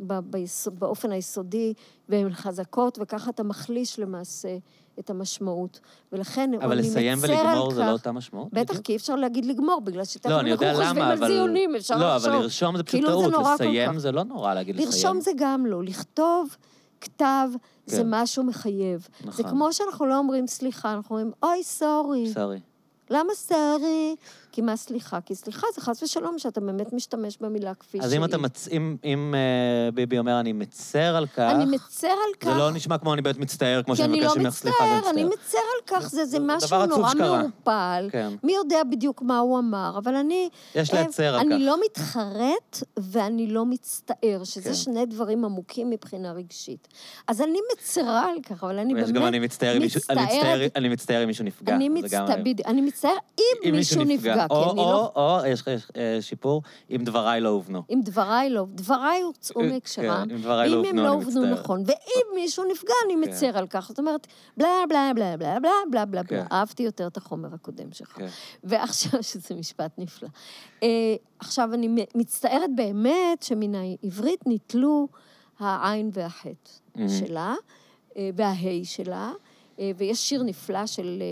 ביסוד, 0.00 0.80
באופן 0.80 1.12
היסודי, 1.12 1.74
והן 2.08 2.34
חזקות, 2.34 2.98
וככה 3.02 3.30
אתה 3.30 3.42
מחליש 3.42 3.98
למעשה 3.98 4.56
את 4.98 5.10
המשמעות. 5.10 5.80
ולכן 6.12 6.50
אבל 6.54 6.72
אני 6.72 6.88
לסיים 6.88 7.18
מצר 7.18 7.32
על 7.32 7.46
ולגמור 7.46 7.72
זה 7.72 7.80
כך. 7.80 7.86
לא 7.86 7.92
אותה 7.92 8.12
משמעות? 8.12 8.48
בטח, 8.52 8.70
בדיוק? 8.70 8.86
כי 8.86 8.92
אי 8.92 8.96
אפשר 8.96 9.16
להגיד 9.16 9.44
לגמור, 9.44 9.80
בגלל 9.80 10.04
שתכף 10.04 10.30
לא, 10.30 10.40
אנחנו 10.40 10.56
חושבים 10.56 10.96
למה, 10.96 11.06
על 11.06 11.18
אבל... 11.18 11.26
זיונים, 11.26 11.76
אפשר 11.76 11.96
לא, 11.96 12.14
לחשוב. 12.16 12.30
אבל 12.30 12.42
לרשום 12.42 12.76
זה 12.76 12.82
פשוט 12.82 13.00
כאילו 13.00 13.22
זה 13.22 13.30
טעות, 13.30 13.44
לסיים 13.54 13.92
כך. 13.92 13.98
זה 13.98 14.12
לא 14.12 14.24
נורא 14.24 14.54
להגיד 14.54 14.74
לסיים. 14.76 14.88
לרשום 14.88 15.20
זה 15.20 15.30
גם 15.36 15.66
לא, 15.66 15.84
לכתוב 15.84 16.56
כתב 17.00 17.48
זה 17.86 18.02
כן. 18.02 18.06
משהו 18.10 18.44
מחייב. 18.44 19.08
זה 19.20 19.28
נכון. 19.28 19.50
כמו 19.50 19.72
שאנחנו 19.72 20.06
לא 20.06 20.18
אומרים 20.18 20.46
סליחה, 20.46 20.92
אנחנו 20.92 21.16
אומרים, 21.16 21.32
אוי, 21.42 21.62
סורי. 21.64 22.32
סורי. 22.34 22.60
למה 23.10 23.34
סורי? 23.34 24.16
כי 24.52 24.60
מה 24.62 24.76
סליחה? 24.76 25.20
כי 25.20 25.34
סליחה 25.34 25.66
זה 25.74 25.80
חס 25.80 26.02
ושלום 26.02 26.38
שאתה 26.38 26.60
באמת 26.60 26.92
משתמש 26.92 27.38
במילה 27.40 27.74
כפי 27.74 27.90
שהיא. 27.98 28.02
אז 28.02 28.14
אם 28.14 28.24
אתה 28.24 28.38
מצ... 28.38 28.68
אם, 28.68 28.96
אם 29.04 29.34
אה, 29.34 29.90
ביבי 29.90 30.18
אומר, 30.18 30.40
אני 30.40 30.52
מצר 30.52 30.98
על 31.16 31.26
כך, 31.26 31.38
אני 31.54 31.64
מצר 31.64 32.08
על 32.08 32.34
כך. 32.40 32.48
זה 32.48 32.54
לא 32.54 32.70
נשמע 32.70 32.98
כמו 32.98 33.14
אני 33.14 33.22
באמת 33.22 33.38
מצטער, 33.38 33.82
כמו 33.82 33.94
כי 33.94 33.98
שאני 33.98 34.12
אני 34.12 34.20
מבקש 34.20 34.36
לא 34.36 34.42
ממך 34.42 34.54
סליחה, 34.54 34.84
זה 35.04 35.10
אני 35.10 35.24
מצטער. 35.24 35.38
מצר 35.46 35.58
על 35.58 36.00
כך, 36.00 36.08
זה, 36.08 36.24
זה 36.24 36.38
משהו 36.40 36.86
נורא. 36.86 37.14
מעורפל. 37.14 38.08
כן. 38.12 38.28
מי 38.42 38.52
יודע 38.52 38.78
בדיוק 38.90 39.22
מה 39.22 39.38
הוא 39.38 39.58
אמר, 39.58 39.94
אבל 39.98 40.14
אני... 40.14 40.48
יש 40.74 40.90
אה, 40.94 41.02
להצר 41.02 41.34
על 41.34 41.40
אני 41.40 41.54
כך. 41.54 41.60
לא 41.60 41.76
מתחרט 41.84 42.82
ואני 42.96 43.46
לא 43.46 43.66
מצטער, 43.66 44.40
שזה 44.44 44.68
כן. 44.68 44.74
שני 44.74 45.06
דברים 45.06 45.44
עמוקים 45.44 45.90
מבחינה 45.90 46.32
רגשית. 46.32 46.88
אז 47.28 47.40
אני 47.40 47.58
מצרה 47.72 48.24
על 48.30 48.36
כך, 48.42 48.64
אבל 48.64 48.78
אני 48.78 48.94
באמת 48.94 49.10
גם 49.12 49.26
אני 49.26 49.38
מצטער 49.38 49.76
אם 49.76 49.82
מישהו- 49.82 50.00
אני 50.10 50.22
מצטער- 50.22 50.36
מצטערת. 50.38 50.72
אני 50.76 50.88
מצטער 50.88 51.22
אם 51.22 51.26
מישהו 51.26 51.44
נפגע. 51.44 51.74
אני 51.76 51.88
מצטער, 51.88 52.26
אני 52.66 52.80
אם 53.66 53.72
מישהו 53.72 54.04
נפגע, 54.04 54.39
כי 54.48 54.54
או, 54.54 54.72
אני 54.72 54.80
או, 54.80 54.90
לא... 54.92 55.12
או, 55.16 55.46
יש 55.46 55.60
לך 55.60 55.68
אה, 55.96 56.18
שיפור, 56.20 56.62
אם 56.90 57.00
דבריי 57.04 57.40
לא 57.40 57.48
הובנו. 57.48 57.82
אם 57.90 58.00
דבריי 58.04 58.50
לא, 58.50 58.66
דבריי 58.74 59.20
הוצאו 59.22 59.60
אה, 59.60 59.66
מהקשרם, 59.66 60.24
כן, 60.28 60.34
אם 60.34 60.42
דבריי 60.42 60.68
לא 60.68 60.80
אם 60.80 60.84
הם 60.84 60.86
הובנו, 60.86 61.02
לא 61.02 61.08
אני 61.08 61.24
הובנו 61.24 61.40
מצטער. 61.40 61.60
נכון, 61.60 61.82
ואם 61.86 62.34
מישהו 62.34 62.64
נפגע, 62.64 62.94
אני 63.06 63.14
כן. 63.14 63.30
מצר 63.30 63.58
על 63.58 63.66
כך. 63.66 63.88
זאת 63.88 63.98
אומרת, 63.98 64.26
בלה 64.56 64.68
בלה 64.88 65.10
בלה 65.14 65.36
בלה 65.36 65.60
בלה 65.60 65.70
בלה 65.90 66.04
בלה 66.04 66.22
בלה. 66.22 66.24
כן. 66.24 66.44
אהבתי 66.52 66.82
יותר 66.82 67.06
את 67.06 67.16
החומר 67.16 67.48
הקודם 67.54 67.92
שלך. 67.92 68.18
ועכשיו, 68.64 69.22
שזה 69.32 69.54
משפט 69.54 69.92
נפלא. 69.98 70.28
אה, 70.82 70.88
עכשיו, 71.38 71.74
אני 71.74 71.88
מצטערת 72.14 72.70
באמת 72.74 73.42
שמן 73.42 73.74
העברית 73.74 74.46
ניטלו 74.46 75.08
העין 75.58 76.10
והחטא 76.12 76.70
מהמם. 76.94 77.08
שלה, 77.08 77.54
אה, 78.16 78.30
וההי 78.34 78.84
שלה, 78.84 79.32
אה, 79.78 79.90
ויש 79.96 80.28
שיר 80.28 80.42
נפלא 80.42 80.86
של 80.86 81.22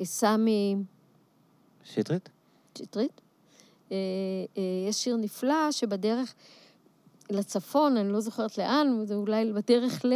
אה, 0.00 0.04
סמי... 0.04 0.76
שטרית? 1.84 2.28
שטרית. 2.78 3.20
אה, 3.92 3.96
אה, 4.58 4.62
יש 4.88 4.96
שיר 5.04 5.16
נפלא 5.16 5.72
שבדרך 5.72 6.34
לצפון, 7.30 7.96
אני 7.96 8.12
לא 8.12 8.20
זוכרת 8.20 8.58
לאן, 8.58 9.00
זה 9.04 9.14
אולי 9.14 9.52
בדרך 9.52 10.04
ל... 10.04 10.12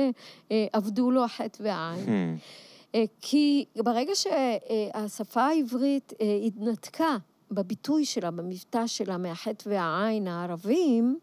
אה, 0.51 0.67
עבדו 0.73 1.11
לו 1.11 1.25
החטא 1.25 1.63
והעין. 1.63 2.07
Hmm. 2.07 2.97
כי 3.21 3.65
ברגע 3.77 4.13
שהשפה 4.15 5.43
העברית 5.43 6.13
התנתקה 6.47 7.17
בביטוי 7.51 8.05
שלה, 8.05 8.31
במבטא 8.31 8.87
שלה, 8.87 9.17
מהחטא 9.17 9.69
והעין 9.69 10.29
הערבים, 10.29 11.19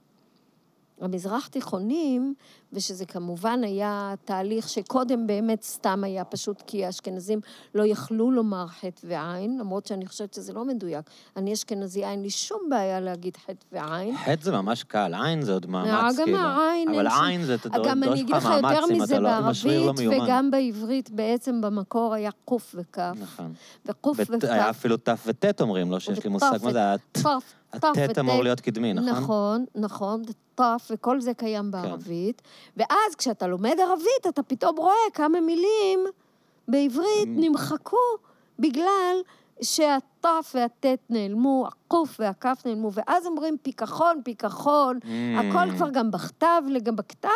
המזרח 1.02 1.48
תיכונים, 1.48 2.34
ושזה 2.76 3.06
כמובן 3.06 3.60
היה 3.64 4.14
תהליך 4.26 4.70
שקודם 4.70 5.28
באמת 5.28 5.64
סתם 5.64 6.04
היה 6.04 6.24
פשוט 6.26 6.64
כי 6.68 6.86
האשכנזים 6.86 7.40
לא 7.76 7.84
יכלו 7.86 8.32
לומר 8.32 8.68
חטא 8.68 9.08
ועין, 9.08 9.58
למרות 9.60 9.86
שאני 9.86 10.06
חושבת 10.06 10.34
שזה 10.34 10.54
לא 10.54 10.66
מדויק. 10.66 11.06
אני 11.38 11.54
אשכנזי, 11.54 12.06
אין 12.06 12.22
לי 12.22 12.30
שום 12.30 12.60
בעיה 12.70 13.00
להגיד 13.00 13.38
חטא 13.38 13.66
ועין. 13.72 14.18
חטא 14.18 14.44
זה 14.44 14.52
ממש 14.52 14.84
קל, 14.84 15.14
עין 15.24 15.42
זה 15.42 15.54
עוד 15.54 15.66
מאמץ, 15.66 16.16
גם 16.20 16.26
כאילו. 16.26 16.38
העין, 16.38 16.90
אבל 16.90 17.08
עין 17.08 17.44
זה, 17.44 17.56
אתה 17.56 17.70
דורש 17.70 17.88
גם 17.88 18.04
אני 18.04 18.22
אגיד 18.22 18.30
לך 18.30 18.46
לך 18.46 18.52
יותר 18.56 18.62
מאמץ 18.62 18.90
אם 18.92 19.02
מזה, 19.02 19.14
אתה 19.16 19.20
לא, 19.24 19.40
אם 19.40 19.44
השריר 19.44 19.80
לא 19.80 19.86
בערבית 19.86 20.08
מיומן. 20.08 20.26
וגם 20.26 20.52
בעברית 20.52 21.10
בעצם 21.10 21.62
במקור 21.62 22.14
היה 22.14 22.30
קוף 22.46 22.76
וכף. 22.78 23.14
נכון. 23.22 23.54
וקוף 23.86 24.18
וכף. 24.20 24.44
היה 24.50 24.70
אפילו 24.70 24.98
ת' 24.98 25.10
וט' 25.26 25.62
אומרים, 25.62 25.92
לא 25.92 26.00
שיש 26.00 26.24
לי 26.24 26.30
מושג 26.30 26.58
מה 26.64 26.72
זה, 26.72 26.94
הט- 26.94 27.02
תף, 27.12 27.54
תף 27.72 27.84
הט' 28.10 28.18
אמור. 28.18 28.44
להיות 28.44 28.60
קדמי, 28.62 28.94
נכון? 28.94 29.14
כן. 29.14 29.22
נכון, 29.22 29.66
נכון, 29.76 30.22
תף, 30.56 30.88
וכל 30.92 31.22
זה 31.22 31.34
קיים 31.34 31.72
בערבית. 31.72 32.42
ואז 32.78 33.16
כשאתה 33.18 33.48
לומד 33.48 33.76
ערבית, 33.80 34.28
אתה 34.30 34.44
פתאום 34.44 34.78
רואה 34.78 34.94
כמה 35.14 35.40
מילים 35.42 36.06
בעברית 36.68 37.28
אמ. 37.28 37.40
נמחקו 37.40 37.98
בגלל 38.60 39.18
שהתף 39.62 40.52
והטט 40.56 41.00
נעלמו, 41.10 41.68
הקוף 41.68 42.16
והכף 42.20 42.62
נעלמו, 42.66 42.92
ואז 42.94 43.28
אומרים 43.28 43.58
פיכחון, 43.62 44.22
פיכחון, 44.24 45.00
Mm. 45.02 45.08
הכל 45.40 45.76
כבר 45.76 45.90
גם 45.90 46.12
בכתב, 46.12 46.62
גם 46.84 46.96
בכתב, 46.96 47.30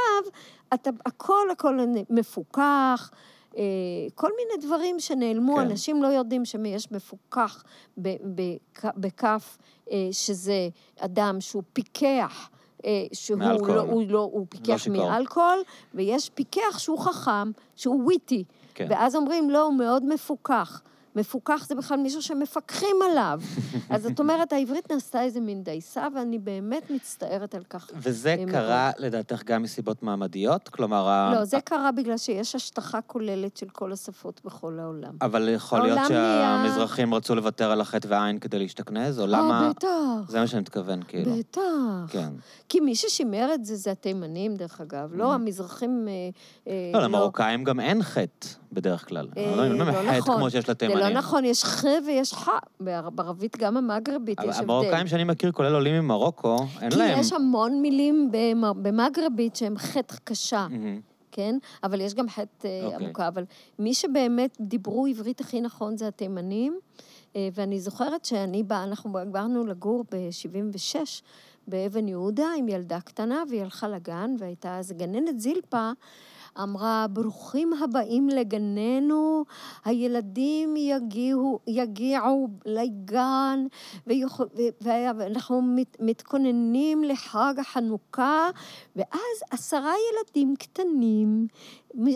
אתה, 0.74 0.90
הכל 1.06 1.52
הכל 1.52 1.80
מפוקח. 2.10 3.12
אה, 3.58 3.64
כל 4.16 4.30
מיני 4.38 4.68
דברים 4.68 5.00
שנעלמו, 5.00 5.56
כן. 5.56 5.62
אנשים 5.62 6.04
לא 6.04 6.08
יודעים 6.08 6.46
שיש 6.46 6.92
מפוקח 6.92 7.64
בכף, 8.84 9.58
אה, 9.92 10.08
שזה 10.12 10.70
אדם 11.00 11.42
שהוא 11.42 11.64
פיקח, 11.74 12.50
שהוא 13.14 13.40
מאלכוהול. 13.40 13.76
לא, 13.76 13.82
הוא 13.82 14.04
לא, 14.08 14.30
הוא 14.32 14.46
פיקח 14.50 14.78
שיכור. 14.78 15.10
מאלכוהול, 15.10 15.60
ויש 15.94 16.30
פיקח 16.30 16.80
שהוא 16.80 17.00
חכם, 17.00 17.52
שהוא 17.76 18.04
וויטי. 18.04 18.44
כן. 18.74 18.88
ואז 18.90 19.16
אומרים, 19.16 19.50
לא, 19.50 19.64
הוא 19.64 19.74
מאוד 19.74 20.06
מפוקח. 20.06 20.82
מפוקח 21.16 21.66
זה 21.68 21.76
בכלל 21.76 21.98
מישהו 21.98 22.22
שמפקחים 22.22 22.96
עליו. 23.12 23.42
אז 23.90 24.04
זאת 24.04 24.20
אומרת, 24.20 24.54
העברית 24.54 24.92
נעשתה 24.92 25.22
איזה 25.22 25.40
מין 25.40 25.64
דייסה, 25.64 26.08
ואני 26.16 26.40
באמת 26.40 26.92
מצטערת 26.92 27.56
על 27.56 27.64
כך. 27.70 27.90
וזה 27.96 28.36
מאוד. 28.38 28.50
קרה 28.52 28.92
לדעתך 28.98 29.44
גם 29.44 29.64
מסיבות 29.64 30.04
מעמדיות? 30.04 30.70
כלומר, 30.70 31.32
לא, 31.34 31.46
זה 31.46 31.62
קרה 31.62 31.92
בגלל 31.92 32.18
שיש 32.18 32.56
השטחה 32.56 33.02
כוללת 33.02 33.58
של 33.58 33.70
כל 33.70 33.92
השפות 33.92 34.42
בכל 34.46 34.80
העולם. 34.80 35.14
אבל 35.22 35.50
יכול 35.50 35.82
להיות 35.82 36.00
שהמזרחים 36.08 37.14
רצו 37.14 37.36
לוותר 37.36 37.72
על 37.72 37.82
החטא 37.82 38.08
והעין 38.10 38.40
כדי 38.40 38.60
להשתכנז, 38.60 39.20
או 39.20 39.24
אה, 39.24 39.30
למה... 39.30 39.70
בטח, 39.70 39.88
זה 40.28 40.40
מה 40.40 40.48
שאני 40.48 40.62
מתכוון, 40.62 41.04
כאילו. 41.08 41.36
בטח. 41.36 41.62
כן. 42.08 42.30
כי 42.70 42.80
מי 42.80 42.96
ששימר 42.96 43.54
את 43.54 43.66
זה 43.66 43.76
זה 43.76 43.92
התימנים, 43.92 44.56
דרך 44.56 44.82
אגב. 44.82 45.10
לא, 45.14 45.34
המזרחים... 45.34 46.08
אה, 46.08 46.14
אה, 46.68 47.00
לא, 47.00 47.04
למרוקאים 47.06 47.64
גם 47.64 47.80
אין 47.80 48.04
חטא 48.04 48.48
בדרך 48.72 49.08
כלל. 49.08 49.28
אה, 49.38 49.56
לא, 49.56 49.68
לא 49.68 49.86
נכון. 49.86 50.36
כמו 50.38 50.50
שיש 50.50 50.66
זה 50.66 50.72
לתימנים. 50.72 51.09
לא 51.14 51.18
נכון, 51.20 51.46
יש 51.46 51.64
ח 51.64 51.84
ויש 52.06 52.34
ח. 52.34 52.48
בער- 52.80 53.10
בערבית 53.10 53.58
גם 53.58 53.78
המגרבית 53.78 54.38
יש 54.40 54.58
הבדל. 54.58 54.64
המרוקאים 54.72 55.08
שאני 55.08 55.24
מכיר, 55.24 55.52
כולל 55.52 55.74
עולים 55.74 56.04
ממרוקו, 56.04 56.58
אין 56.82 56.90
כי 56.92 56.98
להם... 56.98 57.20
יש 57.20 57.34
המון 57.34 57.82
מילים 57.82 58.32
במ- 58.32 58.84
במגרבית 58.84 59.56
שהם 59.56 59.78
חטא 59.78 60.16
קשה. 60.24 60.68
כן? 61.32 61.56
אבל 61.84 62.02
יש 62.02 62.14
גם 62.14 62.30
חטא 62.30 62.42
אה, 62.68 62.86
אוקיי. 62.86 63.06
עמוקה. 63.06 63.28
אבל 63.28 63.44
מי 63.80 63.94
שבאמת 63.94 64.58
דיברו 64.60 65.06
עברית 65.06 65.42
הכי 65.42 65.62
נכון 65.62 65.98
זה 65.98 66.08
התימנים. 66.08 66.80
אה, 67.36 67.50
ואני 67.54 67.80
זוכרת 67.80 68.26
שאני 68.26 68.64
באה, 68.64 68.84
אנחנו 68.84 69.10
באנו 69.32 69.66
לגור 69.66 70.06
ב-76 70.12 70.96
באבן 71.68 72.08
יהודה 72.08 72.46
עם 72.58 72.68
ילדה 72.70 73.00
קטנה, 73.02 73.44
והיא 73.50 73.62
הלכה 73.62 73.88
לגן, 73.88 74.36
והייתה 74.40 74.78
אז 74.78 74.92
גננת 74.92 75.40
זילפה. 75.40 75.92
אמרה, 76.58 77.06
ברוכים 77.10 77.74
הבאים 77.74 78.30
לגננו, 78.30 79.46
הילדים 79.86 80.76
יגיעו, 80.78 81.60
יגיעו 81.68 82.48
לגן, 82.66 83.66
ויכול, 84.08 84.48
ואנחנו 84.82 85.62
מת, 85.62 85.98
מתכוננים 86.00 87.04
לחג 87.04 87.54
החנוכה, 87.58 88.50
ואז 88.96 89.44
עשרה 89.52 89.94
ילדים 90.12 90.56
קטנים, 90.56 91.48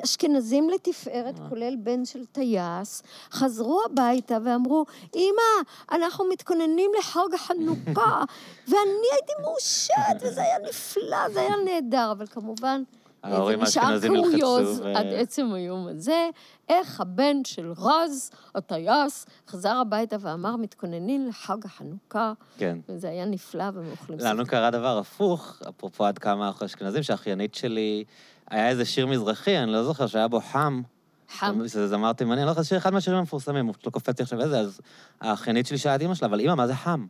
אשכנזים 0.03 0.69
לתפארת, 0.69 1.39
אה. 1.39 1.49
כולל 1.49 1.75
בן 1.75 2.05
של 2.05 2.25
טייס, 2.25 3.03
חזרו 3.31 3.81
הביתה 3.85 4.37
ואמרו, 4.43 4.85
אמא, 5.15 5.69
אנחנו 5.91 6.25
מתכוננים 6.29 6.91
לחג 6.99 7.33
החנוכה, 7.33 8.23
ואני 8.67 9.07
הייתי 9.11 9.33
מאושרת, 9.41 10.21
וזה 10.21 10.41
היה 10.41 10.57
נפלא, 10.69 11.29
זה 11.33 11.39
היה 11.39 11.55
נהדר, 11.65 12.11
אבל 12.11 12.27
כמובן... 12.27 12.83
ההורים 13.23 13.59
זה 13.59 13.63
נשאר 13.65 13.81
האשכנזים 13.81 14.13
קוריוז 14.15 14.79
ו- 14.79 14.97
עד 14.97 15.05
עצם 15.05 15.53
היום 15.53 15.87
הזה, 15.87 16.29
איך 16.69 17.01
הבן 17.01 17.43
של 17.43 17.73
רז, 17.77 18.31
הטייס, 18.55 19.25
חזר 19.47 19.75
הביתה 19.75 20.15
ואמר, 20.19 20.55
מתכוננים 20.55 21.27
לחג 21.27 21.65
החנוכה, 21.65 22.33
כן. 22.57 22.77
וזה 22.89 23.09
היה 23.09 23.25
נפלא 23.25 23.63
ומאוכלים 23.73 24.19
לנו 24.19 24.45
קרה 24.45 24.71
דבר 24.71 24.97
הפוך, 24.97 25.61
אפרופו 25.69 26.05
עד 26.05 26.17
כמה 26.17 26.47
אנחנו 26.47 26.65
אשכנזים, 26.65 27.03
שהאחיינית 27.03 27.55
שלי, 27.55 28.03
היה 28.49 28.69
איזה 28.69 28.85
שיר 28.85 29.07
מזרחי, 29.07 29.57
אני 29.57 29.71
לא 29.71 29.83
זוכר, 29.83 30.07
שהיה 30.07 30.27
בו 30.27 30.39
חם. 30.39 30.81
חם. 31.29 31.67
שזה 31.67 31.87
זמר 31.87 32.13
תימני, 32.13 32.41
אני 32.41 32.45
לא 32.45 32.51
זוכר, 32.51 32.63
שיר 32.63 32.77
אחד 32.77 32.93
מהשירים 32.93 33.19
המפורסמים, 33.19 33.65
הוא 33.65 33.73
פשוט 33.73 33.85
לא 33.85 33.91
קופץ 33.91 34.19
לי 34.19 34.23
עכשיו 34.23 34.41
איזה, 34.41 34.59
אז 34.59 34.81
האחיינית 35.21 35.67
שלי 35.67 35.77
שאלה 35.77 35.95
את 35.95 36.01
אמא 36.01 36.15
שלה, 36.15 36.27
אבל 36.27 36.41
אמא, 36.41 36.55
מה 36.55 36.67
זה 36.67 36.75
חם? 36.75 37.05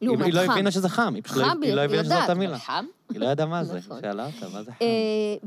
היא- 0.00 0.08
לעומת 0.08 0.24
היא 0.24 0.34
לא 0.34 0.40
חם. 0.46 0.50
הבינה 0.50 0.70
שזה 0.70 0.88
חם, 0.88 1.14
היא 1.14 1.22
פשוט 1.22 1.36
לא- 1.36 1.44
חם, 1.44 1.60
לא 1.74 1.80
הבינה 1.80 2.04
שזאת 2.04 2.28
המילה. 2.28 2.52
אבל 2.52 2.58
חם? 2.60 2.84
היא 3.10 3.20
לא 3.20 3.26
ידעה 3.26 3.46
מה 3.46 3.64
זה, 3.64 3.78
נכון. 3.78 4.00
שאלה 4.00 4.26
אותה, 4.26 4.48
מה 4.48 4.62
זה 4.62 4.72
חם? 4.72 4.78
אה, 4.82 4.86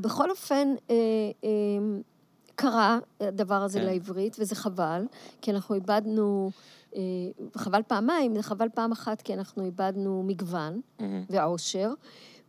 בכל 0.02 0.30
אופן, 0.30 0.68
אה, 0.90 0.96
אה, 1.44 1.50
קרה 2.56 2.98
הדבר 3.20 3.56
הזה 3.64 3.80
כן. 3.80 3.86
לעברית, 3.86 4.36
וזה 4.40 4.56
חבל, 4.56 5.06
כי 5.42 5.52
אנחנו 5.52 5.76
איבדנו, 5.76 6.52
חבל 7.58 7.82
פעמיים, 7.88 8.42
חבל 8.42 8.68
פעם 8.74 8.92
אחת, 8.92 9.22
כי 9.22 9.34
אנחנו 9.34 9.66
איבדנו 9.66 10.24
מגוון. 10.28 10.82
ועושר, 11.30 11.92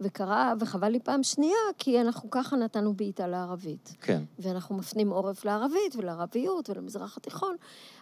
וחרה, 0.01 0.55
וחבל 0.61 0.89
לי 0.89 1.01
פעם 1.01 1.23
שנייה, 1.23 1.59
כי 1.79 2.01
אנחנו 2.01 2.31
ככה 2.31 2.57
נתנו 2.57 2.95
בעיטה 2.95 3.27
לערבית. 3.27 3.97
כן. 4.01 4.23
ואנחנו 4.39 4.77
מפנים 4.77 5.11
עורף 5.11 5.45
לערבית 5.45 5.97
ולערביות 5.97 6.71
ולמזרח 6.71 7.17
התיכון. 7.17 7.57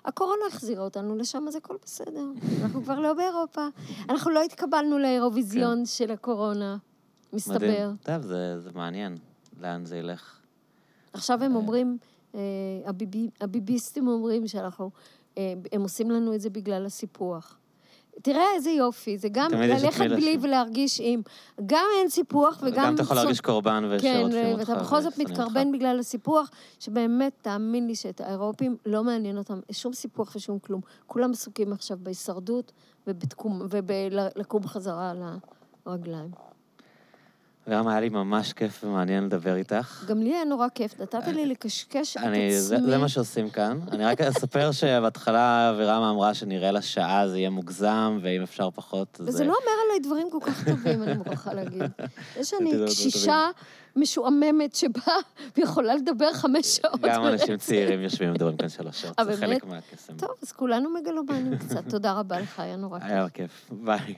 הקורונה 0.04 0.42
החזירה 0.48 0.84
אותנו 0.84 1.16
לשם, 1.16 1.44
אז 1.48 1.56
הכל 1.56 1.76
בסדר. 1.84 2.24
אנחנו 2.62 2.82
כבר 2.82 3.00
לא 3.00 3.14
באירופה. 3.14 3.66
אנחנו 4.08 4.30
לא 4.30 4.42
התקבלנו 4.42 4.98
לאירוויזיון 4.98 5.86
של 5.86 6.10
הקורונה, 6.10 6.76
מסתבר. 7.32 7.58
כן. 7.58 7.66
מדהים. 7.66 7.96
טוב, 8.02 8.22
זה 8.22 8.60
זה 8.60 8.70
מעניין, 8.74 9.16
לאן 9.60 9.84
זה 9.84 9.96
ילך. 9.96 10.38
עכשיו 11.12 11.44
הם 11.44 11.56
אומרים, 11.56 11.98
אה, 12.34 12.40
הביבי, 12.86 13.30
הביביסטים 13.40 14.08
אומרים 14.08 14.46
שאנחנו, 14.46 14.90
אה, 15.38 15.54
הם 15.72 15.82
עושים 15.82 16.10
לנו 16.10 16.34
את 16.34 16.40
זה 16.40 16.50
בגלל 16.50 16.86
הסיפוח. 16.86 17.58
תראה 18.22 18.44
איזה 18.54 18.70
יופי, 18.70 19.18
זה 19.18 19.28
גם 19.32 19.50
ללכת 19.52 20.00
בלי. 20.00 20.38
ולהרגיש 20.40 21.00
עם. 21.04 21.22
גם 21.66 21.84
אין 21.98 22.08
סיפוח 22.08 22.62
וגם... 22.62 22.84
גם 22.84 22.94
אתה 22.94 23.02
יכול 23.02 23.16
להרגיש 23.16 23.40
קורבן 23.40 23.84
כן, 24.00 24.22
ושרודפים 24.26 24.52
אותך. 24.52 24.68
ואתה 24.68 24.80
בכל 24.80 25.00
זאת. 25.00 25.18
מתקרבן 25.18 25.72
בגלל 25.72 25.98
הסיפוח, 25.98 26.50
שבאמת, 26.78 27.32
תאמין 27.42 27.86
לי 27.86 27.94
שאת 27.94 28.20
האירופים 28.20 28.76
לא 28.86 29.04
מעניין 29.04 29.38
אותם 29.38 29.60
שום 29.72 29.92
סיפוח 29.92 30.36
ושום 30.36 30.58
כלום. 30.58 30.80
כולם 31.06 31.30
עסוקים 31.30 31.72
עכשיו 31.72 31.98
בהישרדות 32.02 32.72
ובלקום 33.06 34.66
חזרה 34.66 35.10
על 35.10 35.22
הרגליים. 35.86 36.51
גם 37.70 37.88
היה 37.88 38.00
לי 38.00 38.08
ממש 38.08 38.52
כיף 38.52 38.84
ומעניין 38.84 39.24
לדבר 39.24 39.56
איתך. 39.56 40.04
גם 40.08 40.22
לי 40.22 40.34
היה 40.34 40.44
נורא 40.44 40.68
כיף, 40.74 41.00
נתת 41.00 41.26
לי 41.26 41.46
לקשקש 41.46 42.16
את 42.16 42.22
זה, 42.22 42.76
עצמי. 42.76 42.90
זה 42.90 42.98
מה 42.98 43.08
שעושים 43.08 43.50
כאן. 43.50 43.80
אני 43.92 44.04
רק 44.04 44.20
אספר 44.20 44.72
שבהתחלה 44.80 45.70
אבירמה 45.70 46.10
אמרה 46.10 46.34
שנראה 46.34 46.70
לה 46.70 46.82
שעה 46.82 47.28
זה 47.28 47.38
יהיה 47.38 47.50
מוגזם, 47.50 48.18
ואם 48.22 48.42
אפשר 48.42 48.70
פחות, 48.70 49.18
אז... 49.20 49.28
וזה 49.28 49.44
לא 49.44 49.54
אומר 49.60 49.72
עליי 49.86 50.00
דברים 50.00 50.30
כל 50.30 50.38
כך 50.42 50.68
טובים, 50.68 51.02
אני 51.02 51.14
מוכרחה 51.14 51.54
להגיד. 51.54 51.82
זה 52.36 52.44
שאני 52.44 52.72
דברים 52.72 52.86
קשישה 52.86 53.50
משועממת 53.96 54.74
שבאה 54.74 55.16
ויכולה 55.56 55.94
לדבר 55.94 56.32
חמש 56.32 56.66
שעות. 56.66 57.00
גם 57.00 57.26
אנשים 57.26 57.56
צעירים 57.56 58.00
יושבים 58.02 58.30
ומדברים 58.30 58.56
כאן 58.56 58.68
שלוש 58.68 59.02
שעות, 59.02 59.18
אה, 59.18 59.24
זה? 59.24 59.36
חלק 59.36 59.64
מהקסם. 59.64 60.16
טוב, 60.16 60.30
אז 60.42 60.52
כולנו 60.52 60.90
מגלומנים 60.90 61.58
קצת. 61.58 61.88
תודה 61.88 62.12
רבה 62.12 62.40
לך, 62.40 62.60
היה 62.60 62.76
נורא 62.76 62.98
כיף. 62.98 63.08
היה 63.10 63.28
כיף, 63.28 63.70
ביי. 63.70 64.14